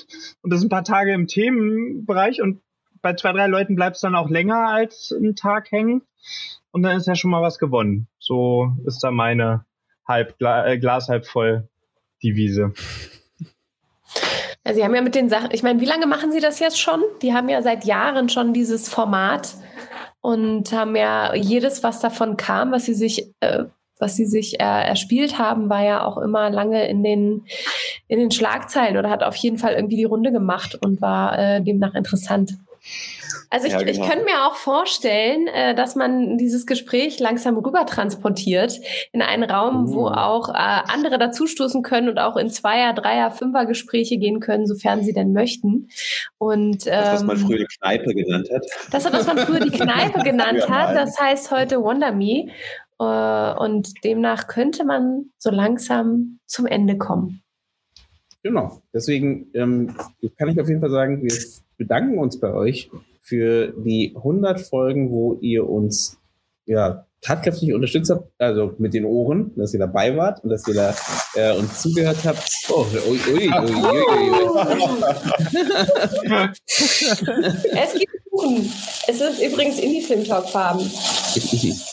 und 0.42 0.52
das 0.52 0.62
sind 0.62 0.70
ein 0.70 0.76
paar 0.76 0.84
Tage 0.84 1.14
im 1.14 1.28
Themenbereich 1.28 2.42
und 2.42 2.64
bei 3.04 3.14
zwei, 3.14 3.34
drei 3.34 3.46
Leuten 3.46 3.76
bleibt 3.76 3.98
es 3.98 4.02
dann 4.02 4.16
auch 4.16 4.32
länger 4.32 4.68
als 4.68 5.14
einen 5.16 5.36
Tag 5.36 5.72
hängen 5.72 6.02
und 6.72 6.82
dann 6.82 6.98
ist 6.98 7.06
ja 7.06 7.14
schon 7.14 7.30
mal 7.30 7.44
was 7.44 7.60
gewonnen. 7.60 8.08
So 8.18 8.76
ist 8.88 9.04
da 9.04 9.12
meine 9.12 9.64
halb 10.08 10.42
äh, 10.42 10.80
Glas 10.80 11.08
halb 11.08 11.28
voll 11.28 11.70
Devise. 12.24 12.74
Ja, 14.68 14.74
Sie 14.74 14.84
haben 14.84 14.94
ja 14.94 15.02
mit 15.02 15.16
den 15.16 15.30
Sachen, 15.30 15.52
ich 15.54 15.64
meine, 15.64 15.80
wie 15.80 15.86
lange 15.86 16.08
machen 16.08 16.34
Sie 16.34 16.42
das 16.42 16.60
jetzt 16.60 16.78
schon? 16.78 17.02
Die 17.22 17.34
haben 17.34 17.48
ja 17.48 17.62
seit 17.62 17.86
Jahren 17.86 18.28
schon 18.28 18.52
dieses 18.52 18.90
Format 18.90 19.56
und 20.20 20.74
haben 20.74 20.98
ja 20.98 21.34
jedes, 21.36 21.84
was 21.84 22.02
davon 22.02 22.36
kam, 22.36 22.74
was 22.74 22.84
Sie 22.84 22.94
sich, 22.94 23.32
äh, 23.40 23.64
was 23.98 24.18
Sie 24.18 24.26
sich 24.26 24.60
äh, 24.60 24.64
erspielt 24.66 25.40
haben, 25.40 25.70
war 25.70 25.86
ja 25.86 26.04
auch 26.04 26.18
immer 26.18 26.50
lange 26.50 26.86
in 26.90 27.02
den, 27.02 27.46
in 28.10 28.20
den 28.20 28.30
Schlagzeilen 28.30 28.98
oder 28.98 29.10
hat 29.10 29.24
auf 29.24 29.38
jeden 29.38 29.58
Fall 29.58 29.74
irgendwie 29.74 29.96
die 29.96 30.04
Runde 30.04 30.34
gemacht 30.34 30.78
und 30.84 31.00
war 31.00 31.40
äh, 31.40 31.62
demnach 31.62 31.94
interessant. 31.94 32.56
Also 33.50 33.68
ich, 33.68 33.74
ja, 33.74 33.80
genau. 33.80 33.92
ich 33.92 34.02
könnte 34.02 34.26
mir 34.26 34.46
auch 34.46 34.56
vorstellen, 34.56 35.48
äh, 35.48 35.74
dass 35.74 35.96
man 35.96 36.38
dieses 36.38 36.66
Gespräch 36.66 37.20
langsam 37.20 37.58
rüber 37.58 37.86
transportiert 37.86 38.80
in 39.14 39.22
einen 39.22 39.44
Raum, 39.44 39.86
uh. 39.86 39.94
wo 39.94 40.08
auch 40.08 40.50
äh, 40.50 40.54
andere 40.54 41.18
dazustoßen 41.18 41.82
können 41.82 42.10
und 42.10 42.20
auch 42.20 42.36
in 42.36 42.50
Zweier-, 42.50 42.94
Dreier-, 42.94 43.32
Fünfer-Gespräche 43.32 44.18
gehen 44.18 44.40
können, 44.40 44.68
sofern 44.68 45.04
sie 45.04 45.14
denn 45.14 45.32
möchten. 45.32 45.90
Und, 46.38 46.88
ähm, 46.88 46.92
das, 46.92 47.14
was 47.14 47.24
man 47.24 47.38
ähm, 47.38 47.46
früher 47.46 47.58
die 47.60 47.78
Kneipe 47.80 48.14
genannt 48.14 48.50
hat. 48.54 48.66
Das, 48.92 49.12
was 49.12 49.28
man 49.28 49.38
früher 49.38 49.60
die 49.62 49.72
Kneipe 49.72 50.20
genannt 50.24 50.68
hat, 50.70 50.96
das 50.96 51.20
heißt 51.20 51.52
heute 51.52 51.82
Wonder 51.82 52.12
Me. 52.12 52.50
Äh, 53.00 53.60
und 53.60 54.04
demnach 54.04 54.48
könnte 54.48 54.84
man 54.84 55.32
so 55.38 55.52
langsam 55.52 56.40
zum 56.48 56.66
Ende 56.66 56.98
kommen. 56.98 57.44
Genau. 58.44 58.82
Deswegen 58.94 59.48
ähm, 59.54 59.96
kann 60.38 60.50
ich 60.50 60.60
auf 60.60 60.68
jeden 60.68 60.82
Fall 60.82 60.90
sagen, 60.90 61.22
wir 61.22 61.34
bedanken 61.78 62.18
uns 62.18 62.40
bei 62.40 62.54
euch 62.54 62.90
für 63.28 63.74
die 63.74 64.14
100 64.16 64.62
Folgen, 64.62 65.12
wo 65.12 65.34
ihr 65.34 65.68
uns 65.68 66.18
ja 66.66 67.07
tatkräftig 67.22 67.74
unterstützt 67.74 68.12
habt, 68.12 68.30
also 68.38 68.74
mit 68.78 68.94
den 68.94 69.06
Ohren, 69.06 69.52
dass 69.56 69.74
ihr 69.74 69.80
dabei 69.80 70.16
wart 70.16 70.44
und 70.44 70.50
dass 70.50 70.68
ihr 70.68 70.74
da 70.74 70.96
äh, 71.36 71.58
uns 71.58 71.82
zugehört 71.82 72.18
habt. 72.24 72.50
Oh, 72.70 72.86
ui, 73.10 73.20
ui, 73.34 73.50
ui, 73.50 73.50
ui, 73.50 74.02
ui. 74.12 74.50
es 76.68 77.94
gibt 77.94 78.12
Kuchen. 78.38 78.72
Es 79.08 79.18
sind 79.20 79.40
übrigens 79.40 79.80
Indie-Film-Talk-Farben. 79.80 80.82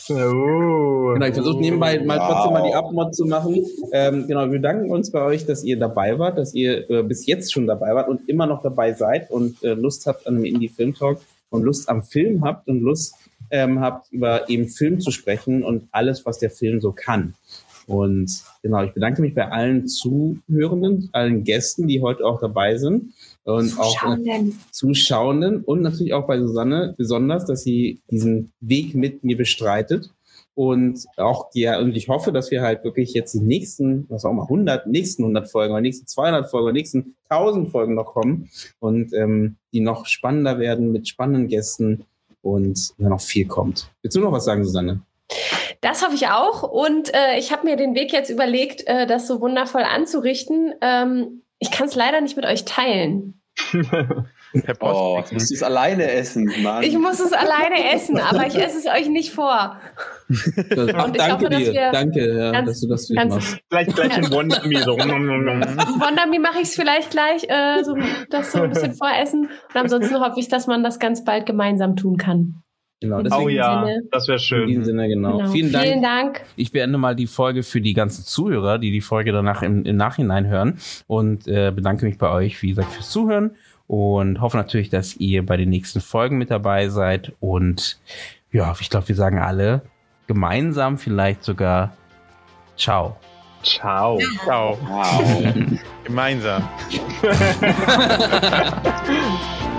Oh. 0.09 1.13
Genau, 1.13 1.25
ich 1.25 1.33
versuche 1.33 1.59
nebenbei 1.59 1.99
mal 1.99 2.19
wow. 2.19 2.27
trotzdem 2.29 2.53
mal 2.53 2.67
die 2.67 2.75
Abmod 2.75 3.15
zu 3.15 3.25
machen. 3.25 3.65
Ähm, 3.91 4.27
genau, 4.27 4.51
wir 4.51 4.59
danken 4.59 4.91
uns 4.91 5.11
bei 5.11 5.21
euch, 5.21 5.45
dass 5.45 5.63
ihr 5.63 5.79
dabei 5.79 6.19
wart, 6.19 6.37
dass 6.37 6.53
ihr 6.53 6.89
äh, 6.89 7.03
bis 7.03 7.25
jetzt 7.25 7.51
schon 7.51 7.67
dabei 7.67 7.95
wart 7.95 8.09
und 8.09 8.27
immer 8.29 8.45
noch 8.45 8.61
dabei 8.61 8.93
seid 8.93 9.31
und 9.31 9.63
äh, 9.63 9.73
Lust 9.73 10.05
habt 10.05 10.27
an 10.27 10.35
einem 10.35 10.45
Indie-Film-Talk 10.45 11.19
und 11.49 11.63
Lust 11.63 11.89
am 11.89 12.03
Film 12.03 12.43
habt 12.43 12.67
und 12.67 12.81
Lust 12.81 13.15
ähm, 13.51 13.79
habt, 13.79 14.11
über 14.11 14.49
eben 14.49 14.67
Film 14.67 14.99
zu 14.99 15.11
sprechen 15.11 15.63
und 15.63 15.87
alles, 15.91 16.25
was 16.25 16.39
der 16.39 16.49
Film 16.51 16.81
so 16.81 16.91
kann. 16.91 17.35
Und 17.87 18.31
genau, 18.63 18.83
ich 18.83 18.93
bedanke 18.93 19.21
mich 19.21 19.35
bei 19.35 19.47
allen 19.47 19.87
Zuhörenden, 19.87 21.09
allen 21.11 21.43
Gästen, 21.43 21.87
die 21.87 22.01
heute 22.01 22.25
auch 22.25 22.39
dabei 22.39 22.77
sind 22.77 23.13
und 23.43 23.69
Zuschauenden. 23.69 24.51
auch 24.51 24.71
Zuschauenden 24.71 25.63
und 25.63 25.81
natürlich 25.81 26.13
auch 26.13 26.25
bei 26.25 26.39
Susanne 26.39 26.95
besonders, 26.97 27.45
dass 27.45 27.61
sie 27.61 27.99
diesen 28.09 28.51
Weg 28.59 28.95
mit 28.95 29.23
mir 29.23 29.37
bestreitet 29.37 30.09
und 30.55 31.05
auch 31.17 31.49
ja 31.53 31.79
und 31.79 31.95
ich 31.95 32.07
hoffe, 32.07 32.31
dass 32.31 32.49
wir 32.49 32.61
halt 32.61 32.83
wirklich 32.83 33.13
jetzt 33.13 33.33
die 33.33 33.41
nächsten, 33.41 34.05
was 34.09 34.25
auch 34.25 34.31
immer 34.31 34.43
100, 34.43 34.87
nächsten 34.87 35.23
100 35.23 35.51
Folgen 35.51 35.73
oder 35.73 35.81
nächsten 35.81 36.07
200 36.07 36.49
Folgen 36.49 36.65
oder 36.65 36.73
nächsten 36.73 37.15
1000 37.29 37.69
Folgen 37.69 37.93
noch 37.93 38.13
kommen 38.13 38.49
und 38.79 39.13
ähm, 39.13 39.57
die 39.73 39.81
noch 39.81 40.05
spannender 40.05 40.57
werden 40.57 40.91
mit 40.91 41.07
spannenden 41.07 41.49
Gästen 41.49 42.05
und 42.45 42.91
ja, 42.97 43.09
noch 43.09 43.21
viel 43.21 43.47
kommt. 43.47 43.89
Willst 44.01 44.15
du 44.15 44.21
noch 44.21 44.31
was 44.31 44.45
sagen, 44.45 44.63
Susanne? 44.63 45.01
Das 45.81 46.03
hoffe 46.03 46.15
ich 46.15 46.27
auch. 46.27 46.63
Und 46.63 47.13
äh, 47.13 47.39
ich 47.39 47.51
habe 47.51 47.65
mir 47.65 47.75
den 47.75 47.95
Weg 47.95 48.13
jetzt 48.13 48.29
überlegt, 48.29 48.87
äh, 48.87 49.07
das 49.07 49.27
so 49.27 49.41
wundervoll 49.41 49.81
anzurichten. 49.83 50.73
Ähm, 50.81 51.41
ich 51.57 51.71
kann 51.71 51.87
es 51.87 51.95
leider 51.95 52.21
nicht 52.21 52.35
mit 52.35 52.45
euch 52.45 52.63
teilen. 52.63 53.41
oh, 54.79 55.21
du 55.27 55.33
musst 55.33 55.51
es 55.51 55.63
alleine 55.63 56.11
essen, 56.11 56.51
Mann. 56.61 56.83
Ich 56.83 56.97
muss 56.97 57.19
es 57.19 57.33
alleine 57.33 57.93
essen, 57.93 58.19
aber 58.19 58.47
ich 58.47 58.55
esse 58.55 58.79
es 58.79 58.85
euch 58.85 59.09
nicht 59.09 59.31
vor. 59.31 59.77
Das, 60.27 60.89
Ach, 60.95 61.11
danke 61.11 61.33
hoffe, 61.33 61.49
dir. 61.49 61.91
Danke, 61.91 62.37
ja, 62.37 62.51
ganz, 62.51 62.67
dass 62.67 62.81
du 62.81 62.87
das 62.87 63.09
ganz, 63.13 63.35
machst. 63.35 63.59
Vielleicht 63.69 63.95
gleich 63.95 64.17
in 64.17 64.31
Wonderme 64.31 64.81
so. 64.81 64.97
Wonderme 64.97 66.39
mache 66.39 66.57
ich 66.57 66.69
es 66.69 66.75
vielleicht 66.75 67.11
gleich, 67.11 67.43
äh, 67.47 67.83
so, 67.83 67.95
das 68.29 68.51
so 68.51 68.63
ein 68.63 68.69
bisschen 68.69 68.93
voressen. 68.93 69.49
Und 69.73 69.75
ansonsten 69.75 70.19
hoffe 70.19 70.39
ich, 70.39 70.47
dass 70.47 70.67
man 70.67 70.83
das 70.83 70.99
ganz 70.99 71.23
bald 71.23 71.45
gemeinsam 71.45 71.95
tun 71.95 72.17
kann. 72.17 72.63
Genau, 73.01 73.21
oh 73.37 73.49
ja, 73.49 73.85
Sinne. 73.85 74.01
das 74.09 74.27
wäre 74.27 74.39
schön. 74.39 74.63
In 74.63 74.67
diesem 74.67 74.83
Sinne, 74.85 75.07
genau. 75.07 75.37
genau. 75.37 75.51
Vielen, 75.51 75.69
Vielen 75.69 76.01
Dank. 76.01 76.41
Ich 76.55 76.71
beende 76.71 76.97
mal 76.97 77.15
die 77.15 77.27
Folge 77.27 77.63
für 77.63 77.81
die 77.81 77.93
ganzen 77.93 78.23
Zuhörer, 78.23 78.79
die 78.79 78.91
die 78.91 79.01
Folge 79.01 79.31
danach 79.31 79.61
im, 79.61 79.83
im 79.83 79.97
Nachhinein 79.97 80.47
hören 80.47 80.79
und 81.07 81.47
äh, 81.47 81.71
bedanke 81.75 82.05
mich 82.05 82.17
bei 82.17 82.31
euch, 82.31 82.61
wie 82.61 82.69
gesagt, 82.69 82.91
fürs 82.93 83.09
Zuhören 83.09 83.51
und 83.87 84.41
hoffe 84.41 84.57
natürlich, 84.57 84.89
dass 84.89 85.15
ihr 85.15 85.45
bei 85.45 85.57
den 85.57 85.69
nächsten 85.69 86.01
Folgen 86.01 86.37
mit 86.37 86.51
dabei 86.51 86.89
seid 86.89 87.33
und 87.39 87.99
ja, 88.51 88.73
ich 88.79 88.89
glaube, 88.89 89.07
wir 89.07 89.15
sagen 89.15 89.39
alle 89.39 89.81
gemeinsam 90.27 90.97
vielleicht 90.97 91.43
sogar 91.43 91.95
Ciao. 92.77 93.17
Ciao. 93.63 94.19
Ciao. 94.43 94.77
Wow. 94.87 95.53
Gemeinsam. 96.03 96.67